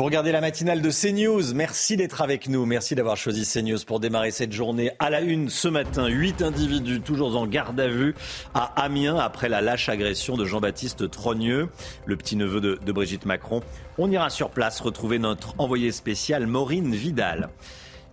Vous 0.00 0.06
regardez 0.06 0.32
la 0.32 0.40
matinale 0.40 0.80
de 0.80 0.88
CNews. 0.90 1.52
Merci 1.52 1.98
d'être 1.98 2.22
avec 2.22 2.48
nous. 2.48 2.64
Merci 2.64 2.94
d'avoir 2.94 3.18
choisi 3.18 3.44
CNews 3.44 3.84
pour 3.86 4.00
démarrer 4.00 4.30
cette 4.30 4.50
journée. 4.50 4.92
À 4.98 5.10
la 5.10 5.20
une 5.20 5.50
ce 5.50 5.68
matin, 5.68 6.06
huit 6.08 6.40
individus 6.40 7.02
toujours 7.02 7.36
en 7.36 7.46
garde 7.46 7.78
à 7.78 7.86
vue 7.86 8.14
à 8.54 8.82
Amiens 8.82 9.18
après 9.18 9.50
la 9.50 9.60
lâche 9.60 9.90
agression 9.90 10.38
de 10.38 10.46
Jean-Baptiste 10.46 11.10
Trogneux, 11.10 11.68
le 12.06 12.16
petit-neveu 12.16 12.62
de, 12.62 12.78
de 12.82 12.92
Brigitte 12.92 13.26
Macron. 13.26 13.60
On 13.98 14.10
ira 14.10 14.30
sur 14.30 14.48
place 14.48 14.80
retrouver 14.80 15.18
notre 15.18 15.54
envoyé 15.58 15.92
spécial 15.92 16.46
Maureen 16.46 16.94
Vidal. 16.94 17.50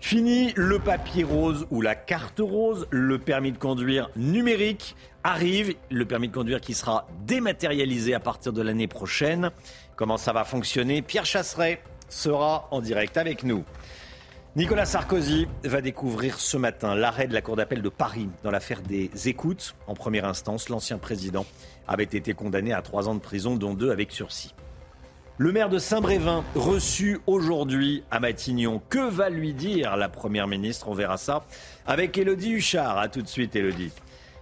Fini 0.01 0.51
le 0.55 0.79
papier 0.79 1.23
rose 1.23 1.67
ou 1.71 1.81
la 1.81 1.95
carte 1.95 2.39
rose, 2.39 2.85
le 2.91 3.17
permis 3.17 3.53
de 3.53 3.57
conduire 3.57 4.09
numérique 4.17 4.95
arrive, 5.23 5.75
le 5.89 6.05
permis 6.05 6.27
de 6.27 6.33
conduire 6.33 6.61
qui 6.61 6.73
sera 6.73 7.07
dématérialisé 7.25 8.13
à 8.13 8.19
partir 8.19 8.53
de 8.53 8.61
l'année 8.61 8.87
prochaine. 8.87 9.51
Comment 9.97 10.17
ça 10.17 10.31
va 10.31 10.43
fonctionner 10.43 11.01
Pierre 11.01 11.25
Chasseret 11.25 11.81
sera 12.07 12.67
en 12.69 12.81
direct 12.81 13.17
avec 13.17 13.41
nous. 13.41 13.65
Nicolas 14.55 14.85
Sarkozy 14.85 15.47
va 15.63 15.81
découvrir 15.81 16.39
ce 16.39 16.55
matin 16.55 16.93
l'arrêt 16.93 17.25
de 17.25 17.33
la 17.33 17.41
Cour 17.41 17.55
d'appel 17.55 17.81
de 17.81 17.89
Paris 17.89 18.29
dans 18.43 18.51
l'affaire 18.51 18.81
des 18.83 19.09
écoutes. 19.25 19.73
En 19.87 19.95
première 19.95 20.25
instance, 20.25 20.69
l'ancien 20.69 20.99
président 20.99 21.47
avait 21.87 22.03
été 22.03 22.35
condamné 22.35 22.73
à 22.73 22.83
trois 22.83 23.09
ans 23.09 23.15
de 23.15 23.19
prison, 23.19 23.55
dont 23.55 23.73
deux 23.73 23.89
avec 23.89 24.11
sursis. 24.11 24.53
Le 25.39 25.51
maire 25.51 25.69
de 25.69 25.79
Saint-Brévin, 25.79 26.43
reçu 26.53 27.19
aujourd'hui 27.25 28.03
à 28.11 28.19
Matignon. 28.19 28.83
Que 28.89 29.09
va 29.09 29.31
lui 29.31 29.55
dire 29.55 29.97
la 29.97 30.09
Première 30.09 30.47
ministre? 30.47 30.89
On 30.89 30.93
verra 30.93 31.17
ça 31.17 31.43
avec 31.87 32.15
Elodie 32.19 32.51
Huchard. 32.51 32.99
A 32.99 33.07
tout 33.07 33.23
de 33.23 33.27
suite, 33.27 33.55
Elodie. 33.55 33.91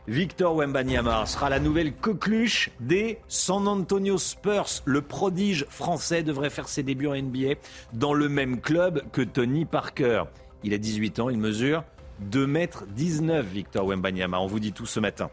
Victor 0.08 0.56
Wembanyama 0.56 1.26
sera 1.26 1.50
la 1.50 1.60
nouvelle 1.60 1.92
coqueluche 1.92 2.70
des 2.80 3.18
San 3.28 3.68
Antonio 3.68 4.20
Spurs. 4.20 4.84
Le 4.86 5.02
prodige 5.02 5.66
français 5.68 6.22
devrait 6.22 6.52
faire 6.52 6.68
ses 6.68 6.84
débuts 6.84 7.08
en 7.08 7.16
NBA 7.16 7.56
dans 7.94 8.14
le 8.14 8.30
même 8.30 8.62
club 8.62 9.02
que 9.12 9.24
Tony 9.24 9.66
Parker. 9.66 10.26
Il 10.64 10.76
a 10.76 10.78
18 10.78 11.20
ans, 11.20 11.30
il 11.32 11.40
mesure 11.40 11.84
2 12.20 12.46
mètres 12.46 12.86
19, 12.96 13.48
Victor 13.48 13.88
Wembanyama. 13.88 14.40
On 14.40 14.46
vous 14.46 14.60
dit 14.60 14.74
tout 14.74 14.86
ce 14.86 15.00
matin. 15.00 15.32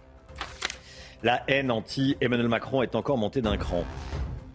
La 1.22 1.42
haine 1.48 1.70
anti-Emmanuel 1.70 2.48
Macron 2.48 2.82
est 2.82 2.94
encore 2.94 3.18
montée 3.18 3.42
d'un 3.42 3.58
cran. 3.58 3.84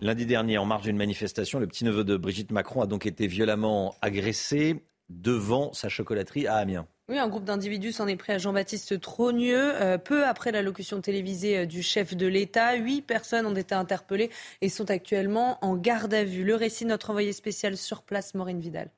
Lundi 0.02 0.26
dernier, 0.26 0.58
en 0.58 0.66
marge 0.66 0.84
d'une 0.84 0.98
manifestation, 0.98 1.60
le 1.60 1.68
petit-neveu 1.68 2.04
de 2.04 2.18
Brigitte 2.18 2.52
Macron 2.52 2.82
a 2.82 2.88
donc 2.88 3.06
été 3.06 3.28
violemment 3.28 3.94
agressé 4.02 4.84
devant 5.10 5.74
sa 5.74 5.90
chocolaterie 5.90 6.48
à 6.48 6.56
Amiens. 6.56 6.88
Oui, 7.10 7.18
un 7.20 7.30
groupe 7.30 7.46
d'individus 7.46 7.94
s'en 7.94 8.08
est 8.08 8.18
pris 8.18 8.34
à 8.34 8.38
Jean-Baptiste 8.38 9.00
Trogneux. 9.00 9.82
Euh, 9.82 9.98
peu 9.98 10.26
après 10.26 10.52
l'allocution 10.52 11.00
télévisée 11.00 11.60
euh, 11.60 11.66
du 11.66 11.82
chef 11.82 12.18
de 12.18 12.28
l'État, 12.28 12.76
huit 12.76 13.02
personnes 13.02 13.46
ont 13.46 13.56
été 13.56 13.74
interpellées 13.74 14.30
et 14.60 14.68
sont 14.68 14.92
actuellement 14.92 15.58
en 15.62 15.78
garde 15.78 16.14
à 16.14 16.26
vue. 16.26 16.44
Le 16.44 16.56
récit 16.56 16.84
de 16.84 16.90
notre 16.90 17.10
envoyé 17.12 17.32
spécial 17.32 17.78
sur 17.78 18.04
place, 18.04 18.34
Maureen 18.34 18.60
Vidal. 18.60 18.90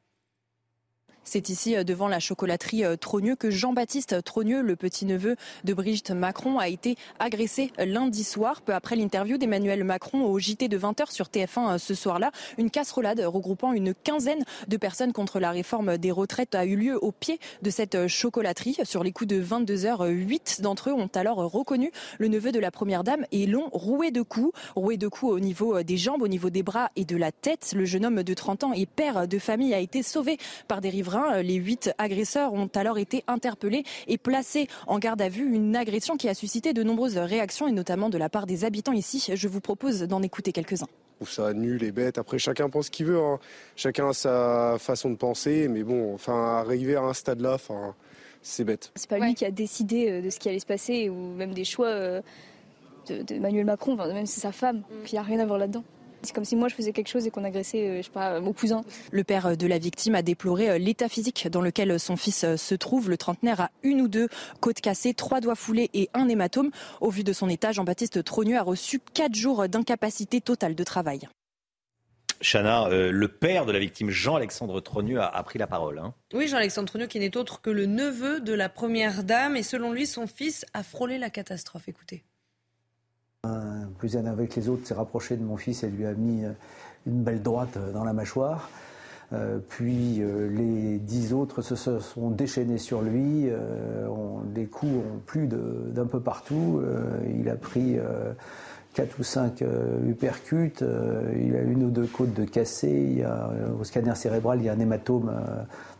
C'est 1.31 1.49
ici, 1.49 1.75
euh, 1.75 1.83
devant 1.83 2.07
la 2.07 2.19
chocolaterie 2.19 2.83
euh, 2.83 2.95
Trogneux, 2.95 3.35
que 3.35 3.51
Jean-Baptiste 3.51 4.23
Trogneux, 4.23 4.63
le 4.63 4.75
petit-neveu 4.75 5.35
de 5.63 5.73
Brigitte 5.75 6.09
Macron, 6.09 6.57
a 6.57 6.69
été 6.69 6.95
agressé 7.19 7.71
lundi 7.77 8.23
soir, 8.23 8.63
peu 8.63 8.73
après 8.73 8.95
l'interview 8.95 9.37
d'Emmanuel 9.37 9.83
Macron 9.83 10.23
au 10.23 10.39
JT 10.39 10.69
de 10.69 10.79
20h 10.79 11.11
sur 11.11 11.27
TF1 11.27 11.75
euh, 11.75 11.77
ce 11.77 11.93
soir-là. 11.93 12.31
Une 12.57 12.71
casserolade 12.71 13.19
regroupant 13.19 13.73
une 13.73 13.93
quinzaine 13.93 14.43
de 14.67 14.77
personnes 14.77 15.13
contre 15.13 15.39
la 15.39 15.51
réforme 15.51 15.99
des 15.99 16.09
retraites 16.09 16.55
a 16.55 16.65
eu 16.65 16.75
lieu 16.75 16.97
au 16.99 17.11
pied 17.11 17.39
de 17.61 17.69
cette 17.69 18.07
chocolaterie. 18.07 18.77
Sur 18.83 19.03
les 19.03 19.11
coups 19.11 19.27
de 19.27 19.39
22h, 19.39 20.07
8 20.09 20.61
d'entre 20.63 20.89
eux 20.89 20.93
ont 20.93 21.11
alors 21.13 21.37
reconnu 21.37 21.91
le 22.17 22.27
neveu 22.27 22.51
de 22.51 22.59
la 22.59 22.71
première 22.71 23.03
dame 23.03 23.27
et 23.31 23.45
l'ont 23.45 23.69
roué 23.71 24.09
de 24.09 24.23
coups. 24.23 24.51
Roué 24.75 24.97
de 24.97 25.07
coups 25.07 25.33
au 25.33 25.39
niveau 25.39 25.83
des 25.83 25.97
jambes, 25.97 26.23
au 26.23 26.27
niveau 26.27 26.49
des 26.49 26.63
bras 26.63 26.89
et 26.95 27.05
de 27.05 27.17
la 27.17 27.31
tête. 27.31 27.73
Le 27.75 27.85
jeune 27.85 28.07
homme 28.07 28.23
de 28.23 28.33
30 28.33 28.63
ans 28.63 28.73
et 28.73 28.87
père 28.87 29.27
de 29.27 29.37
famille 29.37 29.75
a 29.75 29.79
été 29.79 30.01
sauvé 30.01 30.39
par 30.67 30.81
des 30.81 30.89
riverains 30.89 31.18
les 31.41 31.55
huit 31.55 31.91
agresseurs 31.97 32.53
ont 32.53 32.69
alors 32.75 32.97
été 32.97 33.23
interpellés 33.27 33.83
et 34.07 34.17
placés 34.17 34.67
en 34.87 34.99
garde 34.99 35.21
à 35.21 35.29
vue. 35.29 35.53
Une 35.53 35.75
agression 35.75 36.17
qui 36.17 36.29
a 36.29 36.33
suscité 36.33 36.73
de 36.73 36.83
nombreuses 36.83 37.17
réactions 37.17 37.67
et 37.67 37.71
notamment 37.71 38.09
de 38.09 38.17
la 38.17 38.29
part 38.29 38.45
des 38.45 38.65
habitants 38.65 38.93
ici. 38.93 39.31
Je 39.33 39.47
vous 39.47 39.61
propose 39.61 40.01
d'en 40.03 40.21
écouter 40.21 40.51
quelques-uns. 40.51 40.87
Ça 41.25 41.53
nul 41.53 41.83
et 41.83 41.91
bête. 41.91 42.17
Après, 42.17 42.39
chacun 42.39 42.69
pense 42.69 42.85
ce 42.85 42.91
qu'il 42.91 43.05
veut. 43.05 43.19
Hein. 43.19 43.39
Chacun 43.75 44.09
a 44.09 44.13
sa 44.13 44.77
façon 44.79 45.09
de 45.09 45.15
penser. 45.15 45.67
Mais 45.67 45.83
bon, 45.83 46.13
enfin, 46.13 46.57
arriver 46.59 46.95
à 46.95 47.01
un 47.01 47.13
stade-là, 47.13 47.55
enfin, 47.55 47.95
c'est 48.41 48.63
bête. 48.63 48.91
C'est 48.95 49.09
pas 49.09 49.19
lui 49.19 49.33
qui 49.33 49.45
a 49.45 49.51
décidé 49.51 50.09
euh, 50.09 50.21
de 50.21 50.29
ce 50.29 50.39
qui 50.39 50.49
allait 50.49 50.59
se 50.59 50.65
passer 50.65 51.09
ou 51.09 51.33
même 51.33 51.53
des 51.53 51.65
choix 51.65 51.87
euh, 51.87 52.21
de, 53.09 53.63
Macron. 53.63 53.95
même 53.95 54.25
c'est 54.25 54.41
sa 54.41 54.51
femme. 54.51 54.77
Mm. 54.77 55.03
qui 55.03 55.15
il 55.15 55.15
n'y 55.15 55.19
a 55.19 55.23
rien 55.23 55.39
à 55.39 55.45
voir 55.45 55.59
là-dedans. 55.59 55.83
C'est 56.23 56.33
comme 56.33 56.45
si 56.45 56.55
moi 56.55 56.67
je 56.67 56.75
faisais 56.75 56.91
quelque 56.91 57.07
chose 57.07 57.25
et 57.25 57.31
qu'on 57.31 57.43
agressait, 57.43 57.87
euh, 57.87 57.97
je 57.97 58.03
sais 58.03 58.11
pas, 58.11 58.39
mon 58.39 58.53
cousin. 58.53 58.83
Le 59.11 59.23
père 59.23 59.55
de 59.55 59.67
la 59.67 59.77
victime 59.77 60.15
a 60.15 60.21
déploré 60.21 60.69
euh, 60.69 60.77
l'état 60.77 61.07
physique 61.07 61.47
dans 61.49 61.61
lequel 61.61 61.99
son 61.99 62.17
fils 62.17 62.43
euh, 62.43 62.57
se 62.57 62.75
trouve. 62.75 63.09
Le 63.09 63.17
trentenaire 63.17 63.61
a 63.61 63.71
une 63.83 64.01
ou 64.01 64.07
deux 64.07 64.27
côtes 64.59 64.81
cassées, 64.81 65.13
trois 65.13 65.39
doigts 65.39 65.55
foulés 65.55 65.89
et 65.93 66.09
un 66.13 66.27
hématome. 66.27 66.71
Au 66.99 67.09
vu 67.09 67.23
de 67.23 67.33
son 67.33 67.47
état, 67.47 67.71
Jean-Baptiste 67.71 68.23
Trogneux 68.23 68.57
a 68.57 68.63
reçu 68.63 68.99
quatre 69.13 69.35
jours 69.35 69.67
d'incapacité 69.69 70.41
totale 70.41 70.75
de 70.75 70.83
travail. 70.83 71.21
Chana, 72.41 72.87
le 72.89 73.27
père 73.27 73.65
de 73.65 73.73
la 73.73 73.79
victime, 73.79 74.09
Jean-Alexandre 74.09 74.79
Trogneux, 74.79 75.19
a, 75.19 75.43
pris 75.43 75.59
la 75.59 75.67
parole. 75.67 75.99
Hein. 75.99 76.13
Oui, 76.33 76.47
Jean-Alexandre 76.47 76.87
Trogneux, 76.87 77.07
qui 77.07 77.19
n'est 77.19 77.35
autre 77.35 77.61
que 77.61 77.69
le 77.69 77.85
neveu 77.85 78.39
de 78.39 78.53
la 78.53 78.69
première 78.69 79.23
dame. 79.23 79.57
Et 79.57 79.63
selon 79.63 79.91
lui, 79.91 80.07
son 80.07 80.25
fils 80.25 80.65
a 80.73 80.83
frôlé 80.83 81.17
la 81.17 81.29
catastrophe. 81.29 81.89
Écoutez. 81.89 82.23
Un 83.45 83.87
plus 83.97 84.17
un 84.17 84.25
avec 84.25 84.57
les 84.57 84.67
autres 84.67 84.85
s'est 84.85 84.93
rapproché 84.93 85.37
de 85.37 85.43
mon 85.45 85.55
fils 85.55 85.83
et 85.83 85.89
lui 85.89 86.05
a 86.05 86.11
mis 86.11 86.43
euh, 86.43 86.51
une 87.07 87.23
belle 87.23 87.41
droite 87.41 87.77
euh, 87.77 87.93
dans 87.93 88.03
la 88.03 88.11
mâchoire. 88.11 88.69
Euh, 89.31 89.59
puis 89.69 90.21
les 90.51 90.97
dix 90.97 91.31
autres 91.31 91.61
se, 91.61 91.75
sont 91.75 92.31
déchaînés 92.31 92.79
sur 92.79 93.01
lui. 93.01 93.49
les 94.53 94.65
coups 94.65 94.91
ont 94.91 95.19
plu 95.25 95.47
d'un 95.47 96.05
peu 96.05 96.19
partout. 96.19 96.81
il 97.33 97.47
a 97.47 97.55
pris 97.55 97.97
quatre 98.93 99.17
ou 99.19 99.23
cinq 99.23 99.63
uppercuts. 100.05 100.73
il 100.81 101.55
a 101.55 101.61
une 101.61 101.85
ou 101.85 101.91
deux 101.91 102.07
côtes 102.07 102.33
de 102.33 102.43
cassées. 102.43 103.23
Au 103.79 103.85
scanner 103.85 104.15
cérébral, 104.15 104.59
il 104.59 104.65
y 104.65 104.69
a 104.69 104.73
un 104.73 104.79
hématome 104.79 105.31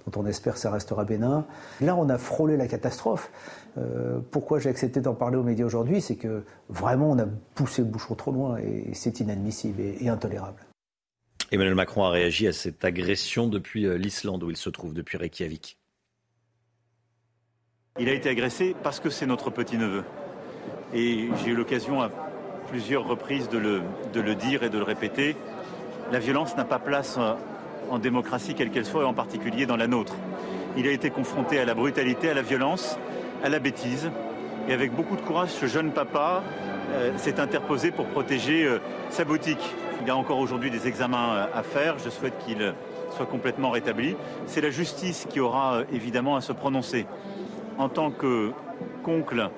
dont 0.08 0.22
on 0.22 0.26
espère 0.26 0.56
que 0.56 0.60
ça 0.60 0.72
restera 0.72 1.06
bénin. 1.06 1.46
Là, 1.82 1.96
on 1.96 2.10
a 2.10 2.18
frôlé 2.18 2.58
la 2.58 2.68
catastrophe. 2.68 3.30
Euh, 3.78 4.20
pourquoi 4.32 4.60
j'ai 4.60 4.70
accepté 4.70 5.02
d'en 5.02 5.14
parler 5.14 5.38
aux 5.38 5.44
médias 5.44 5.66
aujourd'hui 5.66 6.02
C'est 6.02 6.16
que 6.16 6.44
vraiment, 6.70 7.12
on 7.12 7.20
a 7.20 7.26
poussé 7.56 7.82
le 7.82 7.88
bouchon 7.88 8.16
trop 8.16 8.32
loin 8.32 8.58
et 8.58 8.94
c'est 8.94 9.20
inadmissible 9.20 9.82
et, 9.82 10.10
intolérable. 10.10 10.66
Emmanuel 11.52 11.76
Macron 11.76 12.04
a 12.04 12.10
réagi 12.10 12.48
à 12.48 12.54
cette 12.54 12.84
agression 12.86 13.48
depuis 13.48 13.86
euh, 13.86 13.98
l'Islande 13.98 14.44
où 14.44 14.50
il 14.50 14.58
se 14.58 14.70
trouve, 14.70 14.94
depuis 14.94 15.18
Reykjavik. 15.18 15.78
Il 18.00 18.08
a 18.08 18.14
été 18.14 18.30
agressé 18.30 18.76
parce 18.84 19.00
que 19.00 19.10
c'est 19.10 19.26
notre 19.26 19.50
petit-neveu. 19.50 20.04
Et 20.94 21.30
j'ai 21.38 21.52
eu 21.52 21.56
l'occasion 21.56 22.02
à 22.02 22.10
plusieurs 22.68 23.08
reprises 23.08 23.50
de 23.50 23.58
le, 23.58 23.82
de 24.14 24.22
le, 24.22 24.36
dire 24.36 24.64
et 24.64 24.70
de 24.70 24.78
le 24.78 24.84
répéter. 24.84 25.36
La 26.12 26.20
violence 26.20 26.56
n'a 26.56 26.66
pas 26.66 26.80
place 26.80 27.18
euh, 27.18 27.34
en 27.90 28.00
démocratie, 28.00 28.54
quelle 28.54 28.70
qu'elle 28.70 28.86
soit, 28.86 29.04
et 29.04 29.06
en 29.06 29.14
particulier 29.14 29.66
dans 29.66 29.78
la 29.78 29.88
nôtre. 29.88 30.16
Il 30.78 30.88
a 30.88 30.92
été 30.92 31.10
confronté 31.10 31.60
à 31.60 31.66
la 31.66 31.74
brutalité, 31.74 32.30
à 32.30 32.34
la 32.34 32.42
violence, 32.42 32.98
à 33.44 33.50
la 33.50 33.60
bêtise. 33.60 34.10
Et 34.68 34.74
avec 34.74 34.94
beaucoup 34.94 35.16
de 35.16 35.22
courage, 35.22 35.50
ce 35.50 35.66
jeune 35.66 35.92
papa 35.92 36.44
euh, 36.92 37.12
s'est 37.18 37.40
interposé 37.40 37.92
pour 37.92 38.06
protéger 38.06 38.66
euh, 38.66 38.80
sa 39.10 39.24
boutique. 39.24 39.76
Il 40.02 40.08
y 40.08 40.12
a 40.12 40.16
encore 40.16 40.40
aujourd'hui 40.40 40.72
des 40.72 40.88
examens 40.88 41.36
euh, 41.36 41.46
à 41.54 41.64
faire. 41.64 41.98
Je 42.00 42.10
souhaite 42.10 42.34
qu'il 42.46 42.74
soit 43.16 43.26
complètement 43.26 43.72
rétabli. 43.72 44.16
C'est 44.46 44.62
la 44.62 44.70
justice 44.70 45.28
qui 45.30 45.40
aura 45.40 45.82
évidemment 45.92 46.36
à 46.36 46.42
se 46.42 46.52
prononcer. 46.52 47.06
En 47.78 47.90
tant 47.90 48.12
que 48.12 48.52
qu'oncle, 49.04 49.50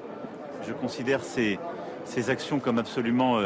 je 0.68 0.74
considère 0.74 1.24
ces, 1.24 1.60
ces, 2.06 2.30
actions 2.30 2.60
comme 2.60 2.78
absolument 2.78 3.40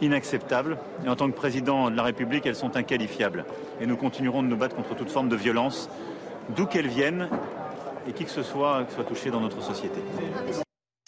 inacceptables. 0.00 0.76
Et 1.06 1.08
en 1.08 1.16
tant 1.16 1.30
que 1.30 1.36
président 1.36 1.90
de 1.90 1.96
la 1.96 2.02
République, 2.02 2.46
elles 2.46 2.56
sont 2.56 2.76
inqualifiables. 2.76 3.44
Et 3.80 3.86
nous 3.86 3.96
continuerons 3.96 4.42
de 4.42 4.48
nous 4.48 4.56
battre 4.56 4.74
contre 4.74 4.94
toute 4.96 5.10
forme 5.10 5.28
de 5.28 5.36
violence, 5.36 5.88
d'où 6.56 6.66
qu'elle 6.66 6.88
vienne, 6.88 7.28
et 8.06 8.12
qui 8.12 8.24
que 8.24 8.30
ce 8.30 8.42
soit 8.42 8.84
qui 8.84 8.94
soit 8.94 9.04
touché 9.04 9.30
dans 9.30 9.40
notre 9.40 9.62
société. 9.62 10.00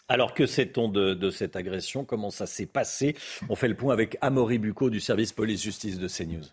Alors 0.09 0.35
que 0.35 0.47
sait-on 0.47 0.89
de, 0.89 1.31
cette 1.31 1.57
agression? 1.57 2.05
Comment 2.05 2.31
ça 2.31 2.47
s'est 2.47 2.67
passé? 2.67 3.17
On 3.49 3.57
fait 3.57 3.69
le 3.69 3.75
point 3.75 3.93
avec 3.93 4.17
Amaury 4.21 4.59
Bucco 4.59 4.89
du 4.89 5.01
service 5.01 5.33
police-justice 5.33 5.99
de 5.99 6.09
CNews. 6.09 6.45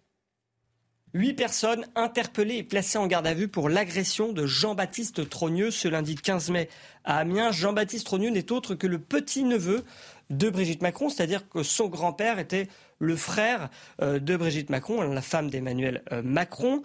Huit 1.13 1.35
personnes 1.35 1.85
interpellées 1.95 2.57
et 2.57 2.63
placées 2.63 2.97
en 2.97 3.05
garde 3.05 3.27
à 3.27 3.35
vue 3.35 3.47
pour 3.47 3.69
l'agression 3.69 4.33
de 4.33 4.47
Jean-Baptiste 4.47 5.29
Trogneux 5.29 5.69
ce 5.69 5.87
lundi 5.87 6.15
15 6.15 6.49
mai 6.49 6.69
à 7.03 7.19
Amiens. 7.19 7.51
Jean-Baptiste 7.51 8.07
Trogneux 8.07 8.31
n'est 8.31 8.51
autre 8.51 8.73
que 8.73 8.87
le 8.87 8.97
petit-neveu 8.97 9.83
de 10.31 10.49
Brigitte 10.49 10.81
Macron, 10.81 11.09
c'est-à-dire 11.09 11.47
que 11.47 11.61
son 11.61 11.87
grand-père 11.87 12.39
était 12.39 12.67
le 13.03 13.15
frère 13.15 13.69
euh, 14.01 14.17
de 14.17 14.35
Brigitte 14.35 14.69
Macron, 14.69 15.01
la 15.01 15.21
femme 15.21 15.49
d'Emmanuel 15.49 16.01
euh, 16.11 16.21
Macron. 16.23 16.81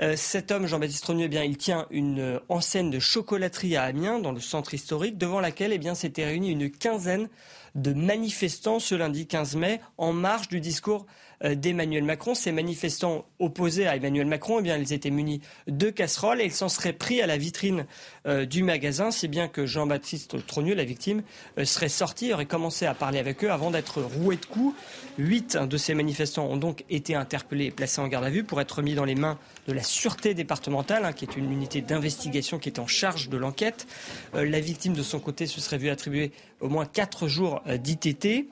Euh, 0.00 0.14
cet 0.16 0.50
homme, 0.50 0.66
Jean-Baptiste 0.66 1.02
Trogneux, 1.02 1.24
eh 1.24 1.28
bien, 1.28 1.42
il 1.42 1.56
tient 1.56 1.86
une 1.90 2.40
enseigne 2.48 2.90
de 2.90 2.98
chocolaterie 2.98 3.76
à 3.76 3.84
Amiens, 3.84 4.18
dans 4.18 4.32
le 4.32 4.40
centre 4.40 4.74
historique, 4.74 5.16
devant 5.18 5.40
laquelle 5.40 5.72
eh 5.72 5.78
bien, 5.78 5.94
s'étaient 5.94 6.26
réunis 6.26 6.50
une 6.50 6.70
quinzaine 6.70 7.28
de 7.74 7.94
manifestants 7.94 8.80
ce 8.80 8.94
lundi 8.94 9.26
15 9.26 9.56
mai 9.56 9.80
en 9.96 10.12
marge 10.12 10.48
du 10.48 10.60
discours 10.60 11.06
d'Emmanuel 11.42 12.04
Macron. 12.04 12.34
Ces 12.34 12.52
manifestants 12.52 13.24
opposés 13.38 13.86
à 13.86 13.96
Emmanuel 13.96 14.26
Macron, 14.26 14.60
eh 14.60 14.62
bien, 14.62 14.76
ils 14.76 14.92
étaient 14.92 15.10
munis 15.10 15.40
de 15.66 15.90
casseroles 15.90 16.40
et 16.40 16.44
ils 16.44 16.52
s'en 16.52 16.68
seraient 16.68 16.92
pris 16.92 17.20
à 17.20 17.26
la 17.26 17.36
vitrine 17.36 17.86
euh, 18.26 18.46
du 18.46 18.62
magasin, 18.62 19.10
si 19.10 19.28
bien 19.28 19.48
que 19.48 19.66
Jean-Baptiste 19.66 20.46
Trogneux, 20.46 20.74
la 20.74 20.84
victime, 20.84 21.22
euh, 21.58 21.64
serait 21.64 21.88
sorti, 21.88 22.32
aurait 22.32 22.46
commencé 22.46 22.86
à 22.86 22.94
parler 22.94 23.18
avec 23.18 23.42
eux 23.44 23.50
avant 23.50 23.70
d'être 23.70 24.00
roué 24.00 24.36
de 24.36 24.46
coups. 24.46 24.74
Huit 25.18 25.56
de 25.56 25.76
ces 25.76 25.94
manifestants 25.94 26.46
ont 26.46 26.56
donc 26.56 26.84
été 26.88 27.14
interpellés 27.14 27.66
et 27.66 27.70
placés 27.70 28.00
en 28.00 28.08
garde 28.08 28.24
à 28.24 28.30
vue 28.30 28.44
pour 28.44 28.60
être 28.60 28.82
mis 28.82 28.94
dans 28.94 29.04
les 29.04 29.14
mains 29.14 29.38
de 29.66 29.72
la 29.72 29.82
sûreté 29.82 30.34
départementale, 30.34 31.04
hein, 31.04 31.12
qui 31.12 31.24
est 31.24 31.36
une 31.36 31.52
unité 31.52 31.80
d'investigation 31.80 32.58
qui 32.58 32.68
est 32.68 32.78
en 32.78 32.86
charge 32.86 33.28
de 33.28 33.36
l'enquête. 33.36 33.86
la 34.34 34.60
victime, 34.60 34.94
de 34.94 35.02
son 35.02 35.20
côté, 35.20 35.46
se 35.46 35.60
serait 35.60 35.78
vue 35.78 35.90
attribuer 35.90 36.32
au 36.60 36.68
moins 36.68 36.86
quatre 36.86 37.28
jours 37.28 37.62
d'ITT. 37.66 38.46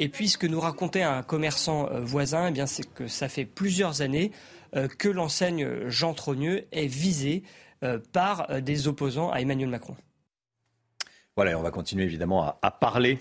Et 0.00 0.08
puis 0.08 0.28
ce 0.28 0.38
que 0.38 0.46
nous 0.46 0.60
racontait 0.60 1.02
un 1.02 1.22
commerçant 1.24 1.90
euh, 1.90 2.00
voisin, 2.00 2.52
eh 2.54 2.66
c'est 2.66 2.88
que 2.88 3.08
ça 3.08 3.28
fait 3.28 3.44
plusieurs 3.44 4.00
années 4.00 4.30
euh, 4.76 4.86
que 4.86 5.08
l'enseigne 5.08 5.88
Jean 5.88 6.14
Trogneux 6.14 6.66
est 6.70 6.86
visée 6.86 7.42
euh, 7.82 7.98
par 8.12 8.62
des 8.62 8.86
opposants 8.86 9.30
à 9.32 9.40
Emmanuel 9.40 9.68
Macron. 9.68 9.96
Voilà, 11.34 11.58
on 11.58 11.62
va 11.62 11.72
continuer 11.72 12.04
évidemment 12.04 12.56
à, 12.62 12.70
parler 12.70 13.18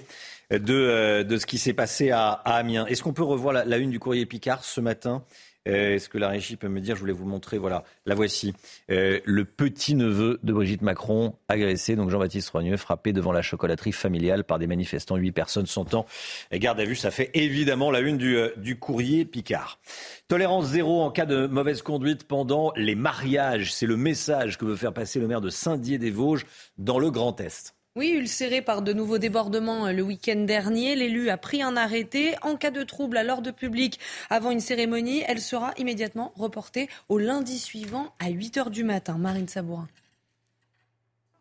de, 0.51 1.37
ce 1.39 1.45
qui 1.45 1.57
s'est 1.57 1.73
passé 1.73 2.09
à, 2.09 2.31
Amiens. 2.31 2.85
Est-ce 2.87 3.03
qu'on 3.03 3.13
peut 3.13 3.23
revoir 3.23 3.53
la, 3.53 3.77
une 3.77 3.91
du 3.91 3.99
courrier 3.99 4.25
Picard 4.25 4.63
ce 4.63 4.81
matin? 4.81 5.23
Euh, 5.67 5.95
est-ce 5.95 6.09
que 6.09 6.17
la 6.17 6.29
régie 6.29 6.55
peut 6.55 6.67
me 6.67 6.81
dire 6.81 6.95
Je 6.95 7.01
voulais 7.01 7.13
vous 7.13 7.25
montrer, 7.25 7.57
voilà, 7.57 7.83
la 8.05 8.15
voici. 8.15 8.53
Euh, 8.89 9.19
le 9.25 9.45
petit-neveu 9.45 10.39
de 10.43 10.53
Brigitte 10.53 10.81
Macron 10.81 11.35
agressé, 11.47 11.95
donc 11.95 12.09
Jean-Baptiste 12.09 12.49
Rogneux, 12.49 12.77
frappé 12.77 13.13
devant 13.13 13.31
la 13.31 13.41
chocolaterie 13.41 13.91
familiale 13.91 14.43
par 14.43 14.59
des 14.59 14.67
manifestants. 14.67 15.15
Huit 15.15 15.31
personnes 15.31 15.65
sont 15.65 15.95
en 15.95 16.05
garde 16.53 16.79
à 16.79 16.85
vue. 16.85 16.95
Ça 16.95 17.11
fait 17.11 17.31
évidemment 17.33 17.91
la 17.91 17.99
une 17.99 18.17
du, 18.17 18.37
euh, 18.37 18.49
du 18.57 18.79
courrier 18.79 19.25
Picard. 19.25 19.79
Tolérance 20.27 20.67
zéro 20.67 21.01
en 21.01 21.11
cas 21.11 21.25
de 21.25 21.47
mauvaise 21.47 21.81
conduite 21.81 22.25
pendant 22.25 22.71
les 22.75 22.95
mariages. 22.95 23.73
C'est 23.73 23.85
le 23.85 23.97
message 23.97 24.57
que 24.57 24.65
veut 24.65 24.75
faire 24.75 24.93
passer 24.93 25.19
le 25.19 25.27
maire 25.27 25.41
de 25.41 25.49
Saint-Dié-des-Vosges 25.49 26.45
dans 26.77 26.99
le 26.99 27.11
Grand 27.11 27.39
Est. 27.39 27.76
Oui, 27.97 28.11
ulcéré 28.11 28.61
par 28.61 28.83
de 28.83 28.93
nouveaux 28.93 29.17
débordements 29.17 29.87
euh, 29.87 29.91
le 29.91 30.03
week-end 30.03 30.41
dernier, 30.41 30.95
l'élu 30.95 31.31
a 31.31 31.37
pris 31.37 31.63
un 31.63 31.75
arrêté. 31.75 32.35
En 32.43 32.55
cas 32.55 32.69
de 32.69 32.83
trouble 32.83 33.17
à 33.17 33.23
l'ordre 33.23 33.49
public 33.49 33.99
avant 34.29 34.51
une 34.51 34.59
cérémonie, 34.59 35.23
elle 35.27 35.41
sera 35.41 35.73
immédiatement 35.79 36.31
reportée 36.35 36.89
au 37.09 37.17
lundi 37.17 37.57
suivant 37.57 38.13
à 38.19 38.29
8 38.29 38.57
h 38.57 38.69
du 38.69 38.83
matin. 38.83 39.17
Marine 39.17 39.47
Sabourin. 39.47 39.87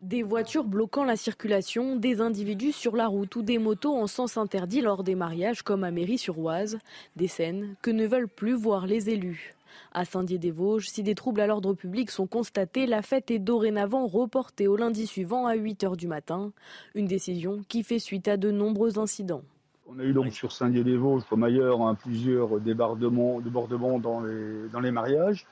Des 0.01 0.23
voitures 0.23 0.63
bloquant 0.63 1.03
la 1.03 1.15
circulation, 1.15 1.95
des 1.95 2.21
individus 2.21 2.71
sur 2.71 2.95
la 2.95 3.05
route 3.05 3.35
ou 3.35 3.43
des 3.43 3.59
motos 3.59 3.95
en 3.95 4.07
sens 4.07 4.35
interdit 4.35 4.81
lors 4.81 5.03
des 5.03 5.13
mariages 5.13 5.61
comme 5.61 5.83
à 5.83 5.91
Mairie-sur-Oise, 5.91 6.79
des 7.15 7.27
scènes 7.27 7.75
que 7.83 7.91
ne 7.91 8.07
veulent 8.07 8.27
plus 8.27 8.53
voir 8.53 8.87
les 8.87 9.11
élus. 9.11 9.53
À 9.93 10.05
Saint-Dié-des-Vosges, 10.05 10.89
si 10.89 11.03
des 11.03 11.15
troubles 11.15 11.41
à 11.41 11.47
l'ordre 11.47 11.73
public 11.73 12.11
sont 12.11 12.27
constatés, 12.27 12.85
la 12.85 13.01
fête 13.01 13.31
est 13.31 13.39
dorénavant 13.39 14.05
reportée 14.07 14.67
au 14.67 14.75
lundi 14.75 15.07
suivant 15.07 15.47
à 15.47 15.55
8 15.55 15.83
h 15.83 15.95
du 15.95 16.07
matin. 16.07 16.51
Une 16.95 17.07
décision 17.07 17.61
qui 17.67 17.83
fait 17.83 17.99
suite 17.99 18.27
à 18.27 18.37
de 18.37 18.51
nombreux 18.51 18.99
incidents. 18.99 19.43
On 19.89 19.99
a 19.99 20.03
eu 20.03 20.13
donc 20.13 20.33
sur 20.33 20.51
Saint-Dié-des-Vosges, 20.51 21.23
comme 21.29 21.43
ailleurs, 21.43 21.81
hein, 21.81 21.95
plusieurs 21.95 22.59
débordements, 22.59 23.39
débordements 23.39 23.99
dans, 23.99 24.21
les, 24.21 24.67
dans 24.71 24.81
les 24.81 24.91
mariages 24.91 25.45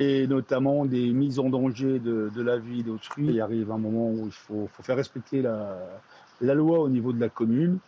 et 0.00 0.26
notamment 0.26 0.86
des 0.86 1.12
mises 1.12 1.38
en 1.38 1.50
danger 1.50 1.98
de, 1.98 2.30
la 2.36 2.56
vie 2.56 2.82
d'autrui. 2.82 3.26
Il 3.26 3.40
arrive 3.40 3.70
un 3.70 3.78
moment 3.78 4.10
où 4.10 4.26
il 4.26 4.32
faut, 4.32 4.68
faire 4.82 4.96
respecter 4.96 5.42
la 5.42 6.54
loi 6.54 6.80
au 6.80 6.88
niveau 6.88 7.12
de 7.12 7.20
la 7.20 7.28
commune. 7.28 7.78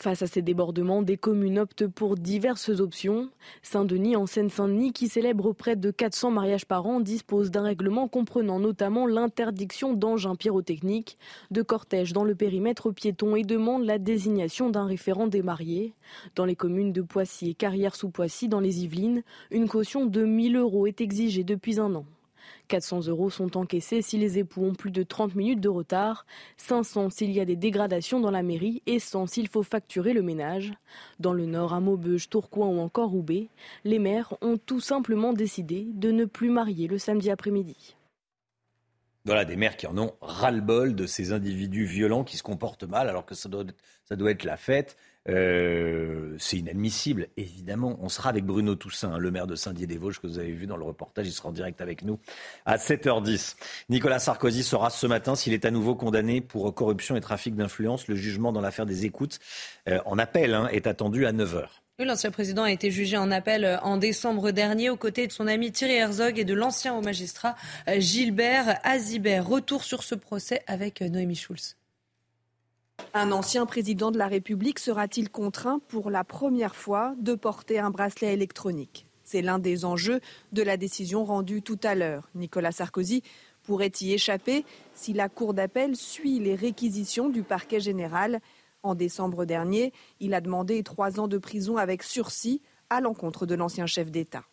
Face 0.00 0.22
à 0.22 0.28
ces 0.28 0.42
débordements, 0.42 1.02
des 1.02 1.16
communes 1.16 1.58
optent 1.58 1.88
pour 1.88 2.14
diverses 2.14 2.68
options. 2.68 3.30
Saint-Denis, 3.62 4.14
en 4.14 4.26
Seine-Saint-Denis, 4.26 4.92
qui 4.92 5.08
célèbre 5.08 5.52
près 5.52 5.74
de 5.74 5.90
400 5.90 6.30
mariages 6.30 6.66
par 6.66 6.86
an, 6.86 7.00
dispose 7.00 7.50
d'un 7.50 7.64
règlement 7.64 8.06
comprenant 8.06 8.60
notamment 8.60 9.08
l'interdiction 9.08 9.94
d'engins 9.94 10.36
pyrotechniques, 10.36 11.18
de 11.50 11.62
cortèges 11.62 12.12
dans 12.12 12.22
le 12.22 12.36
périmètre 12.36 12.92
piéton 12.92 13.34
et 13.34 13.42
demande 13.42 13.84
la 13.84 13.98
désignation 13.98 14.70
d'un 14.70 14.86
référent 14.86 15.26
des 15.26 15.42
mariés. 15.42 15.94
Dans 16.36 16.44
les 16.44 16.54
communes 16.54 16.92
de 16.92 17.02
Poissy 17.02 17.50
et 17.50 17.54
Carrière-sous-Poissy, 17.54 18.46
dans 18.46 18.60
les 18.60 18.84
Yvelines, 18.84 19.24
une 19.50 19.66
caution 19.66 20.06
de 20.06 20.22
1000 20.22 20.58
euros 20.58 20.86
est 20.86 21.00
exigée 21.00 21.42
depuis 21.42 21.80
un 21.80 21.96
an. 21.96 22.04
400 22.68 23.08
euros 23.08 23.30
sont 23.30 23.56
encaissés 23.56 24.02
si 24.02 24.18
les 24.18 24.38
époux 24.38 24.64
ont 24.64 24.74
plus 24.74 24.90
de 24.90 25.02
30 25.02 25.34
minutes 25.34 25.60
de 25.60 25.68
retard, 25.68 26.26
500 26.58 27.10
s'il 27.10 27.32
y 27.32 27.40
a 27.40 27.44
des 27.44 27.56
dégradations 27.56 28.20
dans 28.20 28.30
la 28.30 28.42
mairie 28.42 28.82
et 28.86 28.98
100 28.98 29.26
s'il 29.26 29.48
faut 29.48 29.62
facturer 29.62 30.12
le 30.12 30.22
ménage. 30.22 30.72
Dans 31.18 31.32
le 31.32 31.46
nord, 31.46 31.74
à 31.74 31.80
Maubeuge, 31.80 32.28
Tourcoing 32.28 32.68
ou 32.68 32.78
encore 32.78 33.10
Roubaix, 33.10 33.48
les 33.84 33.98
maires 33.98 34.34
ont 34.40 34.58
tout 34.58 34.80
simplement 34.80 35.32
décidé 35.32 35.88
de 35.92 36.10
ne 36.10 36.24
plus 36.24 36.50
marier 36.50 36.86
le 36.86 36.98
samedi 36.98 37.30
après-midi. 37.30 37.96
Voilà, 39.24 39.44
des 39.44 39.56
maires 39.56 39.76
qui 39.76 39.86
en 39.86 39.98
ont 39.98 40.12
ras-le-bol 40.22 40.94
de 40.94 41.06
ces 41.06 41.32
individus 41.32 41.84
violents 41.84 42.24
qui 42.24 42.38
se 42.38 42.42
comportent 42.42 42.84
mal 42.84 43.08
alors 43.08 43.26
que 43.26 43.34
ça 43.34 43.48
doit 43.48 43.64
ça 44.04 44.16
doit 44.16 44.30
être 44.30 44.44
la 44.44 44.56
fête. 44.56 44.96
Euh, 45.28 46.34
c'est 46.38 46.58
inadmissible, 46.58 47.28
évidemment. 47.36 47.98
On 48.00 48.08
sera 48.08 48.30
avec 48.30 48.44
Bruno 48.44 48.74
Toussaint, 48.74 49.12
hein, 49.12 49.18
le 49.18 49.30
maire 49.30 49.46
de 49.46 49.54
Saint-Dié-des-Vosges, 49.54 50.20
que 50.20 50.26
vous 50.26 50.38
avez 50.38 50.52
vu 50.52 50.66
dans 50.66 50.76
le 50.76 50.84
reportage. 50.84 51.26
Il 51.26 51.32
sera 51.32 51.50
en 51.50 51.52
direct 51.52 51.80
avec 51.80 52.02
nous 52.02 52.18
à 52.64 52.76
7h10. 52.76 53.56
Nicolas 53.90 54.18
Sarkozy 54.18 54.62
sera 54.62 54.90
ce 54.90 55.06
matin, 55.06 55.34
s'il 55.34 55.52
est 55.52 55.64
à 55.64 55.70
nouveau 55.70 55.94
condamné 55.94 56.40
pour 56.40 56.74
corruption 56.74 57.16
et 57.16 57.20
trafic 57.20 57.54
d'influence. 57.54 58.08
Le 58.08 58.16
jugement 58.16 58.52
dans 58.52 58.60
l'affaire 58.60 58.86
des 58.86 59.04
écoutes 59.04 59.38
euh, 59.88 59.98
en 60.06 60.18
appel 60.18 60.54
hein, 60.54 60.68
est 60.72 60.86
attendu 60.86 61.26
à 61.26 61.32
9h. 61.32 61.66
L'ancien 62.00 62.30
président 62.30 62.62
a 62.62 62.70
été 62.70 62.92
jugé 62.92 63.16
en 63.16 63.30
appel 63.32 63.64
euh, 63.64 63.80
en 63.80 63.96
décembre 63.96 64.52
dernier 64.52 64.88
aux 64.88 64.96
côtés 64.96 65.26
de 65.26 65.32
son 65.32 65.48
ami 65.48 65.72
Thierry 65.72 65.94
Herzog 65.94 66.38
et 66.38 66.44
de 66.44 66.54
l'ancien 66.54 66.94
haut 66.94 67.02
magistrat 67.02 67.56
Gilbert 67.98 68.78
Azibert. 68.84 69.46
Retour 69.46 69.82
sur 69.84 70.04
ce 70.04 70.14
procès 70.14 70.62
avec 70.68 71.00
Noémie 71.00 71.34
Schulz. 71.34 71.76
Un 73.14 73.32
ancien 73.32 73.66
président 73.66 74.10
de 74.10 74.18
la 74.18 74.28
République 74.28 74.78
sera-t-il 74.78 75.30
contraint 75.30 75.80
pour 75.88 76.10
la 76.10 76.24
première 76.24 76.76
fois 76.76 77.14
de 77.18 77.34
porter 77.34 77.78
un 77.78 77.90
bracelet 77.90 78.32
électronique? 78.32 79.06
C'est 79.24 79.42
l'un 79.42 79.58
des 79.58 79.84
enjeux 79.84 80.20
de 80.52 80.62
la 80.62 80.76
décision 80.76 81.24
rendue 81.24 81.62
tout 81.62 81.80
à 81.82 81.94
l'heure. 81.94 82.28
Nicolas 82.34 82.70
Sarkozy 82.72 83.22
pourrait 83.64 83.92
y 84.00 84.12
échapper 84.12 84.64
si 84.94 85.12
la 85.12 85.28
Cour 85.28 85.52
d'appel 85.52 85.96
suit 85.96 86.38
les 86.38 86.54
réquisitions 86.54 87.28
du 87.28 87.42
parquet 87.42 87.80
général. 87.80 88.40
En 88.82 88.94
décembre 88.94 89.44
dernier, 89.44 89.92
il 90.20 90.32
a 90.32 90.40
demandé 90.40 90.82
trois 90.82 91.18
ans 91.18 91.28
de 91.28 91.38
prison 91.38 91.76
avec 91.76 92.02
sursis 92.02 92.62
à 92.88 93.00
l'encontre 93.00 93.46
de 93.46 93.54
l'ancien 93.54 93.86
chef 93.86 94.10
d'État. 94.10 94.44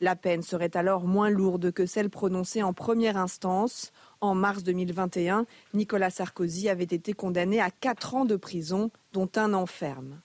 La 0.00 0.14
peine 0.14 0.42
serait 0.42 0.76
alors 0.76 1.04
moins 1.04 1.28
lourde 1.28 1.72
que 1.72 1.84
celle 1.84 2.10
prononcée 2.10 2.62
en 2.62 2.72
première 2.72 3.16
instance. 3.16 3.90
En 4.20 4.34
mars 4.34 4.64
2021, 4.64 5.46
Nicolas 5.74 6.10
Sarkozy 6.10 6.68
avait 6.68 6.82
été 6.82 7.12
condamné 7.12 7.60
à 7.60 7.70
quatre 7.70 8.16
ans 8.16 8.24
de 8.24 8.34
prison, 8.34 8.90
dont 9.12 9.30
un 9.36 9.54
an 9.54 9.66
ferme. 9.66 10.20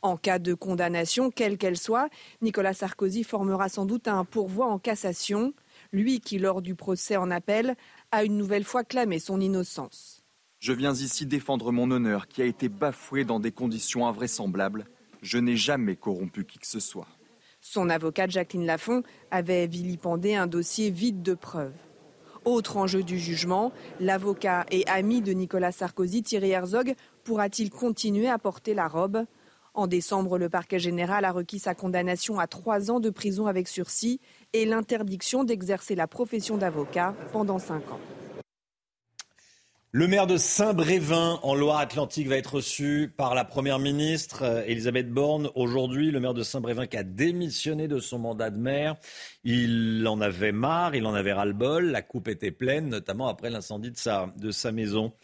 En 0.00 0.16
cas 0.16 0.38
de 0.38 0.54
condamnation, 0.54 1.30
quelle 1.30 1.58
qu'elle 1.58 1.76
soit, 1.76 2.08
Nicolas 2.40 2.72
Sarkozy 2.72 3.24
formera 3.24 3.68
sans 3.68 3.84
doute 3.84 4.08
un 4.08 4.24
pourvoi 4.24 4.66
en 4.66 4.78
cassation, 4.78 5.52
lui 5.92 6.20
qui, 6.20 6.38
lors 6.38 6.62
du 6.62 6.74
procès 6.74 7.16
en 7.16 7.30
appel, 7.30 7.76
a 8.10 8.24
une 8.24 8.38
nouvelle 8.38 8.64
fois 8.64 8.84
clamé 8.84 9.18
son 9.18 9.40
innocence. 9.40 10.22
Je 10.58 10.72
viens 10.72 10.94
ici 10.94 11.26
défendre 11.26 11.72
mon 11.72 11.90
honneur 11.90 12.28
qui 12.28 12.40
a 12.40 12.46
été 12.46 12.70
bafoué 12.70 13.24
dans 13.24 13.40
des 13.40 13.52
conditions 13.52 14.06
invraisemblables. 14.06 14.86
Je 15.20 15.36
n'ai 15.36 15.56
jamais 15.56 15.96
corrompu 15.96 16.46
qui 16.46 16.58
que 16.58 16.66
ce 16.66 16.80
soit. 16.80 17.08
Son 17.60 17.90
avocate 17.90 18.30
Jacqueline 18.30 18.64
Lafont 18.64 19.02
avait 19.30 19.66
vilipendé 19.66 20.34
un 20.34 20.46
dossier 20.46 20.90
vide 20.90 21.22
de 21.22 21.34
preuves. 21.34 21.74
Autre 22.46 22.76
enjeu 22.76 23.02
du 23.02 23.18
jugement, 23.18 23.72
l'avocat 23.98 24.66
et 24.70 24.86
ami 24.86 25.20
de 25.20 25.32
Nicolas 25.32 25.72
Sarkozy, 25.72 26.22
Thierry 26.22 26.52
Herzog, 26.52 26.94
pourra-t-il 27.24 27.70
continuer 27.70 28.28
à 28.28 28.38
porter 28.38 28.72
la 28.72 28.86
robe? 28.86 29.24
En 29.74 29.88
décembre, 29.88 30.38
le 30.38 30.48
parquet 30.48 30.78
général 30.78 31.24
a 31.24 31.32
requis 31.32 31.58
sa 31.58 31.74
condamnation 31.74 32.38
à 32.38 32.46
trois 32.46 32.88
ans 32.92 33.00
de 33.00 33.10
prison 33.10 33.46
avec 33.46 33.66
sursis 33.66 34.20
et 34.52 34.64
l'interdiction 34.64 35.42
d'exercer 35.42 35.96
la 35.96 36.06
profession 36.06 36.56
d'avocat 36.56 37.16
pendant 37.32 37.58
cinq 37.58 37.90
ans. 37.90 37.98
Le 39.96 40.06
maire 40.08 40.26
de 40.26 40.36
Saint-Brévin, 40.36 41.40
en 41.42 41.54
Loire-Atlantique, 41.54 42.28
va 42.28 42.36
être 42.36 42.56
reçu 42.56 43.10
par 43.16 43.34
la 43.34 43.46
Première 43.46 43.78
ministre 43.78 44.42
euh, 44.42 44.62
Elisabeth 44.66 45.10
Borne. 45.10 45.48
Aujourd'hui, 45.54 46.10
le 46.10 46.20
maire 46.20 46.34
de 46.34 46.42
Saint-Brévin 46.42 46.86
qui 46.86 46.98
a 46.98 47.02
démissionné 47.02 47.88
de 47.88 47.98
son 47.98 48.18
mandat 48.18 48.50
de 48.50 48.58
maire. 48.58 48.96
Il 49.42 50.06
en 50.06 50.20
avait 50.20 50.52
marre, 50.52 50.94
il 50.94 51.06
en 51.06 51.14
avait 51.14 51.32
ras-le-bol. 51.32 51.86
La 51.86 52.02
coupe 52.02 52.28
était 52.28 52.50
pleine, 52.50 52.90
notamment 52.90 53.28
après 53.28 53.48
l'incendie 53.48 53.90
de 53.90 53.96
sa, 53.96 54.30
de 54.36 54.50
sa 54.50 54.70
maison. 54.70 55.14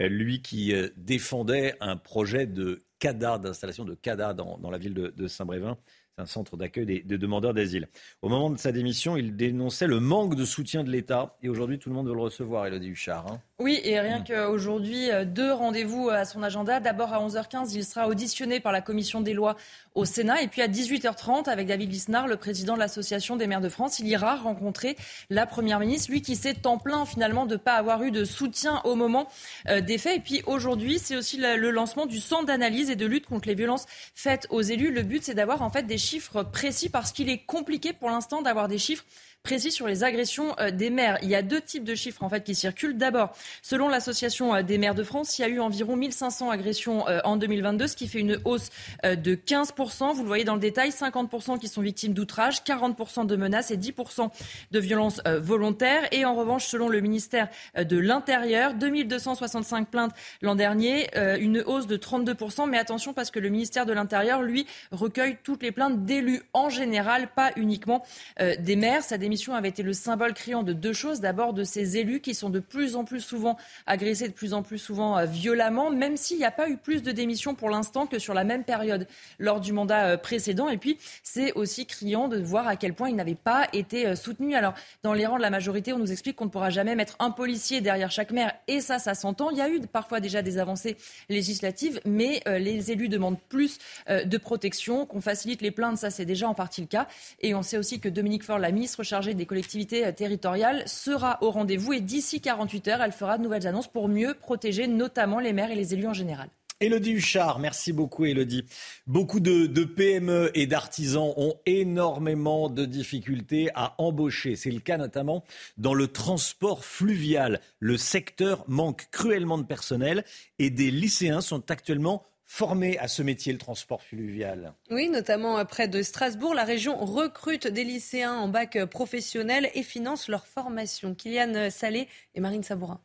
Euh, 0.00 0.08
lui 0.08 0.40
qui 0.40 0.72
euh, 0.72 0.88
défendait 0.96 1.74
un 1.80 1.98
projet 1.98 2.46
de 2.46 2.86
CADA, 3.00 3.36
d'installation 3.36 3.84
de 3.84 3.94
CADA 3.94 4.32
dans, 4.32 4.70
la 4.70 4.78
ville 4.78 4.94
de, 4.94 5.26
Saint-Brévin. 5.26 5.76
Un 6.22 6.26
centre 6.26 6.56
d'accueil 6.56 6.86
des, 6.86 7.18
demandeurs 7.18 7.52
d'asile. 7.52 7.88
Au 8.22 8.28
moment 8.28 8.48
de 8.48 8.56
sa 8.56 8.70
démission, 8.70 9.16
il 9.16 9.34
dénonçait 9.34 9.88
le 9.88 9.98
manque 9.98 10.36
de 10.36 10.44
soutien 10.44 10.84
de 10.84 10.90
l'État. 10.90 11.36
Et 11.42 11.48
aujourd'hui, 11.48 11.80
tout 11.80 11.88
le 11.88 11.96
monde 11.96 12.06
veut 12.06 12.14
le 12.14 12.20
recevoir, 12.20 12.66
Elodie 12.66 12.90
Huchard. 12.90 13.26
Hein. 13.26 13.40
Oui, 13.58 13.80
et 13.82 13.98
rien 13.98 14.22
qu'aujourd'hui, 14.22 15.10
euh, 15.10 15.24
deux 15.24 15.52
rendez-vous 15.52 16.10
à 16.10 16.24
son 16.24 16.42
agenda. 16.44 16.78
D'abord 16.78 17.12
à 17.12 17.24
11h15, 17.24 17.72
il 17.74 17.84
sera 17.84 18.06
auditionné 18.06 18.60
par 18.60 18.70
la 18.70 18.80
commission 18.80 19.20
des 19.20 19.34
lois 19.34 19.56
au 19.94 20.04
Sénat. 20.04 20.42
Et 20.42 20.48
puis 20.48 20.62
à 20.62 20.68
18h30, 20.68 21.48
avec 21.48 21.66
David 21.66 21.90
Lisnard, 21.90 22.28
le 22.28 22.36
président 22.36 22.74
de 22.74 22.78
l'Association 22.78 23.36
des 23.36 23.46
maires 23.46 23.60
de 23.60 23.68
France, 23.68 23.98
il 23.98 24.06
ira 24.06 24.36
rencontrer 24.36 24.96
la 25.28 25.46
Première 25.46 25.80
ministre, 25.80 26.10
lui 26.10 26.22
qui 26.22 26.36
s'est 26.36 26.66
en 26.66 26.78
plein 26.78 27.04
finalement 27.04 27.46
de 27.46 27.54
ne 27.54 27.58
pas 27.58 27.74
avoir 27.74 28.02
eu 28.04 28.10
de 28.10 28.24
soutien 28.24 28.80
au 28.84 28.94
moment 28.94 29.28
euh, 29.68 29.80
des 29.80 29.98
faits. 29.98 30.18
Et 30.18 30.20
puis 30.20 30.42
aujourd'hui, 30.46 30.98
c'est 30.98 31.16
aussi 31.16 31.36
le 31.38 31.70
lancement 31.70 32.06
du 32.06 32.20
centre 32.20 32.46
d'analyse 32.46 32.90
et 32.90 32.96
de 32.96 33.06
lutte 33.06 33.26
contre 33.26 33.48
les 33.48 33.54
violences 33.54 33.86
faites 34.14 34.46
aux 34.50 34.62
élus. 34.62 34.92
Le 34.92 35.02
but, 35.02 35.22
c'est 35.22 35.34
d'avoir 35.34 35.62
en 35.62 35.70
fait 35.70 35.84
des 35.84 35.98
chiffres 35.98 36.11
précis 36.50 36.88
parce 36.88 37.12
qu'il 37.12 37.28
est 37.28 37.44
compliqué 37.44 37.92
pour 37.92 38.10
l'instant 38.10 38.42
d'avoir 38.42 38.68
des 38.68 38.78
chiffres 38.78 39.04
précis 39.42 39.72
sur 39.72 39.88
les 39.88 40.04
agressions 40.04 40.54
euh, 40.60 40.70
des 40.70 40.88
maires. 40.88 41.18
Il 41.22 41.28
y 41.28 41.34
a 41.34 41.42
deux 41.42 41.60
types 41.60 41.82
de 41.82 41.96
chiffres 41.96 42.22
en 42.22 42.28
fait 42.28 42.44
qui 42.44 42.54
circulent. 42.54 42.96
D'abord, 42.96 43.32
selon 43.60 43.88
l'association 43.88 44.54
euh, 44.54 44.62
des 44.62 44.78
maires 44.78 44.94
de 44.94 45.02
France, 45.02 45.36
il 45.38 45.42
y 45.42 45.44
a 45.44 45.48
eu 45.48 45.58
environ 45.58 45.96
1500 45.96 46.50
agressions 46.50 47.08
euh, 47.08 47.18
en 47.24 47.36
2022, 47.36 47.88
ce 47.88 47.96
qui 47.96 48.06
fait 48.06 48.20
une 48.20 48.38
hausse 48.44 48.70
de 49.02 49.34
15%. 49.34 50.14
Vous 50.14 50.22
le 50.22 50.28
voyez 50.28 50.44
dans 50.44 50.54
le 50.54 50.60
détail, 50.60 50.90
50% 50.90 51.58
qui 51.58 51.66
sont 51.66 51.82
victimes 51.82 52.12
d'outrage, 52.12 52.62
40% 52.62 53.26
de 53.26 53.36
menaces 53.36 53.70
et 53.70 53.76
10% 53.76 54.30
de 54.70 54.78
violences 54.78 55.20
volontaires. 55.24 56.02
Et 56.12 56.24
en 56.24 56.34
revanche, 56.34 56.66
selon 56.66 56.88
le 56.88 57.00
ministère 57.00 57.48
de 57.76 57.98
l'Intérieur, 57.98 58.74
2265 58.74 59.88
plaintes 59.88 60.12
l'an 60.40 60.54
dernier, 60.54 61.08
une 61.40 61.60
hausse 61.60 61.86
de 61.86 61.96
32%. 61.96 62.68
Mais 62.68 62.78
attention 62.78 63.12
parce 63.12 63.30
que 63.30 63.40
le 63.40 63.48
ministère 63.48 63.86
de 63.86 63.92
l'Intérieur, 63.92 64.42
lui, 64.42 64.66
recueille 64.92 65.36
toutes 65.42 65.62
les 65.62 65.72
plaintes 65.72 66.04
d'élus 66.04 66.42
en 66.52 66.68
général, 66.68 67.28
pas 67.34 67.50
uniquement 67.56 68.04
des 68.38 68.76
maires. 68.76 69.02
Ça 69.02 69.18
mission 69.32 69.54
avait 69.54 69.70
été 69.70 69.82
le 69.82 69.94
symbole 69.94 70.34
criant 70.34 70.62
de 70.62 70.74
deux 70.74 70.92
choses. 70.92 71.20
D'abord, 71.20 71.54
de 71.54 71.64
ces 71.64 71.96
élus 71.96 72.20
qui 72.20 72.34
sont 72.34 72.50
de 72.50 72.60
plus 72.60 72.96
en 72.96 73.04
plus 73.04 73.20
souvent 73.20 73.56
agressés, 73.86 74.28
de 74.28 74.34
plus 74.34 74.52
en 74.52 74.62
plus 74.62 74.78
souvent 74.78 75.16
euh, 75.16 75.24
violemment, 75.24 75.90
même 75.90 76.18
s'il 76.18 76.36
n'y 76.36 76.44
a 76.44 76.50
pas 76.50 76.68
eu 76.68 76.76
plus 76.76 77.02
de 77.02 77.12
démissions 77.12 77.54
pour 77.54 77.70
l'instant 77.70 78.06
que 78.06 78.18
sur 78.18 78.34
la 78.34 78.44
même 78.44 78.62
période 78.62 79.08
lors 79.38 79.60
du 79.60 79.72
mandat 79.72 80.04
euh, 80.04 80.16
précédent. 80.18 80.68
Et 80.68 80.76
puis, 80.76 80.98
c'est 81.22 81.52
aussi 81.54 81.86
criant 81.86 82.28
de 82.28 82.38
voir 82.38 82.68
à 82.68 82.76
quel 82.76 82.92
point 82.92 83.08
ils 83.08 83.16
n'avaient 83.16 83.34
pas 83.34 83.68
été 83.72 84.06
euh, 84.06 84.16
soutenus. 84.16 84.54
Alors, 84.54 84.74
dans 85.02 85.14
les 85.14 85.24
rangs 85.24 85.38
de 85.38 85.42
la 85.42 85.50
majorité, 85.50 85.94
on 85.94 85.98
nous 85.98 86.12
explique 86.12 86.36
qu'on 86.36 86.44
ne 86.44 86.50
pourra 86.50 86.68
jamais 86.68 86.94
mettre 86.94 87.16
un 87.18 87.30
policier 87.30 87.80
derrière 87.80 88.10
chaque 88.10 88.32
maire, 88.32 88.52
et 88.68 88.82
ça, 88.82 88.98
ça 88.98 89.14
s'entend. 89.14 89.48
Il 89.50 89.56
y 89.56 89.62
a 89.62 89.70
eu 89.70 89.80
parfois 89.80 90.20
déjà 90.20 90.42
des 90.42 90.58
avancées 90.58 90.98
législatives, 91.30 92.00
mais 92.04 92.42
les 92.46 92.92
élus 92.92 93.08
demandent 93.08 93.40
plus 93.48 93.78
de 94.08 94.36
protection, 94.36 95.06
qu'on 95.06 95.22
facilite 95.22 95.62
les 95.62 95.70
plaintes, 95.70 95.96
ça 95.96 96.10
c'est 96.10 96.26
déjà 96.26 96.48
en 96.48 96.54
partie 96.54 96.82
le 96.82 96.86
cas. 96.86 97.08
Et 97.40 97.54
on 97.54 97.62
sait 97.62 97.78
aussi 97.78 97.98
que 97.98 98.08
Dominique 98.08 98.44
Faure, 98.44 98.58
la 98.58 98.70
ministre 98.70 99.02
des 99.30 99.46
collectivités 99.46 100.04
euh, 100.04 100.12
territoriales, 100.12 100.82
sera 100.86 101.38
au 101.40 101.50
rendez-vous 101.50 101.92
et 101.92 102.00
d'ici 102.00 102.40
48 102.40 102.88
heures, 102.88 103.02
elle 103.02 103.12
fera 103.12 103.38
de 103.38 103.42
nouvelles 103.42 103.66
annonces 103.66 103.88
pour 103.88 104.08
mieux 104.08 104.34
protéger 104.34 104.86
notamment 104.86 105.38
les 105.38 105.52
maires 105.52 105.70
et 105.70 105.76
les 105.76 105.94
élus 105.94 106.08
en 106.08 106.12
général. 106.12 106.48
Elodie 106.80 107.12
Huchard, 107.12 107.60
merci 107.60 107.92
beaucoup 107.92 108.24
Elodie. 108.24 108.64
Beaucoup 109.06 109.38
de, 109.38 109.66
de 109.66 109.84
PME 109.84 110.50
et 110.54 110.66
d'artisans 110.66 111.32
ont 111.36 111.54
énormément 111.64 112.68
de 112.68 112.84
difficultés 112.84 113.70
à 113.76 113.94
embaucher. 113.98 114.56
C'est 114.56 114.72
le 114.72 114.80
cas 114.80 114.96
notamment 114.96 115.44
dans 115.78 115.94
le 115.94 116.08
transport 116.08 116.84
fluvial. 116.84 117.60
Le 117.78 117.96
secteur 117.96 118.64
manque 118.66 119.06
cruellement 119.12 119.58
de 119.58 119.62
personnel 119.62 120.24
et 120.58 120.70
des 120.70 120.90
lycéens 120.90 121.40
sont 121.40 121.70
actuellement 121.70 122.24
formés 122.52 122.98
à 122.98 123.08
ce 123.08 123.22
métier, 123.22 123.50
le 123.50 123.58
transport 123.58 124.02
fluvial. 124.02 124.74
Oui, 124.90 125.08
notamment 125.08 125.64
près 125.64 125.88
de 125.88 126.02
Strasbourg. 126.02 126.54
La 126.54 126.64
région 126.64 126.98
recrute 126.98 127.66
des 127.66 127.82
lycéens 127.82 128.34
en 128.34 128.48
bac 128.48 128.78
professionnel 128.84 129.70
et 129.74 129.82
finance 129.82 130.28
leur 130.28 130.46
formation. 130.46 131.14
Kylian 131.14 131.70
Salé 131.70 132.08
et 132.34 132.40
Marine 132.40 132.62
Sabourin. 132.62 133.00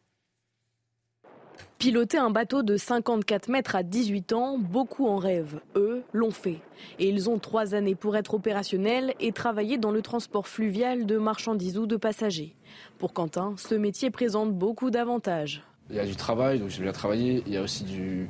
Piloter 1.78 2.18
un 2.18 2.30
bateau 2.30 2.62
de 2.62 2.76
54 2.76 3.48
mètres 3.48 3.78
à 3.78 3.84
18 3.84 4.34
ans, 4.34 4.58
beaucoup 4.58 5.08
en 5.08 5.16
rêvent. 5.16 5.62
Eux 5.78 6.04
l'ont 6.12 6.32
fait. 6.32 6.60
Et 7.00 7.08
ils 7.08 7.30
ont 7.30 7.40
trois 7.40 7.74
années 7.74 7.96
pour 7.96 8.18
être 8.18 8.34
opérationnels 8.34 9.14
et 9.22 9.32
travailler 9.32 9.78
dans 9.78 9.92
le 9.92 10.02
transport 10.02 10.50
fluvial 10.50 11.06
de 11.06 11.18
marchandises 11.18 11.78
ou 11.78 11.88
de 11.88 11.96
passagers. 11.96 12.54
Pour 12.98 13.14
Quentin, 13.14 13.56
ce 13.58 13.76
métier 13.76 14.12
présente 14.12 14.54
beaucoup 14.54 14.92
d'avantages. 14.92 15.64
Il 15.90 15.96
y 15.96 16.00
a 16.00 16.06
du 16.06 16.18
travail, 16.18 16.60
donc 16.60 16.68
j'aime 16.68 16.84
bien 16.84 16.92
travailler. 16.92 17.44
Il 17.48 17.54
y 17.54 17.58
a 17.58 17.62
aussi 17.62 17.86
du, 17.86 18.28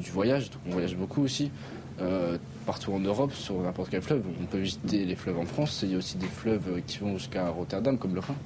du 0.00 0.10
voyage, 0.10 0.50
donc 0.50 0.62
on 0.66 0.70
voyage 0.70 0.96
beaucoup 0.96 1.22
aussi. 1.22 1.50
Euh, 2.00 2.38
partout 2.64 2.92
en 2.92 2.98
Europe, 2.98 3.32
sur 3.32 3.60
n'importe 3.60 3.90
quel 3.90 4.00
fleuve. 4.00 4.22
On 4.40 4.46
peut 4.46 4.58
visiter 4.58 5.04
les 5.04 5.16
fleuves 5.16 5.38
en 5.38 5.44
France. 5.44 5.80
Il 5.82 5.92
y 5.92 5.94
a 5.94 5.98
aussi 5.98 6.16
des 6.16 6.26
fleuves 6.26 6.80
qui 6.86 6.98
vont 6.98 7.18
jusqu'à 7.18 7.48
Rotterdam, 7.48 7.98
comme 7.98 8.14
le 8.14 8.20
Rhin. 8.20 8.36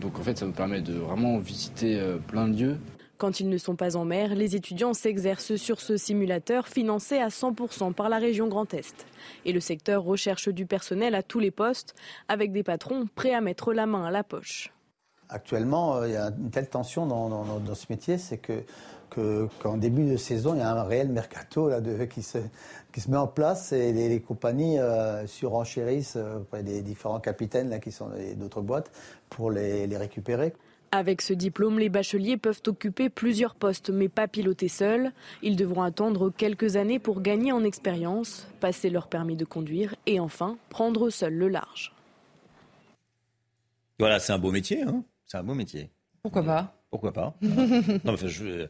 Donc 0.00 0.18
en 0.18 0.22
fait, 0.22 0.38
ça 0.38 0.46
nous 0.46 0.52
permet 0.52 0.80
de 0.80 0.94
vraiment 0.94 1.38
visiter 1.38 1.98
euh, 1.98 2.16
plein 2.16 2.48
de 2.48 2.58
lieux. 2.58 2.78
Quand 3.18 3.40
ils 3.40 3.48
ne 3.48 3.58
sont 3.58 3.76
pas 3.76 3.96
en 3.96 4.04
mer, 4.04 4.34
les 4.34 4.56
étudiants 4.56 4.92
s'exercent 4.92 5.56
sur 5.56 5.80
ce 5.80 5.96
simulateur 5.96 6.66
financé 6.66 7.18
à 7.18 7.28
100% 7.28 7.92
par 7.92 8.08
la 8.08 8.18
région 8.18 8.48
Grand 8.48 8.72
Est. 8.74 9.06
Et 9.44 9.52
le 9.52 9.60
secteur 9.60 10.02
recherche 10.02 10.48
du 10.48 10.66
personnel 10.66 11.14
à 11.14 11.22
tous 11.22 11.38
les 11.38 11.50
postes, 11.50 11.94
avec 12.28 12.52
des 12.52 12.62
patrons 12.62 13.06
prêts 13.14 13.34
à 13.34 13.40
mettre 13.40 13.72
la 13.72 13.86
main 13.86 14.04
à 14.04 14.10
la 14.10 14.24
poche. 14.24 14.72
Actuellement, 15.28 15.96
euh, 15.96 16.08
il 16.08 16.14
y 16.14 16.16
a 16.16 16.32
une 16.38 16.50
telle 16.50 16.68
tension 16.68 17.06
dans, 17.06 17.28
dans 17.28 17.74
ce 17.74 17.86
métier, 17.88 18.18
c'est 18.18 18.38
que 18.38 18.64
qu'en 19.10 19.76
début 19.76 20.04
de 20.04 20.16
saison, 20.16 20.54
il 20.54 20.58
y 20.58 20.62
a 20.62 20.70
un 20.70 20.82
réel 20.82 21.08
mercato 21.08 21.68
là, 21.68 21.80
de, 21.80 22.04
qui, 22.04 22.22
se, 22.22 22.38
qui 22.92 23.00
se 23.00 23.10
met 23.10 23.16
en 23.16 23.26
place 23.26 23.72
et 23.72 23.92
les, 23.92 24.20
compagnies 24.20 24.78
euh, 24.78 25.26
surenchérissent 25.26 26.16
euh, 26.16 26.38
auprès 26.38 26.62
des 26.62 26.82
différents 26.82 27.20
capitaines 27.20 27.70
là, 27.70 27.78
qui 27.78 27.92
sont 27.92 28.10
d'autres 28.36 28.62
boîtes 28.62 28.90
pour 29.30 29.50
les, 29.50 29.86
les 29.86 29.96
récupérer. 29.96 30.52
Avec 30.92 31.22
ce 31.22 31.32
diplôme, 31.32 31.80
les 31.80 31.88
bacheliers 31.88 32.36
peuvent 32.36 32.62
occuper 32.68 33.08
plusieurs 33.08 33.56
postes, 33.56 33.90
mais 33.90 34.08
pas 34.08 34.28
piloter 34.28 34.68
seuls. 34.68 35.10
Ils 35.42 35.56
devront 35.56 35.82
attendre 35.82 36.30
quelques 36.30 36.76
années 36.76 37.00
pour 37.00 37.20
gagner 37.20 37.50
en 37.50 37.64
expérience, 37.64 38.46
passer 38.60 38.90
leur 38.90 39.08
permis 39.08 39.34
de 39.34 39.44
conduire 39.44 39.96
et 40.06 40.20
enfin 40.20 40.56
prendre 40.70 41.10
seul 41.10 41.34
le 41.34 41.48
large. 41.48 41.92
Voilà, 43.98 44.20
c'est 44.20 44.32
un 44.32 44.38
beau 44.38 44.52
métier. 44.52 44.82
Hein 44.82 45.02
c'est 45.26 45.38
un 45.38 45.42
beau 45.42 45.54
métier. 45.54 45.90
Pourquoi 46.22 46.44
pas? 46.44 46.76
Pourquoi 46.90 47.12
pas? 47.12 47.34
Non, 47.42 48.12
enfin, 48.12 48.28
je, 48.28 48.68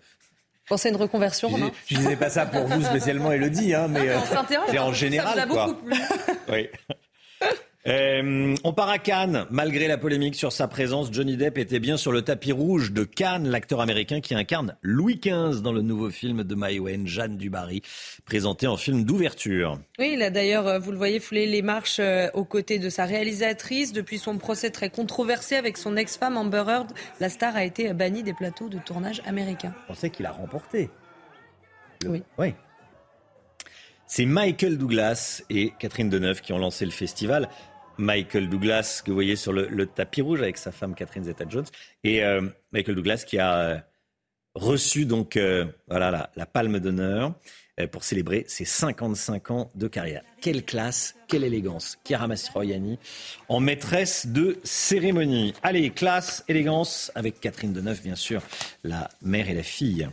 Pensez 0.68 0.88
à 0.88 0.92
une 0.92 0.97
reconversion, 0.97 1.50
Je, 1.56 1.64
je 1.94 1.97
disais 2.00 2.16
pas 2.16 2.30
ça 2.30 2.47
pour 2.47 2.64
vous 2.66 2.83
spécialement, 2.83 3.30
Elodie, 3.33 3.75
hein, 3.75 3.87
mais 3.88 4.09
c'est 4.71 4.78
en 4.78 4.92
général. 4.92 5.38
Ça 5.38 5.47
vous 5.47 5.59
a 5.59 5.66
beaucoup 5.66 5.83
plu. 5.85 5.94
oui. 6.49 6.68
Euh, 7.87 8.55
on 8.64 8.73
part 8.73 8.88
à 8.88 8.99
Cannes. 8.99 9.47
Malgré 9.50 9.88
la 9.88 9.99
polémique 9.99 10.37
sur 10.37 10.53
sa 10.53 10.69
présence, 10.69 11.09
Johnny 11.12 11.37
Depp 11.37 11.59
était 11.59 11.81
bien 11.81 11.99
sur 11.99 12.12
le 12.12 12.23
tapis 12.23 12.53
rouge 12.53 12.93
de 12.93 13.05
Cannes, 13.05 13.47
l'acteur 13.47 13.83
américain 13.83 14.23
qui 14.23 14.35
incarne 14.35 14.76
Louis 14.81 15.21
XV 15.23 15.61
dans 15.61 15.73
le 15.73 15.83
nouveau 15.83 16.09
film 16.09 16.45
de 16.45 16.55
Maïwen, 16.55 17.07
Jeanne 17.07 17.37
Dubarry, 17.37 17.83
présenté 18.25 18.67
en 18.67 18.79
film 18.79 19.05
d'ouverture. 19.05 19.79
Oui, 19.99 20.12
il 20.14 20.23
a 20.23 20.31
d'ailleurs, 20.31 20.67
euh, 20.67 20.79
vous 20.79 20.93
le 20.93 20.97
voyez, 20.97 21.21
foulé 21.21 21.47
les 21.47 21.61
marches 21.61 21.99
euh, 22.00 22.29
aux 22.33 22.47
côtés 22.47 22.79
de 22.79 22.88
sa 22.88 23.05
réalisatrice. 23.05 23.93
Depuis 23.93 24.19
son 24.19 24.38
procès 24.38 24.71
très 24.71 24.88
controversé 24.88 25.57
avec 25.57 25.76
son 25.76 25.97
ex-femme 25.97 26.38
Amber 26.38 26.64
Heard, 26.67 26.93
la 27.21 27.29
star 27.29 27.55
a 27.55 27.64
été 27.64 27.93
bannie 27.93 28.23
des 28.23 28.33
plateaux 28.33 28.71
de 28.71 28.79
tournage 28.79 29.21
américains. 29.26 29.75
On 29.91 29.95
sait 29.95 30.09
qu'il 30.09 30.25
a 30.25 30.33
remporté. 30.33 30.88
Oui. 32.07 32.23
Oui. 32.38 32.55
C'est 34.07 34.26
Michael 34.26 34.79
Douglas 34.79 35.43
et 35.50 35.73
Catherine 35.79 36.09
Deneuve 36.09 36.41
qui 36.41 36.53
ont 36.53 36.59
lancé 36.59 36.85
le 36.85 36.91
festival. 36.91 37.49
Michael 37.99 38.49
Douglas, 38.49 39.03
que 39.05 39.11
vous 39.11 39.17
voyez 39.17 39.37
sur 39.37 39.53
le, 39.53 39.87
tapis 39.87 40.23
rouge 40.23 40.41
avec 40.41 40.57
sa 40.57 40.73
femme 40.73 40.95
Catherine 40.95 41.25
Zeta-Jones, 41.25 41.67
et 42.03 42.25
euh, 42.25 42.43
Michael 42.73 42.97
Douglas 42.97 43.25
qui 43.27 43.39
a 43.39 43.59
euh, 43.59 43.79
reçu 44.55 45.07
donc 45.07 45.37
euh, 45.37 45.67
la, 45.89 46.47
palme 46.47 46.81
d'honneur 46.81 47.35
pour 47.91 48.05
célébrer 48.05 48.45
ses 48.47 48.65
55 48.65 49.51
ans 49.51 49.71
de 49.75 49.89
carrière. 49.89 50.23
Quelle 50.41 50.65
classe, 50.65 51.17
quelle 51.27 51.43
élégance. 51.43 51.99
Chiara 52.05 52.29
Mastroianni 52.29 53.01
en 53.49 53.59
maîtresse 53.59 54.29
de 54.29 54.59
cérémonie. 54.63 55.55
Allez, 55.65 55.91
classe, 55.91 56.45
élégance 56.47 57.11
avec 57.17 57.41
Catherine 57.41 57.73
Deneuve, 57.73 58.01
bien 58.01 58.15
sûr, 58.15 58.43
la 58.85 59.11
mère 59.23 59.51
et 59.51 59.55
la 59.55 59.65
fille. 59.65 60.09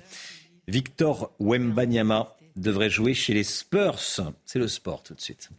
Victor 0.67 1.35
Wembanyama 1.39 2.35
devrait 2.55 2.89
jouer 2.89 3.13
chez 3.13 3.33
les 3.33 3.43
Spurs. 3.43 3.99
C'est 4.45 4.59
le 4.59 4.67
sport 4.67 5.03
tout 5.03 5.13
de 5.13 5.21
suite. 5.21 5.49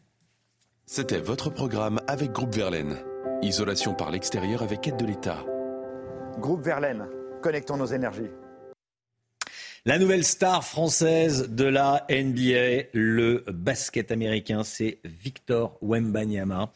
C'était 0.87 1.21
votre 1.21 1.49
programme 1.49 2.01
avec 2.09 2.33
Groupe 2.33 2.55
Verlaine. 2.55 2.99
Isolation 3.41 3.95
par 3.95 4.11
l'extérieur 4.11 4.62
avec 4.62 4.87
aide 4.89 4.97
de 4.97 5.07
l'État. 5.07 5.45
Groupe 6.39 6.62
Verlaine, 6.62 7.07
connectons 7.41 7.77
nos 7.77 7.87
énergies. 7.87 8.31
La 9.85 9.99
nouvelle 9.99 10.25
star 10.25 10.65
française 10.65 11.49
de 11.51 11.65
la 11.65 12.05
NBA, 12.11 12.89
le 12.93 13.45
basket 13.49 14.11
américain, 14.11 14.65
c'est 14.65 14.99
Victor 15.05 15.79
Wembanyama. 15.83 16.73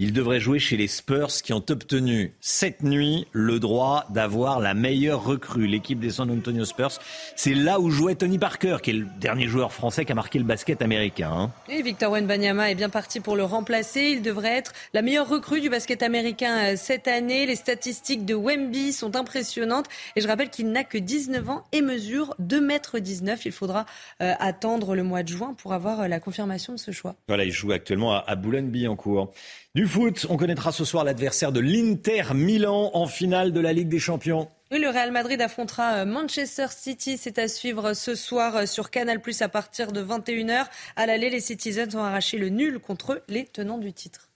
Il 0.00 0.12
devrait 0.12 0.38
jouer 0.38 0.60
chez 0.60 0.76
les 0.76 0.86
Spurs 0.86 1.42
qui 1.42 1.52
ont 1.52 1.64
obtenu 1.70 2.32
cette 2.40 2.84
nuit 2.84 3.26
le 3.32 3.58
droit 3.58 4.06
d'avoir 4.10 4.60
la 4.60 4.72
meilleure 4.72 5.24
recrue. 5.24 5.66
L'équipe 5.66 5.98
des 5.98 6.10
San 6.10 6.30
Antonio 6.30 6.64
Spurs, 6.64 7.00
c'est 7.34 7.52
là 7.52 7.80
où 7.80 7.90
jouait 7.90 8.14
Tony 8.14 8.38
Parker, 8.38 8.76
qui 8.80 8.90
est 8.90 8.92
le 8.92 9.08
dernier 9.18 9.48
joueur 9.48 9.72
français 9.72 10.04
qui 10.04 10.12
a 10.12 10.14
marqué 10.14 10.38
le 10.38 10.44
basket 10.44 10.82
américain. 10.82 11.32
Hein. 11.32 11.50
Et 11.68 11.82
Victor 11.82 12.12
Wenbanyama 12.12 12.70
est 12.70 12.76
bien 12.76 12.90
parti 12.90 13.18
pour 13.18 13.34
le 13.34 13.42
remplacer. 13.42 14.02
Il 14.12 14.22
devrait 14.22 14.56
être 14.56 14.72
la 14.94 15.02
meilleure 15.02 15.28
recrue 15.28 15.60
du 15.60 15.68
basket 15.68 16.04
américain 16.04 16.58
euh, 16.58 16.76
cette 16.76 17.08
année. 17.08 17.46
Les 17.46 17.56
statistiques 17.56 18.24
de 18.24 18.36
Wemby 18.36 18.92
sont 18.92 19.16
impressionnantes. 19.16 19.86
Et 20.14 20.20
je 20.20 20.28
rappelle 20.28 20.50
qu'il 20.50 20.70
n'a 20.70 20.84
que 20.84 20.98
19 20.98 21.50
ans 21.50 21.64
et 21.72 21.82
mesure 21.82 22.36
2,19 22.40 23.30
m. 23.30 23.36
Il 23.46 23.50
faudra 23.50 23.84
euh, 24.22 24.32
attendre 24.38 24.94
le 24.94 25.02
mois 25.02 25.24
de 25.24 25.28
juin 25.28 25.56
pour 25.60 25.72
avoir 25.72 26.02
euh, 26.02 26.06
la 26.06 26.20
confirmation 26.20 26.72
de 26.72 26.78
ce 26.78 26.92
choix. 26.92 27.16
Voilà, 27.26 27.42
il 27.42 27.50
joue 27.50 27.72
actuellement 27.72 28.12
à, 28.12 28.22
à 28.28 28.36
Boulogne-Billancourt. 28.36 29.32
Du 29.78 29.86
foot, 29.86 30.26
on 30.28 30.36
connaîtra 30.36 30.72
ce 30.72 30.84
soir 30.84 31.04
l'adversaire 31.04 31.52
de 31.52 31.60
l'Inter 31.60 32.34
Milan 32.34 32.90
en 32.94 33.06
finale 33.06 33.52
de 33.52 33.60
la 33.60 33.72
Ligue 33.72 33.86
des 33.86 34.00
Champions. 34.00 34.48
Oui, 34.72 34.80
le 34.80 34.88
Real 34.88 35.12
Madrid 35.12 35.40
affrontera 35.40 35.98
euh, 35.98 36.04
Manchester 36.04 36.66
City. 36.70 37.16
C'est 37.16 37.38
à 37.38 37.46
suivre 37.46 37.92
ce 37.92 38.16
soir 38.16 38.56
euh, 38.56 38.66
sur 38.66 38.90
Canal 38.90 39.20
Plus 39.20 39.40
à 39.40 39.48
partir 39.48 39.92
de 39.92 40.02
21h. 40.02 40.66
À 40.96 41.06
l'aller, 41.06 41.30
les 41.30 41.38
Citizens 41.38 41.94
ont 41.94 42.02
arraché 42.02 42.38
le 42.38 42.48
nul 42.48 42.80
contre 42.80 43.22
les 43.28 43.44
tenants 43.44 43.78
du 43.78 43.92
titre. 43.92 44.30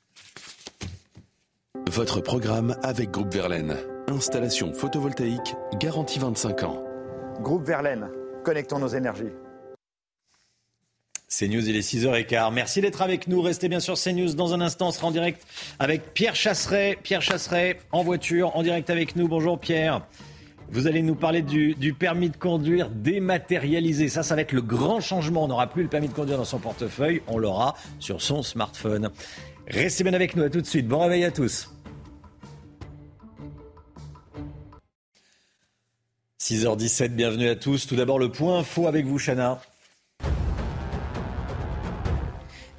Votre 1.91 2.21
programme 2.21 2.77
avec 2.85 3.11
Groupe 3.11 3.35
Verlaine. 3.35 3.77
Installation 4.07 4.73
photovoltaïque 4.73 5.57
garantie 5.81 6.21
25 6.21 6.63
ans. 6.63 6.85
Groupe 7.41 7.67
Verlaine, 7.67 8.11
connectons 8.45 8.79
nos 8.79 8.87
énergies. 8.87 9.33
CNews, 11.33 11.67
il 11.67 11.77
est 11.77 11.81
6h15. 11.81 12.53
Merci 12.53 12.83
d'être 12.83 13.01
avec 13.01 13.27
nous. 13.27 13.41
Restez 13.41 13.69
bien 13.69 13.81
sûr 13.81 13.95
CNews. 13.95 14.35
Dans 14.35 14.53
un 14.53 14.61
instant, 14.61 14.89
on 14.89 14.91
sera 14.91 15.07
en 15.07 15.11
direct 15.11 15.47
avec 15.79 16.13
Pierre 16.13 16.37
Chasseret. 16.37 16.99
Pierre 17.03 17.23
Chasseret 17.23 17.79
en 17.91 18.03
voiture, 18.03 18.55
en 18.55 18.63
direct 18.63 18.91
avec 18.91 19.17
nous. 19.17 19.29
Bonjour 19.29 19.59
Pierre. 19.59 20.07
Vous 20.69 20.87
allez 20.87 21.01
nous 21.01 21.15
parler 21.15 21.41
du, 21.41 21.75
du, 21.75 21.95
permis 21.95 22.29
de 22.29 22.37
conduire 22.37 22.91
dématérialisé. 22.91 24.09
Ça, 24.09 24.23
ça 24.23 24.35
va 24.35 24.43
être 24.43 24.53
le 24.53 24.61
grand 24.61 25.01
changement. 25.01 25.45
On 25.45 25.49
n'aura 25.49 25.69
plus 25.69 25.83
le 25.83 25.89
permis 25.89 26.09
de 26.09 26.13
conduire 26.13 26.37
dans 26.37 26.45
son 26.45 26.59
portefeuille, 26.59 27.23
on 27.27 27.39
l'aura 27.39 27.77
sur 27.99 28.21
son 28.21 28.43
smartphone. 28.43 29.11
Restez 29.67 30.05
bien 30.05 30.13
avec 30.13 30.37
nous. 30.37 30.43
À 30.43 30.51
tout 30.51 30.61
de 30.61 30.67
suite. 30.67 30.87
Bon 30.87 30.99
réveil 30.99 31.25
à 31.25 31.31
tous. 31.31 31.71
6h17, 36.41 37.09
bienvenue 37.09 37.49
à 37.49 37.57
tous. 37.57 37.87
Tout 37.87 37.97
d'abord, 37.97 38.19
le 38.19 38.31
point 38.31 38.59
info 38.59 38.87
avec 38.87 39.07
vous, 39.07 39.19
Chana. 39.19 39.61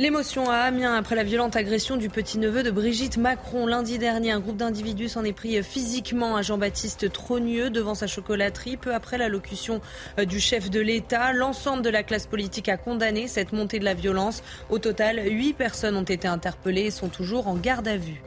L'émotion 0.04 0.50
à 0.50 0.58
Amiens 0.58 0.96
après 0.96 1.16
la 1.16 1.24
violente 1.24 1.56
agression 1.56 1.96
du 1.96 2.10
petit-neveu 2.10 2.62
de 2.62 2.72
Brigitte 2.72 3.16
Macron. 3.16 3.66
Lundi 3.66 3.98
dernier, 3.98 4.32
un 4.32 4.42
groupe 4.42 4.58
d'individus 4.58 5.08
s'en 5.08 5.24
est 5.24 5.32
pris 5.32 5.64
physiquement 5.64 6.36
à 6.36 6.42
Jean-Baptiste 6.42 7.10
Trogneux 7.10 7.70
devant 7.70 7.96
sa 7.96 8.06
chocolaterie. 8.06 8.76
Peu 8.76 8.94
après 8.94 9.18
l'allocution 9.18 9.80
euh, 10.20 10.26
du 10.26 10.42
chef 10.42 10.70
de 10.70 10.82
l'État, 10.82 11.32
l'ensemble 11.32 11.84
de 11.84 11.90
la 11.90 12.04
classe 12.04 12.28
politique 12.28 12.68
a 12.68 12.76
condamné 12.76 13.30
cette 13.30 13.54
montée 13.54 13.80
de 13.80 13.86
la 13.86 13.94
violence. 13.94 14.44
Au 14.70 14.78
total, 14.78 15.22
huit 15.26 15.54
personnes 15.54 15.96
ont 15.96 16.04
été 16.04 16.28
interpellées 16.28 16.88
et 16.88 16.92
sont 16.92 17.08
toujours 17.08 17.48
en 17.48 17.56
garde 17.56 17.88
à 17.88 17.96
vue. 17.96 18.22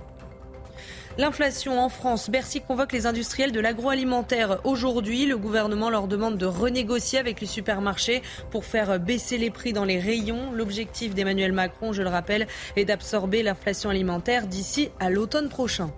L'inflation 1.18 1.80
en 1.80 1.88
France. 1.88 2.28
Bercy 2.28 2.60
convoque 2.60 2.92
les 2.92 3.06
industriels 3.06 3.50
de 3.50 3.58
l'agroalimentaire 3.58 4.60
aujourd'hui. 4.64 5.24
Le 5.24 5.38
gouvernement 5.38 5.88
leur 5.88 6.08
demande 6.08 6.36
de 6.36 6.44
renégocier 6.44 7.18
avec 7.18 7.40
les 7.40 7.46
supermarchés 7.46 8.20
pour 8.50 8.66
faire 8.66 9.00
baisser 9.00 9.38
les 9.38 9.50
prix 9.50 9.72
dans 9.72 9.86
les 9.86 9.98
rayons. 9.98 10.52
L'objectif 10.52 11.14
d'Emmanuel 11.14 11.52
Macron, 11.52 11.94
je 11.94 12.02
le 12.02 12.10
rappelle, 12.10 12.46
est 12.76 12.84
d'absorber 12.84 13.42
l'inflation 13.42 13.88
alimentaire 13.88 14.46
d'ici 14.46 14.90
à 15.00 15.08
l'automne 15.08 15.48
prochain. 15.48 15.90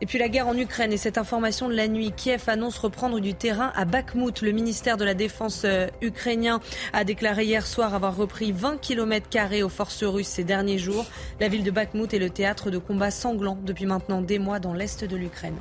Et 0.00 0.06
puis 0.06 0.18
la 0.18 0.28
guerre 0.28 0.48
en 0.48 0.56
Ukraine 0.56 0.92
et 0.92 0.96
cette 0.96 1.18
information 1.18 1.68
de 1.68 1.74
la 1.74 1.88
nuit. 1.88 2.12
Kiev 2.16 2.42
annonce 2.48 2.78
reprendre 2.78 3.20
du 3.20 3.34
terrain 3.34 3.72
à 3.74 3.84
Bakhmut. 3.84 4.42
Le 4.42 4.52
ministère 4.52 4.96
de 4.96 5.04
la 5.04 5.14
Défense 5.14 5.62
euh, 5.64 5.86
ukrainien 6.02 6.60
a 6.92 7.04
déclaré 7.04 7.44
hier 7.44 7.66
soir 7.66 7.94
avoir 7.94 8.16
repris 8.16 8.52
20 8.52 8.80
km 8.80 9.62
aux 9.62 9.68
forces 9.68 10.04
russes 10.04 10.28
ces 10.28 10.44
derniers 10.44 10.78
jours. 10.78 11.06
La 11.40 11.48
ville 11.48 11.62
de 11.62 11.70
Bakhmut 11.70 12.12
est 12.12 12.18
le 12.18 12.30
théâtre 12.30 12.70
de 12.70 12.78
combats 12.78 13.10
sanglants 13.10 13.58
depuis 13.62 13.86
maintenant 13.86 14.20
des 14.20 14.38
mois 14.38 14.58
dans 14.58 14.74
l'est 14.74 15.04
de 15.04 15.16
l'Ukraine. 15.16 15.56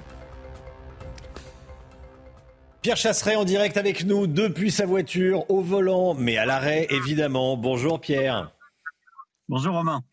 Pierre 2.81 2.97
Chasseret 2.97 3.35
en 3.37 3.45
direct 3.45 3.77
avec 3.77 4.03
nous 4.03 4.27
depuis 4.27 4.69
sa 4.69 4.85
voiture, 4.85 5.49
au 5.49 5.61
volant, 5.61 6.15
mais 6.15 6.37
à 6.37 6.45
l'arrêt 6.45 6.87
évidemment. 6.89 7.55
Bonjour 7.55 8.01
Pierre. 8.01 8.51
Bonjour 9.47 9.73
Romain. 9.73 10.03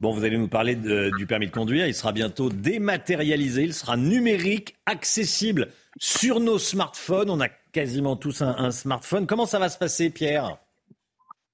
Bon, 0.00 0.12
vous 0.12 0.24
allez 0.24 0.38
nous 0.38 0.48
parler 0.48 0.76
du 0.76 1.26
permis 1.26 1.46
de 1.46 1.52
conduire. 1.52 1.86
Il 1.86 1.94
sera 1.94 2.12
bientôt 2.12 2.48
dématérialisé. 2.48 3.64
Il 3.64 3.74
sera 3.74 3.98
numérique, 3.98 4.76
accessible 4.86 5.68
sur 5.98 6.40
nos 6.40 6.58
smartphones. 6.58 7.28
On 7.28 7.40
a 7.40 7.48
quasiment 7.48 8.16
tous 8.16 8.40
un, 8.40 8.56
un 8.56 8.70
smartphone. 8.70 9.26
Comment 9.26 9.44
ça 9.44 9.58
va 9.58 9.68
se 9.68 9.76
passer, 9.76 10.08
Pierre? 10.08 10.56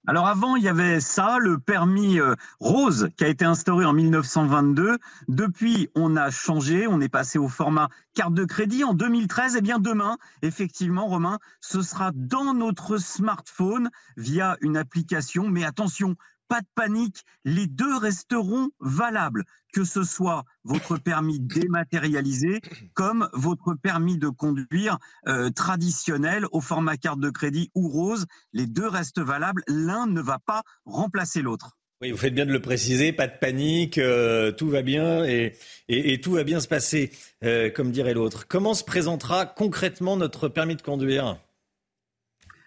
Alors 0.08 0.28
avant, 0.28 0.54
il 0.54 0.62
y 0.62 0.68
avait 0.68 1.00
ça, 1.00 1.38
le 1.40 1.58
permis 1.58 2.20
euh, 2.20 2.36
rose 2.60 3.08
qui 3.16 3.24
a 3.24 3.28
été 3.28 3.44
instauré 3.44 3.84
en 3.84 3.92
1922. 3.92 4.98
Depuis, 5.26 5.88
on 5.96 6.14
a 6.14 6.30
changé, 6.30 6.86
on 6.86 7.00
est 7.00 7.08
passé 7.08 7.40
au 7.40 7.48
format 7.48 7.88
carte 8.14 8.32
de 8.32 8.44
crédit 8.44 8.84
en 8.84 8.94
2013. 8.94 9.56
Et 9.56 9.58
eh 9.58 9.62
bien 9.62 9.80
demain, 9.80 10.16
effectivement, 10.42 11.08
Romain, 11.08 11.40
ce 11.60 11.82
sera 11.82 12.12
dans 12.14 12.54
notre 12.54 12.98
smartphone 12.98 13.90
via 14.16 14.56
une 14.60 14.76
application. 14.76 15.48
Mais 15.48 15.64
attention, 15.64 16.14
pas 16.48 16.60
de 16.60 16.66
panique, 16.74 17.24
les 17.44 17.66
deux 17.66 17.96
resteront 17.96 18.70
valables, 18.80 19.44
que 19.72 19.84
ce 19.84 20.04
soit 20.04 20.44
votre 20.64 20.96
permis 20.96 21.40
dématérialisé 21.40 22.60
comme 22.94 23.28
votre 23.32 23.74
permis 23.74 24.18
de 24.18 24.28
conduire 24.28 24.98
euh, 25.28 25.50
traditionnel 25.50 26.46
au 26.52 26.60
format 26.60 26.96
carte 26.96 27.20
de 27.20 27.30
crédit 27.30 27.70
ou 27.74 27.88
rose. 27.88 28.26
Les 28.52 28.66
deux 28.66 28.88
restent 28.88 29.20
valables, 29.20 29.62
l'un 29.68 30.06
ne 30.06 30.20
va 30.20 30.38
pas 30.38 30.62
remplacer 30.84 31.42
l'autre. 31.42 31.76
Oui, 32.02 32.10
vous 32.10 32.18
faites 32.18 32.34
bien 32.34 32.44
de 32.44 32.52
le 32.52 32.60
préciser, 32.60 33.12
pas 33.12 33.26
de 33.26 33.38
panique, 33.38 33.96
euh, 33.96 34.52
tout 34.52 34.68
va 34.68 34.82
bien 34.82 35.24
et, 35.24 36.20
tout 36.20 36.32
va 36.32 36.44
bien 36.44 36.60
se 36.60 36.68
passer, 36.68 37.10
euh, 37.42 37.70
comme 37.70 37.90
dirait 37.90 38.12
l'autre. 38.12 38.46
Comment 38.46 38.74
se 38.74 38.84
présentera 38.84 39.46
concrètement 39.46 40.18
notre 40.18 40.48
permis 40.48 40.76
de 40.76 40.82
conduire? 40.82 41.38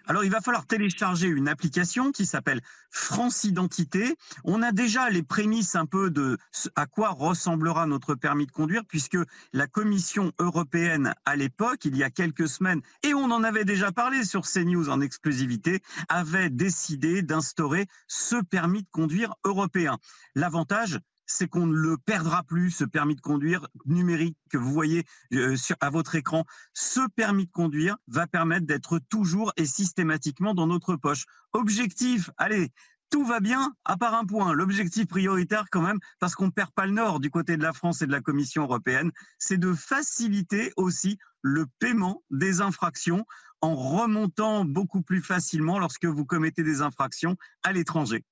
Alors, 0.10 0.24
il 0.24 0.32
va 0.32 0.42
falloir 0.42 0.66
télécharger 0.66 1.28
une 1.28 1.48
application 1.48 2.12
qui 2.12 2.26
s'appelle 2.26 2.62
France 2.90 3.44
Identité. 3.44 4.16
On 4.44 4.64
a 4.64 4.72
déjà 4.72 5.12
les 5.12 5.22
prémices 5.22 5.76
un 5.76 5.86
peu 5.86 6.10
de 6.10 6.40
à 6.76 6.88
quoi 6.88 7.10
ressemblera 7.10 7.86
notre 7.86 8.16
permis 8.16 8.48
de 8.48 8.52
conduire, 8.52 8.82
puisque 8.88 9.20
la 9.54 9.68
Commission 9.68 10.32
européenne, 10.40 11.14
à 11.26 11.36
l'époque, 11.36 11.86
il 11.86 11.96
y 11.96 12.02
a 12.02 12.10
quelques 12.10 12.50
semaines, 12.50 12.82
et 13.04 13.14
on 13.14 13.26
en 13.26 13.44
avait 13.44 13.66
déjà 13.66 13.92
parlé 13.92 14.26
sur 14.26 14.48
CNews 14.48 14.90
en 14.90 15.00
exclusivité, 15.00 15.80
avait 16.08 16.50
décidé 16.50 17.22
d'instaurer 17.22 17.86
ce 18.08 18.38
permis 18.38 18.82
de 18.82 18.90
conduire 18.92 19.36
européen. 19.46 20.00
L'avantage, 20.34 20.98
c'est 21.30 21.48
qu'on 21.48 21.68
ne 21.68 21.76
le 21.76 21.98
perdra 21.98 22.44
plus, 22.44 22.72
ce 22.72 22.84
permis 22.84 23.16
de 23.16 23.22
conduire 23.22 23.68
numérique 23.86 24.38
que 24.50 24.58
vous 24.58 24.74
voyez 24.74 25.06
euh, 25.34 25.56
à 25.80 25.90
votre 25.90 26.16
écran. 26.16 26.44
Ce 26.74 27.02
permis 27.16 27.46
de 27.46 27.52
conduire 27.52 27.96
va 28.08 28.28
permettre 28.28 28.66
d'être 28.66 29.00
toujours 29.10 29.54
et 29.56 29.66
systématiquement 29.66 30.54
dans 30.54 30.68
notre 30.68 30.96
poche. 30.96 31.26
Objectif, 31.54 32.32
allez, 32.38 32.72
tout 33.10 33.26
va 33.26 33.40
bien, 33.40 33.74
à 33.86 33.98
part 33.98 34.16
un 34.16 34.26
point. 34.26 34.54
L'objectif 34.54 35.08
prioritaire 35.08 35.66
quand 35.72 35.82
même, 35.82 36.00
parce 36.20 36.36
qu'on 36.36 36.48
ne 36.48 36.52
perd 36.52 36.72
pas 36.72 36.86
le 36.86 36.94
nord 36.94 37.20
du 37.20 37.30
côté 37.30 37.58
de 37.58 37.64
la 37.64 37.74
France 37.74 38.02
et 38.02 38.08
de 38.08 38.12
la 38.12 38.22
Commission 38.22 38.64
européenne, 38.64 39.12
c'est 39.38 39.58
de 39.58 39.74
faciliter 39.74 40.74
aussi 40.78 41.18
le 41.42 41.66
paiement 41.80 42.24
des 42.32 42.62
infractions 42.62 43.26
en 43.62 43.76
remontant 43.76 44.66
beaucoup 44.66 45.02
plus 45.02 45.22
facilement 45.22 45.80
lorsque 45.80 46.06
vous 46.06 46.26
commettez 46.26 46.64
des 46.64 46.82
infractions 46.82 47.36
à 47.64 47.72
l'étranger. 47.72 48.24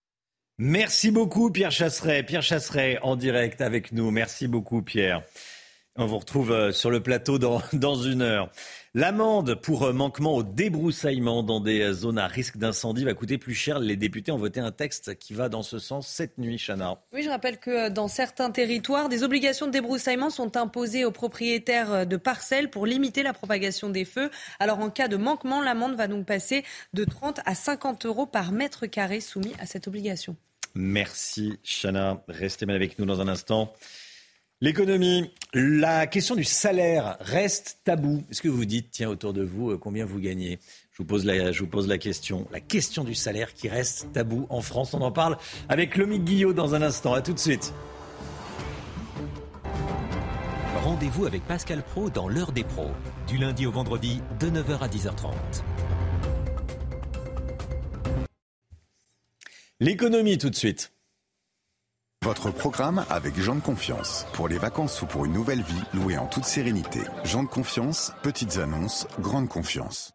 Merci 0.59 1.11
beaucoup 1.11 1.51
Pierre 1.51 1.71
Chasseret. 1.71 2.23
Pierre 2.23 2.41
Chasseret 2.41 2.97
en 3.03 3.15
direct 3.15 3.61
avec 3.61 3.91
nous. 3.91 4.09
Merci 4.09 4.47
beaucoup 4.47 4.81
Pierre. 4.81 5.21
On 5.99 6.05
vous 6.05 6.19
retrouve 6.19 6.51
euh, 6.51 6.71
sur 6.71 6.91
le 6.91 6.99
plateau 6.99 7.37
dans, 7.73 7.95
une 7.95 8.23
heure. 8.23 8.51
L'amende 8.95 9.53
pour 9.53 9.83
euh, 9.83 9.93
manquement 9.93 10.35
au 10.35 10.43
débroussaillement 10.43 11.43
dans 11.43 11.59
des 11.59 11.81
euh, 11.81 11.93
zones 11.93 12.17
à 12.17 12.25
risque 12.25 12.57
d'incendie 12.57 13.03
va 13.03 13.13
coûter 13.13 13.37
plus 13.37 13.53
cher. 13.53 13.77
Les 13.77 13.95
députés 13.95 14.31
ont 14.31 14.37
voté 14.37 14.59
un 14.59 14.71
texte 14.71 15.17
qui 15.19 15.35
va 15.35 15.47
dans 15.47 15.61
ce 15.61 15.77
sens 15.77 16.07
cette 16.07 16.39
nuit, 16.39 16.57
Chana. 16.57 17.03
Oui, 17.13 17.21
je 17.21 17.29
rappelle 17.29 17.59
que 17.59 17.89
dans 17.89 18.07
certains 18.07 18.49
territoires, 18.49 19.09
des 19.09 19.21
obligations 19.21 19.67
de 19.67 19.71
débroussaillement 19.71 20.31
sont 20.31 20.57
imposées 20.57 21.05
aux 21.05 21.11
propriétaires 21.11 22.07
de 22.07 22.17
parcelles 22.17 22.71
pour 22.71 22.87
limiter 22.87 23.21
la 23.21 23.33
propagation 23.33 23.89
des 23.89 24.05
feux. 24.05 24.31
Alors 24.59 24.79
en 24.79 24.89
cas 24.89 25.07
de 25.07 25.17
manquement, 25.17 25.61
l'amende 25.61 25.95
va 25.95 26.07
donc 26.07 26.25
passer 26.25 26.63
de 26.93 27.05
30 27.05 27.41
à 27.45 27.53
50 27.53 28.07
euros 28.07 28.25
par 28.25 28.51
mètre 28.51 28.87
carré 28.87 29.19
soumis 29.19 29.53
à 29.59 29.67
cette 29.67 29.87
obligation. 29.87 30.35
Merci, 30.77 31.57
Chana. 31.63 32.23
Restez 32.27 32.67
bien 32.67 32.75
avec 32.75 32.99
nous 32.99 33.05
dans 33.05 33.19
un 33.19 33.27
instant. 33.27 33.73
L'économie, 34.61 35.31
la 35.53 36.07
question 36.07 36.35
du 36.35 36.43
salaire 36.43 37.17
reste 37.19 37.79
tabou. 37.83 38.23
Est-ce 38.29 38.41
que 38.41 38.47
vous 38.47 38.65
dites, 38.65 38.89
tiens, 38.91 39.09
autour 39.09 39.33
de 39.33 39.43
vous, 39.43 39.71
euh, 39.71 39.77
combien 39.77 40.05
vous 40.05 40.19
gagnez? 40.19 40.59
Je 40.91 40.97
vous, 41.03 41.05
pose 41.05 41.25
la, 41.25 41.97
question. 41.97 42.47
La 42.51 42.59
question 42.59 43.03
du 43.03 43.13
salaire 43.15 43.53
qui 43.53 43.69
reste 43.69 44.11
tabou 44.13 44.47
en 44.49 44.61
France. 44.61 44.93
On 44.93 45.01
en 45.01 45.11
parle 45.11 45.37
avec 45.69 45.95
Lomique 45.95 46.23
Guillot 46.23 46.53
dans 46.53 46.73
un 46.73 46.81
instant. 46.81 47.13
A 47.13 47.21
tout 47.21 47.33
de 47.33 47.39
suite. 47.39 47.73
Rendez-vous 50.83 51.25
avec 51.25 51.43
Pascal 51.43 51.83
Pro 51.83 52.09
dans 52.09 52.27
l'heure 52.27 52.51
des 52.51 52.63
pros, 52.63 52.91
du 53.27 53.37
lundi 53.37 53.65
au 53.65 53.71
vendredi 53.71 54.21
de 54.39 54.49
9h 54.49 54.79
à 54.79 54.87
10h30. 54.87 55.33
L'économie 59.79 60.39
tout 60.39 60.49
de 60.49 60.55
suite. 60.55 60.91
Votre 62.23 62.49
programme 62.49 63.05
avec 63.11 63.39
Jean 63.39 63.53
de 63.53 63.61
Confiance. 63.61 64.25
Pour 64.33 64.47
les 64.47 64.57
vacances 64.57 65.03
ou 65.03 65.05
pour 65.05 65.25
une 65.25 65.33
nouvelle 65.33 65.61
vie, 65.61 65.83
louée 65.93 66.17
en 66.17 66.25
toute 66.25 66.45
sérénité. 66.45 67.01
Jean 67.23 67.43
de 67.43 67.47
Confiance, 67.47 68.11
petites 68.23 68.57
annonces, 68.57 69.05
grande 69.19 69.49
confiance. 69.49 70.13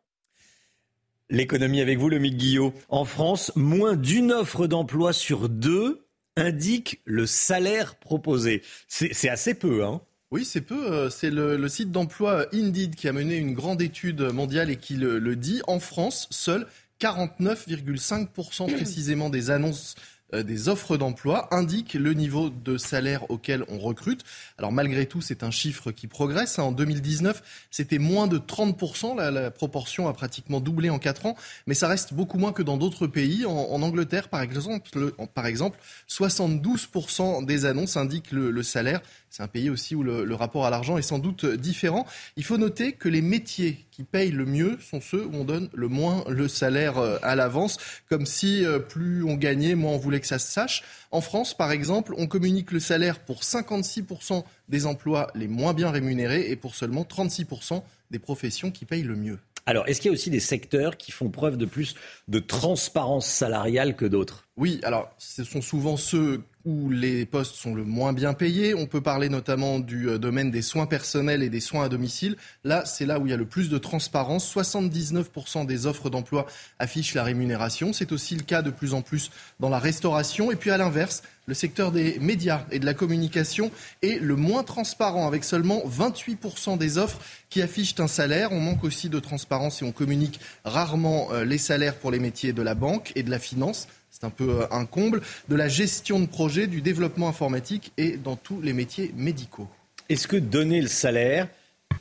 L'économie 1.31 1.81
avec 1.81 1.97
vous, 1.97 2.09
le 2.09 2.19
Mick 2.19 2.37
Guillot. 2.37 2.75
En 2.89 3.05
France, 3.05 3.53
moins 3.55 3.95
d'une 3.95 4.33
offre 4.33 4.67
d'emploi 4.67 5.13
sur 5.13 5.49
deux 5.49 6.07
indique 6.37 7.01
le 7.05 7.25
salaire 7.25 7.95
proposé. 7.95 8.63
C'est 8.89 9.29
assez 9.29 9.55
peu, 9.55 9.85
hein 9.85 10.01
oui, 10.33 10.47
c'est 10.47 10.63
peu. 10.63 10.91
Euh, 10.91 11.11
c'est 11.11 11.29
le, 11.29 11.69
site 11.69 11.93
d'emploi 11.93 12.47
Indeed 12.55 12.95
qui 12.95 13.07
a 13.07 13.13
mené 13.13 13.37
une 13.37 13.53
grande 13.53 13.83
étude 13.83 14.23
mondiale 14.23 14.71
et 14.71 14.77
qui 14.77 14.95
le, 14.95 15.19
le 15.19 15.37
dit. 15.37 15.61
En 15.67 15.79
France, 15.79 16.27
seuls 16.31 16.67
49,5% 17.01 18.73
précisément 18.73 19.31
des 19.31 19.51
annonces 19.51 19.97
euh, 20.35 20.43
des 20.43 20.69
offres 20.69 20.97
d'emploi 20.97 21.53
indiquent 21.55 21.95
le 21.95 22.15
niveau 22.15 22.49
de 22.49 22.79
salaire 22.79 23.31
auquel 23.31 23.65
on 23.69 23.79
recrute. 23.79 24.23
Alors 24.57 24.73
malgré 24.73 25.07
tout, 25.07 25.21
c'est 25.21 25.43
un 25.43 25.51
chiffre 25.51 25.93
qui 25.93 26.07
progresse. 26.07 26.59
En 26.59 26.73
2019, 26.73 27.43
c'était 27.71 27.99
moins 27.99 28.27
de 28.27 28.39
30%. 28.39 29.17
La, 29.17 29.51
proportion 29.51 30.09
a 30.09 30.13
pratiquement 30.13 30.61
doublé 30.61 30.91
en 30.91 30.99
4 30.99 31.27
ans, 31.27 31.37
mais 31.67 31.75
ça 31.75 31.89
reste 31.89 32.15
beaucoup 32.15 32.39
moins 32.39 32.53
que 32.53 32.63
dans 32.63 32.77
d'autres 32.77 33.07
pays. 33.07 33.45
En, 33.45 33.83
Angleterre, 33.83 34.29
par 34.29 34.41
exemple, 34.41 34.89
par 35.35 35.47
exemple 35.47 35.79
72% 36.09 37.45
des 37.45 37.67
annonces 37.67 37.97
indiquent 37.97 38.33
le 38.33 38.63
salaire. 38.63 39.03
C'est 39.33 39.43
un 39.43 39.49
pays 39.49 39.71
aussi 39.71 39.95
où 39.95 40.03
le, 40.03 40.27
le 40.27 40.35
rapport 40.35 40.67
à 40.67 40.71
l'argent 40.71 40.99
est 40.99 41.03
sans 41.03 41.19
doute 41.19 41.47
différent. 41.47 42.05
Il 42.37 42.45
faut 42.45 42.59
noter 42.59 42.93
que 42.93 43.09
les 43.09 43.23
métiers 43.23 43.87
qui 43.91 44.05
payent 44.05 44.31
le 44.31 44.45
mieux 44.45 44.77
sont 44.79 45.01
ceux 45.01 45.25
où 45.25 45.31
on 45.33 45.45
donne 45.45 45.71
le 45.73 45.89
moins 45.89 46.23
le 46.29 46.49
salaire 46.49 46.99
euh, 46.99 47.17
à 47.23 47.35
l'avance, 47.35 47.79
comme 48.11 48.27
si 48.27 48.63
euh, 48.63 48.79
plus 48.79 49.25
on 49.25 49.37
gagnait, 49.37 49.75
moins 49.75 49.93
on 49.93 49.99
voulait 49.99 50.21
que 50.21 50.27
ça 50.27 50.39
se 50.39 50.53
sache. 50.53 50.83
En 51.13 51.23
France, 51.23 51.57
par 51.57 51.73
exemple, 51.73 52.13
on 52.19 52.27
communique 52.27 52.73
le 52.73 52.79
salaire 52.79 53.21
pour 53.21 53.41
56% 53.41 54.45
des 54.69 54.85
emplois 54.85 55.31
les 55.35 55.49
moins 55.49 55.73
bien 55.73 55.91
rémunérés 55.91 56.51
et 56.51 56.57
pour 56.57 56.75
seulement 56.75 57.05
36% 57.05 57.83
des 58.11 58.19
professions 58.19 58.71
qui 58.71 58.85
payent 58.85 59.03
le 59.03 59.17
mieux. 59.17 59.39
Alors, 59.65 59.89
est-ce 59.89 60.03
qu'il 60.03 60.11
y 60.11 60.13
a 60.13 60.15
aussi 60.15 60.29
des 60.29 60.41
secteurs 60.41 60.97
qui 60.99 61.11
font 61.13 61.31
preuve 61.31 61.57
de 61.57 61.67
plus 61.67 61.95
de 62.29 62.39
transparence 62.39 63.27
salariale 63.27 63.97
que 63.97 64.05
d'autres? 64.05 64.49
Oui, 64.57 64.81
alors 64.83 65.11
ce 65.19 65.45
sont 65.45 65.63
souvent 65.63 65.97
ceux 65.97 66.43
où 66.65 66.91
les 66.91 67.27
postes 67.27 67.57
sont 67.57 67.75
le 67.75 67.85
moins 67.85 68.13
bien 68.13 68.35
payés. 68.35 68.75
On 68.75 68.87
peut 68.87 69.01
parler 69.01 69.29
notamment 69.29 69.79
du 69.79 70.09
euh, 70.09 70.19
domaine 70.19 70.51
des 70.51 70.63
soins 70.63 70.87
personnels 70.87 71.43
et 71.43 71.49
des 71.49 71.61
soins 71.61 71.85
à 71.85 71.89
domicile. 71.89 72.37
Là, 72.65 72.85
c'est 72.85 73.07
là 73.07 73.19
où 73.19 73.27
il 73.27 73.31
y 73.31 73.33
a 73.33 73.37
le 73.37 73.47
plus 73.47 73.69
de 73.69 73.79
transparence. 73.79 74.55
79% 74.55 75.67
des 75.67 75.87
offres 75.87 76.11
d'emploi 76.11 76.47
affichent 76.79 77.15
la 77.15 77.25
rémunération. 77.25 77.93
C'est 77.93 78.13
aussi 78.13 78.37
le 78.37 78.43
cas 78.43 78.63
de 78.63 78.71
plus 78.71 78.95
en 78.95 79.03
plus 79.03 79.31
dans 79.61 79.69
la 79.69 79.79
restauration. 79.79 80.53
Et 80.53 80.57
puis 80.57 80.71
à 80.71 80.79
l'inverse, 80.79 81.23
le 81.47 81.55
secteur 81.55 81.91
des 81.91 82.21
médias 82.21 82.65
et 82.71 82.79
de 82.79 82.87
la 82.87 82.95
communication 82.95 83.73
est 84.03 84.21
le 84.21 84.37
moins 84.37 84.63
transparent, 84.63 85.27
avec 85.27 85.43
seulement 85.43 85.83
28% 85.87 86.79
des 86.79 86.99
offres 86.99 87.19
qui 87.51 87.61
affichent 87.63 87.99
un 87.99 88.07
salaire. 88.07 88.53
On 88.53 88.61
manque 88.61 88.85
aussi 88.85 89.09
de 89.09 89.19
transparence 89.19 89.83
et 89.83 89.85
on 89.85 89.91
communique 89.91 90.39
rarement 90.65 91.33
euh, 91.33 91.45
les 91.45 91.59
salaires 91.59 91.97
pour 91.97 92.13
les 92.13 92.21
métiers 92.21 92.53
de 92.53 92.63
la 92.63 92.77
banque 92.77 93.13
et 93.17 93.25
de 93.25 93.31
la 93.31 93.41
finance 93.41 93.89
c'est 94.13 94.25
un 94.25 94.31
peu 94.31 94.61
euh, 94.61 94.67
un 94.71 94.85
comble, 94.85 95.23
de 95.49 95.57
la 95.57 95.69
gestion 95.69 96.21
de 96.21 96.27
projet, 96.27 96.67
du 96.67 96.83
développement 96.83 97.29
informatique 97.29 97.93
et 97.97 98.19
dans 98.19 98.37
tous 98.37 98.61
les 98.61 98.75
métiers 98.75 99.13
médicaux. 99.17 99.67
Est-ce 100.11 100.29
que 100.29 100.37
donner 100.37 100.83
le 100.83 100.89
salaire 100.89 101.49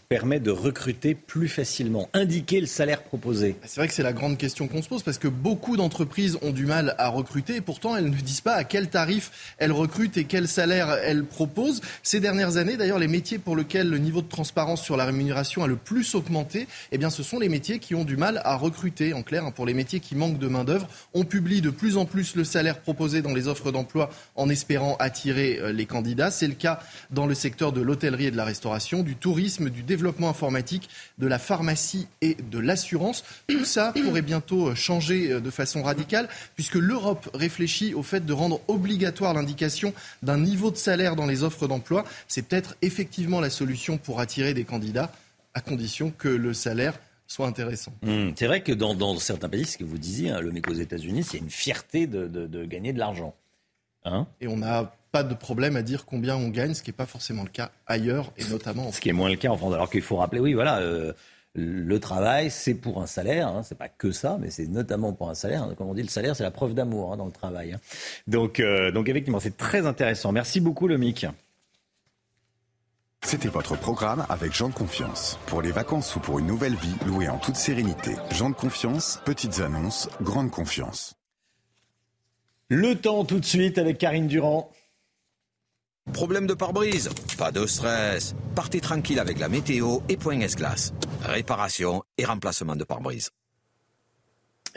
permet 0.10 0.40
de 0.40 0.52
recruter 0.52 1.16
plus 1.16 1.48
facilement 1.48 2.10
Indiquer 2.14 2.62
le 2.62 2.68
salaire 2.68 3.04
proposé 3.04 3.56
C'est 3.66 3.80
vrai 3.80 3.88
que 3.88 3.94
c'est 3.94 4.04
la 4.04 4.14
grande 4.14 4.38
question 4.38 4.68
qu'on 4.68 4.82
se 4.82 4.90
pose 4.90 5.04
parce 5.04 5.18
que 5.18 5.28
beaucoup 5.28 5.78
d'entreprises 5.78 6.38
ont 6.42 6.52
du 6.52 6.66
mal 6.66 6.96
à 6.98 7.10
recruter 7.10 7.56
et 7.56 7.62
pourtant 7.62 7.96
elles 7.96 8.10
ne 8.10 8.16
disent 8.16 8.42
pas 8.42 8.54
à 8.54 8.64
quel 8.64 8.90
tarif 8.90 9.56
elles 9.58 9.72
recrutent 9.72 10.18
et 10.18 10.26
quel 10.26 10.48
salaire 10.48 10.92
elles 11.04 11.24
proposent. 11.24 11.82
Ces 12.04 12.20
dernières 12.20 12.58
années, 12.58 12.78
d'ailleurs, 12.78 13.00
les 13.00 13.08
métiers 13.08 13.38
pour 13.38 13.56
lesquels 13.56 13.90
le 13.90 13.98
niveau 13.98 14.22
de 14.22 14.28
transparence 14.28 14.82
sur 14.82 14.98
la 14.98 15.06
rémunération 15.06 15.64
a 15.64 15.68
le 15.68 15.76
plus 15.76 16.16
augmenté, 16.16 16.68
eh 16.92 16.98
bien, 16.98 17.10
ce 17.10 17.24
sont 17.24 17.40
les 17.40 17.50
métiers 17.50 17.80
qui 17.80 17.96
ont 17.96 18.04
du 18.04 18.18
mal 18.18 18.42
à 18.44 18.56
recruter. 18.56 19.14
En 19.14 19.24
clair, 19.24 19.46
hein, 19.46 19.52
pour 19.52 19.66
les 19.66 19.74
métiers 19.74 20.00
qui 20.00 20.16
manquent 20.16 20.40
de 20.40 20.48
main-d'œuvre, 20.48 20.88
on 21.14 21.24
publie 21.24 21.62
de 21.62 21.70
plus 21.70 21.98
en 21.98 22.06
plus 22.06 22.36
le 22.36 22.44
salaire 22.44 22.80
proposé 22.80 23.22
dans 23.22 23.34
les 23.34 23.48
offres 23.48 23.72
d'emploi 23.72 24.10
en 24.36 24.50
espérant 24.50 24.96
attirer 25.00 25.60
euh, 25.60 25.72
les 25.72 25.86
candidats. 25.86 26.32
C'est 26.32 26.48
le 26.48 26.54
cas 26.54 26.80
dans 27.12 27.26
le 27.26 27.34
secteur 27.34 27.72
de 27.72 27.82
l'hôtellerie 27.82 28.28
et 28.28 28.32
de 28.32 28.38
la 28.38 28.46
restauration, 28.46 29.04
du 29.04 29.16
tourisme, 29.16 29.70
du 29.70 29.81
développement 29.84 30.02
développement 30.02 30.30
informatique, 30.30 30.90
de 31.20 31.28
la 31.28 31.38
pharmacie 31.38 32.08
et 32.22 32.36
de 32.36 32.58
l'assurance. 32.58 33.24
Tout 33.48 33.66
ça 33.66 33.94
pourrait 33.94 34.24
bientôt 34.24 34.74
changer 34.74 35.32
euh, 35.32 35.40
de 35.40 35.52
façon 35.52 35.84
radicale 35.84 36.28
puisque 36.56 36.76
l'Europe 36.76 37.30
réfléchit 37.36 37.94
au 37.94 38.02
fait 38.02 38.26
de 38.26 38.34
rendre 38.34 38.62
obligatoire 38.68 39.36
l'indication 39.36 39.94
d'un 40.24 40.40
niveau 40.40 40.72
de 40.72 40.78
salaire 40.78 41.16
dans 41.16 41.28
les 41.28 41.44
offres 41.44 41.68
d'emploi. 41.68 42.04
C'est 42.28 42.42
peut-être 42.42 42.76
effectivement 42.82 43.40
la 43.40 43.52
solution 43.52 44.00
pour 44.00 44.20
attirer 44.20 44.56
des 44.56 44.64
candidats 44.64 45.12
à 45.54 45.62
condition 45.62 46.12
que 46.18 46.30
le 46.30 46.54
salaire 46.54 46.98
soit 47.28 47.48
intéressant. 47.48 47.94
Mmh, 48.02 48.32
c'est 48.36 48.48
vrai 48.48 48.62
que 48.62 48.72
dans, 48.72 49.18
certains 49.20 49.50
pays, 49.50 49.66
ce 49.66 49.78
que 49.78 49.84
vous 49.84 50.00
disiez, 50.00 50.32
hein, 50.32 50.42
le 50.42 50.52
mec 50.52 50.68
aux 50.68 50.74
États-Unis, 50.74 51.24
c'est 51.24 51.38
une 51.38 51.50
fierté 51.50 52.08
de, 52.08 52.28
de 52.28 52.66
gagner 52.66 52.92
de 52.92 53.00
l'argent. 53.00 53.36
Hein? 54.04 54.28
Et 54.42 54.48
on 54.48 54.58
n'a 54.58 54.94
pas 55.12 55.24
de 55.24 55.34
problème 55.34 55.76
à 55.76 55.82
dire 55.82 56.06
combien 56.06 56.36
on 56.38 56.48
gagne, 56.48 56.74
ce 56.74 56.82
qui 56.82 56.90
n'est 56.90 56.96
pas 56.96 57.06
forcément 57.06 57.44
le 57.44 57.50
cas 57.50 57.72
ailleurs 57.88 58.32
et 58.38 58.46
notamment 58.46 58.84
en 58.84 58.86
France. 58.86 58.96
Ce 58.96 59.02
qui 59.02 59.10
est 59.10 59.14
moins 59.14 59.30
le 59.30 59.36
cas 59.36 59.50
en 59.50 59.58
France. 59.58 59.74
Alors 59.74 59.90
qu'il 59.90 60.02
faut 60.02 60.18
rappeler, 60.18 60.40
oui, 60.40 60.54
voilà. 60.54 60.80
Euh, 60.80 61.14
le 61.54 62.00
travail, 62.00 62.50
c'est 62.50 62.74
pour 62.74 63.02
un 63.02 63.08
salaire, 63.08 63.50
hein, 63.50 63.62
c'est 63.64 63.78
pas 63.78 63.90
que 63.90 64.12
ça, 64.12 64.38
mais 64.40 64.50
c'est 64.50 64.68
notamment 64.68 65.12
pour 65.12 65.30
un 65.30 65.36
salaire. 65.36 65.68
Comme 65.78 65.90
on 65.90 65.94
dit, 65.94 66.02
le 66.02 66.08
salaire, 66.08 66.36
c'est 66.36 66.44
la 66.44 66.52
preuve 66.52 66.74
d'amour 66.74 67.12
hein, 67.12 67.18
dans 67.18 67.26
le 67.26 67.32
travail. 67.32 67.74
Hein. 67.74 67.80
Donc, 68.28 68.62
euh, 68.62 68.92
donc 68.92 69.10
effectivement, 69.10 69.42
c'est 69.42 69.58
très 69.58 69.86
intéressant. 69.86 70.32
Merci 70.32 70.62
beaucoup, 70.62 70.88
Lomic. 70.88 71.26
C'était 73.24 73.50
votre 73.50 73.78
programme 73.78 74.26
avec 74.30 74.54
Jean 74.54 74.70
de 74.70 74.74
Confiance. 74.74 75.38
Pour 75.46 75.62
les 75.62 75.72
vacances 75.72 76.16
ou 76.16 76.20
pour 76.20 76.40
une 76.40 76.48
nouvelle 76.48 76.76
vie, 76.76 76.96
louée 77.06 77.30
en 77.30 77.38
toute 77.38 77.56
sérénité. 77.56 78.16
Jean 78.32 78.50
de 78.50 78.56
Confiance, 78.56 79.20
petites 79.26 79.60
annonces, 79.60 80.10
grande 80.22 80.50
confiance. 80.50 81.16
Le 82.70 82.96
temps 82.96 83.26
tout 83.26 83.40
de 83.40 83.46
suite 83.46 83.78
avec 83.78 83.98
Karine 83.98 84.28
Durand. 84.28 84.72
Problème 86.14 86.48
de 86.48 86.54
pare-brise? 86.54 87.10
Pas 87.38 87.52
de 87.52 87.66
stress. 87.66 88.36
Partez 88.56 88.82
tranquille 88.82 89.20
avec 89.20 89.40
la 89.40 89.50
météo 89.50 90.00
et 90.10 90.18
Point 90.18 90.42
S-Glace. 90.42 90.94
Réparation 91.24 92.04
et 92.18 92.26
remplacement 92.26 92.76
de 92.76 92.84
pare-brise. 92.84 93.30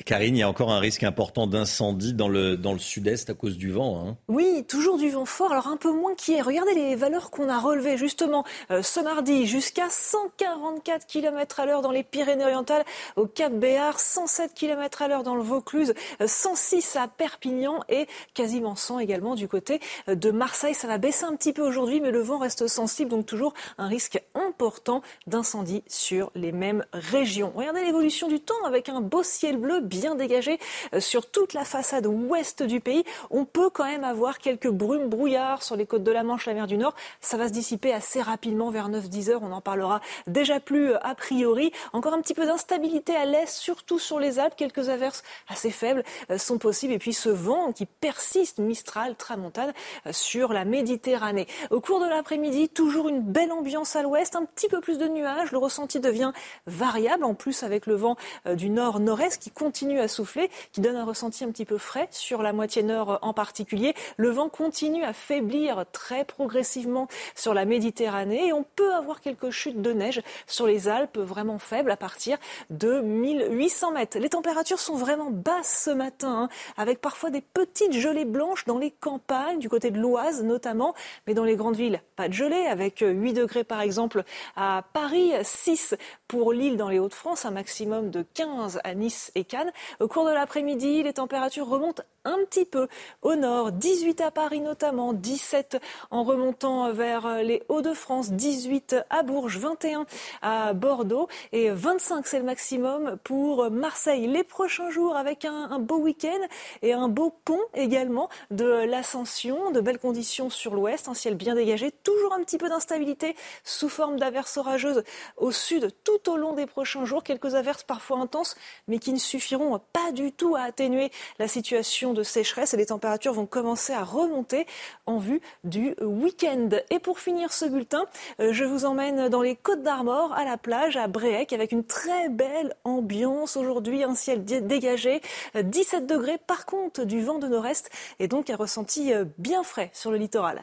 Karine, 0.04 0.36
il 0.36 0.40
y 0.40 0.42
a 0.42 0.48
encore 0.48 0.72
un 0.72 0.80
risque 0.80 1.04
important 1.04 1.46
d'incendie 1.46 2.14
dans 2.14 2.28
le, 2.28 2.56
dans 2.56 2.72
le 2.72 2.80
sud-est 2.80 3.30
à 3.30 3.34
cause 3.34 3.56
du 3.56 3.70
vent. 3.70 4.04
Hein. 4.04 4.16
Oui, 4.26 4.64
toujours 4.66 4.98
du 4.98 5.08
vent 5.10 5.24
fort, 5.24 5.52
alors 5.52 5.68
un 5.68 5.76
peu 5.76 5.92
moins 5.92 6.14
qu'hier. 6.16 6.44
Regardez 6.44 6.74
les 6.74 6.96
valeurs 6.96 7.30
qu'on 7.30 7.48
a 7.48 7.60
relevées 7.60 7.96
justement 7.96 8.44
euh, 8.72 8.82
ce 8.82 8.98
mardi, 8.98 9.46
jusqu'à 9.46 9.88
144 9.88 11.06
km 11.06 11.60
à 11.60 11.66
l'heure 11.66 11.80
dans 11.80 11.92
les 11.92 12.02
Pyrénées-Orientales, 12.02 12.84
au 13.14 13.26
Cap 13.26 13.52
Béar, 13.52 14.00
107 14.00 14.52
km 14.52 15.02
à 15.02 15.08
l'heure 15.08 15.22
dans 15.22 15.36
le 15.36 15.42
Vaucluse, 15.42 15.94
106 16.24 16.96
euh, 16.96 17.00
à 17.00 17.08
Perpignan 17.08 17.80
et 17.88 18.08
quasiment 18.34 18.74
100 18.74 18.98
également 18.98 19.36
du 19.36 19.46
côté 19.46 19.80
euh, 20.08 20.16
de 20.16 20.32
Marseille. 20.32 20.74
Ça 20.74 20.88
va 20.88 20.98
baisser 20.98 21.24
un 21.24 21.36
petit 21.36 21.52
peu 21.52 21.62
aujourd'hui, 21.62 22.00
mais 22.00 22.10
le 22.10 22.20
vent 22.20 22.38
reste 22.38 22.66
sensible, 22.66 23.10
donc 23.10 23.26
toujours 23.26 23.54
un 23.78 23.86
risque 23.86 24.20
important 24.34 25.02
d'incendie 25.28 25.84
sur 25.86 26.32
les 26.34 26.50
mêmes 26.50 26.84
régions. 26.92 27.52
Regardez 27.54 27.84
l'évolution 27.84 28.26
du 28.26 28.40
temps 28.40 28.64
avec 28.66 28.88
un 28.88 29.00
beau 29.00 29.22
ciel 29.22 29.56
bleu 29.56 29.83
bien 29.84 30.14
dégagé 30.14 30.58
euh, 30.94 31.00
sur 31.00 31.30
toute 31.30 31.52
la 31.52 31.64
façade 31.64 32.06
ouest 32.06 32.62
du 32.62 32.80
pays. 32.80 33.04
On 33.30 33.44
peut 33.44 33.70
quand 33.70 33.84
même 33.84 34.04
avoir 34.04 34.38
quelques 34.38 34.68
brumes 34.68 35.08
brouillards 35.08 35.62
sur 35.62 35.76
les 35.76 35.86
côtes 35.86 36.02
de 36.02 36.10
la 36.10 36.22
Manche, 36.22 36.46
la 36.46 36.54
mer 36.54 36.66
du 36.66 36.76
Nord. 36.76 36.94
Ça 37.20 37.36
va 37.36 37.48
se 37.48 37.52
dissiper 37.52 37.92
assez 37.92 38.20
rapidement 38.20 38.70
vers 38.70 38.88
9-10 38.88 39.30
heures. 39.30 39.42
On 39.42 39.52
en 39.52 39.60
parlera 39.60 40.00
déjà 40.26 40.60
plus 40.60 40.92
euh, 40.92 40.98
a 41.06 41.14
priori. 41.14 41.72
Encore 41.92 42.14
un 42.14 42.20
petit 42.20 42.34
peu 42.34 42.46
d'instabilité 42.46 43.14
à 43.14 43.24
l'est, 43.24 43.48
surtout 43.48 43.98
sur 43.98 44.18
les 44.18 44.38
Alpes. 44.38 44.54
Quelques 44.56 44.88
averses 44.88 45.22
assez 45.48 45.70
faibles 45.70 46.02
euh, 46.30 46.38
sont 46.38 46.58
possibles. 46.58 46.92
Et 46.92 46.98
puis 46.98 47.12
ce 47.12 47.28
vent 47.28 47.72
qui 47.72 47.86
persiste, 47.86 48.58
Mistral, 48.58 49.16
Tramontane, 49.16 49.72
sur 50.10 50.52
la 50.52 50.64
Méditerranée. 50.64 51.46
Au 51.70 51.80
cours 51.80 52.00
de 52.00 52.08
l'après-midi, 52.08 52.68
toujours 52.68 53.08
une 53.08 53.20
belle 53.20 53.52
ambiance 53.52 53.96
à 53.96 54.02
l'ouest, 54.02 54.36
un 54.36 54.44
petit 54.44 54.68
peu 54.68 54.80
plus 54.80 54.98
de 54.98 55.06
nuages. 55.06 55.52
Le 55.52 55.58
ressenti 55.58 56.00
devient 56.00 56.32
variable, 56.66 57.24
en 57.24 57.34
plus 57.34 57.62
avec 57.62 57.86
le 57.86 57.94
vent 57.94 58.16
du 58.46 58.70
nord-nord-est 58.70 59.38
qui 59.38 59.50
compte 59.50 59.73
continue 59.74 59.98
à 59.98 60.06
souffler, 60.06 60.50
qui 60.70 60.80
donne 60.80 60.94
un 60.94 61.04
ressenti 61.04 61.42
un 61.42 61.50
petit 61.50 61.64
peu 61.64 61.78
frais 61.78 62.06
sur 62.12 62.42
la 62.42 62.52
moitié 62.52 62.84
nord 62.84 63.18
en 63.22 63.32
particulier. 63.32 63.92
Le 64.16 64.28
vent 64.30 64.48
continue 64.48 65.02
à 65.02 65.12
faiblir 65.12 65.84
très 65.90 66.24
progressivement 66.24 67.08
sur 67.34 67.54
la 67.54 67.64
Méditerranée 67.64 68.46
et 68.46 68.52
on 68.52 68.64
peut 68.76 68.94
avoir 68.94 69.20
quelques 69.20 69.50
chutes 69.50 69.82
de 69.82 69.92
neige 69.92 70.22
sur 70.46 70.68
les 70.68 70.86
Alpes 70.86 71.18
vraiment 71.18 71.58
faibles 71.58 71.90
à 71.90 71.96
partir 71.96 72.38
de 72.70 73.00
1800 73.00 73.90
mètres. 73.90 74.16
Les 74.20 74.28
températures 74.28 74.78
sont 74.78 74.94
vraiment 74.94 75.30
basses 75.32 75.82
ce 75.86 75.90
matin, 75.90 76.42
hein, 76.42 76.48
avec 76.76 77.00
parfois 77.00 77.30
des 77.30 77.40
petites 77.40 77.94
gelées 77.94 78.24
blanches 78.24 78.66
dans 78.66 78.78
les 78.78 78.92
campagnes, 78.92 79.58
du 79.58 79.68
côté 79.68 79.90
de 79.90 79.98
l'Oise 79.98 80.44
notamment, 80.44 80.94
mais 81.26 81.34
dans 81.34 81.42
les 81.42 81.56
grandes 81.56 81.74
villes, 81.74 82.00
pas 82.14 82.28
de 82.28 82.32
gelée, 82.32 82.66
avec 82.66 83.00
8 83.04 83.32
degrés 83.32 83.64
par 83.64 83.80
exemple 83.80 84.22
à 84.54 84.84
Paris, 84.92 85.32
6 85.42 85.96
pour 86.28 86.52
Lille 86.52 86.76
dans 86.76 86.88
les 86.88 87.00
Hauts-de-France, 87.00 87.44
un 87.44 87.50
maximum 87.50 88.10
de 88.10 88.24
15 88.34 88.80
à 88.84 88.94
Nice 88.94 89.32
et 89.34 89.42
Cannes. 89.42 89.63
Au 90.00 90.08
cours 90.08 90.26
de 90.26 90.32
l'après-midi, 90.32 91.02
les 91.02 91.12
températures 91.12 91.66
remontent 91.66 92.02
un 92.24 92.38
petit 92.44 92.64
peu 92.64 92.88
au 93.22 93.34
nord, 93.34 93.72
18 93.72 94.20
à 94.20 94.30
Paris 94.30 94.60
notamment, 94.60 95.12
17 95.12 95.80
en 96.10 96.22
remontant 96.22 96.92
vers 96.92 97.42
les 97.42 97.62
Hauts-de-France, 97.68 98.32
18 98.32 98.96
à 99.10 99.22
Bourges, 99.22 99.58
21 99.58 100.06
à 100.42 100.72
Bordeaux 100.72 101.28
et 101.52 101.70
25 101.70 102.26
c'est 102.26 102.38
le 102.38 102.44
maximum 102.44 103.18
pour 103.24 103.70
Marseille. 103.70 104.26
Les 104.26 104.44
prochains 104.44 104.90
jours 104.90 105.16
avec 105.16 105.44
un, 105.44 105.78
beau 105.78 105.98
week-end 105.98 106.40
et 106.82 106.92
un 106.92 107.08
beau 107.08 107.34
pont 107.44 107.60
également 107.74 108.28
de 108.50 108.64
l'ascension, 108.64 109.70
de 109.70 109.80
belles 109.80 109.98
conditions 109.98 110.50
sur 110.50 110.74
l'ouest, 110.74 111.08
un 111.08 111.14
ciel 111.14 111.34
bien 111.34 111.54
dégagé, 111.54 111.90
toujours 111.90 112.32
un 112.32 112.42
petit 112.42 112.58
peu 112.58 112.68
d'instabilité 112.68 113.36
sous 113.64 113.88
forme 113.88 114.18
d'averses 114.18 114.56
orageuses 114.56 115.04
au 115.36 115.50
sud 115.50 115.90
tout 116.04 116.30
au 116.30 116.36
long 116.36 116.54
des 116.54 116.66
prochains 116.66 117.04
jours, 117.04 117.22
quelques 117.22 117.54
averses 117.54 117.82
parfois 117.82 118.18
intenses 118.18 118.56
mais 118.88 118.98
qui 118.98 119.12
ne 119.12 119.18
suffiront 119.18 119.78
pas 119.92 120.12
du 120.12 120.32
tout 120.32 120.56
à 120.56 120.62
atténuer 120.62 121.10
la 121.38 121.48
situation 121.48 122.13
de 122.14 122.22
sécheresse 122.22 122.74
et 122.74 122.76
les 122.76 122.86
températures 122.86 123.34
vont 123.34 123.46
commencer 123.46 123.92
à 123.92 124.02
remonter 124.02 124.66
en 125.06 125.18
vue 125.18 125.40
du 125.64 125.94
week-end. 126.00 126.70
Et 126.90 126.98
pour 126.98 127.18
finir 127.18 127.52
ce 127.52 127.66
bulletin, 127.66 128.04
euh, 128.40 128.52
je 128.52 128.64
vous 128.64 128.84
emmène 128.84 129.28
dans 129.28 129.42
les 129.42 129.56
Côtes 129.56 129.82
d'Armor, 129.82 130.32
à 130.32 130.44
la 130.44 130.56
plage, 130.56 130.96
à 130.96 131.06
Bréec, 131.06 131.52
avec 131.52 131.72
une 131.72 131.84
très 131.84 132.28
belle 132.28 132.74
ambiance 132.84 133.56
aujourd'hui, 133.56 134.02
un 134.02 134.14
ciel 134.14 134.44
dégagé, 134.44 135.20
17 135.54 136.02
euh, 136.02 136.06
degrés 136.06 136.38
par 136.46 136.66
contre 136.66 137.04
du 137.04 137.22
vent 137.22 137.38
de 137.38 137.48
nord-est 137.48 137.90
et 138.18 138.28
donc 138.28 138.50
un 138.50 138.56
ressenti 138.56 139.12
euh, 139.12 139.24
bien 139.38 139.62
frais 139.62 139.90
sur 139.92 140.10
le 140.10 140.16
littoral. 140.16 140.62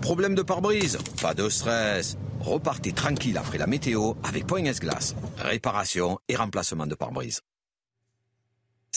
Problème 0.00 0.34
de 0.34 0.42
pare-brise? 0.42 0.98
Pas 1.20 1.34
de 1.34 1.48
stress. 1.48 2.16
Repartez 2.40 2.92
tranquille 2.92 3.36
après 3.36 3.58
la 3.58 3.66
météo 3.66 4.12
avec 4.22 4.46
Point 4.46 4.64
S-Glace. 4.64 5.16
Réparation 5.38 6.18
et 6.28 6.36
remplacement 6.36 6.86
de 6.86 6.94
pare-brise. 6.94 7.40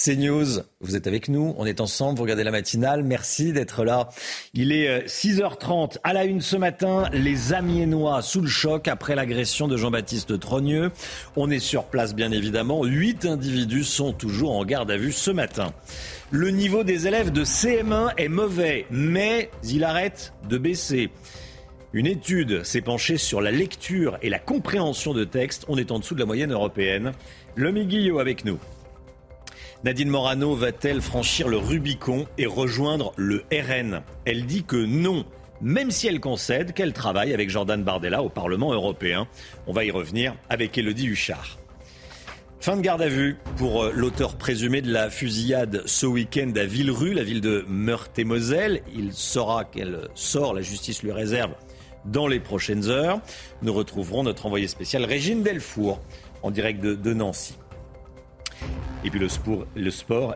C'est 0.03 0.15
News, 0.15 0.47
vous 0.79 0.95
êtes 0.95 1.05
avec 1.05 1.29
nous, 1.29 1.53
on 1.59 1.67
est 1.67 1.79
ensemble, 1.79 2.17
vous 2.17 2.23
regardez 2.23 2.43
la 2.43 2.49
matinale, 2.49 3.03
merci 3.03 3.53
d'être 3.53 3.83
là. 3.83 4.09
Il 4.55 4.71
est 4.71 5.05
6h30, 5.05 5.97
euh, 5.97 5.99
à 6.03 6.13
la 6.13 6.25
une 6.25 6.41
ce 6.41 6.57
matin, 6.57 7.03
les 7.13 7.53
Amiénois 7.53 8.23
sous 8.23 8.41
le 8.41 8.47
choc 8.47 8.87
après 8.87 9.13
l'agression 9.13 9.67
de 9.67 9.77
Jean-Baptiste 9.77 10.39
Trogneux. 10.39 10.89
On 11.35 11.51
est 11.51 11.59
sur 11.59 11.83
place 11.83 12.15
bien 12.15 12.31
évidemment, 12.31 12.83
huit 12.83 13.27
individus 13.27 13.83
sont 13.83 14.11
toujours 14.11 14.53
en 14.53 14.65
garde 14.65 14.89
à 14.89 14.97
vue 14.97 15.11
ce 15.11 15.29
matin. 15.29 15.71
Le 16.31 16.49
niveau 16.49 16.83
des 16.83 17.05
élèves 17.05 17.31
de 17.31 17.45
CM1 17.45 18.15
est 18.17 18.27
mauvais, 18.27 18.87
mais 18.89 19.51
il 19.63 19.83
arrête 19.83 20.33
de 20.49 20.57
baisser. 20.57 21.11
Une 21.93 22.07
étude 22.07 22.63
s'est 22.63 22.81
penchée 22.81 23.17
sur 23.17 23.39
la 23.39 23.51
lecture 23.51 24.17
et 24.23 24.31
la 24.31 24.39
compréhension 24.39 25.13
de 25.13 25.25
textes, 25.25 25.63
on 25.67 25.77
est 25.77 25.91
en 25.91 25.99
dessous 25.99 26.15
de 26.15 26.21
la 26.21 26.25
moyenne 26.25 26.53
européenne. 26.53 27.11
Le 27.53 27.71
Guillot 27.71 28.17
avec 28.17 28.45
nous. 28.45 28.57
Nadine 29.83 30.09
Morano 30.09 30.53
va-t-elle 30.53 31.01
franchir 31.01 31.47
le 31.47 31.57
Rubicon 31.57 32.27
et 32.37 32.45
rejoindre 32.45 33.13
le 33.17 33.43
RN 33.51 34.03
Elle 34.25 34.45
dit 34.45 34.63
que 34.63 34.75
non, 34.75 35.25
même 35.59 35.89
si 35.89 36.05
elle 36.05 36.19
concède 36.19 36.73
qu'elle 36.73 36.93
travaille 36.93 37.33
avec 37.33 37.49
Jordan 37.49 37.83
Bardella 37.83 38.21
au 38.21 38.29
Parlement 38.29 38.73
européen. 38.73 39.27
On 39.65 39.73
va 39.73 39.83
y 39.83 39.89
revenir 39.89 40.35
avec 40.49 40.77
Elodie 40.77 41.07
Huchard. 41.07 41.57
Fin 42.59 42.77
de 42.77 42.81
garde 42.81 43.01
à 43.01 43.07
vue 43.07 43.37
pour 43.57 43.85
euh, 43.85 43.91
l'auteur 43.95 44.35
présumé 44.35 44.83
de 44.83 44.93
la 44.93 45.09
fusillade 45.09 45.81
ce 45.87 46.05
week-end 46.05 46.51
à 46.55 46.65
Villerue, 46.65 47.15
la 47.15 47.23
ville 47.23 47.41
de 47.41 47.65
Meurthe-et-Moselle. 47.67 48.83
Il 48.95 49.13
saura 49.13 49.65
qu'elle 49.65 50.09
sort, 50.13 50.53
la 50.53 50.61
justice 50.61 51.01
lui 51.01 51.11
réserve 51.11 51.53
dans 52.05 52.27
les 52.27 52.39
prochaines 52.39 52.87
heures. 52.87 53.19
Nous 53.63 53.73
retrouverons 53.73 54.21
notre 54.21 54.45
envoyé 54.45 54.67
spécial 54.67 55.05
Régine 55.05 55.41
Delfour 55.41 56.01
en 56.43 56.51
direct 56.51 56.81
de 56.81 57.13
Nancy. 57.15 57.55
Et 59.03 59.09
puis 59.09 59.19
le 59.19 59.29
sport, 59.29 59.65
le 59.75 59.91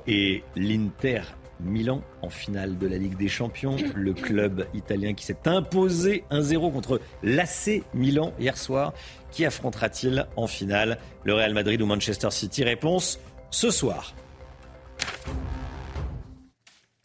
et 0.07 0.43
l'Inter 0.55 1.21
Milan 1.59 2.01
en 2.21 2.29
finale 2.29 2.77
de 2.77 2.87
la 2.87 2.97
Ligue 2.97 3.17
des 3.17 3.27
Champions. 3.27 3.77
Le 3.95 4.13
club 4.13 4.67
italien 4.73 5.13
qui 5.13 5.25
s'est 5.25 5.47
imposé 5.47 6.23
1-0 6.31 6.71
contre 6.71 6.99
l'AC 7.23 7.83
Milan 7.93 8.33
hier 8.39 8.57
soir. 8.57 8.93
Qui 9.31 9.45
affrontera-t-il 9.45 10.27
en 10.35 10.47
finale? 10.47 10.97
Le 11.23 11.33
Real 11.33 11.53
Madrid 11.53 11.81
ou 11.81 11.85
Manchester 11.85 12.31
City? 12.31 12.63
Réponse 12.63 13.19
ce 13.51 13.69
soir. 13.69 14.13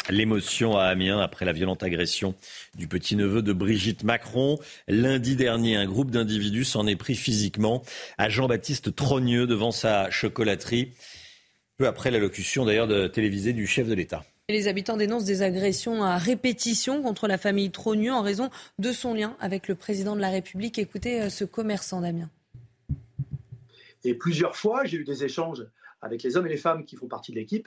L'émotion 0.09 0.77
à 0.77 0.87
Amiens 0.87 1.21
après 1.21 1.45
la 1.45 1.53
violente 1.53 1.85
agression 1.85 2.35
du 2.77 2.89
petit-neveu 2.89 3.43
de 3.43 3.53
Brigitte 3.53 4.03
Macron. 4.03 4.59
Lundi 4.89 5.37
dernier, 5.37 5.77
un 5.77 5.87
groupe 5.87 6.11
d'individus 6.11 6.65
s'en 6.65 6.89
est 6.89 6.97
pris 6.97 7.15
physiquement 7.15 7.83
à 8.19 8.29
Jean-Baptiste 8.29 8.97
Trogneux 8.97 9.47
devant 9.47 9.71
sa 9.71 10.11
chocolaterie 10.11 10.93
peu 11.81 11.87
après 11.87 12.11
l'allocution 12.11 12.67
d'ailleurs 12.67 12.87
de 12.87 13.07
télévisée 13.07 13.55
du 13.55 13.67
chef 13.67 13.89
de 13.89 13.95
l'État. 13.95 14.23
les 14.51 14.69
habitants 14.69 14.99
dénoncent 14.99 15.25
des 15.25 15.41
agressions 15.41 16.05
à 16.05 16.19
répétition 16.19 17.01
contre 17.01 17.27
la 17.27 17.39
famille 17.39 17.71
Trogneux 17.71 18.13
en 18.13 18.21
raison 18.21 18.51
de 18.79 18.93
son 18.93 19.15
lien 19.15 19.35
avec 19.41 19.67
le 19.67 19.75
président 19.75 20.15
de 20.15 20.21
la 20.21 20.29
République. 20.29 20.79
Écoutez 20.79 21.23
euh, 21.23 21.31
ce 21.31 21.47
commerçant 21.47 22.03
Damien. 22.03 22.29
Et 24.05 24.13
plusieurs 24.13 24.57
fois, 24.57 24.85
j'ai 24.85 24.99
eu 24.99 25.05
des 25.05 25.25
échanges 25.25 25.67
avec 26.03 26.23
les 26.23 26.37
hommes 26.37 26.47
et 26.47 26.51
les 26.51 26.59
femmes 26.59 26.85
qui 26.85 26.97
font 26.97 27.09
partie 27.09 27.33
de 27.33 27.39
l'équipe, 27.39 27.67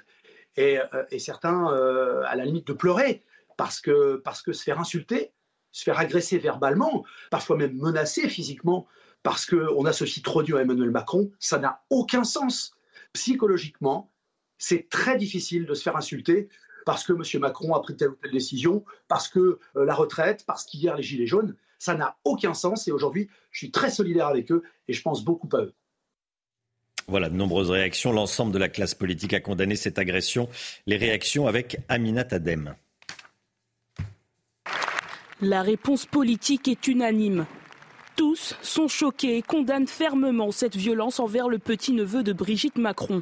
et, 0.58 0.78
euh, 0.78 1.18
certains 1.18 1.74
euh, 1.74 2.22
à 2.28 2.36
la 2.36 2.46
limite 2.46 2.68
de 2.68 2.74
pleurer 2.74 3.24
parce 3.58 3.82
que, 3.82 4.22
parce 4.24 4.44
que 4.44 4.54
se 4.54 4.62
faire 4.62 4.80
insulter, 4.80 5.32
se 5.72 5.84
faire 5.84 5.98
agresser 5.98 6.38
verbalement, 6.38 7.04
parfois 7.32 7.58
même 7.58 7.76
menacer 7.76 8.30
physiquement, 8.30 8.86
parce 9.24 9.48
qu'on 9.48 9.86
associe 9.86 10.22
Trogneux 10.22 10.58
à 10.58 10.62
Emmanuel 10.62 10.92
Macron, 10.92 11.32
ça 11.40 11.58
n'a 11.58 11.82
aucun 11.90 12.24
sens 12.24 12.76
psychologiquement, 13.14 14.12
c'est 14.58 14.90
très 14.90 15.18
difficile 15.18 15.66
de 15.66 15.74
se 15.74 15.84
faire 15.84 15.96
insulter 15.96 16.50
parce 16.86 17.04
que 17.04 17.14
M. 17.14 17.42
Macron 17.42 17.74
a 17.74 17.82
pris 17.82 17.96
telle 17.96 18.10
ou 18.10 18.16
telle 18.16 18.32
décision, 18.32 18.84
parce 19.08 19.28
que 19.28 19.60
euh, 19.76 19.86
la 19.86 19.96
retraite, 19.96 20.44
parce 20.46 20.66
qu'hier 20.66 20.96
les 20.96 21.04
Gilets 21.04 21.28
jaunes, 21.28 21.56
ça 21.80 21.96
n'a 21.96 22.18
aucun 22.24 22.54
sens. 22.54 22.88
Et 22.88 22.92
aujourd'hui, 22.92 23.30
je 23.52 23.60
suis 23.60 23.72
très 23.72 23.90
solidaire 23.90 24.28
avec 24.28 24.52
eux 24.52 24.64
et 24.88 24.94
je 24.94 25.02
pense 25.02 25.24
beaucoup 25.24 25.50
à 25.56 25.62
eux. 25.62 25.74
Voilà, 27.08 27.30
de 27.30 27.36
nombreuses 27.36 27.70
réactions. 27.70 28.14
L'ensemble 28.14 28.54
de 28.54 28.58
la 28.58 28.70
classe 28.70 28.96
politique 28.96 29.34
a 29.34 29.42
condamné 29.42 29.76
cette 29.76 30.00
agression. 30.00 30.48
Les 30.86 30.96
réactions 30.96 31.48
avec 31.48 31.78
Aminat 31.90 32.28
Adem. 32.32 32.76
La 35.42 35.62
réponse 35.62 36.06
politique 36.06 36.70
est 36.70 36.88
unanime. 36.88 37.46
Tous 38.16 38.56
sont 38.62 38.88
choqués 38.88 39.38
et 39.38 39.42
condamnent 39.42 39.88
fermement 39.88 40.52
cette 40.52 40.76
violence 40.76 41.20
envers 41.20 41.50
le 41.50 41.58
petit-neveu 41.58 42.22
de 42.24 42.32
Brigitte 42.34 42.78
Macron. 42.78 43.22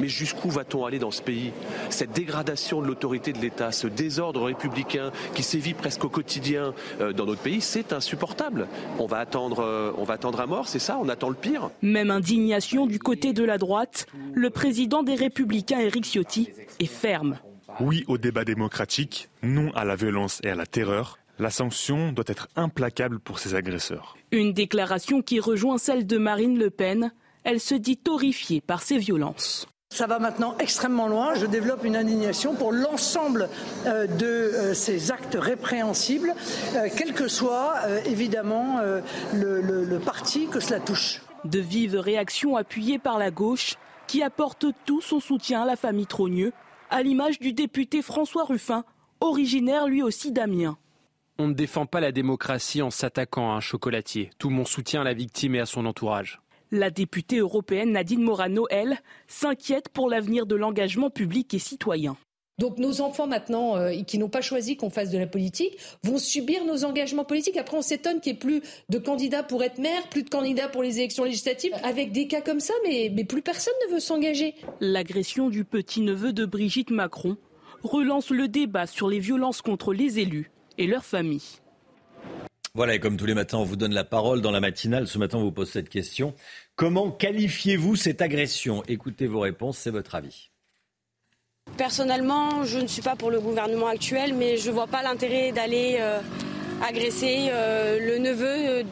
Mais 0.00 0.08
jusqu'où 0.08 0.48
va-t-on 0.48 0.84
aller 0.84 0.98
dans 0.98 1.12
ce 1.12 1.22
pays? 1.22 1.52
Cette 1.88 2.12
dégradation 2.12 2.82
de 2.82 2.86
l'autorité 2.86 3.32
de 3.32 3.38
l'État, 3.38 3.70
ce 3.70 3.86
désordre 3.86 4.42
républicain 4.44 5.12
qui 5.34 5.42
sévit 5.44 5.74
presque 5.74 6.04
au 6.04 6.08
quotidien 6.08 6.74
euh, 7.00 7.12
dans 7.12 7.26
notre 7.26 7.42
pays, 7.42 7.60
c'est 7.60 7.92
insupportable. 7.92 8.66
On 8.98 9.06
va 9.06 9.18
attendre, 9.18 9.60
euh, 9.60 9.92
on 9.96 10.04
va 10.04 10.14
attendre 10.14 10.40
à 10.40 10.46
mort, 10.46 10.66
c'est 10.66 10.78
ça? 10.80 10.98
On 11.00 11.08
attend 11.08 11.28
le 11.28 11.36
pire? 11.36 11.70
Même 11.82 12.10
indignation 12.10 12.86
du 12.86 12.98
côté 12.98 13.32
de 13.32 13.44
la 13.44 13.58
droite. 13.58 14.06
Le 14.34 14.50
président 14.50 15.04
des 15.04 15.14
Républicains, 15.14 15.78
Éric 15.78 16.06
Ciotti, 16.06 16.48
est 16.80 16.86
ferme. 16.86 17.38
Oui 17.80 18.04
au 18.08 18.18
débat 18.18 18.44
démocratique, 18.44 19.28
non 19.42 19.70
à 19.76 19.84
la 19.84 19.94
violence 19.94 20.40
et 20.42 20.48
à 20.48 20.56
la 20.56 20.66
terreur. 20.66 21.18
La 21.40 21.50
sanction 21.50 22.10
doit 22.10 22.24
être 22.26 22.48
implacable 22.56 23.20
pour 23.20 23.38
ces 23.38 23.54
agresseurs. 23.54 24.16
Une 24.32 24.52
déclaration 24.52 25.22
qui 25.22 25.38
rejoint 25.38 25.78
celle 25.78 26.04
de 26.04 26.18
Marine 26.18 26.58
Le 26.58 26.68
Pen. 26.68 27.12
Elle 27.44 27.60
se 27.60 27.76
dit 27.76 28.00
horrifiée 28.08 28.60
par 28.60 28.82
ces 28.82 28.98
violences. 28.98 29.68
Ça 29.90 30.06
va 30.06 30.18
maintenant 30.18 30.56
extrêmement 30.58 31.06
loin. 31.06 31.34
Je 31.34 31.46
développe 31.46 31.84
une 31.84 31.96
indignation 31.96 32.54
pour 32.54 32.72
l'ensemble 32.72 33.48
euh, 33.86 34.06
de 34.06 34.26
euh, 34.26 34.74
ces 34.74 35.12
actes 35.12 35.38
répréhensibles, 35.40 36.34
euh, 36.74 36.88
quel 36.94 37.14
que 37.14 37.28
soit 37.28 37.76
évidemment 38.04 38.80
le, 39.34 39.60
le 39.60 39.98
parti 39.98 40.48
que 40.48 40.60
cela 40.60 40.80
touche. 40.80 41.22
De 41.44 41.60
vives 41.60 41.96
réactions 41.96 42.56
appuyées 42.56 42.98
par 42.98 43.16
la 43.18 43.30
gauche 43.30 43.76
qui 44.08 44.22
apporte 44.22 44.66
tout 44.84 45.00
son 45.00 45.20
soutien 45.20 45.62
à 45.62 45.66
la 45.66 45.76
famille 45.76 46.06
Trogneux, 46.06 46.52
à 46.90 47.02
l'image 47.02 47.38
du 47.38 47.52
député 47.52 48.02
François 48.02 48.44
Ruffin, 48.44 48.84
originaire 49.20 49.86
lui 49.86 50.02
aussi 50.02 50.32
d'Amiens. 50.32 50.76
On 51.40 51.46
ne 51.46 51.54
défend 51.54 51.86
pas 51.86 52.00
la 52.00 52.10
démocratie 52.10 52.82
en 52.82 52.90
s'attaquant 52.90 53.52
à 53.52 53.54
un 53.54 53.60
chocolatier. 53.60 54.30
Tout 54.40 54.50
mon 54.50 54.64
soutien 54.64 55.02
à 55.02 55.04
la 55.04 55.14
victime 55.14 55.54
et 55.54 55.60
à 55.60 55.66
son 55.66 55.86
entourage. 55.86 56.40
La 56.72 56.90
députée 56.90 57.38
européenne 57.38 57.92
Nadine 57.92 58.22
Morano, 58.22 58.66
elle, 58.70 58.98
s'inquiète 59.28 59.88
pour 59.88 60.08
l'avenir 60.10 60.46
de 60.46 60.56
l'engagement 60.56 61.10
public 61.10 61.54
et 61.54 61.60
citoyen. 61.60 62.16
Donc 62.58 62.78
nos 62.78 63.00
enfants 63.00 63.28
maintenant, 63.28 63.76
euh, 63.76 64.02
qui 64.02 64.18
n'ont 64.18 64.28
pas 64.28 64.40
choisi 64.40 64.76
qu'on 64.76 64.90
fasse 64.90 65.10
de 65.10 65.18
la 65.18 65.28
politique, 65.28 65.78
vont 66.02 66.18
subir 66.18 66.64
nos 66.64 66.84
engagements 66.84 67.24
politiques. 67.24 67.56
Après, 67.56 67.76
on 67.76 67.82
s'étonne 67.82 68.20
qu'il 68.20 68.32
n'y 68.32 68.36
ait 68.36 68.40
plus 68.40 68.62
de 68.88 68.98
candidats 68.98 69.44
pour 69.44 69.62
être 69.62 69.78
maire, 69.78 70.08
plus 70.08 70.24
de 70.24 70.30
candidats 70.30 70.66
pour 70.66 70.82
les 70.82 70.98
élections 70.98 71.22
législatives, 71.22 71.72
avec 71.84 72.10
des 72.10 72.26
cas 72.26 72.40
comme 72.40 72.58
ça, 72.58 72.74
mais, 72.82 73.12
mais 73.14 73.22
plus 73.22 73.42
personne 73.42 73.74
ne 73.86 73.94
veut 73.94 74.00
s'engager. 74.00 74.56
L'agression 74.80 75.50
du 75.50 75.64
petit-neveu 75.64 76.32
de 76.32 76.44
Brigitte 76.46 76.90
Macron 76.90 77.36
relance 77.84 78.30
le 78.30 78.48
débat 78.48 78.88
sur 78.88 79.08
les 79.08 79.20
violences 79.20 79.62
contre 79.62 79.94
les 79.94 80.18
élus 80.18 80.50
et 80.78 80.86
leurs 80.86 81.04
familles. 81.04 81.58
Voilà, 82.74 82.94
et 82.94 83.00
comme 83.00 83.16
tous 83.16 83.26
les 83.26 83.34
matins, 83.34 83.58
on 83.58 83.64
vous 83.64 83.76
donne 83.76 83.92
la 83.92 84.04
parole 84.04 84.40
dans 84.40 84.52
la 84.52 84.60
matinale. 84.60 85.08
Ce 85.08 85.18
matin, 85.18 85.38
on 85.38 85.42
vous 85.42 85.52
pose 85.52 85.68
cette 85.68 85.88
question. 85.88 86.34
Comment 86.76 87.10
qualifiez-vous 87.10 87.96
cette 87.96 88.22
agression? 88.22 88.84
Écoutez 88.86 89.26
vos 89.26 89.40
réponses, 89.40 89.78
c'est 89.78 89.90
votre 89.90 90.14
avis. 90.14 90.50
Personnellement, 91.76 92.64
je 92.64 92.78
ne 92.78 92.86
suis 92.86 93.02
pas 93.02 93.16
pour 93.16 93.30
le 93.30 93.40
gouvernement 93.40 93.88
actuel, 93.88 94.34
mais 94.34 94.56
je 94.56 94.68
ne 94.68 94.74
vois 94.74 94.86
pas 94.86 95.02
l'intérêt 95.02 95.52
d'aller 95.52 95.96
euh, 95.98 96.20
agresser 96.86 97.48
euh, 97.50 97.98
le 97.98 98.18
neveu, 98.18 98.46
euh, 98.46 98.82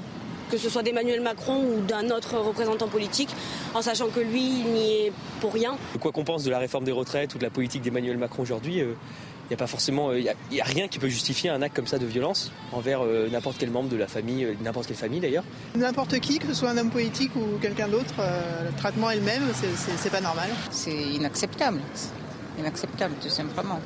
que 0.51 0.59
ce 0.59 0.69
soit 0.69 0.83
d'Emmanuel 0.83 1.21
Macron 1.21 1.65
ou 1.65 1.81
d'un 1.83 2.11
autre 2.11 2.39
représentant 2.39 2.89
politique, 2.89 3.31
en 3.75 3.83
sachant 3.83 4.09
que 4.09 4.21
lui, 4.21 4.43
il 4.43 4.73
n'y 4.73 4.93
est 4.93 5.13
pour 5.41 5.53
rien. 5.53 5.77
Quoi 6.01 6.13
qu'on 6.13 6.25
pense 6.25 6.45
de 6.45 6.51
la 6.51 6.59
réforme 6.59 6.85
des 6.85 6.93
retraites 6.93 7.35
ou 7.35 7.39
de 7.39 7.45
la 7.45 7.51
politique 7.51 7.83
d'Emmanuel 7.83 8.19
Macron 8.19 8.43
aujourd'hui, 8.43 8.83
il 9.47 9.51
n'y 9.51 9.55
a 9.55 9.59
pas 9.59 9.67
forcément, 9.67 10.13
il 10.13 10.29
a, 10.29 10.65
rien 10.65 10.89
qui 10.89 10.99
peut 10.99 11.09
justifier 11.09 11.51
un 11.51 11.63
acte 11.63 11.77
comme 11.77 11.87
ça 11.87 11.99
de 11.99 12.07
violence 12.07 12.51
envers 12.73 13.01
n'importe 13.31 13.59
quel 13.59 13.71
membre 13.71 13.89
de 13.89 13.97
la 13.97 14.09
famille, 14.09 14.47
n'importe 14.63 14.89
quelle 14.89 14.97
famille 14.97 15.21
d'ailleurs. 15.21 15.45
N'importe 15.77 16.19
qui, 16.19 16.39
que 16.39 16.49
ce 16.49 16.55
soit 16.55 16.71
un 16.71 16.79
homme 16.79 16.91
politique 16.91 17.31
ou 17.37 17.59
quelqu'un 17.61 17.89
d'autre, 17.89 18.15
le 18.19 18.77
traitement 18.77 19.11
est 19.11 19.17
le 19.17 19.23
même, 19.23 19.43
c'est 19.97 20.11
pas 20.11 20.21
normal. 20.21 20.51
C'est 20.71 20.91
inacceptable 20.91 21.81
inacceptable 22.59 23.15
tout 23.21 23.29
simplement. 23.29 23.81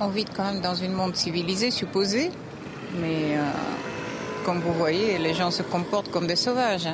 On, 0.00 0.08
vit 0.08 0.24
quand 0.24 0.44
même 0.44 0.60
dans 0.60 0.82
un 0.82 0.88
monde 0.88 1.14
civilisé, 1.14 1.70
supposé, 1.70 2.30
mais 3.00 3.36
euh, 3.36 3.42
comme 4.44 4.58
vous 4.58 4.72
voyez, 4.72 5.16
les 5.18 5.32
gens 5.32 5.52
se 5.52 5.62
comportent 5.62 6.10
comme 6.10 6.26
des 6.26 6.36
sauvages. 6.36 6.88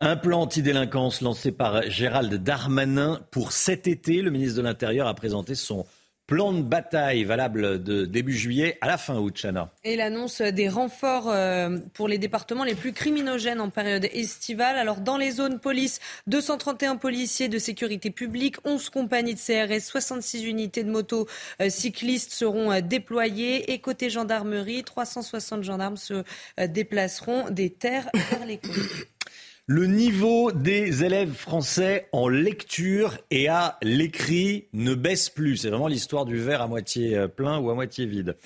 Un 0.00 0.16
plan 0.16 0.42
anti-délinquance 0.42 1.22
lancé 1.22 1.50
par 1.50 1.82
Gérald 1.82 2.32
Darmanin 2.34 3.20
pour 3.32 3.50
cet 3.52 3.88
été. 3.88 4.22
Le 4.22 4.30
ministre 4.30 4.58
de 4.58 4.62
l'Intérieur 4.62 5.08
a 5.08 5.14
présenté 5.14 5.56
son 5.56 5.86
Plan 6.28 6.52
de 6.52 6.60
bataille 6.60 7.24
valable 7.24 7.82
de 7.82 8.04
début 8.04 8.34
juillet 8.36 8.76
à 8.82 8.86
la 8.86 8.98
fin 8.98 9.16
août, 9.16 9.34
Chana. 9.34 9.72
Et 9.82 9.96
l'annonce 9.96 10.42
des 10.42 10.68
renforts 10.68 11.30
euh, 11.30 11.78
pour 11.94 12.06
les 12.06 12.18
départements 12.18 12.64
les 12.64 12.74
plus 12.74 12.92
criminogènes 12.92 13.62
en 13.62 13.70
période 13.70 14.06
estivale. 14.12 14.76
Alors, 14.76 15.00
dans 15.00 15.16
les 15.16 15.30
zones 15.30 15.58
police, 15.58 16.00
231 16.26 16.96
policiers 16.96 17.48
de 17.48 17.56
sécurité 17.56 18.10
publique, 18.10 18.56
11 18.64 18.90
compagnies 18.90 19.36
de 19.36 19.40
CRS, 19.40 19.80
66 19.80 20.44
unités 20.44 20.84
de 20.84 20.90
motos 20.90 21.26
euh, 21.62 21.70
cyclistes 21.70 22.32
seront 22.32 22.72
euh, 22.72 22.82
déployées. 22.82 23.72
Et 23.72 23.78
côté 23.78 24.10
gendarmerie, 24.10 24.84
360 24.84 25.62
gendarmes 25.62 25.96
se 25.96 26.24
déplaceront 26.58 27.48
des 27.48 27.70
terres 27.70 28.10
vers 28.30 28.44
les 28.44 28.58
côtes. 28.58 28.74
Le 29.70 29.84
niveau 29.84 30.50
des 30.50 31.04
élèves 31.04 31.34
français 31.34 32.08
en 32.12 32.26
lecture 32.26 33.18
et 33.30 33.48
à 33.48 33.76
l'écrit 33.82 34.64
ne 34.72 34.94
baisse 34.94 35.28
plus. 35.28 35.58
C'est 35.58 35.68
vraiment 35.68 35.88
l'histoire 35.88 36.24
du 36.24 36.38
verre 36.38 36.62
à 36.62 36.68
moitié 36.68 37.14
euh, 37.14 37.28
plein 37.28 37.58
ou 37.58 37.68
à 37.68 37.74
moitié 37.74 38.06
vide. 38.06 38.38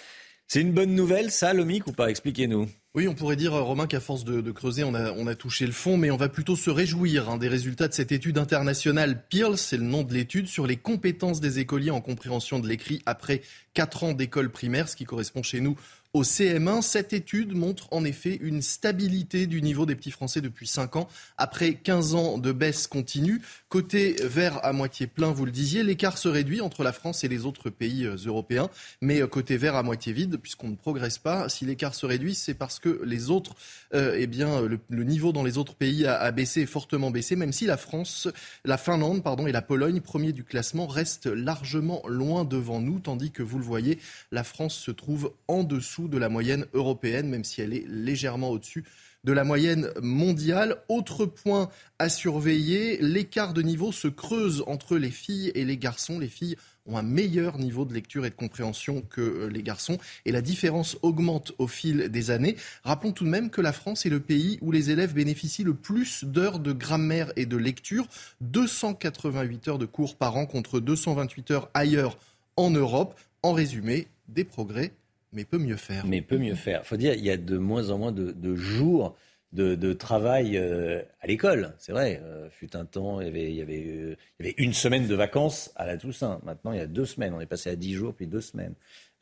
C'est 0.49 0.61
une 0.61 0.73
bonne 0.73 0.97
nouvelle, 0.97 1.31
ça, 1.31 1.55
Lomic, 1.55 1.87
ou 1.87 1.93
pas? 1.93 2.11
Expliquez-nous. 2.11 2.67
Oui, 2.97 3.07
on 3.07 3.15
pourrait 3.15 3.37
dire, 3.37 3.53
Romain, 3.53 3.87
qu'à 3.87 4.01
force 4.01 4.25
de, 4.25 4.51
creuser, 4.51 4.83
on 4.83 4.95
a, 4.95 5.13
on 5.13 5.29
a, 5.29 5.37
touché 5.37 5.65
le 5.65 5.73
fond, 5.73 5.97
mais 5.97 6.11
on 6.11 6.17
va 6.17 6.29
plutôt 6.29 6.57
se 6.57 6.71
réjouir 6.71 7.31
hein, 7.31 7.39
des 7.39 7.49
résultats 7.49 7.87
de 7.87 7.95
cette 7.95 8.11
étude 8.11 8.37
internationale 8.37 9.25
PIRLS, 9.29 9.57
c'est 9.57 9.77
le 9.77 9.85
nom 9.85 10.03
de 10.03 10.13
l'étude, 10.13 10.49
sur 10.49 10.67
les 10.67 10.77
compétences 10.77 11.41
des 11.41 11.61
écoliers 11.61 11.93
en 11.93 12.01
compréhension 12.01 12.59
de 12.59 12.67
l'écrit 12.67 13.01
après 13.07 13.43
4 13.75 14.05
ans 14.05 14.13
d'école 14.13 14.51
primaire, 14.51 14.89
ce 14.89 14.97
qui 14.97 15.05
correspond 15.05 15.45
chez 15.45 15.61
nous 15.61 15.79
au 16.15 16.25
CM1. 16.25 16.83
Cette 16.83 17.15
étude 17.15 17.55
montre 17.55 17.89
en 17.91 18.05
effet 18.05 18.39
une 18.43 18.61
stabilité 18.61 19.47
du 19.47 19.63
niveau 19.63 19.87
des 19.87 19.95
petits 19.95 20.11
Français 20.11 20.43
depuis 20.43 20.67
5 20.67 20.97
ans, 20.97 21.09
après 21.39 21.75
15 21.75 22.15
ans 22.15 22.39
de 22.39 22.53
baisse 22.53 22.87
continue. 22.87 23.41
Côté 23.71 24.17
vert 24.23 24.63
à 24.63 24.75
moitié 24.75 25.07
plein, 25.07 25.31
vous 25.31 25.47
le 25.47 25.51
disiez, 25.51 25.83
l'écart 25.83 26.19
se 26.19 26.29
réduit 26.29 26.61
entre 26.61 26.83
la 26.83 26.93
France 26.93 27.25
et 27.25 27.29
les 27.29 27.47
autres 27.47 27.71
pays 27.71 28.05
euh, 28.05 28.17
européens, 28.27 28.69
mais 29.01 29.23
euh, 29.23 29.27
côté 29.27 29.57
vert 29.57 29.75
à 29.75 29.83
moitié 29.83 30.13
vide, 30.13 30.37
puisqu'on 30.37 30.69
ne 30.69 30.77
progresse 30.77 31.17
pas, 31.19 31.49
si 31.49 31.65
l'écart 31.65 31.95
se 31.95 32.05
réduit, 32.05 32.35
c'est 32.35 32.55
parce 32.55 32.79
que 32.79 33.01
les 33.05 33.31
autres, 33.31 33.55
euh, 33.95 34.15
eh 34.19 34.27
bien, 34.27 34.61
le, 34.61 35.05
niveau 35.05 35.33
dans 35.33 35.43
les 35.43 35.57
autres 35.57 35.75
pays 35.75 36.07
a, 36.07 36.31
baissé, 36.31 36.67
fortement 36.67 37.11
baissé, 37.11 37.37
même 37.37 37.53
si 37.53 37.65
la 37.65 37.79
France, 37.79 38.29
la 38.65 38.77
Finlande, 38.77 39.23
pardon, 39.23 39.47
et 39.47 39.53
la 39.53 39.63
Pologne, 39.63 40.01
premiers 40.01 40.33
du 40.33 40.45
classement, 40.45 40.87
restent 40.87 41.27
largement 41.27 42.03
loin 42.07 42.45
devant 42.45 42.81
nous, 42.81 42.99
tandis 43.01 43.31
que 43.31 43.43
vous 43.43 43.59
le 43.59 43.65
voyez, 43.65 43.99
la 44.31 44.45
France 44.45 44.75
se 44.75 44.91
trouve 44.91 45.33
en 45.49 45.65
dessous 45.65 46.02
de 46.09 46.19
la 46.19 46.29
moyenne 46.29 46.67
européenne, 46.75 47.29
même 47.29 47.45
si 47.45 47.61
elle 47.61 47.75
est 47.75 47.87
légèrement 47.89 48.51
au-dessus 48.51 48.85
de 49.25 49.33
la 49.33 49.45
moyenne 49.45 49.89
mondiale. 50.01 50.79
Autre 50.89 51.27
point 51.27 51.69
à 51.99 52.09
surveiller, 52.09 52.99
l'écart 53.01 53.53
de 53.53 53.63
niveau 53.63 53.93
se 53.93 54.09
creuse 54.09 54.65
entre 54.67 54.97
les 54.97 55.11
filles 55.11 55.53
et 55.55 55.65
les 55.65 55.77
garçons. 55.77 56.19
Les 56.19 56.29
filles 56.29 56.57
ont 56.87 56.97
un 56.97 57.03
meilleur 57.03 57.59
niveau 57.59 57.85
de 57.85 57.95
lecture 57.95 58.27
et 58.27 58.31
de 58.31 58.35
compréhension 58.35 59.03
que 59.03 59.49
les 59.53 59.63
garçons 59.63 59.99
et 60.25 60.33
la 60.33 60.41
différence 60.41 60.99
augmente 61.03 61.53
au 61.59 61.69
fil 61.69 62.09
des 62.09 62.31
années. 62.31 62.57
Rappelons 62.83 63.13
tout 63.13 63.25
de 63.25 63.29
même 63.29 63.51
que 63.51 63.61
la 63.61 63.73
France 63.73 64.05
est 64.05 64.11
le 64.11 64.19
pays 64.19 64.59
où 64.61 64.73
les 64.73 64.91
élèves 64.91 65.15
bénéficient 65.15 65.65
le 65.65 65.75
plus 65.75 66.25
d'heures 66.25 66.59
de 66.59 66.73
grammaire 66.73 67.33
et 67.37 67.47
de 67.47 67.57
lecture, 67.57 68.09
288 68.41 69.69
heures 69.69 69.79
de 69.79 69.87
cours 69.87 70.17
par 70.17 70.37
an 70.37 70.47
contre 70.47 70.81
228 70.81 71.51
heures 71.53 71.71
ailleurs 71.75 72.19
en 72.57 72.71
Europe. 72.71 73.19
En 73.45 73.53
résumé, 73.53 74.07
des 74.29 74.45
progrès 74.45 74.93
mais 75.33 75.45
peut 75.45 75.59
mieux 75.59 75.77
faire. 75.77 76.07
Mais 76.07 76.21
peut 76.21 76.39
mieux 76.39 76.55
faire. 76.55 76.81
Il 76.85 76.87
faut 76.87 76.97
dire, 76.97 77.15
il 77.15 77.25
y 77.25 77.31
a 77.31 77.37
de 77.37 77.59
moins 77.59 77.91
en 77.91 77.99
moins 77.99 78.13
de, 78.13 78.55
jours 78.55 79.17
de, 79.53 79.93
travail 79.93 80.57
euh, 80.57 81.03
à 81.21 81.27
l'école. 81.27 81.75
C'est 81.79 81.93
vrai, 81.93 82.21
euh, 82.23 82.49
fut 82.51 82.77
un 82.77 82.85
temps, 82.85 83.21
il 83.21 83.27
y, 83.27 83.31
avait, 83.31 83.51
il, 83.51 83.57
y 83.57 83.63
avait, 83.63 83.85
euh, 83.87 84.17
il 84.39 84.47
y, 84.47 84.49
avait, 84.49 84.55
une 84.59 84.73
semaine 84.73 85.07
de 85.07 85.15
vacances 85.15 85.73
à 85.77 85.87
la 85.87 85.97
Toussaint. 85.97 86.41
Maintenant, 86.45 86.73
il 86.73 86.79
y 86.79 86.83
a 86.83 86.87
deux 86.87 87.07
semaines. 87.07 87.35
On 87.35 87.41
est 87.41 87.47
passé 87.47 87.71
à 87.71 87.77
dix 87.77 87.95
jours, 87.95 88.15
puis 88.15 88.27
deux 88.27 88.41
semaines. 88.41 88.75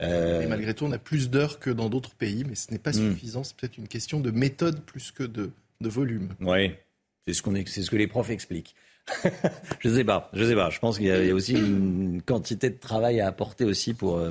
Et 0.02 0.46
malgré 0.46 0.72
tout, 0.72 0.86
on 0.86 0.92
a 0.92 0.98
plus 0.98 1.28
d'heures 1.28 1.58
que 1.58 1.68
dans 1.68 1.90
d'autres 1.90 2.14
pays, 2.14 2.44
mais 2.48 2.54
ce 2.54 2.70
n'est 2.70 2.78
pas 2.78 2.90
hmm. 2.90 3.12
suffisant. 3.12 3.44
C'est 3.44 3.54
peut-être 3.54 3.76
une 3.76 3.88
question 3.88 4.20
de 4.20 4.30
méthode 4.30 4.80
plus 4.80 5.12
que 5.12 5.24
de, 5.24 5.50
de 5.82 5.88
volume. 5.90 6.30
Oui, 6.40 6.72
c'est 7.26 7.34
ce, 7.34 7.42
qu'on 7.42 7.54
c'est 7.66 7.82
ce 7.82 7.90
que 7.90 7.96
les 7.96 8.06
profs 8.06 8.30
expliquent. 8.30 8.74
je 9.80 9.88
sais 9.90 10.04
pas, 10.04 10.30
je 10.32 10.44
sais 10.44 10.54
pas. 10.54 10.70
Je 10.70 10.78
pense 10.78 10.96
qu'il 10.96 11.08
y, 11.08 11.30
a 11.30 11.34
aussi 11.34 11.52
une 11.52 12.22
quantité 12.22 12.70
de 12.70 12.78
travail 12.78 13.20
à 13.20 13.26
apporter 13.26 13.64
aussi 13.64 13.92
pour, 13.92 14.22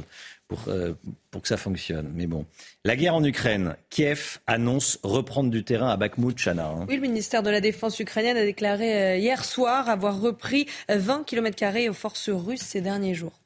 pour, 0.50 0.68
euh, 0.68 0.94
pour 1.32 1.44
que 1.44 1.48
ça 1.48 1.56
fonctionne. 1.56 2.12
Mais 2.14 2.28
bon. 2.28 2.46
La 2.84 2.98
guerre 2.98 3.16
en 3.16 3.24
Ukraine. 3.24 3.78
Kiev 3.90 4.40
annonce 4.48 5.00
reprendre 5.04 5.50
du 5.50 5.64
terrain 5.64 5.90
à 5.90 5.96
Bakhmut, 5.96 6.38
Chana. 6.38 6.68
Hein. 6.68 6.86
Oui, 6.90 6.96
le 6.96 7.02
ministère 7.02 7.44
de 7.44 7.52
la 7.52 7.62
Défense 7.62 7.98
ukrainienne 8.00 8.36
a 8.36 8.44
déclaré 8.44 9.02
euh, 9.02 9.18
hier 9.18 9.46
soir 9.46 9.88
avoir 9.88 10.20
repris 10.20 10.66
20 10.90 11.24
km 11.26 11.90
aux 11.90 11.94
forces 11.94 12.30
russes 12.30 12.62
ces 12.62 12.82
derniers 12.82 13.14
jours. 13.14 13.38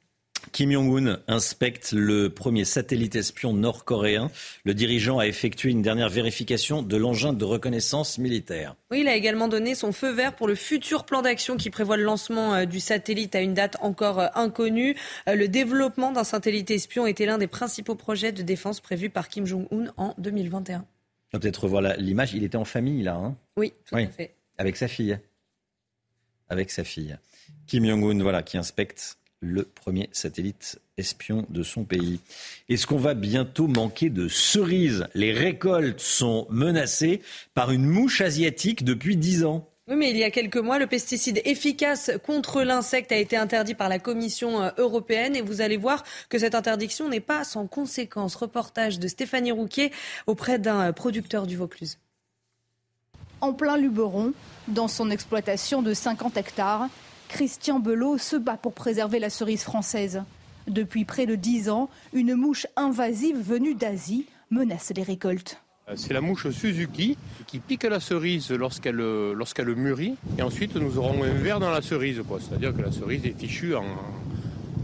Kim 0.52 0.72
Jong-un 0.72 1.20
inspecte 1.28 1.94
le 1.94 2.30
premier 2.30 2.66
satellite 2.66 3.16
espion 3.16 3.54
nord-coréen. 3.54 4.30
Le 4.66 4.74
dirigeant 4.74 5.20
a 5.20 5.28
effectué 5.28 5.72
une 5.72 5.82
dernière 5.82 6.10
vérification 6.10 6.84
de 6.84 6.98
l'engin 6.98 7.34
de 7.34 7.46
reconnaissance 7.46 8.18
militaire. 8.18 8.76
Oui, 8.92 9.02
il 9.02 9.08
a 9.08 9.16
également 9.16 9.48
donné 9.48 9.76
son 9.76 9.92
feu 9.92 10.12
vert 10.12 10.36
pour 10.36 10.48
le 10.48 10.56
futur 10.56 11.06
plan 11.06 11.22
d'action 11.22 11.58
qui 11.58 11.70
prévoit 11.70 11.98
le 11.98 12.04
lancement 12.04 12.54
euh, 12.54 12.66
du 12.66 12.80
satellite 12.80 13.36
à 13.36 13.42
une 13.42 13.54
date 13.54 13.78
encore 13.82 14.20
euh, 14.20 14.28
inconnue. 14.36 14.96
Euh, 15.28 15.36
le 15.36 15.48
développement 15.48 16.12
d'un 16.12 16.24
satellite 16.24 16.70
espion 16.72 17.08
était 17.08 17.26
l'un 17.26 17.38
des 17.38 17.48
principaux 17.48 17.96
projets 17.96 18.32
de 18.32 18.44
défense 18.44 18.82
prévus 18.82 19.10
par 19.10 19.30
Kim 19.30 19.46
Jong-un 19.46 19.94
en 19.98 20.14
2021. 20.18 20.80
On 20.80 21.38
va 21.38 21.40
peut-être 21.40 21.64
revoir 21.64 21.82
l'image. 21.98 22.34
Il 22.34 22.44
était 22.44 22.58
en 22.58 22.66
famille 22.66 23.02
là. 23.02 23.16
Hein? 23.16 23.36
Oui, 23.58 23.74
tout 23.86 23.96
à 23.96 24.06
fait. 24.08 24.36
Avec 24.58 24.76
sa 24.76 24.88
fille. 24.88 25.18
Avec 26.50 26.70
sa 26.70 26.84
fille. 26.84 27.18
Kim 27.66 27.86
Jong-un, 27.86 28.22
voilà, 28.22 28.44
qui 28.44 28.58
inspecte 28.58 29.18
le 29.44 29.64
premier 29.64 30.10
satellite 30.14 30.80
espion 30.98 31.46
de 31.50 31.64
son 31.64 31.84
pays. 31.84 32.20
Est-ce 32.70 32.88
qu'on 32.88 32.98
va 32.98 33.14
bientôt 33.14 33.68
manquer 33.68 34.10
de 34.10 34.28
cerises? 34.28 35.08
Les 35.14 35.34
récoltes 35.34 36.00
sont 36.00 36.48
menacées 36.50 37.22
par 37.54 37.72
une 37.72 37.86
mouche 37.86 38.22
asiatique 38.22 38.84
depuis 38.84 39.18
dix 39.18 39.44
ans. 39.44 39.68
Oui, 39.90 39.98
mais 39.98 40.12
il 40.12 40.18
y 40.18 40.24
a 40.24 40.32
quelques 40.32 40.56
mois, 40.56 40.80
le 40.80 40.88
pesticide 40.88 41.42
efficace 41.44 42.10
contre 42.26 42.64
l'insecte 42.64 43.12
a 43.12 43.18
été 43.18 43.36
interdit 43.36 43.76
par 43.76 43.90
la 43.90 44.00
Commission 44.00 44.64
euh, 44.64 44.70
européenne 44.78 45.36
et 45.36 45.42
vous 45.42 45.60
allez 45.60 45.76
voir 45.76 46.06
que 46.30 46.40
cette 46.40 46.56
interdiction 46.56 47.10
n'est 47.10 47.20
pas 47.20 47.44
sans 47.44 47.68
conséquence. 47.68 48.36
Reportage 48.36 48.98
de 48.98 49.10
Stéphanie 49.10 49.52
Rouquier 49.52 49.92
auprès 50.26 50.58
d'un 50.58 50.80
euh, 50.80 50.92
producteur 50.94 51.48
du 51.48 51.58
Vaucluse. 51.58 51.98
En 53.42 53.52
plein 53.52 53.76
Luberon, 53.76 54.32
dans 54.70 54.88
son 54.88 55.12
exploitation 55.12 55.82
de 55.82 55.94
50 55.94 56.38
hectares, 56.38 56.88
Christian 57.34 57.80
Belot 57.80 58.20
se 58.20 58.36
bat 58.36 58.58
pour 58.58 58.74
préserver 58.74 59.18
la 59.18 59.32
cerise 59.32 59.64
française. 59.64 60.22
Depuis 60.68 61.04
près 61.04 61.26
de 61.26 61.34
dix 61.34 61.68
ans, 61.68 61.90
une 62.14 62.36
mouche 62.36 62.68
invasive 62.76 63.38
venue 63.42 63.74
d'Asie 63.74 64.28
menace 64.52 64.94
les 64.96 65.02
récoltes. 65.02 65.60
C'est 65.96 66.14
la 66.14 66.22
mouche 66.22 66.48
Suzuki 66.52 67.18
qui 67.48 67.58
pique 67.58 67.86
la 67.86 68.00
cerise 68.00 68.52
lorsqu'elle 68.52 68.98
lorsqu'elle 68.98 69.74
mûrit 69.76 70.14
et 70.38 70.44
ensuite 70.44 70.76
nous 70.76 71.00
aurons 71.00 71.24
un 71.24 71.34
verre 71.34 71.60
dans 71.60 71.72
la 71.72 71.82
cerise. 71.82 72.22
C'est-à-dire 72.40 72.72
que 72.72 72.84
la 72.84 72.92
cerise 72.92 73.26
est 73.26 73.36
fichue 73.36 73.74
en, 73.74 73.84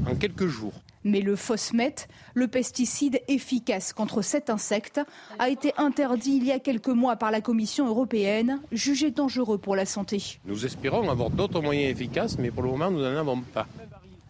en 0.07 0.15
quelques 0.15 0.47
jours. 0.47 0.73
Mais 1.05 1.21
le 1.21 1.35
phosmète, 1.35 2.09
le 2.33 2.47
pesticide 2.47 3.21
efficace 3.27 3.93
contre 3.93 4.21
cet 4.21 4.49
insecte, 4.49 4.99
a 5.39 5.49
été 5.49 5.73
interdit 5.77 6.35
il 6.37 6.45
y 6.45 6.51
a 6.51 6.59
quelques 6.59 6.89
mois 6.89 7.15
par 7.15 7.31
la 7.31 7.39
Commission 7.39 7.87
européenne, 7.87 8.59
jugé 8.71 9.09
dangereux 9.09 9.57
pour 9.57 9.75
la 9.77 9.85
santé. 9.85 10.39
Nous 10.45 10.65
espérons 10.65 11.09
avoir 11.09 11.29
d'autres 11.29 11.61
moyens 11.61 11.91
efficaces, 11.91 12.37
mais 12.37 12.51
pour 12.51 12.63
le 12.63 12.69
moment, 12.69 12.91
nous 12.91 12.99
n'en 12.99 13.15
avons 13.17 13.41
pas. 13.41 13.65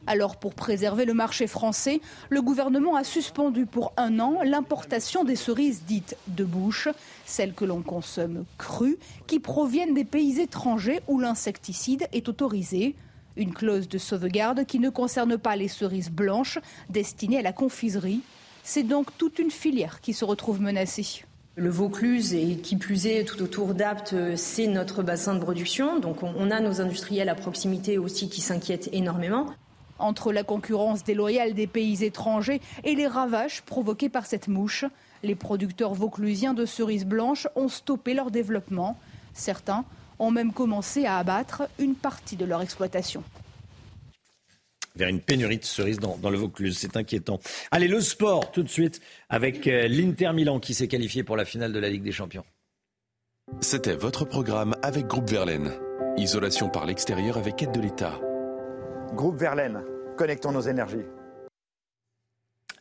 Alors 0.09 0.37
pour 0.37 0.55
préserver 0.55 1.05
le 1.05 1.13
marché 1.13 1.45
français, 1.45 2.01
le 2.29 2.41
gouvernement 2.41 2.95
a 2.95 3.03
suspendu 3.03 3.67
pour 3.67 3.93
un 3.95 4.19
an 4.19 4.41
l'importation 4.43 5.23
des 5.23 5.35
cerises 5.35 5.83
dites 5.85 6.17
de 6.27 6.43
bouche, 6.43 6.87
celles 7.25 7.53
que 7.53 7.65
l'on 7.65 7.81
consomme 7.81 8.45
crues, 8.57 8.97
qui 9.27 9.39
proviennent 9.39 9.93
des 9.93 10.05
pays 10.05 10.39
étrangers 10.39 11.01
où 11.07 11.19
l'insecticide 11.19 12.07
est 12.11 12.27
autorisé. 12.27 12.95
Une 13.39 13.53
clause 13.53 13.87
de 13.87 13.97
sauvegarde 13.97 14.65
qui 14.65 14.79
ne 14.79 14.89
concerne 14.89 15.37
pas 15.37 15.55
les 15.55 15.69
cerises 15.69 16.11
blanches 16.11 16.59
destinées 16.89 17.39
à 17.39 17.41
la 17.41 17.53
confiserie. 17.53 18.19
C'est 18.63 18.83
donc 18.83 19.17
toute 19.17 19.39
une 19.39 19.49
filière 19.49 20.01
qui 20.01 20.11
se 20.11 20.25
retrouve 20.25 20.59
menacée. 20.59 21.23
Le 21.55 21.69
Vaucluse 21.69 22.33
et 22.33 22.57
qui 22.57 22.75
plus 22.75 23.07
est 23.07 23.23
tout 23.23 23.41
autour 23.41 23.75
d'Apt, 23.75 24.13
c'est 24.35 24.67
notre 24.67 25.03
bassin 25.03 25.35
de 25.35 25.39
production. 25.39 25.99
Donc 25.99 26.21
on 26.21 26.51
a 26.51 26.59
nos 26.59 26.81
industriels 26.81 27.29
à 27.29 27.35
proximité 27.35 27.97
aussi 27.97 28.27
qui 28.27 28.41
s'inquiètent 28.41 28.89
énormément. 28.91 29.45
Entre 29.99 30.33
la 30.33 30.43
concurrence 30.43 31.05
déloyale 31.05 31.53
des 31.53 31.67
pays 31.67 32.03
étrangers 32.03 32.59
et 32.83 32.93
les 32.93 33.07
ravages 33.07 33.61
provoqués 33.61 34.09
par 34.09 34.25
cette 34.25 34.49
mouche, 34.49 34.83
les 35.23 35.35
producteurs 35.35 35.93
vauclusiens 35.93 36.53
de 36.53 36.65
cerises 36.65 37.05
blanches 37.05 37.47
ont 37.55 37.69
stoppé 37.69 38.13
leur 38.13 38.31
développement. 38.31 38.97
Certains 39.33 39.85
ont 40.19 40.31
même 40.31 40.53
commencé 40.53 41.05
à 41.05 41.17
abattre 41.17 41.63
une 41.79 41.95
partie 41.95 42.35
de 42.35 42.45
leur 42.45 42.61
exploitation 42.61 43.23
vers 44.95 45.07
une 45.07 45.21
pénurie 45.21 45.57
de 45.57 45.63
cerises 45.63 45.99
dans, 45.99 46.29
le 46.29 46.37
Vaucluse. 46.37 46.77
C'est 46.77 46.97
inquiétant. 46.97 47.39
Allez, 47.71 47.87
le 47.87 48.01
sport 48.01 48.51
tout 48.51 48.63
de 48.63 48.69
suite 48.69 49.01
avec 49.29 49.65
euh, 49.65 49.87
l'Inter 49.87 50.33
Milan 50.33 50.59
qui 50.59 50.73
s'est 50.73 50.89
qualifié 50.89 51.23
pour 51.23 51.37
la 51.37 51.45
finale 51.45 51.71
de 51.71 51.79
la 51.79 51.89
Ligue 51.89 52.03
des 52.03 52.11
Champions. 52.11 52.43
C'était 53.61 53.95
votre 53.95 54.25
programme 54.25 54.75
avec 54.83 55.07
Groupe 55.07 55.29
Verlaine. 55.29 55.71
Isolation 56.17 56.69
par 56.69 56.85
l'extérieur 56.85 57.37
avec 57.37 57.63
aide 57.63 57.71
de 57.71 57.79
l'État. 57.79 58.19
Groupe 59.13 59.37
Verlaine, 59.37 59.81
connectons 60.17 60.51
nos 60.51 60.61
énergies. 60.61 61.05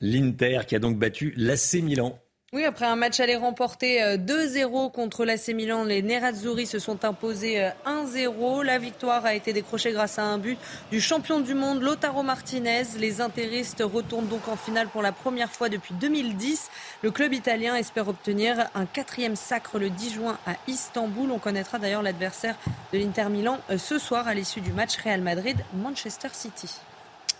L'Inter 0.00 0.60
qui 0.66 0.76
a 0.76 0.78
donc 0.78 0.98
battu 0.98 1.32
l'AC 1.36 1.74
Milan 1.82 2.18
oui, 2.54 2.64
après 2.64 2.86
un 2.86 2.96
match 2.96 3.20
aller 3.20 3.36
remporté 3.36 4.00
2-0 4.00 4.86
euh, 4.86 4.88
contre 4.88 5.26
l'AC 5.26 5.48
Milan, 5.48 5.84
les 5.84 6.00
Nerazzurri 6.00 6.64
se 6.64 6.78
sont 6.78 7.04
imposés 7.04 7.60
1-0. 7.84 8.60
Euh, 8.60 8.64
la 8.64 8.78
victoire 8.78 9.26
a 9.26 9.34
été 9.34 9.52
décrochée 9.52 9.92
grâce 9.92 10.18
à 10.18 10.24
un 10.24 10.38
but 10.38 10.58
du 10.90 10.98
champion 10.98 11.40
du 11.40 11.52
monde, 11.52 11.82
Lotaro 11.82 12.22
Martinez. 12.22 12.84
Les 12.98 13.20
intéristes 13.20 13.82
retournent 13.84 14.28
donc 14.28 14.48
en 14.48 14.56
finale 14.56 14.88
pour 14.88 15.02
la 15.02 15.12
première 15.12 15.50
fois 15.50 15.68
depuis 15.68 15.92
2010. 16.00 16.70
Le 17.02 17.10
club 17.10 17.34
italien 17.34 17.76
espère 17.76 18.08
obtenir 18.08 18.70
un 18.74 18.86
quatrième 18.86 19.36
sacre 19.36 19.78
le 19.78 19.90
10 19.90 20.14
juin 20.14 20.38
à 20.46 20.54
Istanbul. 20.68 21.30
On 21.30 21.38
connaîtra 21.38 21.78
d'ailleurs 21.78 22.02
l'adversaire 22.02 22.56
de 22.94 22.98
l'Inter 22.98 23.28
Milan 23.28 23.58
euh, 23.68 23.76
ce 23.76 23.98
soir 23.98 24.26
à 24.26 24.32
l'issue 24.32 24.62
du 24.62 24.72
match 24.72 24.96
Real 25.04 25.20
Madrid-Manchester 25.20 26.28
City. 26.32 26.70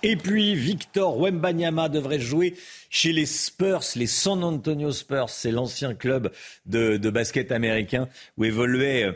Et 0.04 0.14
puis 0.14 0.54
Victor 0.54 1.18
Wembanyama 1.18 1.88
devrait 1.88 2.20
jouer 2.20 2.54
chez 2.88 3.12
les 3.12 3.26
Spurs, 3.26 3.82
les 3.96 4.06
San 4.06 4.44
Antonio 4.44 4.92
Spurs. 4.92 5.28
C'est 5.28 5.50
l'ancien 5.50 5.94
club 5.94 6.30
de, 6.66 7.10
basket 7.10 7.50
américain 7.50 8.08
où 8.36 8.44
évoluait 8.44 9.04
euh, 9.04 9.12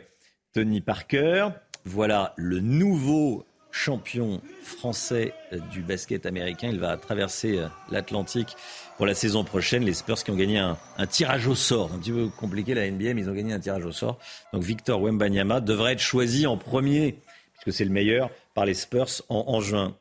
Tony 0.52 0.80
Parker. 0.80 1.50
Voilà 1.84 2.34
le 2.36 2.58
nouveau 2.58 3.46
champion 3.70 4.40
français 4.64 5.32
euh, 5.52 5.58
du 5.70 5.82
basket 5.82 6.26
américain. 6.26 6.68
Il 6.72 6.80
va 6.80 6.96
traverser 6.96 7.58
euh, 7.58 7.68
l'Atlantique 7.92 8.56
pour 8.96 9.06
la 9.06 9.14
saison 9.14 9.44
prochaine. 9.44 9.84
Les 9.84 9.94
Spurs 9.94 10.24
qui 10.24 10.32
ont 10.32 10.36
gagné 10.36 10.58
un, 10.58 10.76
tirage 11.06 11.46
au 11.46 11.54
sort. 11.54 11.92
Un 11.94 11.98
petit 11.98 12.12
peu 12.12 12.28
compliqué 12.28 12.74
la 12.74 12.90
NBA, 12.90 13.14
mais 13.14 13.20
ils 13.20 13.30
ont 13.30 13.34
gagné 13.34 13.52
un 13.52 13.60
tirage 13.60 13.84
au 13.84 13.92
sort. 13.92 14.18
Donc 14.52 14.64
Victor 14.64 15.00
Wembanyama 15.00 15.60
devrait 15.60 15.92
être 15.92 16.00
choisi 16.00 16.44
en 16.44 16.56
premier, 16.56 17.20
puisque 17.52 17.76
c'est 17.76 17.84
le 17.84 17.92
meilleur, 17.92 18.30
par 18.54 18.66
les 18.66 18.74
Spurs 18.74 19.22
en 19.28 19.60
juin. 19.60 19.96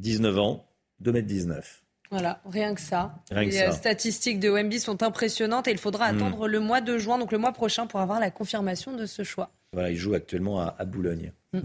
19 0.00 0.38
ans, 0.38 0.66
2m19. 1.04 1.62
Voilà, 2.10 2.40
rien 2.44 2.74
que 2.74 2.80
ça. 2.80 3.14
les 3.30 3.60
euh, 3.60 3.70
statistiques 3.70 4.40
de 4.40 4.50
Wemby 4.50 4.80
sont 4.80 5.02
impressionnantes 5.02 5.68
et 5.68 5.70
il 5.70 5.78
faudra 5.78 6.12
hmm. 6.12 6.16
attendre 6.16 6.48
le 6.48 6.58
mois 6.58 6.80
de 6.80 6.98
juin, 6.98 7.18
donc 7.18 7.30
le 7.30 7.38
mois 7.38 7.52
prochain, 7.52 7.86
pour 7.86 8.00
avoir 8.00 8.18
la 8.18 8.30
confirmation 8.30 8.96
de 8.96 9.06
ce 9.06 9.22
choix. 9.22 9.50
Voilà, 9.72 9.90
il 9.90 9.96
joue 9.96 10.14
actuellement 10.14 10.60
à, 10.60 10.84
Boulogne. 10.84 11.32
Hmm. 11.52 11.60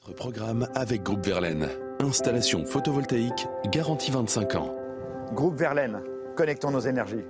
Notre 0.00 0.14
programme 0.14 0.68
avec 0.74 1.02
Groupe 1.02 1.26
Verlaine. 1.26 1.68
Installation 2.00 2.64
photovoltaïque, 2.64 3.46
garantie 3.66 4.10
25 4.10 4.54
ans. 4.54 4.74
Groupe 5.32 5.56
Verlaine, 5.56 6.00
connectons 6.36 6.70
nos 6.70 6.80
énergies. 6.80 7.24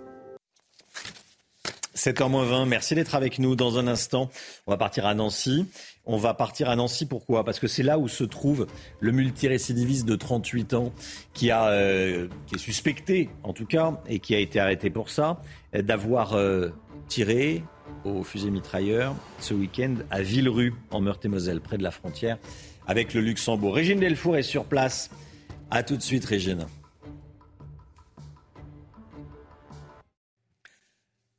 7h20, 1.97 2.66
merci 2.66 2.95
d'être 2.95 3.14
avec 3.14 3.39
nous 3.39 3.57
dans 3.57 3.79
un 3.79 3.89
instant. 3.89 4.31
On 4.66 4.70
va 4.70 4.77
partir 4.77 5.07
à 5.07 5.14
Nancy. 5.14 5.66
On 6.07 6.17
va 6.17 6.35
partir 6.35 6.71
à 6.71 6.77
Nancy, 6.77 7.05
pourquoi? 7.05 7.45
Parce 7.45 7.59
que 7.59 7.67
c'est 7.67 7.83
là 7.83 7.99
où 7.99 8.07
se 8.07 8.25
trouve 8.25 8.67
le 9.01 9.13
multirécidiviste 9.13 10.07
de 10.07 10.15
38 10.15 10.75
ans 10.75 10.93
qui, 11.35 11.51
a, 11.51 11.69
euh, 11.69 12.29
qui 12.47 12.55
est 12.55 12.59
suspecté, 12.59 13.29
en 13.43 13.53
tout 13.53 13.67
cas, 13.67 14.01
et 14.09 14.21
qui 14.21 14.35
a 14.35 14.39
été 14.39 14.61
arrêté 14.61 14.89
pour 14.89 15.11
ça, 15.11 15.41
d'avoir 15.73 16.35
euh, 16.35 16.69
tiré 17.09 17.65
au 18.05 18.23
fusil 18.23 18.51
mitrailleur 18.51 19.15
ce 19.41 19.53
week-end 19.53 19.97
à 20.11 20.23
Villerue, 20.23 20.75
en 20.91 21.01
Meurthe-et-Moselle, 21.01 21.61
près 21.61 21.77
de 21.77 21.83
la 21.83 21.91
frontière 21.91 22.39
avec 22.87 23.15
le 23.15 23.21
Luxembourg. 23.21 23.75
Régine 23.75 24.01
Delfour 24.01 24.37
est 24.37 24.43
sur 24.43 24.65
place. 24.65 25.11
A 25.71 25.83
tout 25.83 25.97
de 25.97 26.03
suite, 26.03 26.25
Régine. 26.25 26.67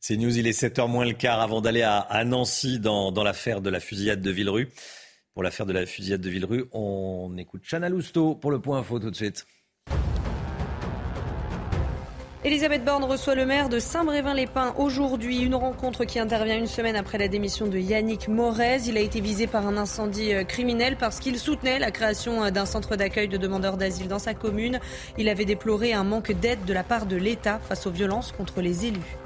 C'est 0.08 0.16
News, 0.16 0.38
il 0.38 0.48
est 0.48 0.58
7h 0.58 0.88
moins 0.88 1.04
le 1.04 1.12
quart 1.12 1.42
avant 1.42 1.60
d'aller 1.60 1.82
à, 1.82 2.24
Nancy 2.24 2.80
dans, 2.80 3.12
l'affaire 3.26 3.60
de 3.60 3.70
la 3.70 3.82
fusillade 3.82 4.22
de 4.22 4.32
Villerue. 4.32 4.70
Pour 5.34 5.44
l'affaire 5.44 5.66
de 5.66 5.74
la 5.74 5.86
fusillade 5.86 6.22
de 6.22 6.30
Villerue, 6.30 6.64
on 6.72 7.36
écoute 7.38 7.64
Chana 7.70 7.90
Lousteau 7.90 8.34
pour 8.34 8.50
le 8.50 8.62
point 8.62 8.80
info 8.80 9.00
tout 9.00 9.12
de 9.12 9.16
suite. 9.18 9.46
Elisabeth 12.46 12.86
Borne 12.86 13.04
reçoit 13.04 13.36
le 13.36 13.46
maire 13.46 13.68
de 13.68 13.80
Saint-Brévin-les-Pins 13.80 14.76
aujourd'hui. 14.78 15.42
Une 15.42 15.56
rencontre 15.56 16.06
qui 16.06 16.20
intervient 16.20 16.58
une 16.58 16.68
semaine 16.68 16.96
après 16.96 17.18
la 17.18 17.28
démission 17.28 17.68
de 17.68 17.78
Yannick 17.78 18.30
Morez. 18.30 18.84
Il 18.88 18.96
a 18.96 19.02
été 19.02 19.20
visé 19.20 19.46
par 19.46 19.68
un 19.68 19.76
incendie 19.76 20.34
euh, 20.34 20.46
criminel 20.46 20.96
parce 20.96 21.20
qu'il 21.20 21.38
soutenait 21.38 21.80
la 21.80 21.92
création 21.92 22.46
euh, 22.46 22.50
d'un 22.50 22.66
centre 22.66 22.96
d'accueil 22.96 23.28
de 23.28 23.36
demandeurs 23.36 23.76
d'asile 23.76 24.08
dans 24.08 24.20
sa 24.20 24.34
commune. 24.34 24.80
Il 25.18 25.28
avait 25.28 25.44
déploré 25.44 25.92
un 25.92 26.06
manque 26.06 26.32
d'aide 26.32 26.64
de 26.64 26.72
la 26.72 26.86
part 26.86 27.08
de 27.08 27.18
l'État 27.18 27.60
face 27.60 27.86
aux 27.86 27.92
violences 27.92 28.32
contre 28.32 28.62
les 28.62 28.86
élus. 28.86 29.18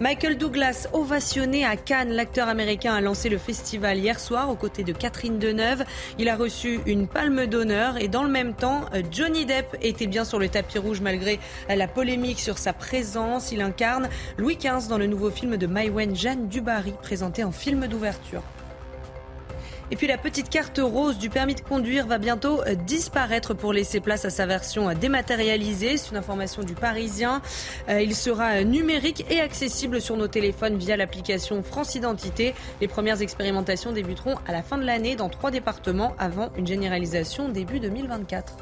Michael 0.00 0.38
Douglas, 0.38 0.88
ovationné 0.92 1.64
à 1.64 1.76
Cannes, 1.76 2.10
l'acteur 2.10 2.48
américain 2.48 2.94
a 2.94 3.00
lancé 3.00 3.28
le 3.28 3.38
festival 3.38 3.96
hier 3.96 4.18
soir 4.18 4.50
aux 4.50 4.56
côtés 4.56 4.82
de 4.82 4.92
Catherine 4.92 5.38
Deneuve. 5.38 5.84
Il 6.18 6.28
a 6.28 6.34
reçu 6.34 6.80
une 6.84 7.06
palme 7.06 7.46
d'honneur 7.46 7.96
et 7.96 8.08
dans 8.08 8.24
le 8.24 8.28
même 8.28 8.54
temps, 8.54 8.86
Johnny 9.12 9.46
Depp 9.46 9.76
était 9.82 10.08
bien 10.08 10.24
sur 10.24 10.40
le 10.40 10.48
tapis 10.48 10.78
rouge 10.78 11.00
malgré 11.00 11.38
la 11.68 11.86
polémique 11.86 12.40
sur 12.40 12.58
sa 12.58 12.72
présence. 12.72 13.52
Il 13.52 13.60
incarne 13.60 14.08
Louis 14.36 14.56
XV 14.56 14.88
dans 14.88 14.98
le 14.98 15.06
nouveau 15.06 15.30
film 15.30 15.56
de 15.56 15.66
Maïwen 15.68 16.16
Jeanne 16.16 16.48
Dubarry, 16.48 16.94
présenté 17.00 17.44
en 17.44 17.52
film 17.52 17.86
d'ouverture. 17.86 18.42
Et 19.90 19.96
puis 19.96 20.06
la 20.06 20.16
petite 20.16 20.48
carte 20.48 20.80
rose 20.82 21.18
du 21.18 21.28
permis 21.28 21.54
de 21.54 21.60
conduire 21.60 22.06
va 22.06 22.18
bientôt 22.18 22.62
euh, 22.62 22.74
disparaître 22.74 23.52
pour 23.52 23.72
laisser 23.72 24.00
place 24.00 24.24
à 24.24 24.30
sa 24.30 24.46
version 24.46 24.88
euh, 24.88 24.94
dématérialisée. 24.94 25.98
C'est 25.98 26.10
une 26.10 26.16
information 26.16 26.62
du 26.62 26.74
Parisien. 26.74 27.42
Euh, 27.88 28.00
il 28.00 28.14
sera 28.14 28.64
numérique 28.64 29.26
et 29.30 29.40
accessible 29.40 30.00
sur 30.00 30.16
nos 30.16 30.28
téléphones 30.28 30.78
via 30.78 30.96
l'application 30.96 31.62
France 31.62 31.94
Identité. 31.94 32.54
Les 32.80 32.88
premières 32.88 33.20
expérimentations 33.20 33.92
débuteront 33.92 34.36
à 34.46 34.52
la 34.52 34.62
fin 34.62 34.78
de 34.78 34.84
l'année 34.84 35.16
dans 35.16 35.28
trois 35.28 35.50
départements 35.50 36.14
avant 36.18 36.50
une 36.56 36.66
généralisation 36.66 37.50
début 37.50 37.78
2024. 37.78 38.56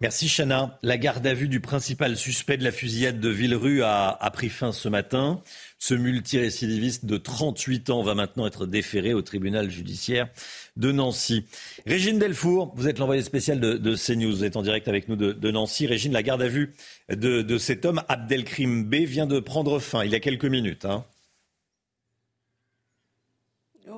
Merci 0.00 0.28
Chana. 0.28 0.78
La 0.82 0.96
garde 0.96 1.26
à 1.26 1.34
vue 1.34 1.48
du 1.48 1.58
principal 1.58 2.16
suspect 2.16 2.56
de 2.56 2.62
la 2.62 2.70
fusillade 2.70 3.18
de 3.18 3.28
Villerue 3.28 3.82
a, 3.82 4.16
a 4.20 4.30
pris 4.30 4.48
fin 4.48 4.70
ce 4.70 4.88
matin. 4.88 5.42
Ce 5.78 5.94
multirécidiviste 5.94 7.04
de 7.04 7.16
38 7.16 7.90
ans 7.90 8.02
va 8.02 8.14
maintenant 8.14 8.46
être 8.46 8.66
déféré 8.66 9.14
au 9.14 9.22
tribunal 9.22 9.70
judiciaire 9.70 10.28
de 10.76 10.90
Nancy. 10.90 11.44
Régine 11.86 12.18
Delfour, 12.18 12.72
vous 12.76 12.88
êtes 12.88 12.98
l'envoyé 12.98 13.22
spécial 13.22 13.60
de, 13.60 13.94
CNews, 13.94 14.30
vous 14.30 14.44
êtes 14.44 14.56
en 14.56 14.62
direct 14.62 14.88
avec 14.88 15.08
nous 15.08 15.16
de, 15.16 15.50
Nancy. 15.50 15.86
Régine, 15.86 16.12
la 16.12 16.24
garde 16.24 16.42
à 16.42 16.48
vue 16.48 16.74
de, 17.08 17.58
cet 17.58 17.84
homme, 17.84 18.02
Abdelkrim 18.08 18.84
B, 18.84 18.96
vient 19.04 19.26
de 19.26 19.38
prendre 19.38 19.78
fin 19.78 20.04
il 20.04 20.10
y 20.10 20.16
a 20.16 20.20
quelques 20.20 20.44
minutes. 20.44 20.84
Hein. 20.84 21.04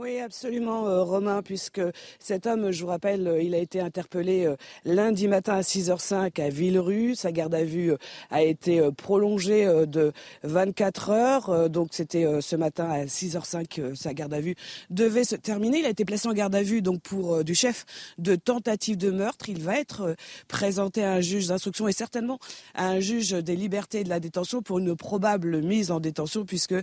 Oui, 0.02 0.18
absolument, 0.18 0.88
euh, 0.88 1.02
Romain, 1.02 1.42
puisque 1.42 1.82
cet 2.18 2.46
homme, 2.46 2.70
je 2.70 2.80
vous 2.80 2.86
rappelle, 2.88 3.28
euh, 3.28 3.42
il 3.42 3.54
a 3.54 3.58
été 3.58 3.80
interpellé 3.80 4.46
euh, 4.46 4.56
lundi 4.86 5.28
matin 5.28 5.52
à 5.52 5.60
6h05 5.60 6.40
à 6.40 6.48
Villerue. 6.48 7.14
Sa 7.14 7.32
garde 7.32 7.54
à 7.54 7.64
vue 7.64 7.92
a 8.30 8.42
été 8.42 8.80
prolongée 8.96 9.66
de 9.86 10.12
24 10.42 11.10
heures. 11.10 11.68
Donc 11.68 11.88
c'était 11.90 12.40
ce 12.40 12.56
matin 12.56 12.88
à 12.88 13.04
6h05 13.04 13.94
sa 13.94 14.14
garde 14.14 14.32
à 14.32 14.40
vue 14.40 14.54
devait 14.88 15.24
se 15.24 15.36
terminer. 15.36 15.80
Il 15.80 15.84
a 15.86 15.90
été 15.90 16.06
placé 16.06 16.28
en 16.28 16.32
garde 16.32 16.54
à 16.54 16.62
vue 16.62 16.80
donc 16.80 17.02
pour 17.02 17.44
du 17.44 17.54
chef 17.54 17.84
de 18.16 18.36
tentative 18.36 18.96
de 18.96 19.10
meurtre. 19.10 19.50
Il 19.50 19.60
va 19.60 19.78
être 19.78 20.16
présenté 20.48 21.04
à 21.04 21.12
un 21.12 21.20
juge 21.20 21.48
d'instruction 21.48 21.88
et 21.88 21.92
certainement 21.92 22.38
à 22.74 22.88
un 22.88 23.00
juge 23.00 23.32
des 23.32 23.56
libertés 23.56 24.00
et 24.00 24.04
de 24.04 24.08
la 24.08 24.20
détention 24.20 24.62
pour 24.62 24.78
une 24.78 24.96
probable 24.96 25.60
mise 25.62 25.90
en 25.90 26.00
détention 26.00 26.44
puisque 26.44 26.76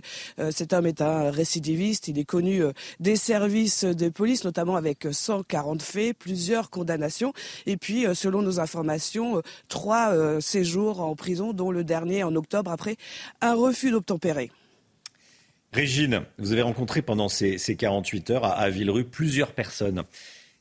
cet 0.50 0.72
homme 0.72 0.86
est 0.86 1.00
un 1.00 1.30
récidiviste. 1.30 2.08
Il 2.08 2.18
est 2.18 2.24
connu 2.24 2.62
services 3.16 3.84
de 3.84 4.08
police, 4.08 4.44
notamment 4.44 4.76
avec 4.76 5.06
140 5.10 5.82
faits, 5.82 6.16
plusieurs 6.18 6.70
condamnations, 6.70 7.32
et 7.66 7.76
puis, 7.76 8.06
euh, 8.06 8.14
selon 8.14 8.42
nos 8.42 8.60
informations, 8.60 9.38
euh, 9.38 9.42
trois 9.68 10.12
euh, 10.12 10.40
séjours 10.40 11.00
en 11.00 11.14
prison, 11.16 11.52
dont 11.52 11.70
le 11.70 11.84
dernier 11.84 12.22
en 12.22 12.34
octobre, 12.34 12.70
après 12.70 12.96
un 13.40 13.54
refus 13.54 13.90
d'obtempérer. 13.90 14.50
Régine, 15.72 16.22
vous 16.38 16.52
avez 16.52 16.62
rencontré 16.62 17.02
pendant 17.02 17.28
ces, 17.28 17.58
48 17.58 18.30
heures 18.30 18.44
à, 18.44 18.52
à 18.52 18.70
Villerue 18.70 19.04
plusieurs 19.04 19.52
personnes. 19.52 20.04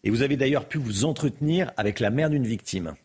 Et 0.04 0.10
vous 0.10 0.22
avez 0.22 0.38
d'ailleurs 0.38 0.68
pu 0.68 0.78
vous 0.78 1.06
entretenir 1.06 1.72
avec 1.78 2.00
la 2.00 2.10
mère 2.10 2.30
d'une 2.30 2.46
victime. 2.46 2.96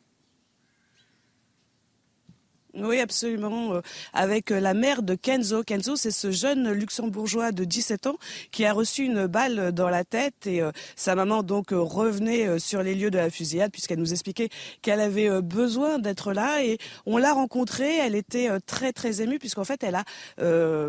Oui, 2.75 3.01
absolument. 3.01 3.75
Euh, 3.75 3.81
avec 4.15 4.51
euh, 4.51 4.59
la 4.59 4.73
mère 4.73 5.03
de 5.03 5.15
Kenzo. 5.15 5.63
Kenzo, 5.63 5.97
c'est 5.97 6.11
ce 6.11 6.31
jeune 6.31 6.71
luxembourgeois 6.73 7.53
de 7.53 7.65
17 7.65 8.07
ans 8.07 8.17
qui 8.51 8.65
a 8.65 8.73
reçu 8.73 9.05
une 9.05 9.27
balle 9.27 9.73
dans 9.73 9.91
la 9.91 10.05
tête 10.05 10.47
et 10.47 10.63
euh, 10.63 10.73
sa 10.97 11.15
maman 11.15 11.43
donc 11.43 11.69
revenait 11.71 12.59
sur 12.59 12.83
les 12.83 12.95
lieux 12.95 13.11
de 13.11 13.19
la 13.19 13.29
fusillade 13.29 13.71
puisqu'elle 13.71 13.99
nous 13.99 14.13
expliquait 14.13 14.49
qu'elle 14.81 15.01
avait 15.01 15.43
besoin 15.43 15.99
d'être 15.99 16.33
là 16.33 16.65
et 16.65 16.79
on 17.05 17.19
l'a 17.19 17.35
rencontrée. 17.35 17.99
Elle 17.99 18.15
était 18.15 18.49
très 18.65 18.93
très 18.93 19.21
émue 19.21 19.39
puisqu'en 19.39 19.65
fait 19.65 19.83
elle 19.83 19.97
a 19.97 20.05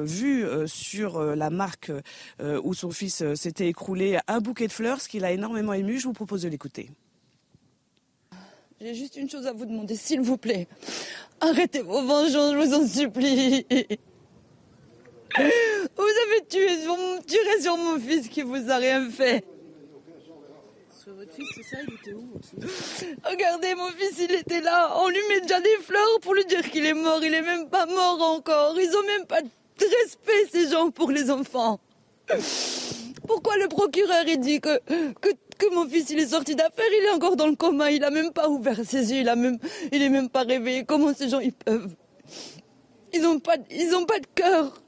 vu 0.03 0.45
sur 0.67 1.21
la 1.35 1.49
marque 1.49 1.91
où 2.41 2.73
son 2.73 2.91
fils 2.91 3.23
s'était 3.35 3.67
écroulé 3.67 4.19
un 4.27 4.39
bouquet 4.39 4.67
de 4.67 4.71
fleurs, 4.71 5.01
ce 5.01 5.09
qui 5.09 5.19
l'a 5.19 5.31
énormément 5.31 5.73
ému. 5.73 5.99
Je 5.99 6.05
vous 6.05 6.13
propose 6.13 6.43
de 6.43 6.49
l'écouter. 6.49 6.89
J'ai 8.83 8.95
juste 8.95 9.15
une 9.15 9.29
chose 9.29 9.47
à 9.47 9.53
vous 9.53 9.65
demander, 9.65 9.95
s'il 9.95 10.19
vous 10.19 10.35
plaît. 10.35 10.67
Arrêtez 11.41 11.81
vos 11.81 12.01
vengeances, 12.01 12.53
je 12.53 12.57
vous 12.57 12.73
en 12.73 12.87
supplie. 12.87 13.65
Vous 15.35 16.13
avez 16.25 16.45
tué 16.47 16.81
sur, 16.81 16.95
tiré 17.25 17.61
sur 17.61 17.77
mon 17.77 17.99
fils 17.99 18.27
qui 18.29 18.43
vous 18.43 18.69
a 18.69 18.77
rien 18.77 19.09
fait. 19.09 19.43
Sur 21.03 21.13
votre 21.15 21.33
fils, 21.33 21.47
c'est 21.55 21.63
ça 21.63 21.81
Il 21.87 21.93
était 21.95 22.13
où 22.13 22.39
Regardez, 23.25 23.75
mon 23.75 23.89
fils, 23.89 24.19
il 24.19 24.31
était 24.35 24.61
là. 24.61 24.93
On 24.97 25.09
lui 25.09 25.19
met 25.29 25.41
déjà 25.41 25.59
des 25.59 25.77
fleurs 25.81 26.19
pour 26.21 26.35
lui 26.35 26.45
dire 26.45 26.69
qu'il 26.69 26.85
est 26.85 26.93
mort. 26.93 27.19
Il 27.23 27.33
est 27.33 27.41
même 27.41 27.67
pas 27.67 27.85
mort 27.87 28.21
encore. 28.21 28.79
Ils 28.79 28.95
ont 28.95 29.03
même 29.03 29.25
pas 29.25 29.41
de 29.41 29.85
respect, 30.03 30.47
ces 30.51 30.69
gens, 30.69 30.91
pour 30.91 31.11
les 31.11 31.31
enfants. 31.31 31.79
Pourquoi 33.27 33.57
le 33.57 33.67
procureur, 33.67 34.23
il 34.27 34.39
dit 34.39 34.61
que, 34.61 34.79
que 35.19 35.29
que 35.55 35.73
mon 35.73 35.87
fils 35.87 36.09
il 36.09 36.19
est 36.19 36.27
sorti 36.27 36.55
d'affaires, 36.55 36.85
il 36.91 37.05
est 37.05 37.11
encore 37.11 37.35
dans 37.35 37.47
le 37.47 37.55
coma, 37.55 37.91
il 37.91 38.03
a 38.03 38.09
même 38.09 38.31
pas 38.31 38.49
ouvert 38.49 38.79
ses 38.85 39.11
yeux, 39.11 39.21
il 39.21 39.29
a 39.29 39.35
même, 39.35 39.57
est 39.91 40.09
même 40.09 40.29
pas 40.29 40.43
réveillé. 40.43 40.85
Comment 40.85 41.13
ces 41.13 41.29
gens 41.29 41.39
ils 41.39 41.53
peuvent? 41.53 41.95
Ils 43.13 43.25
ont 43.25 43.39
pas, 43.39 43.57
ils 43.71 43.89
pas 44.05 44.19
de 44.19 44.27
cœur. 44.33 44.82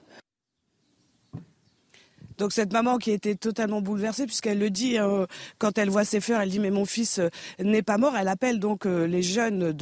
Donc 2.37 2.51
cette 2.51 2.73
maman 2.73 2.97
qui 2.97 3.11
était 3.11 3.35
totalement 3.35 3.81
bouleversée 3.81 4.25
puisqu'elle 4.25 4.59
le 4.59 4.69
dit 4.69 4.99
euh, 4.99 5.25
quand 5.57 5.77
elle 5.77 5.89
voit 5.89 6.05
ses 6.05 6.19
fleurs, 6.19 6.41
elle 6.41 6.49
dit 6.49 6.59
mais 6.59 6.71
mon 6.71 6.85
fils 6.85 7.19
euh, 7.19 7.29
n'est 7.59 7.81
pas 7.81 7.97
mort. 7.97 8.17
Elle 8.17 8.27
appelle 8.27 8.59
donc 8.59 8.85
euh, 8.85 9.05
les 9.05 9.21
jeunes 9.21 9.75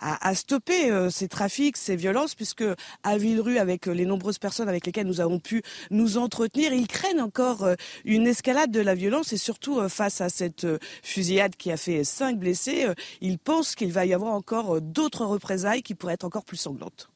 à, 0.00 0.34
stopper 0.34 1.08
ces 1.10 1.28
trafics, 1.28 1.76
ces 1.76 1.96
violences 1.96 2.34
puisque 2.34 2.64
à 3.02 3.18
Villerue 3.18 3.58
avec 3.58 3.86
les 3.86 4.04
nombreuses 4.04 4.38
personnes 4.38 4.68
avec 4.68 4.86
lesquelles 4.86 5.06
nous 5.06 5.20
avons 5.20 5.38
pu 5.38 5.62
nous 5.90 6.18
entretenir, 6.18 6.72
ils 6.72 6.86
craignent 6.86 7.22
encore 7.22 7.66
une 8.04 8.26
escalade 8.26 8.70
de 8.70 8.80
la 8.80 8.94
violence 8.94 9.32
et 9.32 9.36
surtout 9.36 9.88
face 9.88 10.20
à 10.20 10.28
cette 10.28 10.66
fusillade 11.02 11.56
qui 11.56 11.72
a 11.72 11.76
fait 11.76 12.04
cinq 12.04 12.38
blessés, 12.38 12.86
ils 13.20 13.38
pensent 13.38 13.74
qu'il 13.74 13.92
va 13.92 14.06
y 14.06 14.14
avoir 14.14 14.32
encore 14.32 14.80
d'autres 14.80 15.24
représailles 15.24 15.82
qui 15.82 15.94
pourraient 15.94 16.14
être 16.14 16.24
encore 16.24 16.44
plus 16.44 16.58
sanglantes. 16.58 17.10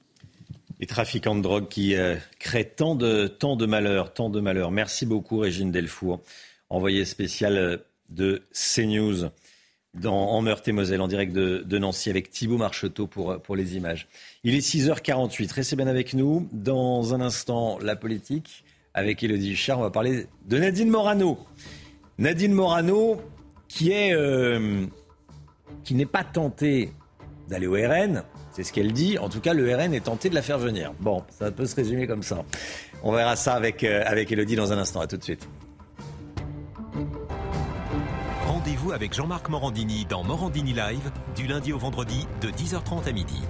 Les 0.81 0.87
trafiquants 0.87 1.37
de 1.37 1.43
drogue 1.43 1.69
qui 1.69 1.95
euh, 1.95 2.17
créent 2.39 2.65
tant 2.65 2.95
de, 2.95 3.27
tant 3.27 3.55
de 3.55 3.67
malheurs, 3.67 4.15
tant 4.15 4.31
de 4.31 4.41
malheurs. 4.41 4.71
Merci 4.71 5.05
beaucoup, 5.05 5.37
Régine 5.39 5.71
Delfour, 5.71 6.23
envoyée 6.71 7.05
spéciale 7.05 7.59
euh, 7.59 7.77
de 8.09 8.43
CNews 8.55 9.29
dans, 9.93 10.31
en 10.31 10.41
Meurthe-et-Moselle, 10.41 11.03
en 11.03 11.09
direct 11.09 11.35
de, 11.35 11.79
Nancy, 11.79 12.09
avec 12.09 12.31
Thibault 12.31 12.57
Marcheteau 12.57 13.07
pour, 13.07 13.33
euh, 13.33 13.37
pour 13.39 13.57
les 13.57 13.77
images. 13.77 14.09
Il 14.43 14.55
est 14.55 14.67
6h48. 14.67 15.53
Restez 15.53 15.77
bien 15.77 15.87
avec 15.87 16.15
nous. 16.15 16.49
Dans 16.51 17.13
un 17.13 17.21
instant, 17.21 17.79
la 17.79 17.95
politique 17.95 18.65
avec 18.95 19.23
Elodie 19.23 19.53
Huchard. 19.53 19.81
On 19.81 19.83
va 19.83 19.91
parler 19.91 20.29
de 20.47 20.57
Nadine 20.57 20.89
Morano. 20.89 21.39
Nadine 22.17 22.55
Morano, 22.55 23.21
qui 23.69 23.93
est 23.93 24.17
qui 25.85 25.95
n'est 25.95 26.07
pas 26.07 26.25
tentée 26.25 26.91
d'aller 27.49 27.67
au 27.67 27.75
RN, 27.75 28.25
c'est 28.61 28.69
ce 28.69 28.73
qu'elle 28.75 28.93
dit. 28.93 29.17
En 29.17 29.31
tout 29.31 29.41
cas, 29.41 29.55
le 29.55 29.75
RN 29.75 29.95
est 29.95 30.05
tenté 30.05 30.29
de 30.29 30.35
la 30.35 30.43
faire 30.43 30.59
venir. 30.59 30.93
Bon, 31.01 31.25
ça 31.31 31.51
peut 31.51 31.65
se 31.65 31.75
résumer 31.75 32.07
comme 32.07 32.23
ça. 32.23 32.45
On 33.03 33.11
verra 33.11 33.35
ça 33.35 33.55
avec, 33.55 33.83
euh, 33.85 34.03
avec 34.05 34.31
Elodie 34.31 34.55
dans 34.55 34.71
un 34.71 34.77
instant. 34.77 35.01
À 35.01 35.07
tout 35.07 35.17
de 35.17 35.25
suite. 35.25 35.49
Rendez-vous 38.47 38.93
avec 38.93 39.15
Jean-Marc 39.15 39.49
Morandini 39.49 40.05
dans 40.05 40.25
Morandini 40.25 40.75
Live, 40.75 41.11
du 41.35 41.47
lundi 41.47 41.73
au 41.73 41.79
vendredi, 41.79 42.27
de 42.43 42.51
10h30 42.51 43.09
à 43.09 43.13
midi. 43.13 43.41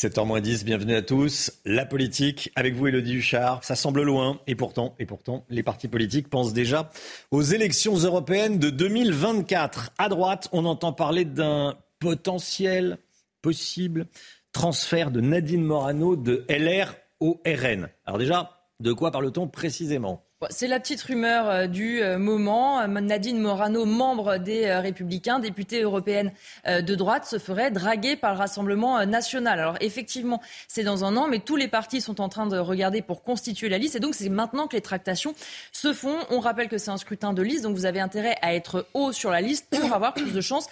7h10, 0.00 0.64
bienvenue 0.64 0.94
à 0.94 1.02
tous. 1.02 1.60
La 1.66 1.84
politique, 1.84 2.50
avec 2.56 2.74
vous 2.74 2.86
Elodie 2.86 3.16
Huchard, 3.16 3.62
ça 3.62 3.76
semble 3.76 4.00
loin 4.00 4.40
et 4.46 4.54
pourtant, 4.54 4.94
et 4.98 5.04
pourtant, 5.04 5.44
les 5.50 5.62
partis 5.62 5.88
politiques 5.88 6.30
pensent 6.30 6.54
déjà 6.54 6.90
aux 7.30 7.42
élections 7.42 7.94
européennes 7.96 8.58
de 8.58 8.70
2024. 8.70 9.90
À 9.98 10.08
droite, 10.08 10.48
on 10.52 10.64
entend 10.64 10.94
parler 10.94 11.26
d'un 11.26 11.76
potentiel, 11.98 12.96
possible 13.42 14.06
transfert 14.52 15.10
de 15.10 15.20
Nadine 15.20 15.64
Morano 15.64 16.16
de 16.16 16.46
LR 16.48 16.94
au 17.20 17.42
RN. 17.44 17.90
Alors 18.06 18.18
déjà, 18.18 18.62
de 18.80 18.94
quoi 18.94 19.10
parle-t-on 19.10 19.48
précisément? 19.48 20.24
C'est 20.48 20.68
la 20.68 20.80
petite 20.80 21.02
rumeur 21.02 21.50
euh, 21.50 21.66
du 21.66 22.02
euh, 22.02 22.18
moment. 22.18 22.86
Nadine 22.88 23.38
Morano, 23.38 23.84
membre 23.84 24.38
des 24.38 24.64
euh, 24.64 24.80
Républicains, 24.80 25.38
députée 25.38 25.82
européenne 25.82 26.32
de 26.66 26.94
droite, 26.94 27.26
se 27.26 27.38
ferait 27.38 27.70
draguer 27.70 28.16
par 28.16 28.32
le 28.32 28.38
Rassemblement 28.38 29.04
national. 29.04 29.60
Alors 29.60 29.76
effectivement, 29.80 30.40
c'est 30.68 30.82
dans 30.82 31.04
un 31.04 31.16
an, 31.16 31.26
mais 31.28 31.40
tous 31.40 31.56
les 31.56 31.68
partis 31.68 32.00
sont 32.00 32.20
en 32.20 32.28
train 32.28 32.46
de 32.46 32.58
regarder 32.58 33.02
pour 33.02 33.22
constituer 33.22 33.68
la 33.68 33.78
liste. 33.78 33.96
Et 33.96 34.00
donc 34.00 34.14
c'est 34.14 34.28
maintenant 34.28 34.66
que 34.66 34.76
les 34.76 34.82
tractations 34.82 35.34
se 35.72 35.92
font. 35.92 36.16
On 36.30 36.40
rappelle 36.40 36.68
que 36.68 36.78
c'est 36.78 36.90
un 36.90 36.96
scrutin 36.96 37.32
de 37.32 37.42
liste, 37.42 37.64
donc 37.64 37.76
vous 37.76 37.86
avez 37.86 38.00
intérêt 38.00 38.36
à 38.42 38.54
être 38.54 38.86
haut 38.94 39.12
sur 39.12 39.30
la 39.30 39.40
liste 39.40 39.66
pour 39.70 39.92
avoir 39.92 40.14
plus 40.14 40.32
de 40.32 40.40
chances 40.40 40.68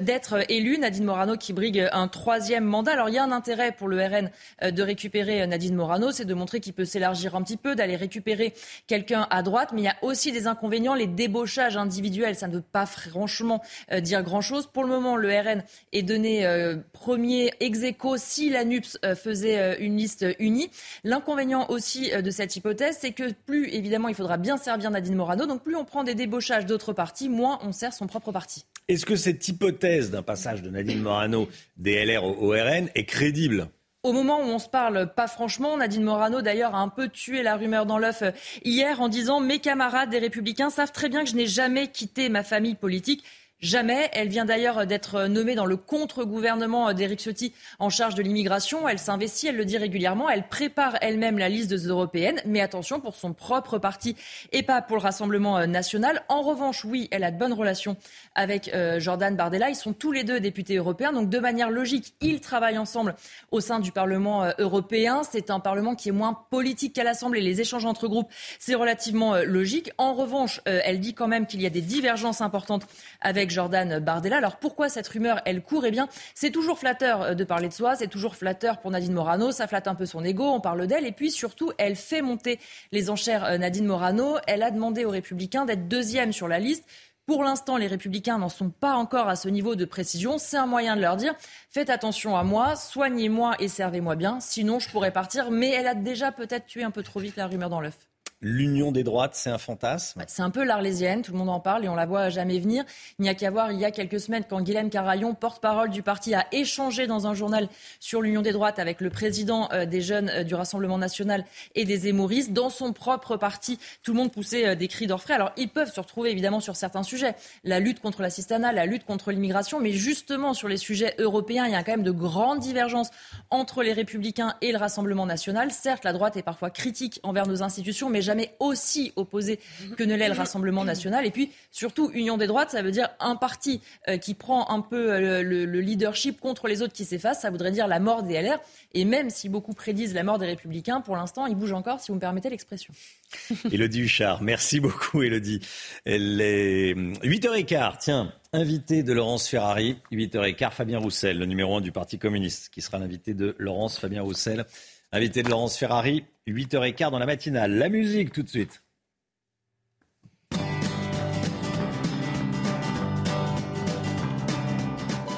d'être 0.00 0.50
élu. 0.50 0.78
Nadine 0.78 1.04
Morano 1.04 1.36
qui 1.36 1.52
brigue 1.52 1.88
un 1.92 2.08
troisième 2.08 2.64
mandat. 2.64 2.92
Alors 2.92 3.08
il 3.08 3.14
y 3.14 3.18
a 3.18 3.24
un 3.24 3.32
intérêt 3.32 3.72
pour 3.72 3.88
le 3.88 4.00
RN 4.04 4.30
de 4.70 4.82
récupérer 4.82 5.46
Nadine 5.46 5.74
Morano, 5.74 6.10
c'est 6.12 6.24
de 6.24 6.34
montrer 6.34 6.60
qu'il 6.60 6.72
peut 6.72 6.84
s'élargir 6.84 7.34
un 7.34 7.42
petit 7.42 7.56
peu, 7.56 7.74
d'aller 7.74 7.96
récupérer 7.96 8.54
quelques 8.86 9.07
à 9.12 9.42
droite, 9.42 9.70
mais 9.72 9.82
il 9.82 9.84
y 9.84 9.88
a 9.88 9.96
aussi 10.02 10.32
des 10.32 10.46
inconvénients. 10.46 10.94
Les 10.94 11.06
débauchages 11.06 11.76
individuels, 11.76 12.34
ça 12.34 12.48
ne 12.48 12.54
veut 12.54 12.62
pas 12.62 12.86
franchement 12.86 13.62
euh, 13.92 14.00
dire 14.00 14.22
grand-chose. 14.22 14.66
Pour 14.66 14.84
le 14.84 14.90
moment, 14.90 15.16
le 15.16 15.28
RN 15.28 15.62
est 15.92 16.02
donné 16.02 16.46
euh, 16.46 16.76
premier 16.92 17.50
ex 17.60 17.82
aequo 17.82 18.16
si 18.16 18.50
la 18.50 18.64
NUPS 18.64 18.98
euh, 19.04 19.14
faisait 19.14 19.78
une 19.80 19.96
liste 19.96 20.26
unie. 20.38 20.70
L'inconvénient 21.04 21.68
aussi 21.68 22.10
de 22.10 22.30
cette 22.30 22.56
hypothèse, 22.56 22.98
c'est 23.00 23.12
que 23.12 23.32
plus, 23.46 23.68
évidemment, 23.68 24.08
il 24.08 24.14
faudra 24.14 24.36
bien 24.36 24.56
servir 24.56 24.90
Nadine 24.90 25.14
Morano, 25.14 25.46
donc 25.46 25.62
plus 25.62 25.76
on 25.76 25.84
prend 25.84 26.04
des 26.04 26.14
débauchages 26.14 26.66
d'autres 26.66 26.92
partis, 26.92 27.28
moins 27.28 27.58
on 27.62 27.72
sert 27.72 27.92
son 27.92 28.06
propre 28.06 28.32
parti. 28.32 28.64
Est-ce 28.88 29.04
que 29.04 29.16
cette 29.16 29.46
hypothèse 29.46 30.10
d'un 30.10 30.22
passage 30.22 30.62
de 30.62 30.70
Nadine 30.70 31.00
Morano 31.00 31.48
des 31.76 32.04
LR 32.04 32.24
au 32.24 32.50
RN 32.50 32.88
est 32.94 33.04
crédible? 33.04 33.68
Au 34.08 34.12
moment 34.12 34.40
où 34.40 34.44
on 34.44 34.58
se 34.58 34.70
parle, 34.70 35.12
pas 35.14 35.26
franchement, 35.26 35.76
Nadine 35.76 36.02
Morano 36.02 36.40
d'ailleurs 36.40 36.74
a 36.74 36.78
un 36.78 36.88
peu 36.88 37.08
tué 37.08 37.42
la 37.42 37.56
rumeur 37.56 37.84
dans 37.84 37.98
l'œuf 37.98 38.22
euh, 38.22 38.30
hier 38.64 39.02
en 39.02 39.08
disant 39.08 39.40
mes 39.40 39.58
camarades 39.58 40.08
des 40.08 40.18
Républicains 40.18 40.70
savent 40.70 40.92
très 40.92 41.10
bien 41.10 41.24
que 41.24 41.30
je 41.30 41.36
n'ai 41.36 41.46
jamais 41.46 41.88
quitté 41.88 42.30
ma 42.30 42.42
famille 42.42 42.74
politique. 42.74 43.22
Jamais. 43.60 44.08
Elle 44.12 44.28
vient 44.28 44.44
d'ailleurs 44.44 44.86
d'être 44.86 45.26
nommée 45.26 45.56
dans 45.56 45.66
le 45.66 45.76
contre-gouvernement 45.76 46.92
d'Éric 46.92 47.20
Ciotti 47.20 47.52
en 47.80 47.90
charge 47.90 48.14
de 48.14 48.22
l'immigration. 48.22 48.88
Elle 48.88 49.00
s'investit, 49.00 49.48
elle 49.48 49.56
le 49.56 49.64
dit 49.64 49.78
régulièrement. 49.78 50.30
Elle 50.30 50.46
prépare 50.46 50.96
elle-même 51.00 51.38
la 51.38 51.48
liste 51.48 51.68
des 51.68 51.88
européennes. 51.88 52.40
Mais 52.46 52.60
attention, 52.60 53.00
pour 53.00 53.16
son 53.16 53.32
propre 53.32 53.78
parti 53.78 54.14
et 54.52 54.62
pas 54.62 54.80
pour 54.80 54.96
le 54.96 55.02
Rassemblement 55.02 55.66
national. 55.66 56.22
En 56.28 56.42
revanche, 56.42 56.84
oui, 56.84 57.08
elle 57.10 57.24
a 57.24 57.32
de 57.32 57.38
bonnes 57.38 57.52
relations 57.52 57.96
avec 58.36 58.68
euh, 58.68 59.00
Jordan 59.00 59.34
Bardella. 59.34 59.70
Ils 59.70 59.74
sont 59.74 59.92
tous 59.92 60.12
les 60.12 60.22
deux 60.22 60.38
députés 60.38 60.76
européens. 60.76 61.12
Donc, 61.12 61.28
de 61.28 61.38
manière 61.40 61.70
logique, 61.70 62.14
ils 62.20 62.40
travaillent 62.40 62.78
ensemble 62.78 63.16
au 63.50 63.60
sein 63.60 63.80
du 63.80 63.90
Parlement 63.90 64.44
euh, 64.44 64.52
européen. 64.58 65.22
C'est 65.28 65.50
un 65.50 65.58
Parlement 65.58 65.96
qui 65.96 66.10
est 66.10 66.12
moins 66.12 66.44
politique 66.50 66.94
qu'à 66.94 67.02
l'Assemblée. 67.02 67.40
Les 67.40 67.60
échanges 67.60 67.86
entre 67.86 68.06
groupes, 68.06 68.30
c'est 68.60 68.76
relativement 68.76 69.34
euh, 69.34 69.42
logique. 69.42 69.90
En 69.98 70.14
revanche, 70.14 70.60
elle 70.64 71.00
dit 71.00 71.14
quand 71.14 71.26
même 71.26 71.46
qu'il 71.46 71.60
y 71.60 71.66
a 71.66 71.70
des 71.70 71.80
divergences 71.80 72.40
importantes 72.40 72.86
avec 73.20 73.47
Jordan 73.50 73.98
Bardella. 73.98 74.36
Alors 74.36 74.56
pourquoi 74.56 74.88
cette 74.88 75.08
rumeur, 75.08 75.40
elle 75.44 75.62
court? 75.62 75.84
Eh 75.86 75.90
bien, 75.90 76.08
c'est 76.34 76.50
toujours 76.50 76.78
flatteur 76.78 77.22
euh, 77.22 77.34
de 77.34 77.44
parler 77.44 77.68
de 77.68 77.72
soi, 77.72 77.96
c'est 77.96 78.08
toujours 78.08 78.36
flatteur 78.36 78.78
pour 78.78 78.90
Nadine 78.90 79.12
Morano, 79.12 79.52
ça 79.52 79.66
flatte 79.66 79.88
un 79.88 79.94
peu 79.94 80.06
son 80.06 80.24
ego, 80.24 80.44
on 80.44 80.60
parle 80.60 80.86
d'elle, 80.86 81.06
et 81.06 81.12
puis 81.12 81.30
surtout, 81.30 81.72
elle 81.78 81.96
fait 81.96 82.22
monter 82.22 82.58
les 82.92 83.10
enchères 83.10 83.44
euh, 83.44 83.58
Nadine 83.58 83.86
Morano. 83.86 84.36
Elle 84.46 84.62
a 84.62 84.70
demandé 84.70 85.04
aux 85.04 85.10
Républicains 85.10 85.64
d'être 85.64 85.88
deuxième 85.88 86.32
sur 86.32 86.48
la 86.48 86.58
liste. 86.58 86.84
Pour 87.28 87.44
l'instant, 87.44 87.76
les 87.76 87.88
républicains 87.88 88.38
n'en 88.38 88.48
sont 88.48 88.70
pas 88.70 88.94
encore 88.94 89.28
à 89.28 89.36
ce 89.36 89.50
niveau 89.50 89.76
de 89.76 89.84
précision. 89.84 90.38
C'est 90.38 90.56
un 90.56 90.64
moyen 90.64 90.96
de 90.96 91.02
leur 91.02 91.16
dire 91.16 91.34
faites 91.68 91.90
attention 91.90 92.38
à 92.38 92.42
moi, 92.42 92.74
soignez-moi 92.74 93.54
et 93.58 93.68
servez-moi 93.68 94.16
bien, 94.16 94.40
sinon 94.40 94.78
je 94.78 94.88
pourrais 94.88 95.12
partir. 95.12 95.50
Mais 95.50 95.68
elle 95.68 95.86
a 95.88 95.94
déjà 95.94 96.32
peut-être 96.32 96.64
tué 96.64 96.84
un 96.84 96.90
peu 96.90 97.02
trop 97.02 97.20
vite 97.20 97.36
la 97.36 97.46
rumeur 97.46 97.68
dans 97.68 97.82
l'œuf. 97.82 98.07
L'union 98.40 98.92
des 98.92 99.02
droites, 99.02 99.34
c'est 99.34 99.50
un 99.50 99.58
fantasme 99.58 100.22
C'est 100.28 100.42
un 100.42 100.50
peu 100.50 100.62
l'arlésienne, 100.62 101.22
tout 101.22 101.32
le 101.32 101.38
monde 101.38 101.48
en 101.48 101.58
parle 101.58 101.84
et 101.84 101.88
on 101.88 101.96
la 101.96 102.06
voit 102.06 102.28
jamais 102.28 102.60
venir. 102.60 102.84
Il 103.18 103.22
n'y 103.22 103.28
a 103.28 103.34
qu'à 103.34 103.50
voir 103.50 103.72
il 103.72 103.80
y 103.80 103.84
a 103.84 103.90
quelques 103.90 104.20
semaines 104.20 104.44
quand 104.48 104.60
Guilhem 104.60 104.90
Carayon, 104.90 105.34
porte-parole 105.34 105.90
du 105.90 106.04
parti, 106.04 106.36
a 106.36 106.46
échangé 106.52 107.08
dans 107.08 107.26
un 107.26 107.34
journal 107.34 107.68
sur 107.98 108.22
l'union 108.22 108.40
des 108.40 108.52
droites 108.52 108.78
avec 108.78 109.00
le 109.00 109.10
président 109.10 109.68
euh, 109.72 109.86
des 109.86 110.00
jeunes 110.00 110.28
euh, 110.28 110.44
du 110.44 110.54
Rassemblement 110.54 110.98
national 110.98 111.44
et 111.74 111.84
des 111.84 112.06
Émoristes. 112.06 112.52
Dans 112.52 112.70
son 112.70 112.92
propre 112.92 113.36
parti, 113.36 113.80
tout 114.04 114.12
le 114.12 114.18
monde 114.18 114.30
poussait 114.30 114.68
euh, 114.68 114.74
des 114.76 114.86
cris 114.86 115.08
d'orfraie. 115.08 115.34
Alors 115.34 115.50
ils 115.56 115.68
peuvent 115.68 115.92
se 115.92 115.98
retrouver 115.98 116.30
évidemment 116.30 116.60
sur 116.60 116.76
certains 116.76 117.02
sujets, 117.02 117.34
la 117.64 117.80
lutte 117.80 117.98
contre 117.98 118.22
l'assistanat, 118.22 118.70
la 118.70 118.86
lutte 118.86 119.04
contre 119.04 119.32
l'immigration, 119.32 119.80
mais 119.80 119.90
justement 119.90 120.54
sur 120.54 120.68
les 120.68 120.76
sujets 120.76 121.16
européens, 121.18 121.66
il 121.66 121.72
y 121.72 121.74
a 121.74 121.82
quand 121.82 121.90
même 121.90 122.04
de 122.04 122.12
grandes 122.12 122.60
divergences 122.60 123.10
entre 123.50 123.82
les 123.82 123.92
républicains 123.92 124.54
et 124.60 124.70
le 124.70 124.78
Rassemblement 124.78 125.26
national. 125.26 125.72
Certes, 125.72 126.04
la 126.04 126.12
droite 126.12 126.36
est 126.36 126.42
parfois 126.42 126.70
critique 126.70 127.18
envers 127.24 127.48
nos 127.48 127.64
institutions, 127.64 128.08
mais 128.10 128.27
jamais 128.28 128.54
aussi 128.60 129.12
opposé 129.16 129.58
que 129.96 130.04
ne 130.04 130.14
l'est 130.14 130.28
le 130.28 130.34
Rassemblement 130.34 130.84
national. 130.84 131.26
Et 131.26 131.30
puis, 131.30 131.50
surtout, 131.70 132.10
Union 132.12 132.36
des 132.36 132.46
droites, 132.46 132.70
ça 132.70 132.82
veut 132.82 132.90
dire 132.90 133.08
un 133.20 133.36
parti 133.36 133.80
euh, 134.08 134.18
qui 134.18 134.34
prend 134.34 134.70
un 134.70 134.80
peu 134.80 135.12
euh, 135.12 135.42
le, 135.42 135.80
leadership 135.80 136.40
contre 136.40 136.68
les 136.68 136.82
autres 136.82 136.92
qui 136.92 137.04
s'effacent. 137.04 137.40
Ça 137.40 137.50
voudrait 137.50 137.72
dire 137.72 137.88
la 137.88 138.00
mort 138.00 138.22
des 138.22 138.40
LR. 138.40 138.60
Et 138.92 139.04
même 139.04 139.30
si 139.30 139.48
beaucoup 139.48 139.72
prédisent 139.72 140.14
la 140.14 140.22
mort 140.22 140.38
des 140.38 140.46
Républicains, 140.46 141.00
pour 141.00 141.16
l'instant, 141.16 141.46
ils 141.46 141.54
bougent 141.54 141.72
encore, 141.72 142.00
si 142.00 142.08
vous 142.08 142.16
me 142.16 142.20
permettez 142.20 142.50
l'expression. 142.50 142.92
Élodie 143.72 144.00
Huchard, 144.00 144.42
merci 144.42 144.80
beaucoup, 144.80 145.22
Élodie. 145.22 145.60
Elle 146.04 146.40
est 146.40 146.94
8h15, 146.94 147.94
tiens. 148.00 148.32
Invité 148.52 149.02
de 149.02 149.12
Laurence 149.12 149.46
Ferrari, 149.48 149.98
8h15, 150.10 150.70
Fabien 150.72 150.98
Roussel, 150.98 151.38
le 151.38 151.44
numéro 151.44 151.76
1 151.76 151.80
du 151.82 151.92
Parti 151.92 152.18
communiste, 152.18 152.70
qui 152.70 152.80
sera 152.80 152.98
l'invité 152.98 153.34
de 153.34 153.54
Laurence 153.58 153.98
Fabien 153.98 154.22
Roussel. 154.22 154.64
Invité 155.10 155.42
de 155.42 155.48
Laurence 155.48 155.78
Ferrari, 155.78 156.24
8h15 156.46 157.10
dans 157.10 157.18
la 157.18 157.24
matinale. 157.24 157.72
La 157.72 157.88
musique 157.88 158.30
tout 158.30 158.42
de 158.42 158.48
suite. 158.48 158.82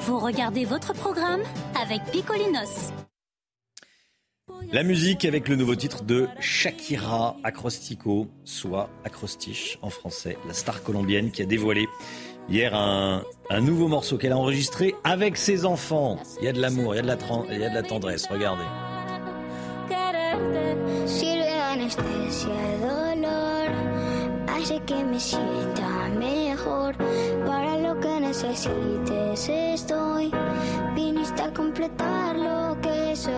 Vous 0.05 0.19
regardez 0.19 0.65
votre 0.65 0.93
programme 0.93 1.41
avec 1.81 2.03
Picolinos. 2.11 2.91
La 4.73 4.83
musique 4.83 5.23
avec 5.23 5.47
le 5.47 5.55
nouveau 5.55 5.75
titre 5.75 6.03
de 6.03 6.27
Shakira 6.41 7.37
Acrostico, 7.45 8.27
soit 8.43 8.89
Acrostiche 9.05 9.79
en 9.81 9.89
français, 9.89 10.37
la 10.47 10.53
star 10.53 10.83
colombienne 10.83 11.31
qui 11.31 11.41
a 11.41 11.45
dévoilé 11.45 11.87
hier 12.49 12.75
un, 12.75 13.23
un 13.49 13.61
nouveau 13.61 13.87
morceau 13.87 14.17
qu'elle 14.17 14.33
a 14.33 14.37
enregistré 14.37 14.95
avec 15.05 15.37
ses 15.37 15.65
enfants. 15.65 16.19
Il 16.41 16.45
y 16.45 16.49
a 16.49 16.53
de 16.53 16.59
l'amour, 16.59 16.93
il 16.93 16.97
y 16.97 16.99
a 16.99 17.69
de 17.69 17.73
la 17.73 17.83
tendresse, 17.83 18.27
regardez. 18.27 18.65
Anestesia 21.71 22.73
el 22.73 22.81
dolor 22.81 23.71
hace 24.49 24.79
que 24.83 25.03
me 25.03 25.19
sienta 25.19 26.09
mejor. 26.17 26.95
Para 27.45 27.77
lo 27.77 27.99
que 27.99 28.19
necesites 28.19 29.49
estoy. 29.49 30.31
Viniste 30.95 31.41
a 31.41 31.53
completar 31.53 32.35
lo 32.35 32.79
que 32.81 33.15
soy. 33.15 33.31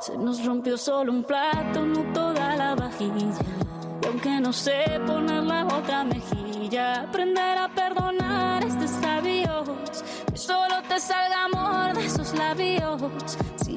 Se 0.00 0.16
nos 0.16 0.44
rompió 0.44 0.76
solo 0.76 1.12
un 1.12 1.22
plato, 1.24 1.84
no 1.84 2.12
toda 2.12 2.56
la 2.56 2.74
vajilla. 2.74 3.38
Y 4.02 4.06
aunque 4.06 4.40
no 4.40 4.52
sé 4.52 5.00
poner 5.06 5.42
la 5.42 5.66
otra 5.66 6.04
mejilla, 6.04 7.02
aprender 7.02 7.58
a 7.58 7.68
perdonar 7.68 8.37
solo 10.38 10.82
te 10.88 10.98
salga 11.00 11.44
amor 11.44 11.96
de 11.96 12.06
esos 12.06 12.32
labios 12.34 13.02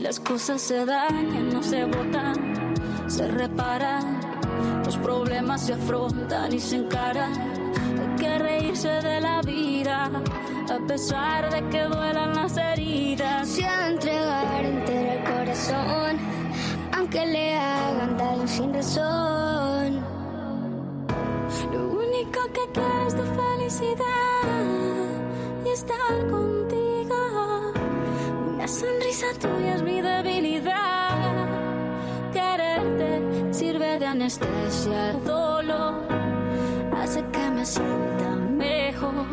las 0.01 0.19
cosas 0.19 0.61
se 0.61 0.83
dañan, 0.85 1.49
no 1.49 1.61
se 1.61 1.85
botan, 1.85 2.73
se 3.07 3.27
reparan. 3.27 4.19
Los 4.83 4.97
problemas 4.97 5.61
se 5.61 5.73
afrontan 5.73 6.51
y 6.51 6.59
se 6.59 6.77
encaran. 6.77 7.31
Hay 7.33 8.15
que 8.17 8.39
reírse 8.39 8.89
de 8.89 9.21
la 9.21 9.41
vida, 9.41 10.11
a 10.69 10.87
pesar 10.87 11.51
de 11.53 11.69
que 11.69 11.83
duelan 11.83 12.35
las 12.35 12.57
heridas. 12.57 13.47
Se 13.47 13.63
entregar 13.63 14.65
entero 14.65 15.11
el 15.11 15.23
corazón, 15.23 16.17
aunque 16.97 17.25
le 17.25 17.55
hagan 17.55 18.17
daño 18.17 18.47
sin 18.47 18.73
razón. 18.73 20.01
Lo 21.71 21.87
único 21.89 22.39
que 22.53 22.61
quiero 22.73 23.07
es 23.07 23.15
tu 23.15 23.23
felicidad 23.23 25.00
estar 25.73 26.27
contigo. 26.29 27.71
La 28.57 28.67
sonrisa 28.67 29.27
tuya 29.39 29.75
es 29.75 29.83
mi 29.83 30.01
debilidad. 30.01 31.47
Quererte 32.33 33.53
sirve 33.53 33.99
de 33.99 34.05
anestesia 34.05 35.09
al 35.11 35.23
dolor. 35.23 36.03
Hace 37.01 37.23
que 37.31 37.49
me 37.51 37.65
sienta 37.65 38.29
mejor. 38.49 39.25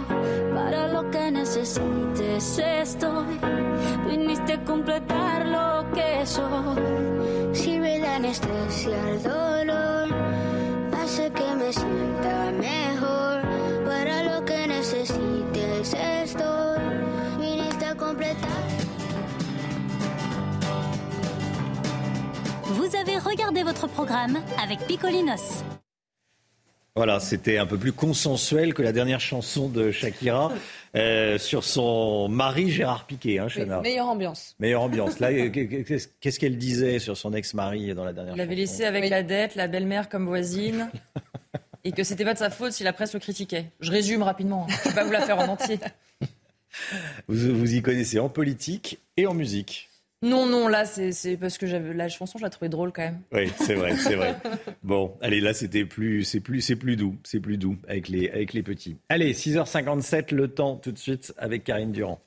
Para 0.55 0.89
lo 0.89 1.11
que 1.11 1.30
necesites 1.30 2.59
estoy. 2.59 3.39
Viniste 4.09 4.55
a 4.55 4.64
completar 4.64 5.47
lo 5.47 5.91
que 5.93 6.24
soy. 6.24 7.53
Sirve 7.53 7.99
de 7.99 8.09
anestesia 8.09 8.97
al 9.09 9.22
dolor. 9.22 10.09
Hace 11.03 11.30
que 11.32 11.55
me 11.57 11.72
sienta 11.72 12.53
mejor. 12.53 13.43
Para 13.84 14.22
lo 14.22 14.45
que 14.45 14.66
necesites 14.66 15.57
estoy. 15.95 16.78
Viniste 17.41 17.82
a 17.82 17.95
completar. 17.95 18.49
Vous 22.64 22.97
avez 22.97 23.18
regardé 23.18 23.62
votre 23.62 23.89
programme 23.89 24.39
avec 24.62 24.80
Picolinos. 24.86 25.64
Voilà, 26.97 27.20
c'était 27.20 27.59
un 27.59 27.66
peu 27.66 27.78
plus 27.78 27.93
consensuel 27.93 28.74
que 28.74 28.82
la 28.82 28.91
dernière 28.91 29.20
chanson 29.20 29.68
de 29.68 29.93
Shakira 29.93 30.51
euh, 30.97 31.39
sur 31.39 31.62
son 31.62 32.28
mari 32.28 32.70
Gérard 32.70 33.07
Piquet, 33.07 33.39
hein, 33.39 33.47
Chana. 33.49 33.80
meilleure 33.80 34.09
ambiance. 34.09 34.57
Meilleure 34.59 34.82
ambiance. 34.82 35.20
Là, 35.20 35.30
qu'est-ce 35.49 36.39
qu'elle 36.41 36.59
disait 36.59 36.99
sur 36.99 37.16
son 37.16 37.32
ex-mari 37.34 37.95
dans 37.95 38.05
la 38.05 38.12
dernière 38.12 38.32
chanson 38.32 38.43
Il 38.43 38.47
avait 38.47 38.57
laissé 38.57 38.84
avec 38.84 39.09
la 39.09 39.22
dette, 39.22 39.55
la 39.55 39.68
belle-mère 39.68 40.09
comme 40.09 40.26
voisine. 40.26 40.91
et 41.85 41.93
que 41.93 42.05
c'était 42.05 42.24
pas 42.24 42.35
de 42.35 42.39
sa 42.39 42.51
faute 42.51 42.72
si 42.72 42.85
la 42.85 42.93
presse 42.93 43.14
le 43.14 43.20
critiquait. 43.20 43.66
Je 43.81 43.91
résume 43.91 44.22
rapidement, 44.22 44.66
hein. 44.68 44.74
je 44.85 44.89
ne 44.89 44.95
vais 44.95 45.01
pas 45.01 45.05
vous 45.05 45.12
la 45.12 45.20
faire 45.20 45.39
en 45.39 45.49
entier. 45.49 45.79
vous 47.29 47.74
y 47.74 47.83
connaissez 47.83 48.18
en 48.18 48.29
politique 48.29 48.99
et 49.16 49.26
en 49.26 49.35
musique. 49.35 49.89
Non, 50.20 50.47
non, 50.47 50.66
là, 50.66 50.85
c'est 50.85 51.37
parce 51.37 51.59
que 51.59 51.66
la 51.66 52.09
chanson, 52.09 52.39
je 52.39 52.43
la 52.43 52.51
trouvais 52.51 52.68
drôle 52.68 52.93
quand 52.93 53.03
même. 53.03 53.20
Oui, 53.33 53.53
c'est 53.61 53.74
vrai, 53.74 53.97
c'est 53.97 54.16
vrai. 54.16 54.37
Bon, 54.83 55.16
allez, 55.20 55.41
là, 55.41 55.55
c'était 55.55 55.85
plus, 55.85 56.24
c'est 56.24 56.41
plus, 56.41 56.61
c'est 56.61 56.76
plus 56.76 56.97
doux, 56.97 57.16
c'est 57.22 57.39
plus 57.39 57.57
doux 57.57 57.76
avec 57.87 58.09
les, 58.09 58.29
avec 58.29 58.53
les 58.53 58.64
petits. 58.64 58.97
Allez, 59.09 59.33
6h57, 59.33 60.35
le 60.35 60.49
temps 60.49 60.76
tout 60.76 60.91
de 60.91 60.99
suite 60.99 61.33
avec 61.39 61.62
Karine 61.62 61.93
Durand. 61.93 62.20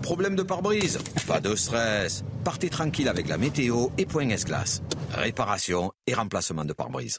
Problème 0.00 0.34
de 0.34 0.42
pare-brise? 0.42 0.98
Pas 1.26 1.40
de 1.40 1.54
stress. 1.54 2.24
Partez 2.44 2.70
tranquille 2.70 3.08
avec 3.08 3.28
la 3.28 3.36
météo 3.36 3.88
et 3.98 4.06
point 4.06 4.28
S-Glace. 4.30 4.82
Réparation 5.12 5.92
et 6.06 6.14
remplacement 6.14 6.64
de 6.64 6.72
pare-brise. 6.72 7.18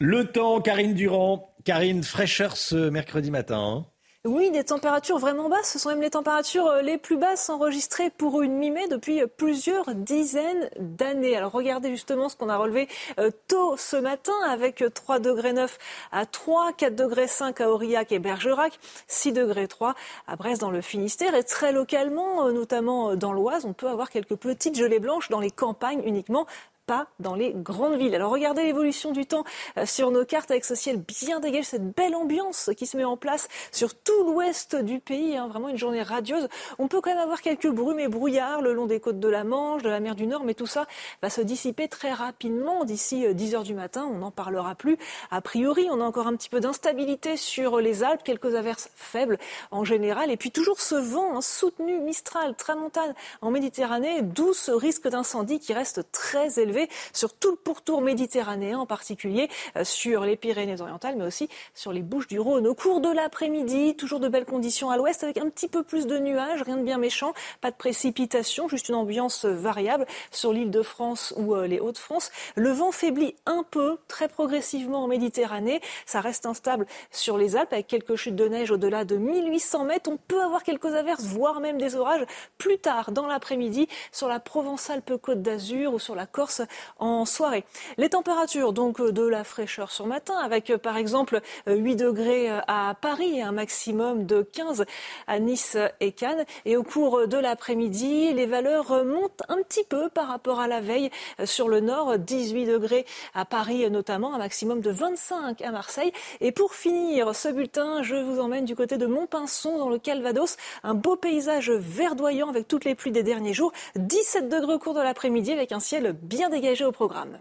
Le 0.00 0.24
temps, 0.24 0.60
Karine 0.60 0.94
Durand. 0.94 1.54
Karine, 1.64 2.02
fraîcheur 2.02 2.56
ce 2.56 2.90
mercredi 2.90 3.30
matin. 3.30 3.58
Hein. 3.58 3.86
Oui, 4.26 4.50
des 4.50 4.64
températures 4.64 5.18
vraiment 5.18 5.50
basses. 5.50 5.70
Ce 5.70 5.78
sont 5.78 5.90
même 5.90 6.00
les 6.00 6.08
températures 6.08 6.66
euh, 6.66 6.80
les 6.80 6.96
plus 6.96 7.18
basses 7.18 7.50
enregistrées 7.50 8.08
pour 8.08 8.40
une 8.40 8.54
mi-mai 8.54 8.88
depuis 8.88 9.20
euh, 9.20 9.26
plusieurs 9.26 9.94
dizaines 9.94 10.70
d'années. 10.80 11.36
Alors 11.36 11.52
regardez 11.52 11.90
justement 11.90 12.30
ce 12.30 12.36
qu'on 12.36 12.48
a 12.48 12.56
relevé 12.56 12.88
euh, 13.20 13.30
tôt 13.48 13.76
ce 13.76 13.96
matin 13.96 14.32
avec 14.48 14.82
3 14.94 15.18
degrés 15.18 15.52
9 15.52 15.78
à 16.10 16.24
3, 16.24 16.72
4 16.72 16.96
degrés 16.96 17.28
5 17.28 17.60
à 17.60 17.68
Aurillac 17.68 18.12
et 18.12 18.18
Bergerac, 18.18 18.78
6 19.08 19.32
degrés 19.32 19.68
3 19.68 19.94
à 20.26 20.36
Brest 20.36 20.62
dans 20.62 20.70
le 20.70 20.80
Finistère 20.80 21.34
et 21.34 21.44
très 21.44 21.72
localement, 21.72 22.50
notamment 22.50 23.16
dans 23.16 23.34
l'Oise, 23.34 23.66
on 23.66 23.74
peut 23.74 23.88
avoir 23.88 24.08
quelques 24.08 24.36
petites 24.36 24.78
gelées 24.78 25.00
blanches 25.00 25.28
dans 25.28 25.40
les 25.40 25.50
campagnes 25.50 26.00
uniquement 26.06 26.46
pas 26.86 27.06
dans 27.18 27.34
les 27.34 27.52
grandes 27.52 27.96
villes. 27.96 28.14
Alors 28.14 28.30
regardez 28.30 28.64
l'évolution 28.64 29.12
du 29.12 29.26
temps 29.26 29.44
euh, 29.78 29.86
sur 29.86 30.10
nos 30.10 30.24
cartes 30.24 30.50
avec 30.50 30.64
ce 30.64 30.74
ciel 30.74 30.98
bien 30.98 31.40
dégagé, 31.40 31.62
cette 31.62 31.94
belle 31.94 32.14
ambiance 32.14 32.70
qui 32.76 32.86
se 32.86 32.96
met 32.96 33.04
en 33.04 33.16
place 33.16 33.48
sur 33.72 33.94
tout 33.94 34.24
l'ouest 34.24 34.76
du 34.76 35.00
pays. 35.00 35.36
Hein, 35.36 35.48
vraiment 35.48 35.68
une 35.68 35.78
journée 35.78 36.02
radieuse. 36.02 36.48
On 36.78 36.88
peut 36.88 37.00
quand 37.00 37.10
même 37.10 37.18
avoir 37.18 37.40
quelques 37.40 37.68
brumes 37.68 38.00
et 38.00 38.08
brouillards 38.08 38.60
le 38.60 38.72
long 38.72 38.86
des 38.86 39.00
côtes 39.00 39.20
de 39.20 39.28
la 39.28 39.44
Manche, 39.44 39.82
de 39.82 39.88
la 39.88 40.00
mer 40.00 40.14
du 40.14 40.26
Nord, 40.26 40.44
mais 40.44 40.54
tout 40.54 40.66
ça 40.66 40.86
va 41.22 41.30
se 41.30 41.40
dissiper 41.40 41.88
très 41.88 42.12
rapidement 42.12 42.84
d'ici 42.84 43.26
10 43.32 43.54
euh, 43.54 43.56
heures 43.56 43.64
du 43.64 43.74
matin. 43.74 44.08
On 44.12 44.18
n'en 44.18 44.30
parlera 44.30 44.74
plus. 44.74 44.98
A 45.30 45.40
priori, 45.40 45.88
on 45.90 46.00
a 46.00 46.04
encore 46.04 46.26
un 46.26 46.36
petit 46.36 46.48
peu 46.48 46.60
d'instabilité 46.60 47.36
sur 47.36 47.80
les 47.80 48.02
Alpes, 48.02 48.22
quelques 48.22 48.54
averses 48.54 48.90
faibles 48.94 49.38
en 49.70 49.84
général, 49.84 50.30
et 50.30 50.36
puis 50.36 50.50
toujours 50.50 50.80
ce 50.80 50.94
vent 50.94 51.36
hein, 51.36 51.40
soutenu 51.40 51.98
Mistral, 52.00 52.54
tramontane 52.56 53.14
en 53.40 53.50
Méditerranée, 53.50 54.22
d'où 54.22 54.52
ce 54.52 54.70
risque 54.70 55.08
d'incendie 55.08 55.58
qui 55.58 55.72
reste 55.72 56.10
très 56.12 56.58
élevé 56.60 56.73
sur 57.12 57.32
tout 57.34 57.50
le 57.50 57.56
pourtour 57.56 58.00
méditerranéen, 58.00 58.78
en 58.78 58.86
particulier 58.86 59.48
euh, 59.76 59.84
sur 59.84 60.24
les 60.24 60.36
Pyrénées-Orientales, 60.36 61.16
mais 61.16 61.26
aussi 61.26 61.48
sur 61.74 61.92
les 61.92 62.02
Bouches 62.02 62.28
du 62.28 62.40
Rhône. 62.40 62.66
Au 62.66 62.74
cours 62.74 63.00
de 63.00 63.10
l'après-midi, 63.10 63.96
toujours 63.96 64.20
de 64.20 64.28
belles 64.28 64.44
conditions 64.44 64.90
à 64.90 64.96
l'ouest, 64.96 65.24
avec 65.24 65.38
un 65.38 65.48
petit 65.48 65.68
peu 65.68 65.82
plus 65.82 66.06
de 66.06 66.18
nuages, 66.18 66.62
rien 66.62 66.76
de 66.76 66.82
bien 66.82 66.98
méchant, 66.98 67.34
pas 67.60 67.70
de 67.70 67.76
précipitations, 67.76 68.68
juste 68.68 68.88
une 68.88 68.94
ambiance 68.94 69.44
variable 69.44 70.06
sur 70.30 70.52
l'île 70.52 70.70
de 70.70 70.82
France 70.82 71.34
ou 71.36 71.54
euh, 71.54 71.66
les 71.66 71.80
Hauts-de-France. 71.80 72.30
Le 72.56 72.70
vent 72.70 72.92
faiblit 72.92 73.34
un 73.46 73.64
peu, 73.68 73.98
très 74.08 74.28
progressivement 74.28 75.04
en 75.04 75.06
Méditerranée. 75.06 75.80
Ça 76.06 76.20
reste 76.20 76.46
instable 76.46 76.86
sur 77.10 77.38
les 77.38 77.56
Alpes, 77.56 77.72
avec 77.72 77.86
quelques 77.86 78.16
chutes 78.16 78.36
de 78.36 78.48
neige 78.48 78.70
au-delà 78.70 79.04
de 79.04 79.16
1800 79.16 79.84
mètres. 79.84 80.10
On 80.10 80.16
peut 80.16 80.42
avoir 80.42 80.62
quelques 80.62 80.94
averses, 80.94 81.24
voire 81.24 81.60
même 81.60 81.78
des 81.78 81.96
orages 81.96 82.24
plus 82.58 82.78
tard 82.78 83.12
dans 83.12 83.26
l'après-midi 83.26 83.88
sur 84.12 84.28
la 84.28 84.40
Provence-Alpes-Côte 84.40 85.42
d'Azur 85.42 85.94
ou 85.94 85.98
sur 85.98 86.14
la 86.14 86.26
Corse 86.26 86.62
en 86.98 87.24
soirée. 87.24 87.64
Les 87.96 88.08
températures, 88.08 88.72
donc 88.72 89.00
de 89.00 89.26
la 89.26 89.44
fraîcheur 89.44 89.90
sur 89.90 90.06
matin, 90.06 90.34
avec 90.42 90.76
par 90.76 90.96
exemple 90.96 91.40
8 91.66 91.96
degrés 91.96 92.50
à 92.66 92.94
Paris 93.00 93.38
et 93.38 93.42
un 93.42 93.52
maximum 93.52 94.26
de 94.26 94.42
15 94.42 94.84
à 95.26 95.38
Nice 95.38 95.76
et 96.00 96.12
Cannes. 96.12 96.44
Et 96.64 96.76
au 96.76 96.82
cours 96.82 97.26
de 97.26 97.36
l'après-midi, 97.36 98.32
les 98.32 98.46
valeurs 98.46 99.04
montent 99.04 99.42
un 99.48 99.58
petit 99.62 99.84
peu 99.84 100.08
par 100.08 100.28
rapport 100.28 100.60
à 100.60 100.68
la 100.68 100.80
veille 100.80 101.10
sur 101.44 101.68
le 101.68 101.80
nord, 101.80 102.18
18 102.18 102.66
degrés 102.66 103.06
à 103.34 103.44
Paris 103.44 103.90
notamment, 103.90 104.34
un 104.34 104.38
maximum 104.38 104.80
de 104.80 104.90
25 104.90 105.62
à 105.62 105.70
Marseille. 105.70 106.12
Et 106.40 106.52
pour 106.52 106.74
finir 106.74 107.34
ce 107.34 107.48
bulletin, 107.48 108.02
je 108.02 108.16
vous 108.16 108.40
emmène 108.40 108.64
du 108.64 108.76
côté 108.76 108.98
de 108.98 109.06
Montpinçon 109.06 109.78
dans 109.78 109.88
le 109.88 109.98
Calvados, 109.98 110.56
un 110.82 110.94
beau 110.94 111.16
paysage 111.16 111.70
verdoyant 111.70 112.48
avec 112.48 112.68
toutes 112.68 112.84
les 112.84 112.94
pluies 112.94 113.12
des 113.12 113.22
derniers 113.22 113.54
jours, 113.54 113.72
17 113.96 114.48
degrés 114.48 114.74
au 114.74 114.78
cours 114.78 114.94
de 114.94 115.00
l'après-midi 115.00 115.52
avec 115.52 115.72
un 115.72 115.80
ciel 115.80 116.14
bien 116.22 116.48
dégagé 116.54 116.84
au 116.84 116.92
programme. 116.92 117.38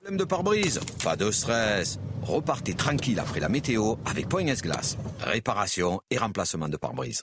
Problème 0.00 0.18
de 0.18 0.24
pare-brise 0.24 0.80
Pas 1.02 1.16
de 1.16 1.30
stress. 1.30 1.98
Repartez 2.22 2.74
tranquille 2.74 3.18
après 3.18 3.40
la 3.40 3.48
météo 3.48 3.94
avec 4.04 4.28
Point 4.28 4.44
Glace. 4.44 4.96
Réparation 5.20 6.00
et 6.10 6.18
remplacement 6.18 6.68
de 6.68 6.76
pare-brise. 6.76 7.22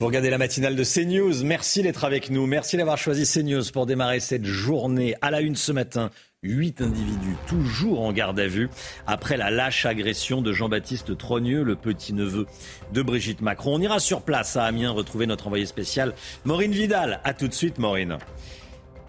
Vous 0.00 0.06
regardez 0.06 0.30
la 0.30 0.38
matinale 0.38 0.76
de 0.76 0.82
CNews. 0.82 1.44
Merci 1.44 1.82
d'être 1.82 2.04
avec 2.04 2.30
nous. 2.30 2.46
Merci 2.46 2.76
d'avoir 2.78 2.96
choisi 2.96 3.30
CNews 3.30 3.70
pour 3.72 3.86
démarrer 3.86 4.18
cette 4.18 4.46
journée. 4.46 5.14
À 5.20 5.30
la 5.30 5.40
une 5.40 5.56
ce 5.56 5.72
matin, 5.72 6.10
huit 6.42 6.80
individus 6.80 7.36
toujours 7.46 8.00
en 8.00 8.12
garde 8.12 8.40
à 8.40 8.46
vue 8.46 8.70
après 9.06 9.36
la 9.36 9.50
lâche 9.50 9.84
agression 9.84 10.40
de 10.40 10.52
Jean-Baptiste 10.52 11.16
Trogneux, 11.18 11.62
le 11.62 11.76
petit-neveu 11.76 12.46
de 12.92 13.02
Brigitte 13.02 13.42
Macron. 13.42 13.74
On 13.74 13.80
ira 13.80 14.00
sur 14.00 14.22
place 14.22 14.56
à 14.56 14.64
Amiens 14.64 14.90
retrouver 14.90 15.26
notre 15.26 15.48
envoyé 15.48 15.66
spécial 15.66 16.14
Maureen 16.44 16.72
Vidal. 16.72 17.20
A 17.24 17.34
tout 17.34 17.46
de 17.46 17.54
suite, 17.54 17.78
Maureen. 17.78 18.16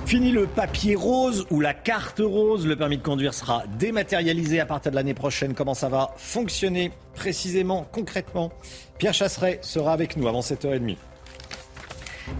Fini 0.05 0.31
le 0.31 0.45
papier 0.45 0.95
rose 0.95 1.45
ou 1.51 1.61
la 1.61 1.73
carte 1.73 2.19
rose. 2.19 2.67
Le 2.67 2.75
permis 2.75 2.97
de 2.97 3.03
conduire 3.03 3.33
sera 3.33 3.63
dématérialisé 3.79 4.59
à 4.59 4.65
partir 4.65 4.91
de 4.91 4.97
l'année 4.97 5.13
prochaine. 5.13 5.53
Comment 5.53 5.73
ça 5.73 5.87
va 5.87 6.13
fonctionner 6.17 6.91
précisément, 7.15 7.87
concrètement? 7.91 8.51
Pierre 8.97 9.13
Chasseret 9.13 9.59
sera 9.61 9.93
avec 9.93 10.17
nous 10.17 10.27
avant 10.27 10.41
7h30. 10.41 10.97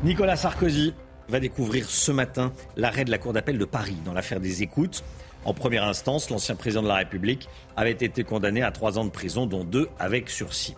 Nicolas 0.04 0.36
Sarkozy 0.36 0.94
va 1.30 1.40
découvrir 1.40 1.90
ce 1.90 2.12
matin 2.12 2.52
l'arrêt 2.76 3.06
de 3.06 3.12
la 3.12 3.18
Cour 3.18 3.32
d'appel 3.32 3.58
de 3.58 3.66
Paris 3.66 3.98
dans 4.06 4.14
l'affaire 4.14 4.42
des 4.42 4.64
écoutes. 4.64 5.04
En 5.46 5.54
première 5.54 5.86
instance, 5.86 6.30
l'ancien 6.30 6.56
président 6.56 6.84
de 6.84 6.88
la 6.88 6.96
République 6.96 7.48
avait 7.78 7.92
été 7.92 8.24
condamné 8.24 8.62
à 8.62 8.72
trois 8.72 9.00
ans 9.00 9.06
de 9.06 9.10
prison, 9.10 9.46
dont 9.46 9.64
deux 9.64 9.88
avec 9.98 10.30
sursis. 10.30 10.76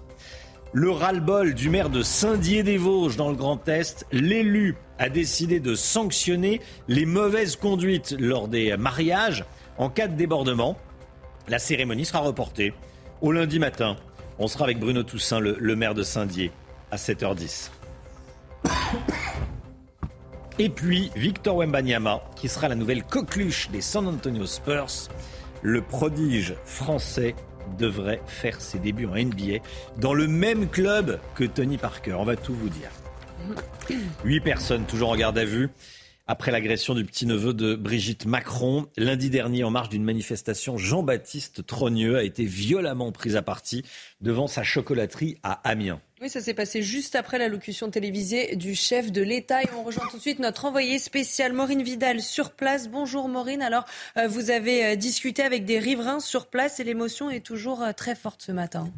Le 0.76 0.90
ras-le-bol 0.90 1.54
du 1.54 1.70
maire 1.70 1.92
de 1.92 2.02
Saint-Dié-des-Vosges 2.02 3.16
dans 3.16 3.30
le 3.30 3.36
Grand 3.36 3.70
Est, 3.70 4.08
l'élu 4.12 4.76
a 4.98 5.08
décidé 5.08 5.60
de 5.60 5.76
sanctionner 5.76 6.62
les 6.88 7.06
mauvaises 7.06 7.56
conduites 7.56 8.16
lors 8.20 8.48
des 8.48 8.76
mariages 8.76 9.46
en 9.78 9.92
cas 9.92 10.08
de 10.08 10.16
débordement. 10.16 10.76
La 11.48 11.60
cérémonie 11.60 12.06
sera 12.06 12.22
reportée 12.22 12.74
au 13.22 13.32
lundi 13.32 13.60
matin. 13.60 13.98
On 14.40 14.48
sera 14.48 14.64
avec 14.64 14.80
Bruno 14.80 15.04
Toussaint, 15.04 15.40
le, 15.40 15.76
maire 15.76 15.94
de 15.94 16.02
Saint-Dié, 16.02 16.52
à 16.90 16.96
7h10. 16.96 17.70
Et 20.58 20.70
puis 20.70 21.12
Victor 21.16 21.58
Wembanyama, 21.58 22.24
qui 22.36 22.50
sera 22.50 22.68
la 22.68 22.76
nouvelle 22.76 23.04
coqueluche 23.04 23.70
des 23.70 23.82
San 23.82 24.08
Antonio 24.08 24.48
Spurs, 24.48 25.10
le 25.62 25.84
prodige 25.84 26.56
français 26.66 27.36
devrait 27.78 28.22
faire 28.28 28.62
ses 28.62 28.80
débuts 28.80 29.06
en 29.06 29.16
NBA 29.16 29.60
dans 29.98 30.14
le 30.14 30.28
même 30.28 30.68
club 30.68 31.20
que 31.36 31.44
Tony 31.44 31.78
Parker. 31.78 32.14
On 32.14 32.26
va 32.26 32.36
tout 32.36 32.54
vous 32.54 32.70
dire. 32.70 32.90
Huit 34.24 34.40
personnes 34.40 34.86
toujours 34.86 35.10
en 35.10 35.16
garde 35.16 35.38
à 35.38 35.46
vue 35.46 35.70
après 36.28 36.52
l'agression 36.52 36.96
du 36.96 37.04
petit-neveu 37.06 37.54
de 37.54 37.76
Brigitte 37.76 38.26
Macron. 38.26 38.88
Lundi 38.98 39.30
dernier, 39.30 39.64
en 39.64 39.72
marge 39.72 39.90
d'une 39.90 40.04
manifestation, 40.04 40.78
Jean-Baptiste 40.78 41.66
Trogneux 41.66 42.18
a 42.18 42.24
été 42.24 42.46
violemment 42.46 43.12
pris 43.12 43.36
à 43.36 43.42
partie 43.42 43.84
devant 44.22 44.48
sa 44.48 44.64
chocolaterie 44.64 45.38
à 45.44 45.54
Amiens. 45.68 46.02
Oui, 46.22 46.30
ça 46.30 46.40
s'est 46.40 46.54
passé 46.54 46.82
juste 46.82 47.16
après 47.16 47.38
l'allocution 47.38 47.92
télévisée 47.92 48.56
du 48.56 48.76
chef 48.76 49.12
de 49.12 49.22
l'État. 49.22 49.62
Et 49.62 49.68
on 49.78 49.84
rejoint 49.84 50.08
tout 50.10 50.16
de 50.16 50.22
suite 50.22 50.40
notre 50.40 50.64
envoyé 50.64 50.98
spécial 50.98 51.52
Maureen 51.52 51.84
Vidal 51.84 52.22
sur 52.22 52.52
place. 52.52 52.88
Bonjour 52.88 53.28
Maureen. 53.28 53.62
Alors, 53.62 53.84
euh, 54.18 54.28
vous 54.28 54.50
avez 54.50 54.86
euh, 54.86 54.96
discuté 54.96 55.44
avec 55.44 55.66
des 55.66 55.80
riverains 55.80 56.22
sur 56.22 56.48
place 56.48 56.80
et 56.80 56.86
l'émotion 56.86 57.30
est 57.30 57.46
toujours 57.46 57.84
euh, 57.84 57.92
très 57.92 58.16
forte 58.16 58.42
ce 58.42 58.54
matin. 58.54 58.90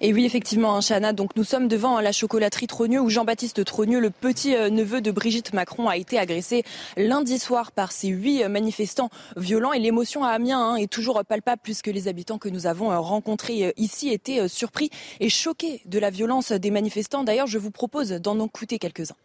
Et 0.00 0.12
oui, 0.12 0.24
effectivement, 0.24 0.76
hein, 0.76 0.80
Chana, 0.80 1.12
donc 1.12 1.34
nous 1.36 1.44
sommes 1.44 1.66
devant 1.66 2.00
la 2.00 2.12
chocolaterie 2.12 2.68
Trogneux 2.68 3.00
où 3.00 3.10
Jean-Baptiste 3.10 3.64
Trogneux, 3.64 3.98
le 3.98 4.10
petit 4.10 4.54
euh, 4.54 4.70
neveu 4.70 5.00
de 5.00 5.10
Brigitte 5.10 5.52
Macron, 5.52 5.88
a 5.88 5.96
été 5.96 6.18
agressé 6.18 6.62
lundi 6.96 7.38
soir 7.38 7.72
par 7.72 7.90
ces 7.90 8.08
huit 8.08 8.44
euh, 8.44 8.48
manifestants 8.48 9.10
violents. 9.36 9.72
Et 9.72 9.80
l'émotion 9.80 10.22
à 10.22 10.28
Amiens 10.28 10.60
hein, 10.60 10.76
est 10.76 10.90
toujours 10.90 11.24
palpable 11.24 11.60
puisque 11.64 11.88
les 11.88 12.06
habitants 12.06 12.38
que 12.38 12.48
nous 12.48 12.66
avons 12.66 12.92
euh, 12.92 12.98
rencontrés 12.98 13.74
ici 13.76 14.10
étaient 14.10 14.46
surpris 14.48 14.90
et 15.18 15.28
choqués 15.28 15.82
de 15.84 15.98
la 15.98 16.10
violence 16.10 16.52
des 16.52 16.70
manifestants. 16.70 17.24
D'ailleurs, 17.24 17.46
je 17.48 17.58
vous 17.58 17.70
propose 17.70 18.10
d'en 18.10 18.44
écouter 18.44 18.78
quelques-uns. 18.78 19.16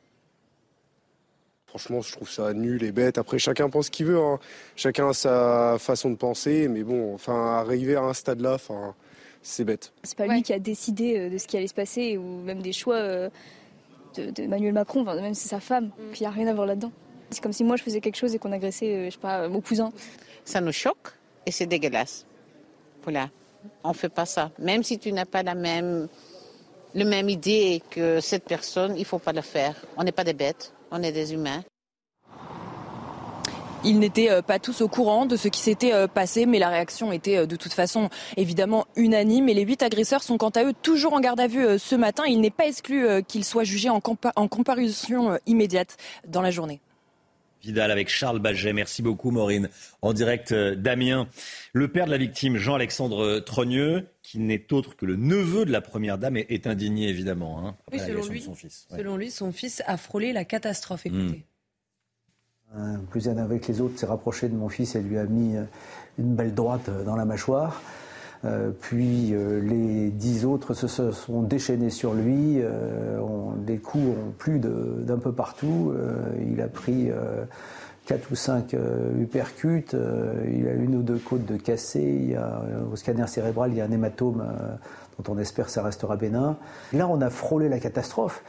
Franchement, 1.68 2.02
je 2.02 2.12
trouve 2.12 2.30
ça 2.30 2.54
nul 2.54 2.84
et 2.84 2.92
bête. 2.92 3.18
Après, 3.18 3.40
chacun 3.40 3.70
pense 3.70 3.88
ce 3.88 3.92
qu'il 3.92 4.06
veut. 4.06 4.20
Hein. 4.20 4.40
Chacun 4.76 5.10
a 5.10 5.14
sa 5.14 5.78
façon 5.80 6.12
de 6.12 6.16
penser. 6.16 6.68
Mais 6.68 6.84
bon, 6.84 7.16
enfin, 7.16 7.58
arriver 7.58 7.96
à 7.96 8.04
un 8.04 8.14
stade-là, 8.14 8.54
enfin, 8.54 8.94
c'est 9.44 9.66
bête. 9.66 9.94
C'est 10.04 10.18
pas 10.18 10.26
lui 10.26 10.42
qui 10.42 10.54
a 10.54 10.60
décidé 10.60 11.20
euh, 11.20 11.30
de 11.30 11.38
ce 11.38 11.48
qui 11.48 11.58
allait 11.58 11.68
se 11.68 11.74
passer 11.74 12.18
ou 12.18 12.42
même 12.42 12.62
des 12.62 12.72
choix 12.72 12.96
euh, 12.96 13.30
d'Emmanuel 14.16 14.74
Macron, 14.74 15.02
enfin, 15.02 15.16
même 15.16 15.34
c'est 15.34 15.50
sa 15.50 15.60
femme, 15.60 15.88
mm. 15.88 16.14
il 16.16 16.22
n'y 16.22 16.28
a 16.28 16.32
rien 16.32 16.48
à 16.48 16.54
voir 16.54 16.66
là-dedans. 16.66 16.92
C'est 17.30 17.42
comme 17.42 17.54
si 17.54 17.64
moi 17.64 17.76
je 17.76 17.84
faisais 17.84 18.00
quelque 18.00 18.16
chose 18.16 18.34
et 18.34 18.40
qu'on 18.40 18.52
agressait, 18.52 18.96
euh, 18.96 19.06
je 19.06 19.12
sais 19.12 19.20
pas, 19.20 19.48
mon 19.50 19.62
cousin. 19.62 19.92
Ça 20.46 20.62
nous 20.62 20.72
choque 20.72 21.14
et 21.46 21.52
c'est 21.52 21.66
dégueulasse. 21.66 22.26
Voilà, 23.04 23.30
on 23.84 23.94
fait 23.94 24.10
pas 24.10 24.26
ça. 24.26 24.52
Même 24.60 24.82
si 24.84 24.98
tu 24.98 25.12
n'as 25.12 25.26
pas 25.26 25.44
la 25.44 25.56
même, 25.56 26.08
le 26.96 27.04
même 27.04 27.28
idée 27.28 27.84
que 27.90 28.22
cette 28.22 28.46
personne, 28.46 28.96
il 28.98 29.06
faut 29.06 29.20
pas 29.20 29.34
le 29.34 29.42
faire. 29.42 29.76
On 29.98 30.04
n'est 30.04 30.14
pas 30.14 30.24
des 30.24 30.34
bêtes, 30.34 30.74
on 30.90 31.04
est 31.04 31.12
des 31.12 31.34
humains. 31.34 31.64
Ils 33.86 34.00
n'étaient 34.00 34.32
euh, 34.32 34.42
pas 34.42 34.60
tous 34.60 34.82
au 34.82 34.88
courant 34.88 35.26
de 35.26 35.36
ce 35.36 35.50
qui 35.50 35.60
s'était 35.60 35.94
euh, 35.94 36.08
passé, 36.08 36.46
mais 36.46 36.58
la 36.58 36.70
réaction 36.70 37.12
était 37.12 37.40
euh, 37.40 37.46
de 37.46 37.58
toute 37.58 37.74
façon 37.74 38.10
évidemment 38.38 38.86
unanime. 38.96 39.50
Et 39.50 39.54
les 39.54 39.64
huit 39.64 39.84
agresseurs 39.84 40.24
sont 40.24 40.38
quant 40.38 40.52
à 40.52 40.64
eux 40.64 40.74
toujours 40.82 41.14
en 41.14 41.20
garde 41.20 41.42
à 41.42 41.48
vue 41.48 41.78
ce 41.78 41.96
matin. 41.96 42.24
Il 42.26 42.40
n'est 42.40 42.50
pas 42.50 42.66
exclu 42.66 43.06
qu'ils 43.28 43.44
soient 43.44 43.66
jugés 43.66 43.90
en, 43.90 44.00
comparution 44.00 45.38
immédiate 45.46 45.98
dans 46.28 46.42
la 46.42 46.52
journée. 46.52 46.80
Vidal 47.62 47.92
avec 47.92 48.10
Charles 48.10 48.40
Baget. 48.40 48.74
Merci 48.74 49.02
beaucoup, 49.02 49.32
Maureen. 49.32 49.70
En 50.02 50.14
direct 50.14 50.54
d'Amiens. 50.54 51.28
Le 51.74 51.88
père 51.88 52.06
de 52.06 52.12
la 52.12 52.18
victime, 52.18 52.58
Jean-Alexandre 52.58 53.40
Trogneux, 53.40 54.08
qui 54.22 54.40
n'est 54.40 54.72
autre 54.74 54.96
que 54.96 55.06
le 55.06 55.16
neveu 55.16 55.66
de 55.66 55.72
la 55.72 55.82
première 55.82 56.18
dame, 56.18 56.38
est 56.38 56.68
indigné 56.68 57.10
évidemment. 57.10 57.66
Hein, 57.66 57.76
oui, 57.92 58.00
selon 58.00 58.26
lui, 58.28 58.42
son 58.42 58.56
fils. 58.56 58.88
selon 58.90 59.18
lui, 59.18 59.32
son 59.32 59.52
fils 59.52 59.84
a 59.88 59.98
frôlé 59.98 60.34
la 60.34 60.46
catastrophe. 60.46 61.06
Écoutez. 61.06 61.46
Un 62.76 62.98
plus 63.10 63.24
jeune 63.24 63.38
avec 63.38 63.68
les 63.68 63.82
autres 63.82 64.00
s'est 64.00 64.08
rapproché 64.08 64.50
de 64.50 64.56
mon 64.56 64.68
fils 64.68 64.96
et 64.96 65.02
lui 65.02 65.18
a 65.18 65.26
mis 65.26 65.56
euh, 65.56 65.64
une 66.18 66.34
belle 66.34 66.56
droite 66.56 66.90
euh, 66.90 67.04
dans 67.04 67.16
la 67.16 67.26
mâchoire. 67.26 67.82
puis 68.82 69.34
les 69.62 70.10
dix 70.10 70.44
autres 70.44 70.74
se, 70.74 71.12
sont 71.12 71.44
déchaînés 71.44 71.90
sur 71.90 72.14
lui. 72.14 72.62
des 73.66 73.78
coups 73.78 74.04
ont 74.04 74.32
plu 74.38 74.60
d'un 74.60 75.18
peu 75.18 75.32
partout. 75.32 75.94
il 76.46 76.60
a 76.60 76.68
pris 76.68 77.10
quatre 78.06 78.32
ou 78.32 78.36
cinq 78.36 78.74
euh, 78.74 79.22
uppercuts, 79.22 79.86
euh, 79.94 80.34
il 80.54 80.68
a 80.68 80.74
une 80.74 80.96
ou 80.96 81.04
deux 81.04 81.18
côtes 81.18 81.46
de 81.46 81.56
cassées, 81.56 82.36
au 82.92 82.96
scanner 82.96 83.28
cérébral, 83.28 83.72
il 83.72 83.78
y 83.78 83.82
a 83.82 83.86
un 83.86 83.92
hématome 83.92 84.42
euh, 84.42 84.76
dont 85.18 85.34
on 85.34 85.38
espère 85.38 85.66
que 85.66 85.72
ça 85.72 85.84
restera 85.84 86.18
bénin. 86.18 86.58
Là, 86.92 87.08
on 87.08 87.22
a 87.22 87.30
frôlé 87.30 87.70
la 87.70 87.80
catastrophe. 87.80 88.44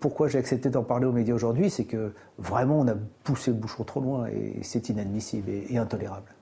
Pourquoi 0.00 0.28
j'ai 0.28 0.38
accepté 0.38 0.68
d'en 0.68 0.82
parler 0.82 1.06
aux 1.06 1.12
médias 1.12 1.34
aujourd'hui 1.34 1.70
C'est 1.70 1.84
que 1.84 2.12
vraiment, 2.38 2.80
on 2.80 2.88
a 2.88 2.94
poussé 3.24 3.50
le 3.50 3.56
bouchon 3.56 3.84
trop 3.84 4.00
loin 4.00 4.26
et 4.28 4.58
c'est 4.62 4.88
inadmissible 4.88 5.50
et, 5.50 5.78
intolérable. 5.78 6.34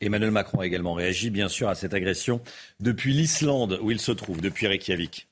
Emmanuel 0.00 0.30
Macron 0.30 0.60
a 0.60 0.66
également 0.66 0.94
réagi, 0.94 1.30
bien 1.30 1.48
sûr, 1.48 1.68
à 1.68 1.74
cette 1.74 1.94
agression 1.94 2.40
depuis 2.80 3.12
l'Islande, 3.12 3.78
où 3.82 3.90
il 3.90 4.00
se 4.00 4.12
trouve, 4.12 4.40
depuis 4.40 4.66
Reykjavik. 4.66 5.28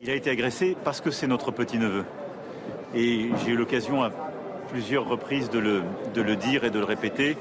Il 0.00 0.10
a 0.10 0.14
été 0.14 0.30
agressé 0.30 0.76
parce 0.84 1.00
que 1.00 1.10
c'est 1.10 1.26
notre 1.26 1.50
petit-neveu. 1.50 2.04
Et 2.94 3.28
j'ai 3.44 3.52
eu 3.52 3.56
l'occasion 3.56 4.02
à 4.02 4.10
plusieurs 4.68 5.08
reprises 5.08 5.50
de 5.50 5.58
le, 5.58 5.82
de 6.14 6.22
le 6.22 6.36
dire 6.36 6.64
et 6.64 6.70
de 6.70 6.78
le 6.78 6.84
répéter. 6.84 7.36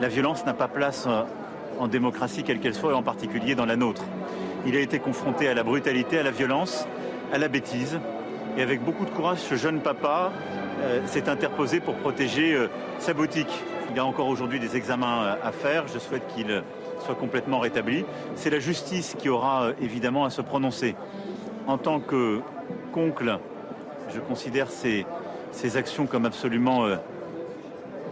La 0.00 0.08
violence 0.08 0.44
n'a 0.44 0.52
pas 0.52 0.68
place 0.68 1.06
en 1.78 1.88
démocratie, 1.88 2.42
quelle 2.42 2.60
qu'elle 2.60 2.74
soit, 2.74 2.92
et 2.92 2.94
en 2.94 3.02
particulier 3.02 3.54
dans 3.54 3.66
la 3.66 3.76
nôtre. 3.76 4.04
Il 4.66 4.76
a 4.76 4.80
été 4.80 4.98
confronté 4.98 5.48
à 5.48 5.54
la 5.54 5.62
brutalité, 5.62 6.18
à 6.18 6.22
la 6.22 6.30
violence, 6.30 6.86
à 7.32 7.38
la 7.38 7.48
bêtise. 7.48 7.98
Et 8.56 8.62
avec 8.62 8.82
beaucoup 8.82 9.04
de 9.04 9.10
courage, 9.10 9.38
ce 9.38 9.54
jeune 9.54 9.80
papa 9.80 10.32
euh, 10.80 11.00
s'est 11.06 11.28
interposé 11.28 11.80
pour 11.80 11.94
protéger 11.94 12.54
euh, 12.54 12.68
sa 12.98 13.12
boutique. 13.12 13.64
Il 13.90 13.96
y 13.96 13.98
a 13.98 14.04
encore 14.04 14.28
aujourd'hui 14.28 14.60
des 14.60 14.76
examens 14.76 15.24
euh, 15.24 15.34
à 15.42 15.52
faire. 15.52 15.86
Je 15.88 15.98
souhaite 15.98 16.26
qu'il 16.34 16.62
soit 17.00 17.14
complètement 17.14 17.58
rétabli. 17.58 18.04
C'est 18.34 18.50
la 18.50 18.58
justice 18.58 19.14
qui 19.18 19.28
aura 19.28 19.72
évidemment 19.80 20.24
à 20.24 20.30
se 20.30 20.40
prononcer. 20.40 20.94
En 21.66 21.78
tant 21.78 22.00
que 22.00 22.40
qu'oncle, 22.92 23.38
je 24.14 24.20
considère 24.20 24.70
ces, 24.70 25.04
ces 25.52 25.76
actions 25.76 26.06
comme 26.06 26.24
absolument 26.24 26.86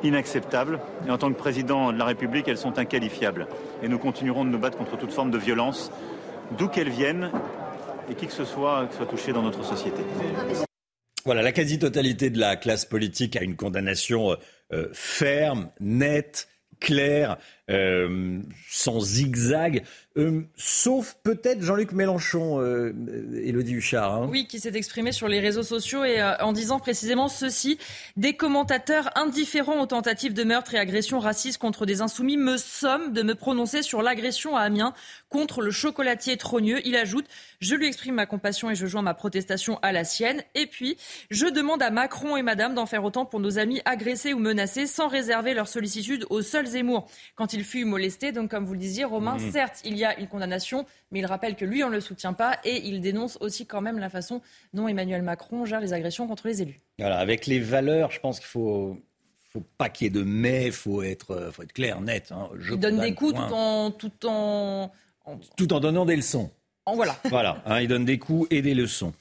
inacceptables. 0.03 0.81
Et 1.07 1.11
en 1.11 1.19
tant 1.19 1.31
que 1.31 1.39
président 1.39 1.93
de 1.93 1.99
la 1.99 2.05
République, 2.05 2.49
elles 2.49 2.59
sont 2.59 2.79
inqualifiables. 2.79 3.47
Et 3.83 3.89
nous 3.89 3.99
continuerons 3.99 4.45
de 4.45 4.51
nous 4.51 4.59
battre 4.59 4.77
contre 4.77 4.99
toute 4.99 5.13
forme 5.13 5.31
de 5.31 5.39
violence, 5.39 5.91
d'où 6.59 6.69
qu'elle 6.69 6.91
vienne, 6.91 7.31
et 8.11 8.15
qui 8.15 8.27
que 8.27 8.33
ce 8.33 8.45
soit 8.45 8.89
soit 8.97 9.07
touché 9.07 9.33
dans 9.33 9.43
notre 9.43 9.65
société. 9.65 10.03
Voilà, 11.25 11.41
la 11.41 11.53
quasi-totalité 11.53 12.29
de 12.29 12.39
la 12.39 12.57
classe 12.57 12.85
politique 12.85 13.35
a 13.37 13.43
une 13.43 13.57
condamnation 13.57 14.33
euh, 14.33 14.37
euh, 14.73 14.89
ferme, 14.93 15.71
nette, 15.81 16.49
claire, 16.81 17.39
sans 17.69 19.01
zigzag 19.01 19.85
euh, 20.17 20.43
sauf 20.57 21.17
peut-être 21.25 21.61
Jean-Luc 21.61 21.91
Mélenchon, 21.91 22.61
euh, 22.61 22.93
Élodie 23.43 23.73
Huchard. 23.73 24.15
Hein. 24.15 24.29
Oui, 24.31 24.47
qui 24.47 24.61
s'est 24.61 24.77
exprimé 24.77 25.11
sur 25.11 25.27
les 25.27 25.41
réseaux 25.41 25.65
sociaux 25.65 26.05
et 26.05 26.21
euh, 26.21 26.37
en 26.39 26.53
disant 26.53 26.79
précisément 26.79 27.27
ceci. 27.27 27.79
Des 28.17 28.35
commentateurs 28.35 29.11
indifférents 29.17 29.81
aux 29.81 29.87
tentatives 29.87 30.33
de 30.33 30.45
meurtre 30.45 30.75
et 30.75 30.79
agressions 30.79 31.19
racistes 31.19 31.59
contre 31.59 31.85
des 31.85 32.01
insoumis 32.01 32.37
me 32.37 32.57
somment 32.59 33.13
de 33.13 33.23
me 33.23 33.35
prononcer 33.35 33.83
sur 33.83 34.03
l'agression 34.03 34.57
à 34.57 34.61
Amiens 34.61 34.95
contre 35.31 35.63
le 35.63 35.73
chocolatier 35.73 36.37
Trogneux. 36.37 36.81
Il 36.85 36.95
ajoute 36.95 37.27
Je 37.61 37.75
lui 37.75 37.89
exprime 37.89 38.15
ma 38.15 38.27
compassion 38.27 38.71
et 38.71 38.77
je 38.77 38.87
joins 38.87 39.03
ma 39.03 39.15
protestation 39.15 39.81
à 39.83 39.91
la 39.91 40.05
sienne. 40.05 40.45
Et 40.55 40.67
puis, 40.67 40.97
je 41.31 41.47
demande 41.47 41.83
à 41.83 41.91
Macron 41.91 42.37
et 42.37 42.43
Madame 42.43 42.75
d'en 42.75 42.87
faire 42.87 43.03
autant 43.03 43.25
pour 43.25 43.41
nos 43.41 43.59
amis 43.59 43.83
agressés 43.85 44.33
ou 44.33 44.39
menacés 44.39 44.87
sans 44.87 45.09
réserver 45.09 45.55
leur 45.55 45.67
sollicitude 45.67 46.25
aux 46.31 46.43
seuls 46.43 46.67
Zemmour 46.67 47.11
quand 47.35 47.53
il 47.55 47.65
fut 47.65 47.85
molesté. 47.85 48.33
Donc, 48.33 48.51
comme 48.51 48.65
vous 48.65 48.75
le 48.75 48.79
disiez, 48.79 49.05
Romain, 49.05 49.37
mmh. 49.37 49.53
certes, 49.53 49.81
il 49.85 49.97
y 49.97 50.05
a 50.05 50.19
une 50.19 50.27
condamnation, 50.27 50.85
mais 51.11 51.21
il 51.21 51.27
rappelle 51.27 51.57
que 51.57 51.65
lui, 51.65 51.83
on 51.85 51.89
ne 51.89 51.95
le 51.95 52.01
soutient 52.01 52.33
pas 52.33 52.59
et 52.65 52.87
il 52.87 53.01
dénonce 53.01 53.39
aussi 53.41 53.67
quand 53.67 53.81
même 53.81 53.99
la 53.99 54.11
façon 54.11 54.43
dont 54.73 54.89
Emmanuel 54.89 55.23
Macron 55.23 55.65
gère 55.65 55.81
les 55.81 55.93
agressions 55.93 56.27
contre 56.27 56.47
les 56.49 56.63
élus. 56.63 56.81
Voilà, 56.99 57.19
avec 57.19 57.47
les 57.47 57.61
valeurs, 57.61 58.11
je 58.11 58.21
pense 58.21 58.39
qu'il 58.39 58.49
faut 58.49 58.99
faut 59.55 59.63
pas 59.79 59.89
qu'il 59.89 60.07
y 60.07 60.09
ait 60.09 60.11
de 60.11 60.25
mais, 60.25 60.73
faut 60.73 61.03
être, 61.03 61.51
faut 61.53 61.63
être 61.63 61.73
clair, 61.73 62.01
net. 62.01 62.33
Hein. 62.33 62.49
il 62.69 62.77
donne 62.77 62.99
des 62.99 63.15
coups 63.15 63.35
tout 63.35 63.55
en, 63.55 63.91
tout 63.93 64.27
en, 64.27 64.91
tout 65.57 65.73
en 65.73 65.79
donnant 65.79 66.05
des 66.05 66.17
leçons. 66.17 66.51
En 66.87 66.97
voilà. 66.97 67.17
Voilà, 67.31 67.63
hein, 67.65 67.81
il 67.81 67.87
donne 67.87 68.05
des 68.05 68.19
coups 68.19 68.49
et 68.51 68.63
des 68.63 68.75
leçons. 68.75 69.13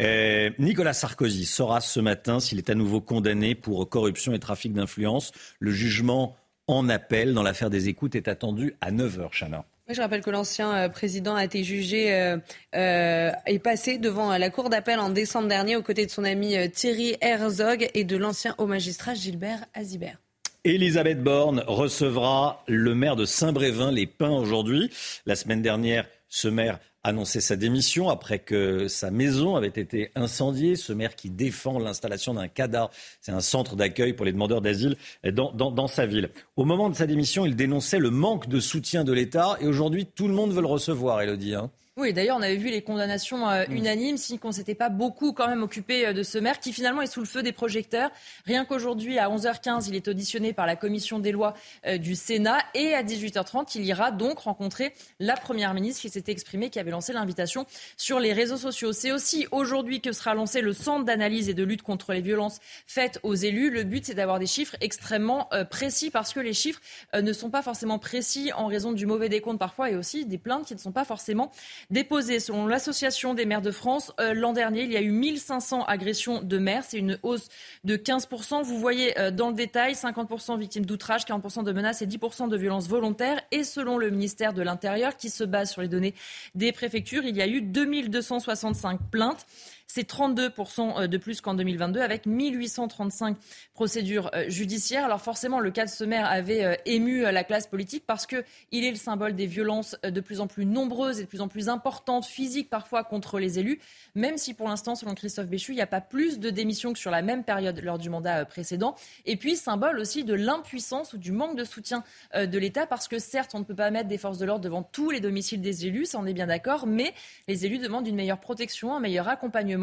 Euh, 0.00 0.50
Nicolas 0.58 0.92
Sarkozy 0.92 1.44
saura 1.44 1.80
ce 1.80 2.00
matin 2.00 2.40
s'il 2.40 2.58
est 2.58 2.70
à 2.70 2.74
nouveau 2.74 3.00
condamné 3.00 3.54
pour 3.54 3.86
corruption 3.88 4.32
et 4.32 4.38
trafic 4.38 4.72
d'influence. 4.72 5.32
Le 5.58 5.72
jugement 5.72 6.36
en 6.70 6.88
appel 6.88 7.34
dans 7.34 7.42
l'affaire 7.42 7.70
des 7.70 7.88
écoutes 7.88 8.14
est 8.14 8.28
attendu 8.28 8.74
à 8.80 8.90
9h, 8.90 9.30
Chana. 9.38 9.64
Je 9.92 10.00
rappelle 10.00 10.22
que 10.22 10.30
l'ancien 10.30 10.72
euh, 10.72 10.88
président 10.88 11.34
a 11.34 11.44
été 11.44 11.64
jugé 11.64 12.14
euh, 12.14 12.36
euh, 12.76 13.32
et 13.46 13.58
passé 13.58 13.98
devant 13.98 14.36
la 14.38 14.50
cour 14.50 14.70
d'appel 14.70 15.00
en 15.00 15.10
décembre 15.10 15.48
dernier 15.48 15.74
aux 15.74 15.82
côtés 15.82 16.06
de 16.06 16.10
son 16.10 16.22
ami 16.22 16.54
Thierry 16.70 17.16
Herzog 17.20 17.88
et 17.94 18.04
de 18.04 18.16
l'ancien 18.16 18.54
haut 18.58 18.66
magistrat 18.66 19.14
Gilbert 19.14 19.64
Azibert. 19.74 20.18
Elisabeth 20.64 21.22
Borne 21.22 21.64
recevra 21.66 22.62
le 22.68 22.94
maire 22.94 23.16
de 23.16 23.24
Saint-Brévin, 23.24 23.90
les 23.90 24.06
Pins, 24.06 24.30
aujourd'hui. 24.30 24.90
La 25.26 25.34
semaine 25.34 25.62
dernière, 25.62 26.06
ce 26.30 26.48
maire 26.48 26.78
annoncé 27.02 27.40
sa 27.40 27.56
démission 27.56 28.08
après 28.08 28.38
que 28.38 28.88
sa 28.88 29.10
maison 29.10 29.56
avait 29.56 29.68
été 29.68 30.10
incendiée. 30.14 30.76
Ce 30.76 30.92
maire 30.92 31.16
qui 31.16 31.28
défend 31.28 31.78
l'installation 31.78 32.34
d'un 32.34 32.48
CADA, 32.48 32.90
c'est 33.20 33.32
un 33.32 33.40
centre 33.40 33.76
d'accueil 33.76 34.12
pour 34.12 34.24
les 34.24 34.32
demandeurs 34.32 34.60
d'asile 34.60 34.96
dans, 35.24 35.52
dans, 35.52 35.88
sa 35.88 36.06
ville. 36.06 36.30
Au 36.56 36.64
moment 36.64 36.88
de 36.88 36.94
sa 36.94 37.06
démission, 37.06 37.44
il 37.44 37.56
dénonçait 37.56 37.98
le 37.98 38.10
manque 38.10 38.48
de 38.48 38.60
soutien 38.60 39.04
de 39.04 39.12
l'État 39.12 39.56
et 39.60 39.66
aujourd'hui, 39.66 40.06
tout 40.06 40.28
le 40.28 40.34
monde 40.34 40.52
veut 40.52 40.60
le 40.60 40.66
recevoir, 40.66 41.20
Elodie. 41.20 41.54
Hein. 41.54 41.70
Oui, 42.00 42.14
d'ailleurs, 42.14 42.38
on 42.38 42.42
avait 42.42 42.56
vu 42.56 42.70
les 42.70 42.80
condamnations 42.80 43.46
euh, 43.50 43.66
unanimes, 43.68 44.16
si 44.16 44.38
qu'on 44.38 44.52
s'était 44.52 44.74
pas 44.74 44.88
beaucoup 44.88 45.34
quand 45.34 45.48
même 45.48 45.62
occupé 45.62 46.06
euh, 46.06 46.12
de 46.14 46.22
ce 46.22 46.38
maire 46.38 46.58
qui 46.58 46.72
finalement 46.72 47.02
est 47.02 47.06
sous 47.06 47.20
le 47.20 47.26
feu 47.26 47.42
des 47.42 47.52
projecteurs. 47.52 48.10
Rien 48.46 48.64
qu'aujourd'hui, 48.64 49.18
à 49.18 49.28
11h15, 49.28 49.84
il 49.86 49.94
est 49.94 50.08
auditionné 50.08 50.54
par 50.54 50.64
la 50.64 50.76
commission 50.76 51.18
des 51.18 51.30
lois 51.30 51.52
euh, 51.84 51.98
du 51.98 52.14
Sénat 52.14 52.56
et 52.72 52.94
à 52.94 53.02
18h30, 53.02 53.72
il 53.74 53.84
ira 53.84 54.12
donc 54.12 54.38
rencontrer 54.38 54.94
la 55.18 55.36
première 55.36 55.74
ministre 55.74 56.00
qui 56.00 56.08
s'était 56.08 56.32
exprimée, 56.32 56.70
qui 56.70 56.78
avait 56.78 56.90
lancé 56.90 57.12
l'invitation 57.12 57.66
sur 57.98 58.18
les 58.18 58.32
réseaux 58.32 58.56
sociaux. 58.56 58.94
C'est 58.94 59.12
aussi 59.12 59.46
aujourd'hui 59.50 60.00
que 60.00 60.12
sera 60.12 60.32
lancé 60.32 60.62
le 60.62 60.72
centre 60.72 61.04
d'analyse 61.04 61.50
et 61.50 61.54
de 61.54 61.64
lutte 61.64 61.82
contre 61.82 62.14
les 62.14 62.22
violences 62.22 62.60
faites 62.86 63.20
aux 63.24 63.34
élus. 63.34 63.68
Le 63.68 63.84
but, 63.84 64.06
c'est 64.06 64.14
d'avoir 64.14 64.38
des 64.38 64.46
chiffres 64.46 64.74
extrêmement 64.80 65.50
précis 65.68 66.08
parce 66.08 66.32
que 66.32 66.40
les 66.40 66.54
chiffres 66.54 66.80
ne 67.14 67.32
sont 67.34 67.50
pas 67.50 67.60
forcément 67.60 67.98
précis 67.98 68.52
en 68.54 68.68
raison 68.68 68.92
du 68.92 69.04
mauvais 69.04 69.28
décompte 69.28 69.58
parfois 69.58 69.90
et 69.90 69.96
aussi 69.96 70.24
des 70.24 70.38
plaintes 70.38 70.64
qui 70.64 70.74
ne 70.74 70.78
sont 70.78 70.92
pas 70.92 71.04
forcément 71.04 71.50
déposées. 71.90 72.40
Selon 72.40 72.66
l'Association 72.66 73.34
des 73.34 73.46
maires 73.46 73.62
de 73.62 73.70
France, 73.70 74.12
euh, 74.20 74.34
l'an 74.34 74.52
dernier, 74.52 74.82
il 74.82 74.92
y 74.92 74.96
a 74.96 75.02
eu 75.02 75.10
1500 75.10 75.84
agressions 75.84 76.42
de 76.42 76.58
maires. 76.58 76.84
C'est 76.86 76.98
une 76.98 77.18
hausse 77.22 77.48
de 77.84 77.96
15%. 77.96 78.62
Vous 78.62 78.78
voyez 78.78 79.18
euh, 79.18 79.30
dans 79.30 79.48
le 79.48 79.54
détail, 79.54 79.94
50% 79.94 80.58
victimes 80.58 80.86
d'outrage, 80.86 81.24
40% 81.24 81.64
de 81.64 81.72
menaces 81.72 82.02
et 82.02 82.06
10% 82.06 82.48
de 82.48 82.56
violences 82.56 82.88
volontaires. 82.88 83.40
Et 83.50 83.64
selon 83.64 83.98
le 83.98 84.10
ministère 84.10 84.52
de 84.52 84.62
l'Intérieur, 84.62 85.16
qui 85.16 85.30
se 85.30 85.44
base 85.44 85.70
sur 85.70 85.82
les 85.82 85.88
données 85.88 86.14
des 86.54 86.72
préfectures, 86.72 87.24
il 87.24 87.36
y 87.36 87.42
a 87.42 87.46
eu 87.46 87.62
2265 87.62 89.00
plaintes. 89.10 89.46
C'est 89.92 90.08
32% 90.08 91.02
euh, 91.02 91.06
de 91.08 91.16
plus 91.16 91.40
qu'en 91.40 91.54
2022 91.54 92.00
avec 92.00 92.24
1835 92.24 93.36
procédures 93.74 94.30
euh, 94.34 94.44
judiciaires. 94.48 95.04
Alors 95.04 95.20
forcément, 95.20 95.58
le 95.58 95.72
cas 95.72 95.84
de 95.84 95.90
ce 95.90 96.04
maire 96.04 96.30
avait 96.30 96.64
euh, 96.64 96.74
ému 96.86 97.22
la 97.22 97.42
classe 97.42 97.66
politique 97.66 98.04
parce 98.06 98.24
qu'il 98.24 98.44
est 98.84 98.90
le 98.90 98.96
symbole 98.96 99.34
des 99.34 99.46
violences 99.46 99.96
de 100.04 100.20
plus 100.20 100.40
en 100.40 100.46
plus 100.46 100.64
nombreuses 100.64 101.18
et 101.18 101.24
de 101.24 101.28
plus 101.28 101.40
en 101.40 101.48
plus 101.48 101.68
importantes, 101.68 102.24
physiques 102.24 102.70
parfois, 102.70 103.02
contre 103.02 103.40
les 103.40 103.58
élus, 103.58 103.80
même 104.14 104.38
si 104.38 104.54
pour 104.54 104.68
l'instant, 104.68 104.94
selon 104.94 105.14
Christophe 105.16 105.48
Béchu, 105.48 105.72
il 105.72 105.76
n'y 105.76 105.80
a 105.80 105.88
pas 105.88 106.00
plus 106.00 106.38
de 106.38 106.50
démissions 106.50 106.92
que 106.92 106.98
sur 106.98 107.10
la 107.10 107.22
même 107.22 107.42
période 107.42 107.80
lors 107.82 107.98
du 107.98 108.10
mandat 108.10 108.44
précédent. 108.44 108.94
Et 109.26 109.36
puis, 109.36 109.56
symbole 109.56 109.98
aussi 109.98 110.22
de 110.22 110.34
l'impuissance 110.34 111.14
ou 111.14 111.18
du 111.18 111.32
manque 111.32 111.56
de 111.56 111.64
soutien 111.64 112.04
de 112.34 112.58
l'État 112.58 112.86
parce 112.86 113.08
que 113.08 113.18
certes, 113.18 113.52
on 113.54 113.58
ne 113.58 113.64
peut 113.64 113.74
pas 113.74 113.90
mettre 113.90 114.08
des 114.08 114.18
forces 114.18 114.38
de 114.38 114.44
l'ordre 114.44 114.62
devant 114.62 114.84
tous 114.84 115.10
les 115.10 115.20
domiciles 115.20 115.60
des 115.60 115.86
élus, 115.86 116.06
ça 116.06 116.18
on 116.20 116.26
est 116.26 116.32
bien 116.32 116.46
d'accord, 116.46 116.86
mais 116.86 117.12
les 117.48 117.66
élus 117.66 117.78
demandent 117.78 118.06
une 118.06 118.16
meilleure 118.16 118.40
protection, 118.40 118.94
un 118.94 119.00
meilleur 119.00 119.28
accompagnement 119.28 119.79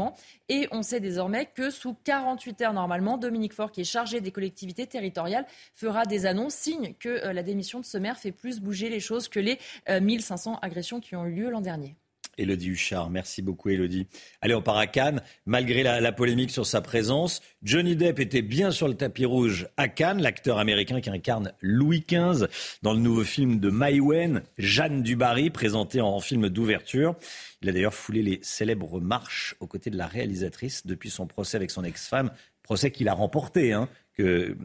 et 0.49 0.67
on 0.71 0.83
sait 0.83 0.99
désormais 0.99 1.47
que 1.53 1.69
sous 1.69 1.95
48 2.03 2.61
heures 2.61 2.73
normalement, 2.73 3.17
Dominique 3.17 3.53
Faure, 3.53 3.71
qui 3.71 3.81
est 3.81 3.85
chargé 3.85 4.21
des 4.21 4.31
collectivités 4.31 4.87
territoriales, 4.87 5.45
fera 5.73 6.05
des 6.05 6.25
annonces, 6.25 6.55
signe 6.55 6.93
que 6.99 7.09
euh, 7.09 7.33
la 7.33 7.43
démission 7.43 7.79
de 7.79 7.85
ce 7.85 7.97
maire 7.97 8.17
fait 8.17 8.31
plus 8.31 8.59
bouger 8.59 8.89
les 8.89 8.99
choses 8.99 9.27
que 9.27 9.39
les 9.39 9.59
1500 9.89 10.53
euh, 10.53 10.57
agressions 10.61 10.99
qui 10.99 11.15
ont 11.15 11.25
eu 11.25 11.33
lieu 11.33 11.49
l'an 11.49 11.61
dernier. 11.61 11.95
Elodie 12.37 12.69
Huchard, 12.69 13.09
merci 13.09 13.41
beaucoup 13.41 13.69
Elodie. 13.69 14.07
Allez, 14.41 14.53
on 14.53 14.61
part 14.61 14.77
à 14.77 14.87
Cannes. 14.87 15.21
Malgré 15.45 15.83
la, 15.83 16.11
polémique 16.11 16.51
sur 16.51 16.65
sa 16.65 16.81
présence, 16.81 17.41
Johnny 17.63 17.95
Depp 17.95 18.19
était 18.19 18.41
bien 18.41 18.71
sur 18.71 18.87
le 18.87 18.93
tapis 18.93 19.25
rouge 19.25 19.67
à 19.77 19.87
Cannes, 19.87 20.21
l'acteur 20.21 20.59
américain 20.59 21.01
qui 21.01 21.09
incarne 21.09 21.53
Louis 21.61 22.05
XV 22.07 22.47
dans 22.81 22.93
le 22.93 22.99
nouveau 22.99 23.23
film 23.23 23.59
de 23.59 23.69
Maïwen, 23.69 24.43
Jeanne 24.57 25.03
Dubarry, 25.03 25.49
présenté 25.49 26.01
en 26.01 26.19
film 26.19 26.49
d'ouverture. 26.49 27.15
Il 27.61 27.69
a 27.69 27.71
d'ailleurs 27.71 27.93
foulé 27.93 28.21
les 28.21 28.39
célèbres 28.43 29.01
marches 29.01 29.55
aux 29.59 29.67
côtés 29.67 29.89
de 29.89 29.97
la 29.97 30.07
réalisatrice 30.07 30.85
depuis 30.85 31.09
son 31.09 31.27
procès 31.27 31.57
avec 31.57 31.71
son 31.71 31.83
ex-femme, 31.83 32.31
procès 32.61 32.91
qu'il 32.91 33.09
a 33.09 33.13
remporté, 33.13 33.73
hein, 33.73 33.89
que 34.15 34.55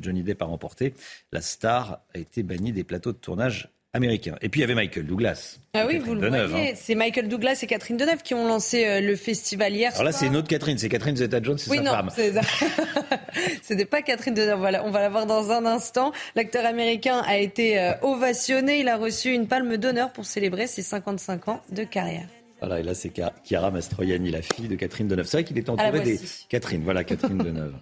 Johnny 0.00 0.22
Depp 0.22 0.42
a 0.42 0.46
remporté. 0.46 0.94
La 1.32 1.40
star 1.40 2.02
a 2.14 2.18
été 2.18 2.42
bannie 2.42 2.72
des 2.72 2.84
plateaux 2.84 3.12
de 3.12 3.18
tournage 3.18 3.70
américain. 3.92 4.36
Et 4.40 4.48
puis 4.48 4.60
il 4.60 4.62
y 4.62 4.64
avait 4.64 4.74
Michael 4.74 5.06
Douglas. 5.06 5.58
Ah 5.74 5.84
oui, 5.86 5.98
vous 5.98 6.14
le 6.14 6.28
voyez, 6.28 6.70
hein. 6.70 6.74
c'est 6.76 6.94
Michael 6.94 7.28
Douglas 7.28 7.58
et 7.62 7.66
Catherine 7.66 7.96
Deneuve 7.96 8.22
qui 8.22 8.34
ont 8.34 8.46
lancé 8.46 8.86
euh, 8.86 9.00
le 9.00 9.16
festival 9.16 9.74
hier. 9.74 9.90
Alors 9.92 10.04
là, 10.04 10.12
c'est 10.12 10.26
une 10.26 10.36
autre 10.36 10.48
Catherine, 10.48 10.78
c'est 10.78 10.88
Catherine 10.88 11.16
Zeta-Jones, 11.16 11.58
c'est 11.58 11.70
oui, 11.70 11.78
sa 11.78 11.82
non, 11.82 11.90
femme. 11.90 12.10
C'était 13.62 13.84
pas 13.84 14.02
Catherine 14.02 14.34
Deneuve, 14.34 14.58
voilà, 14.58 14.84
on 14.84 14.90
va 14.90 15.00
la 15.00 15.08
voir 15.08 15.26
dans 15.26 15.50
un 15.50 15.66
instant. 15.66 16.12
L'acteur 16.36 16.64
américain 16.66 17.22
a 17.26 17.38
été 17.38 17.80
euh, 17.80 17.92
ovationné, 18.02 18.80
il 18.80 18.88
a 18.88 18.96
reçu 18.96 19.32
une 19.32 19.48
palme 19.48 19.76
d'honneur 19.76 20.12
pour 20.12 20.24
célébrer 20.24 20.66
ses 20.66 20.82
55 20.82 21.48
ans 21.48 21.62
de 21.70 21.84
carrière. 21.84 22.26
Voilà, 22.60 22.80
et 22.80 22.82
là 22.82 22.94
c'est 22.94 23.12
Chiara 23.44 23.70
Mastroianni, 23.70 24.30
la 24.30 24.42
fille 24.42 24.68
de 24.68 24.76
Catherine 24.76 25.08
Deneuve. 25.08 25.26
C'est 25.26 25.38
vrai 25.38 25.44
qu'il 25.44 25.58
est 25.58 25.68
entouré 25.68 26.00
des 26.00 26.20
Catherine, 26.48 26.82
voilà 26.84 27.04
Catherine 27.04 27.38
Deneuve. 27.44 27.74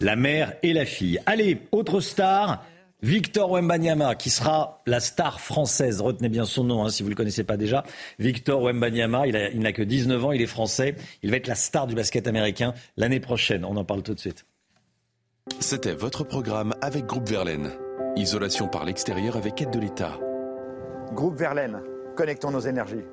La 0.00 0.16
mère 0.16 0.52
et 0.62 0.72
la 0.72 0.84
fille. 0.84 1.20
Allez, 1.24 1.58
autre 1.72 2.00
star, 2.00 2.64
Victor 3.02 3.50
Wembanyama, 3.50 4.14
qui 4.14 4.30
sera 4.30 4.82
la 4.86 4.98
star 4.98 5.40
française, 5.40 6.00
retenez 6.00 6.30
bien 6.30 6.46
son 6.46 6.64
nom 6.64 6.84
hein, 6.84 6.88
si 6.88 7.02
vous 7.02 7.08
ne 7.08 7.12
le 7.12 7.16
connaissez 7.16 7.44
pas 7.44 7.58
déjà. 7.58 7.84
Victor 8.18 8.62
Wembanyama, 8.62 9.26
il, 9.26 9.60
n'a 9.60 9.72
que 9.72 9.82
19 9.82 10.24
ans, 10.24 10.32
il 10.32 10.40
est 10.40 10.46
français, 10.46 10.96
il 11.22 11.30
va 11.30 11.36
être 11.36 11.46
la 11.46 11.54
star 11.54 11.86
du 11.86 11.94
basket 11.94 12.26
américain 12.26 12.72
l'année 12.96 13.20
prochaine. 13.20 13.64
On 13.64 13.76
en 13.76 13.84
parle 13.84 14.02
tout 14.02 14.14
de 14.14 14.20
suite. 14.20 14.46
C'était 15.60 15.92
votre 15.92 16.24
programme 16.24 16.72
avec 16.80 17.04
Groupe 17.04 17.28
Verlaine. 17.28 17.72
Isolation 18.16 18.68
par 18.68 18.84
l'extérieur 18.84 19.36
avec 19.36 19.60
aide 19.60 19.70
de 19.70 19.80
l'État. 19.80 20.18
Groupe 21.12 21.36
Verlaine, 21.36 21.82
connectons 22.16 22.52
nos 22.52 22.60
énergies. 22.60 23.04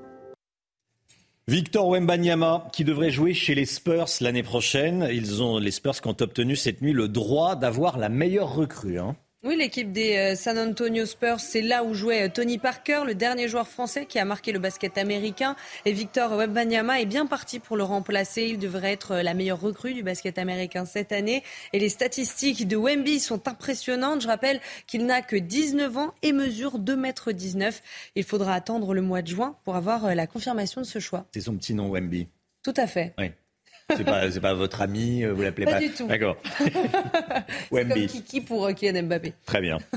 Victor 1.47 1.89
Wembanyama, 1.89 2.67
qui 2.71 2.85
devrait 2.85 3.11
jouer 3.11 3.33
chez 3.33 3.55
les 3.55 3.65
Spurs 3.65 4.07
l'année 4.21 4.43
prochaine. 4.43 5.09
Ils 5.11 5.43
ont, 5.43 5.57
les 5.57 5.71
Spurs 5.71 5.99
qui 5.99 6.07
ont 6.07 6.15
obtenu 6.21 6.55
cette 6.55 6.81
nuit 6.81 6.93
le 6.93 7.09
droit 7.09 7.57
d'avoir 7.57 7.97
la 7.97 8.07
meilleure 8.07 8.53
recrue. 8.53 8.99
Hein. 8.99 9.17
Oui, 9.43 9.55
l'équipe 9.57 9.91
des 9.91 10.17
euh, 10.17 10.35
San 10.35 10.59
Antonio 10.59 11.03
Spurs, 11.07 11.39
c'est 11.39 11.63
là 11.63 11.83
où 11.83 11.95
jouait 11.95 12.27
euh, 12.27 12.29
Tony 12.31 12.59
Parker, 12.59 13.01
le 13.07 13.15
dernier 13.15 13.47
joueur 13.47 13.67
français 13.67 14.05
qui 14.05 14.19
a 14.19 14.25
marqué 14.25 14.51
le 14.51 14.59
basket 14.59 14.99
américain. 14.99 15.55
Et 15.85 15.93
Victor 15.93 16.33
Wembanyama 16.33 17.01
est 17.01 17.07
bien 17.07 17.25
parti 17.25 17.57
pour 17.57 17.75
le 17.75 17.81
remplacer. 17.81 18.43
Il 18.43 18.59
devrait 18.59 18.91
être 18.91 19.13
euh, 19.13 19.23
la 19.23 19.33
meilleure 19.33 19.59
recrue 19.59 19.95
du 19.95 20.03
basket 20.03 20.37
américain 20.37 20.85
cette 20.85 21.11
année. 21.11 21.41
Et 21.73 21.79
les 21.79 21.89
statistiques 21.89 22.67
de 22.67 22.77
Wemby 22.77 23.19
sont 23.19 23.47
impressionnantes. 23.47 24.21
Je 24.21 24.27
rappelle 24.27 24.61
qu'il 24.85 25.07
n'a 25.07 25.23
que 25.23 25.37
19 25.37 25.97
ans 25.97 26.13
et 26.21 26.33
mesure 26.33 26.77
2,19 26.77 27.63
m. 27.63 27.71
Il 28.15 28.23
faudra 28.23 28.53
attendre 28.53 28.93
le 28.93 29.01
mois 29.01 29.23
de 29.23 29.27
juin 29.29 29.55
pour 29.63 29.75
avoir 29.75 30.13
la 30.13 30.27
confirmation 30.27 30.81
de 30.81 30.85
ce 30.85 30.99
choix. 30.99 31.25
C'est 31.33 31.41
son 31.41 31.55
petit 31.55 31.73
nom, 31.73 31.89
Wemby. 31.89 32.27
Tout 32.61 32.75
à 32.77 32.85
fait. 32.85 33.15
Oui. 33.17 33.31
C'est 33.97 34.03
pas, 34.03 34.29
pas 34.41 34.53
votre 34.53 34.81
ami, 34.81 35.23
euh, 35.23 35.33
vous 35.33 35.41
l'appelez 35.41 35.65
pas 35.65 35.73
Pas 35.73 35.79
du 35.79 35.91
tout. 35.91 36.07
D'accord. 36.07 36.37
C'est 36.57 36.71
comme 37.71 38.07
Kiki 38.07 38.41
pour 38.41 38.65
euh, 38.65 38.73
Kylian 38.73 39.03
Mbappé. 39.03 39.33
Très 39.45 39.61
bien. 39.61 39.77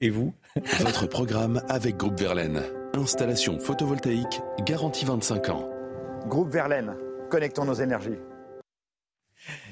Et 0.00 0.10
vous? 0.10 0.34
Votre 0.80 1.06
programme 1.06 1.62
avec 1.68 1.96
Groupe 1.96 2.18
Verlaine. 2.18 2.62
Installation 2.94 3.58
photovoltaïque 3.58 4.40
garantie 4.64 5.04
25 5.04 5.48
ans. 5.50 5.68
Groupe 6.26 6.50
Verlaine, 6.50 6.94
connectons 7.30 7.64
nos 7.64 7.74
énergies. 7.74 8.18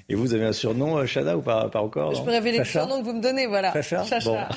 Et 0.08 0.14
vous 0.14 0.34
avez 0.34 0.44
un 0.44 0.52
surnom, 0.52 0.98
euh, 0.98 1.06
Chada, 1.06 1.36
ou 1.36 1.42
pas, 1.42 1.68
pas 1.68 1.80
encore 1.80 2.14
Je 2.14 2.22
peux 2.22 2.30
révéler 2.30 2.58
le 2.58 2.64
surnom 2.64 3.00
que 3.00 3.04
vous 3.04 3.14
me 3.14 3.22
donnez, 3.22 3.46
voilà. 3.46 3.72
Chacha, 3.72 4.04
Chacha. 4.04 4.48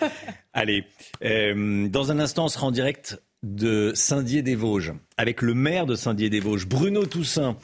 Allez, 0.52 0.84
dans 1.22 2.12
un 2.12 2.18
instant, 2.18 2.44
on 2.44 2.48
sera 2.48 2.66
en 2.66 2.70
direct 2.70 3.20
de 3.42 3.92
Saint-Dié-des-Vosges, 3.94 4.92
avec 5.16 5.42
le 5.42 5.54
maire 5.54 5.86
de 5.86 5.94
Saint-Dié-des-Vosges, 5.94 6.66
Bruno 6.66 7.06
Toussaint. 7.06 7.56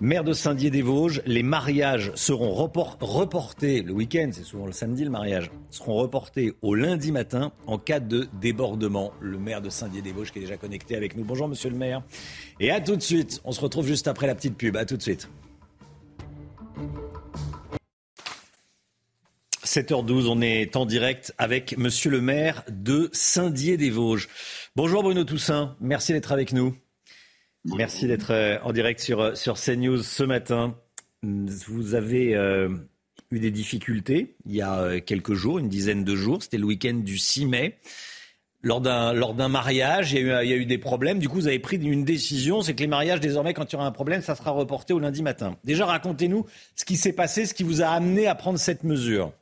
Maire 0.00 0.24
de 0.24 0.34
Saint-Dié-des-Vosges, 0.34 1.22
les 1.24 1.42
mariages 1.42 2.12
seront 2.16 2.52
reportés 2.52 3.82
le 3.82 3.92
week-end, 3.92 4.28
c'est 4.30 4.44
souvent 4.44 4.66
le 4.66 4.72
samedi 4.72 5.04
le 5.04 5.10
mariage, 5.10 5.50
seront 5.70 5.94
reportés 5.94 6.54
au 6.60 6.74
lundi 6.74 7.12
matin 7.12 7.50
en 7.66 7.78
cas 7.78 8.00
de 8.00 8.28
débordement. 8.40 9.12
Le 9.20 9.38
maire 9.38 9.62
de 9.62 9.70
Saint-Dié-des-Vosges 9.70 10.32
qui 10.32 10.38
est 10.38 10.42
déjà 10.42 10.58
connecté 10.58 10.96
avec 10.96 11.16
nous. 11.16 11.24
Bonjour 11.24 11.48
monsieur 11.48 11.70
le 11.70 11.76
maire. 11.76 12.02
Et 12.60 12.70
à 12.70 12.80
tout 12.80 12.96
de 12.96 13.02
suite. 13.02 13.40
On 13.44 13.52
se 13.52 13.60
retrouve 13.60 13.86
juste 13.86 14.06
après 14.06 14.26
la 14.26 14.34
petite 14.34 14.56
pub. 14.56 14.76
À 14.76 14.84
tout 14.84 14.98
de 14.98 15.02
suite. 15.02 15.30
7h12, 19.76 20.28
on 20.28 20.40
est 20.40 20.74
en 20.74 20.86
direct 20.86 21.34
avec 21.36 21.76
monsieur 21.76 22.10
le 22.10 22.22
maire 22.22 22.64
de 22.70 23.10
Saint-Dié-des-Vosges. 23.12 24.26
Bonjour 24.74 25.02
Bruno 25.02 25.22
Toussaint, 25.22 25.76
merci 25.82 26.14
d'être 26.14 26.32
avec 26.32 26.54
nous. 26.54 26.74
Merci 27.66 28.06
d'être 28.06 28.32
euh, 28.32 28.56
en 28.62 28.72
direct 28.72 29.00
sur, 29.00 29.20
euh, 29.20 29.34
sur 29.34 29.60
CNews 29.60 30.02
ce 30.02 30.22
matin. 30.22 30.76
Vous 31.22 31.94
avez 31.94 32.34
euh, 32.34 32.70
eu 33.30 33.38
des 33.38 33.50
difficultés 33.50 34.36
il 34.46 34.54
y 34.54 34.62
a 34.62 34.98
quelques 35.02 35.34
jours, 35.34 35.58
une 35.58 35.68
dizaine 35.68 36.04
de 36.04 36.16
jours, 36.16 36.42
c'était 36.42 36.56
le 36.56 36.64
week-end 36.64 36.94
du 36.94 37.18
6 37.18 37.44
mai. 37.44 37.76
Lors 38.62 38.80
d'un, 38.80 39.12
lors 39.12 39.34
d'un 39.34 39.50
mariage, 39.50 40.12
il 40.12 40.26
y, 40.26 40.30
a 40.30 40.42
eu, 40.42 40.46
il 40.46 40.50
y, 40.50 40.54
a 40.54 40.56
eu, 40.56 40.64
des 40.64 40.78
problèmes. 40.78 41.18
Du 41.18 41.28
coup, 41.28 41.36
vous 41.36 41.48
avez 41.48 41.58
pris 41.58 41.76
une 41.76 42.04
décision, 42.04 42.62
c'est 42.62 42.74
que 42.74 42.80
les 42.80 42.86
mariages, 42.86 43.20
désormais, 43.20 43.52
quand 43.52 43.70
il 43.70 43.74
y 43.74 43.76
aura 43.76 43.86
un 43.86 43.92
problème, 43.92 44.22
ça 44.22 44.36
sera 44.36 44.52
reporté 44.52 44.94
au 44.94 44.98
lundi 44.98 45.22
matin. 45.22 45.58
Déjà, 45.64 45.84
racontez-nous 45.84 46.46
ce 46.76 46.86
qui 46.86 46.96
s'est 46.96 47.12
passé, 47.12 47.44
ce 47.44 47.52
qui 47.52 47.62
vous 47.62 47.82
a 47.82 47.88
amené 47.88 48.26
à 48.26 48.34
prendre 48.34 48.58
cette 48.58 48.82
mesure. 48.82 49.34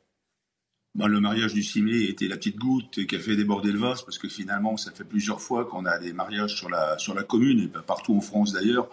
Le 0.97 1.19
mariage 1.19 1.53
du 1.53 1.61
6 1.61 1.81
mai 1.81 2.03
était 2.03 2.29
la 2.29 2.37
petite 2.37 2.57
goutte 2.57 3.05
qui 3.05 3.15
a 3.17 3.19
fait 3.19 3.35
déborder 3.35 3.71
le 3.73 3.79
vase, 3.79 4.03
parce 4.03 4.17
que 4.17 4.29
finalement, 4.29 4.77
ça 4.77 4.91
fait 4.91 5.03
plusieurs 5.03 5.41
fois 5.41 5.65
qu'on 5.65 5.85
a 5.85 5.99
des 5.99 6.13
mariages 6.13 6.55
sur 6.55 6.69
la, 6.69 6.97
sur 6.97 7.13
la 7.13 7.23
commune, 7.23 7.59
et 7.59 7.67
partout 7.85 8.15
en 8.15 8.21
France 8.21 8.53
d'ailleurs, 8.53 8.87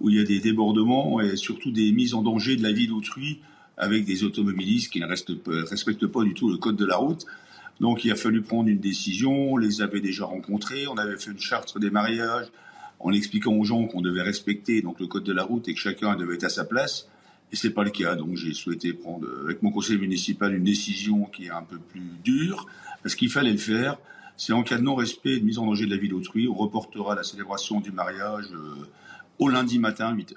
où 0.00 0.10
il 0.10 0.16
y 0.16 0.20
a 0.20 0.24
des 0.24 0.38
débordements 0.38 1.18
et 1.20 1.36
surtout 1.36 1.70
des 1.70 1.92
mises 1.92 2.12
en 2.12 2.22
danger 2.22 2.56
de 2.56 2.62
la 2.62 2.72
vie 2.72 2.88
d'autrui 2.88 3.40
avec 3.78 4.04
des 4.04 4.22
automobilistes 4.22 4.92
qui 4.92 5.00
ne 5.00 5.06
respectent 5.06 6.06
pas 6.06 6.24
du 6.24 6.34
tout 6.34 6.50
le 6.50 6.58
code 6.58 6.76
de 6.76 6.84
la 6.84 6.96
route. 6.96 7.24
Donc 7.80 8.04
il 8.04 8.12
a 8.12 8.16
fallu 8.16 8.42
prendre 8.42 8.68
une 8.68 8.78
décision, 8.78 9.52
on 9.52 9.56
les 9.56 9.80
avait 9.80 10.00
déjà 10.00 10.26
rencontrés, 10.26 10.86
on 10.86 10.96
avait 10.96 11.16
fait 11.16 11.30
une 11.30 11.38
charte 11.38 11.78
des 11.78 11.90
mariages 11.90 12.46
en 13.00 13.12
expliquant 13.12 13.52
aux 13.52 13.64
gens 13.64 13.84
qu'on 13.86 14.00
devait 14.00 14.22
respecter 14.22 14.82
donc 14.82 15.00
le 15.00 15.06
code 15.06 15.24
de 15.24 15.32
la 15.32 15.44
route 15.44 15.68
et 15.68 15.74
que 15.74 15.80
chacun 15.80 16.16
devait 16.16 16.34
être 16.34 16.44
à 16.44 16.48
sa 16.50 16.64
place. 16.64 17.08
Et 17.52 17.56
c'est 17.56 17.70
pas 17.70 17.84
le 17.84 17.90
cas. 17.90 18.14
Donc 18.14 18.36
j'ai 18.36 18.52
souhaité 18.54 18.92
prendre 18.92 19.26
avec 19.44 19.62
mon 19.62 19.70
conseil 19.70 19.98
municipal 19.98 20.54
une 20.54 20.64
décision 20.64 21.24
qui 21.24 21.46
est 21.46 21.50
un 21.50 21.62
peu 21.62 21.78
plus 21.78 22.02
dure. 22.24 22.66
Parce 23.02 23.14
qu'il 23.14 23.30
fallait 23.30 23.52
le 23.52 23.58
faire. 23.58 23.98
C'est 24.36 24.52
en 24.52 24.62
cas 24.62 24.76
de 24.76 24.82
non-respect 24.82 25.30
et 25.30 25.40
de 25.40 25.44
mise 25.44 25.58
en 25.58 25.66
danger 25.66 25.86
de 25.86 25.90
la 25.90 25.96
vie 25.96 26.08
d'autrui, 26.08 26.46
on 26.46 26.54
reportera 26.54 27.14
la 27.14 27.22
célébration 27.22 27.80
du 27.80 27.90
mariage 27.90 28.44
euh, 28.52 28.86
au 29.38 29.48
lundi 29.48 29.78
matin 29.78 30.08
à 30.08 30.12
8 30.12 30.34
h. 30.34 30.36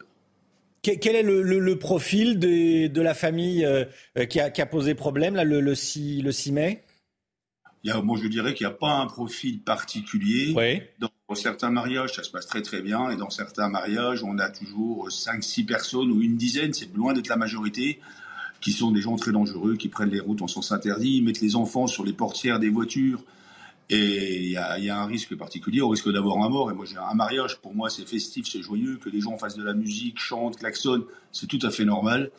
Quel 0.82 1.16
est 1.16 1.24
le, 1.24 1.76
profil 1.78 2.40
de, 2.40 3.02
la 3.02 3.14
famille 3.14 3.66
euh, 3.66 3.84
qui, 4.30 4.40
a, 4.40 4.66
posé 4.66 4.96
problème 4.96 5.36
là, 5.36 5.44
le, 5.44 5.60
le, 5.60 5.76
6, 5.76 6.22
le 6.22 6.32
6 6.32 6.52
mai? 6.54 6.84
Il 7.84 7.90
y 7.90 7.92
a, 7.92 8.02
moi, 8.02 8.18
je 8.22 8.28
dirais 8.28 8.54
qu'il 8.54 8.68
n'y 8.68 8.74
a 8.74 8.76
pas 8.76 8.94
un 8.94 9.06
profil 9.06 9.62
particulier. 9.62 10.54
Oui. 10.56 10.82
Dans 11.00 11.36
certains 11.36 11.70
mariages, 11.70 12.14
ça 12.16 12.24
se 12.24 12.32
passe 12.32 12.48
très 12.48 12.62
très 12.62 12.82
bien, 12.82 13.12
et 13.12 13.16
dans 13.16 13.30
certains 13.30 13.70
mariages, 13.70 14.24
on 14.24 14.40
a 14.40 14.50
toujours 14.50 15.10
5-6 15.10 15.66
personnes 15.66 16.12
ou 16.12 16.22
une 16.22 16.38
dizaine, 16.38 16.74
c'est 16.74 16.94
loin 16.96 17.14
d'être 17.14 17.28
la 17.28 17.38
majorité, 17.38 18.00
qui 18.62 18.72
sont 18.72 18.92
des 18.92 19.02
gens 19.02 19.16
très 19.16 19.32
dangereux, 19.32 19.76
qui 19.76 19.90
prennent 19.90 20.10
les 20.10 20.20
routes 20.20 20.42
en 20.42 20.48
sens 20.48 20.72
interdit, 20.72 21.22
mettent 21.22 21.42
les 21.42 21.56
enfants 21.56 21.88
sur 21.88 22.04
les 22.04 22.14
portières 22.14 22.60
des 22.60 22.70
voitures, 22.70 23.24
et 23.92 24.44
il 24.44 24.50
y 24.50 24.58
a, 24.58 24.78
y 24.78 24.90
a, 24.90 25.02
un 25.02 25.06
risque 25.06 25.36
particulier, 25.36 25.82
on 25.82 25.90
risque 25.90 26.12
d'avoir 26.12 26.38
un 26.44 26.50
mort. 26.50 26.70
Et 26.70 26.76
moi, 26.76 26.86
j'ai 26.86 26.98
un 26.98 27.16
mariage, 27.16 27.58
pour 27.58 27.74
moi, 27.74 27.90
c'est 27.90 28.08
festif, 28.08 28.48
c'est 28.48 28.62
joyeux, 28.62 28.98
que 28.98 29.10
les 29.10 29.20
gens 29.20 29.38
fassent 29.38 29.58
de 29.58 29.64
la 29.64 29.74
musique, 29.74 30.20
chantent, 30.20 30.58
klaxonnent, 30.58 31.06
c'est 31.32 31.48
tout 31.48 31.60
à 31.64 31.72
fait 31.72 31.86
normal. 31.86 32.30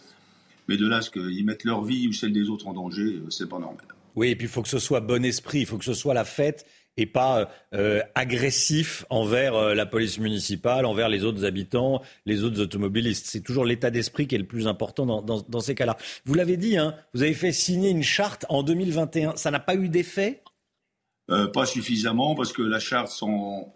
Mais 0.69 0.77
de 0.77 0.87
là, 0.87 1.03
ce 1.03 1.11
qu'ils 1.11 1.45
mettent 1.45 1.65
leur 1.65 1.83
vie 1.83 2.07
ou 2.07 2.13
celle 2.13 2.33
des 2.33 2.49
autres 2.49 2.69
en 2.69 2.73
danger, 2.73 3.03
euh, 3.03 3.31
c'est 3.31 3.49
pas 3.49 3.59
normal. 3.59 3.85
Oui, 4.17 4.31
et 4.31 4.37
puis 4.37 4.47
il 4.47 4.51
faut 4.51 4.63
que 4.63 4.69
ce 4.69 4.79
soit 4.79 5.01
bon 5.01 5.25
esprit, 5.25 5.61
il 5.61 5.67
faut 5.67 5.79
que 5.79 5.85
ce 5.85 5.95
soit 5.95 6.15
la 6.15 6.25
fête 6.25 6.67
et 6.97 7.07
pas 7.07 7.51
euh, 7.73 8.03
agressif 8.15 9.05
envers 9.11 9.55
euh, 9.55 9.75
la 9.75 9.87
police 9.87 10.19
municipale, 10.19 10.85
envers 10.85 11.09
les 11.09 11.25
autres 11.25 11.45
habitants, 11.45 12.03
les 12.27 12.45
autres 12.45 12.61
automobilistes. 12.61 13.27
C'est 13.27 13.41
toujours 13.41 13.65
l'état 13.65 13.91
d'esprit 13.91 14.27
qui 14.27 14.35
est 14.35 14.39
le 14.39 14.47
plus 14.47 14.67
important 14.67 15.23
dans, 15.23 15.61
ces 15.61 15.75
cas-là. 15.75 15.97
Vous 16.27 16.35
l'avez 16.35 16.57
dit, 16.57 16.77
hein, 16.77 16.95
vous 17.15 17.23
avez 17.23 17.33
fait 17.35 17.53
signer 17.53 17.91
une 17.91 18.03
charte 18.03 18.45
en 18.49 18.63
2021. 18.63 19.37
Ça 19.37 19.51
n'a 19.51 19.61
pas 19.61 19.77
eu 19.77 19.89
d'effet? 19.89 20.43
Euh, 21.31 21.47
Pas 21.47 21.65
suffisamment, 21.65 22.35
parce 22.35 22.53
que 22.53 22.63
la 22.63 22.81
charte, 22.81 23.09
sans, 23.09 23.73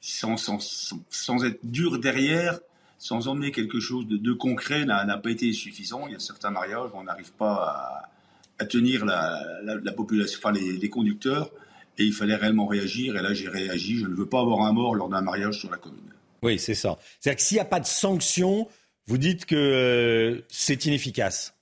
sans, 0.00 1.44
être 1.44 1.60
dure 1.62 1.98
derrière, 1.98 2.58
sans 2.98 3.28
emmener 3.28 3.52
quelque 3.52 3.78
chose 3.78 4.06
de, 4.06 4.16
de 4.16 4.32
concret, 4.32 4.84
n'a 4.84 5.16
pas 5.16 5.30
été 5.30 5.52
suffisant. 5.52 6.06
Il 6.08 6.14
y 6.14 6.16
a 6.16 6.20
certains 6.20 6.50
mariages 6.50 6.90
où 6.92 6.98
on 6.98 7.04
n'arrive 7.04 7.32
pas 7.32 7.54
à 7.54 8.17
à 8.58 8.66
tenir 8.66 9.04
la, 9.04 9.92
population, 9.96 10.38
enfin 10.42 10.52
les, 10.52 10.88
conducteurs. 10.88 11.50
et 11.96 12.04
il 12.04 12.12
fallait 12.12 12.36
réellement 12.36 12.66
réagir. 12.66 13.16
Et 13.16 13.22
là, 13.22 13.32
j'ai 13.34 13.48
réagi. 13.48 13.98
Je 13.98 14.06
ne 14.06 14.14
veux 14.14 14.26
pas 14.26 14.40
avoir 14.40 14.62
un 14.62 14.72
mort 14.72 14.94
lors 14.94 15.08
d'un 15.08 15.20
mariage 15.20 15.58
sur 15.58 15.70
la 15.70 15.76
commune. 15.76 16.00
Oui, 16.42 16.58
c'est 16.58 16.74
ça. 16.74 16.98
C'est-à-dire 17.20 17.36
que 17.36 17.42
s'il 17.42 17.56
n'y 17.56 17.60
a 17.60 17.64
pas 17.64 17.80
de 17.80 17.86
sanction, 17.86 18.68
vous 19.06 19.18
dites 19.18 19.46
que 19.46 19.56
euh, 19.56 20.44
c'est 20.48 20.84
inefficace. 20.86 21.54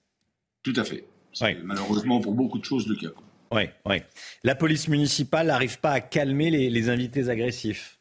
Tout 0.62 0.74
à 0.76 0.84
fait. 0.84 1.06
C'est 1.32 1.62
malheureusement 1.62 2.20
pour 2.20 2.34
beaucoup 2.34 2.58
de 2.58 2.64
choses 2.64 2.86
le 2.88 2.96
cas. 2.96 3.14
Oui, 3.52 3.62
oui. 3.84 3.96
La 4.42 4.54
police 4.54 4.88
municipale 4.88 5.46
n'arrive 5.46 5.78
pas 5.78 5.92
à 5.92 6.00
calmer 6.00 6.50
les, 6.50 6.88
invités 6.88 7.28
agressifs. 7.28 7.98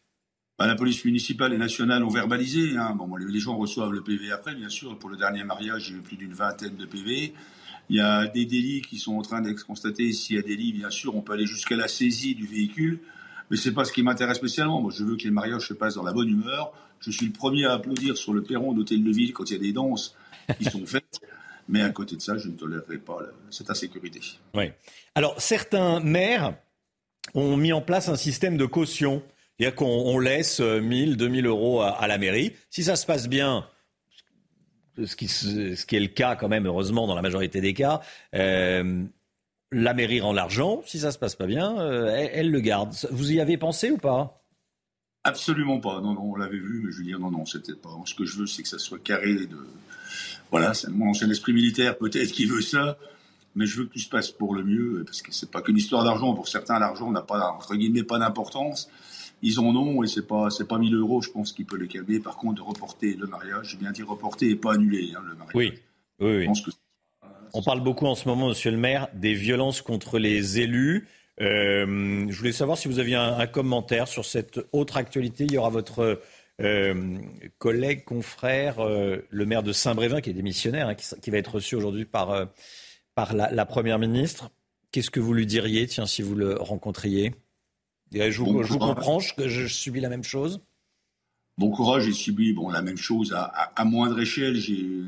Bah, 0.58 0.68
la 0.68 0.76
police 0.76 1.04
municipale 1.06 1.54
et 1.54 1.58
nationale 1.58 2.04
ont 2.04 2.10
verbalisé. 2.10 2.78
Hein. 2.78 2.96
Bon, 2.96 3.14
les 3.16 3.40
gens 3.40 3.58
reçoivent 3.58 3.92
le 3.92 4.02
PV 4.02 4.32
après, 4.32 4.56
bien 4.56 4.70
sûr. 4.70 4.98
Pour 4.98 5.10
le 5.10 5.18
dernier 5.18 5.44
mariage, 5.44 5.92
a 5.92 5.94
eu 5.94 6.02
plus 6.02 6.18
d'une 6.18 6.34
vingtaine 6.34 6.76
de 6.76 6.86
PV. 6.86 7.34
Il 7.90 7.98
y 7.98 8.02
a 8.02 8.28
des 8.28 8.46
délits 8.46 8.82
qui 8.82 8.98
sont 8.98 9.16
en 9.16 9.22
train 9.22 9.42
d'être 9.42 9.66
constatés. 9.66 10.12
S'il 10.12 10.36
y 10.36 10.40
a 10.40 10.42
des 10.42 10.56
délits, 10.56 10.74
bien 10.74 10.90
sûr, 10.90 11.16
on 11.16 11.22
peut 11.22 11.34
aller 11.34 11.46
jusqu'à 11.46 11.76
la 11.76 11.88
saisie 11.88 12.36
du 12.36 12.48
véhicule. 12.48 13.00
Mais 13.50 13.58
c'est 13.58 13.74
pas 13.74 13.86
ce 13.86 13.94
qui 13.94 14.02
m'intéresse 14.02 14.38
spécialement. 14.38 14.82
Moi, 14.82 14.92
je 14.96 15.04
veux 15.04 15.18
que 15.18 15.24
les 15.24 15.32
mariages 15.32 15.68
se 15.68 15.74
passent 15.74 15.96
dans 15.96 16.04
la 16.04 16.14
bonne 16.14 16.30
humeur. 16.30 16.74
Je 17.00 17.12
suis 17.12 17.28
le 17.28 17.32
premier 17.32 17.66
à 17.66 17.74
applaudir 17.74 18.18
sur 18.18 18.34
le 18.34 18.42
perron 18.42 18.74
d'Hôtel 18.74 19.04
de 19.04 19.12
Ville 19.12 19.34
quand 19.34 19.50
il 19.50 19.54
y 19.54 19.56
a 19.58 19.60
des 19.60 19.74
danses 19.74 20.16
qui 20.58 20.66
sont 20.66 20.86
faites. 20.86 21.20
Mais 21.68 21.82
à 21.82 21.90
côté 21.90 22.16
de 22.16 22.22
ça, 22.22 22.38
je 22.38 22.48
ne 22.48 22.54
tolérerai 22.54 22.98
pas 22.98 23.18
cette 23.50 23.70
insécurité. 23.70 24.20
Oui. 24.54 24.66
Alors, 25.16 25.40
certains 25.40 26.00
maires 26.00 26.56
ont 27.34 27.58
mis 27.58 27.74
en 27.74 27.82
place 27.82 28.08
un 28.08 28.16
système 28.16 28.58
de 28.58 28.66
caution. 28.66 29.24
C'est-à-dire 29.58 29.76
qu'on 29.76 30.20
laisse 30.20 30.60
1000, 30.60 31.18
2000 31.18 31.46
euros 31.48 31.82
à, 31.82 32.08
la 32.08 32.18
mairie. 32.18 32.54
Si 32.70 32.84
ça 32.84 32.96
se 32.96 33.06
passe 33.06 33.28
bien, 33.28 33.68
ce 35.04 35.16
qui, 35.16 35.26
est 35.26 36.00
le 36.00 36.08
cas 36.08 36.36
quand 36.36 36.48
même, 36.48 36.66
heureusement, 36.66 37.08
dans 37.08 37.16
la 37.16 37.22
majorité 37.22 37.62
des 37.62 37.74
cas, 37.74 38.02
euh, 38.34 39.04
la 39.72 39.94
mairie 39.94 40.22
rend 40.22 40.34
l'argent. 40.34 40.82
Si 40.86 41.00
ça 41.00 41.12
se 41.12 41.18
passe 41.18 41.36
pas 41.36 41.48
bien, 41.48 41.80
euh, 41.80 42.30
elle, 42.32 42.52
le 42.52 42.60
garde. 42.60 42.94
Vous 43.12 43.32
y 43.32 43.40
avez 43.40 43.58
pensé 43.58 43.92
ou 43.92 43.98
pas? 43.98 44.42
Absolument 45.24 45.80
pas. 45.80 46.02
Non, 46.02 46.14
non, 46.14 46.34
on 46.34 46.36
l'avait 46.36 46.58
vu, 46.58 46.84
mais 46.86 46.92
je 46.92 46.98
veux 47.00 47.04
dire, 47.04 47.20
non, 47.20 47.32
non, 47.32 47.46
c'était 47.46 47.76
pas. 47.76 47.90
Ce 48.06 48.14
que 48.14 48.26
je 48.26 48.38
veux, 48.38 48.48
c'est 48.48 48.64
que 48.64 48.70
ça 48.70 48.80
soit 48.80 49.00
carré. 49.00 49.36
Voilà, 50.52 50.74
c'est 50.74 50.90
mon 50.90 51.10
ancien 51.10 51.30
esprit 51.30 51.54
militaire, 51.54 51.98
peut-être, 51.98 52.32
qui 52.32 52.46
veut 52.46 52.62
ça. 52.62 52.98
Mais 53.56 53.66
je 53.66 53.78
veux 53.78 53.86
que 53.86 53.94
tout 53.94 54.00
se 54.00 54.10
passe 54.10 54.32
pour 54.32 54.54
le 54.54 54.64
mieux, 54.64 55.04
parce 55.06 55.22
que 55.22 55.32
c'est 55.34 55.50
pas 55.50 55.62
qu'une 55.62 55.78
histoire 55.78 56.04
d'argent. 56.04 56.34
Pour 56.34 56.48
certains, 56.48 56.78
l'argent 56.78 57.10
n'a 57.12 57.22
pas, 57.22 57.52
entre 57.52 57.76
guillemets, 57.76 58.04
pas 58.04 58.20
d'importance. 58.20 58.90
Ils 59.42 59.60
en 59.60 59.76
ont, 59.76 60.04
et 60.04 60.08
c'est 60.08 60.28
pas, 60.28 60.50
c'est 60.50 60.68
pas 60.68 60.78
1000 60.78 60.96
euros, 60.96 61.22
je 61.22 61.30
pense, 61.30 61.52
qui 61.52 61.64
peut 61.64 61.78
les 61.78 61.88
calmer. 61.88 62.20
Par 62.20 62.38
contre, 62.38 62.56
de 62.56 62.62
reporter 62.62 63.16
le 63.16 63.28
mariage, 63.28 63.70
j'ai 63.72 63.78
bien 63.78 63.92
dit 63.92 64.04
reporter 64.04 64.50
et 64.50 64.56
pas 64.56 64.74
annuler 64.74 65.12
hein, 65.16 65.22
le 65.28 65.36
mariage. 65.36 65.56
Oui, 65.56 65.74
oui, 66.20 66.48
oui. 66.48 66.64
On 67.54 67.62
parle 67.62 67.82
beaucoup 67.82 68.06
en 68.06 68.16
ce 68.16 68.28
moment, 68.28 68.50
monsieur 68.50 68.72
le 68.72 68.78
maire, 68.78 69.08
des 69.14 69.34
violences 69.34 69.82
contre 69.82 70.20
les 70.20 70.60
élus. 70.60 71.08
Euh, 71.42 72.26
je 72.30 72.38
voulais 72.38 72.52
savoir 72.52 72.78
si 72.78 72.88
vous 72.88 73.00
aviez 73.00 73.16
un, 73.16 73.48
commentaire 73.48 74.08
sur 74.08 74.26
cette 74.26 74.60
autre 74.72 74.98
actualité. 74.98 75.46
Il 75.46 75.54
y 75.54 75.58
aura 75.58 75.70
votre 75.70 76.22
euh, 76.62 77.18
collègue, 77.58 78.04
confrère, 78.04 78.80
euh, 78.80 79.26
le 79.30 79.46
maire 79.46 79.64
de 79.64 79.72
Saint-Brévin, 79.72 80.22
qui 80.22 80.30
est 80.30 80.34
démissionnaire, 80.34 80.90
hein, 80.90 80.96
qui, 80.96 81.30
va 81.30 81.38
être 81.38 81.56
reçu 81.56 81.76
aujourd'hui 81.76 82.06
par, 82.06 82.48
par 83.16 83.34
la, 83.34 83.66
Première 83.66 84.00
ministre. 84.00 84.52
Qu'est-ce 84.92 85.12
que 85.12 85.20
vous 85.20 85.34
lui 85.34 85.46
diriez, 85.46 85.88
tiens, 85.88 86.06
si 86.06 86.22
vous 86.22 86.36
le 86.36 86.56
rencontriez? 86.56 87.34
Je 88.12 88.42
vous, 88.42 88.78
comprends, 88.78 89.20
je, 89.20 89.48
je, 89.48 89.68
subis 89.68 90.00
la 90.00 90.10
même 90.10 90.24
chose. 90.24 90.62
Bon 91.58 91.72
courage, 91.72 92.04
j'ai 92.04 92.14
subi 92.14 92.54
bon, 92.54 92.70
la 92.70 92.82
même 92.82 92.98
chose 92.98 93.34
à, 93.34 93.44
à 93.44 93.86
moindre 93.86 94.20
échelle. 94.20 94.56
J'ai 94.56 95.04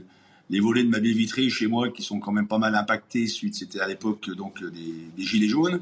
les 0.49 0.59
volets 0.59 0.83
de 0.83 0.89
ma 0.89 0.99
baie 0.99 1.11
vitrée 1.11 1.49
chez 1.49 1.67
moi 1.67 1.89
qui 1.89 2.03
sont 2.03 2.19
quand 2.19 2.31
même 2.31 2.47
pas 2.47 2.57
mal 2.57 2.75
impactés 2.75 3.27
suite 3.27 3.55
c'était 3.55 3.79
à 3.79 3.87
l'époque 3.87 4.29
donc 4.35 4.63
des, 4.63 5.25
gilets 5.25 5.47
jaunes. 5.47 5.81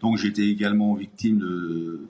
Donc 0.00 0.18
j'étais 0.18 0.46
également 0.48 0.94
victime 0.94 1.38
de 1.38 2.00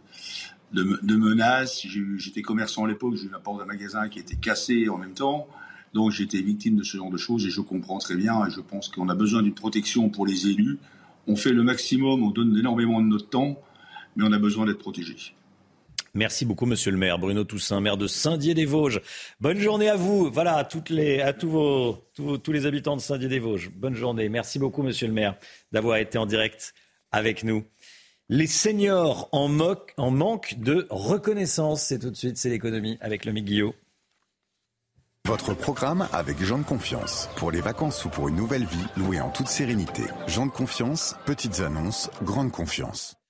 de, 0.73 1.17
menaces. 1.17 1.87
J'étais 2.17 2.43
commerçant 2.43 2.85
à 2.85 2.89
l'époque 2.89 3.15
j'ai 3.17 3.27
eu 3.27 3.31
la 3.31 3.39
porte 3.39 3.59
d'un 3.59 3.67
magasin 3.67 4.09
qui 4.09 4.19
était 4.19 4.37
cassée 4.37 4.89
en 4.89 4.99
même 4.99 5.15
temps. 5.15 5.47
Donc 5.93 6.11
j'étais 6.11 6.41
victime 6.41 6.77
de 6.77 6.83
ce 6.83 6.97
genre 6.97 7.11
de 7.11 7.19
choses 7.19 7.47
et 7.47 7.51
je 7.51 7.61
comprends 7.61 7.99
très 7.99 8.17
bien. 8.17 8.47
Et 8.47 8.51
je 8.51 8.61
pense 8.61 8.89
qu'on 8.89 9.09
a 9.09 9.15
besoin 9.15 9.43
d'une 9.43 9.55
protection 9.55 10.09
pour 10.09 10.27
les 10.27 10.49
élus. 10.49 10.79
On 11.29 11.37
fait 11.37 11.53
le 11.53 11.63
maximum 11.63 12.23
on 12.23 12.31
donne 12.31 12.57
énormément 12.57 13.01
de 13.01 13.07
notre 13.07 13.29
temps 13.29 13.59
mais 14.17 14.25
on 14.27 14.33
a 14.33 14.39
besoin 14.39 14.67
d'être 14.67 14.79
protégé 14.79 15.17
Merci 16.15 16.45
beaucoup, 16.45 16.67
monsieur 16.67 16.91
le 16.91 16.99
maire. 16.99 17.19
Bruno 17.19 17.43
Toussaint, 17.43 17.81
maire 17.81 17.97
de 17.97 18.07
Saint-Dié-des-Vosges. 18.07 19.01
Bonne 19.41 19.59
journée 19.59 19.89
à 19.89 19.97
vous. 19.97 20.31
Voilà, 20.31 20.57
à, 20.57 20.65
toutes 20.65 20.91
les, 20.91 21.23
à 21.23 21.33
tous, 21.33 21.49
vos, 21.49 21.97
tous, 22.15 22.53
les 22.53 22.67
habitants 22.67 22.97
de 22.97 23.01
Saint-Dié-des-Vosges. 23.01 23.71
Bonne 23.71 23.95
journée. 23.95 24.29
Merci 24.29 24.59
beaucoup, 24.59 24.83
monsieur 24.83 25.07
le 25.07 25.15
maire, 25.15 25.37
d'avoir 25.73 25.97
été 25.97 26.19
en 26.19 26.27
direct 26.27 26.75
avec 27.13 27.45
nous. 27.45 27.65
Les 28.29 28.47
seniors 28.47 29.31
en, 29.33 29.51
en 29.97 30.11
manque 30.11 30.57
de 30.59 30.87
reconnaissance. 30.91 31.83
C'est 31.83 31.99
tout 31.99 32.11
de 32.11 32.17
suite, 32.17 32.37
c'est 32.37 32.51
l'économie 32.51 32.99
avec 33.01 33.25
le 33.25 33.33
Guillot. 33.33 33.75
Votre 35.27 35.55
programme 35.55 36.09
avec 36.13 36.43
Jean 36.43 36.59
de 36.59 36.65
Confiance. 36.65 37.31
Pour 37.37 37.51
les 37.51 37.63
vacances 37.63 38.05
ou 38.05 38.11
pour 38.11 38.29
une 38.29 38.37
nouvelle 38.37 38.67
vie, 38.67 38.87
louée 38.99 39.21
en 39.21 39.31
toute 39.31 39.49
sérénité. 39.49 40.03
Jean 40.27 40.45
de 40.45 40.51
Confiance, 40.51 41.17
petites 41.25 41.61
annonces, 41.61 42.11
grande 42.23 42.53
confiance. 42.53 43.22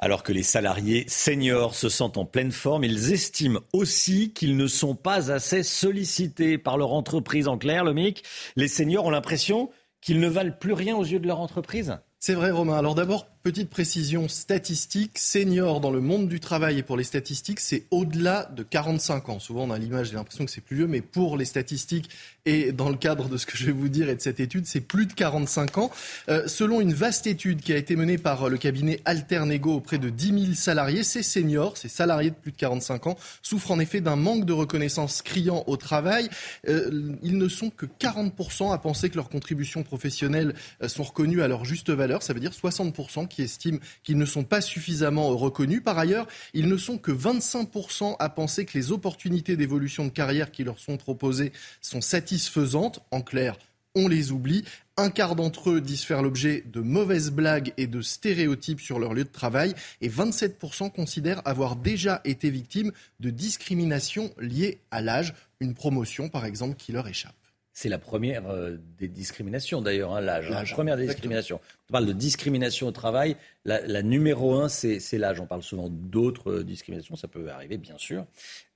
Alors 0.00 0.22
que 0.22 0.32
les 0.32 0.44
salariés 0.44 1.04
seniors 1.08 1.74
se 1.74 1.88
sentent 1.88 2.18
en 2.18 2.24
pleine 2.24 2.52
forme, 2.52 2.84
ils 2.84 3.12
estiment 3.12 3.60
aussi 3.72 4.32
qu'ils 4.32 4.56
ne 4.56 4.68
sont 4.68 4.94
pas 4.94 5.32
assez 5.32 5.64
sollicités 5.64 6.56
par 6.56 6.78
leur 6.78 6.92
entreprise. 6.92 7.48
En 7.48 7.58
clair, 7.58 7.84
le 7.84 7.94
MIC, 7.94 8.22
les 8.54 8.68
seniors 8.68 9.06
ont 9.06 9.10
l'impression 9.10 9.70
qu'ils 10.00 10.20
ne 10.20 10.28
valent 10.28 10.54
plus 10.58 10.72
rien 10.72 10.96
aux 10.96 11.04
yeux 11.04 11.18
de 11.18 11.26
leur 11.26 11.40
entreprise. 11.40 11.98
C'est 12.20 12.34
vrai, 12.34 12.50
Romain. 12.50 12.76
Alors 12.78 12.94
d'abord, 12.94 13.26
petite 13.48 13.70
précision 13.70 14.28
statistique. 14.28 15.18
Senior 15.18 15.80
dans 15.80 15.90
le 15.90 16.02
monde 16.02 16.28
du 16.28 16.38
travail 16.38 16.76
et 16.76 16.82
pour 16.82 16.98
les 16.98 17.04
statistiques, 17.04 17.60
c'est 17.60 17.84
au-delà 17.90 18.50
de 18.54 18.62
45 18.62 19.30
ans. 19.30 19.38
Souvent, 19.38 19.62
on 19.62 19.70
a 19.70 19.78
l'image, 19.78 20.08
j'ai 20.08 20.16
l'impression 20.16 20.44
que 20.44 20.50
c'est 20.50 20.60
plus 20.60 20.76
vieux, 20.76 20.86
mais 20.86 21.00
pour 21.00 21.38
les 21.38 21.46
statistiques 21.46 22.10
et 22.44 22.72
dans 22.72 22.90
le 22.90 22.96
cadre 22.96 23.28
de 23.28 23.36
ce 23.38 23.46
que 23.46 23.56
je 23.56 23.66
vais 23.66 23.72
vous 23.72 23.88
dire 23.88 24.10
et 24.10 24.14
de 24.14 24.20
cette 24.20 24.40
étude, 24.40 24.66
c'est 24.66 24.80
plus 24.80 25.06
de 25.06 25.14
45 25.14 25.78
ans. 25.78 25.90
Euh, 26.28 26.46
selon 26.46 26.82
une 26.82 26.92
vaste 26.92 27.26
étude 27.26 27.62
qui 27.62 27.72
a 27.72 27.76
été 27.76 27.96
menée 27.96 28.18
par 28.18 28.50
le 28.50 28.58
cabinet 28.58 29.00
Alternego 29.06 29.74
auprès 29.74 29.98
de 29.98 30.10
10 30.10 30.26
000 30.44 30.54
salariés, 30.54 31.02
ces 31.02 31.22
seniors, 31.22 31.76
ces 31.78 31.88
salariés 31.88 32.30
de 32.30 32.36
plus 32.36 32.52
de 32.52 32.56
45 32.58 33.06
ans, 33.06 33.16
souffrent 33.42 33.70
en 33.70 33.80
effet 33.80 34.02
d'un 34.02 34.16
manque 34.16 34.44
de 34.44 34.52
reconnaissance 34.52 35.22
criant 35.22 35.64
au 35.66 35.78
travail. 35.78 36.28
Euh, 36.68 37.14
ils 37.22 37.38
ne 37.38 37.48
sont 37.48 37.70
que 37.70 37.86
40% 37.86 38.74
à 38.74 38.78
penser 38.78 39.08
que 39.08 39.16
leurs 39.16 39.30
contributions 39.30 39.82
professionnelles 39.82 40.54
euh, 40.82 40.88
sont 40.88 41.04
reconnues 41.04 41.40
à 41.40 41.48
leur 41.48 41.64
juste 41.64 41.88
valeur 41.90 42.22
ça 42.22 42.34
veut 42.34 42.40
dire 42.40 42.52
60% 42.52 43.28
qui 43.28 43.37
estiment 43.42 43.78
qu'ils 44.02 44.18
ne 44.18 44.26
sont 44.26 44.44
pas 44.44 44.60
suffisamment 44.60 45.28
reconnus. 45.36 45.82
Par 45.84 45.98
ailleurs, 45.98 46.26
ils 46.54 46.68
ne 46.68 46.76
sont 46.76 46.98
que 46.98 47.12
25% 47.12 48.16
à 48.18 48.28
penser 48.28 48.64
que 48.64 48.76
les 48.76 48.92
opportunités 48.92 49.56
d'évolution 49.56 50.04
de 50.04 50.10
carrière 50.10 50.50
qui 50.50 50.64
leur 50.64 50.78
sont 50.78 50.96
proposées 50.96 51.52
sont 51.80 52.00
satisfaisantes. 52.00 53.00
En 53.10 53.22
clair, 53.22 53.56
on 53.94 54.08
les 54.08 54.32
oublie. 54.32 54.64
Un 54.96 55.10
quart 55.10 55.36
d'entre 55.36 55.70
eux 55.70 55.80
disent 55.80 56.02
faire 56.02 56.22
l'objet 56.22 56.64
de 56.66 56.80
mauvaises 56.80 57.30
blagues 57.30 57.72
et 57.76 57.86
de 57.86 58.00
stéréotypes 58.00 58.80
sur 58.80 58.98
leur 58.98 59.14
lieu 59.14 59.24
de 59.24 59.28
travail 59.28 59.74
et 60.00 60.08
27% 60.08 60.90
considèrent 60.90 61.42
avoir 61.44 61.76
déjà 61.76 62.20
été 62.24 62.50
victimes 62.50 62.92
de 63.20 63.30
discrimination 63.30 64.32
liée 64.38 64.80
à 64.90 65.00
l'âge, 65.00 65.34
une 65.60 65.74
promotion 65.74 66.28
par 66.28 66.44
exemple 66.44 66.76
qui 66.76 66.92
leur 66.92 67.06
échappe. 67.06 67.37
C'est 67.80 67.88
la 67.88 68.00
première 68.00 68.50
euh, 68.50 68.76
des 68.98 69.06
discriminations 69.06 69.80
d'ailleurs, 69.80 70.12
hein, 70.12 70.20
l'âge. 70.20 70.50
Hein. 70.50 70.64
la 70.64 70.74
première 70.74 70.96
des 70.96 71.06
discriminations. 71.06 71.60
On 71.88 71.92
parle 71.92 72.06
de 72.06 72.12
discrimination 72.12 72.88
au 72.88 72.90
travail. 72.90 73.36
La, 73.64 74.02
numéro 74.02 74.54
un, 74.54 74.68
c'est 74.68 75.18
l'âge. 75.18 75.40
On 75.40 75.46
parle 75.46 75.62
souvent 75.62 75.88
d'autres 75.88 76.50
euh, 76.50 76.64
discriminations, 76.64 77.16
ça 77.16 77.28
peut 77.28 77.48
arriver 77.50 77.76
bien 77.76 77.96
sûr. 77.96 78.24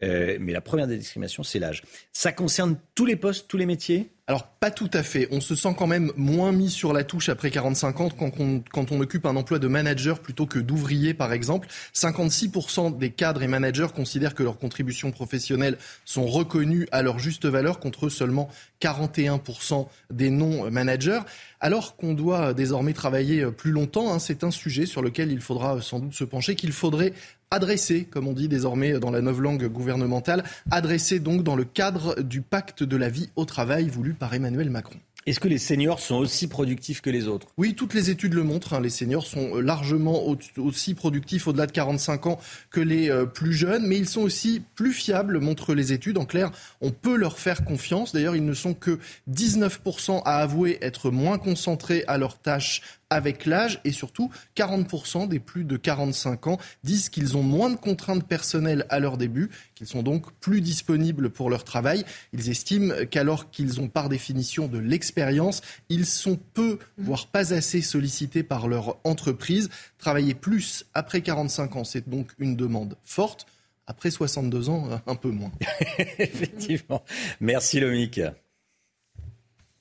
Euh, 0.02 0.36
mais 0.38 0.52
la 0.52 0.60
première 0.60 0.86
des 0.86 0.98
discriminations, 0.98 1.42
c'est 1.42 1.58
l'âge. 1.58 1.82
Ça 2.12 2.30
concerne 2.30 2.76
tous 2.94 3.06
les 3.06 3.16
postes, 3.16 3.48
tous 3.48 3.56
les 3.56 3.66
métiers? 3.66 4.10
Alors 4.28 4.46
pas 4.46 4.70
tout 4.70 4.90
à 4.92 5.02
fait. 5.02 5.28
On 5.30 5.40
se 5.40 5.54
sent 5.54 5.74
quand 5.76 5.86
même 5.86 6.12
moins 6.16 6.52
mis 6.52 6.70
sur 6.70 6.92
la 6.92 7.04
touche 7.04 7.28
après 7.28 7.50
45 7.50 8.00
ans 8.00 8.08
quand 8.08 8.38
on, 8.38 8.62
quand 8.72 8.92
on 8.92 9.00
occupe 9.00 9.26
un 9.26 9.34
emploi 9.34 9.58
de 9.58 9.66
manager 9.66 10.20
plutôt 10.20 10.46
que 10.46 10.58
d'ouvrier 10.58 11.12
par 11.12 11.32
exemple. 11.32 11.68
56% 11.94 12.96
des 12.96 13.10
cadres 13.10 13.42
et 13.42 13.48
managers 13.48 13.88
considèrent 13.94 14.34
que 14.34 14.42
leurs 14.42 14.58
contributions 14.58 15.10
professionnelles 15.10 15.76
sont 16.04 16.26
reconnues 16.26 16.86
à 16.92 17.02
leur 17.02 17.18
juste 17.18 17.46
valeur 17.46 17.80
contre 17.80 18.08
seulement 18.08 18.48
41% 18.82 19.86
des 20.10 20.30
non-managers. 20.30 21.20
Alors 21.60 21.96
qu'on 21.96 22.14
doit 22.14 22.54
désormais 22.54 22.92
travailler 22.92 23.46
plus 23.46 23.70
longtemps, 23.70 24.12
hein, 24.12 24.18
c'est 24.18 24.42
un 24.42 24.50
sujet 24.50 24.86
sur 24.86 25.02
lequel 25.02 25.30
il 25.30 25.40
faudra 25.40 25.80
sans 25.80 26.00
doute 26.00 26.14
se 26.14 26.24
pencher, 26.24 26.56
qu'il 26.56 26.72
faudrait 26.72 27.12
adresser, 27.52 28.04
comme 28.04 28.26
on 28.26 28.32
dit 28.32 28.48
désormais 28.48 28.98
dans 28.98 29.10
la 29.10 29.20
neuve 29.20 29.40
langue 29.42 29.66
gouvernementale, 29.66 30.42
adresser 30.70 31.20
donc 31.20 31.44
dans 31.44 31.54
le 31.54 31.64
cadre 31.64 32.20
du 32.22 32.40
pacte 32.40 32.82
de 32.82 32.96
la 32.96 33.08
vie 33.08 33.30
au 33.36 33.44
travail 33.44 33.88
voulu 33.88 34.14
par 34.14 34.34
Emmanuel 34.34 34.70
Macron. 34.70 34.98
Est-ce 35.24 35.38
que 35.38 35.46
les 35.46 35.58
seniors 35.58 36.00
sont 36.00 36.16
aussi 36.16 36.48
productifs 36.48 37.00
que 37.00 37.10
les 37.10 37.28
autres? 37.28 37.46
Oui, 37.56 37.74
toutes 37.74 37.94
les 37.94 38.10
études 38.10 38.34
le 38.34 38.42
montrent. 38.42 38.72
Hein. 38.72 38.80
Les 38.80 38.90
seniors 38.90 39.24
sont 39.24 39.56
euh, 39.56 39.60
largement 39.60 40.24
aussi 40.56 40.94
productifs 40.94 41.46
au-delà 41.46 41.66
de 41.66 41.72
45 41.72 42.26
ans 42.26 42.40
que 42.70 42.80
les 42.80 43.08
euh, 43.08 43.24
plus 43.24 43.52
jeunes, 43.52 43.86
mais 43.86 43.96
ils 43.98 44.08
sont 44.08 44.22
aussi 44.22 44.62
plus 44.74 44.92
fiables, 44.92 45.38
montrent 45.38 45.74
les 45.74 45.92
études. 45.92 46.18
En 46.18 46.24
clair, 46.24 46.50
on 46.80 46.90
peut 46.90 47.14
leur 47.14 47.38
faire 47.38 47.64
confiance. 47.64 48.12
D'ailleurs, 48.12 48.34
ils 48.34 48.44
ne 48.44 48.54
sont 48.54 48.74
que 48.74 48.98
19% 49.30 50.22
à 50.24 50.38
avouer 50.38 50.78
être 50.82 51.10
moins 51.10 51.38
concentrés 51.38 52.02
à 52.08 52.18
leurs 52.18 52.38
tâches 52.38 52.82
avec 53.12 53.46
l'âge 53.46 53.80
et 53.84 53.92
surtout 53.92 54.30
40% 54.56 55.28
des 55.28 55.38
plus 55.38 55.64
de 55.64 55.76
45 55.76 56.46
ans 56.46 56.58
disent 56.84 57.08
qu'ils 57.08 57.36
ont 57.36 57.42
moins 57.42 57.70
de 57.70 57.76
contraintes 57.76 58.26
personnelles 58.26 58.86
à 58.88 58.98
leur 59.00 59.18
début, 59.18 59.50
qu'ils 59.74 59.86
sont 59.86 60.02
donc 60.02 60.32
plus 60.40 60.60
disponibles 60.60 61.30
pour 61.30 61.50
leur 61.50 61.64
travail. 61.64 62.04
Ils 62.32 62.48
estiment 62.48 62.94
qu'alors 63.10 63.50
qu'ils 63.50 63.80
ont 63.80 63.88
par 63.88 64.08
définition 64.08 64.66
de 64.66 64.78
l'expérience, 64.78 65.62
ils 65.88 66.06
sont 66.06 66.38
peu, 66.54 66.78
voire 66.98 67.26
pas 67.26 67.52
assez 67.52 67.82
sollicités 67.82 68.42
par 68.42 68.68
leur 68.68 68.96
entreprise. 69.04 69.68
Travailler 69.98 70.34
plus 70.34 70.86
après 70.94 71.20
45 71.20 71.76
ans, 71.76 71.84
c'est 71.84 72.08
donc 72.08 72.30
une 72.38 72.56
demande 72.56 72.96
forte. 73.04 73.46
Après 73.86 74.10
62 74.10 74.68
ans, 74.68 74.88
un 75.06 75.14
peu 75.16 75.30
moins. 75.30 75.50
Effectivement. 76.18 77.02
Merci 77.40 77.80
Lomique. 77.80 78.20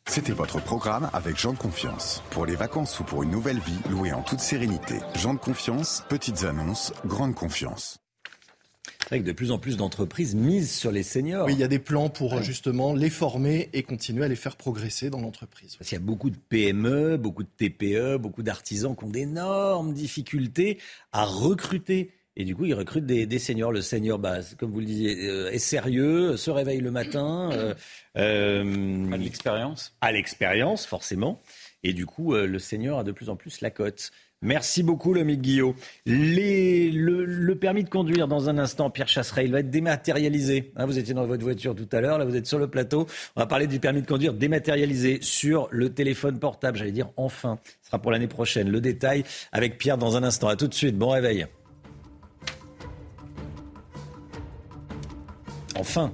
C'était 0.07 0.33
votre 0.33 0.61
programme 0.61 1.09
avec 1.13 1.37
Jean 1.37 1.53
de 1.53 1.57
Confiance. 1.57 2.21
Pour 2.31 2.45
les 2.45 2.55
vacances 2.55 2.99
ou 2.99 3.03
pour 3.03 3.23
une 3.23 3.31
nouvelle 3.31 3.59
vie, 3.59 3.79
louée 3.89 4.11
en 4.11 4.21
toute 4.23 4.39
sérénité. 4.39 4.95
Jean 5.15 5.33
de 5.33 5.39
Confiance, 5.39 6.03
petites 6.09 6.43
annonces, 6.43 6.93
grande 7.05 7.33
confiance. 7.33 7.99
C'est 9.03 9.09
vrai 9.09 9.19
que 9.21 9.27
de 9.27 9.31
plus 9.31 9.51
en 9.51 9.59
plus 9.59 9.77
d'entreprises 9.77 10.35
misent 10.35 10.71
sur 10.71 10.91
les 10.91 11.03
seniors. 11.03 11.45
Oui, 11.45 11.53
il 11.53 11.59
y 11.59 11.63
a 11.63 11.67
des 11.67 11.79
plans 11.79 12.09
pour 12.09 12.41
justement 12.43 12.93
les 12.93 13.09
former 13.09 13.69
et 13.73 13.83
continuer 13.83 14.23
à 14.23 14.27
les 14.27 14.35
faire 14.35 14.55
progresser 14.55 15.09
dans 15.09 15.19
l'entreprise. 15.19 15.75
Parce 15.75 15.89
qu'il 15.89 15.97
y 15.97 16.01
a 16.01 16.05
beaucoup 16.05 16.29
de 16.29 16.37
PME, 16.37 17.17
beaucoup 17.17 17.43
de 17.43 17.49
TPE, 17.49 18.17
beaucoup 18.17 18.43
d'artisans 18.43 18.95
qui 18.95 19.03
ont 19.03 19.09
d'énormes 19.09 19.93
difficultés 19.93 20.77
à 21.11 21.25
recruter 21.25 22.11
et 22.37 22.45
du 22.45 22.55
coup, 22.55 22.65
ils 22.65 22.73
recrutent 22.73 23.05
des, 23.05 23.25
des 23.25 23.39
seniors. 23.39 23.71
Le 23.71 23.81
senior, 23.81 24.17
bah, 24.17 24.37
comme 24.57 24.71
vous 24.71 24.79
le 24.79 24.85
disiez, 24.85 25.29
euh, 25.29 25.51
est 25.51 25.59
sérieux, 25.59 26.37
se 26.37 26.49
réveille 26.49 26.79
le 26.79 26.91
matin. 26.91 27.49
Euh, 27.51 27.73
euh, 28.17 29.11
à 29.11 29.17
l'expérience. 29.17 29.93
À 29.99 30.11
l'expérience, 30.11 30.85
forcément. 30.85 31.41
Et 31.83 31.93
du 31.93 32.05
coup, 32.05 32.33
le 32.33 32.59
senior 32.59 32.99
a 32.99 33.03
de 33.03 33.11
plus 33.11 33.29
en 33.29 33.35
plus 33.35 33.61
la 33.61 33.71
cote. 33.71 34.11
Merci 34.43 34.81
beaucoup, 34.81 35.13
le 35.13 35.23
Guillot. 35.23 35.75
Les, 36.05 36.89
le, 36.89 37.53
permis 37.55 37.83
de 37.83 37.89
conduire, 37.89 38.27
dans 38.27 38.49
un 38.49 38.57
instant, 38.57 38.89
Pierre 38.89 39.07
Chasseret, 39.07 39.45
il 39.45 39.51
va 39.51 39.59
être 39.59 39.69
dématérialisé. 39.69 40.71
Hein, 40.75 40.85
vous 40.85 40.97
étiez 40.97 41.13
dans 41.13 41.25
votre 41.25 41.43
voiture 41.43 41.75
tout 41.75 41.89
à 41.91 42.01
l'heure, 42.01 42.17
là 42.17 42.25
vous 42.25 42.35
êtes 42.35 42.47
sur 42.47 42.57
le 42.57 42.67
plateau. 42.67 43.05
On 43.35 43.41
va 43.41 43.45
parler 43.45 43.67
du 43.67 43.79
permis 43.79 44.01
de 44.01 44.07
conduire 44.07 44.33
dématérialisé 44.33 45.19
sur 45.21 45.67
le 45.69 45.93
téléphone 45.93 46.39
portable, 46.39 46.77
j'allais 46.77 46.91
dire 46.91 47.09
enfin. 47.17 47.59
Ce 47.81 47.87
sera 47.87 47.99
pour 47.99 48.11
l'année 48.11 48.27
prochaine. 48.27 48.69
Le 48.69 48.81
détail 48.81 49.23
avec 49.51 49.77
Pierre 49.77 49.99
dans 49.99 50.17
un 50.17 50.23
instant. 50.23 50.47
À 50.47 50.55
tout 50.55 50.67
de 50.67 50.73
suite, 50.73 50.97
bon 50.97 51.09
réveil. 51.09 51.45
Enfin. 55.75 56.13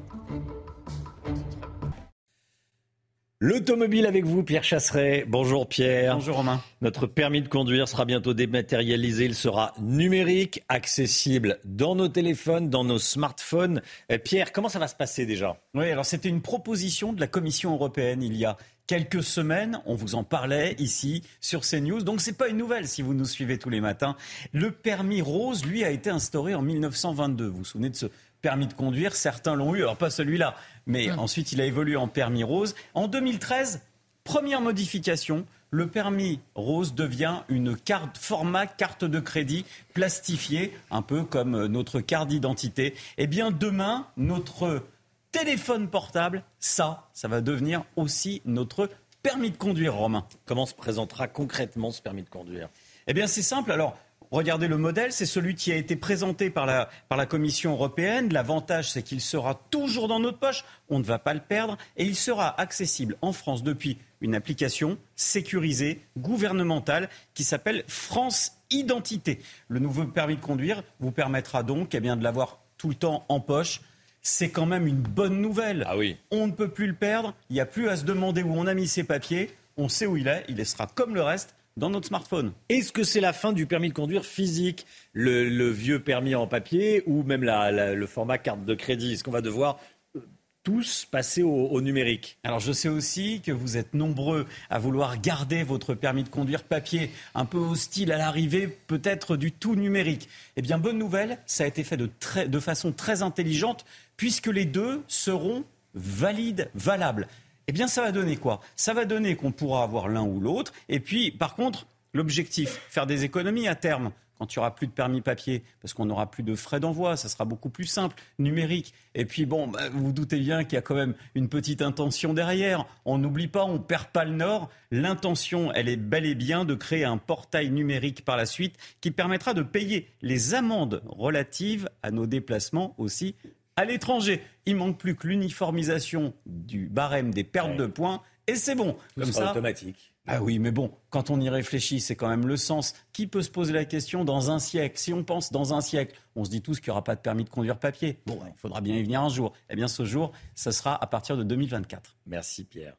L'automobile 3.40 4.08
avec 4.08 4.26
vous, 4.26 4.44
Pierre 4.44 4.64
Chasseret. 4.64 5.24
Bonjour 5.28 5.70
Pierre. 5.70 6.16
Bonjour 6.16 6.38
Romain. 6.38 6.60
Notre 6.82 7.06
permis 7.06 7.44
de 7.44 7.48
conduire 7.48 7.88
sera 7.88 8.04
bientôt 8.04 8.34
dématérialisé. 8.34 9.26
Il 9.26 9.36
sera 9.36 9.76
numérique, 9.80 10.64
accessible 10.70 11.60
dans 11.64 11.94
nos 11.94 12.08
téléphones, 12.08 12.72
dans 12.72 12.84
nos 12.84 12.98
smartphones. 12.98 13.84
Euh, 14.12 14.18
Pierre, 14.18 14.52
comment 14.52 14.70
ça 14.70 14.80
va 14.80 14.88
se 14.88 14.96
passer 14.96 15.28
déjà? 15.28 15.56
Oui, 15.76 15.88
alors 15.92 16.06
c'était 16.06 16.30
une 16.30 16.42
proposition 16.42 17.14
de 17.14 17.20
la 17.20 17.28
Commission 17.28 17.74
européenne 17.74 18.24
il 18.24 18.36
y 18.36 18.44
a 18.44 18.58
quelques 18.88 19.22
semaines. 19.22 19.82
On 19.86 19.94
vous 19.94 20.16
en 20.16 20.24
parlait 20.24 20.76
ici 20.80 21.22
sur 21.40 21.62
CNews. 21.62 22.02
Donc 22.02 22.22
c'est 22.22 22.38
pas 22.38 22.48
une 22.48 22.58
nouvelle 22.58 22.88
si 22.88 23.04
vous 23.04 23.14
nous 23.14 23.26
suivez 23.26 23.60
tous 23.60 23.70
les 23.70 23.82
matins. 23.82 24.16
Le 24.52 24.72
permis 24.72 25.22
rose, 25.22 25.64
lui, 25.64 25.84
a 25.84 25.92
été 25.92 26.10
instauré 26.10 26.56
en 26.56 26.64
1922. 26.64 27.48
Vous 27.48 27.58
vous 27.58 27.66
souvenez 27.66 27.90
de 27.92 27.96
ce 27.96 28.08
permis 28.42 28.68
de 28.68 28.74
conduire. 28.74 29.16
Certains 29.16 29.56
l'ont 29.56 29.76
eu, 29.76 29.80
alors 29.80 29.98
pas 29.98 30.10
celui-là, 30.10 30.56
mais 30.86 31.12
hum. 31.12 31.20
ensuite 31.20 31.52
il 31.52 31.62
a 31.62 31.66
évolué 31.66 31.96
en 31.96 32.08
permis 32.08 32.44
rose. 32.44 32.76
En 32.94 33.08
2013, 33.08 33.82
première 34.24 34.62
modification, 34.62 35.46
le 35.70 35.88
permis 35.88 36.40
rose 36.56 36.94
devient 36.94 37.42
une 37.50 37.76
carte 37.76 38.18
format 38.18 38.68
carte 38.68 39.04
de 39.04 39.20
crédit 39.20 39.66
plastifiée, 39.94 40.74
un 40.92 41.02
peu 41.02 41.24
comme 41.24 41.56
euh, 41.56 41.68
notre 41.68 42.00
carte 42.00 42.30
d'identité. 42.30 42.96
Eh 43.18 43.28
bien 43.28 43.52
demain, 43.52 44.08
notre 44.16 44.84
téléphone 45.32 45.90
portable, 45.90 46.44
ça, 46.60 47.10
ça 47.14 47.28
va 47.28 47.42
devenir 47.42 47.84
aussi 47.96 48.42
notre 48.46 48.90
permis 49.22 49.52
de 49.52 49.58
conduire, 49.58 49.96
Romain. 49.96 50.26
Comment 50.46 50.66
se 50.66 50.74
présentera 50.74 51.28
concrètement 51.28 51.92
ce 51.92 52.02
permis 52.02 52.24
de 52.24 52.30
conduire? 52.30 52.70
Eh 53.08 53.14
bien 53.14 53.28
c'est 53.28 53.42
simple. 53.42 53.72
Alors 53.72 53.98
Regardez 54.32 54.68
le 54.68 54.78
modèle, 54.78 55.12
c'est 55.14 55.26
celui 55.26 55.56
qui 55.56 55.72
a 55.72 55.76
été 55.76 55.96
présenté 55.96 56.50
par 56.50 56.66
la, 56.66 56.90
par 57.08 57.18
la 57.18 57.26
Commission 57.26 57.72
européenne. 57.72 58.32
L'avantage, 58.34 58.92
c'est 58.92 59.04
qu'il 59.04 59.22
sera 59.22 59.56
toujours 59.70 60.08
dans 60.08 60.20
notre 60.20 60.40
poche, 60.40 60.66
on 60.90 61.00
ne 61.00 61.04
va 61.04 61.20
pas 61.20 61.34
le 61.34 61.40
perdre, 61.40 61.78
et 61.96 62.04
il 62.04 62.16
sera 62.16 62.60
accessible 62.60 63.16
en 63.22 63.32
France 63.32 63.64
depuis 63.64 63.98
une 64.20 64.36
application 64.36 64.98
sécurisée, 65.16 66.02
gouvernementale, 66.18 67.10
qui 67.34 67.44
s'appelle 67.44 67.84
France 67.88 68.54
Identité. 68.70 69.40
Le 69.70 69.80
nouveau 69.80 70.04
permis 70.06 70.36
de 70.36 70.42
conduire 70.42 70.84
vous 71.00 71.12
permettra 71.12 71.64
donc 71.64 71.96
eh 71.96 72.02
bien, 72.02 72.18
de 72.18 72.24
l'avoir 72.24 72.60
tout 72.78 72.90
le 72.90 72.96
temps 72.96 73.26
en 73.30 73.40
poche. 73.40 73.82
C'est 74.22 74.50
quand 74.50 74.66
même 74.66 74.88
une 74.88 75.00
bonne 75.00 75.40
nouvelle. 75.40 75.86
Ah 75.88 75.96
oui. 75.96 76.18
On 76.32 76.48
ne 76.48 76.52
peut 76.52 76.68
plus 76.68 76.88
le 76.88 76.94
perdre, 76.94 77.34
il 77.50 77.54
n'y 77.54 77.62
a 77.62 77.66
plus 77.66 77.88
à 77.88 77.96
se 77.96 78.04
demander 78.04 78.44
où 78.44 78.54
on 78.54 78.68
a 78.68 78.74
mis 78.74 78.88
ses 78.88 79.06
papiers, 79.06 79.56
on 79.78 79.88
sait 79.88 80.06
où 80.06 80.18
il 80.18 80.28
est, 80.28 80.44
il 80.50 80.66
sera 80.66 80.88
comme 80.88 81.16
le 81.16 81.22
reste 81.22 81.56
dans 81.78 81.90
notre 81.90 82.08
smartphone. 82.08 82.52
Est-ce 82.70 82.92
que 82.92 83.04
c'est 83.04 83.22
la 83.22 83.32
fin 83.32 83.54
du 83.54 83.66
permis 83.66 83.90
de 83.90 83.94
conduire 83.94 84.26
physique, 84.26 84.86
le, 85.14 85.70
vieux 85.70 86.00
permis 86.00 86.36
en 86.36 86.48
papier 86.48 87.04
ou 87.06 87.24
même 87.24 87.44
le 87.44 88.06
format 88.08 88.38
carte 88.38 88.66
de 88.66 88.74
crédit? 88.74 89.14
Est-ce 89.14 89.24
qu'on 89.24 89.32
va 89.32 89.42
devoir 89.42 89.80
euh, 90.16 90.22
tous 90.64 91.08
passer 91.10 91.44
au, 91.44 91.80
numérique? 91.80 92.40
Alors 92.44 92.60
je 92.60 92.72
sais 92.72 92.90
aussi 92.90 93.42
que 93.42 93.52
vous 93.52 93.78
êtes 93.78 93.94
nombreux 93.94 94.48
à 94.70 94.80
vouloir 94.80 95.22
garder 95.22 95.64
votre 95.64 95.94
permis 95.94 96.24
de 96.24 96.30
conduire 96.30 96.64
papier, 96.64 97.12
un 97.36 97.46
peu 97.46 97.60
hostile 97.60 98.12
à 98.12 98.18
l'arrivée, 98.18 98.68
peut-être 98.88 99.38
du 99.38 99.52
tout 99.52 99.76
numérique. 99.76 100.28
Eh 100.56 100.64
bien, 100.64 100.80
bonne 100.80 100.98
nouvelle, 100.98 101.38
ça 101.46 101.64
a 101.64 101.68
été 101.68 101.84
fait 101.84 101.98
de, 101.98 102.10
de 102.48 102.60
façon 102.60 102.92
très 102.92 103.22
intelligente, 103.22 103.86
puisque 104.18 104.48
les 104.48 104.66
deux 104.66 105.04
seront 105.08 105.64
valides, 105.94 106.70
valables 106.74 107.28
eh 107.68 107.72
bien 107.72 107.88
ça 107.88 108.02
va 108.02 108.12
donner 108.12 108.38
quoi? 108.38 108.62
Ça 108.76 108.94
va 108.94 109.06
donner 109.06 109.36
qu'on 109.36 109.52
pourra 109.52 109.84
avoir 109.84 110.08
l'un 110.08 110.24
ou 110.24 110.40
l'autre. 110.40 110.74
Et 110.90 111.00
puis, 111.00 111.32
par 111.32 111.56
contre, 111.56 111.88
l'objectif, 112.14 112.82
faire 112.90 113.06
des 113.06 113.24
économies 113.24 113.68
à 113.68 113.76
terme 113.76 114.12
quand 114.38 114.54
il 114.54 114.60
n'y 114.60 114.62
aura 114.62 114.76
plus 114.76 114.88
de 114.88 114.92
permis 114.92 115.22
papier, 115.22 115.64
parce 115.82 115.94
qu'on 115.94 116.06
n'aura 116.06 116.30
plus 116.30 116.44
de 116.44 116.56
frais 116.56 116.80
d'envoi, 116.80 117.18
ça 117.18 117.30
sera 117.30 117.46
beaucoup 117.46 117.70
plus 117.70 117.86
simple, 117.86 118.16
numérique. 118.38 118.94
Et 119.16 119.26
puis 119.26 119.46
bon, 119.46 119.68
bah, 119.68 119.90
vous 119.92 120.06
vous 120.06 120.12
doutez 120.12 120.40
bien 120.40 120.64
qu'il 120.64 120.74
y 120.74 120.78
a 120.78 120.82
quand 120.82 120.96
même 120.96 121.16
une 121.36 121.50
petite 121.50 121.82
intention 121.82 122.34
derrière. 122.34 122.86
On 123.06 123.18
n'oublie 123.18 123.48
pas, 123.48 123.64
on 123.66 123.74
ne 123.74 123.78
perd 123.80 124.08
pas 124.08 124.26
le 124.26 124.34
nord. 124.36 124.70
L'intention, 124.92 125.72
elle 125.74 125.90
est 125.90 125.98
bel 125.98 126.26
et 126.26 126.36
bien 126.36 126.66
de 126.66 126.76
créer 126.76 127.04
un 127.04 127.18
portail 127.18 127.72
numérique 127.72 128.24
par 128.24 128.38
la 128.38 128.46
suite 128.46 128.76
qui 129.02 129.12
permettra 129.12 129.54
de 129.54 129.64
payer 129.64 130.08
les 130.22 130.54
amendes 130.54 131.02
relatives 131.08 131.90
à 132.04 132.12
nos 132.12 132.28
déplacements 132.28 132.94
aussi 132.98 133.36
à 133.78 133.86
l'étranger. 133.86 134.44
Il 134.66 134.76
manque 134.76 134.98
plus 134.98 135.16
que 135.16 135.28
l'uniformisation 135.28 136.34
du 136.46 136.90
barème 136.90 137.34
des 137.34 137.46
pertes 137.46 137.78
de 137.78 137.86
points 137.86 138.22
et 138.48 138.56
c'est 138.56 138.76
bon. 138.76 138.98
Comme 139.16 139.32
ça, 139.32 139.52
automatique. 139.52 140.14
Ah 140.26 140.42
oui, 140.42 140.60
mais 140.60 140.72
bon, 140.72 140.92
quand 141.10 141.30
on 141.30 141.40
y 141.40 141.50
réfléchit, 141.50 142.02
c'est 142.02 142.16
quand 142.16 142.28
même 142.28 142.48
le 142.48 142.58
sens. 142.58 142.94
Qui 143.14 143.28
peut 143.28 143.42
se 143.42 143.50
poser 143.50 143.72
la 143.72 143.86
question 143.86 144.26
dans 144.26 144.52
un 144.52 144.60
siècle? 144.60 144.98
Si 144.98 145.14
on 145.14 145.24
pense 145.24 145.52
dans 145.52 145.74
un 145.74 145.82
siècle, 145.82 146.18
on 146.36 146.44
se 146.44 146.50
dit 146.50 146.62
tous 146.62 146.80
qu'il 146.80 146.90
n'y 146.90 146.92
aura 146.92 147.04
pas 147.04 147.16
de 147.16 147.22
permis 147.22 147.46
de 147.46 147.50
conduire 147.50 147.80
papier. 147.80 148.20
Bon, 148.26 148.40
il 148.46 148.60
faudra 148.60 148.82
bien 148.82 148.96
y 148.96 149.04
venir 149.04 149.22
un 149.22 149.30
jour. 149.30 149.54
Eh 149.70 149.76
bien, 149.76 149.88
ce 149.88 150.04
jour, 150.04 150.34
ça 150.56 150.72
sera 150.72 151.02
à 151.02 151.08
partir 151.08 151.38
de 151.38 151.44
2024. 151.44 152.18
Merci 152.26 152.66
Pierre. 152.66 152.96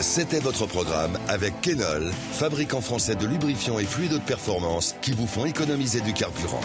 C'était 0.00 0.40
votre 0.40 0.66
programme 0.66 1.18
avec 1.28 1.60
Kenol, 1.60 2.10
fabricant 2.12 2.80
français 2.80 3.16
de 3.16 3.26
lubrifiants 3.26 3.78
et 3.78 3.84
fluides 3.84 4.12
de 4.12 4.18
performance 4.18 4.94
qui 5.02 5.12
vous 5.12 5.26
font 5.26 5.44
économiser 5.44 6.00
du 6.00 6.14
carburant. 6.14 6.60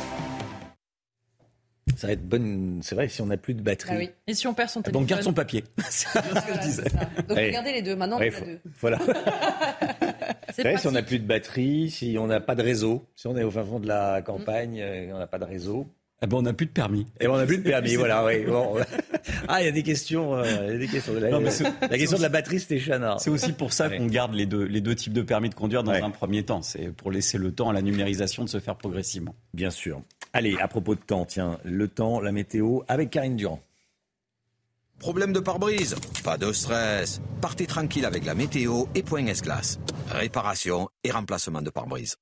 Ça 1.96 2.08
va 2.08 2.14
être 2.14 2.28
bonne. 2.28 2.80
C'est 2.82 2.96
vrai, 2.96 3.08
si 3.10 3.22
on 3.22 3.26
n'a 3.26 3.38
plus 3.38 3.54
de 3.54 3.62
batterie. 3.62 3.92
Ah 3.94 3.98
oui. 3.98 4.10
Et 4.28 4.34
si 4.34 4.48
on 4.48 4.54
perd 4.54 4.70
son 4.70 4.82
téléphone 4.82 5.02
Donc 5.02 5.10
garde 5.10 5.22
son 5.22 5.34
papier. 5.34 5.64
c'est 5.90 6.08
ce 6.08 6.48
que 6.48 6.54
je 6.56 6.60
disais. 6.60 6.84
Donc 7.28 7.38
regardez 7.38 7.74
les 7.74 7.82
deux. 7.82 7.96
Maintenant, 7.96 8.18
on 8.18 8.22
a 8.22 8.30
deux. 8.30 8.60
Voilà. 8.80 9.00
c'est 10.54 10.64
vrai, 10.64 10.78
si 10.78 10.88
on 10.88 10.92
n'a 10.92 11.04
plus 11.04 11.20
de 11.20 11.26
batterie, 11.26 11.90
si 11.90 12.16
on 12.20 12.28
n'a 12.28 12.40
pas 12.40 12.56
de 12.56 12.64
réseau, 12.64 13.06
si 13.16 13.28
on 13.28 13.38
est 13.38 13.44
au 13.44 13.52
fin 13.52 13.64
fond 13.64 13.80
de 13.80 13.88
la 13.88 14.22
campagne, 14.22 14.78
et 14.78 15.12
on 15.14 15.18
n'a 15.18 15.28
pas 15.28 15.40
de 15.40 15.46
réseau. 15.46 15.88
Eh 16.24 16.26
ben, 16.26 16.38
on 16.38 16.42
n'a 16.44 16.54
plus 16.54 16.68
de 16.68 16.72
permis. 16.72 17.02
Et 17.02 17.06
eh 17.22 17.28
ben, 17.28 17.34
on 17.34 17.38
n'a 17.38 17.46
plus 17.46 17.58
de 17.58 17.64
permis, 17.64 17.96
voilà. 17.96 18.24
Oui. 18.24 18.46
Bon. 18.46 18.78
Ah, 19.50 19.62
il 19.62 19.66
y 19.66 19.68
a 19.68 19.72
des 19.72 19.84
questions. 19.84 20.36
Euh, 20.36 20.46
il 20.68 20.72
y 20.72 20.76
a 20.76 20.78
des 20.78 20.88
questions. 20.88 21.14
La, 21.20 21.30
non, 21.30 21.42
mais 21.42 21.50
la 21.82 21.98
question 21.98 22.18
de 22.18 22.22
la 22.22 22.30
batterie, 22.30 22.62
c'était 22.62 22.80
Chana. 22.80 23.18
C'est 23.20 23.30
aussi 23.30 23.52
pour 23.52 23.74
ça 23.74 23.90
qu'on 23.90 24.08
garde 24.08 24.34
les 24.34 24.46
deux, 24.46 24.64
les 24.64 24.80
deux 24.80 24.96
types 24.96 25.12
de 25.12 25.22
permis 25.22 25.50
de 25.50 25.56
conduire 25.56 25.84
dans 25.84 25.92
un 25.92 26.12
premier 26.12 26.44
temps. 26.44 26.62
C'est 26.62 26.94
pour 26.94 27.12
laisser 27.12 27.38
le 27.38 27.52
temps 27.52 27.70
à 27.70 27.74
la 27.74 27.82
numérisation 27.82 28.46
de 28.46 28.50
se 28.50 28.62
faire 28.62 28.78
progressivement. 28.78 29.36
Bien 29.54 29.70
sûr. 29.70 30.02
Allez, 30.36 30.58
à 30.60 30.68
propos 30.68 30.96
de 30.96 31.00
temps, 31.00 31.26
tiens, 31.26 31.60
le 31.64 31.88
temps, 31.88 32.20
la 32.20 32.32
météo, 32.32 32.80
avec 32.88 33.12
Karine 33.12 33.36
Durand. 33.36 33.62
Problème 34.98 35.32
de 35.32 35.40
pare-brise 35.40 35.96
Pas 36.24 36.40
de 36.40 36.52
stress. 36.52 37.22
Partez 37.40 37.68
tranquille 37.68 38.06
avec 38.06 38.26
la 38.26 38.34
météo 38.34 38.86
et 38.96 39.04
Point 39.04 39.28
S-Glace. 39.28 39.80
Réparation 40.10 40.90
et 41.04 41.12
remplacement 41.12 41.62
de 41.62 41.70
pare-brise. 41.70 42.16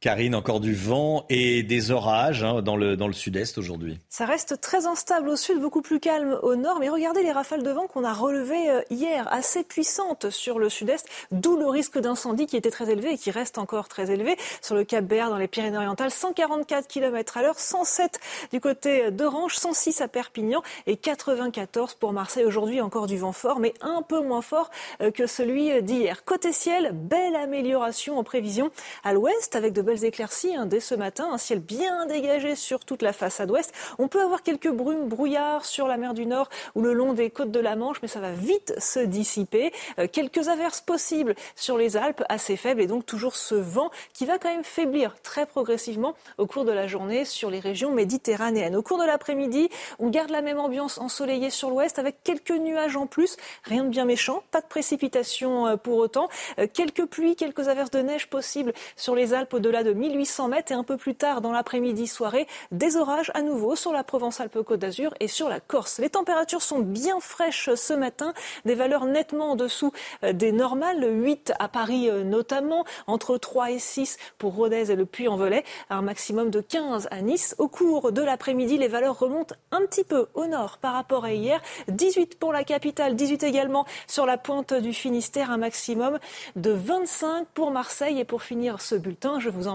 Karine, 0.00 0.36
encore 0.36 0.60
du 0.60 0.76
vent 0.76 1.26
et 1.28 1.64
des 1.64 1.90
orages 1.90 2.44
hein, 2.44 2.62
dans 2.62 2.76
le, 2.76 2.96
dans 2.96 3.08
le 3.08 3.12
sud-est 3.12 3.58
aujourd'hui. 3.58 3.98
Ça 4.08 4.26
reste 4.26 4.60
très 4.60 4.86
instable 4.86 5.28
au 5.28 5.34
sud, 5.34 5.60
beaucoup 5.60 5.82
plus 5.82 5.98
calme 5.98 6.38
au 6.42 6.54
nord. 6.54 6.78
Mais 6.78 6.88
regardez 6.88 7.24
les 7.24 7.32
rafales 7.32 7.64
de 7.64 7.70
vent 7.70 7.88
qu'on 7.88 8.04
a 8.04 8.12
relevées 8.12 8.70
euh, 8.70 8.80
hier, 8.90 9.26
assez 9.32 9.64
puissantes 9.64 10.30
sur 10.30 10.60
le 10.60 10.68
sud-est, 10.68 11.08
d'où 11.32 11.56
le 11.56 11.66
risque 11.66 11.98
d'incendie 11.98 12.46
qui 12.46 12.56
était 12.56 12.70
très 12.70 12.88
élevé 12.88 13.14
et 13.14 13.18
qui 13.18 13.32
reste 13.32 13.58
encore 13.58 13.88
très 13.88 14.12
élevé. 14.12 14.36
Sur 14.62 14.76
le 14.76 14.84
Cap 14.84 15.04
Béar, 15.04 15.30
dans 15.30 15.36
les 15.36 15.48
Pyrénées-Orientales, 15.48 16.12
144 16.12 16.86
km 16.86 17.36
à 17.36 17.42
l'heure, 17.42 17.58
107 17.58 18.20
du 18.52 18.60
côté 18.60 19.10
d'Orange, 19.10 19.56
106 19.56 20.00
à 20.00 20.06
Perpignan 20.06 20.62
et 20.86 20.96
94 20.96 21.94
pour 21.94 22.12
Marseille. 22.12 22.44
Aujourd'hui, 22.44 22.80
encore 22.80 23.08
du 23.08 23.16
vent 23.16 23.32
fort, 23.32 23.58
mais 23.58 23.74
un 23.80 24.02
peu 24.02 24.20
moins 24.20 24.42
fort 24.42 24.70
euh, 25.00 25.10
que 25.10 25.26
celui 25.26 25.82
d'hier. 25.82 26.24
Côté 26.24 26.52
ciel, 26.52 26.92
belle 26.94 27.34
amélioration 27.34 28.16
en 28.16 28.22
prévision 28.22 28.70
à 29.02 29.12
l'ouest 29.12 29.56
avec 29.56 29.72
de 29.72 29.87
belles 29.88 30.04
éclaircies 30.04 30.54
hein, 30.54 30.66
dès 30.66 30.80
ce 30.80 30.94
matin, 30.94 31.30
un 31.32 31.38
ciel 31.38 31.60
bien 31.60 32.04
dégagé 32.04 32.56
sur 32.56 32.84
toute 32.84 33.00
la 33.00 33.14
façade 33.14 33.50
ouest. 33.50 33.72
On 33.98 34.06
peut 34.06 34.20
avoir 34.20 34.42
quelques 34.42 34.70
brumes, 34.70 35.08
brouillards 35.08 35.64
sur 35.64 35.88
la 35.88 35.96
mer 35.96 36.12
du 36.12 36.26
Nord 36.26 36.50
ou 36.74 36.82
le 36.82 36.92
long 36.92 37.14
des 37.14 37.30
côtes 37.30 37.50
de 37.50 37.58
la 37.58 37.74
Manche, 37.74 38.02
mais 38.02 38.08
ça 38.08 38.20
va 38.20 38.32
vite 38.32 38.74
se 38.78 39.00
dissiper. 39.00 39.72
Euh, 39.98 40.06
quelques 40.06 40.48
averses 40.48 40.82
possibles 40.82 41.34
sur 41.56 41.78
les 41.78 41.96
Alpes, 41.96 42.22
assez 42.28 42.56
faibles, 42.56 42.82
et 42.82 42.86
donc 42.86 43.06
toujours 43.06 43.34
ce 43.34 43.54
vent 43.54 43.90
qui 44.12 44.26
va 44.26 44.38
quand 44.38 44.50
même 44.50 44.62
faiblir 44.62 45.14
très 45.22 45.46
progressivement 45.46 46.14
au 46.36 46.46
cours 46.46 46.66
de 46.66 46.72
la 46.72 46.86
journée 46.86 47.24
sur 47.24 47.48
les 47.48 47.60
régions 47.60 47.90
méditerranéennes. 47.90 48.76
Au 48.76 48.82
cours 48.82 48.98
de 48.98 49.04
l'après-midi, 49.04 49.70
on 49.98 50.10
garde 50.10 50.30
la 50.30 50.42
même 50.42 50.60
ambiance 50.60 50.98
ensoleillée 50.98 51.50
sur 51.50 51.70
l'ouest 51.70 51.98
avec 51.98 52.22
quelques 52.24 52.50
nuages 52.50 52.96
en 52.96 53.06
plus. 53.06 53.38
Rien 53.64 53.84
de 53.84 53.88
bien 53.88 54.04
méchant, 54.04 54.42
pas 54.50 54.60
de 54.60 54.66
précipitations 54.66 55.66
euh, 55.66 55.76
pour 55.76 55.96
autant. 55.96 56.28
Euh, 56.58 56.66
quelques 56.70 57.06
pluies, 57.06 57.36
quelques 57.36 57.68
averses 57.68 57.90
de 57.90 58.00
neige 58.00 58.28
possibles 58.28 58.74
sur 58.96 59.14
les 59.14 59.32
Alpes 59.32 59.54
au-delà 59.54 59.77
de 59.82 59.92
1800 59.92 60.48
mètres 60.48 60.72
et 60.72 60.74
un 60.74 60.84
peu 60.84 60.96
plus 60.96 61.14
tard 61.14 61.40
dans 61.40 61.52
l'après-midi 61.52 62.06
soirée, 62.06 62.46
des 62.72 62.96
orages 62.96 63.30
à 63.34 63.42
nouveau 63.42 63.76
sur 63.76 63.92
la 63.92 64.04
Provence-Alpes-Côte 64.04 64.80
d'Azur 64.80 65.14
et 65.20 65.28
sur 65.28 65.48
la 65.48 65.60
Corse. 65.60 65.98
Les 65.98 66.10
températures 66.10 66.62
sont 66.62 66.80
bien 66.80 67.20
fraîches 67.20 67.70
ce 67.74 67.92
matin, 67.92 68.32
des 68.64 68.74
valeurs 68.74 69.04
nettement 69.04 69.52
en 69.52 69.56
dessous 69.56 69.92
euh, 70.24 70.32
des 70.32 70.52
normales, 70.52 71.04
8 71.08 71.52
à 71.58 71.68
Paris 71.68 72.08
euh, 72.10 72.24
notamment, 72.24 72.84
entre 73.06 73.38
3 73.38 73.70
et 73.72 73.78
6 73.78 74.18
pour 74.38 74.54
Rodez 74.54 74.90
et 74.90 74.96
le 74.96 75.06
Puy-en-Velay, 75.06 75.64
un 75.90 76.02
maximum 76.02 76.50
de 76.50 76.60
15 76.60 77.08
à 77.10 77.20
Nice. 77.22 77.54
Au 77.58 77.68
cours 77.68 78.12
de 78.12 78.22
l'après-midi, 78.22 78.78
les 78.78 78.88
valeurs 78.88 79.18
remontent 79.18 79.54
un 79.70 79.80
petit 79.82 80.04
peu 80.04 80.26
au 80.34 80.46
nord 80.46 80.78
par 80.78 80.94
rapport 80.94 81.24
à 81.24 81.32
hier, 81.32 81.60
18 81.88 82.38
pour 82.38 82.52
la 82.52 82.64
capitale, 82.64 83.16
18 83.16 83.42
également 83.42 83.86
sur 84.06 84.26
la 84.26 84.38
pointe 84.38 84.74
du 84.74 84.92
Finistère, 84.92 85.50
un 85.50 85.58
maximum 85.58 86.18
de 86.56 86.70
25 86.70 87.46
pour 87.54 87.70
Marseille 87.70 88.20
et 88.20 88.24
pour 88.24 88.42
finir 88.42 88.80
ce 88.80 88.94
bulletin, 88.94 89.40
je 89.40 89.50
vous 89.50 89.67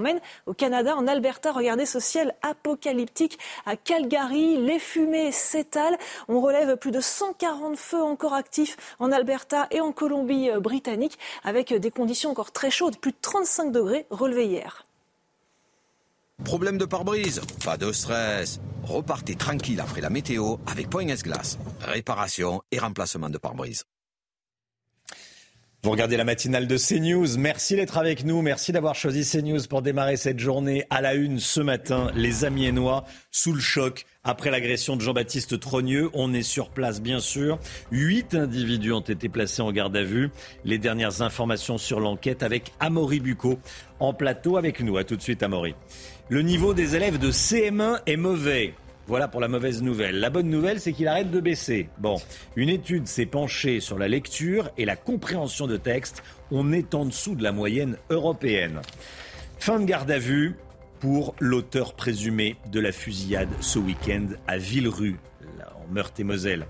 au 0.46 0.54
Canada, 0.54 0.96
en 0.96 1.08
Alberta. 1.08 1.52
Regardez 1.52 1.86
ce 1.86 2.00
ciel 2.00 2.36
apocalyptique 2.42 3.40
à 3.66 3.76
Calgary. 3.76 4.58
Les 4.58 4.80
fumées 4.80 5.32
s'étalent. 5.32 5.98
On 6.28 6.42
relève 6.42 6.78
plus 6.78 6.92
de 6.92 7.02
140 7.02 7.78
feux 7.78 8.02
encore 8.02 8.34
actifs 8.34 8.78
en 9.00 9.12
Alberta 9.12 9.68
et 9.72 9.82
en 9.82 9.92
Colombie-Britannique 9.92 11.18
avec 11.44 11.74
des 11.74 11.92
conditions 11.92 12.32
encore 12.32 12.52
très 12.52 12.72
chaudes, 12.72 12.98
plus 12.98 13.12
de 13.12 13.18
35 13.22 13.72
degrés 13.72 14.06
relevés 14.10 14.48
hier. 14.48 14.86
Problème 16.44 16.78
de 16.78 16.86
pare-brise? 16.86 17.42
Pas 17.64 17.78
de 17.78 17.92
stress. 17.92 18.60
Repartez 18.84 19.36
tranquille 19.36 19.80
après 19.80 20.02
la 20.02 20.10
météo 20.10 20.58
avec 20.68 20.90
Point 20.90 21.08
S-Glace. 21.08 21.58
Réparation 21.82 22.62
et 22.72 22.80
remplacement 22.80 23.30
de 23.30 23.38
pare-brise. 23.38 23.86
Vous 25.84 25.92
regardez 25.92 26.16
la 26.16 26.24
matinale 26.24 26.66
de 26.66 26.78
CNews. 26.78 27.38
Merci 27.38 27.76
d'être 27.76 27.98
avec 27.98 28.24
nous. 28.24 28.42
Merci 28.42 28.72
d'avoir 28.72 28.96
choisi 28.96 29.30
CNews 29.30 29.68
pour 29.70 29.82
démarrer 29.82 30.16
cette 30.16 30.40
journée 30.40 30.86
à 30.90 31.02
la 31.02 31.14
une 31.14 31.42
ce 31.42 31.60
matin. 31.60 32.10
Les 32.16 32.46
Amiénois 32.46 33.04
sous 33.32 33.52
le 33.52 33.60
choc 33.60 34.06
après 34.24 34.50
l'agression 34.50 34.96
de 34.96 35.02
Jean-Baptiste 35.02 35.60
Trogneux. 35.60 36.10
On 36.14 36.34
est 36.34 36.42
sur 36.42 36.70
place, 36.70 37.02
bien 37.02 37.20
sûr. 37.20 37.60
Huit 37.92 38.34
individus 38.34 38.94
ont 38.94 39.02
été 39.02 39.28
placés 39.28 39.62
en 39.62 39.74
garde 39.74 39.98
à 39.98 40.04
vue. 40.04 40.30
Les 40.64 40.78
dernières 40.78 41.22
informations 41.22 41.78
sur 41.78 42.00
l'enquête 42.00 42.44
avec 42.44 42.72
Amaury 42.80 43.20
Bucco 43.20 43.60
en 44.00 44.14
plateau 44.14 44.56
avec 44.56 44.80
nous. 44.80 44.96
À 44.96 45.04
tout 45.04 45.18
de 45.18 45.22
suite, 45.22 45.44
Amaury. 45.44 45.76
Le 46.30 46.44
niveau 46.44 46.74
des 46.74 46.96
élèves 46.96 47.20
de 47.20 47.30
CM1 47.30 48.00
est 48.06 48.16
mauvais. 48.16 48.74
Voilà 49.06 49.28
pour 49.28 49.42
la 49.42 49.50
mauvaise 49.50 49.84
nouvelle. 49.84 50.20
La 50.20 50.30
bonne 50.30 50.50
nouvelle, 50.50 50.80
c'est 50.80 50.94
qu'il 50.94 51.10
arrête 51.10 51.30
de 51.30 51.42
baisser. 51.42 51.90
Bon, 51.98 52.22
une 52.56 52.70
étude 52.70 53.06
s'est 53.08 53.26
penchée 53.26 53.82
sur 53.82 54.00
la 54.00 54.08
lecture 54.08 54.72
et 54.78 54.86
la 54.86 54.96
compréhension 54.96 55.68
de 55.68 55.76
texte. 55.76 56.24
On 56.52 56.72
est 56.72 56.94
en 56.94 57.06
dessous 57.06 57.36
de 57.36 57.44
la 57.44 57.52
moyenne 57.52 57.98
européenne. 58.10 58.82
Fin 59.60 59.80
de 59.80 59.86
garde 59.86 60.10
à 60.10 60.20
vue 60.20 60.56
pour 61.02 61.36
l'auteur 61.40 61.96
présumé 61.96 62.56
de 62.72 62.80
la 62.80 62.94
fusillade 62.94 63.50
ce 63.60 63.78
week-end 63.78 64.28
à 64.48 64.58
Villerue, 64.58 65.18
en 65.76 65.92
Meurthe-et-Moselle. 65.92 66.66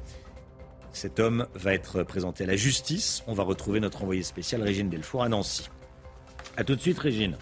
Cet 0.91 1.19
homme 1.19 1.45
va 1.53 1.73
être 1.73 2.01
présenté 2.01 2.45
à 2.45 2.47
la 2.47 2.55
justice. 2.55 3.23
On 3.27 3.33
va 3.33 3.43
retrouver 3.43 3.79
notre 3.79 4.01
envoyé 4.01 4.23
spécial 4.23 4.63
Régine 4.63 4.89
Delfour 4.89 5.23
à 5.23 5.29
Nancy. 5.29 5.69
A 6.57 6.63
tout 6.63 6.75
de 6.75 6.81
suite, 6.81 6.97
Régine. 6.97 7.37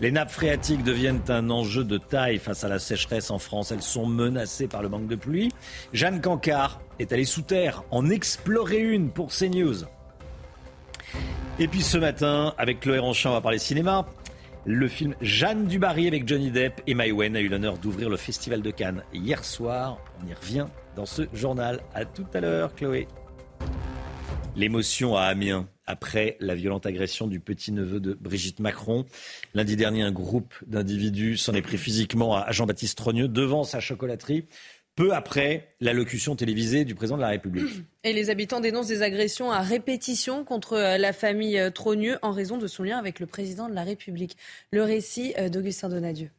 Les 0.00 0.10
nappes 0.10 0.30
phréatiques 0.30 0.82
deviennent 0.82 1.22
un 1.28 1.50
enjeu 1.50 1.84
de 1.84 1.98
taille 1.98 2.38
face 2.38 2.64
à 2.64 2.68
la 2.68 2.78
sécheresse 2.78 3.30
en 3.30 3.38
France. 3.38 3.70
Elles 3.70 3.82
sont 3.82 4.06
menacées 4.06 4.66
par 4.66 4.82
le 4.82 4.88
manque 4.88 5.06
de 5.06 5.16
pluie. 5.16 5.52
Jeanne 5.92 6.20
Cancard 6.20 6.80
est 6.98 7.12
allée 7.12 7.24
sous 7.24 7.42
terre 7.42 7.84
en 7.90 8.10
explorer 8.10 8.78
une 8.78 9.10
pour 9.10 9.28
CNews. 9.28 9.84
Et 11.58 11.68
puis 11.68 11.82
ce 11.82 11.98
matin, 11.98 12.52
avec 12.58 12.80
Chloé 12.80 12.98
Ronchamp, 12.98 13.30
on 13.30 13.34
va 13.34 13.40
parler 13.40 13.58
cinéma. 13.58 14.06
Le 14.66 14.88
film 14.88 15.14
Jeanne 15.20 15.66
Dubarry 15.66 16.08
avec 16.08 16.26
Johnny 16.26 16.50
Depp 16.50 16.80
et 16.86 16.94
Maïwen 16.94 17.36
a 17.36 17.40
eu 17.40 17.48
l'honneur 17.48 17.78
d'ouvrir 17.78 18.08
le 18.08 18.16
Festival 18.16 18.62
de 18.62 18.70
Cannes 18.70 19.04
hier 19.12 19.44
soir. 19.44 19.98
On 20.22 20.28
y 20.28 20.34
revient 20.34 20.66
dans 20.96 21.06
ce 21.06 21.22
journal. 21.32 21.80
À 21.94 22.04
tout 22.04 22.26
à 22.32 22.40
l'heure, 22.40 22.74
Chloé. 22.74 23.06
L'émotion 24.56 25.16
à 25.16 25.24
Amiens 25.24 25.68
après 25.86 26.36
la 26.40 26.54
violente 26.54 26.86
agression 26.86 27.26
du 27.26 27.40
petit-neveu 27.40 28.00
de 28.00 28.14
Brigitte 28.14 28.60
Macron. 28.60 29.04
Lundi 29.54 29.76
dernier, 29.76 30.02
un 30.02 30.12
groupe 30.12 30.54
d'individus 30.66 31.36
s'en 31.36 31.54
est 31.54 31.62
pris 31.62 31.78
physiquement 31.78 32.36
à 32.36 32.52
Jean-Baptiste 32.52 32.98
Trogneux 32.98 33.28
devant 33.28 33.64
sa 33.64 33.80
chocolaterie 33.80 34.46
peu 34.96 35.12
après 35.12 35.68
l'allocution 35.80 36.36
télévisée 36.36 36.84
du 36.84 36.94
président 36.94 37.16
de 37.16 37.22
la 37.22 37.28
République. 37.28 37.82
Et 38.04 38.12
les 38.12 38.30
habitants 38.30 38.60
dénoncent 38.60 38.86
des 38.86 39.02
agressions 39.02 39.50
à 39.50 39.60
répétition 39.60 40.44
contre 40.44 40.76
la 40.76 41.12
famille 41.12 41.60
Trogneux 41.74 42.18
en 42.22 42.30
raison 42.30 42.58
de 42.58 42.66
son 42.66 42.84
lien 42.84 42.98
avec 42.98 43.18
le 43.18 43.26
président 43.26 43.68
de 43.68 43.74
la 43.74 43.82
République. 43.82 44.36
Le 44.70 44.84
récit 44.84 45.34
d'Augustin 45.50 45.88
Donadieu. 45.88 46.30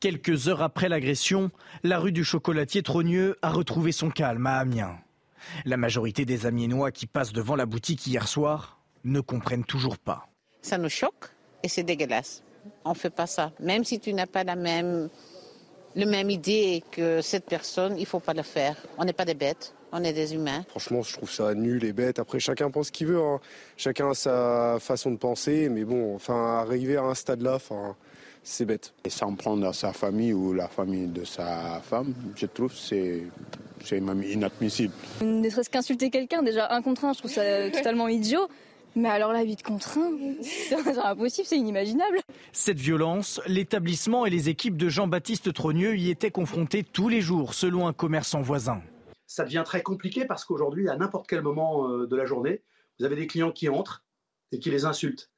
Quelques 0.00 0.48
heures 0.48 0.62
après 0.62 0.88
l'agression, 0.88 1.50
la 1.82 1.98
rue 1.98 2.12
du 2.12 2.24
chocolatier 2.24 2.82
Trogneux 2.82 3.36
a 3.42 3.50
retrouvé 3.50 3.92
son 3.92 4.10
calme 4.10 4.46
à 4.46 4.58
Amiens. 4.58 4.96
La 5.64 5.76
majorité 5.76 6.24
des 6.24 6.46
Amiénois 6.46 6.90
qui 6.92 7.06
passent 7.06 7.32
devant 7.32 7.56
la 7.56 7.66
boutique 7.66 8.06
hier 8.06 8.28
soir 8.28 8.80
ne 9.04 9.20
comprennent 9.20 9.64
toujours 9.64 9.98
pas. 9.98 10.28
Ça 10.62 10.78
nous 10.78 10.88
choque 10.88 11.30
et 11.62 11.68
c'est 11.68 11.82
dégueulasse. 11.82 12.42
On 12.84 12.90
ne 12.90 12.94
fait 12.94 13.10
pas 13.10 13.26
ça. 13.26 13.52
Même 13.60 13.84
si 13.84 14.00
tu 14.00 14.12
n'as 14.12 14.26
pas 14.26 14.44
la 14.44 14.56
même, 14.56 15.08
la 15.94 16.06
même 16.06 16.30
idée 16.30 16.82
que 16.90 17.20
cette 17.22 17.46
personne, 17.46 17.96
il 17.96 18.02
ne 18.02 18.06
faut 18.06 18.20
pas 18.20 18.34
le 18.34 18.42
faire. 18.42 18.76
On 18.98 19.04
n'est 19.04 19.12
pas 19.12 19.24
des 19.24 19.34
bêtes. 19.34 19.74
On 19.90 20.04
est 20.04 20.12
des 20.12 20.34
humains. 20.34 20.64
Franchement, 20.68 21.02
je 21.02 21.14
trouve 21.14 21.30
ça 21.30 21.54
nul 21.54 21.82
et 21.82 21.94
bête. 21.94 22.18
Après, 22.18 22.38
chacun 22.38 22.70
pense 22.70 22.88
ce 22.88 22.92
qu'il 22.92 23.06
veut. 23.06 23.22
hein. 23.22 23.40
Chacun 23.78 24.10
a 24.10 24.14
sa 24.14 24.76
façon 24.80 25.10
de 25.10 25.16
penser. 25.16 25.70
Mais 25.70 25.84
bon, 25.84 26.14
enfin, 26.14 26.58
arriver 26.58 26.98
à 26.98 27.04
un 27.04 27.14
stade-là, 27.14 27.54
enfin, 27.54 27.96
c'est 28.42 28.66
bête. 28.66 28.92
Et 29.06 29.10
s'en 29.10 29.34
prendre 29.34 29.66
à 29.66 29.72
sa 29.72 29.94
famille 29.94 30.34
ou 30.34 30.52
la 30.52 30.68
famille 30.68 31.06
de 31.06 31.24
sa 31.24 31.80
femme, 31.82 32.12
je 32.36 32.44
trouve 32.44 32.70
que 32.70 32.78
c'est 32.78 33.22
c'est 33.84 34.00
même 34.00 34.22
inadmissible. 34.22 34.92
Ne 35.22 35.48
serait-ce 35.48 35.70
qu'insulter 35.70 36.10
quelqu'un, 36.10 36.42
déjà 36.42 36.72
un 36.72 36.82
contre 36.82 37.04
un, 37.04 37.12
je 37.12 37.18
trouve 37.18 37.30
ça 37.30 37.70
totalement 37.70 38.08
idiot. 38.08 38.48
Mais 38.96 39.08
alors 39.10 39.32
la 39.32 39.44
vie 39.44 39.54
de 39.54 39.62
contre 39.62 39.98
un, 39.98 40.12
c'est 40.42 40.74
impossible, 40.98 41.46
c'est 41.46 41.58
inimaginable. 41.58 42.18
Cette 42.52 42.78
violence, 42.78 43.40
l'établissement 43.46 44.26
et 44.26 44.30
les 44.30 44.48
équipes 44.48 44.76
de 44.76 44.88
Jean-Baptiste 44.88 45.52
Trogneux 45.52 45.96
y 45.96 46.10
étaient 46.10 46.30
confrontés 46.30 46.82
tous 46.82 47.08
les 47.08 47.20
jours, 47.20 47.54
selon 47.54 47.86
un 47.86 47.92
commerçant 47.92 48.40
voisin. 48.40 48.80
ça 49.26 49.44
devient 49.44 49.62
très 49.64 49.82
compliqué 49.82 50.24
parce 50.24 50.44
qu'aujourd'hui, 50.44 50.88
à 50.88 50.96
n'importe 50.96 51.28
quel 51.28 51.42
moment 51.42 51.88
euh, 51.88 52.06
de 52.06 52.16
la 52.16 52.24
journée, 52.24 52.62
vous 52.98 53.04
avez 53.04 53.14
des 53.14 53.26
clients 53.26 53.52
qui 53.52 53.68
entrent 53.68 54.04
et 54.52 54.58
qui 54.58 54.70
les 54.70 54.84
insultent. 54.84 55.30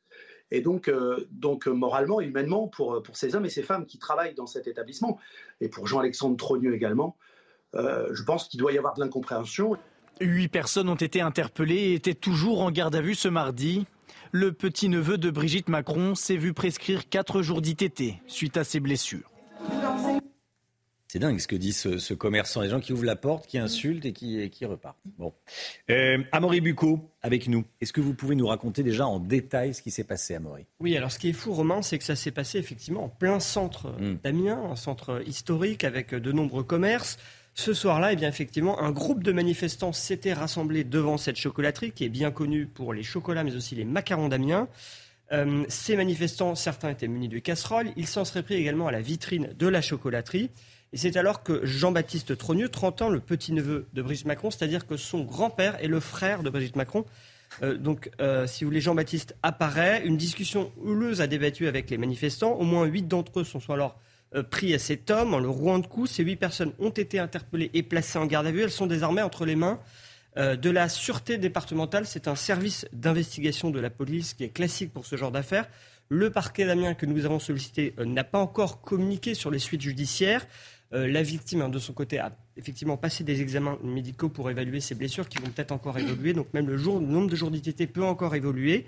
Et 0.53 0.63
donc, 0.63 0.89
euh, 0.89 1.29
donc 1.31 1.69
euh, 1.69 1.73
moralement, 1.73 2.21
humainement, 2.21 2.69
pour, 2.69 3.03
pour 3.03 3.17
ces 3.17 3.35
hommes 3.35 3.45
et 3.45 3.51
ces 3.51 3.63
femmes 3.63 3.87
qui 3.87 3.99
travaillent 3.99 4.35
dans 4.35 4.47
cet 4.47 4.67
établissement, 4.67 5.19
et 5.61 5.69
pour 5.69 5.87
Jean-Alexandre 5.87 6.37
Trogneux 6.37 6.75
également, 6.75 7.17
euh, 7.19 7.30
je 7.75 8.23
pense 8.23 8.49
qu'il 8.49 8.59
doit 8.59 8.73
y 8.73 8.79
avoir 8.79 8.95
de 8.95 9.01
l'incompréhension. 9.01 9.77
Huit 10.21 10.49
personnes 10.49 10.89
ont 10.89 10.97
été 10.97 11.21
interpellées 11.21 11.75
et 11.75 11.95
étaient 11.95 12.15
toujours 12.15 12.61
en 12.61 12.71
garde 12.71 12.95
à 12.95 13.01
vue 13.01 13.15
ce 13.15 13.29
mardi. 13.29 13.87
Le 14.33 14.53
petit-neveu 14.53 15.19
de 15.19 15.31
Brigitte 15.31 15.69
Macron 15.69 16.15
s'est 16.15 16.37
vu 16.37 16.53
prescrire 16.53 17.09
quatre 17.09 17.43
jours 17.43 17.63
d'ITT 17.63 18.15
suite 18.27 18.57
à 18.57 18.65
ses 18.65 18.81
blessures. 18.81 19.31
C'est 21.09 21.19
dingue 21.19 21.41
ce 21.41 21.49
que 21.49 21.57
dit 21.57 21.73
ce, 21.73 22.15
commerçant. 22.15 22.61
Les 22.61 22.69
gens 22.69 22.79
qui 22.79 22.93
ouvrent 22.93 23.05
la 23.05 23.17
porte, 23.17 23.49
qui 23.49 23.59
insultent 23.59 24.05
et 24.05 24.13
qui, 24.13 24.49
qui 24.51 24.65
repartent. 24.65 25.01
Bon. 25.19 25.33
Euh, 25.91 26.19
Amaury 26.31 26.61
Bucco, 26.61 27.11
avec 27.23 27.49
nous. 27.49 27.65
Est-ce 27.81 27.93
que 27.93 28.01
vous 28.01 28.15
pouvez 28.15 28.37
nous 28.37 28.47
raconter 28.47 28.85
déjà 28.85 29.09
en 29.09 29.19
détail 29.19 29.75
ce 29.75 29.83
qui 29.83 29.91
s'est 29.91 30.05
passé, 30.05 30.37
Amaury? 30.37 30.67
Oui, 30.79 30.97
alors 30.97 31.11
ce 31.11 31.19
qui 31.19 31.31
est 31.31 31.33
fou, 31.33 31.53
Romain, 31.53 31.83
c'est 31.83 31.99
que 31.99 32.05
ça 32.05 32.15
s'est 32.15 32.31
passé 32.31 32.59
effectivement 32.59 33.03
en 33.03 33.09
plein 33.09 33.41
centre 33.41 33.89
hmm. 33.89 34.19
d'Amiens, 34.23 34.63
un 34.71 34.77
centre 34.77 35.21
historique 35.27 35.83
avec 35.83 36.15
de 36.15 36.31
nombreux 36.31 36.63
commerces. 36.63 37.19
Ce 37.61 37.75
soir-là, 37.75 38.15
eh 38.15 38.17
bien, 38.17 38.31
effectivement, 38.31 38.81
un 38.81 38.91
groupe 38.91 39.23
de 39.23 39.33
manifestants 39.33 39.93
s'était 39.93 40.33
rassemblé 40.33 40.83
devant 40.83 41.19
cette 41.19 41.37
chocolaterie 41.37 41.93
qui 41.93 42.07
est 42.07 42.09
bien 42.09 42.31
connue 42.31 42.65
pour 42.65 42.95
les 42.95 43.03
chocolats, 43.03 43.45
mais 43.45 43.55
aussi 43.55 43.75
les 43.75 43.85
macarons 43.85 44.31
d'Amiens. 44.31 44.67
Euh, 45.31 45.67
ces 45.69 45.95
manifestants, 45.95 46.55
certains 46.55 46.89
étaient 46.89 47.07
munis 47.07 47.29
de 47.29 47.39
casseroles. 47.39 47.91
Ils 47.97 48.07
s'en 48.07 48.25
seraient 48.25 48.43
pris 48.43 48.55
également 48.55 48.87
à 48.87 48.93
la 48.93 49.03
vitrine 49.03 49.53
de 49.59 49.69
la 49.69 49.83
chocolaterie. 49.83 50.49
Et 50.95 50.97
c'est 50.97 51.19
alors 51.19 51.43
que 51.43 51.61
Jean-Baptiste 51.67 52.35
Trogneux, 52.39 52.71
30 52.71 53.03
ans, 53.03 53.09
le 53.11 53.21
petit-neveu 53.21 53.89
de 53.93 54.01
Brigitte 54.01 54.27
Macron, 54.27 54.51
c'est-à-dire 54.51 54.87
que 54.87 54.97
son 54.97 55.21
grand-père 55.21 55.77
est 55.85 55.89
le 55.89 56.01
frère 56.01 56.43
de 56.43 56.49
Brigitte 56.49 56.77
Macron. 56.77 57.05
Euh, 57.63 57.77
donc, 57.77 58.11
euh, 58.23 58.47
si 58.47 58.65
vous 58.65 58.71
voulez, 58.71 58.81
Jean-Baptiste 58.81 59.37
apparaît. 59.43 60.01
Une 60.07 60.17
discussion 60.17 60.73
houleuse 60.83 61.21
a 61.21 61.27
débattu 61.27 61.67
avec 61.67 61.91
les 61.91 61.99
manifestants. 61.99 62.53
Au 62.53 62.65
moins 62.65 62.87
huit 62.87 63.07
d'entre 63.07 63.41
eux 63.41 63.45
sont 63.45 63.61
alors 63.69 63.99
euh, 63.99 64.10
pris 64.51 64.75
à 64.75 64.79
cet 64.79 65.11
homme 65.11 65.35
en 65.35 65.39
le 65.39 65.49
rouant 65.49 65.79
de 65.79 65.87
coups. 65.87 66.11
Ces 66.11 66.23
huit 66.23 66.37
personnes 66.37 66.73
ont 66.79 66.91
été 66.91 67.19
interpellées 67.19 67.71
et 67.75 67.83
placées 67.83 68.19
en 68.19 68.27
garde 68.27 68.47
à 68.47 68.51
vue. 68.51 68.63
Elles 68.63 68.71
sont 68.71 68.87
désormais 68.87 69.23
entre 69.23 69.45
les 69.45 69.57
mains 69.57 69.81
de 70.37 70.71
la 70.71 70.89
sûreté 70.89 71.39
départementale. 71.39 72.07
C'est 72.07 72.29
un 72.29 72.37
service 72.37 72.87
d'investigation 72.93 73.71
de 73.71 73.81
la 73.81 73.91
police 73.91 74.35
qui 74.35 74.45
est 74.45 74.51
classique 74.51 74.93
pour 74.93 75.05
ce 75.05 75.17
genre 75.17 75.33
d'affaires. 75.33 75.69
Le 76.09 76.31
parquet 76.31 76.67
d'Amiens 76.67 76.95
que 76.95 77.07
nous 77.07 77.25
avons 77.25 77.39
sollicité 77.39 77.95
n'a 78.05 78.25
pas 78.25 78.39
encore 78.39 78.81
communiqué 78.81 79.35
sur 79.35 79.51
les 79.51 79.59
suites 79.59 79.83
judiciaires. 79.83 80.47
Euh, 80.93 81.07
la 81.07 81.23
victime, 81.23 81.63
hein, 81.63 81.69
de 81.69 81.79
son 81.79 81.93
côté, 81.93 82.19
a 82.19 82.33
effectivement 82.57 82.97
passé 82.97 83.23
des 83.23 83.41
examens 83.41 83.79
médicaux 83.85 84.29
pour 84.29 84.51
évaluer 84.51 84.81
ses 84.81 84.97
blessures 84.97 85.29
qui 85.29 85.39
vont 85.39 85.49
peut-être 85.51 85.71
encore 85.71 85.99
évoluer. 85.99 86.33
Donc 86.33 86.53
même 86.53 86.69
le, 86.69 86.77
nombre 86.77 87.31
de 87.31 87.37
jours 87.37 87.51
d'ITT 87.51 87.93
peut 87.93 88.05
encore 88.05 88.35
évoluer. 88.35 88.87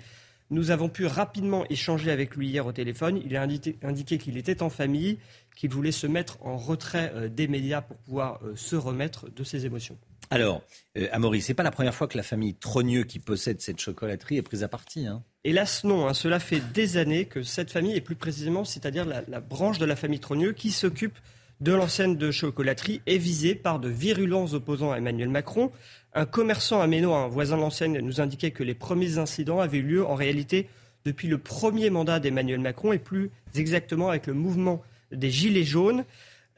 Nous 0.53 0.69
avons 0.69 0.87
pu 0.87 1.07
rapidement 1.07 1.65
échanger 1.71 2.11
avec 2.11 2.35
lui 2.35 2.47
hier 2.47 2.67
au 2.67 2.71
téléphone. 2.71 3.19
Il 3.25 3.35
a 3.35 3.41
indiqué, 3.41 4.19
qu'il 4.19 4.37
était 4.37 4.61
en 4.61 4.69
famille, 4.69 5.17
qu'il 5.55 5.71
voulait 5.71 5.91
se 5.91 6.05
mettre 6.05 6.37
en 6.45 6.57
retrait 6.57 7.11
euh, 7.15 7.27
des 7.27 7.47
médias 7.47 7.81
pour 7.81 7.97
pouvoir 7.97 8.39
euh, 8.43 8.55
se 8.55 8.75
remettre 8.75 9.31
de 9.31 9.43
ses 9.43 9.65
émotions. 9.65 9.97
Alors, 10.29 10.61
euh, 10.95 11.07
Amaury, 11.11 11.41
c'est 11.41 11.55
pas 11.55 11.63
la 11.63 11.71
première 11.71 11.95
fois 11.95 12.07
que 12.07 12.17
la 12.17 12.23
famille 12.23 12.53
Trogneux 12.53 13.03
qui 13.03 13.17
possède 13.17 13.61
cette 13.61 13.79
chocolaterie 13.79 14.37
est 14.37 14.43
prise 14.43 14.61
à 14.61 14.67
partie. 14.67 15.07
Hein. 15.07 15.23
Hélas, 15.43 15.85
non. 15.85 16.07
Hein. 16.07 16.13
Cela 16.13 16.39
fait 16.39 16.61
des 16.71 16.97
années 16.97 17.25
que 17.25 17.41
cette 17.41 17.71
famille, 17.71 17.95
et 17.95 18.01
plus 18.01 18.15
précisément, 18.15 18.63
c'est-à-dire 18.63 19.05
la, 19.05 19.23
la, 19.27 19.39
branche 19.39 19.79
de 19.79 19.85
la 19.85 19.95
famille 19.95 20.19
Trogneux, 20.19 20.53
qui 20.53 20.69
s'occupe 20.69 21.17
de 21.61 21.73
l'enseigne 21.73 22.15
de 22.15 22.29
chocolaterie 22.29 23.01
est 23.07 23.17
visée 23.17 23.55
par 23.55 23.79
de 23.79 23.89
virulents 23.89 24.53
opposants 24.53 24.91
à 24.91 24.97
Emmanuel 24.97 25.29
Macron. 25.29 25.71
Un 26.15 26.25
commerçant 26.25 26.79
à 26.79 26.87
Méno, 26.87 27.13
un 27.13 27.27
voisin 27.27 27.57
de 27.57 27.61
l'enseigne, 27.61 27.99
nous 27.99 28.21
indiquait 28.21 28.51
que 28.51 28.63
les 28.63 28.75
premiers 28.75 29.17
incidents 29.17 29.59
avaient 29.59 29.79
eu 29.79 29.83
lieu 29.83 30.05
en 30.05 30.13
réalité 30.13 30.69
depuis 31.05 31.27
le 31.27 31.39
premier 31.39 31.89
mandat 31.89 32.19
d'Emmanuel 32.19 32.59
Macron 32.59 32.93
et 32.93 32.99
plus 32.99 33.31
exactement 33.55 34.09
avec 34.09 34.27
le 34.27 34.33
mouvement 34.33 34.83
des 35.11 35.31
Gilets 35.31 35.63
jaunes. 35.63 36.05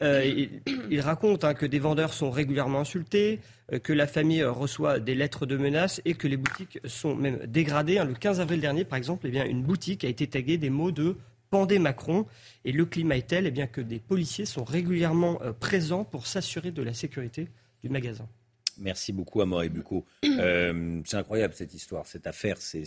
Euh, 0.02 0.48
il, 0.90 1.00
raconte 1.00 1.46
hein, 1.46 1.54
que 1.54 1.66
des 1.66 1.80
vendeurs 1.80 2.14
sont 2.14 2.30
régulièrement 2.30 2.82
insultés, 2.82 3.40
euh, 3.72 3.80
que 3.80 3.94
la 3.94 4.08
famille 4.08 4.44
reçoit 4.44 5.00
des 5.00 5.16
lettres 5.16 5.46
de 5.46 5.56
menaces 5.56 6.02
et 6.04 6.16
que 6.16 6.28
les 6.28 6.36
boutiques 6.36 6.80
sont 6.84 7.16
même 7.16 7.40
dégradées. 7.48 7.98
Hein. 7.98 8.04
Le 8.04 8.14
15 8.14 8.42
avril 8.42 8.60
dernier, 8.60 8.84
par 8.84 8.98
exemple, 8.98 9.28
eh 9.32 9.50
une 9.50 9.64
boutique 9.64 10.04
a 10.04 10.10
été 10.10 10.28
taguée 10.28 10.58
des 10.58 10.70
mots 10.70 10.92
de 10.92 11.16
Pendez 11.50 11.80
Macron. 11.80 12.26
Et 12.66 12.74
le 12.74 12.86
climat 12.86 13.16
est 13.16 13.28
tel 13.28 13.48
eh 13.48 13.68
que 13.68 13.80
des 13.80 14.00
policiers 14.00 14.46
sont 14.46 14.66
régulièrement 14.66 15.40
euh, 15.42 15.54
présents 15.54 16.04
pour 16.04 16.28
s'assurer 16.28 16.72
de 16.72 16.84
la 16.84 16.94
sécurité 16.94 17.48
du 17.82 17.90
magasin. 17.90 18.28
Merci 18.80 19.14
beaucoup, 19.14 19.42
Amaury 19.42 19.70
Bucco. 19.70 20.06
Euh, 20.38 21.02
c'est 21.06 21.16
incroyable 21.16 21.54
cette 21.54 21.74
histoire, 21.74 22.06
cette 22.08 22.28
affaire, 22.28 22.58
c'est 22.60 22.84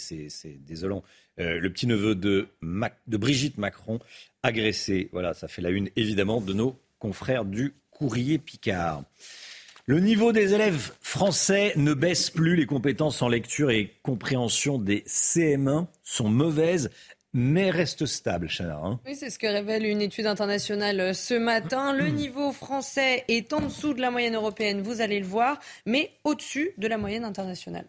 désolant. 0.67 1.03
Euh, 1.41 1.59
le 1.59 1.73
petit-neveu 1.73 2.15
de, 2.15 2.49
de 2.61 3.17
Brigitte 3.17 3.57
Macron 3.57 4.01
agressé. 4.43 5.09
Voilà, 5.13 5.33
ça 5.33 5.49
fait 5.49 5.63
la 5.63 5.71
une 5.71 5.89
évidemment 5.97 6.43
de 6.43 6.53
nos 6.53 6.79
confrères 6.99 7.47
du 7.47 7.73
Courrier 7.91 8.37
Picard. 8.39 9.05
Le 9.87 10.01
niveau 10.01 10.33
des 10.33 10.53
élèves 10.53 10.93
français 11.01 11.73
ne 11.77 11.95
baisse 11.95 12.29
plus. 12.29 12.55
Les 12.55 12.67
compétences 12.67 13.23
en 13.23 13.29
lecture 13.29 13.71
et 13.71 13.95
compréhension 14.03 14.79
des 14.79 15.01
CM1 15.07 15.87
sont 16.03 16.29
mauvaises 16.29 16.91
mais 17.39 17.71
reste 17.71 18.05
stable, 18.05 18.49
Chana. 18.49 18.81
Hein. 18.83 18.99
oui, 19.07 19.15
c'est 19.15 19.31
ce 19.31 19.39
que 19.39 19.47
révèle 19.47 19.87
une 19.87 20.03
étude 20.03 20.27
internationale 20.27 20.99
euh, 20.99 21.13
ce 21.13 21.35
matin. 21.35 21.93
Le 21.93 22.09
niveau 22.09 22.53
français 22.53 23.25
est 23.29 23.53
en 23.53 23.61
dessous 23.61 23.95
de 23.95 24.01
la 24.01 24.11
moyenne 24.11 24.35
européenne, 24.35 24.81
vous 24.81 25.01
allez 25.01 25.21
le 25.21 25.27
voir, 25.27 25.61
mais 25.87 26.11
au-dessus 26.25 26.73
de 26.79 26.89
la 26.89 26.99
moyenne 26.99 27.25
internationale. 27.25 27.87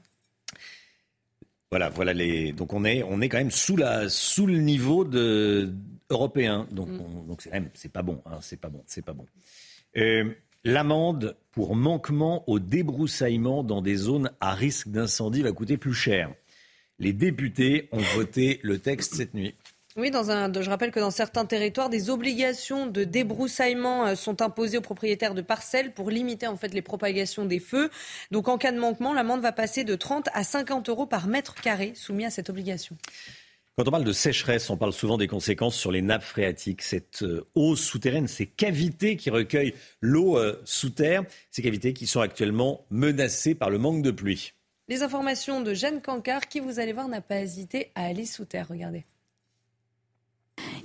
Voilà, 1.71 1.89
voilà 1.89 2.13
les. 2.13 2.53
Donc 2.53 2.73
on 2.73 2.85
est, 2.85 3.01
on 3.01 3.21
est 3.21 3.29
quand 3.29 3.39
même 3.39 3.49
sous 3.49 3.75
la, 3.75 4.07
sous 4.07 4.45
le 4.45 4.59
niveau 4.59 5.03
de 5.03 5.73
européen. 6.11 6.67
Donc, 6.71 6.89
mm. 6.89 7.27
donc 7.27 7.41
c'est 7.41 7.51
c'est 7.73 7.91
pas 7.91 8.03
bon. 8.03 8.21
Hein, 8.27 8.37
c'est 8.41 8.61
pas 8.61 8.69
bon. 8.69 8.83
C'est 8.85 9.03
pas 9.03 9.13
bon. 9.13 9.25
Euh, 9.97 10.31
l'amende 10.63 11.35
pour 11.51 11.75
manquement 11.75 12.43
au 12.47 12.59
débroussaillement 12.59 13.63
dans 13.63 13.81
des 13.81 13.95
zones 13.95 14.29
à 14.39 14.53
risque 14.53 14.89
d'incendie 14.89 15.41
va 15.41 15.51
coûter 15.51 15.77
plus 15.77 15.93
cher. 15.95 16.33
Les 16.99 17.13
députés 17.13 17.87
ont 17.91 18.01
voté 18.15 18.59
le 18.63 18.77
texte 18.77 19.15
cette 19.15 19.33
nuit. 19.33 19.55
Oui, 19.95 20.11
dans 20.11 20.31
un, 20.31 20.51
je 20.53 20.69
rappelle 20.69 20.91
que 20.91 20.99
dans 20.99 21.11
certains 21.11 21.45
territoires, 21.45 21.89
des 21.89 22.09
obligations 22.09 22.85
de 22.85 23.03
débroussaillement 23.03 24.05
euh, 24.05 24.15
sont 24.15 24.41
imposées 24.41 24.77
aux 24.77 24.81
propriétaires 24.81 25.33
de 25.33 25.41
parcelles 25.41 25.93
pour 25.93 26.11
limiter 26.11 26.47
en 26.47 26.55
fait 26.55 26.73
les 26.73 26.81
propagations 26.81 27.43
des 27.43 27.59
feux. 27.59 27.89
Donc 28.31 28.47
en 28.47 28.57
cas 28.57 28.71
de 28.71 28.79
manquement, 28.79 29.13
l'amende 29.13 29.41
va 29.41 29.51
passer 29.51 29.83
de 29.83 29.95
30 29.95 30.29
à 30.33 30.43
50 30.43 30.89
euros 30.89 31.05
par 31.05 31.27
mètre 31.27 31.55
carré 31.55 31.93
soumis 31.95 32.25
à 32.25 32.29
cette 32.29 32.49
obligation. 32.49 32.95
Quand 33.77 33.87
on 33.87 33.91
parle 33.91 34.03
de 34.03 34.13
sécheresse, 34.13 34.69
on 34.69 34.77
parle 34.77 34.93
souvent 34.93 35.17
des 35.17 35.27
conséquences 35.27 35.75
sur 35.75 35.91
les 35.91 36.01
nappes 36.01 36.23
phréatiques. 36.23 36.81
Cette 36.81 37.23
euh, 37.23 37.47
eau 37.55 37.75
souterraine, 37.75 38.27
ces 38.27 38.45
cavités 38.45 39.15
qui 39.15 39.29
recueillent 39.29 39.73
l'eau 40.01 40.37
euh, 40.37 40.61
sous 40.65 40.91
terre, 40.91 41.23
ces 41.49 41.61
cavités 41.61 41.93
qui 41.93 42.05
sont 42.05 42.21
actuellement 42.21 42.85
menacées 42.89 43.55
par 43.55 43.69
le 43.69 43.79
manque 43.79 44.03
de 44.03 44.11
pluie. 44.11 44.53
Les 44.89 45.03
informations 45.03 45.61
de 45.61 45.75
Jeanne 45.75 46.01
Cancard, 46.01 46.47
qui 46.47 46.59
vous 46.59 46.79
allez 46.79 46.93
voir 46.93 47.07
n'a 47.07 47.21
pas 47.21 47.41
hésité 47.41 47.91
à 47.93 48.05
aller 48.05 48.25
sous 48.25 48.45
terre. 48.45 48.67
Regardez. 48.69 49.05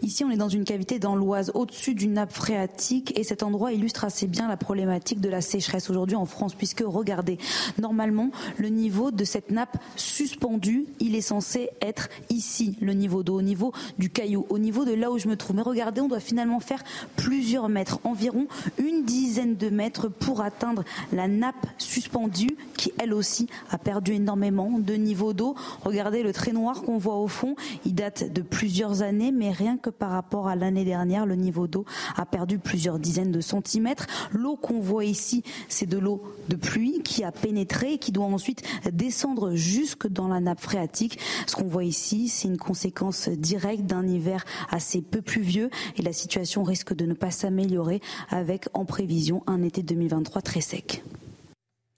Ici, 0.02 0.24
on 0.24 0.30
est 0.30 0.36
dans 0.36 0.48
une 0.48 0.64
cavité 0.64 0.98
dans 0.98 1.16
l'Oise, 1.16 1.51
au-dessus 1.55 1.94
d'une 1.94 2.14
nappe 2.14 2.32
phréatique, 2.32 3.18
et 3.18 3.24
cet 3.24 3.42
endroit 3.42 3.72
illustre 3.72 4.05
assez 4.05 4.26
bien 4.26 4.48
la 4.48 4.56
problématique 4.56 5.20
de 5.20 5.28
la 5.28 5.40
sécheresse 5.40 5.90
aujourd'hui 5.90 6.16
en 6.16 6.26
France, 6.26 6.55
puisque 6.55 6.82
regardez, 6.84 7.38
normalement, 7.78 8.30
le 8.59 8.68
niveau 8.68 9.10
de 9.10 9.24
cette 9.24 9.51
nappe 9.51 9.76
suspendue, 9.96 10.86
il 11.01 11.14
est 11.14 11.20
censé 11.20 11.70
être 11.80 12.09
ici, 12.30 12.76
le 12.80 12.92
niveau 12.92 13.22
d'eau, 13.22 13.36
au 13.38 13.42
niveau 13.42 13.72
du 13.98 14.10
caillou, 14.10 14.46
au 14.48 14.59
niveau 14.59 14.84
de 14.84 14.92
là 14.92 15.10
où 15.10 15.18
je 15.18 15.28
me 15.28 15.36
trouve. 15.36 15.56
Mais 15.56 15.62
regardez, 15.62 16.01
on 16.01 16.09
doit 16.09 16.20
finalement 16.20 16.60
faire 16.60 16.82
plusieurs 17.16 17.68
mètres, 17.68 18.01
environ 18.05 18.46
une 18.78 19.05
dizaine 19.05 19.56
de 19.56 19.70
mètres 19.70 20.09
pour 20.09 20.40
atteindre 20.40 20.84
la 21.12 21.28
nappe 21.28 21.66
suspendue, 21.78 22.56
qui 22.76 22.92
elle 22.98 23.14
aussi 23.14 23.48
a 23.70 23.78
perdu 23.78 24.14
énormément 24.14 24.78
de 24.78 24.94
niveau 24.94 25.32
d'eau. 25.32 25.55
Regardez 25.84 26.22
le 26.22 26.32
trait 26.32 26.52
noir 26.52 26.82
qu'on 26.82 26.98
voit 26.98 27.16
au 27.16 27.28
fond, 27.28 27.56
il 27.84 27.94
date 27.94 28.32
de 28.32 28.42
plusieurs 28.42 29.02
années, 29.02 29.32
mais 29.32 29.51
rien 29.64 29.78
que 29.78 29.88
par 29.88 30.10
rapport 30.10 30.46
à 30.46 30.56
l'année 30.56 30.84
dernière, 30.84 31.24
le 31.24 31.36
niveau 31.36 31.66
d'eau 31.66 31.86
a 32.16 32.26
perdu 32.26 32.58
plusieurs 32.58 32.98
dizaines 32.98 33.32
de 33.32 33.40
centimètres. 33.40 34.06
L'eau 34.30 34.56
qu'on 34.56 34.78
voit 34.78 35.06
ici, 35.06 35.42
c'est 35.68 35.86
de 35.86 35.96
l'eau 35.96 36.22
de 36.50 36.56
pluie 36.56 37.00
qui 37.02 37.24
a 37.24 37.32
pénétré 37.32 37.94
et 37.94 37.98
qui 37.98 38.12
doit 38.12 38.26
ensuite 38.26 38.62
descendre 38.92 39.54
jusque 39.54 40.06
dans 40.06 40.28
la 40.28 40.40
nappe 40.40 40.60
phréatique. 40.60 41.18
Ce 41.46 41.56
qu'on 41.56 41.66
voit 41.66 41.84
ici, 41.84 42.28
c'est 42.28 42.46
une 42.46 42.58
conséquence 42.58 43.30
directe 43.30 43.84
d'un 43.84 44.06
hiver 44.06 44.44
assez 44.70 45.00
peu 45.00 45.22
pluvieux 45.22 45.70
et 45.96 46.02
la 46.02 46.12
situation 46.12 46.62
risque 46.62 46.94
de 46.94 47.06
ne 47.06 47.14
pas 47.14 47.30
s'améliorer 47.30 48.02
avec 48.28 48.66
en 48.74 48.84
prévision 48.84 49.42
un 49.46 49.62
été 49.62 49.82
2023 49.82 50.42
très 50.42 50.60
sec. 50.60 51.02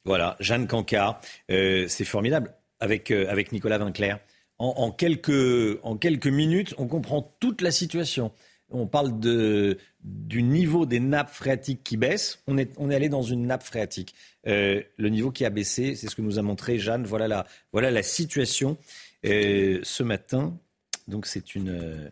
Voilà, 0.04 0.36
Jeanne 0.38 0.68
Cancard, 0.68 1.20
euh, 1.50 1.86
c'est 1.88 2.04
formidable 2.04 2.54
avec, 2.78 3.10
euh, 3.10 3.26
avec 3.28 3.50
Nicolas 3.50 3.78
Vinclair 3.78 4.20
en, 4.58 4.90
quelques, 4.90 6.26
minutes, 6.26 6.74
on 6.78 6.86
comprend 6.86 7.36
toute 7.40 7.60
la 7.60 7.70
situation. 7.70 8.32
On 8.70 8.86
parle 8.86 9.20
du 9.20 10.42
niveau 10.42 10.86
des 10.86 10.98
nappes 10.98 11.30
phréatiques 11.30 11.84
qui 11.84 11.96
baisse. 11.96 12.42
On 12.46 12.58
est, 12.58 12.94
allé 12.94 13.08
dans 13.08 13.22
une 13.22 13.46
nappe 13.46 13.62
phréatique. 13.62 14.14
Euh, 14.46 14.82
le 14.96 15.08
niveau 15.08 15.30
qui 15.30 15.44
a 15.44 15.50
baissé, 15.50 15.94
c'est 15.94 16.08
ce 16.08 16.16
que 16.16 16.22
nous 16.22 16.38
a 16.38 16.42
montré 16.42 16.78
Jeanne. 16.78 17.04
Voilà 17.04 17.28
la, 17.28 17.46
voilà 17.72 17.90
la 17.90 18.02
situation 18.02 18.76
euh, 19.24 19.80
ce 19.82 20.02
matin. 20.02 20.58
Donc 21.06 21.26
c'est 21.26 21.54
une, 21.54 22.10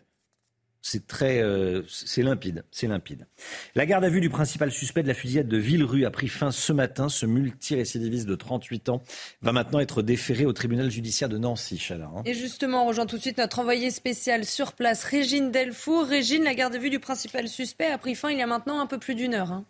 c'est 0.85 1.07
très, 1.07 1.41
euh, 1.41 1.81
c'est 1.87 2.21
limpide, 2.21 2.63
c'est 2.69 2.85
limpide. 2.85 3.25
La 3.73 3.87
garde 3.87 4.03
à 4.03 4.09
vue 4.09 4.21
du 4.21 4.29
principal 4.29 4.71
suspect 4.71 5.01
de 5.01 5.07
la 5.07 5.15
fusillade 5.15 5.47
de 5.47 5.57
Villerue 5.57 6.05
a 6.05 6.11
pris 6.11 6.27
fin 6.27 6.51
ce 6.51 6.71
matin. 6.73 7.09
Ce 7.09 7.25
multirécidiviste 7.25 8.27
de 8.27 8.35
38 8.35 8.89
ans 8.89 9.01
va 9.41 9.51
maintenant 9.51 9.79
être 9.79 10.03
déféré 10.03 10.45
au 10.45 10.53
tribunal 10.53 10.91
judiciaire 10.91 11.27
de 11.27 11.39
Nancy, 11.39 11.79
Chalard. 11.79 12.17
Hein. 12.17 12.21
Et 12.25 12.35
justement, 12.35 12.83
on 12.83 12.87
rejoint 12.87 13.07
tout 13.07 13.15
de 13.15 13.21
suite 13.21 13.39
notre 13.39 13.57
envoyé 13.57 13.89
spécial 13.89 14.45
sur 14.45 14.73
place, 14.73 15.03
Régine 15.03 15.49
Delfour. 15.49 16.05
Régine, 16.05 16.43
la 16.43 16.53
garde 16.53 16.75
à 16.75 16.77
vue 16.77 16.91
du 16.91 16.99
principal 16.99 17.47
suspect 17.47 17.87
a 17.87 17.97
pris 17.97 18.13
fin 18.13 18.29
il 18.29 18.37
y 18.37 18.43
a 18.43 18.47
maintenant 18.47 18.79
un 18.79 18.85
peu 18.85 18.99
plus 18.99 19.15
d'une 19.15 19.33
heure. 19.33 19.53
Hein. 19.53 19.65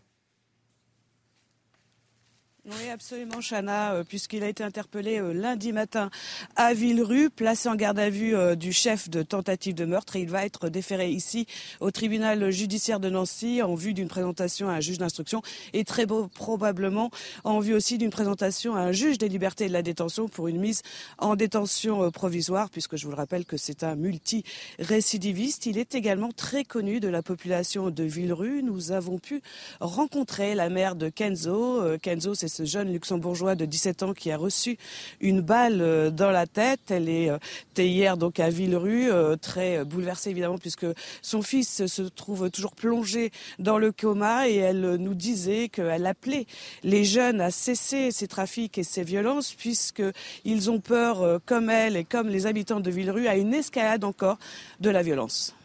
Oui, 2.67 2.89
absolument, 2.91 3.41
Chana, 3.47 3.93
euh, 3.93 4.03
puisqu'il 4.03 4.43
a 4.43 4.49
été 4.49 4.63
interpellé 4.63 5.19
euh, 5.19 5.33
lundi 5.33 5.71
matin 5.71 6.09
à 6.55 6.73
Villerue, 6.73 7.29
placé 7.29 7.69
en 7.69 7.75
garde 7.75 7.99
à 7.99 8.09
vue 8.09 8.35
euh, 8.35 8.55
du 8.55 8.73
chef 8.73 9.07
de 9.07 9.21
tentative 9.21 9.75
de 9.75 9.85
meurtre 9.85 10.15
il 10.15 10.27
va 10.29 10.47
être 10.47 10.69
déféré 10.69 11.11
ici 11.11 11.45
au 11.79 11.91
tribunal 11.91 12.49
judiciaire 12.49 12.99
de 12.99 13.07
Nancy 13.07 13.61
en 13.61 13.75
vue 13.75 13.93
d'une 13.93 14.07
présentation 14.07 14.67
à 14.67 14.73
un 14.73 14.79
juge 14.79 14.97
d'instruction 14.97 15.43
et 15.73 15.83
très 15.83 16.07
probablement 16.33 17.11
en 17.43 17.59
vue 17.59 17.75
aussi 17.75 17.99
d'une 17.99 18.09
présentation 18.09 18.75
à 18.75 18.79
un 18.79 18.91
juge 18.91 19.19
des 19.19 19.29
libertés 19.29 19.65
et 19.65 19.67
de 19.67 19.73
la 19.73 19.83
détention 19.83 20.27
pour 20.27 20.47
une 20.47 20.59
mise 20.59 20.81
en 21.19 21.35
détention 21.35 22.09
provisoire, 22.09 22.71
puisque 22.71 22.95
je 22.95 23.03
vous 23.05 23.11
le 23.11 23.17
rappelle 23.17 23.45
que 23.45 23.57
c'est 23.57 23.83
un 23.83 23.95
multi-récidiviste. 23.95 25.67
Il 25.67 25.77
est 25.77 25.93
également 25.93 26.31
très 26.31 26.63
connu 26.63 26.99
de 26.99 27.09
la 27.09 27.21
population 27.21 27.91
de 27.91 28.03
Villerue. 28.03 28.63
Nous 28.63 28.91
avons 28.91 29.19
pu 29.19 29.43
rencontrer 29.79 30.55
la 30.55 30.69
mère 30.69 30.95
de 30.95 31.09
Kenzo. 31.09 31.97
Kenzo, 32.01 32.33
c'est 32.33 32.54
ce 32.55 32.63
jeune 32.63 32.91
luxembourgeois 32.91 33.55
de 33.55 33.65
17 33.65 34.03
ans 34.03 34.13
qui 34.13 34.31
a 34.31 34.37
reçu 34.37 34.77
une 35.19 35.41
balle 35.41 35.81
euh, 35.81 36.09
dans 36.09 36.31
la 36.31 36.47
tête. 36.47 36.79
Elle 36.89 37.09
est 37.09 37.29
euh, 37.29 37.37
hier 37.77 38.15
donc 38.15 38.39
à 38.39 38.49
Villerue, 38.49 39.11
euh, 39.11 39.35
très 39.35 39.83
bouleversée 39.83 40.29
évidemment 40.29 40.57
puisque 40.57 40.85
son 41.21 41.41
fils 41.41 41.85
se 41.85 42.01
trouve 42.03 42.49
toujours 42.49 42.73
plongé 42.73 43.31
dans 43.59 43.77
le 43.77 43.91
coma 43.91 44.47
et 44.47 44.55
elle 44.55 44.95
nous 44.95 45.13
disait 45.13 45.67
qu'elle 45.67 46.05
appelait 46.05 46.45
les 46.83 47.03
jeunes 47.03 47.41
à 47.41 47.51
cesser 47.51 48.11
ces 48.11 48.27
trafics 48.27 48.77
et 48.77 48.83
ces 48.83 49.03
violences 49.03 49.53
puisqu'ils 49.53 50.71
ont 50.71 50.79
peur, 50.79 51.41
comme 51.45 51.69
elle 51.69 51.97
et 51.97 52.05
comme 52.05 52.29
les 52.29 52.47
habitants 52.47 52.79
de 52.79 52.89
Villerue, 52.89 53.27
à 53.27 53.35
une 53.35 53.53
escalade 53.53 54.03
encore 54.03 54.37
de 54.79 54.89
la 54.89 55.01
violence. 55.01 55.55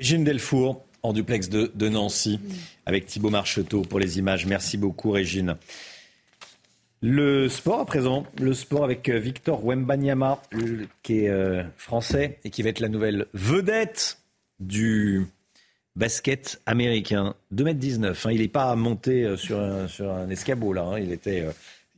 Gilles 0.00 0.24
Delfour, 0.24 0.82
en 1.04 1.12
duplex 1.12 1.48
de, 1.50 1.88
Nancy 1.88 2.40
avec 2.86 3.06
Thibaut 3.06 3.30
Marcheteau 3.30 3.82
pour 3.82 4.00
les 4.00 4.18
images. 4.18 4.46
Merci 4.46 4.78
beaucoup, 4.78 5.10
Régine. 5.10 5.56
Le 7.02 7.50
sport 7.50 7.80
à 7.80 7.84
présent, 7.84 8.24
le 8.40 8.54
sport 8.54 8.82
avec 8.82 9.10
euh, 9.10 9.18
Victor 9.18 9.62
Wembanyama, 9.62 10.40
qui 11.02 11.20
est 11.20 11.28
euh, 11.28 11.62
français 11.76 12.38
et 12.44 12.50
qui 12.50 12.62
va 12.62 12.70
être 12.70 12.80
la 12.80 12.88
nouvelle 12.88 13.26
vedette 13.34 14.18
du 14.58 15.26
basket 15.94 16.62
américain. 16.64 17.34
2m19, 17.54 18.26
hein. 18.26 18.32
il 18.32 18.40
n'est 18.40 18.48
pas 18.48 18.74
monté 18.74 19.24
euh, 19.24 19.36
sur 19.36 19.60
un, 19.60 20.30
escabeau 20.30 20.72
là, 20.72 20.84
hein. 20.84 20.98
il 20.98 21.12
était 21.12 21.46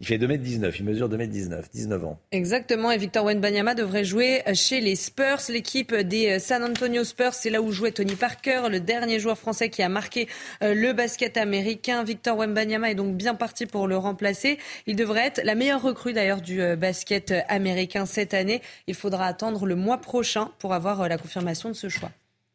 il 0.01 0.06
fait 0.06 0.18
2m19, 0.18 0.74
il 0.78 0.85
mesure 0.85 1.09
2m19, 1.09 1.64
19 1.73 2.05
ans. 2.05 2.18
Exactement, 2.32 2.90
et 2.90 2.98
Victor 2.98 3.24
Wenbanyama 3.24 3.74
devrait 3.74 4.05
jouer 4.05 4.43
chez 4.52 4.81
les 4.81 4.94
Spurs, 4.94 5.40
l'équipe 5.48 5.94
des 5.94 6.39
San 6.39 6.62
Antonio 6.62 7.02
Spurs. 7.02 7.32
C'est 7.35 7.51
là 7.51 7.62
où 7.62 7.73
jouait 7.73 7.93
Tony 7.93 8.14
Parker, 8.14 8.62
le 8.70 8.81
dernier 8.81 9.18
joueur 9.20 9.39
français 9.39 9.70
qui 9.70 9.82
a 9.82 9.89
marqué 9.89 10.28
euh, 10.62 10.74
le 10.74 10.93
basket 10.93 11.36
américain. 11.36 12.05
Victor 12.05 12.36
Wenbanyama 12.36 12.90
est 12.90 12.94
donc 12.94 13.16
bien 13.16 13.35
parti 13.35 13.66
pour 13.66 13.86
le 13.89 13.97
remplacer. 13.97 14.59
Il 14.86 14.97
devrait 14.97 15.27
être 15.27 15.40
la 15.44 15.55
meilleure 15.55 15.82
recrue 15.82 16.12
d'ailleurs 16.12 16.43
du 16.43 16.60
euh, 16.60 16.77
basket 16.77 17.32
américain 17.48 18.06
cette 18.06 18.35
année. 18.35 18.62
Il 18.86 18.94
faudra 18.94 19.27
attendre 19.27 19.66
le 19.66 19.77
mois 19.77 19.98
prochain 19.98 20.51
pour 20.59 20.74
avoir 20.74 21.02
euh, 21.02 21.09
la 21.09 21.18
confirmation 21.18 21.68
de 21.68 21.74
ce 21.74 21.89
choix. 21.89 22.10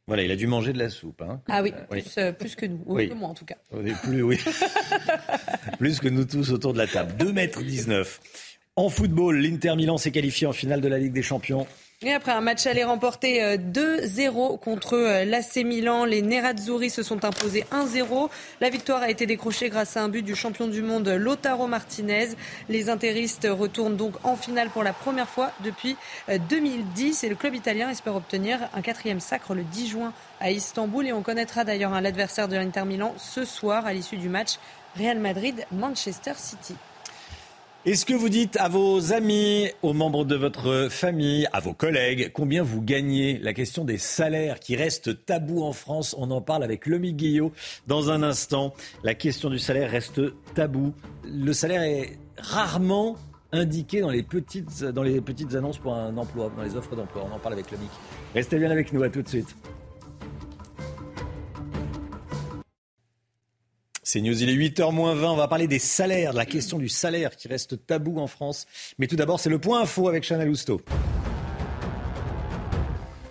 Voilà, 0.08 0.24
il 0.24 0.32
a 0.32 0.36
dû 0.36 0.48
manger 0.48 0.74
de 0.74 0.80
la 0.80 0.90
soupe. 0.90 1.22
Hein. 1.22 1.42
Ah 1.48 1.62
oui, 1.62 1.74
euh, 2.18 2.32
plus, 2.32 2.56
que 2.56 2.66
nous, 2.66 2.84
ou 2.86 2.96
que 2.98 3.14
moi 3.14 3.30
en 3.30 3.34
tout 3.34 3.46
cas. 3.46 3.56
Plus, 4.04 4.24
oui. 4.24 4.38
plus 5.80 6.00
que 6.00 6.10
nous 6.10 6.26
tous 6.26 6.52
autour 6.52 6.74
de 6.74 6.80
la 6.80 6.88
table. 6.88 7.16
2 7.18 7.32
mètres 7.32 7.62
19. 7.62 8.20
En 8.76 8.90
football, 8.90 9.38
l'Inter 9.38 9.76
Milan 9.76 9.98
s'est 9.98 10.12
qualifié 10.12 10.48
en 10.48 10.54
finale 10.54 10.82
de 10.82 10.88
la 10.88 10.98
Ligue 10.98 11.14
des 11.14 11.22
Champions. 11.22 11.68
Et 12.04 12.12
après 12.12 12.32
un 12.32 12.42
match 12.42 12.66
aller 12.66 12.84
remporté 12.84 13.58
2-0 13.58 14.54
euh, 14.54 14.58
contre 14.58 14.96
euh, 14.96 15.24
l'AC 15.24 15.58
Milan, 15.58 16.04
les 16.04 16.24
Nerazzurri 16.24 16.90
se 16.90 17.04
sont 17.04 17.24
imposés 17.26 17.64
1-0. 17.72 18.28
La 18.60 18.72
victoire 18.72 19.04
a 19.04 19.12
été 19.12 19.28
décrochée 19.28 19.70
grâce 19.70 19.96
à 19.98 20.02
un 20.02 20.10
but 20.10 20.24
du 20.24 20.34
champion 20.34 20.68
du 20.68 20.82
monde 20.82 21.08
Lotaro 21.10 21.68
Martinez. 21.68 22.30
Les 22.70 22.90
intéristes 22.90 23.48
retournent 23.48 23.98
donc 23.98 24.16
en 24.24 24.36
finale 24.36 24.72
pour 24.72 24.82
la 24.82 24.94
première 24.94 25.30
fois 25.30 25.52
depuis 25.64 25.96
2010 26.50 27.24
euh, 27.24 27.28
et 27.28 27.30
le 27.30 27.36
club 27.36 27.54
italien 27.54 27.88
espère 27.92 28.16
obtenir 28.16 28.58
un 28.74 28.82
quatrième 28.82 29.20
sacre 29.20 29.54
le 29.54 29.62
10 29.62 29.88
juin 29.88 30.12
à 30.40 30.50
Istanbul 30.50 31.06
et 31.06 31.14
on 31.14 31.22
connaîtra 31.22 31.66
d'ailleurs 31.66 32.02
l'adversaire 32.02 32.48
de 32.48 32.56
l'Inter 32.56 32.84
Milan 32.84 33.14
ce 33.20 33.46
soir 33.46 33.86
à 33.86 33.94
l'issue 33.94 34.18
du 34.18 34.28
match 34.28 34.54
Real 34.98 35.20
Madrid-Manchester 35.20 36.34
City. 36.36 36.76
Est-ce 37.84 38.06
que 38.06 38.14
vous 38.14 38.30
dites 38.30 38.58
à 38.58 38.70
vos 38.70 39.12
amis, 39.12 39.68
aux 39.82 39.94
membres 39.94 40.24
de 40.24 40.36
votre 40.36 40.88
famille, 40.92 41.48
à 41.52 41.60
vos 41.60 41.74
collègues, 41.74 42.32
combien 42.32 42.62
vous 42.62 42.80
gagnez 42.80 43.40
La 43.40 43.54
question 43.54 43.84
des 43.86 43.98
salaires 43.98 44.60
qui 44.60 44.76
reste 44.76 45.26
tabou 45.26 45.64
en 45.64 45.74
France, 45.74 46.16
on 46.20 46.30
en 46.30 46.42
parle 46.42 46.64
avec 46.64 46.86
Lomi 46.86 47.14
Guillot 47.14 47.52
dans 47.88 48.12
un 48.12 48.22
instant. 48.22 48.76
La 49.04 49.16
question 49.16 49.50
du 49.50 49.58
salaire 49.58 49.90
reste 49.90 50.22
tabou. 50.54 50.94
Le 51.26 51.54
salaire 51.54 51.82
est 51.82 52.20
rarement 52.38 53.16
indiqué 53.52 54.02
dans 54.02 54.12
les 54.12 54.22
petites, 54.22 54.84
dans 54.84 55.02
les 55.02 55.20
petites 55.20 55.56
annonces 55.56 55.80
pour 55.80 55.96
un 55.96 56.16
emploi, 56.18 56.52
dans 56.56 56.62
les 56.62 56.76
offres 56.76 56.96
d'emploi. 56.96 57.28
On 57.32 57.36
en 57.36 57.40
parle 57.40 57.56
avec 57.56 57.72
Lomi. 57.72 57.88
Restez 58.36 58.60
bien 58.60 58.70
avec 58.70 58.94
nous, 58.94 59.02
à 59.02 59.10
tout 59.10 59.24
de 59.24 59.28
suite. 59.28 59.56
C'est 64.04 64.20
News, 64.20 64.42
il 64.42 64.50
est 64.50 64.56
8h 64.56 64.92
moins 64.92 65.14
20. 65.14 65.32
On 65.32 65.36
va 65.36 65.48
parler 65.48 65.68
des 65.68 65.78
salaires, 65.78 66.32
de 66.32 66.38
la 66.38 66.48
question 66.48 66.80
du 66.80 66.90
salaire 66.90 67.36
qui 67.36 67.48
reste 67.48 67.86
tabou 67.86 68.18
en 68.18 68.26
France. 68.26 68.66
Mais 68.98 69.06
tout 69.06 69.16
d'abord, 69.16 69.40
c'est 69.40 69.50
le 69.50 69.60
point 69.60 69.82
info 69.82 70.08
avec 70.08 70.24
Chanel 70.24 70.50
Housteau. 70.50 70.82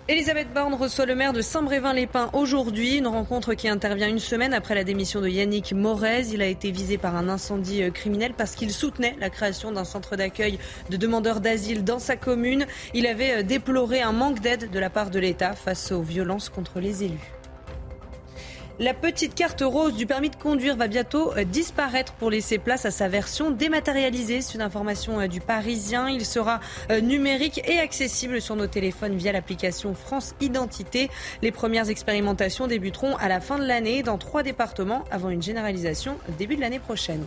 Elisabeth 0.07 0.53
Borne 0.53 0.73
reçoit 0.73 1.05
le 1.05 1.15
maire 1.15 1.33
de 1.33 1.41
Saint-Brévin-les-Pins 1.41 2.29
aujourd'hui, 2.31 2.97
une 2.97 3.07
rencontre 3.07 3.53
qui 3.53 3.67
intervient 3.67 4.07
une 4.07 4.19
semaine 4.19 4.53
après 4.53 4.73
la 4.75 4.85
démission 4.85 5.19
de 5.19 5.27
Yannick 5.27 5.73
Morez. 5.73 6.27
Il 6.33 6.41
a 6.41 6.47
été 6.47 6.71
visé 6.71 6.97
par 6.97 7.17
un 7.17 7.27
incendie 7.27 7.83
euh, 7.83 7.91
criminel 7.91 8.33
parce 8.37 8.55
qu'il 8.55 8.71
soutenait 8.71 9.15
la 9.19 9.29
création 9.29 9.73
d'un 9.73 9.85
centre 9.85 10.15
d'accueil 10.15 10.57
de 10.89 10.95
demandeurs 10.95 11.41
d'asile 11.41 11.83
dans 11.83 11.99
sa 11.99 12.15
commune. 12.15 12.65
Il 12.93 13.07
avait 13.07 13.39
euh, 13.39 13.43
déploré 13.43 14.01
un 14.01 14.13
manque 14.13 14.39
d'aide 14.39 14.69
de 14.69 14.79
la 14.79 14.89
part 14.89 15.11
de 15.11 15.19
l'État 15.19 15.53
face 15.53 15.91
aux 15.91 16.01
violences 16.01 16.47
contre 16.47 16.79
les 16.79 17.03
élus. 17.03 17.40
La 18.79 18.93
petite 18.93 19.35
carte 19.35 19.61
rose 19.61 19.95
du 19.95 20.07
permis 20.07 20.29
de 20.29 20.35
conduire 20.35 20.75
va 20.75 20.87
bientôt 20.87 21.33
euh, 21.33 21.43
disparaître 21.43 22.13
pour 22.13 22.31
laisser 22.31 22.57
place 22.57 22.85
à 22.85 22.91
sa 22.91 23.07
version 23.07 23.51
dématérialisée. 23.51 24.41
C'est 24.41 24.55
une 24.55 24.61
information 24.61 25.19
euh, 25.19 25.27
du 25.27 25.39
Parisien. 25.39 26.09
Il 26.09 26.25
sera 26.25 26.59
euh, 26.89 27.01
numérique 27.01 27.61
et 27.67 27.79
accessible 27.79 28.41
sur 28.41 28.55
nos 28.55 28.67
téléphones 28.67 29.15
via 29.15 29.33
l'application 29.33 29.93
France 29.93 30.33
Identité. 30.39 31.09
Les 31.41 31.51
premières 31.51 31.89
expérimentations 31.89 32.67
débuteront 32.67 33.15
à 33.17 33.27
la 33.27 33.39
fin 33.39 33.59
de 33.59 33.65
l'année 33.65 34.03
dans 34.03 34.17
trois 34.17 34.41
départements 34.41 35.03
avant 35.11 35.29
une 35.29 35.43
généralisation 35.43 36.17
début 36.37 36.55
de 36.55 36.61
l'année 36.61 36.79
prochaine. 36.79 37.23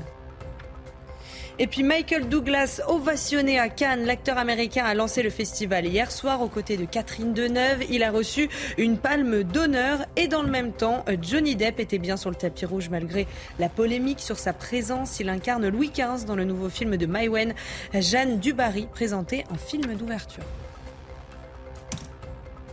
Et 1.60 1.68
puis 1.68 1.84
Michael 1.84 2.28
Douglas, 2.28 2.80
ovationné 2.88 3.60
à 3.60 3.68
Cannes, 3.68 4.04
l'acteur 4.04 4.38
américain 4.38 4.84
a 4.84 4.92
lancé 4.94 5.22
le 5.22 5.30
festival 5.30 5.86
hier 5.86 6.10
soir 6.10 6.42
aux 6.42 6.48
côtés 6.48 6.76
de 6.76 6.84
Catherine 6.84 7.32
Deneuve. 7.32 7.84
Il 7.90 8.02
a 8.02 8.10
reçu 8.10 8.48
une 8.76 8.98
palme 8.98 9.44
d'honneur 9.44 10.00
et 10.16 10.26
dans 10.26 10.42
le 10.42 10.50
même 10.50 10.72
temps, 10.72 11.04
Johnny 11.22 11.54
Depp 11.54 11.78
était 11.78 11.98
bien 11.98 12.16
sur 12.16 12.30
le 12.30 12.34
tapis 12.34 12.66
rouge 12.66 12.88
malgré 12.90 13.28
la 13.60 13.68
polémique 13.68 14.18
sur 14.18 14.36
sa 14.36 14.52
présence. 14.52 15.20
Il 15.20 15.28
incarne 15.28 15.68
Louis 15.68 15.90
XV 15.90 16.26
dans 16.26 16.34
le 16.34 16.44
nouveau 16.44 16.68
film 16.68 16.96
de 16.96 17.06
Maïwen. 17.06 17.54
Jeanne 17.92 18.40
Dubarry 18.40 18.88
présentait 18.92 19.44
un 19.52 19.56
film 19.56 19.94
d'ouverture. 19.94 20.42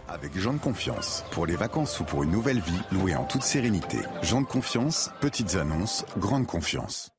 Avec 0.08 0.36
Jean 0.36 0.54
de 0.54 0.60
Confiance, 0.60 1.24
pour 1.30 1.46
les 1.46 1.56
vacances 1.56 2.00
ou 2.00 2.04
pour 2.04 2.24
une 2.24 2.32
nouvelle 2.32 2.60
vie, 2.60 2.82
louée 2.92 3.16
en 3.16 3.26
toute 3.26 3.44
sérénité. 3.44 4.00
Jean 4.24 4.42
de 4.42 4.48
Confiance, 4.48 5.12
petites 5.22 5.56
annonces, 5.56 6.04
grande 6.18 6.48
confiance. 6.48 7.11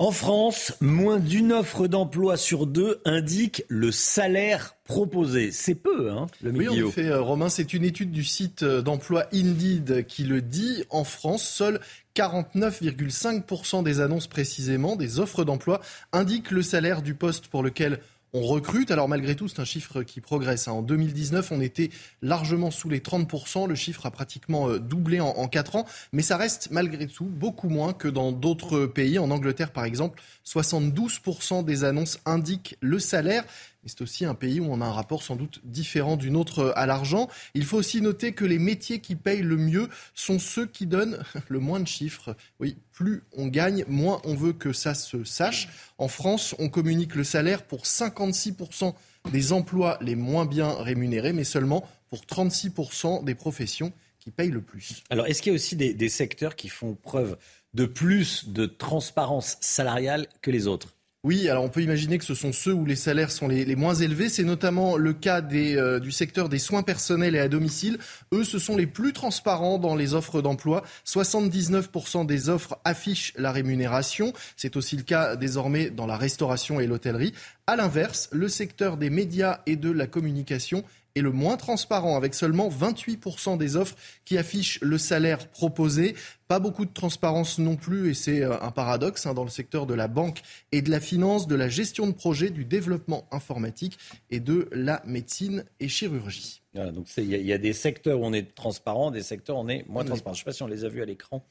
En 0.00 0.12
France, 0.12 0.74
moins 0.80 1.18
d'une 1.18 1.52
offre 1.52 1.88
d'emploi 1.88 2.36
sur 2.36 2.68
deux 2.68 3.00
indique 3.04 3.64
le 3.66 3.90
salaire 3.90 4.76
proposé. 4.84 5.50
C'est 5.50 5.74
peu, 5.74 6.12
hein, 6.12 6.28
le 6.40 6.52
milieu. 6.52 6.70
Oui, 6.70 6.82
en 6.84 6.88
effet, 6.88 7.06
euh, 7.06 7.20
Romain, 7.20 7.48
c'est 7.48 7.74
une 7.74 7.82
étude 7.82 8.12
du 8.12 8.22
site 8.22 8.62
euh, 8.62 8.80
d'emploi 8.80 9.26
Indeed 9.34 10.06
qui 10.06 10.22
le 10.22 10.40
dit. 10.40 10.84
En 10.90 11.02
France, 11.02 11.42
seuls 11.42 11.80
49,5% 12.14 13.82
des 13.82 14.00
annonces 14.00 14.28
précisément, 14.28 14.94
des 14.94 15.18
offres 15.18 15.42
d'emploi, 15.42 15.80
indiquent 16.12 16.52
le 16.52 16.62
salaire 16.62 17.02
du 17.02 17.14
poste 17.14 17.48
pour 17.48 17.64
lequel 17.64 17.98
on 18.32 18.42
recrute. 18.42 18.90
Alors 18.90 19.08
malgré 19.08 19.34
tout, 19.34 19.48
c'est 19.48 19.60
un 19.60 19.64
chiffre 19.64 20.02
qui 20.02 20.20
progresse. 20.20 20.68
Hein. 20.68 20.72
En 20.72 20.82
2019, 20.82 21.52
on 21.52 21.60
était 21.60 21.90
largement 22.22 22.70
sous 22.70 22.88
les 22.88 23.00
30%. 23.00 23.68
Le 23.68 23.74
chiffre 23.74 24.06
a 24.06 24.10
pratiquement 24.10 24.68
euh, 24.68 24.78
doublé 24.78 25.20
en, 25.20 25.28
en 25.28 25.48
4 25.48 25.76
ans. 25.76 25.86
Mais 26.12 26.22
ça 26.22 26.36
reste 26.36 26.68
malgré 26.70 27.06
tout 27.06 27.24
beaucoup 27.24 27.68
moins 27.68 27.92
que 27.92 28.08
dans 28.08 28.32
d'autres 28.32 28.86
pays. 28.86 29.18
En 29.18 29.30
Angleterre, 29.30 29.72
par 29.72 29.84
exemple, 29.84 30.20
72% 30.46 31.64
des 31.64 31.84
annonces 31.84 32.18
indiquent 32.24 32.76
le 32.80 32.98
salaire 32.98 33.44
c'est 33.88 34.02
aussi 34.02 34.24
un 34.24 34.34
pays 34.34 34.60
où 34.60 34.66
on 34.70 34.80
a 34.80 34.84
un 34.84 34.92
rapport 34.92 35.22
sans 35.22 35.36
doute 35.36 35.60
différent 35.64 36.16
d'une 36.16 36.36
autre 36.36 36.72
à 36.76 36.86
l'argent. 36.86 37.28
Il 37.54 37.64
faut 37.64 37.78
aussi 37.78 38.00
noter 38.00 38.32
que 38.32 38.44
les 38.44 38.58
métiers 38.58 39.00
qui 39.00 39.16
payent 39.16 39.42
le 39.42 39.56
mieux 39.56 39.88
sont 40.14 40.38
ceux 40.38 40.66
qui 40.66 40.86
donnent 40.86 41.22
le 41.48 41.58
moins 41.58 41.80
de 41.80 41.86
chiffres. 41.86 42.36
Oui, 42.60 42.76
plus 42.92 43.22
on 43.36 43.46
gagne, 43.46 43.84
moins 43.88 44.20
on 44.24 44.34
veut 44.34 44.52
que 44.52 44.72
ça 44.72 44.94
se 44.94 45.24
sache. 45.24 45.68
En 45.98 46.08
France, 46.08 46.54
on 46.58 46.68
communique 46.68 47.14
le 47.14 47.24
salaire 47.24 47.62
pour 47.62 47.84
56% 47.84 48.94
des 49.32 49.52
emplois 49.52 49.98
les 50.00 50.14
moins 50.14 50.46
bien 50.46 50.70
rémunérés, 50.70 51.32
mais 51.32 51.44
seulement 51.44 51.88
pour 52.10 52.20
36% 52.20 53.24
des 53.24 53.34
professions 53.34 53.92
qui 54.20 54.30
payent 54.30 54.50
le 54.50 54.62
plus. 54.62 55.02
Alors, 55.10 55.26
est-ce 55.26 55.42
qu'il 55.42 55.52
y 55.52 55.54
a 55.54 55.56
aussi 55.56 55.76
des 55.76 56.08
secteurs 56.08 56.56
qui 56.56 56.68
font 56.68 56.94
preuve 56.94 57.36
de 57.74 57.86
plus 57.86 58.48
de 58.48 58.66
transparence 58.66 59.56
salariale 59.60 60.26
que 60.42 60.50
les 60.50 60.66
autres? 60.66 60.97
Oui, 61.28 61.50
alors 61.50 61.62
on 61.62 61.68
peut 61.68 61.82
imaginer 61.82 62.16
que 62.16 62.24
ce 62.24 62.34
sont 62.34 62.54
ceux 62.54 62.72
où 62.72 62.86
les 62.86 62.96
salaires 62.96 63.30
sont 63.30 63.48
les, 63.48 63.76
moins 63.76 63.94
élevés. 63.94 64.30
C'est 64.30 64.44
notamment 64.44 64.96
le 64.96 65.12
cas 65.12 65.42
des, 65.42 65.76
euh, 65.76 66.00
du 66.00 66.10
secteur 66.10 66.48
des 66.48 66.58
soins 66.58 66.82
personnels 66.82 67.34
et 67.34 67.38
à 67.38 67.48
domicile. 67.48 67.98
Eux, 68.32 68.44
ce 68.44 68.58
sont 68.58 68.78
les 68.78 68.86
plus 68.86 69.12
transparents 69.12 69.76
dans 69.76 69.94
les 69.94 70.14
offres 70.14 70.40
d'emploi. 70.40 70.84
79% 71.04 72.24
des 72.24 72.48
offres 72.48 72.78
affichent 72.86 73.34
la 73.36 73.52
rémunération. 73.52 74.32
C'est 74.56 74.74
aussi 74.78 74.96
le 74.96 75.02
cas 75.02 75.36
désormais 75.36 75.90
dans 75.90 76.06
la 76.06 76.16
restauration 76.16 76.80
et 76.80 76.86
l'hôtellerie. 76.86 77.34
À 77.66 77.76
l'inverse, 77.76 78.30
le 78.32 78.48
secteur 78.48 78.96
des 78.96 79.10
médias 79.10 79.60
et 79.66 79.76
de 79.76 79.90
la 79.90 80.06
communication 80.06 80.82
est 81.18 81.22
le 81.22 81.32
moins 81.32 81.56
transparent, 81.56 82.16
avec 82.16 82.34
seulement 82.34 82.68
28% 82.68 83.58
des 83.58 83.76
offres 83.76 83.96
qui 84.24 84.38
affichent 84.38 84.80
le 84.80 84.98
salaire 84.98 85.48
proposé. 85.48 86.14
Pas 86.48 86.58
beaucoup 86.60 86.86
de 86.86 86.92
transparence 86.92 87.58
non 87.58 87.76
plus, 87.76 88.10
et 88.10 88.14
c'est 88.14 88.42
euh, 88.42 88.60
un 88.60 88.70
paradoxe 88.70 89.26
hein, 89.26 89.34
dans 89.34 89.44
le 89.44 89.50
secteur 89.50 89.86
de 89.86 89.94
la 89.94 90.08
banque 90.08 90.40
et 90.72 90.82
de 90.82 90.90
la 90.90 91.00
finance, 91.00 91.46
de 91.46 91.54
la 91.54 91.68
gestion 91.68 92.06
de 92.06 92.12
projet, 92.12 92.50
du 92.50 92.64
développement 92.64 93.26
informatique 93.30 93.98
et 94.30 94.40
de 94.40 94.68
la 94.72 95.02
médecine 95.04 95.64
et 95.80 95.88
chirurgie. 95.88 96.62
donc 96.74 97.06
il 97.16 97.26
y, 97.26 97.52
a 97.52 97.58
des 97.58 97.72
secteurs 97.72 98.20
où 98.20 98.24
on 98.24 98.32
est 98.32 98.54
transparent, 98.54 99.10
des 99.10 99.22
secteurs 99.22 99.56
où 99.56 99.60
on 99.60 99.68
est 99.68 99.86
moins 99.88 100.04
transparent. 100.04 100.34
Je 100.34 100.40
ne 100.40 100.42
sais 100.42 100.44
pas 100.44 100.52
si 100.52 100.62
on 100.62 100.68
les 100.68 100.84
a 100.84 100.88
vus 100.88 101.02
à 101.02 101.04
l'écran. 101.04 101.44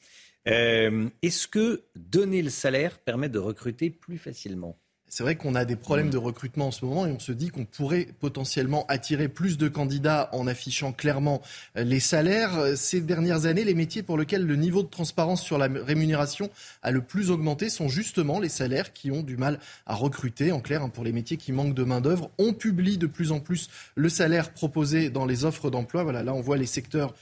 Euh, 0.48 1.08
est-ce 1.22 1.46
que 1.46 1.82
donner 1.94 2.42
le 2.42 2.50
salaire 2.50 2.98
permet 2.98 3.28
de 3.28 3.38
recruter 3.38 3.90
plus 3.90 4.18
facilement? 4.18 4.78
C'est 5.08 5.22
vrai 5.22 5.36
qu'on 5.36 5.54
a 5.54 5.64
des 5.64 5.76
problèmes 5.76 6.10
de 6.10 6.18
recrutement 6.18 6.68
en 6.68 6.70
ce 6.70 6.84
moment 6.84 7.06
et 7.06 7.10
on 7.10 7.18
se 7.18 7.32
dit 7.32 7.48
qu'on 7.48 7.64
pourrait 7.64 8.08
potentiellement 8.20 8.84
attirer 8.88 9.28
plus 9.28 9.58
de 9.58 9.68
candidats 9.68 10.28
en 10.32 10.46
affichant 10.46 10.92
clairement 10.92 11.42
euh, 11.76 11.84
les 11.84 12.00
salaires. 12.00 12.76
Ces 12.76 13.00
dernières 13.00 13.46
années, 13.46 13.64
les 13.64 13.74
métiers 13.74 14.02
pour 14.02 14.18
lesquels 14.18 14.44
le 14.44 14.56
niveau 14.56 14.82
de 14.82 14.88
transparence 14.88 15.42
sur 15.42 15.58
la 15.58 15.68
rémunération 15.68 16.50
a 16.82 16.90
le 16.90 17.00
plus 17.00 17.30
augmenté 17.30 17.68
sont 17.70 17.88
justement 17.88 18.40
les 18.40 18.48
salaires 18.48 18.92
qui 18.92 19.10
ont 19.10 19.22
du 19.22 19.36
mal 19.36 19.58
à 19.86 19.94
recruter. 19.94 20.52
En 20.52 20.60
clair, 20.60 20.82
hein, 20.82 20.88
pour 20.88 21.04
les 21.04 21.12
métiers 21.12 21.36
qui 21.36 21.52
manquent 21.52 21.74
de 21.74 21.84
main-d'œuvre, 21.84 22.30
on 22.38 22.52
publie 22.52 22.98
de 22.98 23.06
plus 23.06 23.32
en 23.32 23.40
plus 23.40 23.68
le 23.94 24.08
salaire 24.08 24.52
proposé 24.52 25.10
dans 25.10 25.26
les 25.26 25.44
offres 25.44 25.70
d'emploi. 25.70 26.02
Voilà, 26.02 26.22
là, 26.22 26.34
on 26.34 26.40
voit 26.40 26.56
les 26.56 26.66
secteurs 26.66 27.10
euh, 27.10 27.12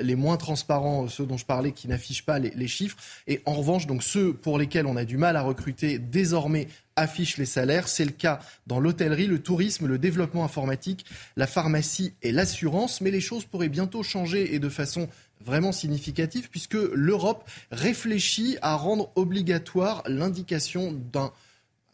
les 0.00 0.14
moins 0.14 0.36
transparents, 0.36 1.08
ceux 1.08 1.26
dont 1.26 1.36
je 1.36 1.44
parlais, 1.44 1.72
qui 1.72 1.88
n'affichent 1.88 2.24
pas 2.24 2.38
les, 2.38 2.68
chiffres. 2.68 2.96
Et 3.26 3.42
en 3.44 3.52
revanche, 3.52 3.86
donc 3.86 4.02
ceux 4.02 4.32
pour 4.32 4.58
lesquels 4.58 4.86
on 4.86 4.96
a 4.96 5.04
du 5.04 5.16
mal 5.16 5.36
à 5.36 5.42
recruter, 5.42 5.98
désormais 5.98 6.68
affichent 6.96 7.38
les 7.38 7.46
salaires. 7.46 7.88
C'est 7.88 8.04
le 8.04 8.12
cas 8.12 8.40
dans 8.66 8.80
l'hôtellerie, 8.80 9.26
le 9.26 9.40
tourisme, 9.40 9.86
le 9.86 9.98
développement 9.98 10.44
informatique, 10.44 11.04
la 11.36 11.46
pharmacie 11.46 12.14
et 12.22 12.32
l'assurance. 12.32 13.00
Mais 13.00 13.10
les 13.10 13.20
choses 13.20 13.44
pourraient 13.44 13.68
bientôt 13.68 14.02
changer 14.02 14.54
et 14.54 14.58
de 14.58 14.68
façon 14.68 15.08
vraiment 15.44 15.72
significative 15.72 16.48
puisque 16.50 16.74
l'Europe 16.94 17.48
réfléchit 17.70 18.56
à 18.62 18.76
rendre 18.76 19.10
obligatoire 19.14 20.02
l'indication 20.06 20.92
d'un 21.12 21.32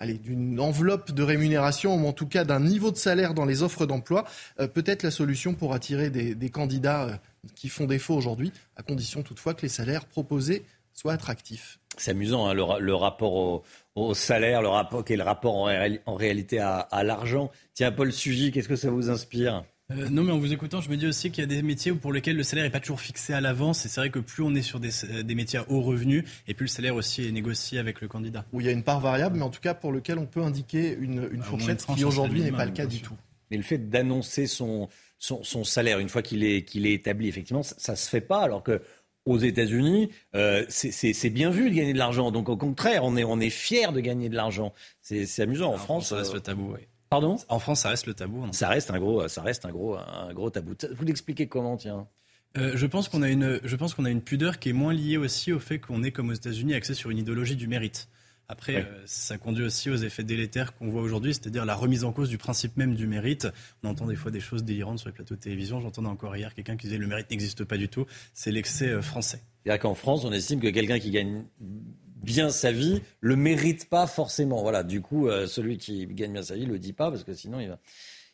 d'une 0.07 0.61
enveloppe 0.61 1.13
de 1.13 1.23
rémunération 1.23 1.95
ou 1.95 2.09
en 2.09 2.15
tout 2.15 2.27
cas 2.27 2.45
d'un 2.45 2.61
niveau 2.61 2.91
de 2.91 2.97
salaire 2.97 3.35
dans 3.35 3.45
les 3.45 3.63
offres 3.63 3.85
d'emploi, 3.85 4.25
euh, 4.59 4.67
peut-être 4.67 5.03
la 5.03 5.11
solution 5.11 5.53
pour 5.53 5.75
attirer 5.75 6.09
des, 6.09 6.51
candidats 6.51 7.03
euh, 7.03 7.17
qui 7.55 7.69
font 7.69 7.87
défaut 7.87 8.15
aujourd'hui, 8.15 8.53
à 8.77 8.83
condition 8.83 9.23
toutefois 9.23 9.55
que 9.55 9.63
les 9.63 9.69
salaires 9.69 10.07
proposés 10.07 10.65
soient 10.93 11.13
attractifs. 11.13 11.79
C'est 11.97 12.13
amusant, 12.13 12.47
hein, 12.47 12.55
le, 12.55 12.95
rapport 12.95 13.63
au, 13.95 14.15
salaire, 14.15 14.63
le 14.63 14.69
rapport, 14.69 15.05
qui 15.05 15.15
est 15.15 15.17
le 15.17 15.23
rapport 15.23 15.57
en, 15.57 16.15
réalité 16.15 16.59
à, 16.59 17.03
l'argent. 17.03 17.51
Tiens, 17.75 17.93
Paul 17.93 18.13
Sugy, 18.13 18.53
qu'est-ce 18.53 18.69
que 18.69 18.77
ça 18.77 18.91
vous 18.91 19.11
inspire? 19.11 19.65
Euh, 19.91 20.09
non, 20.09 20.23
mais 20.23 20.33
en 20.33 20.39
vous 20.39 20.53
écoutant, 20.53 20.81
je 20.81 20.89
me 20.89 20.97
dis 20.97 21.07
aussi 21.07 21.33
qu'il 21.33 21.43
y 21.43 21.45
a 21.45 21.49
des 21.49 21.63
métiers 21.63 21.93
pour 21.93 22.13
lesquels 22.13 22.37
le 22.37 22.45
salaire 22.45 22.65
n'est 22.65 22.71
pas 22.71 22.81
toujours 22.81 23.01
fixé 23.01 23.33
à 23.33 23.41
l'avance. 23.41 23.85
Et 23.85 23.89
c'est 23.89 24.01
vrai 24.01 24.11
que 24.11 24.21
plus 24.21 24.43
on 24.45 24.55
est 24.55 24.63
sur 24.63 24.79
des, 24.79 25.35
métiers 25.35 25.59
à 25.59 25.65
haut 25.69 25.81
revenu, 25.81 26.25
et 26.47 26.55
plus 26.55 26.67
le 26.67 26.71
salaire 26.71 26.95
aussi 26.95 27.27
est 27.27 27.33
négocié 27.33 27.79
avec 27.79 28.01
le 28.01 28.09
candidat. 28.09 28.45
Où 28.53 28.61
il 28.61 28.67
y 28.67 28.69
a 28.69 28.73
une 28.73 28.85
part 28.85 29.01
variable, 29.01 29.39
mais 29.39 29.45
en 29.45 29.51
tout 29.51 29.61
cas 29.61 29.75
pour 29.75 29.91
lequel 29.91 30.19
on 30.19 30.27
peut 30.27 30.43
indiquer 30.43 30.97
une, 31.01 31.29
une 31.33 31.41
ah, 31.41 31.45
fourchette, 31.45 31.85
qui 31.87 32.05
aujourd'hui 32.05 32.43
n'est 32.43 32.53
pas 32.53 32.67
le 32.67 32.73
cas 32.73 32.87
du 32.87 33.01
tout. 33.01 33.17
Mais 33.51 33.57
le 33.57 33.65
fait 33.65 33.91
d'annoncer 33.91 34.47
son, 34.47 34.89
son, 35.21 35.65
salaire 35.65 35.99
une 35.99 36.09
fois 36.09 36.23
qu'il 36.23 36.43
est, 36.43 36.65
qu'il 36.65 36.87
est 36.87 36.95
établi, 36.95 37.29
effectivement, 37.29 37.63
ça 37.63 37.93
ne 37.93 37.97
se 37.97 38.09
fait 38.09 38.21
pas. 38.21 38.41
Alors 38.41 38.63
que 38.63 38.81
aux 39.27 39.39
États-Unis, 39.39 40.11
euh, 40.35 40.65
c'est 40.69 41.31
bien 41.31 41.51
vu 41.51 41.71
de 41.71 41.77
gagner 41.77 41.93
de 41.93 41.99
l'argent. 41.99 42.33
Donc 42.33 42.49
au 42.49 42.57
contraire, 42.57 43.05
on 43.05 43.17
est, 43.17 43.25
on 43.25 43.39
est 43.39 43.51
fier 43.51 43.93
de 43.93 44.01
gagner 44.01 44.29
de 44.29 44.35
l'argent. 44.35 44.73
C'est 45.03 45.41
amusant. 45.41 45.75
En, 45.75 45.77
France, 45.77 46.09
ça 46.09 46.17
reste 46.17 46.35
le 46.35 46.41
tabou. 46.41 46.73
Oui. 46.75 46.81
Pardon? 47.11 47.37
En 47.49 47.59
France, 47.59 47.81
ça 47.81 47.91
reste 47.91 48.07
le 48.07 48.15
tabou. 48.15 48.47
Ça 48.53 48.69
reste 48.69 48.91
un 48.91 48.99
gros, 48.99 49.29
ça 49.29 49.43
reste 49.43 49.67
un 49.67 49.71
gros, 49.71 49.97
un 49.97 50.33
gros 50.33 50.51
tabou. 50.51 50.73
Vous 50.93 51.05
l'expliquez 51.05 51.47
comment, 51.49 51.77
tiens? 51.77 52.09
Euh, 52.57 52.73
je 52.75 52.87
pense 52.87 53.09
qu'on 53.09 53.23
a 53.23 53.29
une, 53.29 53.61
je 53.63 53.77
pense 53.77 53.95
qu'on 53.95 54.05
a 54.05 54.11
une 54.11 54.23
pudeur 54.23 54.59
qui 54.59 54.71
est 54.71 54.73
moins 54.73 54.93
liée 54.93 55.19
aussi 55.19 55.53
au 55.53 55.61
fait 55.61 55.79
qu'on 55.79 56.03
est 56.03 56.11
comme 56.11 56.31
aux 56.31 56.35
États-Unis 56.35 56.75
axé 56.75 56.95
sur 56.95 57.11
une 57.11 57.19
idéologie 57.19 57.57
du 57.57 57.69
mérite. 57.69 58.09
Après, 58.51 58.79
euh, 58.79 59.03
ça 59.07 59.39
conduit 59.39 59.65
aussi 59.65 59.91
aux 59.91 59.97
effets 59.97 60.25
délétères 60.25 60.75
qu'on 60.75 60.89
voit 60.89 61.03
aujourd'hui, 61.03 61.33
c'est-à-dire 61.33 61.65
la 61.65 61.77
remise 61.77 62.03
en 62.03 62.11
cause 62.11 62.29
du 62.29 62.37
principe 62.37 62.77
même 62.77 62.97
du 62.97 63.07
mérite. 63.07 63.47
On 63.85 63.91
entend 63.91 64.09
des 64.09 64.17
fois 64.17 64.33
des 64.33 64.41
choses 64.41 64.65
délirantes 64.65 64.99
sur 64.99 65.09
les 65.09 65.15
plateaux 65.15 65.37
de 65.37 65.41
télévision. 65.41 65.81
J'entendais 65.81 66.09
encore 66.09 66.35
hier 66.35 66.53
quelqu'un 66.53 66.77
qui 66.77 66.89
disait 66.89 66.99
le 66.99 67.07
mérite 67.07 67.31
n'existe 67.31 67.63
pas 67.63 67.77
du 67.77 67.89
tout. 67.89 68.07
C'est 68.35 68.51
l'excès 68.51 68.89
euh, 68.89 69.03
français. 69.03 69.41
C'est-à-dire 69.63 69.81
qu'en 69.81 69.95
France, 69.95 70.25
on 70.25 70.33
estime 70.33 70.59
que 70.59 70.67
quelqu'un 70.67 70.99
qui 70.99 71.13
gagne 71.13 71.45
bien 71.61 72.51
sa 72.51 72.73
vie 72.73 73.01
le 73.21 73.37
mérite 73.37 73.89
pas 73.89 74.09
forcément. 74.09 74.63
Voilà. 74.63 74.83
Du 74.83 75.01
coup, 75.01 75.29
euh, 75.29 75.47
celui 75.47 75.79
qui 75.79 76.09
gagne 76.09 76.33
bien 76.33 76.43
sa 76.43 76.57
vie 76.57 76.67
le 76.67 76.81
dit 76.81 76.93
pas 76.93 77.09
parce 77.09 77.23
que 77.23 77.35
sinon 77.35 77.61
il, 77.61 77.79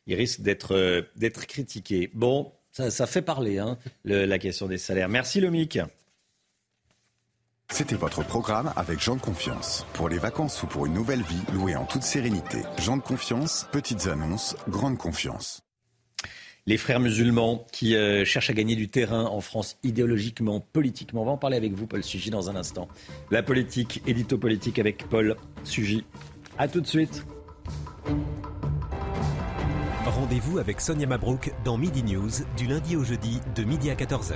il 0.07 0.15
risque 0.15 0.41
d'être 0.41 1.05
d'être 1.17 1.47
critiqué. 1.47 2.11
Bon, 2.15 2.53
ça, 2.73 3.07
fait 3.07 3.21
parler 3.21 3.59
hein, 3.59 3.77
la 4.05 4.39
question 4.39 4.67
des 4.67 4.79
salaires. 4.79 5.11
Merci 5.11 5.43
Lomic. 5.43 5.79
C'était 7.71 7.97
votre 7.97 8.25
programme 8.25 8.73
avec 8.77 9.01
Jean 9.01 9.17
de 9.17 9.21
Confiance. 9.21 9.87
Pour 9.93 10.09
les 10.09 10.19
vacances 10.19 10.63
ou 10.63 10.67
pour 10.67 10.87
une 10.87 10.95
nouvelle 10.95 11.23
vie, 11.23 11.43
louée 11.53 11.77
en 11.77 11.85
toute 11.85 12.03
sérénité. 12.03 12.59
Jean 12.79 12.97
de 12.97 13.03
Confiance, 13.03 13.67
petites 13.73 14.07
annonces, 14.07 14.57
grande 14.69 14.97
confiance. 14.97 15.63
Les 16.67 16.79
frères 16.79 17.01
musulmans 17.01 17.67
qui 17.73 17.95
euh, 17.95 18.25
cherchent 18.25 18.51
à 18.51 18.55
gagner 18.55 18.77
du 18.77 18.89
terrain 18.89 19.25
en 19.25 19.41
France 19.41 19.79
idéologiquement, 19.83 20.61
politiquement. 20.61 21.23
On 21.23 21.27
va 21.27 21.33
en 21.33 21.37
parler 21.37 21.57
avec 21.57 21.75
vous, 21.75 21.87
Paul 21.87 22.03
Sugy, 22.03 22.31
dans 22.31 22.51
un 22.51 22.57
instant. 22.57 22.89
La 23.31 23.43
politique, 23.43 24.03
édito 24.07 24.39
politique 24.39 24.79
avec 24.79 25.07
Paul 25.09 25.37
Sugy. 25.63 26.05
A 26.59 26.69
tout 26.69 26.81
de 26.81 26.87
suite. 26.87 27.25
Rendez-vous 30.07 30.59
avec 30.59 30.81
Sonia 30.81 31.07
Mabrouk 31.07 31.53
dans 31.65 31.77
Midi 31.77 32.03
News 32.03 32.31
du 32.57 32.67
lundi 32.67 32.97
au 32.97 33.05
jeudi 33.05 33.41
de 33.55 33.65
midi 33.65 33.91
à 33.91 33.95
14h. 33.95 34.35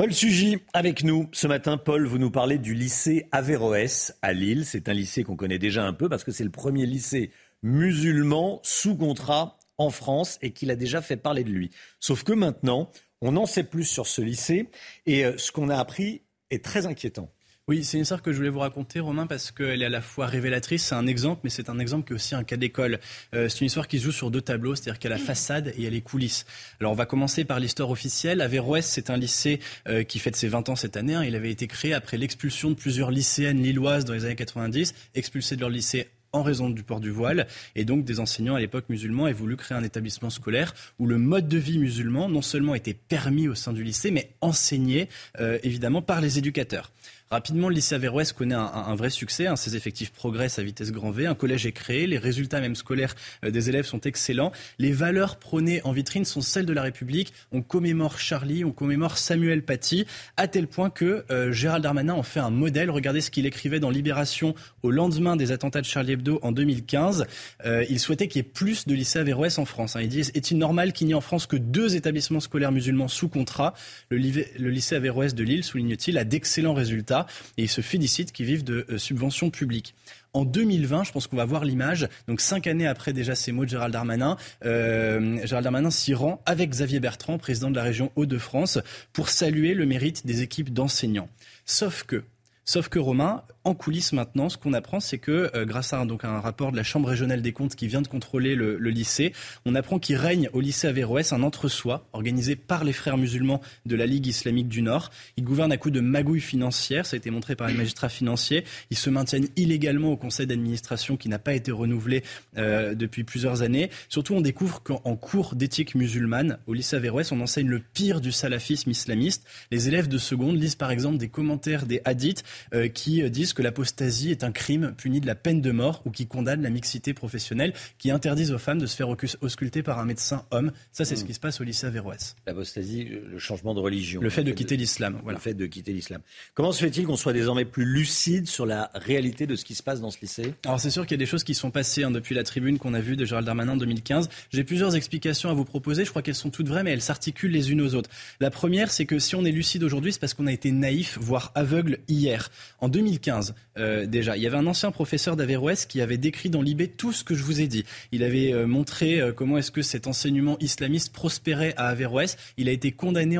Paul 0.00 0.14
Sugy 0.14 0.56
avec 0.72 1.04
nous 1.04 1.28
ce 1.30 1.46
matin. 1.46 1.76
Paul, 1.76 2.06
vous 2.06 2.16
nous 2.16 2.30
parlez 2.30 2.56
du 2.56 2.72
lycée 2.72 3.28
Averroès 3.32 4.16
à 4.22 4.32
Lille. 4.32 4.64
C'est 4.64 4.88
un 4.88 4.94
lycée 4.94 5.24
qu'on 5.24 5.36
connaît 5.36 5.58
déjà 5.58 5.84
un 5.84 5.92
peu 5.92 6.08
parce 6.08 6.24
que 6.24 6.32
c'est 6.32 6.42
le 6.42 6.48
premier 6.48 6.86
lycée 6.86 7.32
musulman 7.62 8.60
sous 8.62 8.96
contrat 8.96 9.58
en 9.76 9.90
France 9.90 10.38
et 10.40 10.52
qu'il 10.52 10.70
a 10.70 10.74
déjà 10.74 11.02
fait 11.02 11.18
parler 11.18 11.44
de 11.44 11.50
lui. 11.50 11.68
Sauf 11.98 12.22
que 12.22 12.32
maintenant, 12.32 12.90
on 13.20 13.36
en 13.36 13.44
sait 13.44 13.62
plus 13.62 13.84
sur 13.84 14.06
ce 14.06 14.22
lycée 14.22 14.70
et 15.04 15.26
euh, 15.26 15.36
ce 15.36 15.52
qu'on 15.52 15.68
a 15.68 15.76
appris 15.76 16.22
est 16.48 16.64
très 16.64 16.86
inquiétant. 16.86 17.30
Oui, 17.70 17.84
c'est 17.84 17.98
une 17.98 18.02
histoire 18.02 18.20
que 18.20 18.32
je 18.32 18.36
voulais 18.36 18.48
vous 18.48 18.58
raconter, 18.58 18.98
Romain, 18.98 19.28
parce 19.28 19.52
qu'elle 19.52 19.80
est 19.80 19.84
à 19.84 19.88
la 19.88 20.00
fois 20.00 20.26
révélatrice, 20.26 20.86
c'est 20.86 20.96
un 20.96 21.06
exemple, 21.06 21.42
mais 21.44 21.50
c'est 21.50 21.68
un 21.68 21.78
exemple 21.78 22.04
qui 22.04 22.14
est 22.14 22.16
aussi 22.16 22.34
un 22.34 22.42
cas 22.42 22.56
d'école. 22.56 22.98
Euh, 23.32 23.48
c'est 23.48 23.60
une 23.60 23.68
histoire 23.68 23.86
qui 23.86 24.00
se 24.00 24.06
joue 24.06 24.10
sur 24.10 24.32
deux 24.32 24.40
tableaux, 24.40 24.74
c'est-à-dire 24.74 24.98
qu'il 24.98 25.08
y 25.08 25.12
a 25.12 25.16
la 25.16 25.22
façade 25.22 25.68
et 25.68 25.74
il 25.78 25.84
y 25.84 25.86
a 25.86 25.90
les 25.90 26.00
coulisses. 26.00 26.46
Alors 26.80 26.90
on 26.90 26.96
va 26.96 27.06
commencer 27.06 27.44
par 27.44 27.60
l'histoire 27.60 27.88
officielle. 27.90 28.40
Averroès, 28.40 28.84
c'est 28.84 29.08
un 29.08 29.16
lycée 29.16 29.60
euh, 29.86 30.02
qui 30.02 30.18
fête 30.18 30.34
ses 30.34 30.48
20 30.48 30.68
ans 30.68 30.74
cette 30.74 30.96
année. 30.96 31.14
Hein. 31.14 31.22
Il 31.22 31.36
avait 31.36 31.52
été 31.52 31.68
créé 31.68 31.94
après 31.94 32.16
l'expulsion 32.16 32.70
de 32.70 32.74
plusieurs 32.74 33.12
lycéennes 33.12 33.62
lilloises 33.62 34.04
dans 34.04 34.14
les 34.14 34.24
années 34.24 34.34
90, 34.34 34.92
expulsées 35.14 35.54
de 35.54 35.60
leur 35.60 35.70
lycée 35.70 36.08
en 36.32 36.42
raison 36.42 36.70
du 36.70 36.82
port 36.82 37.00
du 37.00 37.10
voile. 37.10 37.46
Et 37.74 37.84
donc, 37.84 38.04
des 38.04 38.20
enseignants 38.20 38.54
à 38.54 38.60
l'époque 38.60 38.84
musulmans 38.88 39.24
avaient 39.24 39.34
voulu 39.34 39.56
créer 39.56 39.76
un 39.76 39.84
établissement 39.84 40.30
scolaire 40.30 40.74
où 40.98 41.06
le 41.06 41.18
mode 41.18 41.48
de 41.48 41.58
vie 41.58 41.78
musulman 41.78 42.28
non 42.28 42.42
seulement 42.42 42.74
était 42.74 42.94
permis 42.94 43.48
au 43.48 43.54
sein 43.54 43.72
du 43.72 43.82
lycée, 43.82 44.10
mais 44.10 44.30
enseigné 44.40 45.08
euh, 45.40 45.58
évidemment 45.62 46.02
par 46.02 46.20
les 46.20 46.38
éducateurs. 46.38 46.92
Rapidement, 47.32 47.68
le 47.68 47.76
lycée 47.76 47.94
Averroès 47.94 48.32
connaît 48.32 48.56
un, 48.56 48.94
vrai 48.96 49.08
succès. 49.08 49.46
Hein. 49.46 49.54
Ses 49.54 49.76
effectifs 49.76 50.10
progressent 50.10 50.58
à 50.58 50.64
vitesse 50.64 50.90
grand 50.90 51.12
V. 51.12 51.26
Un 51.26 51.36
collège 51.36 51.64
est 51.64 51.70
créé. 51.70 52.08
Les 52.08 52.18
résultats 52.18 52.60
même 52.60 52.74
scolaires 52.74 53.14
euh, 53.44 53.52
des 53.52 53.68
élèves 53.68 53.86
sont 53.86 54.00
excellents. 54.00 54.50
Les 54.80 54.90
valeurs 54.90 55.36
prônées 55.36 55.80
en 55.84 55.92
vitrine 55.92 56.24
sont 56.24 56.40
celles 56.40 56.66
de 56.66 56.72
la 56.72 56.82
République. 56.82 57.32
On 57.52 57.62
commémore 57.62 58.18
Charlie, 58.18 58.64
on 58.64 58.72
commémore 58.72 59.16
Samuel 59.16 59.62
Paty, 59.62 60.06
à 60.36 60.48
tel 60.48 60.66
point 60.66 60.90
que 60.90 61.24
euh, 61.30 61.52
Gérald 61.52 61.84
Darmanin 61.84 62.14
en 62.14 62.24
fait 62.24 62.40
un 62.40 62.50
modèle. 62.50 62.90
Regardez 62.90 63.20
ce 63.20 63.30
qu'il 63.30 63.46
écrivait 63.46 63.78
dans 63.78 63.90
Libération 63.90 64.56
au 64.82 64.90
lendemain 64.90 65.36
des 65.36 65.52
attentats 65.52 65.82
de 65.82 65.86
Charlie 65.86 66.10
En 66.42 66.52
2015. 66.52 67.26
Euh, 67.64 67.84
il 67.88 67.98
souhaitait 67.98 68.28
qu'il 68.28 68.38
y 68.38 68.40
ait 68.40 68.48
plus 68.48 68.86
de 68.86 68.94
lycées 68.94 69.18
Averroès 69.18 69.58
en 69.58 69.64
France. 69.64 69.96
Hein. 69.96 70.02
Il 70.02 70.08
dit 70.08 70.20
est-il 70.20 70.58
normal 70.58 70.92
qu'il 70.92 71.06
n'y 71.06 71.12
ait 71.12 71.16
en 71.16 71.20
France 71.20 71.46
que 71.46 71.56
deux 71.56 71.96
établissements 71.96 72.40
scolaires 72.40 72.72
musulmans 72.72 73.08
sous 73.08 73.28
contrat? 73.28 73.74
Le, 74.10 74.16
lycée 74.16 74.96
Averroès 74.96 75.34
de 75.34 75.42
Lille, 75.42 75.64
souligne-t-il, 75.64 76.18
a 76.18 76.24
d'excellents 76.24 76.74
résultats. 76.74 77.26
et 77.56 77.62
ils 77.62 77.68
se 77.68 77.80
félicitent 77.80 78.32
qu'ils 78.32 78.46
vivent 78.46 78.64
de 78.64 78.86
subventions 78.96 79.50
publiques. 79.50 79.94
En 80.32 80.44
2020, 80.44 81.04
je 81.04 81.12
pense 81.12 81.26
qu'on 81.26 81.36
va 81.36 81.44
voir 81.44 81.64
l'image. 81.64 82.08
Donc 82.28 82.40
cinq 82.40 82.66
années 82.66 82.86
après 82.86 83.12
déjà 83.12 83.34
ces 83.34 83.50
mots 83.50 83.64
de 83.64 83.70
Gérald 83.70 83.92
Darmanin, 83.92 84.36
euh, 84.64 85.44
Gérald 85.44 85.64
Darmanin 85.64 85.90
s'y 85.90 86.14
rend 86.14 86.40
avec 86.46 86.70
Xavier 86.70 87.00
Bertrand, 87.00 87.38
président 87.38 87.70
de 87.70 87.76
la 87.76 87.82
région 87.82 88.12
Hauts-de-France, 88.14 88.78
pour 89.12 89.28
saluer 89.28 89.74
le 89.74 89.86
mérite 89.86 90.26
des 90.26 90.42
équipes 90.42 90.72
d'enseignants. 90.72 91.28
Sauf 91.66 92.04
que 92.04 92.22
Sauf 92.70 92.88
que 92.88 93.00
Romain, 93.00 93.42
en 93.64 93.74
coulisses 93.74 94.12
maintenant, 94.12 94.48
ce 94.48 94.56
qu'on 94.56 94.74
apprend, 94.74 95.00
c'est 95.00 95.18
que 95.18 95.50
euh, 95.56 95.64
grâce 95.64 95.92
à 95.92 96.04
donc, 96.04 96.24
un 96.24 96.38
rapport 96.38 96.70
de 96.70 96.76
la 96.76 96.84
Chambre 96.84 97.08
régionale 97.08 97.42
des 97.42 97.52
comptes 97.52 97.74
qui 97.74 97.88
vient 97.88 98.00
de 98.00 98.06
contrôler 98.06 98.54
le, 98.54 98.76
lycée, 98.76 99.32
on 99.66 99.74
apprend 99.74 99.98
qu'il 99.98 100.14
règne 100.14 100.48
au 100.52 100.60
lycée 100.60 100.86
Averroès 100.86 101.32
un 101.32 101.42
entre-soi 101.42 102.06
organisé 102.12 102.54
par 102.54 102.84
les 102.84 102.92
frères 102.92 103.16
musulmans 103.16 103.60
de 103.86 103.96
la 103.96 104.06
Ligue 104.06 104.28
islamique 104.28 104.68
du 104.68 104.82
Nord. 104.82 105.10
Ils 105.36 105.42
gouvernent 105.42 105.72
à 105.72 105.78
coup 105.78 105.90
de 105.90 105.98
magouilles 105.98 106.40
financières, 106.40 107.06
ça 107.06 107.16
a 107.16 107.18
été 107.18 107.32
montré 107.32 107.56
par 107.56 107.66
les 107.66 107.74
magistrats 107.74 108.08
financiers. 108.08 108.62
Ils 108.90 108.96
se 108.96 109.10
maintiennent 109.10 109.48
illégalement 109.56 110.12
au 110.12 110.16
conseil 110.16 110.46
d'administration 110.46 111.16
qui 111.16 111.28
n'a 111.28 111.40
pas 111.40 111.54
été 111.54 111.72
renouvelé 111.72 112.22
euh, 112.56 112.94
depuis 112.94 113.24
plusieurs 113.24 113.62
années. 113.62 113.90
Surtout, 114.08 114.34
on 114.34 114.42
découvre 114.42 114.80
qu'en 114.80 115.16
cours 115.16 115.56
d'éthique 115.56 115.96
musulmane, 115.96 116.58
au 116.68 116.74
lycée 116.74 116.94
Averroès, 116.94 117.32
on 117.32 117.40
enseigne 117.40 117.68
le 117.68 117.80
pire 117.80 118.20
du 118.20 118.30
salafisme 118.30 118.90
islamiste. 118.90 119.44
Les 119.72 119.88
élèves 119.88 120.06
de 120.06 120.18
seconde 120.18 120.56
lisent 120.56 120.76
par 120.76 120.92
exemple 120.92 121.18
des 121.18 121.28
commentaires 121.28 121.84
des 121.84 122.00
hadiths 122.04 122.44
euh, 122.74 122.88
qui 122.88 123.28
disent 123.30 123.52
que 123.52 123.62
l'apostasie 123.62 124.30
est 124.30 124.44
un 124.44 124.52
crime 124.52 124.94
puni 124.96 125.20
de 125.20 125.26
la 125.26 125.34
peine 125.34 125.60
de 125.60 125.70
mort 125.70 126.02
ou 126.04 126.10
qui 126.10 126.26
condamne 126.26 126.62
la 126.62 126.70
mixité 126.70 127.14
professionnelle, 127.14 127.72
qui 127.98 128.10
interdisent 128.10 128.52
aux 128.52 128.58
femmes 128.58 128.78
de 128.78 128.86
se 128.86 128.96
faire 128.96 129.08
ausculter 129.40 129.82
par 129.82 129.98
un 129.98 130.04
médecin 130.04 130.44
homme. 130.50 130.72
Ça, 130.92 131.04
c'est 131.04 131.16
ce 131.16 131.24
hmm. 131.24 131.26
qui 131.26 131.34
se 131.34 131.40
passe 131.40 131.60
au 131.60 131.64
lycée 131.64 131.86
Averroès. 131.86 132.36
L'apostasie, 132.46 133.04
le 133.04 133.38
changement 133.38 133.74
de 133.74 133.80
religion. 133.80 134.20
Le 134.20 134.30
fait 134.30 134.44
de 134.44 134.52
quitter 134.52 134.76
l'islam. 134.76 135.20
Voilà. 135.22 135.38
Le 135.38 135.42
fait 135.42 135.54
de 135.54 135.66
quitter 135.66 135.92
l'islam. 135.92 136.20
Comment 136.54 136.72
se 136.72 136.80
fait-il 136.80 137.06
qu'on 137.06 137.16
soit 137.16 137.32
désormais 137.32 137.64
plus 137.64 137.84
lucide 137.84 138.46
sur 138.46 138.66
la 138.66 138.90
réalité 138.94 139.46
de 139.46 139.56
ce 139.56 139.64
qui 139.64 139.74
se 139.74 139.82
passe 139.82 140.00
dans 140.00 140.10
ce 140.10 140.20
lycée? 140.20 140.54
Alors, 140.64 140.80
c'est 140.80 140.90
sûr 140.90 141.04
qu'il 141.04 141.12
y 141.12 141.18
a 141.20 141.24
des 141.24 141.26
choses 141.26 141.44
qui 141.44 141.54
sont 141.54 141.70
passées 141.70 142.04
hein, 142.04 142.10
depuis 142.10 142.34
la 142.34 142.42
tribune 142.42 142.78
qu'on 142.78 142.94
a 142.94 143.00
vue 143.00 143.16
de 143.16 143.24
Gérald 143.24 143.46
Darmanin 143.46 143.72
en 143.72 143.76
2015. 143.76 144.28
J'ai 144.50 144.64
plusieurs 144.64 144.96
explications 144.96 145.50
à 145.50 145.54
vous 145.54 145.64
proposer. 145.64 146.04
Je 146.04 146.10
crois 146.10 146.22
qu'elles 146.22 146.34
sont 146.34 146.50
toutes 146.50 146.68
vraies, 146.68 146.82
mais 146.82 146.92
elles 146.92 147.02
s'articulent 147.02 147.50
les 147.50 147.72
unes 147.72 147.80
aux 147.80 147.94
autres. 147.94 148.10
La 148.40 148.50
première, 148.50 148.90
c'est 148.90 149.06
que 149.06 149.18
si 149.18 149.34
on 149.34 149.44
est 149.44 149.52
lucide 149.52 149.82
aujourd'hui, 149.82 150.12
c'est 150.12 150.18
parce 150.18 150.34
qu'on 150.34 150.46
a 150.46 150.52
été 150.52 150.70
naïf, 150.72 151.18
voire 151.20 151.52
aveugle 151.54 151.98
hier. 152.08 152.49
En 152.80 152.88
2015, 152.88 153.54
euh, 153.80 154.06
déjà, 154.06 154.36
il 154.36 154.42
y 154.42 154.46
avait 154.46 154.56
un 154.56 154.66
ancien 154.66 154.90
professeur 154.90 155.36
d'Averroès 155.36 155.86
qui 155.86 156.00
avait 156.00 156.18
décrit 156.18 156.50
dans 156.50 156.62
l'IB 156.62 156.96
tout 156.96 157.12
ce 157.12 157.24
que 157.24 157.34
je 157.34 157.42
vous 157.42 157.60
ai 157.60 157.66
dit. 157.66 157.84
Il 158.12 158.22
avait 158.22 158.52
euh, 158.52 158.66
montré 158.66 159.20
euh, 159.20 159.32
comment 159.32 159.58
est-ce 159.58 159.70
que 159.70 159.82
cet 159.82 160.06
enseignement 160.06 160.56
islamiste 160.60 161.12
prospérait 161.12 161.74
à 161.76 161.88
Averroès. 161.88 162.36
Il 162.56 162.68
a 162.68 162.72
été 162.72 162.92
condamné 162.92 163.38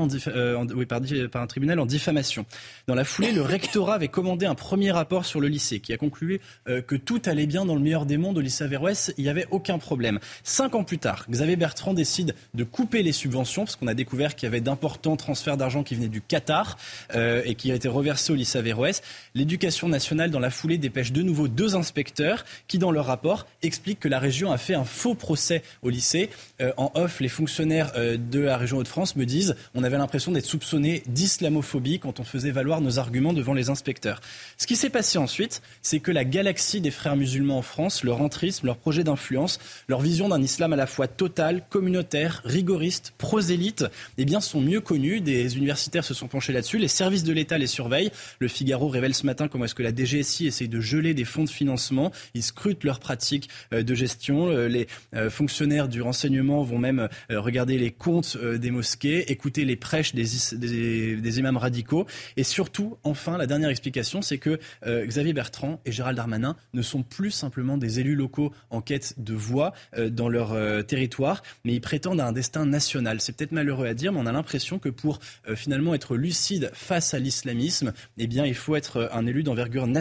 par, 0.88 1.42
un 1.42 1.46
tribunal 1.46 1.78
en 1.78 1.86
diffamation. 1.86 2.46
Dans 2.86 2.94
la 2.94 3.04
foulée, 3.04 3.32
le 3.32 3.42
rectorat 3.42 3.94
avait 3.94 4.08
commandé 4.08 4.46
un 4.46 4.54
premier 4.54 4.90
rapport 4.90 5.24
sur 5.24 5.40
le 5.40 5.48
lycée 5.48 5.80
qui 5.80 5.92
a 5.92 5.96
conclu 5.96 6.40
que 6.66 6.96
tout 6.96 7.20
allait 7.26 7.46
bien 7.46 7.64
dans 7.64 7.74
le 7.74 7.80
meilleur 7.80 8.06
des 8.06 8.16
mondes 8.16 8.38
au 8.38 8.40
lycée 8.40 8.64
Averroès. 8.64 9.12
Il 9.18 9.24
n'y 9.24 9.30
avait 9.30 9.46
aucun 9.50 9.78
problème. 9.78 10.18
Cinq 10.44 10.74
ans 10.74 10.84
plus 10.84 10.98
tard, 10.98 11.26
Xavier 11.28 11.56
Bertrand 11.56 11.94
décide 11.94 12.34
de 12.54 12.64
couper 12.64 13.02
les 13.02 13.12
subventions 13.12 13.64
parce 13.64 13.76
qu'on 13.76 13.86
a 13.86 13.94
découvert 13.94 14.34
qu'il 14.34 14.46
y 14.46 14.48
avait 14.48 14.60
d'importants 14.60 15.16
transferts 15.16 15.56
d'argent 15.56 15.82
qui 15.82 15.94
venaient 15.94 16.08
du 16.08 16.20
Qatar 16.20 16.78
et 17.14 17.54
qui 17.54 17.72
a 17.72 17.74
été 17.74 17.88
reversés 17.88 18.32
au 18.32 18.36
lycée 18.36 18.58
Averroès. 18.58 19.02
L'éducation 19.34 19.88
nationale, 19.88 20.29
dans 20.30 20.40
la 20.40 20.50
foulée, 20.50 20.78
dépêche 20.78 21.12
de 21.12 21.22
nouveau 21.22 21.48
deux 21.48 21.76
inspecteurs 21.76 22.44
qui, 22.68 22.78
dans 22.78 22.90
leur 22.90 23.06
rapport, 23.06 23.46
expliquent 23.62 24.00
que 24.00 24.08
la 24.08 24.18
région 24.18 24.52
a 24.52 24.58
fait 24.58 24.74
un 24.74 24.84
faux 24.84 25.14
procès 25.14 25.62
au 25.82 25.90
lycée. 25.90 26.30
Euh, 26.60 26.72
en 26.76 26.90
off, 26.94 27.20
les 27.20 27.28
fonctionnaires 27.28 27.92
euh, 27.96 28.16
de 28.16 28.40
la 28.40 28.56
région 28.56 28.78
Hauts-de-France 28.78 29.16
me 29.16 29.26
disent 29.26 29.56
on 29.74 29.84
avait 29.84 29.98
l'impression 29.98 30.32
d'être 30.32 30.46
soupçonné 30.46 31.02
d'islamophobie 31.06 31.98
quand 31.98 32.20
on 32.20 32.24
faisait 32.24 32.50
valoir 32.50 32.80
nos 32.80 32.98
arguments 32.98 33.32
devant 33.32 33.54
les 33.54 33.70
inspecteurs. 33.70 34.20
Ce 34.56 34.66
qui 34.66 34.76
s'est 34.76 34.90
passé 34.90 35.18
ensuite, 35.18 35.62
c'est 35.82 36.00
que 36.00 36.10
la 36.10 36.24
galaxie 36.24 36.80
des 36.80 36.90
frères 36.90 37.16
musulmans 37.16 37.58
en 37.58 37.62
France, 37.62 38.04
leur 38.04 38.20
entrisme, 38.20 38.66
leur 38.66 38.76
projet 38.76 39.04
d'influence, 39.04 39.58
leur 39.88 40.00
vision 40.00 40.28
d'un 40.28 40.42
islam 40.42 40.72
à 40.72 40.76
la 40.76 40.86
fois 40.86 41.08
total, 41.08 41.62
communautaire, 41.68 42.42
rigoriste, 42.44 43.12
prosélyte, 43.18 43.84
eh 44.18 44.24
bien, 44.24 44.40
sont 44.40 44.60
mieux 44.60 44.80
connus. 44.80 45.20
Des 45.20 45.56
universitaires 45.56 46.04
se 46.04 46.14
sont 46.14 46.28
penchés 46.28 46.52
là-dessus. 46.52 46.78
Les 46.78 46.88
services 46.88 47.24
de 47.24 47.32
l'État 47.32 47.58
les 47.58 47.66
surveillent. 47.66 48.10
Le 48.38 48.48
Figaro 48.48 48.88
révèle 48.88 49.14
ce 49.14 49.26
matin 49.26 49.48
comment 49.48 49.64
est-ce 49.64 49.74
que 49.74 49.82
la 49.82 49.92
DGSI 50.10 50.46
essaye 50.46 50.68
de 50.68 50.80
geler 50.80 51.14
des 51.14 51.24
fonds 51.24 51.44
de 51.44 51.50
financement. 51.50 52.12
Ils 52.34 52.42
scrutent 52.42 52.84
leurs 52.84 53.00
pratiques 53.00 53.48
euh, 53.72 53.82
de 53.82 53.94
gestion. 53.94 54.48
Euh, 54.48 54.68
les 54.68 54.86
euh, 55.14 55.30
fonctionnaires 55.30 55.88
du 55.88 56.02
renseignement 56.02 56.62
vont 56.62 56.78
même 56.78 57.08
regarder 57.30 57.78
les 57.78 57.90
comptes 57.90 58.36
des 58.36 58.70
mosquées, 58.70 59.30
écouter 59.30 59.64
les 59.64 59.76
prêches 59.76 60.14
des, 60.14 60.24
des, 60.56 61.38
imams 61.38 61.56
radicaux. 61.56 62.06
Et 62.36 62.44
surtout, 62.44 62.96
enfin, 63.04 63.38
la 63.38 63.46
dernière 63.46 63.70
explication, 63.70 64.22
c'est 64.22 64.38
que 64.38 64.58
Xavier 64.84 65.32
Bertrand 65.32 65.80
et 65.84 65.92
Gérald 65.92 66.16
Darmanin 66.16 66.56
ne 66.74 66.82
sont 66.82 67.02
plus 67.02 67.30
simplement 67.30 67.76
des 67.76 68.00
élus 68.00 68.14
locaux 68.14 68.52
en 68.70 68.80
quête 68.80 69.14
de 69.18 69.34
voix 69.34 69.72
dans 70.10 70.28
leur 70.28 70.56
territoire, 70.86 71.42
mais 71.64 71.74
ils 71.74 71.80
prétendent 71.80 72.20
à 72.20 72.26
un 72.26 72.32
destin 72.32 72.66
national. 72.66 73.20
C'est 73.20 73.36
peut-être 73.36 73.52
malheureux 73.52 73.86
à 73.86 73.94
dire, 73.94 74.12
mais 74.12 74.20
on 74.20 74.26
a 74.26 74.32
l'impression 74.32 74.78
que 74.78 74.88
pour 74.88 75.20
finalement 75.54 75.94
être 75.94 76.16
lucide 76.16 76.70
face 76.74 77.14
à 77.14 77.18
l'islamisme, 77.18 77.92
eh 78.18 78.26
bien, 78.26 78.44
il 78.46 78.54
faut 78.54 78.76
être 78.76 79.10
un 79.12 79.26
élu 79.26 79.42
d'envergure 79.42 79.86
nationale. 79.86 79.99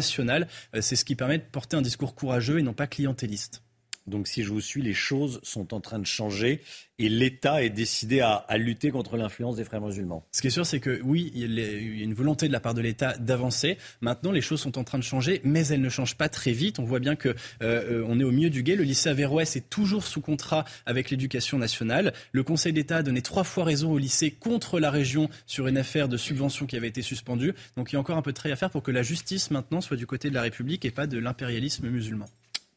Euh, 0.76 0.82
c'est 0.82 0.96
ce 0.96 1.06
qui 1.06 1.16
permet 1.16 1.38
de 1.38 1.44
porter 1.44 1.78
un 1.78 1.82
discours 1.82 2.16
courageux 2.16 2.60
et 2.60 2.64
non 2.64 2.74
pas 2.74 2.88
clientéliste. 2.88 3.62
Donc 4.08 4.28
si 4.28 4.44
je 4.44 4.50
vous 4.50 4.62
suis, 4.62 4.82
les 4.82 4.94
choses 4.94 5.40
sont 5.44 5.74
en 5.74 5.80
train 5.80 6.00
de 6.00 6.06
changer 6.06 6.62
et 7.00 7.08
l'État 7.08 7.64
est 7.64 7.70
décidé 7.70 8.20
à, 8.20 8.46
lutter 8.58 8.92
contre 8.92 9.16
l'influence 9.16 9.56
des 9.56 9.64
frères 9.64 9.82
musulmans. 9.82 10.26
Ce 10.32 10.42
qui 10.42 10.48
est 10.48 10.52
sûr, 10.52 10.66
c'est 10.66 10.82
que 10.82 11.00
oui, 11.04 11.32
il 11.34 11.58
y 11.58 12.02
a 12.02 12.04
une 12.04 12.14
volonté 12.14 12.48
de 12.48 12.54
la 12.54 12.60
part 12.60 12.74
de 12.74 12.82
l'État 12.82 13.18
d'avancer. 13.18 13.78
Maintenant, 14.02 14.32
les 14.32 14.42
choses 14.42 14.60
sont 14.60 14.78
en 14.78 14.84
train 14.84 14.98
de 14.98 15.04
changer, 15.04 15.40
mais 15.46 15.66
elles 15.68 15.80
ne 15.80 15.90
changent 15.90 16.18
pas 16.18 16.28
très 16.28 16.52
vite. 16.52 16.78
On 16.78 16.84
voit 16.84 17.00
bien 17.00 17.16
que 17.16 17.34
euh, 17.62 18.04
on 18.08 18.20
est 18.20 18.24
au 18.26 18.32
milieu 18.32 18.50
du 18.50 18.64
guet. 18.64 18.76
Le 18.76 18.84
lycée 18.84 19.10
Averroès 19.10 19.56
est 19.56 19.70
toujours 19.70 20.04
sous 20.04 20.20
contrat 20.20 20.66
avec 20.86 21.10
l'éducation 21.10 21.58
nationale. 21.58 22.14
Le 22.34 22.44
Conseil 22.44 22.74
d'État 22.74 22.98
a 22.98 23.04
donné 23.04 23.22
trois 23.22 23.46
fois 23.46 23.64
raison 23.64 23.92
au 23.94 23.98
lycée 23.98 24.32
contre 24.32 24.80
la 24.80 24.92
région 24.92 25.30
sur 25.46 25.68
une 25.68 25.78
affaire 25.78 26.10
de 26.10 26.18
subvention 26.18 26.66
qui 26.66 26.76
avait 26.76 26.90
été 26.90 27.02
suspendue. 27.02 27.54
Donc 27.78 27.92
il 27.92 27.96
y 27.96 27.98
a 27.98 28.00
encore 28.00 28.18
un 28.18 28.22
peu 28.22 28.32
de 28.32 28.36
travail 28.36 28.54
à 28.54 28.58
faire 28.58 28.72
pour 28.72 28.84
que 28.84 28.92
la 28.92 29.04
justice 29.04 29.52
maintenant 29.52 29.80
soit 29.80 29.98
du 29.98 30.06
côté 30.06 30.30
de 30.30 30.36
la 30.36 30.42
République 30.42 30.84
et 30.84 30.92
pas 30.92 31.08
de 31.08 31.18
l'impérialisme 31.18 31.88
musulman. 31.88 32.26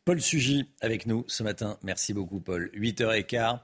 Paul 0.05 0.21
Sugy 0.21 0.69
avec 0.81 1.07
nous 1.07 1.25
ce 1.29 1.43
matin. 1.43 1.79
Merci 1.83 2.13
beaucoup, 2.13 2.41
Paul. 2.41 2.71
8h15. 2.75 3.61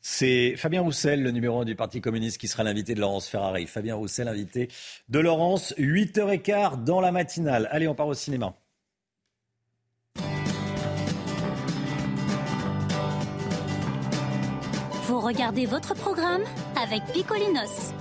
C'est 0.00 0.56
Fabien 0.56 0.82
Roussel, 0.82 1.22
le 1.22 1.30
numéro 1.30 1.60
1 1.60 1.64
du 1.64 1.76
Parti 1.76 2.00
communiste, 2.00 2.38
qui 2.38 2.48
sera 2.48 2.64
l'invité 2.64 2.94
de 2.94 3.00
Laurence 3.00 3.28
Ferrari. 3.28 3.66
Fabien 3.66 3.94
Roussel, 3.94 4.28
invité 4.28 4.68
de 5.08 5.18
Laurence, 5.20 5.74
8h15 5.78 6.84
dans 6.84 7.00
la 7.00 7.12
matinale. 7.12 7.68
Allez, 7.70 7.88
on 7.88 7.94
part 7.94 8.08
au 8.08 8.14
cinéma. 8.14 8.54
Vous 15.06 15.20
regardez 15.20 15.66
votre 15.66 15.94
programme 15.94 16.42
avec 16.76 17.02
Picolinos. 17.12 17.92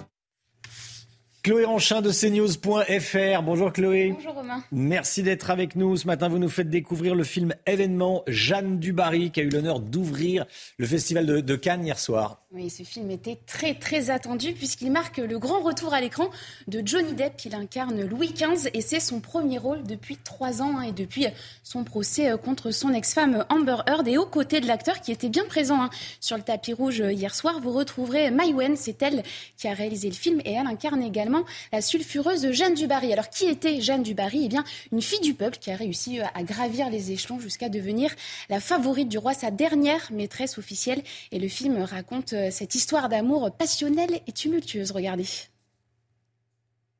Chloé 1.43 1.65
Ranchin 1.65 2.01
de 2.01 2.11
cnews.fr. 2.11 3.41
Bonjour 3.41 3.73
Chloé. 3.73 4.11
Bonjour 4.13 4.35
Romain. 4.35 4.63
Merci 4.71 5.23
d'être 5.23 5.49
avec 5.49 5.75
nous. 5.75 5.97
Ce 5.97 6.05
matin, 6.05 6.29
vous 6.29 6.37
nous 6.37 6.49
faites 6.49 6.69
découvrir 6.69 7.15
le 7.15 7.23
film 7.23 7.55
événement 7.65 8.23
Jeanne 8.27 8.77
Dubarry 8.77 9.31
qui 9.31 9.39
a 9.39 9.43
eu 9.43 9.49
l'honneur 9.49 9.79
d'ouvrir 9.79 10.45
le 10.77 10.85
festival 10.85 11.25
de, 11.25 11.55
Cannes 11.55 11.83
hier 11.83 11.97
soir. 11.97 12.40
Oui, 12.53 12.69
ce 12.69 12.83
film 12.83 13.09
était 13.11 13.37
très 13.47 13.75
très 13.75 14.09
attendu 14.09 14.51
puisqu'il 14.51 14.91
marque 14.91 15.19
le 15.19 15.39
grand 15.39 15.61
retour 15.61 15.93
à 15.93 16.01
l'écran 16.01 16.29
de 16.67 16.81
Johnny 16.85 17.13
Depp. 17.13 17.45
Il 17.45 17.55
incarne 17.55 18.03
Louis 18.03 18.33
XV 18.33 18.69
et 18.73 18.81
c'est 18.81 18.99
son 18.99 19.21
premier 19.21 19.57
rôle 19.57 19.83
depuis 19.83 20.17
trois 20.17 20.61
ans 20.61 20.79
hein, 20.79 20.81
et 20.81 20.91
depuis 20.91 21.27
son 21.63 21.85
procès 21.85 22.29
euh, 22.29 22.35
contre 22.35 22.71
son 22.71 22.93
ex-femme 22.93 23.45
Amber 23.47 23.77
Heard. 23.87 24.05
Et 24.09 24.17
aux 24.17 24.25
côtés 24.25 24.59
de 24.59 24.67
l'acteur 24.67 24.99
qui 24.99 25.13
était 25.13 25.29
bien 25.29 25.45
présent 25.45 25.81
hein, 25.81 25.89
sur 26.19 26.35
le 26.35 26.43
tapis 26.43 26.73
rouge 26.73 26.99
euh, 26.99 27.13
hier 27.13 27.33
soir, 27.33 27.61
vous 27.61 27.71
retrouverez 27.71 28.31
Mai 28.31 28.51
Wen. 28.53 28.75
C'est 28.75 29.01
elle 29.01 29.23
qui 29.55 29.69
a 29.69 29.73
réalisé 29.73 30.09
le 30.09 30.15
film 30.15 30.41
et 30.43 30.51
elle 30.51 30.67
incarne 30.67 31.01
également 31.01 31.45
la 31.71 31.81
sulfureuse 31.81 32.51
Jeanne 32.51 32.73
Dubarry. 32.73 33.13
Alors 33.13 33.29
qui 33.29 33.45
était 33.45 33.79
Jeanne 33.79 34.03
Dubarry? 34.03 34.41
Eh 34.43 34.49
bien, 34.49 34.65
une 34.91 35.01
fille 35.01 35.21
du 35.21 35.35
peuple 35.35 35.57
qui 35.57 35.71
a 35.71 35.77
réussi 35.77 36.19
euh, 36.19 36.25
à 36.35 36.43
gravir 36.43 36.89
les 36.89 37.13
échelons 37.13 37.39
jusqu'à 37.39 37.69
devenir 37.69 38.13
la 38.49 38.59
favorite 38.59 39.07
du 39.07 39.19
roi, 39.19 39.33
sa 39.33 39.51
dernière 39.51 40.11
maîtresse 40.11 40.57
officielle. 40.57 41.01
Et 41.31 41.39
le 41.39 41.47
film 41.47 41.81
raconte 41.83 42.33
cette 42.49 42.75
histoire 42.75 43.09
d'amour 43.09 43.51
passionnelle 43.51 44.21
et 44.25 44.31
tumultueuse. 44.31 44.91
Regardez. 44.91 45.27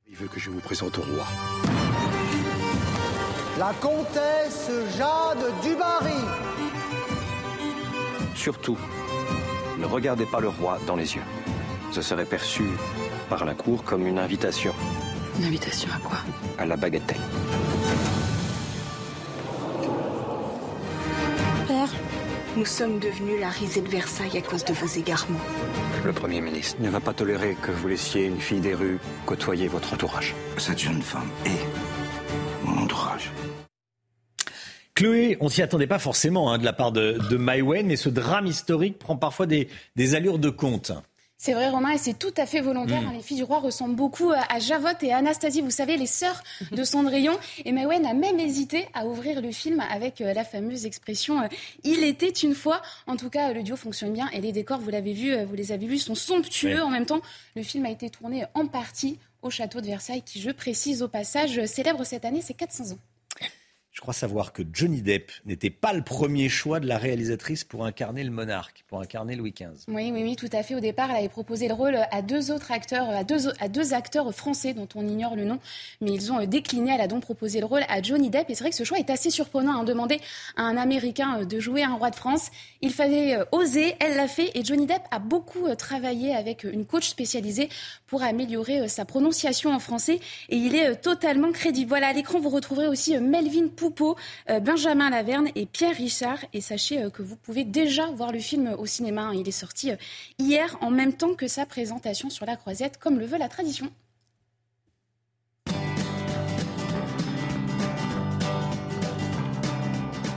Il 0.07 0.15
veut 0.15 0.27
que 0.27 0.39
je 0.39 0.49
vous 0.49 0.59
présente 0.59 0.97
au 0.97 1.01
roi. 1.01 1.25
La 3.57 3.73
comtesse 3.79 4.69
Jeanne 4.97 5.45
Dubarry. 5.63 6.25
Surtout, 8.35 8.77
ne 9.77 9.85
regardez 9.85 10.25
pas 10.25 10.39
le 10.39 10.49
roi 10.49 10.79
dans 10.87 10.95
les 10.95 11.15
yeux. 11.15 11.21
Ce 11.91 12.01
serait 12.01 12.25
perçu 12.25 12.63
par 13.29 13.45
la 13.45 13.53
cour 13.53 13.83
comme 13.83 14.07
une 14.07 14.19
invitation. 14.19 14.73
Une 15.37 15.45
invitation 15.45 15.89
à 15.95 15.99
quoi? 15.99 16.17
À 16.57 16.65
la 16.65 16.75
bagatelle. 16.75 17.21
Nous 22.57 22.65
sommes 22.65 22.99
devenus 22.99 23.39
la 23.39 23.47
risée 23.47 23.79
de 23.79 23.87
Versailles 23.87 24.37
à 24.37 24.41
cause 24.41 24.65
de 24.65 24.73
vos 24.73 24.85
égarements. 24.85 25.39
Le 26.03 26.11
Premier 26.11 26.41
ministre 26.41 26.81
ne 26.81 26.89
va 26.89 26.99
pas 26.99 27.13
tolérer 27.13 27.55
que 27.61 27.71
vous 27.71 27.87
laissiez 27.87 28.25
une 28.25 28.41
fille 28.41 28.59
des 28.59 28.73
rues 28.73 28.99
côtoyer 29.25 29.69
votre 29.69 29.93
entourage. 29.93 30.35
Cette 30.57 30.79
jeune 30.79 31.01
femme 31.01 31.29
est 31.45 32.65
mon 32.65 32.83
entourage. 32.83 33.31
Chloé, 34.95 35.37
on 35.39 35.47
s'y 35.47 35.61
attendait 35.61 35.87
pas 35.87 35.97
forcément 35.97 36.51
hein, 36.51 36.57
de 36.57 36.65
la 36.65 36.73
part 36.73 36.91
de, 36.91 37.17
de 37.29 37.37
Maïwen, 37.37 37.87
mais 37.87 37.95
ce 37.95 38.09
drame 38.09 38.47
historique 38.47 38.99
prend 38.99 39.15
parfois 39.15 39.45
des, 39.45 39.69
des 39.95 40.15
allures 40.15 40.37
de 40.37 40.49
conte. 40.49 40.91
C'est 41.43 41.53
vrai, 41.53 41.69
Romain, 41.69 41.89
et 41.89 41.97
c'est 41.97 42.19
tout 42.19 42.33
à 42.37 42.45
fait 42.45 42.61
volontaire. 42.61 43.01
Mm. 43.01 43.07
hein. 43.07 43.13
Les 43.15 43.23
filles 43.23 43.37
du 43.37 43.43
roi 43.43 43.57
ressemblent 43.57 43.95
beaucoup 43.95 44.29
euh, 44.29 44.35
à 44.47 44.59
Javotte 44.59 45.01
et 45.01 45.11
Anastasie, 45.11 45.61
vous 45.61 45.71
savez, 45.71 45.97
les 45.97 46.05
sœurs 46.05 46.43
de 46.71 46.83
Cendrillon. 46.83 47.35
Et 47.65 47.71
Maïwen 47.71 48.05
a 48.05 48.13
même 48.13 48.39
hésité 48.39 48.87
à 48.93 49.07
ouvrir 49.07 49.41
le 49.41 49.51
film 49.51 49.79
avec 49.89 50.21
euh, 50.21 50.35
la 50.35 50.43
fameuse 50.43 50.85
expression 50.85 51.41
euh, 51.41 51.47
Il 51.83 52.03
était 52.03 52.29
une 52.29 52.53
fois. 52.53 52.83
En 53.07 53.15
tout 53.15 53.31
cas, 53.31 53.53
le 53.53 53.63
duo 53.63 53.75
fonctionne 53.75 54.13
bien 54.13 54.29
et 54.33 54.39
les 54.39 54.51
décors, 54.51 54.79
vous 54.79 54.91
l'avez 54.91 55.13
vu, 55.13 55.35
vous 55.45 55.55
les 55.55 55.71
avez 55.71 55.87
vus, 55.87 55.97
sont 55.97 56.13
somptueux. 56.13 56.75
Oui. 56.75 56.81
En 56.81 56.91
même 56.91 57.07
temps, 57.07 57.21
le 57.55 57.63
film 57.63 57.87
a 57.87 57.89
été 57.89 58.11
tourné 58.11 58.45
en 58.53 58.67
partie 58.67 59.17
au 59.41 59.49
château 59.49 59.81
de 59.81 59.87
Versailles, 59.87 60.21
qui, 60.21 60.39
je 60.39 60.51
précise 60.51 61.01
au 61.01 61.07
passage, 61.07 61.65
célèbre 61.65 62.03
cette 62.03 62.23
année 62.23 62.41
ses 62.41 62.53
400 62.53 62.91
ans. 62.91 62.99
Je 63.91 63.99
crois 63.99 64.13
savoir 64.13 64.53
que 64.53 64.63
Johnny 64.71 65.01
Depp 65.01 65.33
n'était 65.45 65.69
pas 65.69 65.91
le 65.91 66.01
premier 66.01 66.47
choix 66.47 66.79
de 66.79 66.87
la 66.87 66.97
réalisatrice 66.97 67.65
pour 67.65 67.83
incarner 67.83 68.23
le 68.23 68.31
monarque, 68.31 68.85
pour 68.87 69.01
incarner 69.01 69.35
Louis 69.35 69.51
XV. 69.51 69.83
Oui, 69.89 70.11
oui, 70.13 70.23
oui, 70.23 70.37
tout 70.37 70.49
à 70.53 70.63
fait. 70.63 70.75
Au 70.75 70.79
départ, 70.79 71.09
elle 71.09 71.17
avait 71.17 71.29
proposé 71.29 71.67
le 71.67 71.73
rôle 71.73 71.97
à 72.09 72.21
deux 72.21 72.51
autres 72.51 72.71
acteurs, 72.71 73.09
à 73.09 73.25
deux, 73.25 73.49
à 73.59 73.67
deux 73.67 73.93
acteurs 73.93 74.33
français 74.33 74.73
dont 74.73 74.87
on 74.95 75.05
ignore 75.05 75.35
le 75.35 75.43
nom, 75.43 75.59
mais 75.99 76.13
ils 76.13 76.31
ont 76.31 76.41
décliné. 76.45 76.93
Elle 76.95 77.01
a 77.01 77.07
donc 77.07 77.23
proposé 77.23 77.59
le 77.59 77.65
rôle 77.65 77.81
à 77.89 78.01
Johnny 78.01 78.29
Depp. 78.29 78.49
Et 78.49 78.55
c'est 78.55 78.63
vrai 78.63 78.69
que 78.69 78.77
ce 78.77 78.85
choix 78.85 78.97
est 78.97 79.09
assez 79.09 79.29
surprenant. 79.29 79.81
Hein, 79.81 79.83
demander 79.83 80.21
à 80.55 80.61
un 80.63 80.77
Américain 80.77 81.41
euh, 81.41 81.45
de 81.45 81.59
jouer 81.59 81.83
un 81.83 81.95
roi 81.95 82.11
de 82.11 82.15
France, 82.15 82.49
il 82.81 82.93
fallait 82.93 83.35
euh, 83.35 83.43
oser. 83.51 83.95
Elle 83.99 84.15
l'a 84.15 84.29
fait. 84.29 84.51
Et 84.55 84.63
Johnny 84.63 84.85
Depp 84.85 85.01
a 85.11 85.19
beaucoup 85.19 85.65
euh, 85.65 85.75
travaillé 85.75 86.33
avec 86.33 86.63
une 86.63 86.85
coach 86.85 87.09
spécialisée 87.09 87.67
pour 88.07 88.23
améliorer 88.23 88.87
sa 88.87 89.03
prononciation 89.03 89.73
en 89.73 89.79
français. 89.79 90.21
Et 90.47 90.55
il 90.55 90.75
est 90.75 90.95
totalement 90.95 91.51
crédible. 91.51 91.89
Voilà, 91.89 92.07
à 92.07 92.13
l'écran, 92.13 92.39
vous 92.39 92.49
retrouverez 92.49 92.87
aussi 92.87 93.17
Melvin 93.17 93.67
Poupeau, 93.81 94.15
euh, 94.51 94.59
Benjamin 94.59 95.09
Laverne 95.09 95.49
et 95.55 95.65
Pierre 95.65 95.95
Richard. 95.95 96.37
Et 96.53 96.61
sachez 96.61 97.01
euh, 97.01 97.09
que 97.09 97.23
vous 97.23 97.35
pouvez 97.35 97.63
déjà 97.63 98.05
voir 98.11 98.31
le 98.31 98.37
film 98.37 98.75
au 98.77 98.85
cinéma. 98.85 99.23
hein. 99.23 99.33
Il 99.33 99.47
est 99.47 99.51
sorti 99.51 99.89
euh, 99.89 99.95
hier 100.37 100.77
en 100.81 100.91
même 100.91 101.13
temps 101.13 101.33
que 101.33 101.47
sa 101.47 101.65
présentation 101.65 102.29
sur 102.29 102.45
la 102.45 102.57
croisette, 102.57 102.99
comme 102.99 103.17
le 103.17 103.25
veut 103.25 103.39
la 103.39 103.49
tradition. 103.49 103.89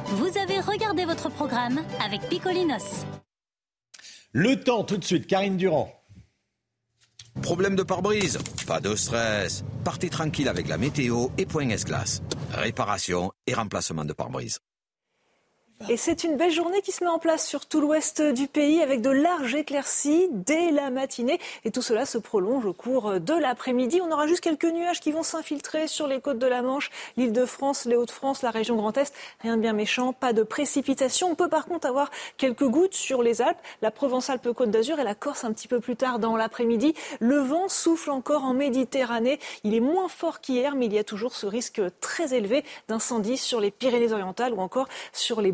Vous 0.07 0.39
avez 0.39 0.61
regardé 0.61 1.05
votre 1.05 1.29
programme 1.29 1.83
avec 2.03 2.23
Picolinos. 2.31 3.05
Le 4.33 4.57
temps 4.57 4.85
tout 4.85 4.97
de 4.97 5.05
suite, 5.05 5.27
Karine 5.27 5.59
Durand. 5.59 5.93
Problème 7.43 7.77
de 7.77 7.83
pare-brise 7.83 8.39
Pas 8.67 8.81
de 8.81 8.95
stress. 8.95 9.65
Partez 9.85 10.09
tranquille 10.09 10.49
avec 10.49 10.69
la 10.69 10.79
météo 10.79 11.29
et 11.39 11.47
Point 11.47 11.71
S-Glace. 11.71 12.23
Réparation 12.53 13.33
et 13.47 13.55
remplacement 13.55 14.05
de 14.05 14.13
pare-brise. 14.13 14.59
Et 15.91 15.99
c'est 15.99 16.25
une 16.25 16.37
belle 16.37 16.53
journée 16.53 16.81
qui 16.81 16.93
se 16.93 17.05
met 17.05 17.11
en 17.11 17.19
place 17.19 17.47
sur 17.47 17.67
tout 17.67 17.81
l'ouest 17.81 18.23
du 18.23 18.47
pays 18.47 18.81
avec 18.81 19.03
de 19.03 19.11
larges 19.11 19.55
éclaircies 19.55 20.29
dès 20.31 20.71
la 20.71 20.89
matinée. 20.89 21.39
Et 21.65 21.71
tout 21.71 21.83
cela 21.83 22.07
se 22.07 22.17
prolonge 22.17 22.65
au 22.65 22.73
cours 22.73 23.21
de 23.21 23.35
l'après-midi. 23.35 24.01
On 24.01 24.11
aura 24.11 24.27
juste 24.27 24.41
quelques 24.41 24.65
nuages 24.65 25.01
qui 25.01 25.13
vont 25.13 25.23
s'infiltrer 25.23 25.87
sur 25.87 26.07
les 26.07 26.21
côtes 26.21 26.39
de 26.39 26.47
la 26.47 26.63
Manche, 26.63 26.91
l'île 27.19 27.33
de 27.33 27.45
France, 27.45 27.85
les 27.85 27.97
Hauts-de-France, 27.97 28.41
la 28.41 28.51
région 28.51 28.77
Grand 28.77 28.97
Est. 28.97 29.13
Rien 29.41 29.57
de 29.57 29.63
bien 29.63 29.75
méchant, 29.75 30.15
pas 30.15 30.33
de 30.33 30.43
précipitation. 30.43 31.33
On 31.33 31.35
peut 31.35 31.51
par 31.51 31.67
contre 31.67 31.87
avoir 31.87 32.11
quelques 32.39 32.67
gouttes 32.67 32.95
sur 32.95 33.23
les 33.23 33.43
Alpes, 33.43 33.61
la 33.83 33.91
Provence-Alpes-Côte 33.91 34.71
d'Azur 34.71 35.01
et 35.01 35.05
la 35.05 35.15
Corse 35.15 35.45
un 35.45 35.53
petit 35.53 35.69
peu 35.69 35.81
plus 35.81 35.97
tard 35.97 36.19
dans 36.19 36.37
l'après-midi. 36.37 36.95
Le 37.21 37.39
vent 37.39 37.69
souffle 37.69 38.11
encore 38.11 38.45
en 38.45 38.55
Méditerranée. 38.55 39.39
Il 39.65 39.75
est 39.75 39.81
moins 39.81 40.09
fort 40.09 40.41
qu'hier, 40.41 40.77
mais 40.77 40.87
il 40.87 40.95
y 40.95 40.99
a 40.99 41.05
toujours 41.05 41.35
ce 41.35 41.47
risque 41.47 41.83
très 42.01 42.33
élevé 42.33 42.65
d'incendie 42.89 43.37
sur 43.37 43.61
les 43.61 43.71
Pyrénées-Orientales 43.71 44.55
ou 44.55 44.61
encore 44.61 44.89
sur 45.13 45.43
les 45.43 45.53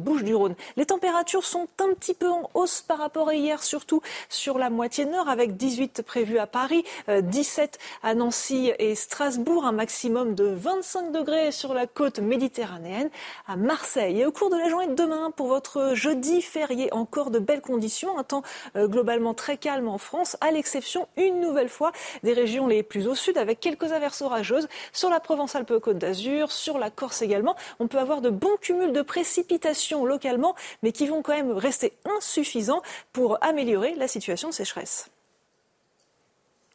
Les 0.76 0.86
températures 0.86 1.44
sont 1.44 1.68
un 1.78 1.94
petit 1.94 2.14
peu 2.14 2.28
en 2.28 2.50
hausse 2.54 2.82
par 2.82 2.98
rapport 2.98 3.28
à 3.28 3.34
hier, 3.34 3.62
surtout 3.62 4.02
sur 4.28 4.58
la 4.58 4.70
moitié 4.70 5.04
nord, 5.04 5.28
avec 5.28 5.56
18 5.56 6.02
prévus 6.02 6.38
à 6.38 6.46
Paris, 6.46 6.84
euh, 7.08 7.20
17 7.20 7.78
à 8.02 8.14
Nancy 8.14 8.72
et 8.78 8.94
Strasbourg, 8.94 9.64
un 9.64 9.72
maximum 9.72 10.34
de 10.34 10.46
25 10.46 11.12
degrés 11.12 11.52
sur 11.52 11.74
la 11.74 11.86
côte 11.86 12.18
méditerranéenne, 12.18 13.10
à 13.46 13.56
Marseille. 13.56 14.20
Et 14.20 14.26
au 14.26 14.32
cours 14.32 14.50
de 14.50 14.56
la 14.56 14.68
journée 14.68 14.88
de 14.88 14.94
demain, 14.94 15.30
pour 15.30 15.46
votre 15.46 15.94
jeudi 15.94 16.42
férié, 16.42 16.92
encore 16.92 17.30
de 17.30 17.38
belles 17.38 17.60
conditions, 17.60 18.18
un 18.18 18.24
temps 18.24 18.42
euh, 18.76 18.88
globalement 18.88 19.34
très 19.34 19.56
calme 19.56 19.88
en 19.88 19.98
France, 19.98 20.36
à 20.40 20.50
l'exception 20.50 21.06
une 21.16 21.40
nouvelle 21.40 21.68
fois 21.68 21.92
des 22.22 22.32
régions 22.32 22.66
les 22.66 22.82
plus 22.82 23.06
au 23.06 23.14
sud, 23.14 23.38
avec 23.38 23.60
quelques 23.60 23.92
averses 23.92 24.22
orageuses 24.22 24.68
sur 24.92 25.08
la 25.08 25.20
Provence-Alpes-Côte 25.20 25.98
d'Azur, 25.98 26.50
sur 26.50 26.78
la 26.78 26.90
Corse 26.90 27.22
également. 27.22 27.54
On 27.78 27.86
peut 27.86 27.98
avoir 27.98 28.20
de 28.20 28.30
bons 28.30 28.56
cumuls 28.60 28.92
de 28.92 29.02
précipitations 29.02 29.99
localement, 30.06 30.54
mais 30.82 30.92
qui 30.92 31.06
vont 31.06 31.22
quand 31.22 31.34
même 31.34 31.52
rester 31.52 31.92
insuffisants 32.16 32.82
pour 33.12 33.42
améliorer 33.42 33.94
la 33.94 34.08
situation 34.08 34.48
de 34.48 34.54
sécheresse. 34.54 35.10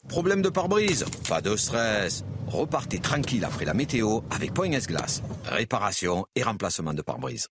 Problème 0.07 0.41
de 0.41 0.49
pare-brise 0.49 1.05
Pas 1.27 1.41
de 1.41 1.55
stress. 1.55 2.23
Repartez 2.47 2.99
tranquille 2.99 3.43
après 3.43 3.65
la 3.65 3.73
météo 3.73 4.21
avec 4.29 4.53
Point 4.53 4.71
S-Glace. 4.71 5.23
Réparation 5.45 6.25
et 6.35 6.43
remplacement 6.43 6.93
de 6.93 7.01
pare-brise. 7.01 7.47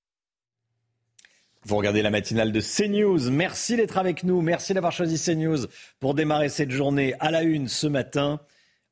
Vous 1.66 1.76
regardez 1.76 2.02
la 2.02 2.10
matinale 2.10 2.52
de 2.52 2.60
CNews. 2.60 3.30
Merci 3.30 3.76
d'être 3.76 3.96
avec 3.96 4.22
nous. 4.22 4.40
Merci 4.42 4.74
d'avoir 4.74 4.92
choisi 4.92 5.18
CNews 5.18 5.66
pour 5.98 6.14
démarrer 6.14 6.48
cette 6.48 6.70
journée 6.70 7.14
à 7.20 7.30
la 7.30 7.42
une 7.42 7.68
ce 7.68 7.86
matin. 7.86 8.38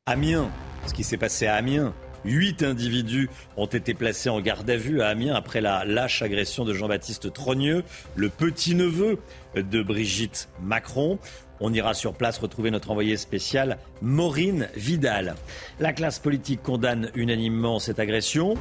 Amiens, 0.07 0.51
ce 0.87 0.95
qui 0.95 1.05
s'est 1.05 1.19
passé 1.19 1.47
à 1.47 1.55
Amiens. 1.55 1.95
Huit 2.25 2.63
individus 2.63 3.29
ont 3.57 3.67
été 3.67 3.95
placés 3.95 4.31
en 4.31 4.41
garde 4.41 4.69
à 4.71 4.77
vue 4.77 5.03
à 5.03 5.09
Amiens 5.09 5.35
après 5.35 5.61
la 5.61 5.85
lâche 5.85 6.23
agression 6.23 6.65
de 6.65 6.73
Jean-Baptiste 6.73 7.33
Trogneux, 7.33 7.83
le 8.15 8.29
petit-neveu 8.29 9.19
de 9.57 9.83
Brigitte 9.83 10.49
Macron. 10.63 11.19
On 11.61 11.73
ira 11.73 11.95
sur 11.95 12.15
place 12.15 12.39
retrouver 12.39 12.71
notre 12.71 12.91
envoyé 12.91 13.17
spécial, 13.17 13.79
Maureen 14.01 14.69
Vidal. 14.77 15.35
La 15.81 15.93
classe 15.93 16.19
politique 16.19 16.63
condamne 16.63 17.11
unanimement 17.15 17.79
cette 17.79 17.99
agression. 17.99 18.55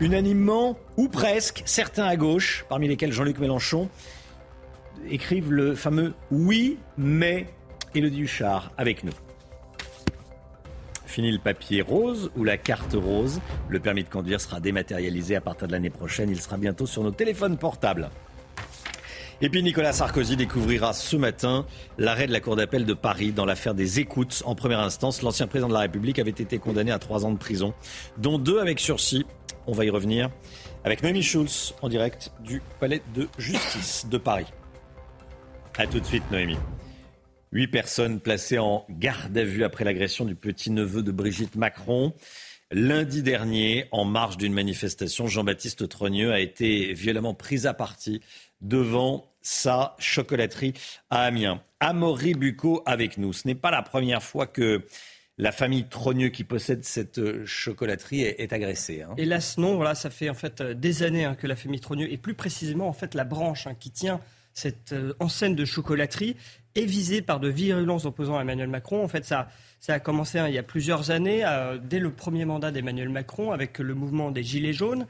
Unanimement, 0.00 0.78
ou 0.96 1.08
presque, 1.08 1.62
certains 1.66 2.06
à 2.06 2.16
gauche, 2.16 2.64
parmi 2.68 2.88
lesquels 2.88 3.12
Jean-Luc 3.12 3.38
Mélenchon, 3.38 3.90
écrivent 5.10 5.52
le 5.52 5.74
fameux 5.74 6.14
oui, 6.30 6.78
mais 6.96 7.46
Élodie 7.94 8.22
Huchard 8.22 8.72
avec 8.78 9.04
nous. 9.04 9.12
Fini 11.10 11.32
le 11.32 11.38
papier 11.38 11.82
rose 11.82 12.30
ou 12.36 12.44
la 12.44 12.56
carte 12.56 12.94
rose. 12.94 13.40
Le 13.68 13.80
permis 13.80 14.04
de 14.04 14.08
conduire 14.08 14.40
sera 14.40 14.60
dématérialisé 14.60 15.34
à 15.34 15.40
partir 15.40 15.66
de 15.66 15.72
l'année 15.72 15.90
prochaine. 15.90 16.30
Il 16.30 16.40
sera 16.40 16.56
bientôt 16.56 16.86
sur 16.86 17.02
nos 17.02 17.10
téléphones 17.10 17.58
portables. 17.58 18.10
Et 19.40 19.48
puis 19.48 19.60
Nicolas 19.64 19.92
Sarkozy 19.92 20.36
découvrira 20.36 20.92
ce 20.92 21.16
matin 21.16 21.66
l'arrêt 21.98 22.28
de 22.28 22.32
la 22.32 22.38
Cour 22.38 22.54
d'appel 22.54 22.84
de 22.84 22.94
Paris 22.94 23.32
dans 23.32 23.44
l'affaire 23.44 23.74
des 23.74 23.98
écoutes. 23.98 24.44
En 24.46 24.54
première 24.54 24.78
instance, 24.78 25.22
l'ancien 25.22 25.48
président 25.48 25.66
de 25.66 25.72
la 25.72 25.80
République 25.80 26.20
avait 26.20 26.30
été 26.30 26.58
condamné 26.58 26.92
à 26.92 27.00
trois 27.00 27.26
ans 27.26 27.32
de 27.32 27.38
prison, 27.38 27.74
dont 28.16 28.38
deux 28.38 28.60
avec 28.60 28.78
sursis. 28.78 29.26
On 29.66 29.72
va 29.72 29.84
y 29.84 29.90
revenir 29.90 30.30
avec 30.84 31.02
Noémie 31.02 31.24
Schulz 31.24 31.74
en 31.82 31.88
direct 31.88 32.30
du 32.44 32.62
palais 32.78 33.02
de 33.16 33.26
justice 33.36 34.06
de 34.08 34.16
Paris. 34.16 34.46
A 35.76 35.88
tout 35.88 35.98
de 35.98 36.06
suite 36.06 36.30
Noémie. 36.30 36.58
Huit 37.52 37.66
personnes 37.66 38.20
placées 38.20 38.60
en 38.60 38.86
garde 38.88 39.36
à 39.36 39.42
vue 39.42 39.64
après 39.64 39.82
l'agression 39.84 40.24
du 40.24 40.36
petit-neveu 40.36 41.02
de 41.02 41.10
Brigitte 41.10 41.56
Macron. 41.56 42.14
Lundi 42.70 43.24
dernier, 43.24 43.86
en 43.90 44.04
marge 44.04 44.36
d'une 44.36 44.52
manifestation, 44.52 45.26
Jean-Baptiste 45.26 45.88
Trogneux 45.88 46.32
a 46.32 46.38
été 46.38 46.92
violemment 46.92 47.34
pris 47.34 47.66
à 47.66 47.74
partie 47.74 48.20
devant 48.60 49.32
sa 49.42 49.96
chocolaterie 49.98 50.74
à 51.10 51.24
Amiens. 51.24 51.60
Amaury 51.80 52.34
Bucco 52.34 52.84
avec 52.86 53.18
nous. 53.18 53.32
Ce 53.32 53.48
n'est 53.48 53.56
pas 53.56 53.72
la 53.72 53.82
première 53.82 54.22
fois 54.22 54.46
que 54.46 54.86
la 55.36 55.50
famille 55.50 55.88
Trogneux 55.88 56.28
qui 56.28 56.44
possède 56.44 56.84
cette 56.84 57.44
chocolaterie 57.46 58.22
est, 58.22 58.52
agressée. 58.52 59.02
hein. 59.02 59.14
Hélas, 59.16 59.58
non. 59.58 59.74
Voilà, 59.74 59.96
ça 59.96 60.10
fait 60.10 60.30
en 60.30 60.34
fait 60.34 60.60
euh, 60.60 60.74
des 60.74 61.02
années 61.02 61.24
hein, 61.24 61.34
que 61.34 61.48
la 61.48 61.56
famille 61.56 61.80
Trogneux, 61.80 62.12
et 62.12 62.16
plus 62.16 62.34
précisément 62.34 62.94
la 63.14 63.24
branche 63.24 63.66
hein, 63.66 63.74
qui 63.74 63.90
tient 63.90 64.20
cette 64.52 64.92
euh, 64.92 65.14
enseigne 65.20 65.54
de 65.54 65.64
chocolaterie, 65.64 66.36
est 66.74 66.84
visée 66.84 67.22
par 67.22 67.40
de 67.40 67.48
virulents 67.48 68.04
opposants 68.04 68.38
à 68.38 68.42
Emmanuel 68.42 68.68
Macron. 68.68 69.02
En 69.04 69.08
fait, 69.08 69.24
ça, 69.24 69.48
ça 69.80 69.94
a 69.94 69.98
commencé 70.00 70.38
hein, 70.38 70.48
il 70.48 70.54
y 70.54 70.58
a 70.58 70.62
plusieurs 70.62 71.10
années, 71.10 71.44
dès 71.84 71.98
le 71.98 72.10
premier 72.10 72.44
mandat 72.44 72.70
d'Emmanuel 72.70 73.08
Macron, 73.08 73.50
avec 73.52 73.78
le 73.78 73.94
mouvement 73.94 74.30
des 74.30 74.42
Gilets 74.42 74.72
jaunes. 74.72 75.06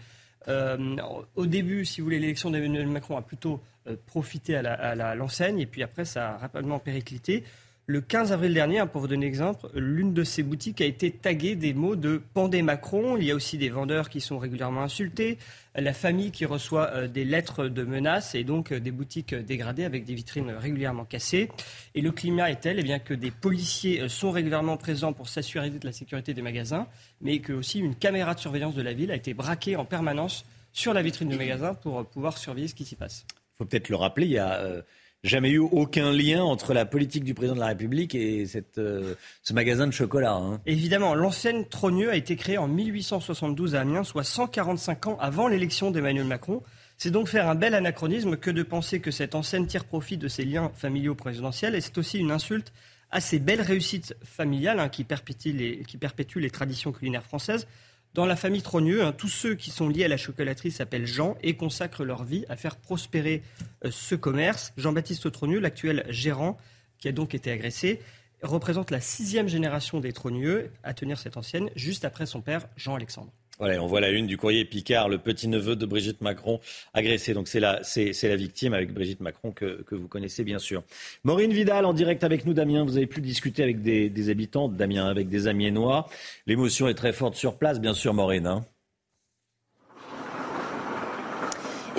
Euh, 0.48 0.96
au 1.36 1.44
début, 1.46 1.84
si 1.84 2.00
vous 2.00 2.06
voulez, 2.06 2.18
l'élection 2.18 2.50
d'Emmanuel 2.50 2.86
Macron 2.86 3.16
a 3.16 3.22
plutôt 3.22 3.60
euh, 3.86 3.96
profité 4.06 4.56
à 4.56 4.62
la- 4.62 4.74
à 4.74 4.94
la- 4.94 5.14
l'enseigne, 5.14 5.58
et 5.58 5.66
puis 5.66 5.82
après, 5.82 6.04
ça 6.04 6.30
a 6.34 6.36
rapidement 6.38 6.78
périclité. 6.78 7.44
Le 7.90 8.00
15 8.00 8.30
avril 8.30 8.54
dernier, 8.54 8.78
hein, 8.78 8.86
pour 8.86 9.00
vous 9.00 9.08
donner 9.08 9.26
exemple, 9.26 9.68
l'une 9.74 10.14
de 10.14 10.22
ces 10.22 10.44
boutiques 10.44 10.80
a 10.80 10.84
été 10.84 11.10
taguée 11.10 11.56
des 11.56 11.74
mots 11.74 11.96
de 11.96 12.22
Pendez 12.34 12.62
Macron. 12.62 13.16
Il 13.16 13.24
y 13.24 13.32
a 13.32 13.34
aussi 13.34 13.58
des 13.58 13.68
vendeurs 13.68 14.10
qui 14.10 14.20
sont 14.20 14.38
régulièrement 14.38 14.82
insultés, 14.82 15.38
la 15.74 15.92
famille 15.92 16.30
qui 16.30 16.44
reçoit 16.44 16.88
euh, 16.92 17.08
des 17.08 17.24
lettres 17.24 17.66
de 17.66 17.82
menaces 17.82 18.36
et 18.36 18.44
donc 18.44 18.70
euh, 18.70 18.78
des 18.78 18.92
boutiques 18.92 19.34
dégradées 19.34 19.82
avec 19.82 20.04
des 20.04 20.14
vitrines 20.14 20.52
régulièrement 20.52 21.04
cassées. 21.04 21.50
Et 21.96 22.00
le 22.00 22.12
climat 22.12 22.52
est 22.52 22.60
tel 22.60 22.78
eh 22.78 22.84
bien, 22.84 23.00
que 23.00 23.12
des 23.12 23.32
policiers 23.32 24.02
euh, 24.02 24.08
sont 24.08 24.30
régulièrement 24.30 24.76
présents 24.76 25.12
pour 25.12 25.28
s'assurer 25.28 25.70
de 25.70 25.84
la 25.84 25.90
sécurité 25.90 26.32
des 26.32 26.42
magasins, 26.42 26.86
mais 27.20 27.40
que 27.40 27.52
aussi 27.52 27.80
une 27.80 27.96
caméra 27.96 28.36
de 28.36 28.38
surveillance 28.38 28.76
de 28.76 28.82
la 28.82 28.92
ville 28.92 29.10
a 29.10 29.16
été 29.16 29.34
braquée 29.34 29.74
en 29.74 29.84
permanence 29.84 30.44
sur 30.72 30.94
la 30.94 31.02
vitrine 31.02 31.28
du 31.28 31.36
magasin 31.36 31.74
pour 31.74 32.06
pouvoir 32.06 32.38
surveiller 32.38 32.68
ce 32.68 32.76
qui 32.76 32.84
s'y 32.84 32.94
passe. 32.94 33.26
Il 33.32 33.58
faut 33.58 33.64
peut-être 33.64 33.88
le 33.88 33.96
rappeler, 33.96 34.26
il 34.26 34.32
y 34.32 34.38
a 34.38 34.84
jamais 35.22 35.50
eu 35.50 35.58
aucun 35.58 36.12
lien 36.12 36.42
entre 36.42 36.72
la 36.72 36.86
politique 36.86 37.24
du 37.24 37.34
président 37.34 37.54
de 37.54 37.60
la 37.60 37.66
République 37.66 38.14
et 38.14 38.46
euh, 38.78 39.14
ce 39.42 39.52
magasin 39.52 39.86
de 39.86 39.92
chocolat. 39.92 40.34
Hein. 40.34 40.60
Évidemment, 40.66 41.14
l'enseigne 41.14 41.64
Trogneux 41.64 42.10
a 42.10 42.16
été 42.16 42.36
créée 42.36 42.58
en 42.58 42.68
1872 42.68 43.74
à 43.74 43.80
Amiens, 43.80 44.04
soit 44.04 44.24
145 44.24 45.06
ans 45.08 45.18
avant 45.20 45.48
l'élection 45.48 45.90
d'Emmanuel 45.90 46.26
Macron. 46.26 46.62
C'est 46.96 47.10
donc 47.10 47.28
faire 47.28 47.48
un 47.48 47.54
bel 47.54 47.74
anachronisme 47.74 48.36
que 48.36 48.50
de 48.50 48.62
penser 48.62 49.00
que 49.00 49.10
cette 49.10 49.34
enseigne 49.34 49.66
tire 49.66 49.84
profit 49.84 50.16
de 50.18 50.28
ses 50.28 50.44
liens 50.44 50.70
familiaux 50.74 51.14
présidentiels 51.14 51.74
et 51.74 51.80
c'est 51.80 51.96
aussi 51.98 52.18
une 52.18 52.30
insulte 52.30 52.72
à 53.10 53.20
ces 53.20 53.38
belles 53.38 53.62
réussites 53.62 54.14
familiales 54.22 54.78
hein, 54.78 54.88
qui, 54.88 55.04
qui 55.04 55.96
perpétuent 55.96 56.40
les 56.40 56.50
traditions 56.50 56.92
culinaires 56.92 57.24
françaises. 57.24 57.66
Dans 58.12 58.26
la 58.26 58.34
famille 58.34 58.62
Trogneux, 58.62 59.04
hein, 59.04 59.12
tous 59.12 59.28
ceux 59.28 59.54
qui 59.54 59.70
sont 59.70 59.88
liés 59.88 60.04
à 60.04 60.08
la 60.08 60.16
chocolaterie 60.16 60.72
s'appellent 60.72 61.06
Jean 61.06 61.36
et 61.42 61.56
consacrent 61.56 62.04
leur 62.04 62.24
vie 62.24 62.44
à 62.48 62.56
faire 62.56 62.74
prospérer 62.74 63.42
euh, 63.84 63.90
ce 63.92 64.16
commerce. 64.16 64.72
Jean-Baptiste 64.76 65.30
Trogneux, 65.30 65.60
l'actuel 65.60 66.04
gérant, 66.08 66.58
qui 66.98 67.06
a 67.06 67.12
donc 67.12 67.36
été 67.36 67.52
agressé, 67.52 68.00
représente 68.42 68.90
la 68.90 69.00
sixième 69.00 69.48
génération 69.48 70.00
des 70.00 70.12
Trogneux 70.12 70.72
à 70.82 70.92
tenir 70.92 71.20
cette 71.20 71.36
ancienne, 71.36 71.70
juste 71.76 72.04
après 72.04 72.26
son 72.26 72.40
père 72.40 72.66
Jean-Alexandre. 72.76 73.32
Voilà, 73.60 73.82
on 73.82 73.86
voit 73.86 74.00
la 74.00 74.08
une 74.08 74.26
du 74.26 74.38
courrier 74.38 74.64
Picard, 74.64 75.10
le 75.10 75.18
petit-neveu 75.18 75.76
de 75.76 75.84
Brigitte 75.84 76.22
Macron 76.22 76.60
agressé. 76.94 77.34
Donc 77.34 77.46
c'est 77.46 77.60
la, 77.60 77.84
c'est, 77.84 78.14
la 78.22 78.36
victime 78.36 78.72
avec 78.72 78.94
Brigitte 78.94 79.20
Macron 79.20 79.52
que, 79.52 79.82
que, 79.82 79.94
vous 79.94 80.08
connaissez 80.08 80.44
bien 80.44 80.58
sûr. 80.58 80.82
Maureen 81.24 81.52
Vidal 81.52 81.84
en 81.84 81.92
direct 81.92 82.24
avec 82.24 82.46
nous, 82.46 82.54
Damien. 82.54 82.84
Vous 82.84 82.96
avez 82.96 83.06
pu 83.06 83.20
discuter 83.20 83.62
avec 83.62 83.82
des, 83.82 84.08
des 84.08 84.30
habitants, 84.30 84.68
Damien, 84.68 85.06
avec 85.06 85.28
des 85.28 85.46
Amiénois. 85.46 86.08
L'émotion 86.46 86.88
est 86.88 86.94
très 86.94 87.12
forte 87.12 87.34
sur 87.34 87.58
place, 87.58 87.80
bien 87.80 87.92
sûr, 87.92 88.14
Maureen. 88.14 88.46
Hein. 88.46 88.64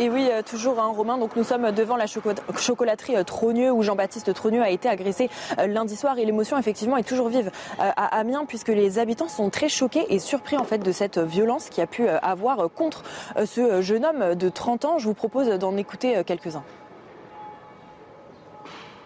Et 0.02 0.10
oui, 0.10 0.30
euh, 0.32 0.42
toujours 0.42 0.80
un 0.80 0.88
hein, 0.88 0.94
Romain. 0.96 1.20
Donc 1.20 1.36
nous 1.36 1.44
sommes 1.44 1.72
devant 1.72 1.96
la 1.96 2.08
chocolaterie 2.08 3.18
euh, 3.18 3.24
Trogneux 3.24 3.72
où 3.72 3.84
Jean-Baptiste 3.84 4.34
Trogneux 4.34 4.64
a 4.64 4.72
été 4.72 4.90
agressé 4.90 5.30
euh, 5.60 5.68
lundi 5.68 5.96
soir 5.96 6.18
et 6.18 6.26
l'émotion 6.26 6.58
effectivement 6.58 6.98
est 6.98 7.08
toujours 7.08 7.30
vive 7.30 7.52
à 7.78 8.18
Amiens 8.18 8.46
puisque 8.48 8.70
les 8.70 8.98
habitants 8.98 9.28
sont 9.28 9.52
très 9.52 9.70
choqués 9.70 10.08
et 10.10 10.18
surpris 10.18 10.58
en 10.58 10.64
fait 10.64 10.80
de 10.80 10.92
cette 10.92 11.20
violence 11.20 11.70
qui 11.70 11.82
a 11.82 11.86
pu 11.86 12.08
avoir 12.08 12.72
contre 12.72 13.04
ce 13.46 13.82
jeune 13.84 14.04
homme 14.04 14.34
de 14.34 14.50
30 14.50 14.86
ans. 14.86 14.98
Je 14.98 15.06
vous 15.06 15.14
propose 15.14 15.50
d'en 15.60 15.78
écouter 15.78 16.24
quelques-uns. 16.26 16.64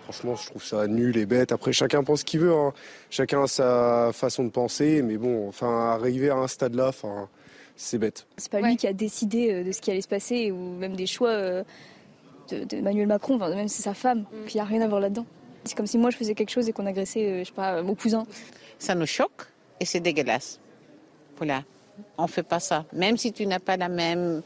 Franchement, 0.04 0.36
je 0.36 0.46
trouve 0.46 0.64
ça 0.64 0.88
nul 0.88 1.18
et 1.18 1.26
bête. 1.26 1.52
Après, 1.52 1.74
chacun 1.74 2.04
pense 2.04 2.22
ce 2.22 2.26
qu'il 2.26 2.40
veut. 2.40 2.54
Hein. 2.54 2.74
Chacun 3.10 3.44
a 3.44 3.48
sa 3.48 4.12
façon 4.14 4.44
de 4.46 4.50
penser. 4.50 5.02
Mais 5.02 5.18
bon, 5.18 5.50
enfin, 5.50 5.90
arriver 5.90 6.30
à 6.30 6.36
un 6.36 6.48
stade-là, 6.48 6.90
enfin, 6.90 7.28
c'est 7.76 7.98
bête. 7.98 8.28
C'est 8.38 8.52
pas 8.52 8.62
lui 8.62 8.78
qui 8.78 8.88
a 8.88 8.94
décidé 8.94 9.52
euh, 9.52 9.64
de 9.64 9.72
ce 9.72 9.82
qui 9.82 9.92
allait 9.92 10.02
se 10.02 10.08
passer 10.08 10.52
ou 10.52 10.58
même 10.78 10.96
des 10.96 11.08
choix 11.08 11.64
d'Emmanuel 12.50 13.08
Macron, 13.08 13.36
enfin, 13.36 13.50
même 13.50 13.68
c'est 13.68 13.84
sa 13.84 13.94
femme, 13.94 14.22
mm. 14.32 14.46
qui 14.48 14.60
a 14.60 14.64
rien 14.64 14.82
à 14.82 14.88
voir 14.88 15.02
là-dedans. 15.02 15.26
C'est 15.64 15.76
comme 15.76 15.88
si 15.88 15.98
moi 15.98 16.12
je 16.12 16.18
faisais 16.18 16.36
quelque 16.36 16.52
chose 16.52 16.70
et 16.70 16.74
qu'on 16.74 16.86
agressait, 16.86 17.26
euh, 17.26 17.40
je 17.40 17.46
sais 17.46 17.54
pas, 17.54 17.82
mon 17.82 17.96
cousin. 17.96 18.26
Ça 18.78 18.94
nous 18.94 19.08
choque 19.08 19.48
et 19.80 19.86
c'est 19.86 20.00
dégueulasse. 20.00 20.60
Voilà, 21.38 21.64
on 22.18 22.28
fait 22.28 22.44
pas 22.44 22.60
ça. 22.60 22.86
Même 22.94 23.18
si 23.18 23.34
tu 23.34 23.46
n'as 23.48 23.60
pas 23.60 23.76
la 23.76 23.90
même, 23.90 24.42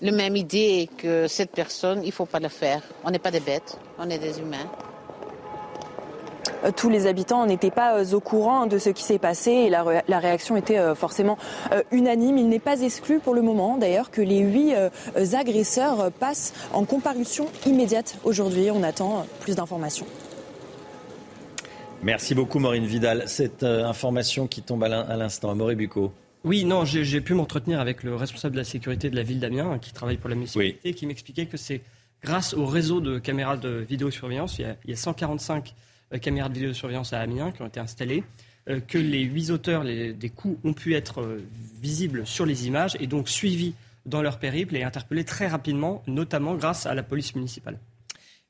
le 0.00 0.12
même 0.12 0.36
idée 0.36 0.88
que 0.96 1.26
cette 1.26 1.50
personne, 1.50 2.02
il 2.04 2.12
faut 2.12 2.26
pas 2.26 2.38
le 2.38 2.48
faire. 2.48 2.82
On 3.04 3.10
n'est 3.10 3.18
pas 3.18 3.30
des 3.30 3.40
bêtes, 3.40 3.78
on 3.98 4.08
est 4.08 4.18
des 4.18 4.38
humains. 4.38 4.70
Euh, 6.64 6.70
tous 6.74 6.88
les 6.88 7.06
habitants 7.06 7.46
n'étaient 7.46 7.70
pas 7.70 7.98
euh, 7.98 8.14
au 8.14 8.20
courant 8.20 8.66
de 8.66 8.78
ce 8.78 8.90
qui 8.90 9.02
s'est 9.02 9.18
passé 9.18 9.50
et 9.50 9.70
la, 9.70 10.18
réaction 10.18 10.56
était 10.56 10.78
euh, 10.78 10.94
forcément 10.94 11.38
unanime. 11.92 12.38
Il 12.38 12.48
n'est 12.48 12.58
pas 12.58 12.80
exclu 12.80 13.20
pour 13.20 13.34
le 13.34 13.42
moment 13.42 13.76
d'ailleurs 13.76 14.10
que 14.10 14.20
les 14.20 14.38
huit 14.38 14.74
agresseurs 15.34 16.10
passent 16.12 16.52
en 16.72 16.84
comparution 16.84 17.46
immédiate 17.66 18.18
aujourd'hui. 18.24 18.70
On 18.70 18.82
attend 18.82 19.26
plus 19.40 19.54
d'informations. 19.56 20.06
Merci 22.02 22.34
beaucoup 22.34 22.58
Maureen 22.58 22.84
Vidal. 22.84 23.24
Cette 23.26 23.64
information 23.64 24.46
qui 24.46 24.62
tombe 24.62 24.84
à 24.84 25.16
l'instant. 25.16 25.54
Maureen 25.54 25.78
Bucco. 25.78 26.12
Oui, 26.44 26.64
non, 26.64 26.84
j'ai 26.84 27.20
pu 27.20 27.34
m'entretenir 27.34 27.80
avec 27.80 28.02
le 28.02 28.14
responsable 28.14 28.54
de 28.54 28.60
la 28.60 28.64
sécurité 28.64 29.10
de 29.10 29.16
la 29.16 29.22
ville 29.22 29.40
d'Amiens 29.40 29.72
hein, 29.72 29.78
qui 29.78 29.92
travaille 29.92 30.16
pour 30.16 30.28
la 30.28 30.36
municipalité, 30.36 30.94
qui 30.94 31.06
m'expliquait 31.06 31.46
que 31.46 31.56
c'est 31.56 31.82
grâce 32.22 32.54
au 32.54 32.66
réseau 32.66 33.00
de 33.00 33.18
caméras 33.18 33.56
de 33.56 33.84
vidéosurveillance, 33.88 34.58
il 34.58 34.62
y 34.62 34.64
a, 34.64 34.76
il 34.84 34.90
y 34.90 34.92
a 34.92 34.96
145 34.96 35.68
euh, 35.68 35.87
caméras 36.16 36.48
de 36.48 36.54
vidéosurveillance 36.54 37.12
à 37.12 37.20
Amiens 37.20 37.52
qui 37.52 37.62
ont 37.62 37.66
été 37.66 37.80
installées, 37.80 38.24
euh, 38.68 38.80
que 38.80 38.98
les 38.98 39.22
huit 39.22 39.50
auteurs 39.50 39.84
des 39.84 40.32
coups 40.34 40.58
ont 40.64 40.72
pu 40.72 40.94
être 40.94 41.20
euh, 41.20 41.42
visibles 41.80 42.26
sur 42.26 42.46
les 42.46 42.66
images 42.66 42.96
et 43.00 43.06
donc 43.06 43.28
suivis 43.28 43.74
dans 44.06 44.22
leur 44.22 44.38
périple 44.38 44.76
et 44.76 44.82
interpellés 44.82 45.24
très 45.24 45.46
rapidement, 45.46 46.02
notamment 46.06 46.54
grâce 46.54 46.86
à 46.86 46.94
la 46.94 47.02
police 47.02 47.34
municipale. 47.34 47.78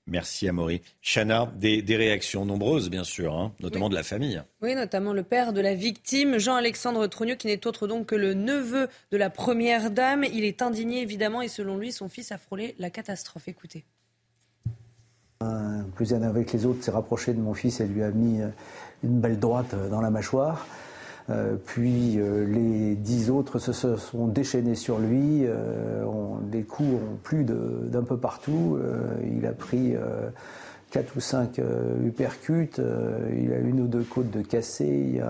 Merci 0.09 0.49
Amaury. 0.49 0.81
Chana, 1.03 1.53
des, 1.57 1.83
réactions 1.97 2.47
nombreuses, 2.47 2.89
bien 2.89 3.05
sûr, 3.05 3.35
hein, 3.35 3.53
notamment 3.61 3.91
de 3.91 3.95
la 3.95 4.03
famille. 4.03 4.43
Oui, 4.63 4.75
notamment 4.75 5.13
le 5.13 5.23
père 5.23 5.53
de 5.53 5.61
la 5.61 5.75
victime, 5.75 6.39
Jean-Alexandre 6.39 7.07
Trogneux, 7.09 7.35
qui 7.35 7.47
n'est 7.47 7.67
autre 7.67 7.87
donc 7.87 8.07
que 8.07 8.15
le 8.15 8.33
neveu 8.33 8.89
de 9.11 9.17
la 9.19 9.29
première 9.29 9.91
dame. 9.91 10.25
Il 10.25 10.45
est 10.45 10.63
indigné, 10.63 11.03
évidemment, 11.03 11.43
et 11.43 11.49
selon 11.49 11.77
lui, 11.77 11.93
son 11.93 12.09
fils 12.09 12.33
a 12.33 12.39
frôlé 12.39 12.75
la 12.79 12.89
catastrophe. 12.89 13.49
Écoutez. 13.49 13.85
Un 15.41 15.85
plus 15.95 16.15
avec 16.15 16.53
les 16.53 16.67
autres 16.67 16.83
s'est 16.83 16.91
rapproché 16.91 17.33
de 17.33 17.41
mon 17.41 17.55
fils 17.55 17.79
et 17.79 17.87
lui 17.87 18.03
a 18.03 18.11
mis 18.11 18.41
euh, 18.43 18.49
une 19.05 19.21
balle 19.21 19.39
droite 19.39 19.73
euh, 19.73 19.89
dans 19.89 20.01
la 20.01 20.11
mâchoire. 20.11 20.67
Euh, 21.31 21.55
puis 21.65 22.19
les 22.19 22.97
dix 22.97 23.31
autres 23.31 23.61
se, 23.61 23.97
sont 23.97 24.27
déchaînés 24.27 24.75
sur 24.75 24.99
lui. 24.99 25.47
les 26.51 26.63
coups 26.65 26.89
ont 26.89 27.17
plu 27.23 27.45
d'un 27.45 28.03
peu 28.03 28.17
partout. 28.17 28.81
il 29.23 29.47
a 29.47 29.53
pris 29.53 29.95
quatre 30.91 31.17
ou 31.17 31.21
cinq 31.21 31.61
uppercuts. 32.05 32.81
il 33.31 33.53
a 33.53 33.59
une 33.59 33.83
ou 33.83 33.87
deux 33.87 34.05
côtes 34.05 34.31
de 34.31 34.41
cassées. 34.41 35.21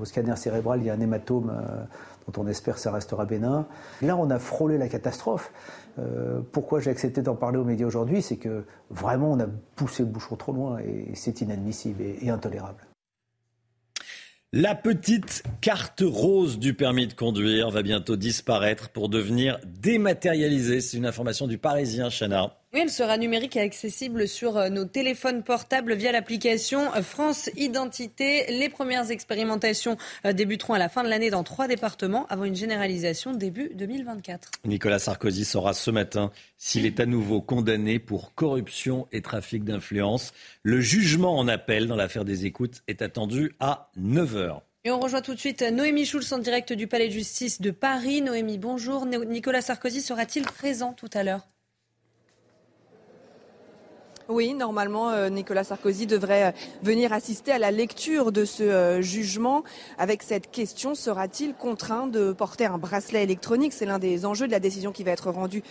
au 0.00 0.04
scanner 0.06 0.36
cérébral, 0.36 0.80
il 0.80 0.86
y 0.86 0.90
a 0.90 0.94
un 0.94 1.00
hématome 1.00 1.52
dont 2.26 2.42
on 2.42 2.46
espère 2.46 2.76
que 2.76 2.80
ça 2.80 2.90
restera 2.90 3.26
bénin. 3.26 3.66
Là, 4.00 4.16
on 4.16 4.30
a 4.30 4.38
frôlé 4.38 4.78
la 4.78 4.88
catastrophe. 4.88 5.52
Euh, 5.98 6.40
pourquoi 6.52 6.80
j'ai 6.80 6.90
accepté 6.90 7.22
d'en 7.22 7.36
parler 7.36 7.58
aux 7.58 7.64
médias 7.64 7.86
aujourd'hui 7.86 8.22
C'est 8.22 8.36
que 8.36 8.64
vraiment 8.90 9.32
on 9.32 9.40
a 9.40 9.46
poussé 9.76 10.02
le 10.02 10.08
bouchon 10.08 10.36
trop 10.36 10.52
loin 10.52 10.78
et 10.78 11.14
c'est 11.14 11.40
inadmissible 11.40 12.02
et, 12.02 12.30
intolérable. 12.30 12.86
La 14.54 14.74
petite 14.74 15.42
carte 15.62 16.02
rose 16.04 16.58
du 16.58 16.74
permis 16.74 17.06
de 17.06 17.14
conduire 17.14 17.70
va 17.70 17.82
bientôt 17.82 18.16
disparaître 18.16 18.90
pour 18.90 19.08
devenir 19.08 19.58
dématérialisée. 19.64 20.82
C'est 20.82 20.98
une 20.98 21.06
information 21.06 21.46
du 21.46 21.56
Parisien, 21.56 22.10
Chana. 22.10 22.61
Oui, 22.74 22.80
elle 22.80 22.90
sera 22.90 23.18
numérique 23.18 23.56
et 23.56 23.60
accessible 23.60 24.26
sur 24.26 24.56
euh, 24.56 24.70
nos 24.70 24.86
téléphones 24.86 25.42
portables 25.42 25.92
via 25.92 26.10
l'application 26.10 26.90
euh, 26.94 27.02
France 27.02 27.50
Identité. 27.54 28.46
Les 28.48 28.70
premières 28.70 29.10
expérimentations 29.10 29.98
euh, 30.24 30.32
débuteront 30.32 30.72
à 30.72 30.78
la 30.78 30.88
fin 30.88 31.04
de 31.04 31.10
l'année 31.10 31.28
dans 31.28 31.44
trois 31.44 31.68
départements 31.68 32.26
avant 32.30 32.44
une 32.44 32.54
généralisation 32.54 33.34
début 33.34 33.72
2024. 33.74 34.52
Nicolas 34.64 34.98
Sarkozy 34.98 35.44
saura 35.44 35.74
ce 35.74 35.90
matin 35.90 36.32
s'il 36.56 36.86
est 36.86 36.98
à 36.98 37.04
nouveau 37.04 37.42
condamné 37.42 37.98
pour 37.98 38.32
corruption 38.34 39.06
et 39.12 39.20
trafic 39.20 39.64
d'influence. 39.64 40.32
Le 40.62 40.80
jugement 40.80 41.36
en 41.36 41.48
appel 41.48 41.86
dans 41.86 41.96
l'affaire 41.96 42.24
des 42.24 42.46
écoutes 42.46 42.80
est 42.88 43.02
attendu 43.02 43.54
à 43.60 43.90
9h. 44.00 44.60
Et 44.84 44.90
on 44.90 44.98
rejoint 44.98 45.20
tout 45.20 45.34
de 45.34 45.38
suite 45.38 45.60
Noémie 45.60 46.06
Schulz 46.06 46.32
en 46.32 46.38
direct 46.38 46.72
du 46.72 46.86
Palais 46.86 47.08
de 47.08 47.12
justice 47.12 47.60
de 47.60 47.70
Paris. 47.70 48.22
Noémie, 48.22 48.56
bonjour. 48.56 49.04
Nicolas 49.04 49.60
Sarkozy 49.60 50.00
sera-t-il 50.00 50.46
présent 50.46 50.94
tout 50.94 51.10
à 51.12 51.22
l'heure? 51.22 51.51
Oui, 54.28 54.54
normalement, 54.54 55.10
euh, 55.10 55.28
Nicolas 55.28 55.64
Sarkozy 55.64 56.06
devrait 56.06 56.44
euh, 56.44 56.50
venir 56.82 57.12
assister 57.12 57.52
à 57.52 57.58
la 57.58 57.70
lecture 57.70 58.32
de 58.32 58.44
ce 58.44 58.62
euh, 58.62 59.02
jugement. 59.02 59.64
Avec 59.98 60.22
cette 60.22 60.50
question, 60.50 60.94
sera-t-il 60.94 61.54
contraint 61.54 62.06
de 62.06 62.32
porter 62.32 62.66
un 62.66 62.78
bracelet 62.78 63.22
électronique? 63.22 63.72
C'est 63.72 63.86
l'un 63.86 63.98
des 63.98 64.24
enjeux 64.24 64.46
de 64.46 64.52
la 64.52 64.60
décision 64.60 64.92
qui 64.92 65.02
va 65.02 65.10
être 65.10 65.30
rendue 65.30 65.62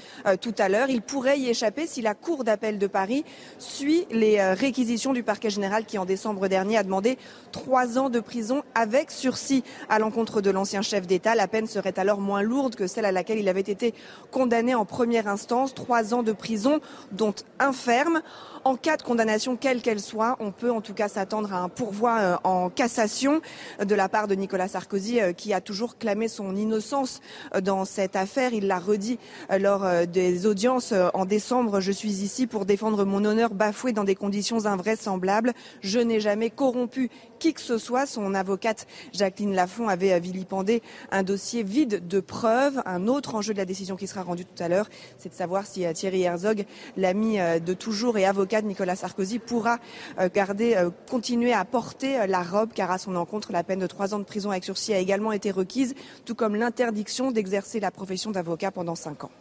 tout 0.41 0.53
à 0.57 0.69
l'heure. 0.69 0.90
Il 0.90 1.02
pourrait 1.02 1.40
y 1.40 1.49
échapper 1.49 1.88
si 1.88 2.02
la 2.02 2.14
Cour 2.14 2.44
d'appel 2.44 2.78
de 2.78 2.88
Paris 2.88 3.26
suit 3.57 4.06
les 4.11 4.41
réquisitions 4.53 5.14
du 5.14 5.23
parquet 5.23 5.49
général 5.49 5.86
qui, 5.86 5.98
en 5.98 6.06
décembre 6.06 6.48
dernier, 6.48 6.78
a 6.78 6.84
demandé 6.84 7.18
trois 7.52 7.98
ans 7.98 8.10
de 8.10 8.19
prison 8.19 8.64
avec 8.76 9.11
sursis 9.11 9.64
à 9.90 9.99
l'encontre 9.99 10.41
de 10.41 10.52
l'ancien 10.52 10.82
chef 10.82 11.07
d'État. 11.07 11.36
La 11.36 11.48
peine 11.48 11.68
serait 11.68 11.98
alors 11.98 12.19
moins 12.19 12.41
lourde 12.41 12.76
que 12.76 12.88
celle 12.88 13.06
à 13.06 13.11
laquelle 13.11 13.40
il 13.40 13.49
avait 13.49 13.61
été 13.61 13.94
condamné 14.32 14.76
en 14.76 14.86
première 14.86 15.28
instance. 15.28 15.73
Trois 15.73 16.14
ans 16.14 16.23
de 16.23 16.32
prison, 16.32 16.80
dont 17.11 17.34
un 17.60 17.73
ferme. 17.73 18.22
En 18.63 18.75
cas 18.75 18.95
de 18.95 19.01
condamnation, 19.01 19.55
quelle 19.55 19.81
qu'elle 19.81 19.99
soit, 19.99 20.38
on 20.39 20.51
peut 20.51 20.71
en 20.71 20.81
tout 20.81 20.93
cas 20.93 21.07
s'attendre 21.07 21.51
à 21.53 21.57
un 21.57 21.69
pourvoi 21.69 22.39
en 22.43 22.69
cassation 22.69 23.41
de 23.83 23.95
la 23.95 24.07
part 24.07 24.27
de 24.27 24.35
Nicolas 24.35 24.67
Sarkozy, 24.67 25.19
qui 25.35 25.51
a 25.53 25.61
toujours 25.61 25.97
clamé 25.97 26.27
son 26.27 26.55
innocence 26.55 27.21
dans 27.59 27.85
cette 27.85 28.15
affaire. 28.15 28.53
Il 28.53 28.67
l'a 28.67 28.77
redit 28.77 29.17
lors 29.59 30.05
des 30.05 30.45
audiences 30.45 30.93
en 31.13 31.25
décembre. 31.25 31.81
Je 31.81 31.91
suis 31.91 32.21
ici 32.21 32.45
pour 32.45 32.65
défendre 32.65 33.03
mon 33.03 33.25
honneur 33.25 33.53
bafoué 33.55 33.93
dans 33.93 34.03
des 34.03 34.15
conditions 34.15 34.65
invraisemblables. 34.67 35.53
Je 35.81 35.99
n'ai 35.99 36.19
jamais 36.19 36.51
corrompu 36.51 37.09
qui 37.39 37.53
que 37.53 37.61
ce 37.61 37.79
soit. 37.79 38.05
Son 38.05 38.35
avocate 38.35 38.85
Jacqueline 39.11 39.55
Lafont 39.55 39.88
avait 39.88 40.19
vilipendé 40.19 40.83
un 41.11 41.23
dossier 41.23 41.63
vide 41.63 42.07
de 42.07 42.19
preuves. 42.19 42.81
Un 42.85 43.07
autre 43.07 43.33
enjeu 43.33 43.53
de 43.53 43.57
la 43.57 43.65
décision 43.65 43.95
qui 43.95 44.05
sera 44.07 44.21
rendue 44.21 44.45
tout 44.45 44.63
à 44.63 44.67
l'heure, 44.67 44.88
c'est 45.17 45.29
de 45.29 45.33
savoir 45.33 45.65
si 45.65 45.85
euh, 45.85 45.93
Thierry 45.93 46.21
Herzog, 46.21 46.65
l'ami 46.97 47.39
euh, 47.39 47.59
de 47.59 47.73
toujours 47.73 48.17
et 48.17 48.25
avocat 48.25 48.51
de 48.60 48.68
Nicolas 48.68 48.98
Sarkozy, 48.98 49.40
pourra 49.40 49.80
euh, 50.19 50.28
garder, 50.34 50.76
continuer 51.10 51.53
à 51.53 51.64
porter 51.64 52.28
la 52.28 52.44
robe, 52.44 52.72
car 52.73 52.91
à 52.91 52.98
son 52.98 53.15
encontre, 53.15 53.53
la 53.53 53.64
peine 53.64 53.80
de 53.80 53.88
trois 53.88 54.14
ans 54.14 54.19
de 54.19 54.26
prison 54.26 54.52
avec 54.52 54.65
sursis 54.65 54.94
a 54.94 54.99
également 54.99 55.32
été 55.32 55.52
requise, 55.52 55.95
tout 56.26 56.36
comme 56.36 56.56
l'interdiction 56.56 57.32
d'exercer 57.32 57.80
la 57.80 57.91
profession 57.91 58.32
d'avocat 58.32 58.72
pendant 58.72 58.95
cinq 58.95 59.23
ans. 59.23 59.32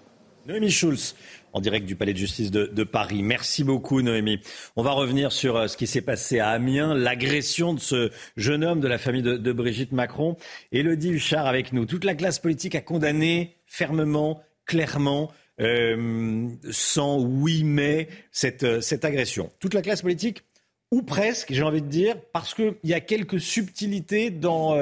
Noémie 0.47 0.71
Schulz, 0.71 1.15
en 1.53 1.61
direct 1.61 1.87
du 1.87 1.97
Palais 1.97 2.13
de 2.13 2.19
justice 2.19 2.51
de, 2.51 2.85
Paris. 2.85 3.23
Merci 3.23 3.63
beaucoup, 3.63 4.01
Noémie. 4.01 4.41
On 4.75 4.83
va 4.83 4.93
revenir 4.93 5.33
sur 5.33 5.57
euh, 5.57 5.67
ce 5.67 5.77
qui 5.77 5.87
s'est 5.87 6.01
passé 6.01 6.39
à 6.39 6.49
Amiens, 6.49 6.95
l'agression 6.95 7.75
de 7.75 7.81
ce 7.81 8.11
jeune 8.37 8.65
homme 8.65 8.81
de 8.81 8.89
la 8.89 8.99
famille 8.99 9.23
de, 9.23 9.53
Brigitte 9.53 9.93
Macron. 9.93 10.37
Élodie 10.73 11.11
Huchard 11.11 11.47
avec 11.47 11.73
nous. 11.73 11.85
Toute 11.85 12.05
la 12.05 12.15
classe 12.15 12.39
politique 12.39 12.75
a 12.75 12.81
condamné 12.81 13.57
fermement, 13.67 14.43
clairement, 14.65 15.31
euh, 15.61 16.49
sans 16.71 17.21
oui 17.21 17.65
mais, 17.65 18.09
cette, 18.33 18.65
euh, 18.65 18.81
cette 18.81 19.05
agression. 19.05 19.51
Toute 19.59 19.75
la 19.75 19.83
classe 19.83 20.03
politique 20.03 20.43
ou 20.91 21.03
presque, 21.03 21.53
j'ai 21.53 21.63
envie 21.63 21.83
de 21.83 21.87
dire, 21.87 22.17
parce 22.33 22.53
qu'il 22.53 22.75
y 22.83 22.95
a 22.95 23.01
quelques 23.01 23.39
subtilités 23.39 24.31
dans, 24.31 24.77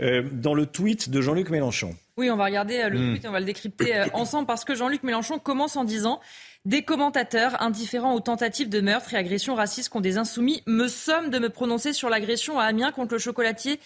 dans 0.00 0.54
le 0.54 0.66
tweet 0.66 1.08
de 1.08 1.20
Jean-Luc 1.20 1.50
Mélenchon. 1.50 1.94
Oui, 2.18 2.30
on 2.30 2.36
va 2.36 2.44
regarder 2.44 2.78
euh, 2.78 2.88
le 2.90 2.98
hmm. 2.98 3.10
tweet 3.10 3.24
et 3.24 3.28
on 3.28 3.32
va 3.32 3.40
le 3.40 3.46
décrypter 3.46 3.96
euh, 3.96 4.06
ensemble 4.12 4.46
parce 4.46 4.64
que 4.64 4.74
Jean-Luc 4.74 5.02
Mélenchon 5.02 5.38
commence 5.38 5.76
en 5.76 5.84
disant 5.84 6.20
des 6.66 6.82
commentateurs 6.82 7.60
indifférents 7.62 8.14
aux 8.14 8.20
tentatives 8.20 8.68
de 8.68 8.80
meurtre 8.80 9.14
et 9.14 9.16
agressions 9.16 9.54
racistes 9.54 9.88
qu'ont 9.88 10.00
des 10.00 10.18
insoumis 10.18 10.62
me 10.66 10.88
sommes 10.88 11.30
de 11.30 11.38
me 11.38 11.48
prononcer 11.48 11.92
sur 11.92 12.10
l'agression 12.10 12.58
à 12.58 12.64
Amiens 12.64 12.92
contre 12.92 13.14
le 13.14 13.18
chocolatier 13.18 13.80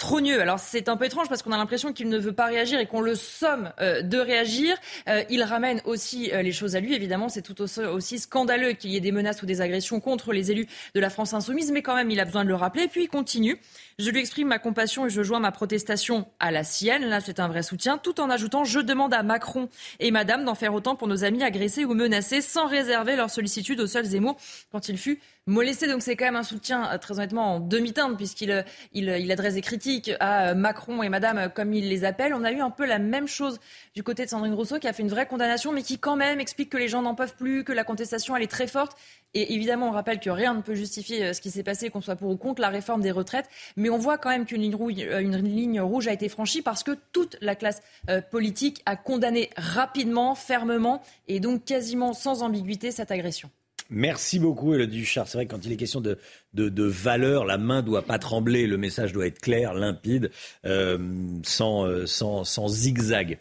Trogneux. 0.00 0.40
Alors 0.40 0.58
c'est 0.58 0.88
un 0.88 0.96
peu 0.96 1.04
étrange 1.04 1.28
parce 1.28 1.42
qu'on 1.42 1.52
a 1.52 1.58
l'impression 1.58 1.92
qu'il 1.92 2.08
ne 2.08 2.16
veut 2.16 2.32
pas 2.32 2.46
réagir 2.46 2.80
et 2.80 2.86
qu'on 2.86 3.02
le 3.02 3.14
somme 3.14 3.70
euh, 3.82 4.00
de 4.00 4.16
réagir. 4.16 4.74
Euh, 5.10 5.22
il 5.28 5.42
ramène 5.42 5.82
aussi 5.84 6.32
euh, 6.32 6.40
les 6.40 6.52
choses 6.52 6.74
à 6.74 6.80
lui. 6.80 6.94
Évidemment, 6.94 7.28
c'est 7.28 7.42
tout 7.42 7.60
aussi, 7.60 8.18
scandaleux 8.18 8.72
qu'il 8.72 8.92
y 8.92 8.96
ait 8.96 9.00
des 9.00 9.12
menaces 9.12 9.42
ou 9.42 9.46
des 9.46 9.60
agressions 9.60 10.00
contre 10.00 10.32
les 10.32 10.50
élus 10.50 10.66
de 10.94 11.00
la 11.00 11.10
France 11.10 11.34
insoumise, 11.34 11.70
mais 11.70 11.82
quand 11.82 11.94
même, 11.94 12.10
il 12.10 12.18
a 12.18 12.24
besoin 12.24 12.44
de 12.44 12.48
le 12.48 12.54
rappeler. 12.54 12.88
puis 12.88 13.02
il 13.02 13.08
continue. 13.08 13.60
Je 13.98 14.08
lui 14.08 14.20
exprime 14.20 14.48
ma 14.48 14.58
compassion 14.58 15.04
et 15.04 15.10
je 15.10 15.22
joins 15.22 15.38
ma 15.38 15.52
protestation 15.52 16.26
à 16.40 16.50
la 16.50 16.64
sienne. 16.64 17.04
Là, 17.04 17.20
c'est 17.20 17.38
un 17.38 17.48
vrai 17.48 17.62
soutien, 17.62 17.98
tout 17.98 18.22
en 18.22 18.30
ajoutant 18.30 18.64
je 18.64 18.80
demande 18.80 19.12
à 19.12 19.22
Macron 19.22 19.68
et 19.98 20.10
Madame 20.10 20.46
d'en 20.46 20.54
faire 20.54 20.72
autant 20.72 20.96
pour 20.96 21.08
nos 21.08 21.24
amis 21.24 21.42
agressés 21.42 21.84
ou 21.84 21.92
menacés, 21.92 22.40
sans 22.40 22.66
réserver 22.66 23.16
leur 23.16 23.28
sollicitude 23.28 23.78
aux 23.80 23.86
seuls 23.86 24.06
Zemmour 24.06 24.38
quand 24.72 24.88
il 24.88 24.96
fut 24.96 25.20
molesté. 25.46 25.86
Donc 25.86 26.02
c'est 26.02 26.16
quand 26.16 26.24
même 26.24 26.36
un 26.36 26.42
soutien, 26.42 26.98
très 26.98 27.14
honnêtement, 27.14 27.56
en 27.56 27.60
demi-teinte, 27.60 28.16
puisqu'il 28.16 28.64
il 28.92 29.32
adresse 29.32 29.54
des 29.54 29.60
critiques 29.60 30.12
à 30.20 30.54
Macron 30.54 31.02
et 31.02 31.08
Madame, 31.08 31.50
comme 31.54 31.72
il 31.72 31.88
les 31.88 32.04
appelle. 32.04 32.34
On 32.34 32.44
a 32.44 32.52
eu 32.52 32.60
un 32.60 32.70
peu 32.70 32.86
la 32.86 32.98
même 32.98 33.28
chose 33.28 33.60
du 33.94 34.02
côté 34.02 34.24
de 34.24 34.30
Sandrine 34.30 34.54
Rousseau, 34.54 34.78
qui 34.78 34.88
a 34.88 34.92
fait 34.92 35.02
une 35.02 35.08
vraie 35.08 35.26
condamnation, 35.26 35.72
mais 35.72 35.82
qui 35.82 35.98
quand 35.98 36.16
même 36.16 36.40
explique 36.40 36.70
que 36.70 36.78
les 36.78 36.88
gens 36.88 37.02
n'en 37.02 37.14
peuvent 37.14 37.36
plus, 37.36 37.64
que 37.64 37.72
la 37.72 37.84
contestation, 37.84 38.36
elle 38.36 38.42
est 38.42 38.50
très 38.50 38.66
forte. 38.66 38.96
Et 39.34 39.54
évidemment, 39.54 39.88
on 39.88 39.92
rappelle 39.92 40.18
que 40.18 40.30
rien 40.30 40.54
ne 40.54 40.62
peut 40.62 40.74
justifier 40.74 41.24
euh, 41.24 41.32
ce 41.32 41.40
qui 41.40 41.50
s'est 41.50 41.62
passé, 41.62 41.90
qu'on 41.90 42.00
soit 42.00 42.16
pour 42.16 42.30
ou 42.30 42.36
contre 42.36 42.60
la 42.60 42.68
réforme 42.68 43.00
des 43.00 43.12
retraites. 43.12 43.48
Mais 43.76 43.88
on 43.88 43.98
voit 43.98 44.18
quand 44.18 44.30
même 44.30 44.44
qu'une 44.44 44.60
ligne, 44.60 44.74
rouge, 44.74 44.94
euh, 44.98 45.20
une 45.20 45.36
ligne 45.36 45.80
rouge 45.80 46.08
a 46.08 46.12
été 46.12 46.28
franchie 46.28 46.62
parce 46.62 46.82
que 46.82 46.92
toute 47.12 47.36
la 47.40 47.54
classe 47.54 47.80
euh, 48.08 48.20
politique 48.20 48.82
a 48.86 48.96
condamné 48.96 49.50
rapidement, 49.56 50.34
fermement 50.34 51.02
et 51.28 51.38
donc 51.38 51.64
quasiment 51.64 52.12
sans 52.12 52.42
ambiguïté 52.42 52.90
cette 52.90 53.10
agression. 53.10 53.50
Merci 53.90 54.38
beaucoup, 54.38 54.72
Elodie 54.72 54.98
Duchard. 54.98 55.26
C'est 55.26 55.36
vrai 55.36 55.46
que 55.46 55.50
quand 55.50 55.64
il 55.64 55.72
est 55.72 55.76
question 55.76 56.00
de, 56.00 56.16
de, 56.54 56.84
valeur, 56.84 57.44
la 57.44 57.58
main 57.58 57.82
doit 57.82 58.02
pas 58.02 58.18
trembler, 58.18 58.68
le 58.68 58.78
message 58.78 59.12
doit 59.12 59.26
être 59.26 59.40
clair, 59.40 59.74
limpide, 59.74 60.30
euh, 60.64 60.98
sans, 61.42 61.86
euh, 61.86 62.06
sans, 62.06 62.44
sans 62.44 62.68
zigzag. 62.68 63.38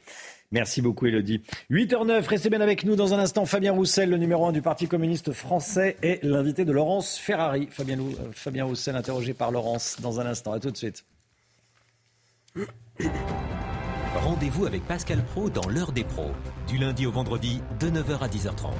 Merci 0.51 0.81
beaucoup, 0.81 1.05
Elodie. 1.05 1.43
8h09, 1.69 2.27
restez 2.27 2.49
bien 2.49 2.61
avec 2.61 2.84
nous 2.84 2.95
dans 2.95 3.13
un 3.13 3.19
instant. 3.19 3.45
Fabien 3.45 3.71
Roussel, 3.71 4.09
le 4.09 4.17
numéro 4.17 4.47
1 4.47 4.51
du 4.51 4.63
Parti 4.63 4.88
communiste 4.88 5.31
français, 5.31 5.97
est 6.01 6.23
l'invité 6.23 6.65
de 6.65 6.71
Laurence 6.71 7.19
Ferrari. 7.19 7.67
Fabien, 7.69 7.99
euh, 7.99 8.31
Fabien 8.31 8.65
Roussel, 8.65 8.95
interrogé 8.95 9.35
par 9.35 9.51
Laurence 9.51 9.97
dans 10.01 10.19
un 10.19 10.26
instant. 10.26 10.51
À 10.51 10.59
tout 10.59 10.71
de 10.71 10.77
suite. 10.77 11.05
Rendez-vous 14.15 14.65
avec 14.65 14.84
Pascal 14.88 15.23
Pro 15.23 15.51
dans 15.51 15.69
l'heure 15.69 15.91
des 15.91 16.03
pros, 16.03 16.31
du 16.67 16.80
lundi 16.80 17.05
au 17.05 17.11
vendredi, 17.11 17.61
de 17.80 17.89
9h 17.91 18.19
à 18.19 18.27
10h30. 18.27 18.71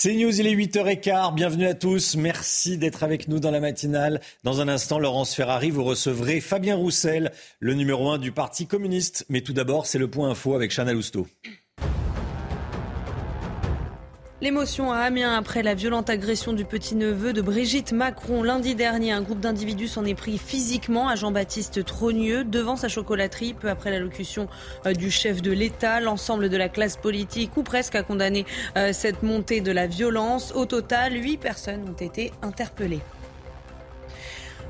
C'est 0.00 0.14
News, 0.14 0.38
il 0.38 0.46
est 0.46 0.54
8h15. 0.54 1.34
Bienvenue 1.34 1.66
à 1.66 1.74
tous. 1.74 2.14
Merci 2.14 2.78
d'être 2.78 3.02
avec 3.02 3.26
nous 3.26 3.40
dans 3.40 3.50
la 3.50 3.58
matinale. 3.58 4.20
Dans 4.44 4.60
un 4.60 4.68
instant, 4.68 5.00
Laurence 5.00 5.34
Ferrari, 5.34 5.72
vous 5.72 5.82
recevrez 5.82 6.40
Fabien 6.40 6.76
Roussel, 6.76 7.32
le 7.58 7.74
numéro 7.74 8.08
1 8.08 8.18
du 8.18 8.30
Parti 8.30 8.68
communiste. 8.68 9.26
Mais 9.28 9.40
tout 9.40 9.52
d'abord, 9.52 9.86
c'est 9.86 9.98
le 9.98 10.08
point 10.08 10.30
info 10.30 10.54
avec 10.54 10.70
Chana 10.70 10.92
Lousteau. 10.92 11.26
L'émotion 14.40 14.92
à 14.92 14.98
Amiens 14.98 15.36
après 15.36 15.64
la 15.64 15.74
violente 15.74 16.08
agression 16.08 16.52
du 16.52 16.64
petit-neveu 16.64 17.32
de 17.32 17.42
Brigitte 17.42 17.90
Macron. 17.90 18.44
Lundi 18.44 18.76
dernier, 18.76 19.10
un 19.10 19.20
groupe 19.20 19.40
d'individus 19.40 19.88
s'en 19.88 20.04
est 20.04 20.14
pris 20.14 20.38
physiquement 20.38 21.08
à 21.08 21.16
Jean-Baptiste 21.16 21.84
Trogneux 21.84 22.44
devant 22.44 22.76
sa 22.76 22.86
chocolaterie 22.86 23.54
peu 23.54 23.68
après 23.68 23.90
l'allocution 23.90 24.46
euh, 24.86 24.92
du 24.92 25.10
chef 25.10 25.42
de 25.42 25.50
l'État. 25.50 26.00
L'ensemble 26.00 26.50
de 26.50 26.56
la 26.56 26.68
classe 26.68 26.96
politique 26.96 27.56
ou 27.56 27.64
presque 27.64 27.96
a 27.96 28.04
condamné 28.04 28.46
euh, 28.76 28.92
cette 28.92 29.24
montée 29.24 29.60
de 29.60 29.72
la 29.72 29.88
violence. 29.88 30.52
Au 30.54 30.66
total, 30.66 31.14
huit 31.14 31.38
personnes 31.38 31.82
ont 31.88 32.00
été 32.00 32.30
interpellées. 32.40 33.00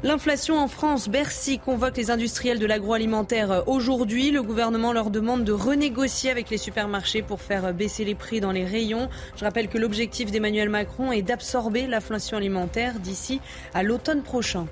L'inflation 0.04 0.56
en 0.56 0.68
France, 0.68 1.08
Bercy 1.08 1.58
convoque 1.58 1.96
les 1.96 2.12
industriels 2.12 2.60
de 2.60 2.66
l'agroalimentaire 2.66 3.64
aujourd'hui. 3.66 4.30
Le 4.30 4.44
gouvernement 4.44 4.92
leur 4.92 5.10
demande 5.10 5.42
de 5.42 5.50
renégocier 5.50 6.30
avec 6.30 6.50
les 6.50 6.56
supermarchés 6.56 7.22
pour 7.22 7.40
faire 7.40 7.74
baisser 7.74 8.04
les 8.04 8.14
prix 8.14 8.38
dans 8.38 8.52
les 8.52 8.64
rayons. 8.64 9.08
Je 9.34 9.44
rappelle 9.44 9.68
que 9.68 9.76
l'objectif 9.76 10.30
d'Emmanuel 10.30 10.68
Macron 10.68 11.10
est 11.10 11.22
d'absorber 11.22 11.88
l'inflation 11.88 12.36
alimentaire 12.36 13.00
d'ici 13.00 13.40
à 13.74 13.82
l'automne 13.82 14.22
prochain. 14.22 14.68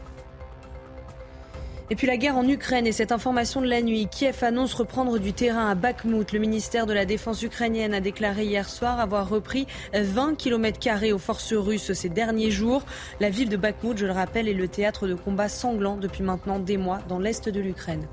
Et 1.88 1.94
puis 1.94 2.08
la 2.08 2.16
guerre 2.16 2.36
en 2.36 2.48
Ukraine 2.48 2.84
et 2.86 2.92
cette 2.92 3.12
information 3.12 3.60
de 3.60 3.68
la 3.68 3.80
nuit. 3.80 4.08
Kiev 4.10 4.42
annonce 4.42 4.74
reprendre 4.74 5.18
du 5.18 5.32
terrain 5.32 5.70
à 5.70 5.76
Bakhmut. 5.76 6.32
Le 6.32 6.40
ministère 6.40 6.84
de 6.84 6.92
la 6.92 7.04
Défense 7.04 7.42
ukrainienne 7.42 7.94
a 7.94 8.00
déclaré 8.00 8.44
hier 8.44 8.68
soir 8.68 8.98
avoir 8.98 9.28
repris 9.28 9.68
20 9.94 10.34
km 10.34 11.12
aux 11.12 11.18
forces 11.18 11.52
russes 11.52 11.92
ces 11.92 12.08
derniers 12.08 12.50
jours. 12.50 12.82
La 13.20 13.30
ville 13.30 13.48
de 13.48 13.56
Bakhmut, 13.56 13.96
je 13.96 14.06
le 14.06 14.12
rappelle, 14.12 14.48
est 14.48 14.52
le 14.52 14.66
théâtre 14.66 15.06
de 15.06 15.14
combats 15.14 15.48
sanglants 15.48 15.96
depuis 15.96 16.24
maintenant 16.24 16.58
des 16.58 16.76
mois 16.76 16.98
dans 17.08 17.20
l'est 17.20 17.48
de 17.48 17.60
l'Ukraine. 17.60 18.06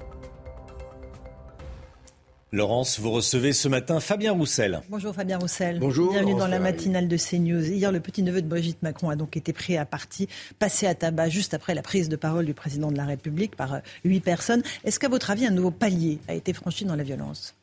Laurence, 2.54 3.00
vous 3.00 3.10
recevez 3.10 3.52
ce 3.52 3.68
matin 3.68 4.00
Fabien 4.00 4.32
Roussel. 4.32 4.82
Bonjour 4.88 5.16
Fabien 5.16 5.40
Roussel. 5.40 5.80
Bonjour. 5.80 6.12
Bienvenue 6.12 6.36
dans 6.36 6.46
la 6.46 6.60
matinale 6.60 7.08
de 7.08 7.18
CNews. 7.18 7.64
Hier, 7.64 7.92
le 7.92 8.00
petit-neveu 8.00 8.44
de 8.44 8.48
Brigitte 8.48 8.84
Macron 8.84 9.10
a 9.10 9.16
donc 9.16 9.36
été 9.36 9.54
pris 9.54 9.76
à 9.76 9.86
partie, 9.86 10.30
passé 10.60 10.86
à 10.86 10.94
tabac 10.94 11.30
juste 11.30 11.56
après 11.56 11.74
la 11.74 11.82
prise 11.82 12.10
de 12.10 12.16
parole 12.16 12.46
du 12.46 12.54
président 12.54 12.92
de 12.92 12.96
la 12.96 13.06
République 13.06 13.56
par 13.56 13.74
euh, 13.74 13.80
huit 14.06 14.20
personnes. 14.20 14.62
Est-ce 14.84 15.00
qu'à 15.00 15.10
votre 15.10 15.32
avis, 15.32 15.48
un 15.48 15.50
nouveau 15.50 15.72
palier 15.72 16.20
a 16.28 16.36
été 16.36 16.54
franchi 16.54 16.86
dans 16.86 16.96
la 16.96 17.02
violence? 17.02 17.56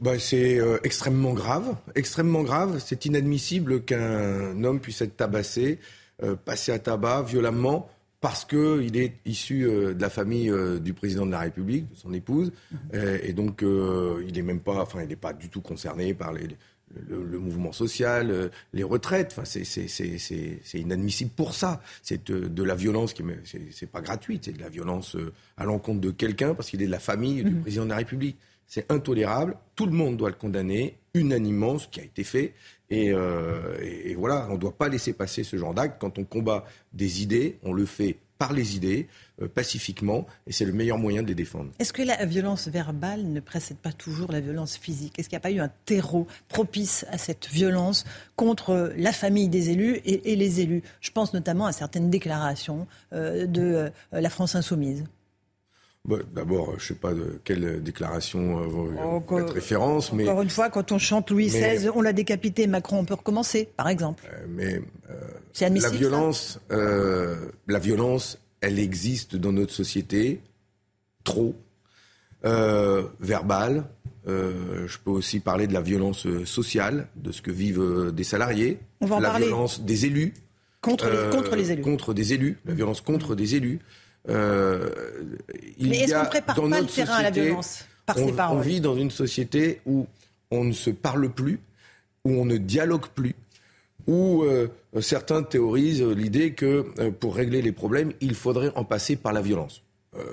Bah, 0.00 0.18
c'est 0.18 0.58
euh, 0.58 0.78
extrêmement 0.82 1.32
grave, 1.32 1.76
extrêmement 1.94 2.42
grave. 2.42 2.82
C'est 2.84 3.04
inadmissible 3.04 3.84
qu'un 3.84 4.64
homme 4.64 4.80
puisse 4.80 5.00
être 5.00 5.16
tabassé, 5.16 5.78
euh, 6.24 6.34
passé 6.34 6.72
à 6.72 6.80
tabac 6.80 7.22
violemment 7.22 7.88
parce 8.24 8.46
qu'il 8.46 8.96
est 8.96 9.16
issu 9.26 9.66
euh, 9.66 9.92
de 9.92 10.00
la 10.00 10.08
famille 10.08 10.48
euh, 10.48 10.78
du 10.78 10.94
président 10.94 11.26
de 11.26 11.30
la 11.30 11.40
République, 11.40 11.90
de 11.90 11.94
son 11.94 12.14
épouse, 12.14 12.52
euh, 12.94 13.18
et 13.22 13.34
donc 13.34 13.60
il 13.60 14.32
n'est 14.32 14.40
même 14.40 14.60
pas, 14.60 14.80
enfin, 14.80 15.02
il 15.02 15.08
n'est 15.08 15.14
pas 15.14 15.34
du 15.34 15.50
tout 15.50 15.60
concerné 15.60 16.14
par 16.14 16.32
les, 16.32 16.48
le, 17.06 17.38
mouvement 17.38 17.72
social, 17.72 18.50
les 18.72 18.82
retraites. 18.82 19.34
Enfin, 19.36 19.44
c'est 19.44 20.80
inadmissible 20.80 21.32
pour 21.32 21.52
ça. 21.54 21.82
C'est 22.02 22.30
de, 22.30 22.62
la 22.62 22.74
violence 22.74 23.12
qui, 23.12 23.22
c'est 23.72 23.90
pas 23.90 24.00
gratuite, 24.00 24.46
c'est 24.46 24.56
de 24.56 24.62
la 24.62 24.70
violence 24.70 25.18
à 25.58 25.66
l'encontre 25.66 26.00
de 26.00 26.10
quelqu'un 26.10 26.54
parce 26.54 26.70
qu'il 26.70 26.80
est 26.80 26.86
de 26.86 26.90
la 26.90 27.00
famille 27.00 27.44
du 27.44 27.50
mhm. 27.50 27.60
président 27.60 27.84
de 27.84 27.90
la 27.90 27.96
République. 27.96 28.38
C'est 28.66 28.90
intolérable. 28.90 29.58
Tout 29.76 29.84
le 29.84 29.92
monde 29.92 30.16
doit 30.16 30.30
le 30.30 30.36
condamner 30.36 30.96
unanimement, 31.12 31.78
ce 31.78 31.88
qui 31.88 32.00
a 32.00 32.04
été 32.04 32.24
fait. 32.24 32.54
Euh, 32.92 33.76
et, 33.80 34.14
voilà, 34.14 34.46
on 34.50 34.54
ne 34.54 34.58
doit 34.58 34.76
pas 34.76 34.88
laisser 34.88 35.12
passer 35.12 35.44
ce 35.44 35.56
genre 35.56 35.74
d'acte. 35.74 36.00
Quand 36.00 36.18
on 36.18 36.24
combat 36.24 36.64
des 36.92 37.22
idées, 37.22 37.58
on 37.62 37.72
le 37.72 37.86
fait 37.86 38.18
par 38.36 38.52
les 38.52 38.74
idées, 38.74 39.06
euh, 39.40 39.48
pacifiquement, 39.48 40.26
et 40.48 40.52
c'est 40.52 40.64
le 40.64 40.72
meilleur 40.72 40.98
moyen 40.98 41.22
de 41.22 41.28
les 41.28 41.36
défendre. 41.36 41.70
Est-ce 41.78 41.92
que 41.92 42.02
la 42.02 42.24
violence 42.26 42.66
verbale 42.66 43.22
ne 43.22 43.38
précède 43.38 43.76
pas 43.76 43.92
toujours 43.92 44.32
la 44.32 44.40
violence 44.40 44.76
physique? 44.76 45.18
Est-ce 45.18 45.28
qu'il 45.28 45.36
n'y 45.36 45.40
a 45.40 45.48
pas 45.48 45.52
eu 45.52 45.60
un 45.60 45.70
terreau 45.86 46.26
propice 46.48 47.06
à 47.10 47.18
cette 47.18 47.48
violence 47.48 48.04
contre 48.34 48.92
la 48.96 49.12
famille 49.12 49.48
des 49.48 49.70
élus 49.70 50.00
et, 50.04 50.34
les 50.34 50.60
élus? 50.60 50.82
Je 51.00 51.12
pense 51.12 51.32
notamment 51.32 51.66
à 51.66 51.72
certaines 51.72 52.10
déclarations 52.10 52.88
euh, 53.12 53.46
de 53.46 53.90
la 54.10 54.30
France 54.30 54.56
insoumise. 54.56 55.04
Bah, 56.06 56.16
d'abord, 56.34 56.72
je 56.72 56.74
ne 56.74 56.88
sais 56.88 56.94
pas 56.94 57.14
de 57.14 57.40
quelle 57.44 57.82
déclaration 57.82 58.60
euh, 58.60 59.38
être 59.40 59.54
référence, 59.54 60.12
mais 60.12 60.28
encore 60.28 60.42
une 60.42 60.50
fois, 60.50 60.68
quand 60.68 60.92
on 60.92 60.98
chante 60.98 61.30
Louis 61.30 61.46
XVI, 61.46 61.88
on 61.94 62.02
l'a 62.02 62.12
décapité, 62.12 62.66
Macron, 62.66 62.98
on 62.98 63.04
peut 63.06 63.14
recommencer, 63.14 63.70
par 63.74 63.88
exemple. 63.88 64.22
Euh, 64.30 64.44
mais 64.46 64.82
euh, 65.08 65.68
la 65.70 65.88
violence, 65.88 66.60
la 66.70 67.78
violence, 67.78 68.38
elle 68.60 68.78
existe 68.78 69.36
dans 69.36 69.52
notre 69.52 69.72
société, 69.72 70.42
trop, 71.24 71.54
verbale. 72.42 73.84
je 74.26 74.98
peux 75.02 75.10
aussi 75.10 75.40
parler 75.40 75.66
de 75.66 75.72
la 75.72 75.80
violence 75.80 76.26
sociale, 76.44 77.08
de 77.16 77.32
ce 77.32 77.40
que 77.40 77.50
vivent 77.50 78.12
des 78.12 78.24
salariés, 78.24 78.78
on 79.00 79.06
va 79.06 79.20
la 79.20 79.30
parler. 79.30 79.46
violence 79.46 79.80
des 79.80 80.04
élus. 80.04 80.34
Contre, 80.82 81.30
contre 81.30 81.56
les 81.56 81.72
élus. 81.72 81.80
Contre 81.80 82.12
des 82.12 82.34
élus, 82.34 82.58
la 82.66 82.74
violence 82.74 83.00
contre 83.00 83.34
des 83.34 83.54
élus. 83.54 83.80
Euh, 84.28 84.90
il 85.78 85.90
Mais 85.90 85.98
est-ce 85.98 86.14
qu'on 86.14 86.24
prépare 86.26 86.56
pas 86.56 86.80
le 86.80 86.86
terrain 86.86 87.14
à 87.14 87.22
la 87.22 87.30
violence 87.30 87.84
par 88.06 88.16
on, 88.18 88.26
ces 88.26 88.32
paroles 88.32 88.58
On 88.58 88.60
vit 88.60 88.80
dans 88.80 88.96
une 88.96 89.10
société 89.10 89.80
où 89.86 90.06
on 90.50 90.64
ne 90.64 90.72
se 90.72 90.90
parle 90.90 91.28
plus, 91.30 91.60
où 92.24 92.30
on 92.30 92.44
ne 92.44 92.56
dialogue 92.56 93.06
plus, 93.14 93.34
où 94.06 94.42
euh, 94.42 94.68
certains 95.00 95.42
théorisent 95.42 96.02
l'idée 96.02 96.52
que 96.52 96.86
euh, 96.98 97.10
pour 97.10 97.34
régler 97.36 97.62
les 97.62 97.72
problèmes, 97.72 98.12
il 98.20 98.34
faudrait 98.34 98.72
en 98.76 98.84
passer 98.84 99.16
par 99.16 99.32
la 99.32 99.42
violence. 99.42 99.82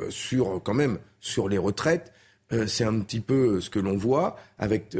sur 0.09 0.61
quand 0.63 0.75
même 0.75 0.99
sur 1.19 1.49
les 1.49 1.57
retraites, 1.57 2.13
c'est 2.67 2.83
un 2.83 2.99
petit 2.99 3.21
peu 3.21 3.61
ce 3.61 3.69
que 3.69 3.79
l'on 3.79 3.97
voit 3.97 4.35
avec 4.59 4.95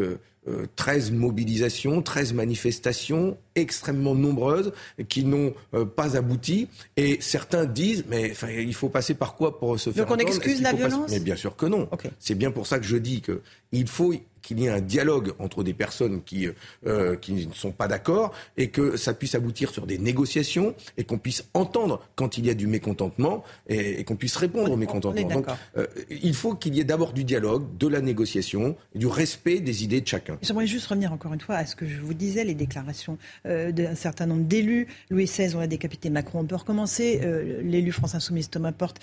13 0.76 1.12
mobilisations, 1.12 2.02
13 2.02 2.34
manifestations 2.34 3.38
extrêmement 3.54 4.16
nombreuses 4.16 4.72
qui 5.08 5.24
n'ont 5.24 5.54
euh, 5.74 5.86
pas 5.86 6.18
abouti. 6.18 6.68
Et 6.98 7.20
certains 7.22 7.66
disent, 7.66 8.06
mais 8.08 8.34
il 8.58 8.74
faut 8.74 8.90
passer 8.90 9.14
par 9.14 9.36
quoi 9.36 9.60
pour 9.60 9.80
se 9.80 9.92
faire 9.92 10.06
Donc 10.06 10.18
on 10.18 10.20
excuse 10.20 10.62
la 10.62 10.74
violence? 10.74 11.12
Mais 11.12 11.20
bien 11.20 11.36
sûr 11.36 11.56
que 11.56 11.66
non. 11.66 11.88
C'est 12.20 12.36
bien 12.36 12.52
pour 12.52 12.66
ça 12.66 12.80
que 12.80 12.86
je 12.86 12.98
dis 12.98 13.22
qu'il 13.22 13.88
faut 13.88 14.14
qu'il 14.42 14.60
y 14.60 14.66
ait 14.66 14.70
un 14.70 14.82
dialogue 14.82 15.34
entre 15.40 15.64
des 15.64 15.74
personnes 15.74 16.22
qui, 16.24 16.48
euh, 16.86 17.16
qui 17.16 17.48
ne 17.48 17.54
sont 17.54 17.72
pas 17.72 17.88
d'accord 17.88 18.34
et 18.58 18.70
que 18.70 18.98
ça 18.98 19.14
puisse 19.14 19.36
aboutir 19.36 19.70
sur 19.72 19.86
des 19.88 19.98
négociations 19.98 20.76
et 20.98 21.04
qu'on 21.04 21.18
puisse 21.18 21.46
entendre 21.54 22.06
quand 22.16 22.38
il 22.38 22.46
y 22.46 22.50
a 22.50 22.54
du 22.54 22.68
mécontentement 22.68 23.44
et, 23.68 24.04
qu'on 24.04 24.16
puisse 24.16 24.36
répondre 24.36 24.72
au 24.72 24.78
mécontentement. 24.78 25.30
Donc 25.30 25.48
euh, 25.78 25.88
il 26.10 26.34
faut 26.34 26.56
qu'il 26.56 26.76
y 26.76 26.80
ait 26.80 26.86
d'abord 26.86 27.14
du 27.14 27.24
dialogue, 27.24 27.66
de 27.78 27.88
la 27.88 28.02
négociation, 28.02 28.76
du 28.96 29.08
respect 29.08 29.60
des 29.60 29.84
idées 29.84 30.02
de 30.02 30.08
chacun. 30.08 30.38
J'aimerais 30.42 30.68
juste 30.68 30.88
revenir 30.88 31.14
encore 31.14 31.34
une 31.34 31.42
fois 31.42 31.56
à 31.56 31.66
ce 31.66 31.76
que 31.76 31.88
je 31.88 32.00
vous 32.00 32.14
disais, 32.14 32.44
les 32.44 32.56
déclarations 32.56 33.18
euh, 33.46 33.72
d'un 33.72 33.96
certain 33.96 34.26
nombre 34.26 34.44
d'élus. 34.44 34.88
Louis 35.10 35.26
XVI, 35.26 35.56
on 35.56 35.60
a 35.60 35.68
décapité 35.68 36.10
Macron, 36.10 36.40
on 36.40 36.46
peut 36.46 36.56
recommencer. 36.56 37.22
L'élu 37.64 37.92
France 37.92 38.16
Insoumise 38.16 38.50
Thomas 38.50 38.72
Porte, 38.72 39.00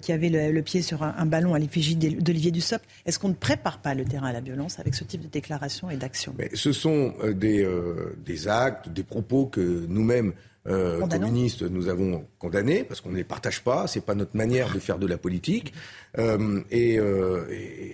qui 0.00 0.12
avait 0.12 0.28
le, 0.28 0.62
pied 0.62 0.82
sur 0.82 1.02
un, 1.02 1.14
un 1.16 1.26
ballon 1.26 1.54
à 1.54 1.58
l'effigie 1.58 1.96
d'Olivier 1.96 2.50
Dussopt. 2.50 2.84
Est-ce 3.06 3.18
qu'on 3.18 3.28
ne 3.28 3.34
prépare 3.34 3.78
pas 3.78 3.94
le 3.94 4.04
terrain 4.04 4.28
à 4.28 4.32
la 4.32 4.40
violence 4.40 4.78
avec 4.82 4.94
ce 4.94 5.04
type 5.04 5.22
de 5.22 5.28
déclaration 5.28 5.90
et 5.90 5.96
d'action. 5.96 6.34
Ce 6.54 6.72
sont 6.72 7.14
euh, 7.22 7.32
des, 7.32 7.64
euh, 7.64 8.16
des, 8.24 8.48
actes, 8.48 8.88
des 8.88 9.04
propos 9.04 9.46
que 9.46 9.86
nous-mêmes, 9.88 10.32
euh, 10.68 11.00
communistes, 11.06 11.62
nous 11.62 11.88
avons 11.88 12.24
condamnés, 12.38 12.84
parce 12.84 13.00
qu'on 13.00 13.10
ne 13.10 13.16
les 13.16 13.24
partage 13.24 13.62
pas, 13.62 13.86
c'est 13.86 14.00
pas 14.04 14.14
notre 14.14 14.36
manière 14.36 14.72
de 14.72 14.78
faire 14.78 14.98
de 14.98 15.06
la 15.06 15.18
politique. 15.18 15.72
et, 16.70 17.00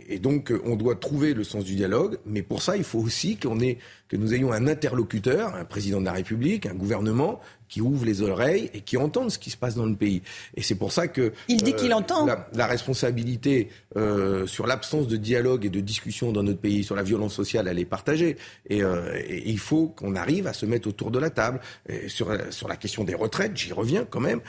et, 0.09 0.19
donc, 0.19 0.53
on 0.65 0.77
doit 0.77 0.97
trouver 0.97 1.33
le 1.33 1.45
sens 1.45 1.65
du 1.65 1.77
dialogue, 1.77 2.19
mais 2.27 2.43
pour 2.43 2.61
ça, 2.61 2.77
il 2.77 2.85
faut 2.85 2.99
aussi 2.99 3.39
qu'on 3.39 3.59
ait, 3.61 3.79
que 4.09 4.17
nous 4.17 4.35
ayons 4.35 4.53
un 4.53 4.67
interlocuteur, 4.67 5.55
un 5.55 5.65
président 5.65 6.01
de 6.01 6.07
la 6.07 6.13
République, 6.13 6.67
un 6.67 6.75
gouvernement 6.75 7.41
qui 7.69 7.81
ouvrent 7.81 8.05
les 8.05 8.23
oreilles 8.23 8.71
et 8.75 8.81
qui 8.81 8.97
entendent 8.97 9.31
ce 9.31 9.39
qui 9.39 9.51
se 9.51 9.57
passe 9.57 9.75
dans 9.75 9.87
le 9.87 9.95
pays. 9.95 10.23
Et 10.57 10.63
c'est 10.63 10.75
pour 10.75 10.93
ça 10.93 11.09
que 11.09 11.33
il 11.49 11.63
dit 11.63 11.75
qu'il 11.75 11.93
euh, 11.93 11.97
entend 11.97 12.27
la, 12.27 12.67
responsabilité 12.67 13.69
euh, 13.97 14.47
sur 14.47 14.67
l'absence 14.67 15.09
de 15.09 15.17
dialogue 15.17 15.65
et 15.65 15.71
de 15.71 15.81
discussion 15.81 16.33
dans 16.33 16.43
notre 16.43 16.61
pays, 16.61 16.85
sur 16.85 16.95
la 16.95 17.03
violence 17.03 17.35
sociale, 17.35 17.69
elle 17.69 17.79
est 17.79 17.85
partagée. 17.85 18.37
Et, 18.69 18.83
euh, 18.83 19.21
il 19.29 19.59
faut 19.59 19.89
qu'on 19.89 20.15
arrive 20.17 20.47
à 20.47 20.53
se 20.53 20.67
mettre 20.67 20.89
autour 20.89 21.11
de 21.11 21.19
la 21.19 21.31
table. 21.31 21.61
Et 21.89 22.09
sur 22.09 22.29
sur 22.51 22.69
la 22.69 22.77
question 22.77 23.05
des 23.05 23.15
retraites, 23.15 23.57
j'y 23.57 23.73
reviens 23.73 24.05
quand 24.05 24.21
même. 24.21 24.41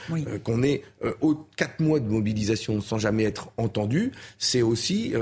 qu'on 0.44 0.62
ait 0.62 0.82
quatre 1.56 1.80
mois 1.80 2.00
de 2.00 2.08
mobilisation 2.08 2.80
sans 2.80 2.98
jamais 2.98 3.24
être 3.24 3.50
entendu, 3.56 4.12
c'est 4.38 4.62
aussi 4.62 5.14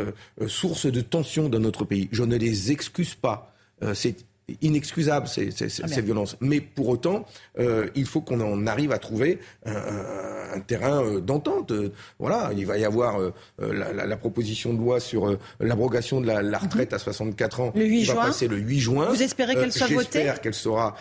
source 0.46 0.86
de 0.86 1.00
tension 1.00 1.48
dans 1.48 1.60
notre 1.60 1.84
pays. 1.84 2.08
Je 2.12 2.24
ne 2.24 2.36
les 2.36 2.72
excuse 2.72 3.14
pas. 3.14 3.54
c'est 3.94 4.16
inexcusable 4.62 5.28
ces, 5.28 5.50
ces, 5.50 5.68
ces, 5.68 5.82
ah, 5.84 6.00
violences. 6.00 6.36
Mais 6.40 6.60
pour 6.60 6.88
autant, 6.88 7.26
euh, 7.58 7.88
il 7.94 8.06
faut 8.06 8.20
qu'on 8.20 8.40
en 8.40 8.66
arrive 8.66 8.92
à 8.92 8.98
trouver 8.98 9.38
un, 9.64 9.72
un, 9.72 10.38
un 10.54 10.60
terrain 10.60 11.02
euh, 11.04 11.20
d'entente. 11.20 11.72
Voilà, 12.18 12.50
il 12.56 12.66
va 12.66 12.78
y 12.78 12.84
avoir 12.84 13.20
euh, 13.20 13.32
la, 13.58 13.92
la, 13.92 14.06
la, 14.06 14.16
proposition 14.16 14.72
de 14.72 14.78
loi 14.78 15.00
sur 15.00 15.28
euh, 15.28 15.38
l'abrogation 15.60 16.20
de 16.20 16.26
la, 16.26 16.42
la, 16.42 16.58
retraite 16.58 16.92
à 16.92 16.98
64 16.98 17.60
ans. 17.60 17.72
Le 17.74 17.84
8 17.84 18.04
juin. 18.04 18.14
va 18.14 18.26
passer 18.26 18.48
le 18.48 18.56
8 18.56 18.80
juin. 18.80 19.08
Vous 19.10 19.22
espérez 19.22 19.54
qu'elle 19.54 19.72
soit 19.72 19.86
votée 19.86 20.18
J'espère 20.18 20.40
qu'elle 20.40 20.54
sera 20.54 20.96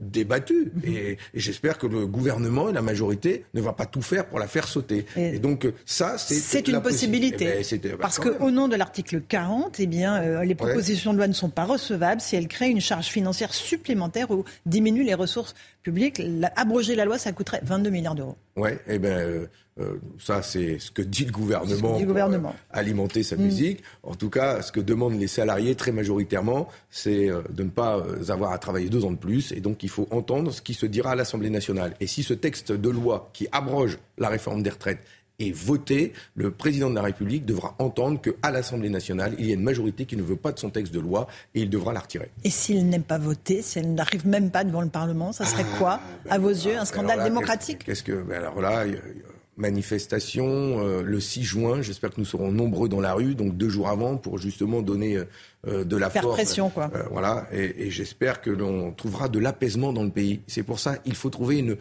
débattue 0.00 0.72
mhm. 0.74 0.82
et, 0.84 1.12
et 1.12 1.40
j'espère 1.40 1.78
que 1.78 1.86
le 1.86 2.06
gouvernement 2.06 2.68
et 2.68 2.72
la 2.72 2.82
majorité 2.82 3.44
ne 3.54 3.60
va 3.60 3.72
pas 3.72 3.86
tout 3.86 4.02
faire 4.02 4.26
pour 4.26 4.38
la 4.38 4.46
faire 4.46 4.68
sauter. 4.68 5.06
Et, 5.16 5.38
donc 5.38 5.66
ça, 5.84 6.18
c'est 6.18 6.34
c'est 6.34 6.68
une 6.68 6.80
possibilité. 6.80 7.62
Eh 7.72 7.78
ben, 7.78 7.96
Parce 7.98 8.18
qu'au 8.18 8.50
nom 8.50 8.68
de 8.68 8.76
l'article 8.76 9.20
40, 9.20 9.80
eh 9.80 9.86
bien, 9.86 10.42
les 10.44 10.54
propositions 10.54 11.12
de 11.12 11.18
loi 11.18 11.28
ne 11.28 11.32
sont 11.32 11.50
pas 11.50 11.64
recevables 11.64 12.20
si 12.20 12.36
elles 12.36 12.48
créent 12.48 12.70
une 12.70 12.80
charge 12.92 13.06
financière 13.06 13.54
supplémentaire 13.54 14.30
ou 14.30 14.44
diminuent 14.66 15.04
les 15.04 15.14
ressources 15.14 15.54
publiques. 15.82 16.20
abroger 16.56 16.94
la 16.94 17.06
loi, 17.06 17.16
ça 17.16 17.32
coûterait 17.32 17.60
22 17.64 17.88
milliards 17.88 18.14
d'euros. 18.14 18.36
Oui, 18.56 18.70
eh 18.86 18.98
ben, 18.98 19.08
euh, 19.08 19.46
euh, 19.80 19.96
ça 20.18 20.42
c'est 20.42 20.78
ce 20.78 20.90
que 20.90 21.00
dit 21.00 21.24
le 21.24 21.32
gouvernement, 21.32 21.94
dit 21.94 22.02
le 22.02 22.08
gouvernement. 22.08 22.50
Pour, 22.50 22.76
euh, 22.76 22.80
alimenter 22.80 23.22
sa 23.22 23.36
mm. 23.36 23.40
musique. 23.40 23.82
En 24.02 24.14
tout 24.14 24.28
cas, 24.28 24.60
ce 24.60 24.72
que 24.72 24.80
demandent 24.80 25.18
les 25.18 25.26
salariés 25.26 25.74
très 25.74 25.90
majoritairement, 25.90 26.68
c'est 26.90 27.28
de 27.28 27.62
ne 27.62 27.70
pas 27.70 28.04
avoir 28.28 28.52
à 28.52 28.58
travailler 28.58 28.90
deux 28.90 29.06
ans 29.06 29.12
de 29.12 29.16
plus. 29.16 29.52
Et 29.52 29.60
donc 29.60 29.82
il 29.82 29.88
faut 29.88 30.06
entendre 30.10 30.52
ce 30.52 30.60
qui 30.60 30.74
se 30.74 30.84
dira 30.84 31.12
à 31.12 31.14
l'Assemblée 31.14 31.50
nationale. 31.50 31.94
Et 32.00 32.06
si 32.06 32.22
ce 32.22 32.34
texte 32.34 32.72
de 32.72 32.90
loi 32.90 33.30
qui 33.32 33.48
abroge 33.52 33.98
la 34.18 34.28
réforme 34.28 34.62
des 34.62 34.70
retraites 34.70 35.00
est 35.48 35.52
voté, 35.52 36.12
le 36.34 36.50
président 36.50 36.90
de 36.90 36.94
la 36.94 37.02
République 37.02 37.44
devra 37.44 37.74
entendre 37.78 38.20
qu'à 38.20 38.50
l'Assemblée 38.50 38.90
nationale, 38.90 39.34
il 39.38 39.46
y 39.46 39.50
a 39.50 39.54
une 39.54 39.62
majorité 39.62 40.04
qui 40.04 40.16
ne 40.16 40.22
veut 40.22 40.36
pas 40.36 40.52
de 40.52 40.58
son 40.58 40.70
texte 40.70 40.92
de 40.92 41.00
loi 41.00 41.26
et 41.54 41.62
il 41.62 41.70
devra 41.70 41.92
la 41.92 42.00
retirer. 42.00 42.30
Et 42.44 42.50
s'il 42.50 42.88
n'est 42.88 42.98
pas 42.98 43.18
voté, 43.18 43.62
si 43.62 43.78
elle 43.78 43.94
n'arrive 43.94 44.26
même 44.26 44.50
pas 44.50 44.64
devant 44.64 44.82
le 44.82 44.88
Parlement, 44.88 45.32
ça 45.32 45.44
serait 45.44 45.66
ah, 45.74 45.78
quoi, 45.78 46.00
ben 46.24 46.32
à 46.32 46.38
vos 46.38 46.50
yeux, 46.50 46.76
un 46.76 46.84
scandale 46.84 47.24
démocratique 47.24 47.84
Qu'est-ce 47.84 48.02
que. 48.02 48.22
Ben 48.22 48.38
alors 48.38 48.60
là, 48.60 48.84
manifestation 49.56 50.46
euh, 50.46 51.02
le 51.02 51.20
6 51.20 51.42
juin. 51.42 51.82
J'espère 51.82 52.10
que 52.10 52.20
nous 52.20 52.26
serons 52.26 52.50
nombreux 52.50 52.88
dans 52.88 53.00
la 53.00 53.14
rue, 53.14 53.34
donc 53.34 53.56
deux 53.56 53.68
jours 53.68 53.88
avant, 53.88 54.16
pour 54.16 54.38
justement 54.38 54.82
donner 54.82 55.18
euh, 55.66 55.84
de 55.84 55.96
la 55.96 56.10
Faire 56.10 56.22
force. 56.22 56.36
pression, 56.36 56.70
quoi. 56.70 56.90
Euh, 56.94 57.02
voilà, 57.10 57.46
et, 57.52 57.86
et 57.86 57.90
j'espère 57.90 58.40
que 58.40 58.50
l'on 58.50 58.92
trouvera 58.92 59.28
de 59.28 59.38
l'apaisement 59.38 59.92
dans 59.92 60.04
le 60.04 60.10
pays. 60.10 60.40
C'est 60.46 60.62
pour 60.62 60.78
ça 60.78 60.96
qu'il 60.96 61.14
faut 61.14 61.30
trouver 61.30 61.58
une, 61.58 61.76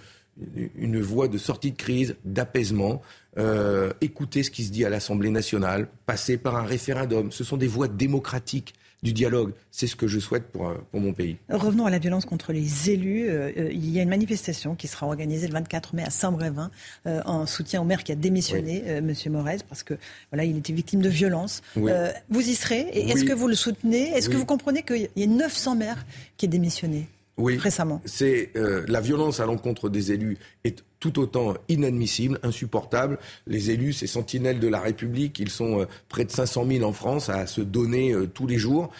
une 0.75 0.99
voie 1.01 1.27
de 1.27 1.37
sortie 1.37 1.71
de 1.71 1.77
crise, 1.77 2.15
d'apaisement, 2.25 3.01
euh, 3.37 3.91
écouter 4.01 4.43
ce 4.43 4.51
qui 4.51 4.63
se 4.63 4.71
dit 4.71 4.83
à 4.83 4.89
l'Assemblée 4.89 5.29
nationale, 5.29 5.87
passer 6.05 6.37
par 6.37 6.57
un 6.57 6.63
référendum. 6.63 7.31
Ce 7.31 7.43
sont 7.43 7.57
des 7.57 7.67
voies 7.67 7.87
démocratiques 7.87 8.73
du 9.03 9.13
dialogue. 9.13 9.53
C'est 9.71 9.87
ce 9.87 9.95
que 9.95 10.05
je 10.05 10.19
souhaite 10.19 10.51
pour, 10.51 10.67
euh, 10.67 10.75
pour 10.91 10.99
mon 10.99 11.13
pays. 11.13 11.37
Revenons 11.49 11.85
à 11.85 11.89
la 11.89 11.97
violence 11.97 12.25
contre 12.25 12.51
les 12.53 12.91
élus. 12.91 13.29
Euh, 13.29 13.69
il 13.71 13.89
y 13.89 13.99
a 13.99 14.03
une 14.03 14.09
manifestation 14.09 14.75
qui 14.75 14.87
sera 14.87 15.07
organisée 15.07 15.47
le 15.47 15.53
24 15.53 15.95
mai 15.95 16.03
à 16.03 16.09
Saint-Brévin 16.09 16.69
en 17.05 17.45
soutien 17.45 17.81
au 17.81 17.85
maire 17.85 18.03
qui 18.03 18.11
a 18.11 18.15
démissionné, 18.15 18.83
M. 18.85 19.05
Monsieur 19.05 19.31
Morez, 19.31 19.57
parce 19.67 19.83
que 19.83 19.95
voilà, 20.29 20.43
il 20.43 20.57
était 20.57 20.73
victime 20.73 21.01
de 21.01 21.09
violence. 21.09 21.61
vous 21.75 22.41
y 22.49 22.53
serez 22.53 22.89
et 22.93 23.09
Est-ce 23.09 23.23
que 23.23 23.33
vous 23.33 23.47
le 23.47 23.55
soutenez? 23.55 24.09
Est-ce 24.09 24.29
que 24.29 24.37
vous 24.37 24.45
comprenez 24.45 24.83
qu'il 24.83 25.09
y 25.15 25.23
a 25.23 25.27
900 25.27 25.75
maires 25.75 26.05
qui 26.37 26.47
ont 26.47 26.49
démissionné? 26.49 27.07
Oui, 27.41 27.57
récemment. 27.57 28.01
C'est 28.05 28.51
euh, 28.55 28.85
la 28.87 29.01
violence 29.01 29.39
à 29.39 29.45
l'encontre 29.45 29.89
des 29.89 30.11
élus 30.11 30.37
est 30.63 30.83
tout 30.99 31.19
autant 31.19 31.55
inadmissible, 31.67 32.39
insupportable. 32.43 33.17
Les 33.47 33.71
élus, 33.71 33.93
ces 33.93 34.05
sentinelles 34.05 34.59
de 34.59 34.67
la 34.67 34.79
République, 34.79 35.39
ils 35.39 35.49
sont 35.49 35.81
euh, 35.81 35.85
près 36.07 36.23
de 36.23 36.31
500 36.31 36.67
000 36.67 36.83
en 36.87 36.93
France 36.93 37.29
à 37.29 37.47
se 37.47 37.61
donner 37.61 38.13
euh, 38.13 38.27
tous 38.27 38.45
les 38.45 38.57
jours, 38.57 38.91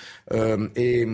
et 0.76 1.08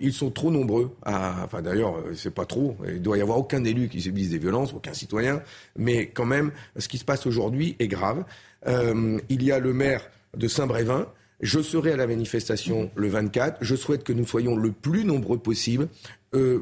ils 0.00 0.12
sont 0.12 0.30
trop 0.30 0.50
nombreux. 0.50 0.94
À, 1.04 1.42
enfin 1.44 1.62
d'ailleurs, 1.62 1.96
c'est 2.14 2.32
pas 2.32 2.46
trop. 2.46 2.76
Il 2.86 3.02
doit 3.02 3.18
y 3.18 3.20
avoir 3.20 3.38
aucun 3.38 3.64
élu 3.64 3.88
qui 3.88 4.00
subisse 4.00 4.30
des 4.30 4.38
violences, 4.38 4.72
aucun 4.72 4.94
citoyen, 4.94 5.42
mais 5.76 6.06
quand 6.06 6.26
même, 6.26 6.52
ce 6.76 6.86
qui 6.86 6.98
se 6.98 7.04
passe 7.04 7.26
aujourd'hui 7.26 7.74
est 7.78 7.88
grave. 7.88 8.24
il 8.66 9.42
y 9.42 9.50
a 9.50 9.58
le 9.58 9.72
maire 9.72 10.08
de 10.36 10.46
Saint-Brévin 10.46 11.06
je 11.40 11.60
serai 11.60 11.92
à 11.92 11.96
la 11.96 12.06
manifestation 12.06 12.90
le 12.94 13.08
24. 13.08 13.58
Je 13.60 13.76
souhaite 13.76 14.04
que 14.04 14.12
nous 14.12 14.26
soyons 14.26 14.56
le 14.56 14.72
plus 14.72 15.04
nombreux 15.04 15.38
possible. 15.38 15.88
Euh, 16.34 16.60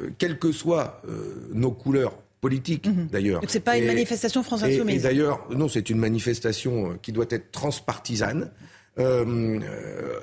euh, 0.00 0.10
quelles 0.18 0.38
que 0.38 0.52
soient 0.52 1.00
euh, 1.08 1.48
nos 1.52 1.70
couleurs 1.70 2.14
politique 2.40 2.88
d'ailleurs. 3.10 3.40
Donc 3.40 3.50
c'est 3.50 3.58
pas 3.58 3.76
une 3.78 3.86
manifestation 3.86 4.44
France 4.44 4.62
Insoumise. 4.62 5.00
Et 5.00 5.08
d'ailleurs, 5.08 5.44
non, 5.50 5.68
c'est 5.68 5.90
une 5.90 5.98
manifestation 5.98 6.96
qui 7.02 7.10
doit 7.10 7.26
être 7.30 7.50
transpartisane. 7.50 8.50
euh, 9.00 9.60
euh, 9.62 10.20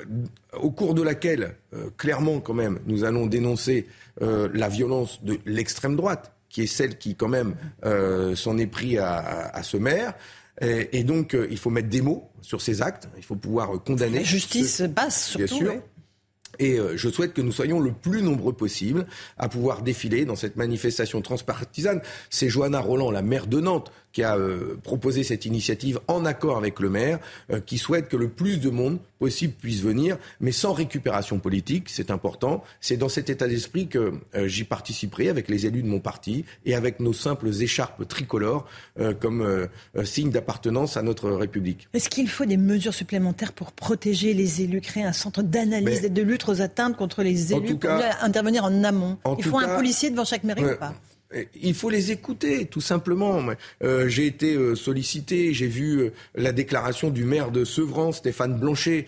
au 0.61 0.69
cours 0.71 0.93
de 0.93 1.01
laquelle, 1.01 1.55
euh, 1.73 1.89
clairement 1.97 2.39
quand 2.39 2.53
même, 2.53 2.79
nous 2.87 3.03
allons 3.05 3.25
dénoncer 3.25 3.87
la 4.21 4.69
violence 4.69 5.23
de 5.25 5.37
l'extrême 5.45 5.97
droite, 5.97 6.31
qui 6.49 6.61
est 6.61 6.67
celle 6.67 6.97
qui 6.97 7.15
quand 7.15 7.27
même 7.27 7.55
s'en 8.35 8.57
est 8.57 8.67
pris 8.67 8.97
à, 8.97 9.15
à- 9.17 9.57
à 9.57 9.63
ce 9.63 9.75
maire. 9.75 10.13
Et, 10.61 10.99
et 10.99 11.03
donc, 11.03 11.33
euh, 11.33 11.47
il 11.51 11.57
faut 11.57 11.69
mettre 11.69 11.89
des 11.89 12.01
mots 12.01 12.29
sur 12.41 12.61
ces 12.61 12.81
actes. 12.81 13.09
Il 13.17 13.23
faut 13.23 13.35
pouvoir 13.35 13.75
euh, 13.75 13.77
condamner. 13.79 14.19
La 14.19 14.23
justice 14.23 14.77
ceux- 14.77 14.87
basse 14.87 15.35
Bien 15.35 15.47
surtout. 15.47 15.65
sûr. 15.65 15.81
Et 16.57 16.79
euh, 16.79 16.95
je 16.95 17.09
souhaite 17.09 17.33
que 17.33 17.41
nous 17.41 17.51
soyons 17.51 17.81
le 17.81 17.91
plus 17.91 18.21
nombreux 18.21 18.53
possible 18.53 19.05
à 19.37 19.49
pouvoir 19.49 19.81
défiler 19.81 20.23
dans 20.23 20.37
cette 20.37 20.55
manifestation 20.55 21.21
transpartisane. 21.21 22.01
C'est 22.29 22.47
Johanna 22.47 22.79
Roland, 22.79 23.11
la 23.11 23.21
maire 23.21 23.47
de 23.47 23.59
Nantes, 23.59 23.91
qui 24.15 24.23
a 24.23 24.37
euh, 24.37 24.77
proposé 24.81 25.25
cette 25.25 25.43
initiative 25.45 25.99
en 26.07 26.23
accord 26.23 26.55
avec 26.55 26.79
le 26.79 26.89
maire, 26.89 27.19
euh, 27.51 27.59
qui 27.59 27.77
souhaite 27.77 28.07
que 28.07 28.15
le 28.15 28.29
plus 28.29 28.61
de 28.61 28.69
monde 28.69 28.97
possible 29.19 29.51
puisse 29.59 29.81
venir, 29.81 30.17
mais 30.39 30.53
sans 30.53 30.71
récupération 30.71 31.37
politique, 31.37 31.89
c'est 31.89 32.09
important. 32.11 32.63
C'est 32.79 32.95
dans 32.95 33.09
cet 33.09 33.29
état 33.29 33.45
d'esprit 33.49 33.87
que 33.89 34.13
euh, 34.35 34.47
j'y 34.47 34.63
participerai 34.63 35.27
avec 35.27 35.49
les 35.49 35.65
élus 35.65 35.83
de 35.83 35.87
mon 35.89 35.99
parti 35.99 36.45
et 36.65 36.75
avec 36.75 37.01
nos 37.01 37.11
simples 37.11 37.49
écharpes 37.61 38.07
tricolores 38.07 38.65
euh, 39.01 39.13
comme 39.13 39.41
euh, 39.41 39.67
euh, 39.97 40.05
signe 40.05 40.29
d'appartenance 40.29 40.95
à 40.95 41.01
notre 41.01 41.29
République. 41.31 41.89
Est-ce 41.93 42.07
qu'il 42.09 42.29
faut 42.29 42.45
des 42.45 42.55
mesures 42.57 42.93
supplémentaires 42.93 43.51
pour 43.51 43.73
protéger 43.73 44.33
les 44.33 44.61
élus, 44.61 44.79
créer 44.79 45.03
un 45.03 45.11
centre 45.13 45.41
d'analyse 45.43 45.99
Mais- 46.03 46.07
et 46.07 46.09
de 46.09 46.21
lutte 46.21 46.47
aux 46.47 46.61
atteintes 46.61 46.95
contre 46.95 47.21
les 47.21 47.51
élus, 47.51 47.71
pour 47.75 47.79
cas- 47.81 48.15
intervenir 48.21 48.63
en 48.63 48.81
amont? 48.85 49.17
En 49.25 49.35
Il 49.35 49.43
faut 49.43 49.59
un 49.59 49.75
policier 49.75 50.09
devant 50.09 50.23
chaque 50.23 50.45
mairie 50.45 50.63
ou 50.63 50.77
pas? 50.77 50.93
Il 51.61 51.73
faut 51.73 51.89
les 51.89 52.11
écouter, 52.11 52.65
tout 52.65 52.81
simplement. 52.81 53.43
Euh, 53.83 54.07
j'ai 54.07 54.25
été 54.25 54.55
euh, 54.55 54.75
sollicité, 54.75 55.53
j'ai 55.53 55.67
vu 55.67 55.99
euh, 55.99 56.13
la 56.35 56.51
déclaration 56.51 57.09
du 57.09 57.23
maire 57.23 57.51
de 57.51 57.65
Sevran, 57.65 58.11
Stéphane 58.11 58.57
Blanchet, 58.57 59.05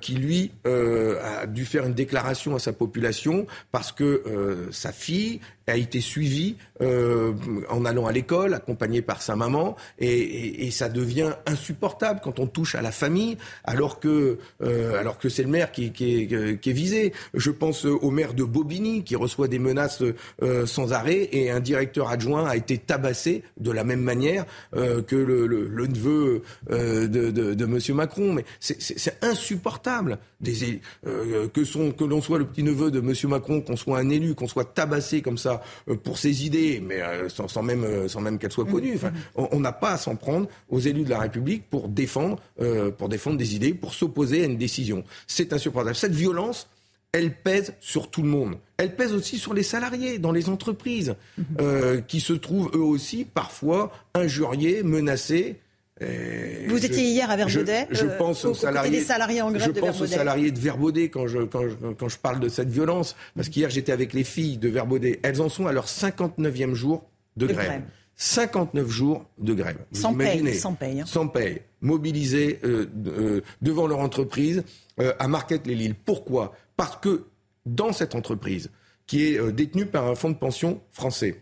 qui 0.00 0.14
lui 0.14 0.50
a 0.64 1.46
dû 1.46 1.64
faire 1.64 1.86
une 1.86 1.94
déclaration 1.94 2.54
à 2.54 2.58
sa 2.58 2.72
population 2.72 3.46
parce 3.72 3.92
que 3.92 4.22
sa 4.70 4.92
fille 4.92 5.40
a 5.70 5.76
été 5.76 6.00
suivie 6.00 6.56
euh, 6.80 7.32
en 7.68 7.84
allant 7.84 8.06
à 8.06 8.12
l'école, 8.12 8.54
accompagnée 8.54 9.02
par 9.02 9.22
sa 9.22 9.36
maman, 9.36 9.76
et, 9.98 10.70
ça 10.70 10.88
devient 10.88 11.32
insupportable 11.46 12.20
quand 12.22 12.38
on 12.38 12.46
touche 12.46 12.74
à 12.74 12.82
la 12.82 12.92
famille, 12.92 13.36
alors 13.64 13.98
que 13.98 14.38
euh, 14.62 15.00
alors 15.00 15.18
que 15.18 15.28
c'est 15.28 15.42
le 15.42 15.48
maire 15.48 15.72
qui, 15.72 15.92
qui 15.92 16.28
est, 16.30 16.72
visé. 16.72 17.12
Je 17.34 17.50
pense 17.50 17.84
au 17.84 18.10
maire 18.10 18.34
de 18.34 18.44
Bobigny 18.44 19.02
qui 19.02 19.16
reçoit 19.16 19.48
des 19.48 19.58
menaces 19.58 20.02
euh, 20.42 20.66
sans 20.66 20.92
arrêt, 20.92 21.28
et 21.32 21.50
un 21.50 21.60
directeur 21.60 22.10
adjoint 22.10 22.46
a 22.46 22.56
été 22.56 22.78
tabassé 22.78 23.42
de 23.58 23.70
la 23.70 23.82
même 23.82 24.02
manière 24.02 24.44
euh, 24.76 25.02
que 25.02 25.16
le, 25.16 25.86
neveu 25.86 26.42
euh, 26.70 27.08
de, 27.08 27.30
de, 27.30 27.66
Monsieur 27.66 27.94
Macron. 27.94 28.32
Mais 28.32 28.44
c'est- 28.60 28.78
insupportable 29.22 30.18
des, 30.40 30.80
euh, 31.06 31.48
que, 31.48 31.90
que 31.90 32.04
l'on 32.04 32.20
soit 32.20 32.38
le 32.38 32.46
petit 32.46 32.62
neveu 32.62 32.90
de 32.90 33.00
Monsieur 33.00 33.28
Macron, 33.28 33.60
qu'on 33.60 33.76
soit 33.76 33.98
un 33.98 34.08
élu, 34.10 34.34
qu'on 34.34 34.48
soit 34.48 34.64
tabassé 34.64 35.22
comme 35.22 35.38
ça 35.38 35.57
euh, 35.88 35.96
pour 35.96 36.18
ses 36.18 36.44
idées, 36.46 36.82
mais 36.84 37.00
euh, 37.00 37.28
sans, 37.28 37.48
sans 37.48 37.62
même, 37.62 37.84
euh, 37.84 38.08
sans 38.08 38.20
même 38.20 38.38
qu'elles 38.38 38.52
soient 38.52 38.64
connues. 38.64 38.94
Enfin, 38.94 39.12
on 39.34 39.48
on 39.52 39.60
n'a 39.60 39.72
pas 39.72 39.92
à 39.92 39.98
s'en 39.98 40.14
prendre 40.14 40.48
aux 40.68 40.78
élus 40.78 41.02
de 41.02 41.10
la 41.10 41.18
République 41.18 41.68
pour 41.68 41.88
défendre, 41.88 42.38
euh, 42.60 42.90
pour 42.90 43.08
défendre 43.08 43.36
des 43.36 43.54
idées, 43.56 43.74
pour 43.74 43.92
s'opposer 43.92 44.42
à 44.42 44.46
une 44.46 44.56
décision. 44.56 45.02
C'est 45.26 45.52
insupportable. 45.52 45.96
Cette 45.96 46.14
violence, 46.14 46.68
elle 47.12 47.34
pèse 47.34 47.74
sur 47.80 48.10
tout 48.10 48.22
le 48.22 48.28
monde. 48.28 48.56
Elle 48.76 48.94
pèse 48.94 49.12
aussi 49.12 49.38
sur 49.38 49.54
les 49.54 49.62
salariés 49.62 50.18
dans 50.18 50.30
les 50.30 50.48
entreprises, 50.48 51.16
euh, 51.60 52.00
qui 52.00 52.20
se 52.20 52.34
trouvent 52.34 52.70
eux 52.74 52.82
aussi 52.82 53.24
parfois 53.24 53.90
injuriés, 54.14 54.82
menacés. 54.82 55.56
Vous 56.00 56.78
je- 56.78 56.86
étiez 56.86 57.04
hier 57.04 57.30
à 57.30 57.36
Verbaudet, 57.36 57.86
Je, 57.90 57.96
je 57.96 58.04
euh, 58.06 58.16
pense 58.18 58.44
aux 58.44 58.54
salariés. 58.54 58.90
des 58.98 59.04
salariés 59.04 59.42
en 59.42 59.50
grève 59.50 59.66
je 59.66 59.72
de 59.72 59.80
pense 59.80 60.00
aux 60.00 60.06
salariés 60.06 60.50
de 60.52 60.58
Verbaudet 60.58 61.08
quand 61.10 61.26
je, 61.26 61.40
quand, 61.40 61.62
je, 61.68 61.74
quand 61.98 62.08
je 62.08 62.18
parle 62.18 62.40
de 62.40 62.48
cette 62.48 62.68
violence. 62.70 63.16
Parce 63.34 63.48
qu'hier, 63.48 63.68
j'étais 63.70 63.92
avec 63.92 64.12
les 64.12 64.24
filles 64.24 64.58
de 64.58 64.68
Verbaudet. 64.68 65.18
Elles 65.22 65.40
en 65.40 65.48
sont 65.48 65.66
à 65.66 65.72
leur 65.72 65.86
59e 65.86 66.74
jour 66.74 67.04
de, 67.36 67.46
De 67.46 67.52
grève. 67.52 67.66
grève. 67.66 67.82
59 68.20 68.88
jours 68.88 69.24
de 69.38 69.54
grève. 69.54 69.78
Vous 69.92 70.00
Sans 70.00 70.14
paye, 70.14 70.54
sans 70.56 70.74
paye, 70.74 71.00
hein. 71.00 71.04
Sans 71.06 71.28
paye. 71.28 71.60
Mobilisés 71.80 72.58
euh, 72.64 72.86
euh, 73.06 73.40
devant 73.62 73.86
leur 73.86 74.00
entreprise 74.00 74.64
euh, 75.00 75.12
à 75.20 75.28
Marquette-les-Lilles. 75.28 75.94
Pourquoi? 76.04 76.54
Parce 76.76 76.96
que 76.96 77.26
dans 77.64 77.92
cette 77.92 78.14
entreprise, 78.16 78.70
qui 79.06 79.24
est 79.32 79.38
euh, 79.40 79.52
détenue 79.52 79.86
par 79.86 80.06
un 80.06 80.16
fonds 80.16 80.30
de 80.30 80.36
pension 80.36 80.80
français, 80.90 81.40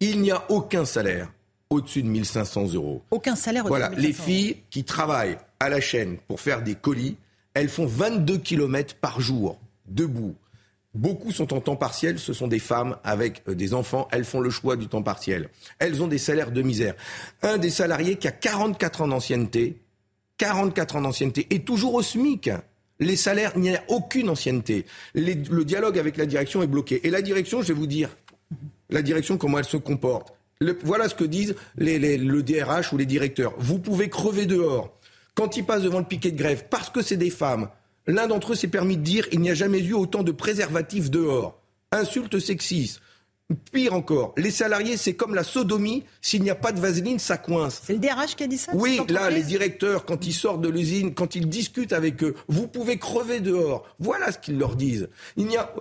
il 0.00 0.20
n'y 0.20 0.32
a 0.32 0.44
aucun 0.50 0.84
salaire 0.84 1.32
au-dessus 1.76 2.02
de 2.02 2.08
1500 2.08 2.74
euros. 2.74 3.02
Aucun 3.10 3.36
salaire 3.36 3.64
au 3.64 3.68
Voilà, 3.68 3.90
les 3.96 4.12
filles 4.12 4.56
qui 4.70 4.84
travaillent 4.84 5.38
à 5.60 5.68
la 5.68 5.80
chaîne 5.80 6.18
pour 6.28 6.40
faire 6.40 6.62
des 6.62 6.74
colis, 6.74 7.16
elles 7.54 7.68
font 7.68 7.86
22 7.86 8.38
km 8.38 8.94
par 8.96 9.20
jour, 9.20 9.58
debout. 9.86 10.34
Beaucoup 10.94 11.30
sont 11.30 11.52
en 11.52 11.60
temps 11.60 11.76
partiel, 11.76 12.18
ce 12.18 12.32
sont 12.32 12.48
des 12.48 12.58
femmes 12.58 12.96
avec 13.04 13.42
euh, 13.48 13.54
des 13.54 13.74
enfants, 13.74 14.08
elles 14.12 14.24
font 14.24 14.40
le 14.40 14.48
choix 14.50 14.76
du 14.76 14.88
temps 14.88 15.02
partiel. 15.02 15.50
Elles 15.78 16.02
ont 16.02 16.06
des 16.08 16.16
salaires 16.18 16.50
de 16.50 16.62
misère. 16.62 16.94
Un 17.42 17.58
des 17.58 17.68
salariés 17.70 18.16
qui 18.16 18.26
a 18.28 18.32
44 18.32 19.02
ans 19.02 19.08
d'ancienneté, 19.08 19.76
44 20.38 20.96
ans 20.96 21.02
d'ancienneté, 21.02 21.46
est 21.50 21.66
toujours 21.66 21.94
au 21.94 22.02
SMIC. 22.02 22.50
Les 22.98 23.16
salaires, 23.16 23.52
il 23.56 23.60
n'y 23.62 23.76
a 23.76 23.82
aucune 23.88 24.30
ancienneté. 24.30 24.86
Les- 25.14 25.34
le 25.34 25.64
dialogue 25.66 25.98
avec 25.98 26.16
la 26.16 26.24
direction 26.24 26.62
est 26.62 26.66
bloqué. 26.66 27.06
Et 27.06 27.10
la 27.10 27.20
direction, 27.20 27.60
je 27.60 27.68
vais 27.68 27.74
vous 27.78 27.86
dire, 27.86 28.08
la 28.88 29.02
direction, 29.02 29.36
comment 29.36 29.58
elle 29.58 29.66
se 29.66 29.76
comporte. 29.76 30.32
Voilà 30.82 31.08
ce 31.08 31.14
que 31.14 31.24
disent 31.24 31.54
le 31.76 32.40
DRH 32.40 32.92
ou 32.92 32.96
les 32.96 33.06
directeurs. 33.06 33.54
Vous 33.58 33.78
pouvez 33.78 34.08
crever 34.08 34.46
dehors. 34.46 34.98
Quand 35.34 35.56
ils 35.56 35.64
passent 35.64 35.82
devant 35.82 35.98
le 35.98 36.04
piquet 36.04 36.30
de 36.30 36.38
grève, 36.38 36.64
parce 36.70 36.88
que 36.88 37.02
c'est 37.02 37.18
des 37.18 37.30
femmes, 37.30 37.68
l'un 38.06 38.26
d'entre 38.26 38.52
eux 38.52 38.56
s'est 38.56 38.68
permis 38.68 38.96
de 38.96 39.02
dire 39.02 39.26
il 39.32 39.40
n'y 39.40 39.50
a 39.50 39.54
jamais 39.54 39.80
eu 39.80 39.92
autant 39.92 40.22
de 40.22 40.32
préservatifs 40.32 41.10
dehors. 41.10 41.60
Insulte 41.92 42.38
sexiste. 42.38 43.00
Pire 43.70 43.94
encore, 43.94 44.34
les 44.36 44.50
salariés, 44.50 44.96
c'est 44.96 45.14
comme 45.14 45.32
la 45.36 45.44
sodomie, 45.44 46.02
s'il 46.20 46.42
n'y 46.42 46.50
a 46.50 46.56
pas 46.56 46.72
de 46.72 46.80
vaseline, 46.80 47.20
ça 47.20 47.36
coince. 47.36 47.80
C'est 47.84 47.92
le 47.92 48.00
DRH 48.00 48.34
qui 48.34 48.42
a 48.42 48.48
dit 48.48 48.58
ça 48.58 48.72
Oui, 48.74 49.00
là, 49.08 49.30
les 49.30 49.44
directeurs, 49.44 50.04
quand 50.04 50.26
ils 50.26 50.32
sortent 50.32 50.60
de 50.62 50.68
l'usine, 50.68 51.14
quand 51.14 51.36
ils 51.36 51.48
discutent 51.48 51.92
avec 51.92 52.24
eux, 52.24 52.34
vous 52.48 52.66
pouvez 52.66 52.98
crever 52.98 53.38
dehors. 53.38 53.86
Voilà 54.00 54.32
ce 54.32 54.38
qu'ils 54.38 54.58
leur 54.58 54.74
disent. 54.74 55.08
Il 55.36 55.46
n'y 55.46 55.56
a, 55.56 55.72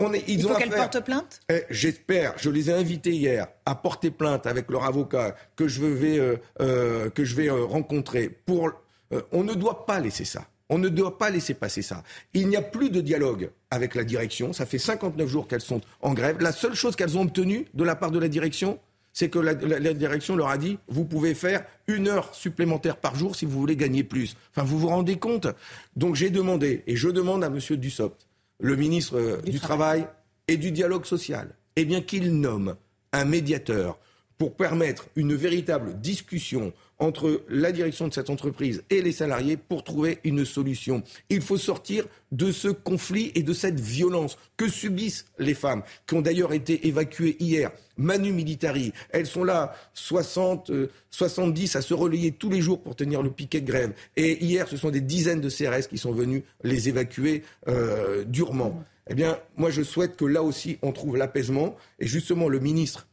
on 0.00 0.12
est, 0.12 0.24
ils 0.26 0.40
Il 0.40 0.42
faut 0.42 0.54
qu'elle 0.56 0.72
affaire- 0.72 0.90
porte 0.90 1.04
plainte? 1.04 1.40
Eh, 1.48 1.62
J'espère, 1.70 2.34
je 2.38 2.50
les 2.50 2.70
ai 2.70 2.72
invités 2.72 3.12
hier 3.12 3.46
à 3.66 3.76
porter 3.76 4.10
plainte 4.10 4.46
avec 4.48 4.68
leur 4.68 4.82
avocat 4.84 5.36
que 5.54 5.68
je 5.68 5.84
vais, 5.84 6.18
euh, 6.18 6.36
euh, 6.60 7.08
que 7.08 7.24
je 7.24 7.36
vais 7.36 7.48
euh, 7.48 7.64
rencontrer. 7.64 8.30
Pour, 8.30 8.72
euh, 9.12 9.22
on 9.30 9.44
ne 9.44 9.54
doit 9.54 9.86
pas 9.86 10.00
laisser 10.00 10.24
ça. 10.24 10.44
On 10.72 10.78
ne 10.78 10.88
doit 10.88 11.18
pas 11.18 11.28
laisser 11.28 11.52
passer 11.52 11.82
ça. 11.82 12.02
Il 12.32 12.48
n'y 12.48 12.56
a 12.56 12.62
plus 12.62 12.88
de 12.88 13.02
dialogue 13.02 13.50
avec 13.70 13.94
la 13.94 14.04
direction. 14.04 14.54
Ça 14.54 14.64
fait 14.64 14.78
59 14.78 15.28
jours 15.28 15.46
qu'elles 15.46 15.60
sont 15.60 15.82
en 16.00 16.14
grève. 16.14 16.38
La 16.40 16.50
seule 16.50 16.72
chose 16.72 16.96
qu'elles 16.96 17.18
ont 17.18 17.22
obtenue 17.22 17.66
de 17.74 17.84
la 17.84 17.94
part 17.94 18.10
de 18.10 18.18
la 18.18 18.28
direction, 18.28 18.78
c'est 19.12 19.28
que 19.28 19.38
la, 19.38 19.52
la- 19.52 19.78
la 19.78 19.92
direction 19.92 20.34
leur 20.34 20.48
a 20.48 20.56
dit 20.56 20.78
vous 20.88 21.04
pouvez 21.04 21.34
faire 21.34 21.66
une 21.88 22.08
heure 22.08 22.34
supplémentaire 22.34 22.96
par 22.96 23.16
jour 23.16 23.36
si 23.36 23.44
vous 23.44 23.60
voulez 23.60 23.76
gagner 23.76 24.02
plus. 24.02 24.34
Enfin, 24.56 24.66
vous 24.66 24.78
vous 24.78 24.86
rendez 24.88 25.16
compte? 25.18 25.46
Donc 25.94 26.14
j'ai 26.14 26.30
demandé, 26.30 26.82
et 26.86 26.96
je 26.96 27.10
demande 27.10 27.44
à 27.44 27.48
M. 27.48 27.58
Dussopt, 27.76 28.26
le 28.58 28.74
ministre 28.74 29.18
euh, 29.18 29.42
du, 29.42 29.60
Travail 29.60 30.06
et 30.48 30.56
du 30.56 30.70
Dialogue 30.72 31.04
social, 31.04 31.54
eh 31.76 31.84
bien 31.84 32.00
qu'il 32.00 32.40
nomme 32.40 32.76
un 33.12 33.26
médiateur 33.26 33.98
pour 34.38 34.54
permettre 34.56 35.06
une 35.16 35.34
véritable 35.34 36.00
discussion 36.00 36.72
entre 37.02 37.42
la 37.48 37.72
direction 37.72 38.06
de 38.06 38.14
cette 38.14 38.30
entreprise 38.30 38.84
et 38.88 39.02
les 39.02 39.10
salariés 39.10 39.56
pour 39.56 39.82
trouver 39.82 40.18
une 40.22 40.44
solution. 40.44 41.02
Il 41.30 41.42
faut 41.42 41.58
sortir 41.58 42.06
de 42.30 42.52
ce 42.52 42.68
conflit 42.68 43.32
et 43.34 43.42
de 43.42 43.52
cette 43.52 43.80
violence 43.80 44.38
que 44.56 44.68
subissent 44.68 45.26
les 45.38 45.54
femmes, 45.54 45.82
qui 46.06 46.14
ont 46.14 46.22
d'ailleurs 46.22 46.52
été 46.52 46.86
évacuées 46.86 47.36
hier. 47.40 47.72
Manu 47.96 48.32
Militari, 48.32 48.92
elles 49.10 49.26
sont 49.26 49.42
là 49.42 49.74
60, 49.94 50.70
euh, 50.70 50.90
70 51.10 51.74
à 51.76 51.82
se 51.82 51.92
relayer 51.92 52.30
tous 52.30 52.48
les 52.48 52.60
jours 52.60 52.80
pour 52.80 52.94
tenir 52.94 53.20
le 53.20 53.30
piquet 53.30 53.60
de 53.60 53.66
grève. 53.66 53.92
Et 54.16 54.42
hier, 54.42 54.68
ce 54.68 54.76
sont 54.76 54.90
des 54.90 55.00
dizaines 55.00 55.40
de 55.40 55.50
CRS 55.50 55.88
qui 55.88 55.98
sont 55.98 56.12
venus 56.12 56.42
les 56.62 56.88
évacuer 56.88 57.42
euh, 57.68 58.24
durement. 58.24 58.82
Eh 59.10 59.14
bien, 59.14 59.38
moi, 59.56 59.70
je 59.70 59.82
souhaite 59.82 60.16
que 60.16 60.24
là 60.24 60.42
aussi, 60.42 60.78
on 60.82 60.92
trouve 60.92 61.16
l'apaisement. 61.16 61.76
Et 61.98 62.06
justement, 62.06 62.48
le 62.48 62.60
ministre 62.60 63.08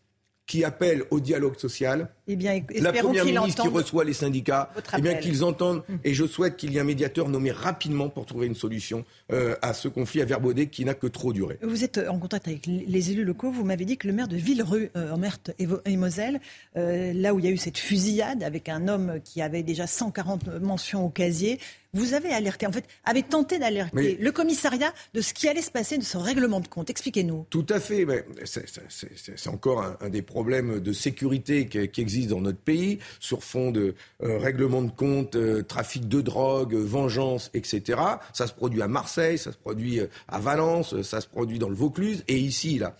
qui 0.49 0.63
appelle 0.63 1.03
au 1.11 1.19
dialogue 1.19 1.59
social, 1.59 2.09
Eh 2.27 2.35
bien, 2.35 2.59
la 2.79 2.91
première 2.91 3.23
ministre 3.23 3.61
qui 3.61 3.67
reçoit 3.67 4.03
les 4.03 4.13
syndicats, 4.13 4.71
eh 4.97 4.99
bien 4.99 5.13
qu'ils 5.13 5.43
entendent. 5.43 5.83
Et 6.03 6.15
je 6.15 6.25
souhaite 6.25 6.57
qu'il 6.57 6.73
y 6.73 6.77
ait 6.77 6.79
un 6.79 6.85
médiateur 6.85 7.29
nommé 7.29 7.51
rapidement 7.51 8.09
pour 8.09 8.25
trouver 8.25 8.47
une 8.47 8.55
solution 8.55 9.05
euh, 9.31 9.55
à 9.61 9.73
ce 9.73 9.87
conflit 9.87 10.23
à 10.23 10.25
Verbaudet 10.25 10.65
qui 10.65 10.85
n'a 10.85 10.95
que 10.95 11.05
trop 11.05 11.33
duré. 11.33 11.59
Vous 11.61 11.83
êtes 11.83 11.99
en 11.99 12.17
contact 12.17 12.47
avec 12.47 12.65
les 12.65 13.11
élus 13.11 13.25
locaux. 13.25 13.51
Vous 13.51 13.63
m'avez 13.63 13.85
dit 13.85 13.97
que 13.97 14.07
le 14.07 14.13
maire 14.13 14.27
de 14.27 14.37
Villerue, 14.37 14.89
euh, 14.97 15.11
en 15.11 15.19
Meurthe 15.19 15.51
et 15.59 15.97
Moselle, 15.97 16.39
euh, 16.77 17.13
là 17.13 17.35
où 17.35 17.39
il 17.39 17.45
y 17.45 17.47
a 17.47 17.51
eu 17.51 17.57
cette 17.57 17.77
fusillade 17.77 18.41
avec 18.41 18.69
un 18.69 18.87
homme 18.87 19.19
qui 19.23 19.43
avait 19.43 19.61
déjà 19.61 19.85
140 19.85 20.47
mentions 20.59 21.05
au 21.05 21.09
casier, 21.09 21.59
vous 21.93 22.13
avez 22.13 22.31
alerté, 22.31 22.67
en 22.67 22.71
fait, 22.71 22.85
avez 23.03 23.23
tenté 23.23 23.57
d'alerter 23.57 24.17
le 24.19 24.31
commissariat 24.31 24.93
de 25.13 25.21
ce 25.21 25.33
qui 25.33 25.47
allait 25.47 25.61
se 25.61 25.71
passer 25.71 25.97
de 25.97 26.03
ce 26.03 26.17
règlement 26.17 26.59
de 26.59 26.67
compte. 26.67 26.89
Expliquez-nous. 26.89 27.47
Tout 27.49 27.65
à 27.69 27.79
fait. 27.79 28.05
C'est 28.45 29.49
encore 29.49 29.83
un, 29.99 30.09
des 30.09 30.21
problèmes 30.21 30.79
de 30.79 30.93
sécurité 30.93 31.67
qui, 31.67 32.01
existent 32.01 32.35
dans 32.35 32.41
notre 32.41 32.59
pays, 32.59 32.99
sur 33.19 33.43
fond 33.43 33.71
de 33.71 33.95
euh, 34.23 34.37
règlement 34.37 34.81
de 34.81 34.91
compte, 34.91 35.35
euh, 35.35 35.63
trafic 35.63 36.07
de 36.07 36.21
drogue, 36.21 36.75
vengeance, 36.75 37.49
etc. 37.53 37.99
Ça 38.33 38.47
se 38.47 38.53
produit 38.53 38.81
à 38.81 38.87
Marseille, 38.87 39.37
ça 39.37 39.51
se 39.51 39.57
produit 39.57 39.99
euh, 39.99 40.07
à 40.27 40.39
Valence, 40.39 41.01
ça 41.01 41.21
se 41.21 41.27
produit 41.27 41.59
dans 41.59 41.69
le 41.69 41.75
Vaucluse, 41.75 42.23
et 42.27 42.37
ici, 42.37 42.77
là, 42.77 42.95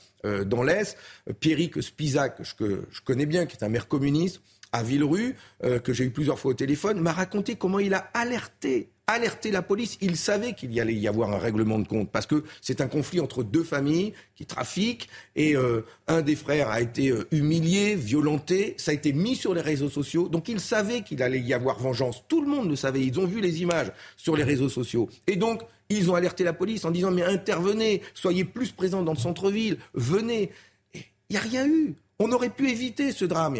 dans 0.45 0.63
l'Est, 0.63 0.97
Pierrick 1.39 1.81
Spizak, 1.81 2.41
que 2.57 2.83
je 2.91 3.01
connais 3.01 3.25
bien, 3.25 3.45
qui 3.45 3.55
est 3.55 3.63
un 3.63 3.69
maire 3.69 3.87
communiste, 3.87 4.41
à 4.71 4.83
Villerue, 4.83 5.35
euh, 5.63 5.79
que 5.79 5.93
j'ai 5.93 6.05
eu 6.05 6.11
plusieurs 6.11 6.39
fois 6.39 6.51
au 6.51 6.55
téléphone, 6.55 6.99
m'a 6.99 7.13
raconté 7.13 7.55
comment 7.55 7.79
il 7.79 7.93
a 7.93 8.09
alerté 8.13 8.91
alerté 9.09 9.51
la 9.51 9.61
police. 9.61 9.97
Il 10.01 10.15
savait 10.15 10.53
qu'il 10.53 10.73
y 10.73 10.79
allait 10.79 10.93
y 10.93 11.07
avoir 11.07 11.31
un 11.31 11.37
règlement 11.37 11.79
de 11.79 11.87
compte 11.87 12.11
parce 12.11 12.25
que 12.25 12.43
c'est 12.61 12.81
un 12.81 12.87
conflit 12.87 13.19
entre 13.19 13.43
deux 13.43 13.63
familles 13.63 14.13
qui 14.35 14.45
trafiquent 14.45 15.09
et 15.35 15.55
euh, 15.55 15.81
un 16.07 16.21
des 16.21 16.35
frères 16.35 16.69
a 16.69 16.79
été 16.81 17.09
euh, 17.09 17.27
humilié, 17.31 17.95
violenté. 17.95 18.75
Ça 18.77 18.91
a 18.91 18.93
été 18.93 19.11
mis 19.13 19.35
sur 19.35 19.53
les 19.53 19.61
réseaux 19.61 19.89
sociaux. 19.89 20.29
Donc 20.29 20.47
il 20.47 20.59
savait 20.59 21.01
qu'il 21.01 21.23
allait 21.23 21.39
y 21.39 21.53
avoir 21.53 21.79
vengeance. 21.79 22.23
Tout 22.27 22.41
le 22.41 22.47
monde 22.47 22.69
le 22.69 22.75
savait. 22.75 23.01
Ils 23.01 23.19
ont 23.19 23.25
vu 23.25 23.41
les 23.41 23.61
images 23.61 23.91
sur 24.15 24.35
les 24.35 24.43
réseaux 24.43 24.69
sociaux. 24.69 25.09
Et 25.27 25.35
donc 25.35 25.61
ils 25.89 26.11
ont 26.11 26.15
alerté 26.15 26.43
la 26.43 26.53
police 26.53 26.85
en 26.85 26.91
disant 26.91 27.11
mais 27.11 27.23
intervenez, 27.23 28.03
soyez 28.13 28.45
plus 28.45 28.71
présents 28.71 29.01
dans 29.01 29.13
le 29.13 29.17
centre-ville, 29.17 29.77
venez. 29.93 30.51
Il 30.93 31.01
n'y 31.31 31.37
a 31.37 31.41
rien 31.41 31.67
eu. 31.67 31.95
On 32.19 32.31
aurait 32.33 32.49
pu 32.49 32.69
éviter 32.69 33.13
ce 33.13 33.23
drame. 33.23 33.55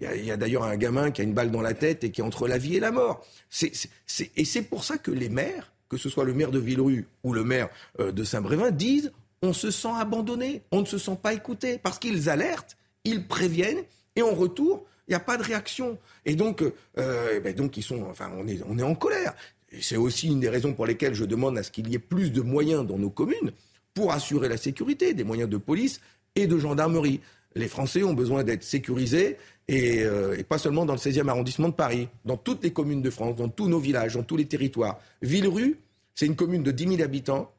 Il 0.00 0.24
y 0.24 0.30
a, 0.30 0.36
d'ailleurs 0.36 0.62
un 0.62 0.76
gamin 0.76 1.10
qui 1.10 1.20
a 1.20 1.24
une 1.24 1.34
balle 1.34 1.50
dans 1.50 1.62
la 1.62 1.74
tête 1.74 2.04
et 2.04 2.12
qui 2.12 2.20
est 2.20 2.24
entre 2.24 2.46
la 2.46 2.58
vie 2.58 2.76
et 2.76 2.80
la 2.80 2.92
mort. 2.92 3.26
et 3.62 4.44
c'est 4.44 4.62
pour 4.62 4.84
ça 4.84 4.98
que 4.98 5.10
les 5.10 5.28
maires, 5.28 5.72
que 5.88 5.96
ce 5.96 6.08
soit 6.08 6.24
le 6.24 6.32
maire 6.32 6.52
de 6.52 6.60
Villerue 6.60 7.06
ou 7.24 7.32
le 7.32 7.42
maire 7.42 7.68
euh, 7.98 8.12
de 8.12 8.22
Saint-Brévin, 8.22 8.70
disent 8.70 9.12
on 9.42 9.52
se 9.52 9.70
sent 9.70 9.92
abandonné, 9.98 10.62
on 10.70 10.80
ne 10.80 10.86
se 10.86 10.96
sent 10.96 11.18
pas 11.22 11.34
écouté, 11.34 11.78
parce 11.78 11.98
qu'ils 11.98 12.30
alertent, 12.30 12.76
ils 13.04 13.26
préviennent, 13.26 13.82
et 14.16 14.22
en 14.22 14.32
retour, 14.32 14.86
il 15.06 15.10
n'y 15.10 15.16
a 15.16 15.20
pas 15.20 15.36
de 15.36 15.42
réaction. 15.42 15.98
Et 16.24 16.34
donc, 16.34 16.62
euh, 16.98 17.40
ben 17.40 17.54
donc 17.54 17.76
ils 17.76 17.82
sont, 17.82 18.04
enfin, 18.08 18.30
on 18.38 18.46
est, 18.46 18.60
on 18.68 18.78
est 18.78 18.82
en 18.82 18.94
colère. 18.94 19.34
C'est 19.80 19.96
aussi 19.96 20.28
une 20.28 20.40
des 20.40 20.48
raisons 20.48 20.72
pour 20.72 20.86
lesquelles 20.86 21.14
je 21.14 21.24
demande 21.24 21.58
à 21.58 21.62
ce 21.62 21.70
qu'il 21.70 21.88
y 21.88 21.94
ait 21.94 21.98
plus 21.98 22.30
de 22.30 22.40
moyens 22.40 22.86
dans 22.86 22.96
nos 22.96 23.10
communes 23.10 23.52
pour 23.92 24.12
assurer 24.12 24.48
la 24.48 24.56
sécurité, 24.56 25.14
des 25.14 25.24
moyens 25.24 25.50
de 25.50 25.56
police 25.56 26.00
et 26.36 26.46
de 26.46 26.58
gendarmerie 26.58 27.20
les 27.54 27.68
Français 27.68 28.02
ont 28.02 28.14
besoin 28.14 28.44
d'être 28.44 28.64
sécurisés 28.64 29.36
euh, 29.70 30.36
et, 30.36 30.42
pas 30.42 30.58
seulement 30.58 30.84
dans 30.84 30.92
le 30.92 30.98
16e 30.98 31.28
arrondissement 31.28 31.68
de 31.68 31.74
Paris, 31.74 32.08
dans 32.24 32.36
toutes 32.36 32.62
les 32.62 32.72
communes 32.72 33.02
de 33.02 33.10
France, 33.10 33.36
dans 33.36 33.48
tous 33.48 33.68
nos 33.68 33.78
villages, 33.78 34.14
dans 34.14 34.22
tous 34.22 34.36
les 34.36 34.46
territoires. 34.46 34.98
Villerue, 35.22 35.78
c'est 36.14 36.26
une 36.26 36.36
commune 36.36 36.62
de 36.62 36.70
10 36.70 36.96
000 36.96 37.02
habitants. 37.02 37.50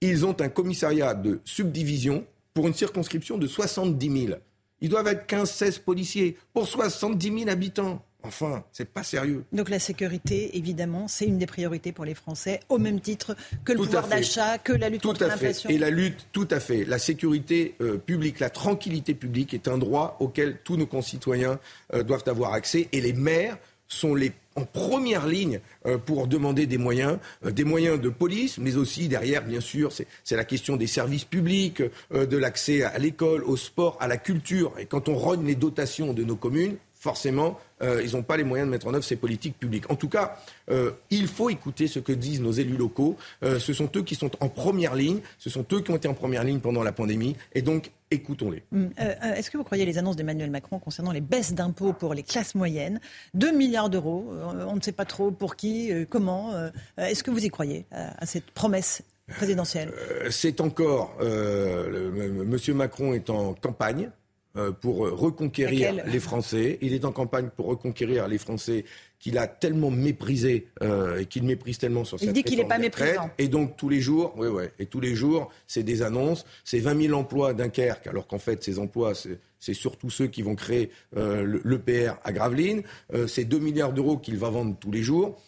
Ils 0.00 0.26
ont 0.26 0.36
un 0.40 0.48
commissariat 0.48 1.14
de 1.14 1.40
subdivision 1.44 2.26
pour 2.52 2.66
une 2.66 2.74
circonscription 2.74 3.38
de 3.38 3.46
70 3.46 4.26
000. 4.26 4.38
Ils 4.80 4.88
doivent 4.88 5.06
être 5.06 5.26
15-16 5.26 5.80
policiers 5.80 6.36
pour 6.52 6.68
70 6.68 7.38
000 7.38 7.48
habitants. 7.48 8.04
Enfin, 8.24 8.64
c'est 8.72 8.88
pas 8.88 9.02
sérieux. 9.02 9.44
Donc 9.52 9.68
la 9.68 9.78
sécurité, 9.78 10.56
évidemment, 10.56 11.08
c'est 11.08 11.26
une 11.26 11.38
des 11.38 11.46
priorités 11.46 11.92
pour 11.92 12.04
les 12.04 12.14
Français, 12.14 12.60
au 12.68 12.78
même 12.78 13.00
titre 13.00 13.36
que 13.64 13.72
le 13.72 13.78
pouvoir 13.78 14.08
d'achat, 14.08 14.58
que 14.58 14.72
la 14.72 14.88
lutte 14.88 15.02
contre 15.02 15.26
l'inflation. 15.26 15.68
Et 15.70 15.78
la 15.78 15.90
lutte, 15.90 16.26
tout 16.32 16.48
à 16.50 16.60
fait. 16.60 16.84
La 16.84 16.98
sécurité 16.98 17.74
euh, 17.80 17.98
publique, 17.98 18.40
la 18.40 18.50
tranquillité 18.50 19.14
publique 19.14 19.54
est 19.54 19.68
un 19.68 19.78
droit 19.78 20.16
auquel 20.20 20.58
tous 20.64 20.76
nos 20.76 20.86
concitoyens 20.86 21.58
euh, 21.92 22.02
doivent 22.02 22.24
avoir 22.26 22.54
accès. 22.54 22.88
Et 22.92 23.00
les 23.00 23.12
maires 23.12 23.58
sont 23.88 24.14
les 24.14 24.32
en 24.56 24.64
première 24.64 25.26
ligne 25.26 25.58
euh, 25.84 25.98
pour 25.98 26.28
demander 26.28 26.66
des 26.66 26.78
moyens, 26.78 27.18
des 27.42 27.64
moyens 27.64 28.00
de 28.00 28.08
police, 28.08 28.58
mais 28.58 28.76
aussi 28.76 29.08
derrière, 29.08 29.42
bien 29.42 29.60
sûr, 29.60 29.90
c'est 29.92 30.36
la 30.36 30.44
question 30.44 30.76
des 30.76 30.86
services 30.86 31.24
publics, 31.24 31.82
de 32.12 32.36
l'accès 32.36 32.84
à 32.84 32.96
l'école, 32.98 33.42
au 33.42 33.56
sport, 33.56 33.96
à 34.00 34.06
la 34.06 34.16
culture. 34.16 34.72
Et 34.78 34.86
quand 34.86 35.08
on 35.08 35.16
rogne 35.16 35.44
les 35.44 35.56
dotations 35.56 36.12
de 36.12 36.22
nos 36.22 36.36
communes, 36.36 36.76
forcément, 37.04 37.58
euh, 37.82 38.02
ils 38.02 38.12
n'ont 38.12 38.22
pas 38.22 38.38
les 38.38 38.44
moyens 38.44 38.66
de 38.66 38.70
mettre 38.70 38.86
en 38.86 38.94
œuvre 38.94 39.04
ces 39.04 39.16
politiques 39.16 39.58
publiques. 39.58 39.90
En 39.90 39.94
tout 39.94 40.08
cas, 40.08 40.38
euh, 40.70 40.92
il 41.10 41.28
faut 41.28 41.50
écouter 41.50 41.86
ce 41.86 41.98
que 41.98 42.12
disent 42.12 42.40
nos 42.40 42.50
élus 42.50 42.78
locaux. 42.78 43.18
Euh, 43.42 43.58
ce 43.58 43.74
sont 43.74 43.90
eux 43.94 44.02
qui 44.02 44.14
sont 44.14 44.30
en 44.40 44.48
première 44.48 44.94
ligne, 44.94 45.20
ce 45.38 45.50
sont 45.50 45.66
eux 45.72 45.82
qui 45.82 45.90
ont 45.90 45.96
été 45.96 46.08
en 46.08 46.14
première 46.14 46.44
ligne 46.44 46.60
pendant 46.60 46.82
la 46.82 46.92
pandémie, 46.92 47.36
et 47.54 47.60
donc 47.60 47.90
écoutons-les. 48.10 48.62
Hum, 48.72 48.90
est-ce 49.36 49.50
que 49.50 49.58
vous 49.58 49.64
croyez 49.64 49.84
les 49.84 49.98
annonces 49.98 50.16
d'Emmanuel 50.16 50.50
Macron 50.50 50.78
concernant 50.78 51.12
les 51.12 51.20
baisses 51.20 51.52
d'impôts 51.52 51.92
pour 51.92 52.14
les 52.14 52.22
classes 52.22 52.54
moyennes? 52.54 53.00
2 53.34 53.52
milliards 53.52 53.90
d'euros, 53.90 54.32
on 54.66 54.76
ne 54.76 54.80
sait 54.80 54.92
pas 54.92 55.04
trop 55.04 55.30
pour 55.30 55.56
qui, 55.56 55.90
comment. 56.08 56.52
Est-ce 56.96 57.22
que 57.22 57.30
vous 57.30 57.44
y 57.44 57.50
croyez 57.50 57.84
à 57.90 58.24
cette 58.24 58.50
promesse 58.52 59.02
présidentielle? 59.28 59.92
C'est 60.30 60.60
encore, 60.60 61.18
Monsieur 61.20 62.72
Macron 62.72 63.12
est 63.12 63.28
en 63.28 63.52
campagne. 63.52 64.10
Euh, 64.56 64.70
pour 64.70 64.98
reconquérir 64.98 66.04
les 66.06 66.20
Français. 66.20 66.78
Il 66.80 66.92
est 66.92 67.04
en 67.04 67.10
campagne 67.10 67.48
pour 67.56 67.66
reconquérir 67.66 68.28
les 68.28 68.38
Français 68.38 68.84
qu'il 69.18 69.36
a 69.36 69.48
tellement 69.48 69.90
méprisé 69.90 70.68
euh, 70.82 71.18
et 71.18 71.26
qu'il 71.26 71.42
méprise 71.42 71.78
tellement 71.78 72.04
sur 72.04 72.20
cette 72.20 72.28
Il 72.28 72.32
dit 72.34 72.44
qu'il 72.44 72.58
n'est 72.58 72.68
pas 72.68 72.78
méprisant. 72.78 73.30
Et 73.38 73.48
donc 73.48 73.76
tous 73.76 73.88
les 73.88 74.00
jours, 74.00 74.34
oui, 74.36 74.46
ouais, 74.46 74.70
et 74.78 74.86
tous 74.86 75.00
les 75.00 75.16
jours, 75.16 75.50
c'est 75.66 75.82
des 75.82 76.02
annonces, 76.02 76.44
c'est 76.62 76.78
20 76.78 77.06
000 77.06 77.18
emplois 77.18 77.52
Dunkerque, 77.52 78.06
alors 78.06 78.28
qu'en 78.28 78.38
fait 78.38 78.62
ces 78.62 78.78
emplois, 78.78 79.14
c'est 79.58 79.74
surtout 79.74 80.10
ceux 80.10 80.28
qui 80.28 80.42
vont 80.42 80.54
créer 80.54 80.90
euh, 81.16 81.58
l'EPR 81.64 82.12
à 82.22 82.32
Gravelines. 82.32 82.82
Euh, 83.12 83.26
c'est 83.26 83.44
2 83.44 83.58
milliards 83.58 83.92
d'euros 83.92 84.18
qu'il 84.18 84.36
va 84.36 84.50
vendre 84.50 84.76
tous 84.78 84.92
les 84.92 85.02
jours. 85.02 85.42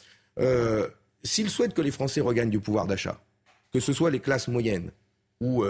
S'il 1.23 1.51
souhaite 1.51 1.75
que 1.75 1.83
les 1.83 1.93
Français 1.93 2.23
regagnent 2.23 2.51
du 2.51 2.61
pouvoir 2.61 2.87
d'achat, 2.87 3.21
que 3.73 3.79
ce 3.79 3.93
soit 3.93 4.11
les 4.11 4.21
classes 4.21 4.49
moyennes 4.49 4.91
ou 5.41 5.65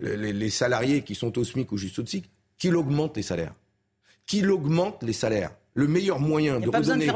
les, 0.00 0.50
salariés 0.50 1.02
qui 1.02 1.14
sont 1.14 1.36
au 1.38 1.44
SMIC 1.44 1.72
ou 1.72 1.76
juste 1.76 1.98
au 1.98 2.06
SMIC, 2.06 2.30
qu'il 2.58 2.76
augmente 2.76 3.16
les 3.16 3.22
salaires. 3.22 3.54
Qu'il 4.26 4.50
augmente 4.50 5.02
les 5.02 5.12
salaires. 5.12 5.52
Le 5.74 5.86
meilleur 5.86 6.18
moyen 6.18 6.58
de 6.58 6.68
redonner, 6.68 7.06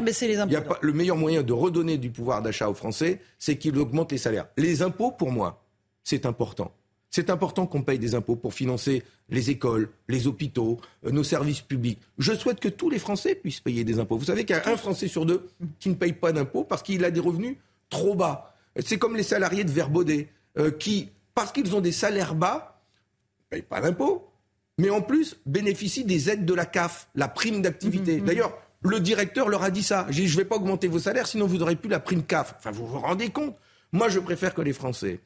le 0.81 0.93
meilleur 0.93 1.17
moyen 1.17 1.41
de 1.41 1.53
redonner 1.53 1.97
du 1.97 2.11
pouvoir 2.11 2.41
d'achat 2.41 2.69
aux 2.69 2.75
Français, 2.75 3.19
c'est 3.39 3.57
qu'il 3.57 3.77
augmente 3.77 4.11
les 4.11 4.19
salaires. 4.19 4.47
Les 4.55 4.83
impôts, 4.83 5.11
pour 5.11 5.31
moi, 5.31 5.63
c'est 6.03 6.25
important. 6.25 6.71
C'est 7.11 7.29
important 7.29 7.67
qu'on 7.67 7.81
paye 7.81 7.99
des 7.99 8.15
impôts 8.15 8.37
pour 8.37 8.53
financer 8.53 9.03
les 9.29 9.49
écoles, 9.49 9.89
les 10.07 10.27
hôpitaux, 10.27 10.79
euh, 11.05 11.11
nos 11.11 11.25
services 11.25 11.59
publics. 11.59 11.99
Je 12.17 12.33
souhaite 12.33 12.61
que 12.61 12.69
tous 12.69 12.89
les 12.89 12.99
Français 12.99 13.35
puissent 13.35 13.59
payer 13.59 13.83
des 13.83 13.99
impôts. 13.99 14.17
Vous 14.17 14.25
savez 14.25 14.45
qu'il 14.45 14.55
y 14.55 14.59
a 14.59 14.69
un 14.69 14.77
Français 14.77 15.09
sur 15.09 15.25
deux 15.25 15.49
qui 15.79 15.89
ne 15.89 15.95
paye 15.95 16.13
pas 16.13 16.31
d'impôts 16.31 16.63
parce 16.63 16.81
qu'il 16.81 17.03
a 17.03 17.11
des 17.11 17.19
revenus 17.19 17.57
trop 17.89 18.15
bas. 18.15 18.55
C'est 18.79 18.97
comme 18.97 19.17
les 19.17 19.23
salariés 19.23 19.65
de 19.65 19.71
Verbaudet 19.71 20.29
euh, 20.57 20.71
qui, 20.71 21.09
parce 21.33 21.51
qu'ils 21.51 21.75
ont 21.75 21.81
des 21.81 21.91
salaires 21.91 22.35
bas, 22.35 22.81
payent 23.49 23.61
pas 23.61 23.81
d'impôts, 23.81 24.31
mais 24.77 24.89
en 24.89 25.01
plus 25.01 25.37
bénéficient 25.45 26.05
des 26.05 26.29
aides 26.29 26.45
de 26.45 26.53
la 26.53 26.65
CAF, 26.65 27.09
la 27.15 27.27
prime 27.27 27.61
d'activité. 27.61 28.15
Mhm, 28.15 28.21
mhm. 28.21 28.25
D'ailleurs, 28.25 28.57
le 28.81 28.99
directeur 28.99 29.47
leur 29.47 29.63
a 29.63 29.69
dit 29.69 29.83
ça. 29.83 30.07
J'ai 30.09 30.23
dit, 30.23 30.27
je 30.27 30.37
ne 30.37 30.43
vais 30.43 30.47
pas 30.47 30.55
augmenter 30.55 30.87
vos 30.87 30.99
salaires, 30.99 31.27
sinon 31.27 31.45
vous 31.45 31.57
n'aurez 31.57 31.75
plus 31.75 31.89
la 31.89 31.99
prime 31.99 32.23
CAF. 32.23 32.55
Enfin, 32.57 32.71
vous 32.71 32.87
vous 32.87 32.99
rendez 32.99 33.29
compte? 33.29 33.55
Moi, 33.91 34.09
je 34.09 34.19
préfère 34.19 34.53
que 34.53 34.61
les 34.61 34.73
Français 34.73 35.19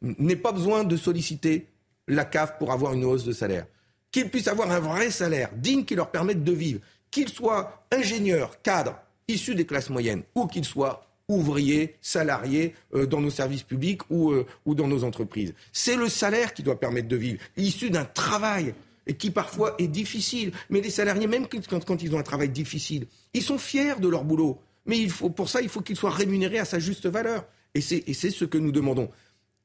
n'aient 0.00 0.36
pas 0.36 0.52
besoin 0.52 0.84
de 0.84 0.96
solliciter 0.96 1.68
la 2.06 2.24
CAF 2.24 2.58
pour 2.58 2.72
avoir 2.72 2.92
une 2.92 3.04
hausse 3.04 3.24
de 3.24 3.32
salaire. 3.32 3.66
Qu'ils 4.10 4.30
puissent 4.30 4.48
avoir 4.48 4.70
un 4.70 4.80
vrai 4.80 5.10
salaire 5.10 5.50
digne 5.56 5.84
qui 5.84 5.94
leur 5.94 6.10
permette 6.10 6.44
de 6.44 6.52
vivre. 6.52 6.80
Qu'ils 7.10 7.28
soient 7.28 7.84
ingénieurs, 7.90 8.60
cadres, 8.62 8.98
issus 9.28 9.54
des 9.54 9.66
classes 9.66 9.90
moyennes, 9.90 10.22
ou 10.34 10.46
qu'ils 10.46 10.64
soient 10.64 11.11
ouvriers, 11.32 11.96
salariés 12.00 12.74
euh, 12.94 13.06
dans 13.06 13.20
nos 13.20 13.30
services 13.30 13.62
publics 13.62 14.02
ou, 14.10 14.30
euh, 14.30 14.46
ou 14.64 14.74
dans 14.74 14.88
nos 14.88 15.04
entreprises. 15.04 15.54
C'est 15.72 15.96
le 15.96 16.08
salaire 16.08 16.54
qui 16.54 16.62
doit 16.62 16.78
permettre 16.78 17.08
de 17.08 17.16
vivre, 17.16 17.40
issu 17.56 17.90
d'un 17.90 18.04
travail 18.04 18.74
qui 19.18 19.30
parfois 19.30 19.74
est 19.78 19.88
difficile. 19.88 20.52
Mais 20.70 20.80
les 20.80 20.90
salariés, 20.90 21.26
même 21.26 21.46
quand, 21.48 21.84
quand, 21.84 22.02
ils 22.02 22.14
ont 22.14 22.18
un 22.18 22.22
travail 22.22 22.48
difficile, 22.48 23.06
ils 23.34 23.42
sont 23.42 23.58
fiers 23.58 23.98
de 24.00 24.08
leur 24.08 24.24
boulot. 24.24 24.58
Mais 24.86 24.98
il 24.98 25.10
faut, 25.10 25.30
pour 25.30 25.48
ça, 25.48 25.60
il 25.60 25.68
faut 25.68 25.80
qu'ils 25.80 25.96
soient 25.96 26.10
rémunérés 26.10 26.58
à 26.58 26.64
sa 26.64 26.78
juste 26.78 27.06
valeur. 27.06 27.44
Et 27.74 27.80
c'est 27.80 28.30
ce 28.30 28.44
que 28.44 28.58
nous 28.58 28.72
demandons. 28.72 29.10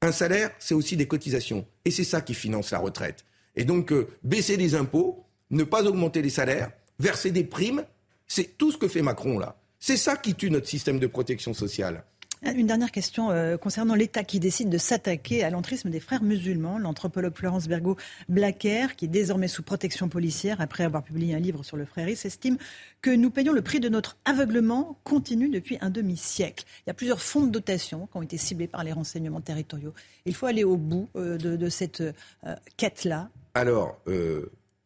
Un 0.01 0.11
salaire, 0.11 0.51
c'est 0.59 0.75
aussi 0.75 0.95
des 0.95 1.07
cotisations. 1.07 1.65
Et 1.83 1.91
c'est 1.91 2.03
ça 2.03 2.21
qui 2.21 2.33
finance 2.33 2.71
la 2.71 2.79
retraite. 2.79 3.25
Et 3.55 3.65
donc, 3.65 3.91
euh, 3.91 4.07
baisser 4.23 4.55
les 4.55 4.75
impôts, 4.75 5.25
ne 5.49 5.63
pas 5.63 5.85
augmenter 5.85 6.21
les 6.21 6.29
salaires, 6.29 6.71
verser 6.99 7.31
des 7.31 7.43
primes, 7.43 7.83
c'est 8.27 8.57
tout 8.57 8.71
ce 8.71 8.77
que 8.77 8.87
fait 8.87 9.01
Macron 9.01 9.39
là. 9.39 9.55
C'est 9.79 9.97
ça 9.97 10.17
qui 10.17 10.35
tue 10.35 10.49
notre 10.49 10.67
système 10.67 10.99
de 10.99 11.07
protection 11.07 11.53
sociale. 11.53 12.03
Une 12.43 12.67
dernière 12.67 12.91
question 12.91 13.31
euh, 13.31 13.57
concernant 13.57 13.95
l'État 13.95 14.23
qui 14.23 14.39
décide 14.39 14.69
de 14.69 14.77
s'attaquer 14.77 15.43
à 15.43 15.49
l'entrisme 15.49 15.89
des 15.89 15.99
frères 15.99 16.21
musulmans. 16.21 16.77
L'anthropologue 16.77 17.33
Florence 17.35 17.67
Bergo-Blacker, 17.67 18.95
qui 18.95 19.05
est 19.05 19.09
désormais 19.09 19.47
sous 19.47 19.63
protection 19.63 20.07
policière 20.07 20.61
après 20.61 20.83
avoir 20.83 21.03
publié 21.03 21.33
un 21.33 21.39
livre 21.39 21.63
sur 21.63 21.77
le 21.77 21.85
frérisme, 21.85 22.27
estime 22.27 22.57
que 23.01 23.09
nous 23.09 23.31
payons 23.31 23.53
le 23.53 23.63
prix 23.63 23.79
de 23.79 23.89
notre 23.89 24.17
aveuglement 24.23 24.99
continu 25.03 25.49
depuis 25.49 25.79
un 25.81 25.89
demi-siècle. 25.89 26.63
Il 26.85 26.89
y 26.89 26.91
a 26.91 26.93
plusieurs 26.93 27.21
fonds 27.21 27.43
de 27.43 27.49
dotation 27.49 28.05
qui 28.05 28.17
ont 28.17 28.21
été 28.21 28.37
ciblés 28.37 28.67
par 28.67 28.83
les 28.83 28.91
renseignements 28.91 29.41
territoriaux. 29.41 29.93
Il 30.25 30.35
faut 30.35 30.45
aller 30.45 30.63
au 30.63 30.77
bout 30.77 31.09
euh, 31.15 31.37
de, 31.37 31.69
cette 31.69 32.01
euh, 32.01 32.13
quête-là. 32.77 33.29
Alors, 33.55 33.99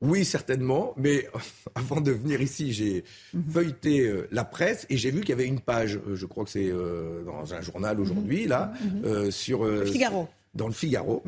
Oui, 0.02 0.26
certainement. 0.26 0.94
Mais 0.98 1.28
avant 1.76 2.02
de 2.02 2.12
venir 2.12 2.42
ici, 2.42 2.74
j'ai 2.74 3.04
Mhm. 3.34 3.44
feuilleté 3.52 4.00
euh, 4.02 4.28
la 4.32 4.44
presse 4.44 4.86
et 4.90 4.98
j'ai 4.98 5.12
vu 5.12 5.22
qu'il 5.22 5.30
y 5.30 5.34
avait 5.34 5.46
une 5.48 5.60
page, 5.62 5.98
euh, 6.08 6.16
je 6.16 6.26
crois 6.26 6.44
que 6.44 6.50
c'est 6.50 6.70
euh, 6.70 7.24
dans 7.24 7.54
un 7.54 7.62
journal 7.62 8.00
aujourd'hui, 8.00 8.46
là, 8.48 8.74
Mhm. 9.04 9.32
sur... 9.32 9.64
Le 9.66 9.86
Figaro. 9.86 10.28
Dans 10.54 10.68
le 10.68 10.74
Figaro. 10.74 11.24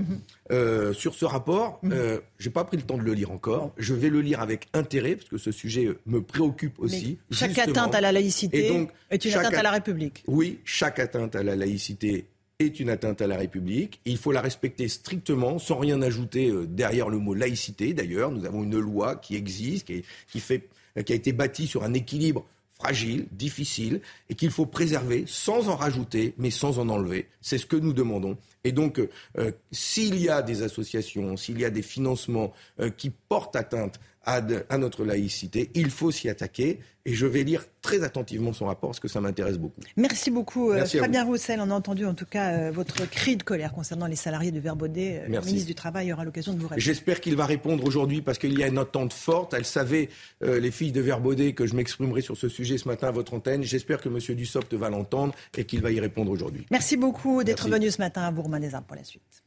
Sur 0.94 1.14
ce 1.16 1.24
rapport, 1.24 1.80
j'ai 2.40 2.50
pas 2.50 2.66
pris 2.66 2.76
le 2.76 2.84
temps 2.84 2.98
de 2.98 3.04
le 3.04 3.14
lire 3.14 3.32
encore. 3.32 3.74
Je 3.78 3.94
vais 3.94 4.10
le 4.10 4.20
lire 4.20 4.41
avec 4.41 4.68
intérêt 4.74 5.16
parce 5.16 5.30
que 5.30 5.38
ce 5.38 5.52
sujet 5.52 5.88
me 6.06 6.22
préoccupe 6.22 6.78
aussi. 6.80 7.18
Mais 7.30 7.38
chaque 7.38 7.52
justement. 7.52 7.72
atteinte 7.72 7.95
à 7.95 8.02
la 8.02 8.12
laïcité 8.12 8.66
Et 8.66 8.70
donc, 8.70 8.91
est 9.12 9.24
une 9.24 9.34
atteinte 9.34 9.54
à 9.54 9.64
la 9.64 9.72
République. 9.72 10.24
Oui, 10.28 10.60
chaque 10.66 11.00
atteinte 11.00 11.36
à 11.38 11.44
la 11.44 11.56
laïcité 11.56 12.26
est 12.60 12.80
une 12.80 12.90
atteinte 12.90 13.22
à 13.22 13.28
la 13.28 13.38
République. 13.38 14.00
Il 14.06 14.18
faut 14.18 14.32
la 14.32 14.42
respecter 14.42 14.88
strictement, 14.88 15.60
sans 15.60 15.78
rien 15.78 16.02
ajouter 16.02 16.50
euh, 16.50 16.66
derrière 16.66 17.10
le 17.10 17.18
mot 17.18 17.34
laïcité. 17.34 17.94
D'ailleurs, 17.94 18.32
nous 18.32 18.46
avons 18.46 18.64
une 18.64 18.78
loi 18.78 19.16
qui 19.16 19.36
existe, 19.36 19.88
qui, 19.88 20.04
qui 20.28 20.40
fait, 20.40 20.70
qui 21.06 21.14
a 21.14 21.16
été 21.16 21.34
bâtie 21.34 21.68
sur 21.68 21.84
un 21.84 21.94
équilibre 21.94 22.46
fragile, 22.76 23.28
difficile, 23.32 24.02
et 24.30 24.36
qu'il 24.36 24.52
faut 24.52 24.66
préserver 24.66 25.24
sans 25.26 25.70
en 25.70 25.76
rajouter, 25.76 26.34
mais 26.38 26.50
sans 26.50 26.80
en 26.80 26.90
enlever. 26.90 27.30
C'est 27.42 27.58
ce 27.58 27.66
que 27.66 27.78
nous 27.78 27.94
demandons. 27.94 28.38
Et 28.64 28.72
donc, 28.72 29.00
euh, 29.00 29.10
euh, 29.38 29.52
s'il 29.72 30.20
y 30.20 30.30
a 30.30 30.42
des 30.42 30.64
associations, 30.64 31.38
s'il 31.38 31.60
y 31.60 31.66
a 31.66 31.70
des 31.70 31.82
financements 31.82 32.54
qui 32.98 33.10
portent 33.10 33.56
atteinte 33.56 34.00
à, 34.26 34.41
de- 34.41 34.64
à 34.70 34.78
notre 34.78 35.04
laïcité, 35.06 35.70
il 35.76 35.90
faut 35.90 36.12
s'y 36.12 36.30
attaquer. 36.30 36.80
Et 37.06 37.14
je 37.16 37.26
vais 37.26 37.44
lire 37.44 37.66
très 37.82 38.02
attentivement 38.02 38.54
son 38.54 38.66
rapport 38.68 38.91
parce 38.91 39.02
que 39.02 39.10
ça 39.10 39.20
m'intéresse 39.20 39.58
beaucoup. 39.58 39.82
Merci 39.98 40.32
beaucoup, 40.32 40.72
euh, 40.72 40.76
Merci 40.76 41.00
Fabien 41.00 41.26
Roussel. 41.26 41.60
On 41.62 41.70
a 41.70 41.74
entendu 41.74 42.06
en 42.06 42.14
tout 42.14 42.26
cas 42.26 42.54
euh, 42.54 42.72
votre 42.72 43.06
cri 43.10 43.36
de 43.36 43.44
colère 43.44 43.74
concernant 43.74 44.06
les 44.08 44.16
salariés 44.16 44.52
de 44.54 44.60
Verbaudet. 44.62 45.24
Euh, 45.24 45.28
Le 45.28 45.41
ministre 45.41 45.68
du 45.68 45.76
Travail 45.76 46.14
aura 46.14 46.24
l'occasion 46.24 46.54
de 46.54 46.60
vous 46.60 46.68
répondre. 46.68 46.80
J'espère 46.82 47.20
qu'il 47.20 47.36
va 47.36 47.45
répondre 47.45 47.84
aujourd'hui 47.84 48.22
parce 48.22 48.38
qu'il 48.38 48.58
y 48.58 48.64
a 48.64 48.68
une 48.68 48.78
attente 48.78 49.12
forte. 49.12 49.54
Elle 49.54 49.66
savait, 49.66 50.08
euh, 50.44 50.62
les 50.62 50.72
filles 50.72 50.94
de 50.94 51.02
Verbaudet, 51.02 51.52
que 51.52 51.66
je 51.68 51.76
m'exprimerai 51.76 52.22
sur 52.22 52.38
ce 52.38 52.48
sujet 52.48 52.78
ce 52.78 52.88
matin 52.88 53.08
à 53.10 53.12
votre 53.12 53.34
antenne. 53.34 53.64
J'espère 53.64 54.00
que 54.00 54.08
M. 54.08 54.20
Dussopt 54.38 54.74
va 54.74 54.90
l'entendre 54.90 55.36
et 55.58 55.66
qu'il 55.66 55.82
va 55.82 55.91
y 55.91 56.00
répondre 56.00 56.32
aujourd'hui. 56.32 56.66
Merci 56.72 56.95
beaucoup 56.95 57.44
d'être 57.44 57.68
venu 57.68 57.91
ce 57.91 57.98
matin 58.02 58.22
à 58.22 58.28
Arts 58.28 58.34
pour 58.86 58.95
la 58.95 59.04
suite. 59.04 59.44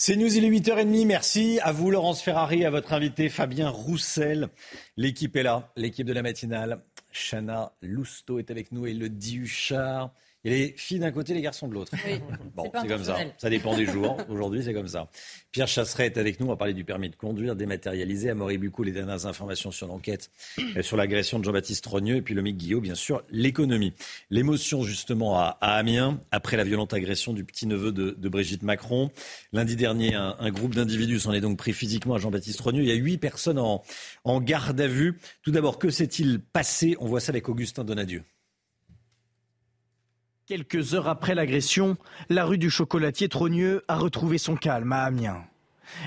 C'est 0.00 0.14
News, 0.14 0.36
il 0.36 0.44
est 0.44 0.48
8h30. 0.48 1.06
Merci 1.06 1.58
à 1.60 1.72
vous, 1.72 1.90
Laurence 1.90 2.22
Ferrari, 2.22 2.64
à 2.64 2.70
votre 2.70 2.92
invité 2.92 3.28
Fabien 3.28 3.68
Roussel. 3.68 4.48
L'équipe 4.96 5.34
est 5.34 5.42
là, 5.42 5.72
l'équipe 5.74 6.06
de 6.06 6.12
la 6.12 6.22
matinale. 6.22 6.84
Chana 7.10 7.72
Lousteau 7.82 8.38
est 8.38 8.52
avec 8.52 8.70
nous 8.70 8.86
et 8.86 8.94
le 8.94 9.08
Huchard. 9.08 10.14
A 10.48 10.50
les 10.50 10.74
filles 10.76 10.98
d'un 10.98 11.10
côté, 11.10 11.34
les 11.34 11.42
garçons 11.42 11.68
de 11.68 11.74
l'autre. 11.74 11.92
Oui, 12.06 12.20
Bon, 12.54 12.70
c'est 12.80 12.88
comme 12.88 13.04
ça. 13.04 13.18
Ça 13.36 13.50
dépend 13.50 13.76
des 13.76 13.86
jours. 13.86 14.16
Aujourd'hui, 14.28 14.62
c'est 14.62 14.72
comme 14.72 14.88
ça. 14.88 15.08
Pierre 15.52 15.68
Chasseret 15.68 16.06
est 16.06 16.18
avec 16.18 16.40
nous. 16.40 16.46
On 16.46 16.50
va 16.50 16.56
parler 16.56 16.74
du 16.74 16.84
permis 16.84 17.10
de 17.10 17.16
conduire 17.16 17.54
dématérialisé. 17.56 18.30
Amaury 18.30 18.58
Bucou, 18.58 18.82
les 18.82 18.92
dernières 18.92 19.26
informations 19.26 19.70
sur 19.70 19.86
l'enquête 19.86 20.30
euh, 20.76 20.82
sur 20.82 20.96
l'agression 20.96 21.38
de 21.38 21.44
Jean-Baptiste 21.44 21.84
Trogneux. 21.84 22.16
Et 22.16 22.22
puis 22.22 22.34
Lomique 22.34 22.56
Guillot, 22.56 22.80
bien 22.80 22.94
sûr, 22.94 23.22
l'économie. 23.30 23.92
L'émotion, 24.30 24.82
justement, 24.82 25.38
à, 25.38 25.58
à 25.60 25.74
Amiens, 25.76 26.20
après 26.30 26.56
la 26.56 26.64
violente 26.64 26.94
agression 26.94 27.32
du 27.32 27.44
petit-neveu 27.44 27.92
de, 27.92 28.16
de 28.18 28.28
Brigitte 28.28 28.62
Macron. 28.62 29.10
Lundi 29.52 29.76
dernier, 29.76 30.14
un, 30.14 30.36
un 30.38 30.50
groupe 30.50 30.74
d'individus 30.74 31.20
s'en 31.20 31.32
est 31.32 31.40
donc 31.40 31.58
pris 31.58 31.72
physiquement 31.72 32.14
à 32.14 32.18
Jean-Baptiste 32.18 32.58
Trogneux. 32.58 32.82
Il 32.82 32.88
y 32.88 32.92
a 32.92 32.94
huit 32.94 33.18
personnes 33.18 33.58
en, 33.58 33.82
en 34.24 34.40
garde 34.40 34.80
à 34.80 34.86
vue. 34.86 35.18
Tout 35.42 35.50
d'abord, 35.50 35.78
que 35.78 35.90
s'est-il 35.90 36.40
passé? 36.40 36.96
On 37.00 37.06
voit 37.06 37.20
ça 37.20 37.30
avec 37.30 37.48
Augustin 37.48 37.84
Donadieu. 37.84 38.22
Quelques 40.48 40.94
heures 40.94 41.08
après 41.08 41.34
l'agression, 41.34 41.98
la 42.30 42.46
rue 42.46 42.56
du 42.56 42.70
Chocolatier 42.70 43.28
Trogneux 43.28 43.84
a 43.86 43.96
retrouvé 43.98 44.38
son 44.38 44.56
calme 44.56 44.94
à 44.94 45.02
Amiens. 45.02 45.44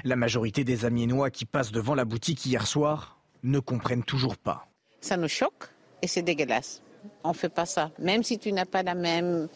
La 0.03 0.15
majorité 0.15 0.63
des 0.63 0.83
Amiénois 0.83 1.29
qui 1.29 1.45
passent 1.45 1.71
devant 1.71 1.93
la 1.93 2.05
boutique 2.05 2.43
hier 2.47 2.65
soir 2.65 3.19
ne 3.43 3.59
comprennent 3.59 4.01
toujours 4.03 4.37
pas. 4.37 4.67
Ça 4.99 5.15
nous 5.15 5.27
choque 5.27 5.69
et 6.01 6.07
c'est 6.07 6.23
dégueulasse. 6.23 6.81
On 7.23 7.29
ne 7.29 7.33
fait 7.35 7.49
pas 7.49 7.67
ça. 7.67 7.91
Même 7.99 8.23
si 8.23 8.39
tu 8.39 8.51
n'as 8.51 8.65
pas 8.65 8.81
la 8.81 8.95
même, 8.95 9.47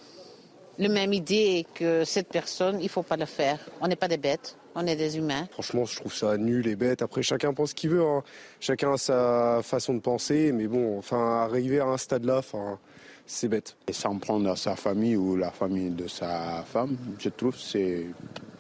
le 0.78 0.88
même 0.88 1.14
idée 1.14 1.66
que 1.74 2.04
cette 2.06 2.30
personne, 2.30 2.80
il 2.80 2.84
ne 2.84 2.90
faut 2.90 3.02
pas 3.02 3.18
le 3.18 3.26
faire. 3.26 3.58
On 3.82 3.88
n'est 3.88 3.96
pas 3.96 4.08
des 4.08 4.18
bêtes, 4.18 4.56
on 4.76 4.86
est 4.86 4.96
des 4.96 5.18
humains. 5.18 5.48
Franchement, 5.50 5.86
je 5.86 5.96
trouve 5.96 6.14
ça 6.14 6.38
nul 6.38 6.68
et 6.68 6.76
bête. 6.76 7.02
Après, 7.02 7.24
chacun 7.24 7.56
pense 7.56 7.72
ce 7.72 7.76
qu'il 7.76 7.90
veut. 7.90 8.04
hein. 8.06 8.22
Chacun 8.60 8.94
a 8.94 8.98
sa 8.98 9.62
façon 9.64 9.96
de 9.96 10.00
penser. 10.00 10.52
Mais 10.52 10.68
bon, 10.68 11.00
enfin, 11.00 11.42
arriver 11.42 11.80
à 11.80 11.86
un 11.88 11.98
stade-là, 11.98 12.38
enfin, 12.38 12.78
c'est 13.26 13.48
bête. 13.48 13.78
Et 13.88 13.94
s'en 13.94 14.18
prendre 14.20 14.50
à 14.50 14.56
sa 14.56 14.76
famille 14.76 15.16
ou 15.16 15.36
la 15.36 15.52
famille 15.52 15.90
de 15.90 16.08
sa 16.08 16.64
femme, 16.64 16.98
je 17.20 17.30
trouve 17.30 17.54
que 17.56 17.62
c'est 17.62 18.06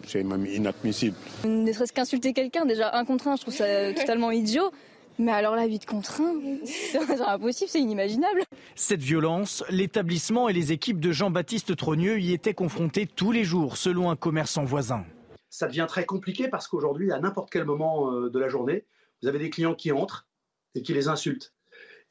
c'est 0.07 0.23
même 0.23 0.45
inadmissible. 0.45 1.15
Ne 1.45 1.71
serait-ce 1.71 1.93
qu'insulter 1.93 2.33
quelqu'un, 2.33 2.65
déjà 2.65 2.95
un 2.95 3.05
contre 3.05 3.27
un, 3.27 3.35
je 3.35 3.41
trouve 3.41 3.55
ça 3.55 3.93
totalement 3.95 4.31
idiot. 4.31 4.71
Mais 5.17 5.31
alors 5.31 5.55
la 5.55 5.65
vie 5.65 5.79
de 5.79 5.85
contre 5.85 6.21
un, 6.21 6.35
c'est 6.65 6.97
impossible, 7.21 7.69
c'est 7.69 7.79
inimaginable. 7.79 8.43
Cette 8.75 9.01
violence, 9.01 9.63
l'établissement 9.69 10.49
et 10.49 10.53
les 10.53 10.73
équipes 10.73 10.99
de 10.99 11.11
Jean-Baptiste 11.13 11.75
Trogneux 11.75 12.19
y 12.19 12.33
étaient 12.33 12.53
confrontés 12.53 13.07
tous 13.07 13.31
les 13.31 13.45
jours, 13.45 13.77
selon 13.77 14.11
un 14.11 14.17
commerçant 14.17 14.65
voisin. 14.65 15.05
ça 15.49 15.67
devient 15.67 15.85
très 15.87 16.05
compliqué 16.05 16.49
parce 16.49 16.67
qu'aujourd'hui, 16.67 17.13
à 17.13 17.19
n'importe 17.19 17.49
quel 17.49 17.63
moment 17.63 18.11
euh, 18.11 18.29
de 18.29 18.39
la 18.39 18.49
journée, 18.49 18.85
vous 19.21 19.29
avez 19.29 19.39
des 19.39 19.49
clients 19.49 19.73
qui 19.73 19.93
entrent 19.93 20.27
et 20.75 20.81
qui 20.81 20.93
les 20.93 21.07
insultent. 21.07 21.54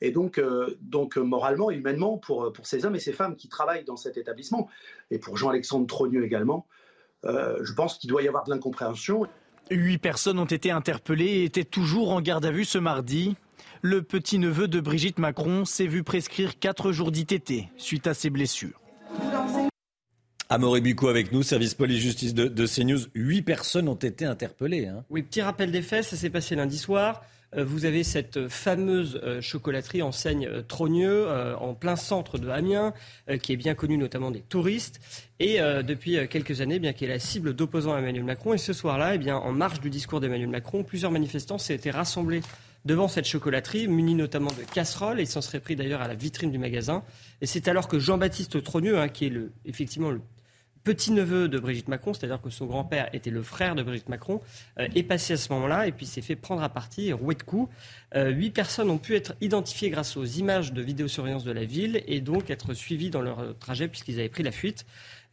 Et 0.00 0.10
donc, 0.10 0.38
euh, 0.38 0.76
donc 0.80 1.16
euh, 1.16 1.22
moralement, 1.22 1.70
humainement, 1.70 2.18
pour, 2.18 2.52
pour 2.52 2.66
ces 2.66 2.84
hommes 2.84 2.96
et 2.96 3.00
ces 3.00 3.12
femmes 3.12 3.36
qui 3.36 3.48
travaillent 3.48 3.84
dans 3.84 3.96
cet 3.96 4.16
établissement, 4.16 4.68
et 5.10 5.18
pour 5.18 5.36
Jean-Alexandre 5.36 5.86
Trogneux 5.86 6.24
également, 6.24 6.66
euh, 7.24 7.58
je 7.62 7.72
pense 7.72 7.96
qu'il 7.98 8.10
doit 8.10 8.22
y 8.22 8.28
avoir 8.28 8.44
de 8.44 8.50
l'incompréhension. 8.50 9.26
Huit 9.70 9.98
personnes 9.98 10.38
ont 10.38 10.44
été 10.44 10.70
interpellées 10.70 11.24
et 11.24 11.44
étaient 11.44 11.64
toujours 11.64 12.10
en 12.12 12.20
garde 12.20 12.44
à 12.44 12.50
vue 12.50 12.66
ce 12.66 12.76
mardi. 12.76 13.36
Le 13.80 14.02
petit-neveu 14.02 14.68
de 14.68 14.80
Brigitte 14.80 15.18
Macron 15.18 15.64
s'est 15.64 15.86
vu 15.86 16.02
prescrire 16.02 16.58
quatre 16.58 16.92
jours 16.92 17.10
d'ITT 17.10 17.68
suite 17.76 18.06
à 18.06 18.14
ses 18.14 18.30
blessures. 18.30 18.80
Amaury 20.50 20.82
Bucco 20.82 21.08
avec 21.08 21.32
nous, 21.32 21.42
service 21.42 21.74
police-justice 21.74 22.34
de, 22.34 22.46
de 22.46 22.66
CNews. 22.66 23.00
Huit 23.14 23.42
personnes 23.42 23.88
ont 23.88 23.94
été 23.94 24.26
interpellées. 24.26 24.86
hein. 24.86 25.04
Oui, 25.08 25.22
petit 25.22 25.40
rappel 25.40 25.72
des 25.72 25.82
faits, 25.82 26.04
ça 26.04 26.16
s'est 26.16 26.30
passé 26.30 26.54
lundi 26.54 26.76
soir. 26.76 27.22
Euh, 27.56 27.64
Vous 27.64 27.84
avez 27.84 28.04
cette 28.04 28.48
fameuse 28.48 29.20
euh, 29.22 29.40
chocolaterie 29.40 30.02
enseigne 30.02 30.46
euh, 30.46 30.62
Trogneux 30.62 31.26
en 31.58 31.74
plein 31.74 31.96
centre 31.96 32.38
de 32.38 32.48
Amiens, 32.48 32.92
qui 33.42 33.52
est 33.52 33.56
bien 33.56 33.74
connue 33.74 33.96
notamment 33.96 34.30
des 34.30 34.40
touristes, 34.40 35.00
et 35.40 35.58
depuis 35.82 36.16
quelques 36.28 36.60
années, 36.60 36.78
bien 36.78 36.92
qui 36.92 37.04
est 37.04 37.08
la 37.08 37.18
cible 37.18 37.54
d'opposants 37.54 37.94
à 37.94 37.98
Emmanuel 37.98 38.24
Macron. 38.24 38.54
Et 38.54 38.58
ce 38.58 38.72
soir-là, 38.72 39.14
eh 39.14 39.18
bien, 39.18 39.36
en 39.36 39.52
marge 39.52 39.80
du 39.80 39.90
discours 39.90 40.20
d'Emmanuel 40.20 40.48
Macron, 40.48 40.82
plusieurs 40.82 41.10
manifestants 41.10 41.58
s'étaient 41.58 41.90
rassemblés 41.90 42.40
devant 42.84 43.08
cette 43.08 43.26
chocolaterie, 43.26 43.88
munis 43.88 44.14
notamment 44.14 44.50
de 44.50 44.62
casseroles, 44.72 45.20
et 45.20 45.26
s'en 45.26 45.40
seraient 45.40 45.60
pris 45.60 45.76
d'ailleurs 45.76 46.02
à 46.02 46.08
la 46.08 46.14
vitrine 46.14 46.50
du 46.50 46.58
magasin. 46.58 47.02
Et 47.40 47.46
c'est 47.46 47.68
alors 47.68 47.88
que 47.88 47.98
Jean-Baptiste 47.98 48.62
Trogneux, 48.62 48.98
hein, 48.98 49.08
qui 49.08 49.26
est 49.26 49.30
le, 49.30 49.52
effectivement 49.64 50.10
le 50.10 50.20
petit-neveu 50.84 51.48
de 51.48 51.58
Brigitte 51.58 51.88
Macron, 51.88 52.12
c'est-à-dire 52.12 52.40
que 52.40 52.50
son 52.50 52.66
grand-père 52.66 53.08
était 53.14 53.30
le 53.30 53.42
frère 53.42 53.74
de 53.74 53.82
Brigitte 53.82 54.10
Macron, 54.10 54.40
euh, 54.78 54.86
est 54.94 55.02
passé 55.02 55.32
à 55.32 55.36
ce 55.36 55.52
moment-là 55.52 55.86
et 55.86 55.92
puis 55.92 56.06
s'est 56.06 56.22
fait 56.22 56.36
prendre 56.36 56.62
à 56.62 56.68
partie, 56.68 57.12
roué 57.12 57.34
de 57.34 57.42
coups. 57.42 57.72
Euh, 58.14 58.28
huit 58.30 58.50
personnes 58.50 58.90
ont 58.90 58.98
pu 58.98 59.16
être 59.16 59.34
identifiées 59.40 59.90
grâce 59.90 60.16
aux 60.16 60.24
images 60.24 60.72
de 60.72 60.82
vidéosurveillance 60.82 61.42
de 61.42 61.52
la 61.52 61.64
ville 61.64 62.02
et 62.06 62.20
donc 62.20 62.50
être 62.50 62.74
suivies 62.74 63.10
dans 63.10 63.22
leur 63.22 63.40
euh, 63.40 63.52
trajet 63.58 63.88
puisqu'ils 63.88 64.20
avaient 64.20 64.28
pris 64.28 64.42
la 64.42 64.52
fuite 64.52 64.84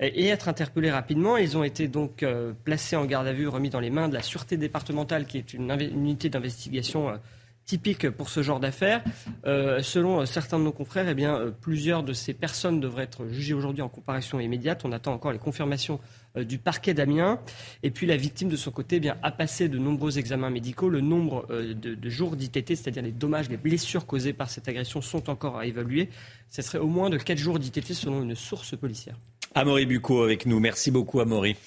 euh, 0.02 0.10
et 0.14 0.28
être 0.28 0.48
interpellés 0.48 0.90
rapidement. 0.90 1.38
Ils 1.38 1.58
ont 1.58 1.64
été 1.64 1.88
donc 1.88 2.26
placés 2.64 2.96
en 2.96 3.06
garde 3.06 3.28
à 3.28 3.34
vue, 3.34 3.48
remis 3.48 3.70
dans 3.70 3.80
les 3.80 3.90
mains 3.90 4.08
de 4.08 4.14
la 4.14 4.24
sûreté 4.24 4.58
départementale, 4.58 5.26
qui 5.26 5.38
est 5.38 5.54
une, 5.54 5.70
une 5.70 5.82
unité 5.82 6.30
d'investigation 6.30 7.20
typique 7.66 8.10
pour 8.10 8.30
ce 8.30 8.44
genre 8.44 8.60
d'affaires. 8.60 9.04
Euh, 9.46 9.82
selon 9.82 10.22
euh, 10.22 10.26
certains 10.26 10.60
de 10.60 10.64
nos 10.64 10.72
confrères, 10.72 11.08
eh 11.08 11.14
bien, 11.14 11.36
euh, 11.36 11.52
plusieurs 11.52 12.04
de 12.04 12.14
ces 12.14 12.34
personnes 12.34 12.80
devraient 12.80 13.04
être 13.04 13.28
jugées 13.28 13.54
aujourd'hui 13.54 13.82
en 13.82 13.90
comparution 13.90 14.40
immédiate. 14.40 14.82
On 14.84 14.92
attend 14.92 15.14
encore 15.14 15.32
les 15.32 15.40
confirmations 15.40 16.00
du 16.36 16.58
parquet 16.58 16.94
d'Amiens. 16.94 17.40
Et 17.84 17.92
puis 17.92 18.08
la 18.08 18.16
victime, 18.16 18.48
de 18.48 18.56
son 18.56 18.72
côté, 18.72 18.98
eh 18.98 19.00
bien, 19.02 19.18
a 19.22 19.32
passé 19.32 19.68
de 19.68 19.78
nombreux 19.78 20.18
examens 20.18 20.50
médicaux. 20.50 20.90
Le 20.90 21.02
nombre 21.02 21.46
de, 21.50 21.74
de 21.74 22.10
jours 22.10 22.38
d'ITT, 22.38 22.70
c'est-à-dire 22.70 23.04
les 23.04 23.12
dommages, 23.12 23.50
les 23.50 23.58
blessures 23.58 24.06
causées 24.06 24.32
par 24.32 24.50
cette 24.50 24.68
agression, 24.70 25.02
sont 25.02 25.30
encore 25.30 25.58
à 25.58 25.66
évaluer. 25.66 26.10
Ce 26.50 26.62
serait 26.62 26.78
au 26.78 26.88
moins 26.88 27.10
de 27.10 27.18
4 27.18 27.38
jours 27.38 27.60
d'ITT 27.60 27.94
selon 27.94 28.24
une 28.24 28.36
source 28.36 28.78
policière. 28.78 29.18
Amaury 29.56 29.86
Bucco 29.86 30.24
avec 30.24 30.46
nous. 30.46 30.62
Merci 30.62 30.92
beaucoup, 30.92 31.20
Amaury. 31.20 31.58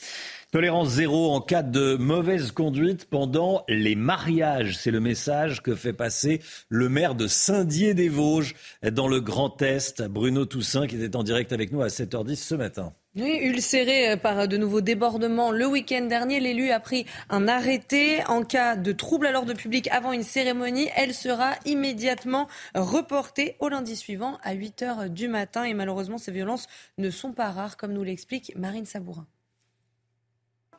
Tolérance 0.55 0.91
zéro 0.91 1.33
en 1.33 1.41
cas 1.41 1.65
de 1.65 1.97
mauvaise 1.97 2.53
conduite 2.53 3.07
pendant 3.07 3.65
les 3.67 3.97
mariages. 3.97 4.79
C'est 4.79 4.93
le 4.93 5.01
message 5.01 5.65
que 5.65 5.75
fait 5.75 5.93
passer 5.93 6.41
le 6.69 6.89
maire 6.89 7.17
de 7.17 7.27
Saint-Dié-des-Vosges 7.27 8.55
dans 8.93 9.09
le 9.09 9.21
Grand 9.21 9.61
Est, 9.63 10.03
Bruno 10.03 10.45
Toussaint, 10.45 10.87
qui 10.87 10.95
était 10.95 11.17
en 11.17 11.25
direct 11.25 11.53
avec 11.53 11.73
nous 11.73 11.83
à 11.83 11.89
7h10 11.89 12.37
ce 12.37 12.55
matin. 12.55 12.93
Oui, 13.17 13.41
ulcéré 13.43 14.17
par 14.17 14.47
de 14.47 14.57
nouveaux 14.57 14.81
débordements 14.81 15.51
le 15.51 15.67
week-end 15.67 16.07
dernier, 16.07 16.39
l'élu 16.39 16.71
a 16.71 16.79
pris 16.79 17.05
un 17.31 17.49
arrêté 17.49 18.25
en 18.29 18.45
cas 18.45 18.77
de 18.77 18.93
trouble 18.93 19.27
à 19.27 19.33
l'ordre 19.33 19.55
public 19.55 19.89
avant 19.89 20.13
une 20.13 20.23
cérémonie. 20.23 20.89
Elle 20.95 21.15
sera 21.15 21.55
immédiatement 21.65 22.47
reportée 22.77 23.57
au 23.59 23.69
lundi 23.69 23.97
suivant 23.97 24.39
à 24.45 24.53
8 24.53 24.83
h 24.83 25.09
du 25.09 25.27
matin. 25.27 25.65
Et 25.65 25.75
malheureusement, 25.75 26.19
ces 26.19 26.31
violences 26.31 26.69
ne 26.97 27.11
sont 27.11 27.33
pas 27.33 27.51
rares, 27.51 27.77
comme 27.77 27.93
nous 27.93 28.05
l'explique 28.05 28.53
Marine 28.55 28.87
Sabourin. 28.87 29.27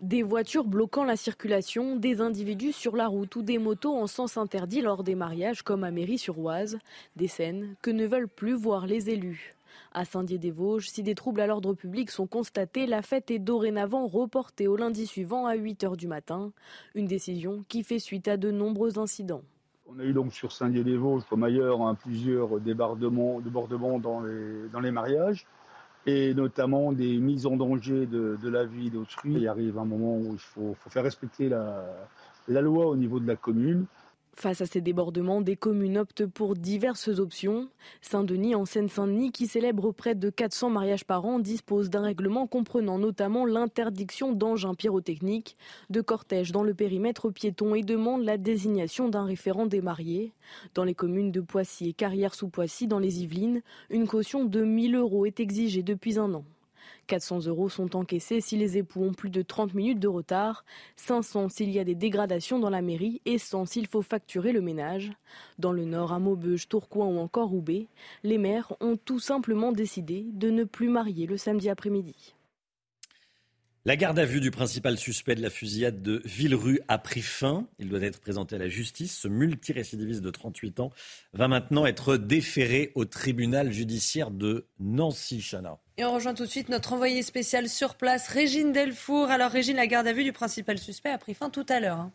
Des 0.05 0.21
voitures 0.21 0.65
bloquant 0.65 1.03
la 1.03 1.15
circulation, 1.15 1.95
des 1.95 2.21
individus 2.21 2.73
sur 2.73 2.95
la 2.95 3.07
route 3.07 3.35
ou 3.37 3.41
des 3.41 3.57
motos 3.57 3.95
en 3.95 4.05
sens 4.05 4.37
interdit 4.37 4.81
lors 4.81 5.03
des 5.03 5.15
mariages 5.15 5.63
comme 5.63 5.83
à 5.83 5.89
Mairie-sur-Oise. 5.89 6.77
Des 7.15 7.27
scènes 7.27 7.75
que 7.81 7.89
ne 7.89 8.05
veulent 8.05 8.27
plus 8.27 8.53
voir 8.53 8.85
les 8.85 9.09
élus. 9.09 9.55
À 9.93 10.05
Saint-Dié-des-Vosges, 10.05 10.89
si 10.89 11.01
des 11.01 11.15
troubles 11.15 11.41
à 11.41 11.47
l'ordre 11.47 11.73
public 11.73 12.11
sont 12.11 12.27
constatés, 12.27 12.85
la 12.85 13.01
fête 13.01 13.31
est 13.31 13.39
dorénavant 13.39 14.05
reportée 14.05 14.67
au 14.67 14.75
lundi 14.75 15.07
suivant 15.07 15.47
à 15.47 15.55
8h 15.55 15.97
du 15.97 16.07
matin. 16.07 16.51
Une 16.93 17.07
décision 17.07 17.65
qui 17.67 17.81
fait 17.81 17.97
suite 17.97 18.27
à 18.27 18.37
de 18.37 18.51
nombreux 18.51 18.99
incidents. 18.99 19.41
On 19.87 19.97
a 19.97 20.03
eu 20.03 20.13
donc 20.13 20.33
sur 20.33 20.51
Saint-Dié-des-Vosges, 20.51 21.23
comme 21.27 21.43
ailleurs, 21.43 21.81
hein, 21.81 21.95
plusieurs 21.95 22.59
débordements, 22.59 23.39
dans 23.99 24.21
les 24.21 24.91
mariages 24.91 25.47
et 26.05 26.33
notamment 26.33 26.91
des 26.91 27.17
mises 27.17 27.45
en 27.45 27.55
danger 27.55 28.05
de, 28.05 28.37
la 28.43 28.65
vie 28.65 28.89
d'autrui. 28.89 29.33
Il 29.33 29.47
arrive 29.47 29.77
un 29.77 29.85
moment 29.85 30.17
où 30.17 30.33
il 30.33 30.39
faut, 30.39 30.75
faire 30.89 31.03
respecter 31.03 31.49
la 31.49 32.61
loi 32.61 32.87
au 32.87 32.95
niveau 32.95 33.19
de 33.19 33.27
la 33.27 33.35
commune. 33.35 33.85
Face 34.37 34.59
à 34.59 34.65
ces 34.65 34.81
débordements, 34.81 35.39
des 35.39 35.55
communes 35.55 35.97
optent 35.97 36.25
pour 36.25 36.55
diverses 36.55 37.07
options. 37.07 37.69
Saint-Denis, 38.01 38.53
en 38.53 38.65
Seine-Saint-Denis, 38.65 39.31
qui 39.31 39.47
célèbre 39.47 39.93
près 39.93 40.13
de 40.13 40.29
400 40.29 40.69
mariages 40.69 41.05
par 41.05 41.25
an, 41.25 41.39
dispose 41.39 41.89
d'un 41.89 42.01
règlement 42.01 42.45
comprenant 42.45 42.99
notamment 42.99 43.45
l'interdiction 43.45 44.33
d'engins 44.33 44.75
pyrotechniques, 44.75 45.55
de 45.89 46.01
cortèges 46.01 46.51
dans 46.51 46.63
le 46.63 46.73
périmètre 46.73 47.29
piéton 47.29 47.75
et 47.75 47.83
demande 47.83 48.25
la 48.25 48.37
désignation 48.37 49.07
d'un 49.07 49.23
référent 49.23 49.67
des 49.67 49.81
mariés. 49.81 50.33
Dans 50.73 50.83
les 50.83 50.95
communes 50.95 51.31
de 51.31 51.39
Poissy 51.41 51.89
et 51.89 51.93
Carrière-sous-Poissy, 51.93 52.87
dans 52.87 52.99
les 52.99 53.23
Yvelines, 53.23 53.61
une 53.89 54.05
caution 54.05 54.43
de 54.43 54.63
1000 54.63 54.95
euros 54.95 55.25
est 55.25 55.39
exigée 55.39 55.81
depuis 55.81 56.19
un 56.19 56.33
an. 56.33 56.43
400 57.07 57.47
euros 57.47 57.69
sont 57.69 57.95
encaissés 57.95 58.41
si 58.41 58.57
les 58.57 58.77
époux 58.77 59.03
ont 59.03 59.13
plus 59.13 59.29
de 59.29 59.41
30 59.41 59.73
minutes 59.73 59.99
de 59.99 60.07
retard, 60.07 60.65
500 60.95 61.49
s'il 61.49 61.71
y 61.71 61.79
a 61.79 61.83
des 61.83 61.95
dégradations 61.95 62.59
dans 62.59 62.69
la 62.69 62.81
mairie 62.81 63.21
et 63.25 63.37
100 63.37 63.65
s'il 63.65 63.87
faut 63.87 64.01
facturer 64.01 64.51
le 64.51 64.61
ménage. 64.61 65.11
Dans 65.59 65.71
le 65.71 65.85
nord, 65.85 66.13
à 66.13 66.19
Maubeuge, 66.19 66.67
Tourcoing 66.67 67.07
ou 67.07 67.19
encore 67.19 67.49
Roubaix, 67.49 67.87
les 68.23 68.37
maires 68.37 68.73
ont 68.81 68.97
tout 68.97 69.19
simplement 69.19 69.71
décidé 69.71 70.25
de 70.33 70.49
ne 70.49 70.63
plus 70.63 70.89
marier 70.89 71.25
le 71.27 71.37
samedi 71.37 71.69
après-midi. 71.69 72.35
La 73.87 73.97
garde 73.97 74.17
à 74.17 74.25
vue 74.25 74.41
du 74.41 74.49
principal 74.49 74.97
suspect 74.97 75.35
de 75.35 75.43
la 75.43 75.51
fusillade 75.51 76.01
de 76.01 76.19
Villerue 76.25 76.79
a 76.87 76.97
pris 76.97 77.21
fin. 77.21 77.67
Il 77.77 77.87
doit 77.87 78.01
être 78.01 78.19
présenté 78.19 78.55
à 78.55 78.57
la 78.57 78.67
justice. 78.67 79.15
Ce 79.15 79.27
multirécidiviste 79.27 80.21
de 80.21 80.31
38 80.31 80.79
ans 80.79 80.89
va 81.33 81.47
maintenant 81.47 81.85
être 81.85 82.17
déféré 82.17 82.91
au 82.95 83.05
tribunal 83.05 83.71
judiciaire 83.71 84.31
de 84.31 84.65
Nancy, 84.79 85.39
Chana. 85.39 85.77
Et 85.97 86.03
on 86.03 86.15
rejoint 86.15 86.33
tout 86.33 86.45
de 86.45 86.49
suite 86.49 86.69
notre 86.69 86.93
envoyé 86.93 87.21
spécial 87.21 87.69
sur 87.69 87.93
place, 87.93 88.27
Régine 88.27 88.71
Delfour. 88.71 89.29
Alors 89.29 89.51
Régine, 89.51 89.75
la 89.75 89.85
garde 89.85 90.07
à 90.07 90.13
vue 90.13 90.23
du 90.23 90.33
principal 90.33 90.79
suspect 90.79 91.11
a 91.11 91.19
pris 91.19 91.35
fin 91.35 91.51
tout 91.51 91.65
à 91.69 91.79
l'heure. 91.79 92.09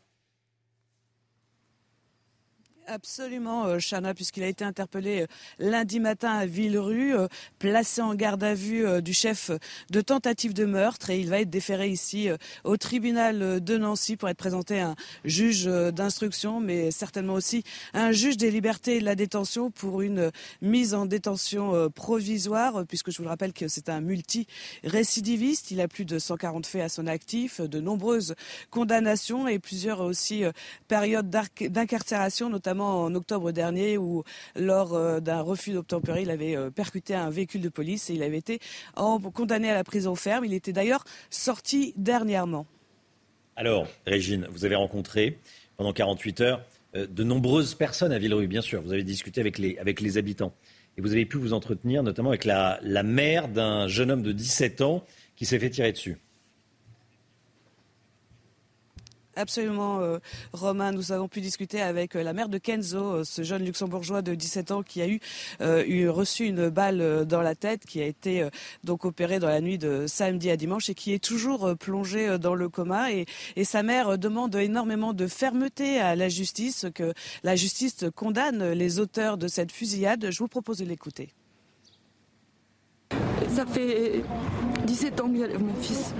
Absolument, 2.92 3.66
euh, 3.66 3.78
Chana, 3.78 4.14
puisqu'il 4.14 4.42
a 4.42 4.48
été 4.48 4.64
interpellé 4.64 5.20
euh, 5.20 5.26
lundi 5.60 6.00
matin 6.00 6.32
à 6.32 6.44
Villerue, 6.44 7.14
euh, 7.14 7.28
placé 7.60 8.02
en 8.02 8.16
garde 8.16 8.42
à 8.42 8.52
vue 8.52 8.84
du 9.00 9.12
chef 9.12 9.52
de 9.90 10.00
tentative 10.00 10.54
de 10.54 10.64
meurtre, 10.64 11.10
et 11.10 11.20
il 11.20 11.28
va 11.28 11.38
être 11.38 11.50
déféré 11.50 11.88
ici 11.88 12.28
au 12.64 12.76
tribunal 12.76 13.62
de 13.62 13.78
Nancy 13.78 14.16
pour 14.16 14.28
être 14.28 14.38
présenté 14.38 14.80
à 14.80 14.88
un 14.88 14.94
juge 15.24 15.66
d'instruction, 15.66 16.58
mais 16.58 16.90
certainement 16.90 17.34
aussi 17.34 17.62
un 17.94 18.10
juge 18.10 18.36
des 18.36 18.50
libertés 18.50 18.96
et 18.96 19.00
de 19.00 19.04
la 19.04 19.14
détention 19.14 19.70
pour 19.70 20.00
une 20.00 20.32
mise 20.62 20.94
en 20.94 21.06
détention 21.06 21.90
provisoire, 21.90 22.84
puisque 22.86 23.10
je 23.10 23.18
vous 23.18 23.24
le 23.24 23.28
rappelle 23.28 23.52
que 23.52 23.68
c'est 23.68 23.88
un 23.88 24.00
multi-récidiviste. 24.00 25.70
Il 25.70 25.80
a 25.80 25.88
plus 25.88 26.04
de 26.04 26.18
140 26.18 26.66
faits 26.66 26.82
à 26.82 26.88
son 26.88 27.06
actif, 27.06 27.60
de 27.60 27.80
nombreuses 27.80 28.34
condamnations 28.70 29.46
et 29.46 29.58
plusieurs 29.58 30.00
aussi 30.00 30.42
périodes 30.88 31.30
d'incarcération, 31.30 32.48
notamment 32.48 32.79
en 32.82 33.14
octobre 33.14 33.52
dernier 33.52 33.98
où, 33.98 34.24
lors 34.56 34.94
euh, 34.94 35.20
d'un 35.20 35.40
refus 35.40 35.72
d'obtempérer, 35.72 36.22
il 36.22 36.30
avait 36.30 36.56
euh, 36.56 36.70
percuté 36.70 37.14
un 37.14 37.30
véhicule 37.30 37.60
de 37.60 37.68
police 37.68 38.10
et 38.10 38.14
il 38.14 38.22
avait 38.22 38.38
été 38.38 38.60
condamné 38.94 39.70
à 39.70 39.74
la 39.74 39.84
prison 39.84 40.14
ferme. 40.14 40.44
Il 40.44 40.54
était 40.54 40.72
d'ailleurs 40.72 41.04
sorti 41.30 41.94
dernièrement. 41.96 42.66
Alors, 43.56 43.86
Régine, 44.06 44.46
vous 44.50 44.64
avez 44.64 44.74
rencontré 44.74 45.38
pendant 45.76 45.92
48 45.92 46.40
heures 46.40 46.62
euh, 46.96 47.06
de 47.06 47.24
nombreuses 47.24 47.74
personnes 47.74 48.12
à 48.12 48.18
Villerue, 48.18 48.46
bien 48.46 48.62
sûr. 48.62 48.82
Vous 48.82 48.92
avez 48.92 49.04
discuté 49.04 49.40
avec 49.40 49.58
les, 49.58 50.18
habitants. 50.18 50.52
Et 50.96 51.02
vous 51.02 51.12
avez 51.12 51.26
pu 51.26 51.38
vous 51.38 51.52
entretenir 51.52 52.02
notamment 52.02 52.30
avec 52.30 52.44
la, 52.44 52.80
la 52.82 53.02
mère 53.02 53.48
d'un 53.48 53.86
jeune 53.86 54.10
homme 54.10 54.22
de 54.22 54.32
17 54.32 54.80
ans 54.80 55.04
qui 55.36 55.46
s'est 55.46 55.58
fait 55.58 55.70
tirer 55.70 55.92
dessus. 55.92 56.18
Absolument, 59.36 60.00
euh, 60.00 60.18
Romain. 60.52 60.90
Nous 60.92 61.12
avons 61.12 61.28
pu 61.28 61.40
discuter 61.40 61.80
avec 61.80 62.16
euh, 62.16 62.22
la 62.22 62.32
mère 62.32 62.48
de 62.48 62.58
Kenzo, 62.58 62.98
euh, 62.98 63.24
ce 63.24 63.42
jeune 63.42 63.64
luxembourgeois 63.64 64.22
de 64.22 64.34
17 64.34 64.72
ans 64.72 64.82
qui 64.82 65.00
a 65.02 65.08
eu, 65.08 65.20
eu 65.60 66.08
reçu 66.08 66.46
une 66.46 66.68
balle 66.68 67.26
dans 67.26 67.40
la 67.40 67.54
tête, 67.54 67.86
qui 67.86 68.00
a 68.00 68.06
été 68.06 68.48
donc 68.84 69.04
opéré 69.04 69.38
dans 69.38 69.48
la 69.48 69.60
nuit 69.60 69.78
de 69.78 70.06
samedi 70.06 70.50
à 70.50 70.56
dimanche 70.56 70.90
et 70.90 70.94
qui 70.94 71.12
est 71.12 71.22
toujours 71.22 71.76
plongé 71.78 72.38
dans 72.38 72.54
le 72.54 72.68
coma. 72.68 73.12
Et, 73.12 73.26
sa 73.64 73.82
mère 73.82 74.18
demande 74.18 74.56
énormément 74.56 75.12
de 75.12 75.26
fermeté 75.26 76.00
à 76.00 76.16
la 76.16 76.28
justice, 76.28 76.86
que 76.94 77.12
la 77.44 77.54
justice 77.54 78.04
condamne 78.16 78.72
les 78.72 78.98
auteurs 78.98 79.36
de 79.36 79.46
cette 79.48 79.70
fusillade. 79.70 80.30
Je 80.30 80.38
vous 80.38 80.48
propose 80.48 80.78
de 80.78 80.84
l'écouter. 80.84 81.28
Ça 83.48 83.64
fait 83.66 84.22
17 84.86 85.20
ans 85.20 85.28
que 85.28 85.56
mon 85.56 85.74
fils. 85.74 86.14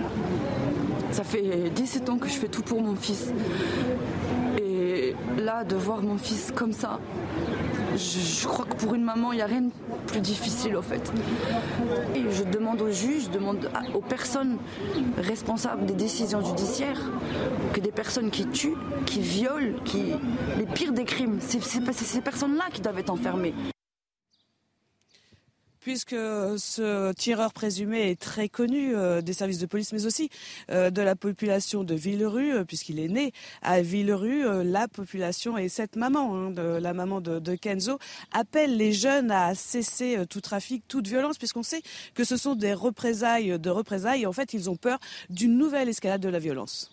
Ça 1.12 1.24
fait 1.24 1.70
17 1.74 2.08
ans 2.08 2.18
que 2.18 2.28
je 2.28 2.34
fais 2.34 2.48
tout 2.48 2.62
pour 2.62 2.80
mon 2.80 2.94
fils. 2.94 3.32
Et 4.60 5.14
là, 5.38 5.64
de 5.64 5.74
voir 5.74 6.02
mon 6.02 6.18
fils 6.18 6.52
comme 6.54 6.72
ça, 6.72 7.00
je, 7.96 8.46
crois 8.46 8.64
que 8.64 8.74
pour 8.76 8.94
une 8.94 9.02
maman, 9.02 9.32
il 9.32 9.36
n'y 9.36 9.42
a 9.42 9.46
rien 9.46 9.62
de 9.62 9.70
plus 10.06 10.20
difficile 10.20 10.76
en 10.76 10.82
fait. 10.82 11.12
Et 12.14 12.30
je 12.30 12.44
demande 12.44 12.80
aux 12.80 12.90
juges, 12.90 13.24
je 13.24 13.30
demande 13.30 13.68
aux 13.94 14.00
personnes 14.00 14.58
responsables 15.18 15.86
des 15.86 15.94
décisions 15.94 16.44
judiciaires 16.44 17.00
que 17.72 17.80
des 17.80 17.92
personnes 17.92 18.30
qui 18.30 18.46
tuent, 18.46 18.76
qui 19.06 19.20
violent, 19.20 19.74
qui 19.84 20.12
les 20.58 20.66
pires 20.66 20.92
des 20.92 21.04
crimes, 21.04 21.38
c'est 21.40 21.62
ces 21.62 22.20
personnes-là 22.20 22.64
qui 22.72 22.80
doivent 22.80 22.98
être 22.98 23.10
enfermées 23.10 23.54
puisque 25.80 26.14
ce 26.14 27.12
tireur 27.12 27.52
présumé 27.52 28.10
est 28.10 28.20
très 28.20 28.48
connu 28.48 28.94
euh, 28.94 29.22
des 29.22 29.32
services 29.32 29.58
de 29.58 29.66
police, 29.66 29.92
mais 29.92 30.06
aussi 30.06 30.30
euh, 30.70 30.90
de 30.90 31.02
la 31.02 31.16
population 31.16 31.84
de 31.84 31.94
Villerue, 31.94 32.52
euh, 32.52 32.64
puisqu'il 32.64 32.98
est 32.98 33.08
né 33.08 33.32
à 33.62 33.80
Villerue. 33.80 34.44
la 34.64 34.88
population 34.88 35.56
et 35.58 35.68
cette 35.68 35.96
maman, 35.96 36.34
hein, 36.34 36.50
de, 36.50 36.62
la 36.62 36.92
maman 36.92 37.20
de, 37.20 37.54
Kenzo, 37.54 37.98
appelle 38.32 38.76
les 38.76 38.92
jeunes 38.92 39.30
à 39.30 39.54
cesser 39.54 40.18
tout 40.28 40.40
trafic, 40.40 40.84
toute 40.86 41.08
violence, 41.08 41.38
puisqu'on 41.38 41.62
sait 41.62 41.82
que 42.14 42.24
ce 42.24 42.36
sont 42.36 42.54
des 42.54 42.74
représailles 42.74 43.58
de 43.58 43.70
représailles. 43.70 44.26
En 44.26 44.32
fait, 44.32 44.54
ils 44.54 44.68
ont 44.68 44.76
peur 44.76 44.98
d'une 45.30 45.56
nouvelle 45.56 45.88
escalade 45.88 46.20
de 46.20 46.28
la 46.28 46.38
violence. 46.38 46.90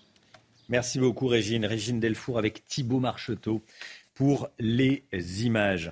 Merci 0.70 1.00
beaucoup, 1.00 1.28
Régine. 1.28 1.66
Régine 1.66 2.00
Delfour 2.00 2.38
avec 2.38 2.66
Thibault 2.66 3.00
Marcheteau 3.00 3.62
pour 4.14 4.50
les 4.60 5.04
images. 5.44 5.92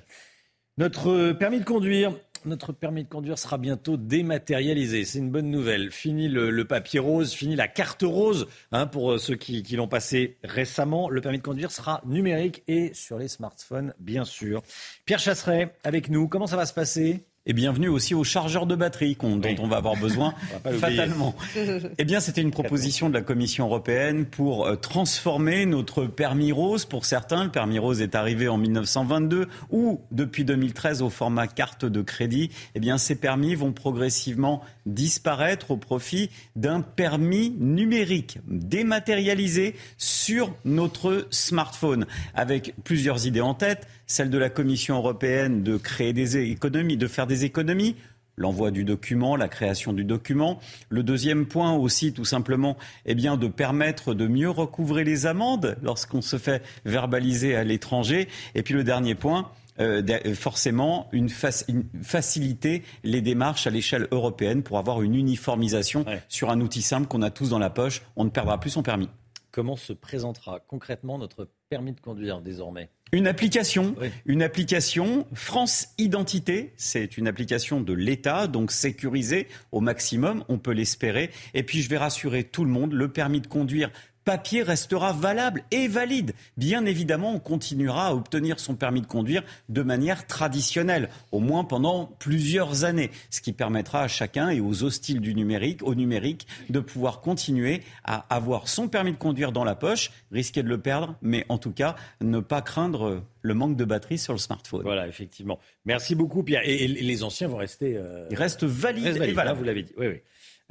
Notre 0.78 1.32
permis 1.32 1.60
de 1.60 1.64
conduire 1.64 2.12
notre 2.46 2.72
permis 2.72 3.04
de 3.04 3.08
conduire 3.08 3.38
sera 3.38 3.58
bientôt 3.58 3.96
dématérialisé. 3.96 5.04
C'est 5.04 5.18
une 5.18 5.30
bonne 5.30 5.50
nouvelle. 5.50 5.90
Fini 5.90 6.28
le, 6.28 6.64
papier 6.64 6.98
rose, 6.98 7.32
fini 7.32 7.56
la 7.56 7.68
carte 7.68 8.02
rose 8.02 8.46
hein, 8.72 8.86
pour 8.86 9.12
euh, 9.12 9.18
ceux 9.18 9.36
qui, 9.36 9.62
qui 9.62 9.76
l'ont 9.76 9.88
passé 9.88 10.38
récemment. 10.42 11.10
Le 11.10 11.20
permis 11.20 11.38
de 11.38 11.42
conduire 11.42 11.70
sera 11.70 12.00
numérique 12.06 12.62
et 12.68 12.92
sur 12.94 13.18
les 13.18 13.28
smartphones, 13.28 13.94
bien 13.98 14.24
sûr. 14.24 14.62
Pierre 15.04 15.18
Chasseret, 15.18 15.74
avec 15.84 16.08
nous, 16.08 16.28
comment 16.28 16.46
ça 16.46 16.56
va 16.56 16.66
se 16.66 16.74
passer? 16.74 17.26
Et 17.46 17.52
bienvenue 17.52 17.88
aussi 17.88 18.14
aux 18.14 18.24
chargeurs 18.24 18.66
de 18.66 18.74
batterie 18.74 19.16
dont 19.20 19.40
on 19.60 19.68
va 19.68 19.76
avoir 19.76 19.96
besoin 19.96 20.34
fatalement. 20.80 21.34
eh 21.98 22.04
bien, 22.04 22.20
c'était 22.20 22.42
une 22.42 22.50
proposition 22.50 23.08
de 23.08 23.14
la 23.14 23.22
Commission 23.22 23.66
européenne 23.66 24.26
pour 24.26 24.66
euh, 24.66 24.74
transformer 24.74 25.64
notre 25.64 26.06
permis 26.06 26.50
rose. 26.50 26.84
Pour 26.84 27.04
certains, 27.04 27.44
le 27.44 27.50
permis 27.50 27.78
rose 27.78 28.00
est 28.02 28.16
arrivé 28.16 28.48
en 28.48 28.58
1922 28.58 29.48
ou 29.70 30.00
depuis 30.10 30.44
2013 30.44 31.02
au 31.02 31.10
format 31.10 31.46
carte 31.46 31.84
de 31.84 32.02
crédit. 32.02 32.50
Eh 32.74 32.80
bien, 32.80 32.98
ces 32.98 33.14
permis 33.14 33.54
vont 33.54 33.72
progressivement 33.72 34.62
disparaître 34.86 35.72
au 35.72 35.76
profit 35.76 36.30
d'un 36.54 36.80
permis 36.80 37.54
numérique 37.58 38.38
dématérialisé 38.46 39.74
sur 39.98 40.54
notre 40.64 41.26
smartphone 41.30 42.06
avec 42.34 42.74
plusieurs 42.84 43.26
idées 43.26 43.40
en 43.40 43.54
tête 43.54 43.86
celle 44.06 44.30
de 44.30 44.38
la 44.38 44.50
Commission 44.50 44.96
européenne 44.96 45.62
de 45.62 45.76
créer 45.76 46.12
des 46.12 46.36
économies, 46.36 46.96
de 46.96 47.08
faire 47.08 47.26
des 47.26 47.44
économies, 47.44 47.96
l'envoi 48.36 48.70
du 48.70 48.84
document, 48.84 49.36
la 49.36 49.48
création 49.48 49.92
du 49.92 50.04
document. 50.04 50.60
Le 50.88 51.02
deuxième 51.02 51.46
point 51.46 51.72
aussi, 51.72 52.12
tout 52.12 52.24
simplement, 52.24 52.76
eh 53.04 53.14
bien, 53.14 53.36
de 53.36 53.48
permettre 53.48 54.14
de 54.14 54.26
mieux 54.26 54.50
recouvrer 54.50 55.04
les 55.04 55.26
amendes 55.26 55.76
lorsqu'on 55.82 56.22
se 56.22 56.38
fait 56.38 56.62
verbaliser 56.84 57.56
à 57.56 57.64
l'étranger. 57.64 58.28
Et 58.54 58.62
puis 58.62 58.74
le 58.74 58.84
dernier 58.84 59.14
point, 59.14 59.50
euh, 59.80 60.02
forcément 60.34 61.08
une, 61.12 61.28
faciliter 61.28 62.82
les 63.04 63.20
démarches 63.20 63.66
à 63.66 63.70
l'échelle 63.70 64.08
européenne 64.10 64.62
pour 64.62 64.78
avoir 64.78 65.02
une 65.02 65.14
uniformisation 65.14 66.04
sur 66.28 66.50
un 66.50 66.60
outil 66.60 66.82
simple 66.82 67.08
qu'on 67.08 67.22
a 67.22 67.30
tous 67.30 67.50
dans 67.50 67.58
la 67.58 67.70
poche. 67.70 68.02
On 68.16 68.24
ne 68.24 68.30
perdra 68.30 68.60
plus 68.60 68.70
son 68.70 68.82
permis. 68.82 69.08
Comment 69.50 69.76
se 69.76 69.94
présentera 69.94 70.60
concrètement 70.60 71.16
notre 71.16 71.48
permis 71.70 71.92
de 71.92 72.00
conduire 72.00 72.42
désormais? 72.42 72.90
Une 73.12 73.26
application, 73.26 73.94
une 74.26 74.42
application 74.42 75.26
France 75.32 75.88
Identité, 75.96 76.74
c'est 76.76 77.16
une 77.16 77.26
application 77.26 77.80
de 77.80 77.92
l'État, 77.92 78.48
donc 78.48 78.72
sécurisée 78.72 79.48
au 79.72 79.80
maximum, 79.80 80.44
on 80.48 80.58
peut 80.58 80.72
l'espérer. 80.72 81.30
Et 81.54 81.62
puis 81.62 81.80
je 81.80 81.88
vais 81.88 81.96
rassurer 81.96 82.44
tout 82.44 82.64
le 82.64 82.70
monde, 82.70 82.92
le 82.92 83.10
permis 83.10 83.40
de 83.40 83.46
conduire 83.46 83.90
papier 84.26 84.64
restera 84.64 85.12
valable 85.12 85.62
et 85.70 85.86
valide. 85.86 86.34
Bien 86.56 86.84
évidemment, 86.84 87.32
on 87.32 87.38
continuera 87.38 88.08
à 88.08 88.12
obtenir 88.12 88.58
son 88.58 88.74
permis 88.74 89.00
de 89.00 89.06
conduire 89.06 89.44
de 89.68 89.82
manière 89.82 90.26
traditionnelle, 90.26 91.08
au 91.30 91.38
moins 91.38 91.62
pendant 91.62 92.06
plusieurs 92.18 92.84
années, 92.84 93.12
ce 93.30 93.40
qui 93.40 93.52
permettra 93.52 94.02
à 94.02 94.08
chacun 94.08 94.50
et 94.50 94.60
aux 94.60 94.82
hostiles 94.82 95.20
du 95.20 95.32
numérique, 95.32 95.84
au 95.84 95.94
numérique, 95.94 96.48
de 96.68 96.80
pouvoir 96.80 97.20
continuer 97.20 97.82
à 98.04 98.26
avoir 98.34 98.66
son 98.66 98.88
permis 98.88 99.12
de 99.12 99.16
conduire 99.16 99.52
dans 99.52 99.64
la 99.64 99.76
poche, 99.76 100.10
risquer 100.32 100.64
de 100.64 100.68
le 100.68 100.78
perdre, 100.78 101.14
mais 101.22 101.46
en 101.48 101.58
tout 101.58 101.72
cas 101.72 101.94
ne 102.20 102.40
pas 102.40 102.62
craindre 102.62 103.22
le 103.42 103.54
manque 103.54 103.76
de 103.76 103.84
batterie 103.84 104.18
sur 104.18 104.32
le 104.32 104.40
smartphone. 104.40 104.82
Voilà, 104.82 105.06
effectivement. 105.06 105.60
Merci 105.84 106.16
beaucoup, 106.16 106.42
Pierre. 106.42 106.62
Et, 106.64 106.88
les 106.88 107.22
anciens 107.22 107.46
vont 107.46 107.58
rester. 107.58 107.96
Euh, 107.96 108.26
Ils 108.30 108.36
restent 108.36 108.64
valides, 108.64 109.22
et 109.22 109.32
valables. 109.32 109.60
vous 109.60 109.64
l'avez 109.64 109.84
dit. 109.84 109.92
Oui, 109.96 110.08
oui. 110.08 110.20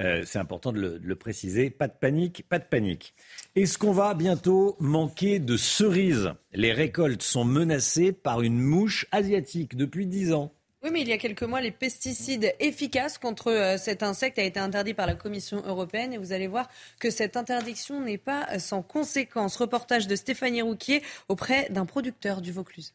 Euh, 0.02 0.24
c'est 0.26 0.40
important 0.40 0.74
de 0.74 1.00
le, 1.02 1.16
préciser. 1.16 1.70
Pas 1.70 1.88
de 1.88 1.94
panique, 1.94 2.46
pas 2.50 2.60
de 2.60 2.66
panique. 2.66 3.14
Est-ce 3.56 3.78
qu'on 3.78 3.94
va 3.94 4.14
bientôt 4.14 4.76
manquer 4.80 5.40
de 5.40 5.56
cerises? 5.56 6.34
Les 6.54 6.74
récoltes 6.74 7.22
sont 7.22 7.46
menacées 7.46 8.12
par 8.12 8.42
une 8.42 8.60
mouche 8.60 9.08
asiatique 9.12 9.76
depuis 9.76 10.06
dix 10.06 10.34
ans. 10.34 10.52
Oui, 10.84 10.92
mais 10.92 11.02
il 11.02 11.08
y 11.08 11.14
a 11.14 11.18
quelques 11.18 11.44
mois, 11.44 11.62
les 11.62 11.72
pesticides 11.72 12.54
efficaces 12.60 13.18
contre 13.18 13.52
euh, 13.52 13.78
cet 13.78 14.04
insecte 14.04 14.38
a 14.38 14.44
été 14.44 14.60
interdit 14.60 14.94
par 14.94 15.08
la 15.08 15.16
Commission 15.16 15.64
européenne. 15.66 16.14
Et 16.14 16.18
vous 16.18 16.34
allez 16.34 16.48
voir 16.48 16.70
que 17.00 17.10
cette 17.10 17.38
interdiction 17.38 18.02
n'est 18.02 18.18
pas 18.18 18.60
sans 18.60 18.82
conséquence. 18.82 19.56
Reportage 19.56 20.08
de 20.08 20.16
Stéphanie 20.16 20.62
Rouquier 20.62 21.02
auprès 21.30 21.70
d'un 21.70 21.86
producteur 21.86 22.42
du 22.42 22.52
Vaucluse. 22.52 22.94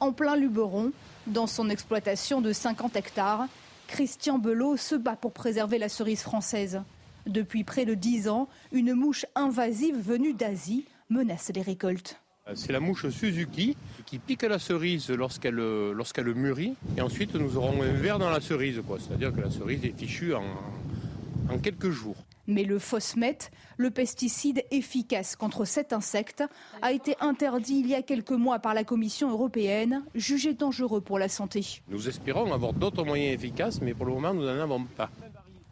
En 0.00 0.12
plein 0.12 0.36
Luberon, 0.36 0.92
dans 1.26 1.46
son 1.46 1.70
exploitation 1.70 2.40
de 2.40 2.52
50 2.52 2.96
hectares, 2.96 3.46
Christian 3.88 4.38
Belot 4.38 4.76
se 4.76 4.94
bat 4.94 5.16
pour 5.16 5.32
préserver 5.32 5.78
la 5.78 5.88
cerise 5.88 6.22
française. 6.22 6.82
Depuis 7.26 7.64
près 7.64 7.84
de 7.84 7.94
dix 7.94 8.28
ans, 8.28 8.48
une 8.70 8.94
mouche 8.94 9.26
invasive 9.34 9.96
venue 9.96 10.34
d'Asie 10.34 10.86
menace 11.10 11.50
les 11.52 11.62
récoltes. 11.62 12.20
C'est 12.54 12.72
la 12.72 12.80
mouche 12.80 13.08
Suzuki 13.08 13.76
qui 14.06 14.18
pique 14.18 14.42
la 14.42 14.58
cerise 14.58 15.10
lorsqu'elle 15.10 15.56
lorsqu'elle 15.56 16.32
mûrit. 16.34 16.76
Et 16.96 17.00
ensuite, 17.00 17.34
nous 17.34 17.56
aurons 17.56 17.82
un 17.82 17.92
ver 17.92 18.18
dans 18.18 18.30
la 18.30 18.40
cerise. 18.40 18.80
C'est-à-dire 19.00 19.34
que 19.34 19.40
la 19.40 19.50
cerise 19.50 19.84
est 19.84 19.98
fichue 19.98 20.34
en 20.34 21.58
quelques 21.58 21.90
jours. 21.90 22.16
Mais 22.48 22.64
le 22.64 22.78
phosmet, 22.78 23.38
le 23.76 23.90
pesticide 23.90 24.64
efficace 24.70 25.36
contre 25.36 25.64
cet 25.66 25.92
insecte, 25.92 26.42
a 26.82 26.92
été 26.92 27.14
interdit 27.20 27.80
il 27.80 27.88
y 27.88 27.94
a 27.94 28.02
quelques 28.02 28.32
mois 28.32 28.58
par 28.58 28.74
la 28.74 28.84
Commission 28.84 29.30
européenne, 29.30 30.02
jugé 30.14 30.54
dangereux 30.54 31.02
pour 31.02 31.18
la 31.18 31.28
santé. 31.28 31.82
Nous 31.88 32.08
espérons 32.08 32.52
avoir 32.52 32.72
d'autres 32.72 33.04
moyens 33.04 33.34
efficaces, 33.34 33.80
mais 33.80 33.92
pour 33.94 34.06
le 34.06 34.14
moment, 34.14 34.32
nous 34.34 34.44
n'en 34.44 34.60
avons 34.60 34.84
pas. 34.96 35.10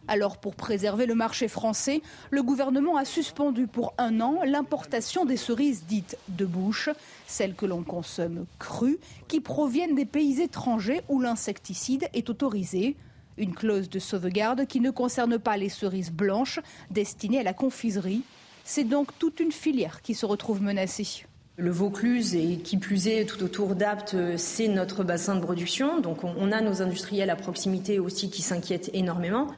Alors, 0.09 0.37
pour 0.39 0.55
préserver 0.55 1.07
le 1.07 1.15
marché 1.15 1.49
français, 1.49 2.01
le 2.31 2.43
gouvernement 2.43 2.97
a 2.97 3.05
suspendu 3.05 3.67
pour 3.67 3.93
un 3.99 4.21
an 4.21 4.41
l'importation 4.45 5.25
des 5.25 5.37
cerises 5.37 5.85
dites 5.89 6.17
de 6.29 6.45
bouche, 6.45 6.91
celles 7.27 7.55
que 7.55 7.67
l'on 7.67 7.83
consomme 7.83 8.47
crues, 8.59 8.99
qui 9.27 9.41
proviennent 9.41 9.97
des 9.97 10.05
pays 10.05 10.41
étrangers 10.41 11.01
où 11.09 11.21
l'insecticide 11.21 12.09
est 12.15 12.31
autorisé. 12.31 12.97
Une 13.39 13.55
clause 13.55 13.91
de 13.91 13.99
sauvegarde 13.99 14.67
qui 14.67 14.81
ne 14.81 14.91
concerne 14.91 15.39
pas 15.39 15.57
les 15.57 15.69
cerises 15.69 16.11
blanches 16.11 16.61
destinées 16.91 17.41
à 17.41 17.43
la 17.43 17.53
confiserie. 17.53 18.23
C'est 18.65 18.85
donc 18.85 19.11
toute 19.19 19.41
une 19.41 19.53
filière 19.53 20.01
qui 20.03 20.15
se 20.15 20.25
retrouve 20.25 20.63
menacée. 20.63 21.27
Le 21.59 21.71
Vaucluse 21.71 22.35
et 22.35 22.57
qui 22.57 22.77
plus 22.77 23.09
est 23.09 23.25
tout 23.27 23.43
autour 23.43 23.75
d'Apt, 23.75 24.17
c'est 24.37 24.69
notre 24.69 25.05
bassin 25.05 25.37
de 25.37 25.41
production. 25.41 26.01
Donc 26.01 26.25
on 26.25 26.53
a 26.53 26.61
nos 26.61 26.83
industriels 26.83 27.31
à 27.31 27.37
proximité 27.37 27.99
aussi 27.99 28.31
qui 28.31 28.43
s'inquiètent 28.43 28.91
énormément. 28.93 29.49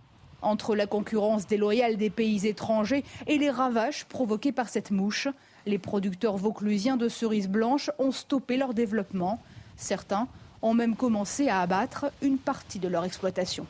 Entre 0.42 0.76
la 0.76 0.86
concurrence 0.86 1.46
déloyale 1.46 1.96
des 1.96 2.10
pays 2.10 2.46
étrangers 2.46 3.04
et 3.26 3.38
les 3.38 3.50
ravages 3.50 4.04
provoqués 4.04 4.52
par 4.52 4.68
cette 4.68 4.92
mouche, 4.92 5.26
les 5.66 5.78
producteurs 5.78 6.36
vauclusiens 6.36 6.96
de 6.96 7.08
cerises 7.08 7.48
blanches 7.48 7.90
ont 7.98 8.12
stoppé 8.12 8.56
leur 8.56 8.74
développement. 8.74 9.40
Certains 9.76 10.28
ont 10.62 10.74
même 10.74 10.96
commencé 10.96 11.48
à 11.48 11.60
abattre 11.60 12.06
une 12.22 12.38
partie 12.38 12.78
de 12.78 12.88
leur 12.88 13.04
exploitation. 13.04 13.66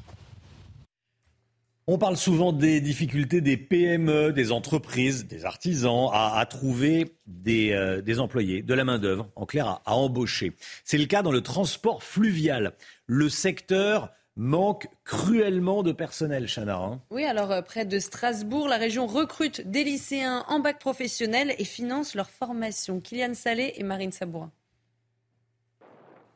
On 1.90 1.96
parle 1.96 2.18
souvent 2.18 2.52
des 2.52 2.82
difficultés 2.82 3.40
des 3.40 3.56
PME, 3.56 4.34
des 4.34 4.52
entreprises, 4.52 5.26
des 5.26 5.46
artisans 5.46 6.10
à, 6.12 6.44
trouver 6.44 7.14
euh, 7.48 8.02
des, 8.02 8.20
employés, 8.20 8.60
de 8.60 8.74
la 8.74 8.84
main-d'œuvre, 8.84 9.30
en 9.36 9.46
clair, 9.46 9.66
à, 9.66 9.82
à 9.86 9.94
embaucher. 9.94 10.52
C'est 10.84 10.98
le 10.98 11.06
cas 11.06 11.22
dans 11.22 11.32
le 11.32 11.40
transport 11.40 12.02
fluvial. 12.02 12.74
Le 13.06 13.30
secteur 13.30 14.10
manque 14.36 14.86
cruellement 15.04 15.82
de 15.82 15.92
personnel, 15.92 16.46
Chana. 16.46 16.76
Hein. 16.76 17.00
oui, 17.10 17.24
alors 17.24 17.50
euh, 17.52 17.62
près 17.62 17.84
de 17.84 17.98
Strasbourg, 17.98 18.68
la 18.68 18.76
région 18.76 19.06
recrute 19.06 19.68
des 19.68 19.82
lycéens 19.82 20.44
en 20.48 20.60
bac 20.60 20.78
professionnel 20.78 21.54
et 21.58 21.64
finance 21.64 22.14
leur 22.14 22.28
formation. 22.30 23.00
Kylian 23.00 23.32
Salé 23.32 23.72
et 23.76 23.82
Marine 23.82 24.12
Sabourin. 24.12 24.52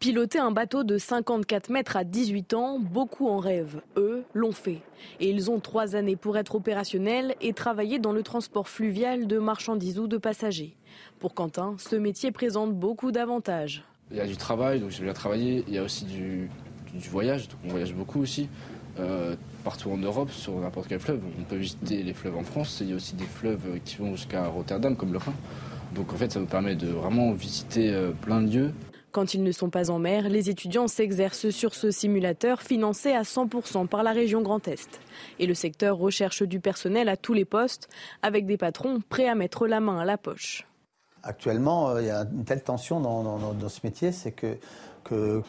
Piloter 0.02 0.40
un 0.40 0.50
bateau 0.50 0.82
de 0.82 0.98
54 0.98 1.70
mètres 1.70 1.97
à 1.97 2.02
18 2.02 2.55
ans, 2.55 2.81
beaucoup 2.81 3.28
en 3.28 3.39
rêvent. 3.39 3.82
Eux 3.97 4.24
l'ont 4.34 4.50
fait. 4.50 4.81
Et 5.20 5.31
ils 5.31 5.48
ont 5.48 5.60
trois 5.60 5.94
années 5.94 6.16
pour 6.16 6.36
être 6.36 6.56
opérationnels 6.56 7.36
et 7.40 7.52
travailler 7.52 8.00
dans 8.00 8.10
le 8.10 8.24
transport 8.24 8.68
fluvial 8.68 9.28
de 9.28 9.39
marchandises 9.39 10.00
ou 10.00 10.08
de 10.08 10.16
passagers. 10.16 10.74
Pour 11.20 11.34
Quentin, 11.34 11.76
ce 11.78 11.94
métier 11.94 12.32
présente 12.32 12.74
beaucoup 12.74 13.12
d'avantages. 13.12 13.84
Il 14.10 14.16
y 14.16 14.20
a 14.20 14.26
du 14.26 14.36
travail, 14.36 14.81
donc 14.81 14.90
j'ai 14.90 15.05
bien 15.05 15.12
travaillé. 15.12 15.62
Il 15.68 15.74
y 15.74 15.78
a 15.78 15.84
aussi 15.84 16.05
du, 16.05 16.50
voyage, 17.08 17.48
donc 17.48 17.60
on 17.66 17.68
voyage 17.68 17.94
beaucoup 17.94 18.20
aussi. 18.20 18.48
Euh, 18.98 19.36
partout 19.62 19.92
en 19.92 19.98
Europe, 19.98 20.32
sur 20.32 20.58
n'importe 20.58 20.89
quel 20.89 20.98
fleuve. 20.98 21.20
On 21.39 21.44
peut 21.44 21.55
visiter 21.55 22.02
les 22.02 22.12
fleuves 22.12 22.36
en 22.36 22.42
France. 22.42 22.78
Il 22.81 22.90
y 22.90 22.92
a 22.92 22.97
aussi 22.97 23.14
des 23.14 23.24
fleuves 23.24 23.78
qui 23.84 23.98
vont 23.98 24.16
jusqu'à 24.16 24.48
Rotterdam, 24.48 24.97
comme 24.97 25.12
le 25.12 25.18
Rhin. 25.18 25.34
Donc 25.94 26.12
en 26.12 26.16
fait, 26.16 26.32
ça 26.32 26.40
nous 26.40 26.47
permet 26.47 26.74
de 26.74 26.89
vraiment 26.89 27.31
visiter 27.31 27.94
euh, 27.94 28.10
plein 28.10 28.42
de 28.42 28.52
lieux. 28.52 28.72
Quand 29.12 29.34
ils 29.34 29.42
ne 29.42 29.52
sont 29.52 29.68
pas 29.68 29.91
en 29.91 29.99
mer, 29.99 30.31
les 30.31 30.49
étudiants 30.49 30.89
s'exercent 30.89 31.50
sur 31.50 31.74
ce 31.74 31.91
simulateur 31.91 32.62
financé 32.62 33.12
à 33.12 33.23
100% 33.23 33.86
par 33.86 34.02
la 34.02 34.12
région 34.12 34.41
Grand 34.41 34.66
Est. 34.66 35.00
Et 35.39 35.47
le 35.47 35.52
secteur 35.52 35.99
recherche 35.99 36.42
du 36.42 36.60
personnel 36.60 37.10
à 37.10 37.18
tous 37.18 37.34
les 37.34 37.44
postes, 37.44 37.91
avec 38.23 38.47
des 38.47 38.57
patrons 38.57 39.02
prêts 39.07 39.28
à 39.28 39.34
mettre 39.34 39.66
la 39.66 39.81
main 39.81 39.99
à 39.99 40.07
la 40.07 40.16
poche. 40.16 40.66
Actuellement, 41.23 41.91
euh, 41.91 42.00
il 42.00 42.07
y 42.07 42.10
a 42.10 42.23
une 42.23 42.44
telle 42.44 42.62
tension 42.62 43.00
dans, 43.00 43.68
ce 43.68 43.81
métier, 43.84 44.12
c'est 44.12 44.32
que 44.32 44.57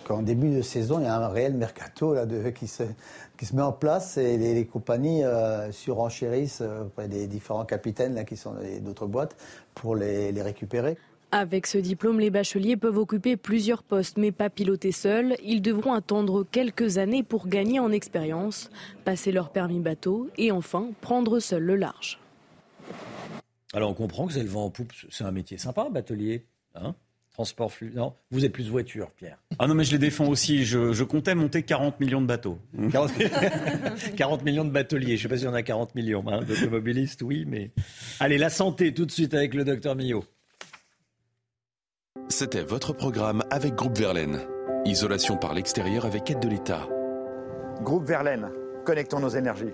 qu'en 0.03 0.23
début 0.23 0.49
de 0.49 0.61
saison, 0.61 0.99
il 0.99 1.05
y 1.05 1.07
a 1.07 1.15
un 1.15 1.29
réel 1.29 1.53
mercato 1.53 2.15
qui 2.53 2.67
se 2.67 2.83
met 3.53 3.61
en 3.61 3.71
place 3.71 4.17
et 4.17 4.35
les, 4.37 4.65
compagnies 4.65 5.23
euh, 5.23 5.71
surenchérissent 5.71 6.61
euh, 6.61 6.81
auprès 6.81 7.07
des 7.07 7.27
différents 7.27 7.63
capitaines 7.63 8.15
là, 8.15 8.25
qui 8.25 8.35
sont 8.35 8.55
d'autres 8.81 9.07
boîtes 9.07 9.37
pour 9.73 9.95
les 9.95 10.41
récupérer. 10.41 10.97
Avec 11.35 11.65
ce 11.65 11.79
diplôme, 11.79 12.19
les 12.19 12.29
bacheliers 12.29 12.77
peuvent 12.77 12.99
occuper 12.99 13.37
plusieurs 13.37 13.81
postes, 13.81 14.17
mais 14.17 14.31
pas 14.31 14.51
piloter 14.51 14.91
seuls. 14.91 15.35
Ils 15.43 15.63
devront 15.63 15.93
attendre 15.93 16.43
quelques 16.43 16.99
années 16.99 17.23
pour 17.23 17.47
gagner 17.47 17.79
en 17.79 17.91
expérience, 17.91 18.69
passer 19.03 19.31
leur 19.31 19.49
permis 19.49 19.79
bateau 19.79 20.29
et 20.37 20.51
enfin 20.51 20.91
prendre 21.01 21.39
seul 21.39 21.63
le 21.63 21.75
large. 21.75 22.19
Alors 23.73 23.89
on 23.89 23.95
comprend 23.95 24.27
que 24.27 24.33
c'est 24.33 24.43
le 24.43 24.49
vent 24.49 24.65
en 24.65 24.69
poupe, 24.69 24.93
c'est 25.09 25.23
un 25.23 25.31
métier 25.31 25.57
sympa, 25.57 25.89
batelier. 25.89 26.45
Hein? 26.75 26.93
Transport 27.31 27.71
fluide. 27.71 27.95
Non, 27.95 28.13
vous 28.29 28.45
êtes 28.45 28.53
plus 28.53 28.69
voiture, 28.69 29.09
Pierre. 29.17 29.39
Ah 29.57 29.65
non, 29.65 29.73
mais 29.73 29.85
je 29.85 29.91
les 29.91 29.97
défends 29.97 30.27
aussi. 30.27 30.65
Je, 30.65 31.03
comptais 31.03 31.33
monter 31.33 31.63
40 31.63 31.99
millions 31.99 32.21
de 32.21 32.27
bateaux. 32.27 32.59
40, 34.15 34.43
millions 34.43 34.65
de 34.65 34.69
bateliers. 34.69 35.17
Je 35.17 35.27
ne 35.27 35.29
sais 35.29 35.29
pas 35.29 35.37
si 35.39 35.47
on 35.47 35.53
a 35.55 35.63
40 35.63 35.95
millions 35.95 36.23
hein, 36.27 36.43
d'automobilistes, 36.43 37.23
oui, 37.23 37.45
mais. 37.47 37.71
Allez, 38.19 38.37
la 38.37 38.51
santé 38.51 38.93
tout 38.93 39.07
de 39.07 39.11
suite 39.11 39.33
avec 39.33 39.55
le 39.55 39.65
docteur 39.65 39.95
Millot. 39.95 40.23
C'était 42.33 42.63
votre 42.63 42.93
programme 42.93 43.43
avec 43.51 43.75
Groupe 43.75 43.95
Verlaine. 43.95 44.39
Isolation 44.85 45.37
par 45.37 45.53
l'extérieur 45.53 46.05
avec 46.05 46.31
aide 46.31 46.39
de 46.39 46.47
l'État. 46.47 46.89
Groupe 47.81 48.05
Verlaine, 48.05 48.49
connectons 48.85 49.19
nos 49.19 49.29
énergies. 49.29 49.73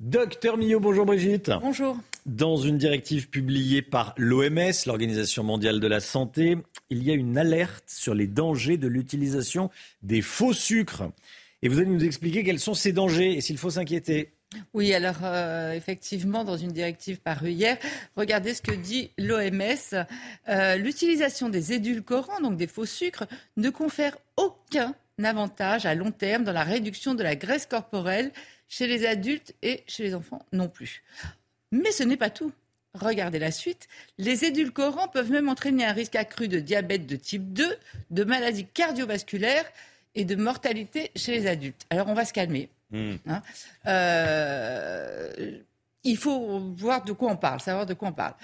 Docteur 0.00 0.56
Millot, 0.56 0.80
bonjour 0.80 1.06
Brigitte. 1.06 1.52
Bonjour. 1.60 1.96
Dans 2.26 2.56
une 2.56 2.76
directive 2.76 3.30
publiée 3.30 3.82
par 3.82 4.14
l'OMS, 4.16 4.72
l'Organisation 4.86 5.44
mondiale 5.44 5.78
de 5.78 5.86
la 5.86 6.00
santé, 6.00 6.58
il 6.90 7.04
y 7.04 7.12
a 7.12 7.14
une 7.14 7.38
alerte 7.38 7.84
sur 7.86 8.14
les 8.14 8.26
dangers 8.26 8.76
de 8.76 8.88
l'utilisation 8.88 9.70
des 10.02 10.22
faux 10.22 10.52
sucres. 10.52 11.04
Et 11.62 11.68
vous 11.68 11.78
allez 11.78 11.86
nous 11.86 12.04
expliquer 12.04 12.42
quels 12.42 12.58
sont 12.58 12.74
ces 12.74 12.92
dangers 12.92 13.36
et 13.36 13.40
s'il 13.40 13.58
faut 13.58 13.70
s'inquiéter. 13.70 14.32
Oui, 14.74 14.92
alors 14.94 15.18
euh, 15.22 15.72
effectivement, 15.72 16.44
dans 16.44 16.56
une 16.56 16.72
directive 16.72 17.18
parue 17.18 17.50
hier, 17.50 17.78
regardez 18.16 18.54
ce 18.54 18.62
que 18.62 18.72
dit 18.72 19.10
l'OMS. 19.18 20.06
Euh, 20.48 20.76
l'utilisation 20.76 21.48
des 21.48 21.72
édulcorants, 21.72 22.40
donc 22.40 22.56
des 22.56 22.66
faux 22.66 22.86
sucres, 22.86 23.26
ne 23.56 23.70
confère 23.70 24.16
aucun 24.36 24.94
avantage 25.22 25.86
à 25.86 25.94
long 25.94 26.10
terme 26.10 26.44
dans 26.44 26.52
la 26.52 26.64
réduction 26.64 27.14
de 27.14 27.22
la 27.22 27.36
graisse 27.36 27.66
corporelle 27.66 28.32
chez 28.68 28.86
les 28.86 29.06
adultes 29.06 29.54
et 29.62 29.82
chez 29.86 30.02
les 30.02 30.14
enfants 30.14 30.44
non 30.52 30.68
plus. 30.68 31.02
Mais 31.72 31.92
ce 31.92 32.02
n'est 32.02 32.16
pas 32.16 32.30
tout. 32.30 32.52
Regardez 32.94 33.38
la 33.38 33.50
suite. 33.50 33.88
Les 34.18 34.44
édulcorants 34.44 35.08
peuvent 35.08 35.30
même 35.30 35.48
entraîner 35.48 35.84
un 35.84 35.92
risque 35.92 36.16
accru 36.16 36.48
de 36.48 36.60
diabète 36.60 37.06
de 37.06 37.16
type 37.16 37.52
2, 37.52 37.64
de 38.10 38.24
maladies 38.24 38.66
cardiovasculaires 38.66 39.66
et 40.14 40.24
de 40.24 40.34
mortalité 40.34 41.10
chez 41.14 41.32
les 41.32 41.46
adultes. 41.46 41.86
Alors 41.90 42.08
on 42.08 42.14
va 42.14 42.24
se 42.24 42.32
calmer. 42.32 42.70
Hmm. 42.90 43.16
Hein. 43.26 43.42
Euh, 43.86 45.60
il 46.04 46.16
faut 46.16 46.60
voir 46.76 47.04
de 47.04 47.12
quoi 47.12 47.32
on 47.32 47.36
parle, 47.36 47.60
savoir 47.60 47.86
de 47.86 47.94
quoi 47.94 48.08
on 48.08 48.12
parle. 48.12 48.34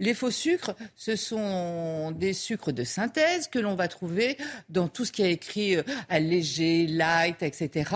Les 0.00 0.14
faux 0.14 0.30
sucres, 0.30 0.74
ce 0.96 1.14
sont 1.14 2.10
des 2.10 2.32
sucres 2.32 2.72
de 2.72 2.82
synthèse 2.84 3.46
que 3.48 3.58
l'on 3.58 3.74
va 3.74 3.86
trouver 3.86 4.36
dans 4.68 4.88
tout 4.88 5.04
ce 5.04 5.12
qui 5.12 5.22
est 5.22 5.32
écrit 5.32 5.76
euh, 5.76 5.82
allégé, 6.08 6.86
light, 6.86 7.42
etc. 7.42 7.90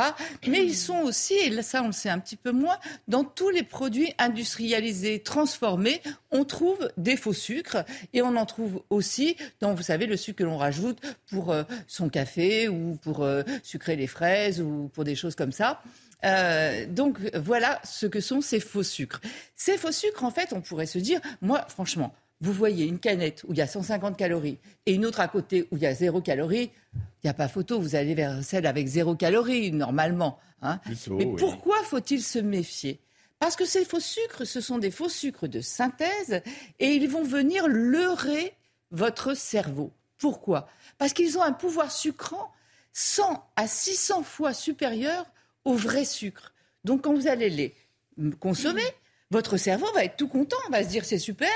Mais 0.47 0.65
ils 0.65 0.77
sont 0.77 1.01
aussi, 1.01 1.35
et 1.35 1.63
ça 1.63 1.83
on 1.83 1.87
le 1.87 1.93
sait 1.93 2.11
un 2.11 2.19
petit 2.19 2.37
peu 2.37 2.53
moins, 2.53 2.79
dans 3.09 3.25
tous 3.25 3.49
les 3.49 3.63
produits 3.63 4.13
industrialisés, 4.19 5.21
transformés, 5.21 6.03
on 6.31 6.45
trouve 6.45 6.91
des 6.97 7.17
faux 7.17 7.33
sucres 7.33 7.85
et 8.13 8.23
on 8.23 8.37
en 8.37 8.47
trouve 8.47 8.83
aussi 8.91 9.37
dans, 9.61 9.75
vous 9.75 9.83
savez, 9.83 10.07
le 10.07 10.17
sucre 10.17 10.39
que 10.39 10.45
l'on 10.45 10.59
rajoute 10.59 10.99
pour 11.31 11.53
euh, 11.53 11.63
son 11.87 12.09
café 12.09 12.69
ou 12.69 12.97
pour 13.03 13.23
euh, 13.23 13.43
sucrer 13.63 13.97
les 13.97 14.07
fraises 14.07 14.61
ou 14.61 14.91
pour 14.93 15.05
des 15.05 15.15
choses 15.15 15.35
comme 15.35 15.53
ça. 15.53 15.83
Euh, 16.25 16.87
donc 16.87 17.19
voilà 17.35 17.81
ce 17.85 18.07
que 18.07 18.21
sont 18.21 18.41
ces 18.41 18.61
faux 18.61 18.83
sucres. 18.83 19.21
Ces 19.57 19.77
faux 19.77 19.93
sucres, 19.93 20.25
en 20.25 20.31
fait, 20.31 20.53
on 20.53 20.61
pourrait 20.61 20.87
se 20.87 20.99
dire, 20.99 21.21
moi, 21.41 21.67
franchement, 21.69 22.15
vous 22.41 22.53
voyez 22.53 22.87
une 22.87 22.99
canette 22.99 23.45
où 23.45 23.53
il 23.53 23.59
y 23.59 23.63
a 23.63 23.67
150 23.67 24.17
calories 24.17 24.59
et 24.87 24.95
une 24.95 25.07
autre 25.07 25.21
à 25.21 25.29
côté 25.29 25.69
où 25.71 25.77
il 25.77 25.83
y 25.83 25.87
a 25.87 25.95
zéro 25.95 26.21
calorie, 26.21 26.71
il 26.95 27.27
n'y 27.27 27.31
a 27.31 27.35
pas 27.35 27.49
photo, 27.49 27.81
vous 27.81 27.95
allez 27.95 28.15
vers 28.15 28.43
celle 28.43 28.67
avec 28.67 28.87
zéro 28.87 29.15
calorie, 29.15 29.73
normalement. 29.73 30.39
Hein. 30.63 30.81
Mais 31.11 31.27
pourquoi 31.27 31.77
faut-il 31.85 32.23
se 32.23 32.39
méfier? 32.39 33.01
Parce 33.39 33.57
que 33.57 33.65
ces 33.65 33.85
faux 33.85 34.01
sucres, 34.01 34.47
ce 34.47 34.61
sont 34.61 34.79
des 34.79 34.91
faux 34.91 35.09
sucres 35.09 35.49
de 35.49 35.61
synthèse 35.61 36.41
et 36.79 36.89
ils 36.95 37.09
vont 37.09 37.25
venir 37.25 37.67
leurrer 37.69 38.55
votre 38.91 39.35
cerveau. 39.35 39.93
Pourquoi? 40.19 40.69
Parce 40.99 41.13
qu'ils 41.13 41.37
ont 41.37 41.43
un 41.43 41.53
pouvoir 41.53 41.93
sucrant 41.93 42.53
100 42.93 43.45
à 43.57 43.67
600 43.67 44.23
fois 44.23 44.55
supérieur 44.55 45.27
au 45.65 45.75
vrai 45.75 46.05
sucre. 46.05 46.53
Donc 46.85 47.03
quand 47.03 47.15
vous 47.15 47.29
allez 47.29 47.51
les 47.51 47.75
consommer, 48.41 48.83
votre 49.31 49.57
cerveau 49.57 49.87
va 49.95 50.05
être 50.05 50.17
tout 50.17 50.29
content, 50.29 50.57
va 50.71 50.85
se 50.85 50.89
dire 50.89 51.05
c'est 51.05 51.19
super, 51.19 51.49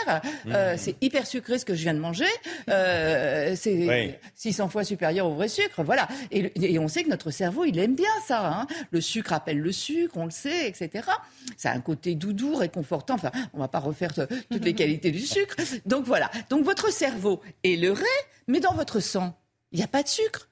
euh, 0.46 0.74
mmh. 0.74 0.78
c'est 0.78 0.96
hyper 1.00 1.26
sucré 1.26 1.58
ce 1.58 1.64
que 1.64 1.74
je 1.74 1.82
viens 1.82 1.94
de 1.94 2.00
manger, 2.00 2.26
euh, 2.70 3.54
c'est 3.56 4.18
600 4.34 4.68
fois 4.68 4.84
supérieur 4.84 5.26
au 5.26 5.34
vrai 5.34 5.48
sucre, 5.48 5.84
voilà. 5.84 6.08
Et, 6.32 6.78
on 6.78 6.88
sait 6.88 7.04
que 7.04 7.08
notre 7.08 7.30
cerveau, 7.30 7.64
il 7.64 7.78
aime 7.78 7.94
bien 7.94 8.10
ça. 8.26 8.46
Hein. 8.46 8.66
Le 8.90 9.00
sucre 9.00 9.32
appelle 9.32 9.60
le 9.60 9.70
sucre, 9.70 10.16
on 10.16 10.24
le 10.24 10.30
sait, 10.30 10.66
etc. 10.66 11.06
Ça 11.56 11.70
a 11.70 11.74
un 11.74 11.80
côté 11.80 12.14
doudou, 12.14 12.56
réconfortant. 12.56 13.14
Enfin, 13.14 13.30
on 13.52 13.58
va 13.58 13.68
pas 13.68 13.80
refaire 13.80 14.12
toutes 14.14 14.64
les 14.64 14.74
qualités 14.74 15.10
du 15.10 15.20
sucre. 15.20 15.56
Donc 15.86 16.04
voilà. 16.04 16.30
Donc 16.50 16.64
votre 16.64 16.92
cerveau 16.92 17.40
est 17.62 17.76
le 17.76 17.88
leurré, 17.88 18.04
mais 18.48 18.60
dans 18.60 18.74
votre 18.74 19.00
sang, 19.00 19.38
il 19.72 19.78
n'y 19.78 19.84
a 19.84 19.88
pas 19.88 20.02
de 20.02 20.08
sucre 20.08 20.48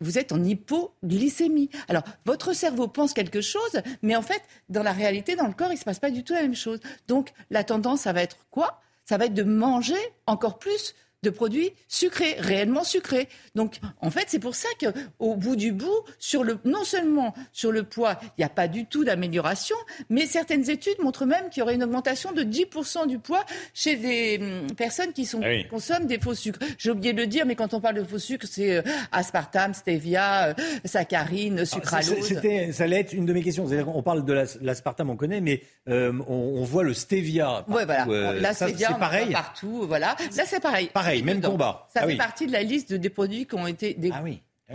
vous 0.00 0.18
êtes 0.18 0.32
en 0.32 0.42
hypoglycémie. 0.42 1.70
Alors, 1.88 2.02
votre 2.24 2.52
cerveau 2.52 2.88
pense 2.88 3.12
quelque 3.12 3.40
chose, 3.40 3.80
mais 4.02 4.16
en 4.16 4.22
fait, 4.22 4.42
dans 4.68 4.82
la 4.82 4.92
réalité, 4.92 5.36
dans 5.36 5.46
le 5.46 5.54
corps, 5.54 5.70
il 5.70 5.74
ne 5.74 5.78
se 5.78 5.84
passe 5.84 5.98
pas 5.98 6.10
du 6.10 6.24
tout 6.24 6.34
la 6.34 6.42
même 6.42 6.54
chose. 6.54 6.80
Donc, 7.08 7.32
la 7.50 7.64
tendance, 7.64 8.02
ça 8.02 8.12
va 8.12 8.22
être 8.22 8.36
quoi? 8.50 8.80
Ça 9.04 9.16
va 9.16 9.26
être 9.26 9.34
de 9.34 9.42
manger 9.42 9.98
encore 10.26 10.58
plus 10.58 10.94
de 11.22 11.30
produits 11.30 11.70
sucrés, 11.86 12.34
réellement 12.40 12.82
sucrés. 12.82 13.28
Donc, 13.54 13.76
en 14.00 14.10
fait, 14.10 14.24
c'est 14.26 14.40
pour 14.40 14.56
ça 14.56 14.68
qu'au 14.80 15.36
bout 15.36 15.54
du 15.54 15.70
bout, 15.70 16.02
sur 16.18 16.42
le, 16.42 16.58
non 16.64 16.82
seulement 16.82 17.32
sur 17.52 17.70
le 17.70 17.84
poids, 17.84 18.18
il 18.22 18.40
n'y 18.40 18.44
a 18.44 18.48
pas 18.48 18.66
du 18.66 18.86
tout 18.86 19.04
d'amélioration, 19.04 19.76
mais 20.10 20.26
certaines 20.26 20.68
études 20.68 20.98
montrent 20.98 21.26
même 21.26 21.48
qu'il 21.48 21.60
y 21.60 21.62
aurait 21.62 21.76
une 21.76 21.84
augmentation 21.84 22.32
de 22.32 22.42
10% 22.42 23.06
du 23.06 23.20
poids 23.20 23.44
chez 23.72 23.94
des 23.94 24.38
hum, 24.40 24.74
personnes 24.74 25.12
qui, 25.12 25.24
sont, 25.24 25.40
ah 25.44 25.62
consomment 25.70 26.06
des 26.06 26.18
faux 26.18 26.34
sucres. 26.34 26.58
J'ai 26.76 26.90
oublié 26.90 27.12
de 27.12 27.20
le 27.20 27.28
dire, 27.28 27.46
mais 27.46 27.54
quand 27.54 27.72
on 27.72 27.80
parle 27.80 27.96
de 27.96 28.04
faux 28.04 28.18
sucres, 28.18 28.46
c'est 28.50 28.78
euh, 28.78 28.82
aspartame, 29.12 29.74
stevia, 29.74 30.48
euh, 30.48 30.54
saccharine, 30.84 31.60
ah, 31.60 31.66
sucralose. 31.66 32.26
C'était, 32.26 32.72
ça 32.72 32.84
allait 32.84 32.98
être 32.98 33.12
une 33.12 33.26
de 33.26 33.32
mes 33.32 33.42
questions. 33.42 33.68
On 33.94 34.02
parle 34.02 34.24
de 34.24 34.44
l'aspartame, 34.60 35.10
on 35.10 35.16
connaît, 35.16 35.40
mais 35.40 35.62
euh, 35.88 36.12
on, 36.26 36.64
voit 36.64 36.82
le 36.82 36.94
stevia. 36.94 37.64
Oui, 37.68 37.82
voilà. 37.84 38.06
Là, 38.40 38.54
c'est 38.54 38.74
pareil. 38.98 39.30
Partout, 39.30 39.84
voilà. 39.86 40.16
Là, 40.36 40.44
c'est 40.46 40.60
pareil. 40.60 40.90
Pareil 40.92 41.11
même 41.20 41.42
combat. 41.42 41.86
Ça 41.92 42.00
ah 42.04 42.06
fait 42.06 42.16
partie 42.16 42.46
de 42.46 42.52
la 42.52 42.62
liste 42.62 42.94
des 42.94 43.10
produits 43.10 43.46
qui 43.46 43.54
ont 43.54 43.66
été 43.66 43.94
des 43.94 44.10
ah 44.12 44.22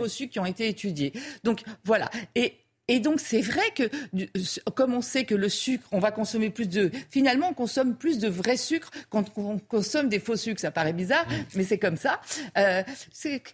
qui 0.06 0.38
ont 0.38 0.46
été 0.46 0.68
étudiés. 0.68 1.12
Donc 1.42 1.62
voilà. 1.84 2.08
Et 2.34 2.54
et 2.88 3.00
donc 3.00 3.20
c'est 3.20 3.40
vrai 3.40 3.62
que 3.74 3.90
comme 4.74 4.94
on 4.94 5.02
sait 5.02 5.24
que 5.24 5.34
le 5.34 5.48
sucre, 5.48 5.86
on 5.92 5.98
va 5.98 6.10
consommer 6.10 6.50
plus 6.50 6.68
de 6.68 6.90
finalement 7.10 7.48
on 7.50 7.54
consomme 7.54 7.94
plus 7.94 8.18
de 8.18 8.28
vrai 8.28 8.56
sucre 8.56 8.90
quand 9.10 9.24
on 9.36 9.58
consomme 9.58 10.08
des 10.08 10.18
faux 10.20 10.36
sucres. 10.36 10.60
Ça 10.60 10.70
paraît 10.70 10.92
bizarre, 10.92 11.26
mais 11.54 11.64
c'est 11.64 11.78
comme 11.78 11.96
ça. 11.96 12.20
Euh, 12.56 12.82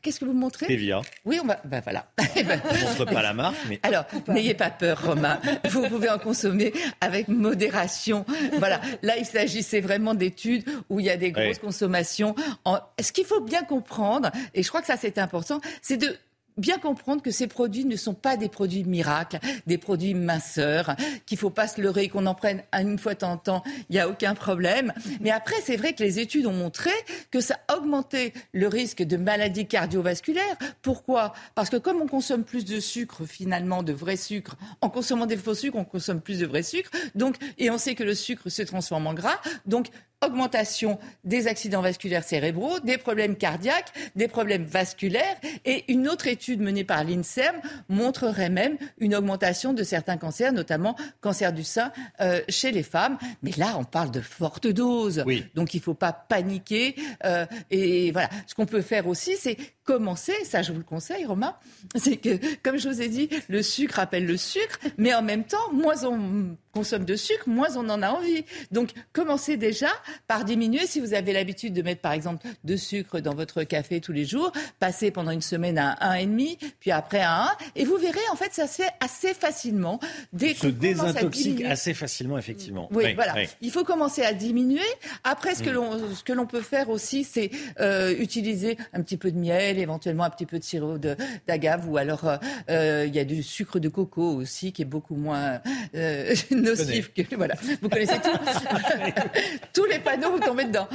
Qu'est-ce 0.02 0.20
que 0.20 0.24
vous 0.24 0.32
montrez? 0.32 0.66
Stevia. 0.66 1.02
Oui, 1.24 1.38
on 1.42 1.46
va. 1.46 1.60
Ben 1.64 1.80
voilà. 1.82 2.06
On 2.18 2.74
ne 2.74 2.84
montre 2.84 3.04
pas 3.06 3.22
la 3.22 3.34
marque, 3.34 3.56
mais 3.68 3.80
alors 3.82 4.04
n'ayez 4.28 4.54
pas 4.54 4.70
peur, 4.70 5.04
Romain. 5.04 5.40
Vous 5.68 5.88
pouvez 5.88 6.08
en 6.08 6.18
consommer 6.18 6.72
avec 7.00 7.28
modération. 7.28 8.24
Voilà. 8.58 8.80
Là, 9.02 9.16
il 9.18 9.24
s'agissait 9.24 9.80
vraiment 9.80 10.14
d'études 10.14 10.64
où 10.88 11.00
il 11.00 11.06
y 11.06 11.10
a 11.10 11.16
des 11.16 11.32
grosses 11.32 11.58
consommations. 11.58 12.34
En... 12.64 12.78
Ce 13.00 13.12
qu'il 13.12 13.24
faut 13.24 13.40
bien 13.40 13.62
comprendre, 13.62 14.30
et 14.54 14.62
je 14.62 14.68
crois 14.68 14.80
que 14.80 14.86
ça 14.86 14.96
c'est 14.96 15.18
important, 15.18 15.60
c'est 15.82 15.96
de 15.96 16.16
bien 16.56 16.78
comprendre 16.78 17.22
que 17.22 17.30
ces 17.30 17.46
produits 17.46 17.84
ne 17.84 17.96
sont 17.96 18.14
pas 18.14 18.36
des 18.36 18.48
produits 18.48 18.84
miracles, 18.84 19.38
des 19.66 19.78
produits 19.78 20.14
minceurs, 20.14 20.96
qu'il 21.26 21.38
faut 21.38 21.50
pas 21.50 21.68
se 21.68 21.80
leurrer, 21.80 22.08
qu'on 22.08 22.26
en 22.26 22.34
prenne 22.34 22.62
une 22.72 22.98
fois 22.98 23.14
de 23.14 23.20
temps 23.20 23.32
en 23.32 23.36
temps, 23.36 23.62
il 23.88 23.94
n'y 23.94 24.00
a 24.00 24.08
aucun 24.08 24.34
problème. 24.34 24.92
Mais 25.20 25.30
après, 25.30 25.56
c'est 25.62 25.76
vrai 25.76 25.92
que 25.94 26.02
les 26.02 26.18
études 26.18 26.46
ont 26.46 26.52
montré 26.52 26.90
que 27.30 27.40
ça 27.40 27.58
augmentait 27.74 28.32
le 28.52 28.68
risque 28.68 29.02
de 29.02 29.16
maladies 29.16 29.66
cardiovasculaires. 29.66 30.56
Pourquoi? 30.82 31.32
Parce 31.54 31.70
que 31.70 31.76
comme 31.76 32.00
on 32.00 32.06
consomme 32.06 32.44
plus 32.44 32.64
de 32.64 32.80
sucre, 32.80 33.24
finalement, 33.26 33.82
de 33.82 33.92
vrai 33.92 34.16
sucre, 34.16 34.56
en 34.80 34.90
consommant 34.90 35.26
des 35.26 35.36
faux 35.36 35.54
sucres, 35.54 35.76
on 35.76 35.84
consomme 35.84 36.20
plus 36.20 36.40
de 36.40 36.46
vrai 36.46 36.62
sucre. 36.62 36.90
Donc, 37.14 37.36
et 37.58 37.70
on 37.70 37.78
sait 37.78 37.94
que 37.94 38.04
le 38.04 38.14
sucre 38.14 38.48
se 38.48 38.62
transforme 38.62 39.06
en 39.06 39.14
gras. 39.14 39.40
Donc, 39.66 39.88
augmentation 40.24 40.98
des 41.24 41.46
accidents 41.46 41.82
vasculaires 41.82 42.24
cérébraux, 42.24 42.80
des 42.80 42.98
problèmes 42.98 43.36
cardiaques, 43.36 43.92
des 44.16 44.28
problèmes 44.28 44.64
vasculaires. 44.64 45.36
Et 45.64 45.84
une 45.92 46.08
autre 46.08 46.26
étude 46.26 46.60
menée 46.60 46.84
par 46.84 47.04
l'INSERM 47.04 47.56
montrerait 47.88 48.50
même 48.50 48.76
une 48.98 49.14
augmentation 49.14 49.72
de 49.72 49.82
certains 49.82 50.16
cancers, 50.16 50.52
notamment 50.52 50.96
cancer 51.20 51.52
du 51.52 51.64
sein 51.64 51.92
euh, 52.20 52.40
chez 52.48 52.72
les 52.72 52.82
femmes. 52.82 53.18
Mais 53.42 53.52
là, 53.56 53.76
on 53.78 53.84
parle 53.84 54.10
de 54.10 54.20
forte 54.20 54.66
dose. 54.66 55.24
Donc 55.54 55.74
il 55.74 55.78
ne 55.78 55.82
faut 55.82 55.94
pas 55.94 56.12
paniquer. 56.12 56.96
Euh, 57.24 57.46
et 57.70 58.10
voilà. 58.12 58.28
Ce 58.46 58.54
qu'on 58.54 58.66
peut 58.66 58.82
faire 58.82 59.06
aussi, 59.06 59.36
c'est 59.36 59.56
commencer, 59.84 60.32
ça 60.44 60.62
je 60.62 60.72
vous 60.72 60.78
le 60.78 60.84
conseille 60.84 61.24
Romain, 61.24 61.54
c'est 61.94 62.16
que 62.16 62.38
comme 62.62 62.78
je 62.78 62.88
vous 62.88 63.02
ai 63.02 63.08
dit, 63.08 63.28
le 63.48 63.62
sucre 63.62 63.98
appelle 63.98 64.26
le 64.26 64.36
sucre, 64.36 64.78
mais 64.98 65.14
en 65.14 65.22
même 65.22 65.44
temps, 65.44 65.72
moins 65.72 66.04
on 66.04 66.56
consomme 66.72 67.04
de 67.04 67.14
sucre, 67.14 67.48
moins 67.48 67.76
on 67.76 67.88
en 67.88 68.02
a 68.02 68.10
envie. 68.10 68.44
Donc 68.72 68.90
commencez 69.12 69.56
déjà 69.56 69.88
par 70.26 70.44
diminuer 70.44 70.86
si 70.86 71.00
vous 71.00 71.14
avez 71.14 71.32
l'habitude 71.32 71.72
de 71.72 71.82
mettre 71.82 72.00
par 72.00 72.12
exemple 72.12 72.46
de 72.64 72.76
sucre 72.76 73.20
dans 73.20 73.34
votre 73.34 73.62
café 73.62 74.00
tous 74.00 74.12
les 74.12 74.24
jours, 74.24 74.52
passez 74.80 75.10
pendant 75.10 75.30
une 75.30 75.40
semaine 75.40 75.78
à 75.78 75.94
1,5, 76.16 76.58
puis 76.80 76.90
après 76.90 77.20
à 77.20 77.44
1, 77.44 77.48
et 77.76 77.84
vous 77.84 77.96
verrez 77.96 78.18
en 78.32 78.36
fait 78.36 78.52
ça 78.52 78.66
se 78.66 78.82
fait 78.82 78.90
assez 79.00 79.34
facilement. 79.34 80.00
Dès 80.32 80.54
se 80.54 80.66
désintoxique 80.66 81.64
assez 81.64 81.94
facilement 81.94 82.38
effectivement. 82.38 82.88
Oui, 82.90 83.14
voilà. 83.14 83.34
Il 83.60 83.70
faut 83.70 83.84
commencer 83.84 84.22
à 84.22 84.32
diminuer. 84.32 84.80
Après 85.22 85.54
ce 85.54 85.62
que 85.62 85.70
mm. 85.70 85.74
l'on 85.74 86.14
ce 86.14 86.24
que 86.24 86.32
l'on 86.32 86.46
peut 86.46 86.60
faire 86.60 86.90
aussi, 86.90 87.24
c'est 87.24 87.50
euh, 87.80 88.14
utiliser 88.18 88.76
un 88.92 89.02
petit 89.02 89.16
peu 89.16 89.30
de 89.30 89.38
miel, 89.38 89.73
éventuellement 89.82 90.24
un 90.24 90.30
petit 90.30 90.46
peu 90.46 90.58
de 90.58 90.64
sirop 90.64 90.98
d'agave, 91.46 91.88
ou 91.88 91.96
alors 91.96 92.24
euh, 92.24 92.36
euh, 92.70 93.04
il 93.06 93.14
y 93.14 93.18
a 93.18 93.24
du 93.24 93.42
sucre 93.42 93.78
de 93.78 93.88
coco 93.88 94.22
aussi 94.22 94.72
qui 94.72 94.82
est 94.82 94.86
beaucoup 94.86 95.16
moins 95.16 95.60
nocif 96.50 97.12
que 97.12 97.34
voilà. 97.36 97.54
Vous 97.80 97.88
connaissez 97.88 98.18
tout. 98.20 98.30
Tous 99.72 99.84
les 99.86 99.98
panneaux, 99.98 100.32
vous 100.32 100.40
tombez 100.40 100.64
dedans. 100.64 100.88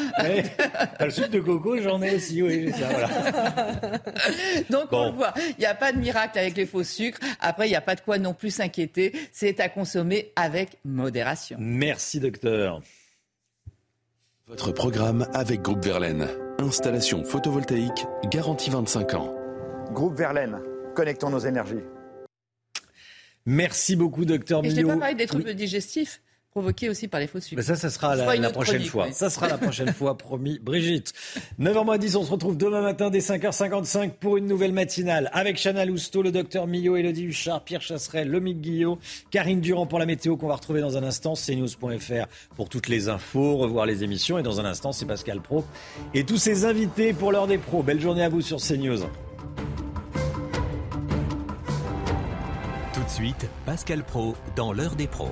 le 1.00 1.10
sucre 1.10 1.30
de 1.30 1.40
coco, 1.40 1.78
j'en 1.82 2.02
ai 2.02 2.16
aussi, 2.16 2.42
oui. 2.42 2.72
Ça, 2.72 2.88
voilà. 2.88 3.10
Donc 4.70 4.92
on 4.92 5.08
le 5.08 5.12
voit, 5.12 5.34
il 5.58 5.60
n'y 5.60 5.66
a 5.66 5.76
pas 5.76 5.92
de 5.92 5.98
miracle 5.98 6.38
avec 6.40 6.58
les 6.58 6.66
faux 6.66 6.84
sucres. 6.84 7.20
Après, 7.40 7.68
il 7.68 7.72
n'y 7.72 7.76
a 7.76 7.82
pas 7.82 7.96
de 7.96 8.02
quoi 8.02 8.18
non 8.18 8.34
plus 8.34 8.52
s'inquiéter. 8.52 9.14
C'est 9.32 9.60
à 9.60 9.70
consommer 9.70 10.32
avec 10.36 10.78
modération. 10.86 11.58
Merci, 11.60 12.20
docteur. 12.20 12.82
Votre 14.48 14.72
programme 14.72 15.28
avec 15.34 15.62
Groupe 15.62 15.86
Verlaine. 15.86 16.28
Installation 16.62 17.24
photovoltaïque 17.24 18.06
garantie 18.30 18.70
25 18.70 19.14
ans. 19.14 19.34
Groupe 19.94 20.16
Verlaine, 20.18 20.60
connectons 20.94 21.30
nos 21.30 21.40
énergies. 21.40 21.80
Merci 23.46 23.96
beaucoup, 23.96 24.26
docteur 24.26 24.64
Et 24.66 24.70
je 24.70 24.76
n'ai 24.76 24.84
Millot. 24.84 24.96
pas 24.96 25.00
parlé 25.00 25.16
des 25.16 25.26
troubles 25.26 25.54
digestifs 25.54 26.22
provoqués 26.52 26.90
aussi 26.90 27.08
par 27.08 27.20
les 27.20 27.28
faux 27.28 27.40
sucres. 27.40 27.58
Mais 27.58 27.64
ça, 27.64 27.76
ça 27.76 27.90
sera 27.90 28.16
la, 28.16 28.50
prochaine 28.50 28.78
chronique, 28.78 28.90
fois. 28.90 29.06
oui. 29.08 29.14
Ça 29.14 29.30
sera 29.30 29.48
la 29.48 29.58
prochaine 29.58 29.94
fois, 29.94 30.18
promis. 30.18 30.60
Brigitte. 30.60 31.14
9h10, 31.60 32.18
on 32.18 32.24
se 32.24 32.32
retrouve 32.32 32.58
demain 32.58 32.82
matin 32.82 33.10
dès 33.10 33.20
5h55 33.20 34.12
pour 34.20 34.38
une 34.38 34.48
nouvelle 34.48 34.74
matinale 34.74 35.30
avec 35.34 35.58
Chana 35.58 35.86
Lousteau, 35.86 36.24
le 36.24 36.32
docteur 36.32 36.66
Millot, 36.66 36.96
Elodie 36.96 37.26
Huchard, 37.26 37.64
Pierre 37.64 37.82
Chasseret, 37.82 38.26
Lomique 38.26 38.62
Guillot, 38.62 38.98
Karine 39.30 39.62
Durand 39.62 39.86
pour 39.86 40.00
la 40.00 40.06
météo 40.06 40.38
qu'on 40.38 40.48
va 40.48 40.56
retrouver 40.56 40.82
dans 40.82 40.98
un 40.98 41.04
instant, 41.04 41.34
cnews.fr 41.36 42.26
pour 42.56 42.68
toutes 42.68 42.88
les 42.88 43.10
infos, 43.10 43.58
revoir 43.58 43.86
les 43.86 44.04
émissions. 44.04 44.40
Et 44.40 44.44
dans 44.44 44.60
un 44.60 44.66
instant, 44.66 44.92
c'est 44.92 45.06
Pascal 45.06 45.42
Pro 45.42 45.64
et 46.14 46.24
tous 46.24 46.38
ses 46.38 46.66
invités 46.66 47.14
pour 47.14 47.32
l'heure 47.32 47.48
des 47.48 47.58
pros. 47.60 47.84
Belle 47.84 48.02
journée 48.02 48.24
à 48.24 48.30
vous 48.30 48.42
sur 48.42 48.58
CNews. 48.58 49.00
Tout 52.94 53.04
de 53.04 53.10
suite, 53.10 53.48
Pascal 53.66 54.04
Pro 54.04 54.36
dans 54.56 54.74
l'heure 54.74 54.96
des 54.96 55.08
pros. 55.08 55.32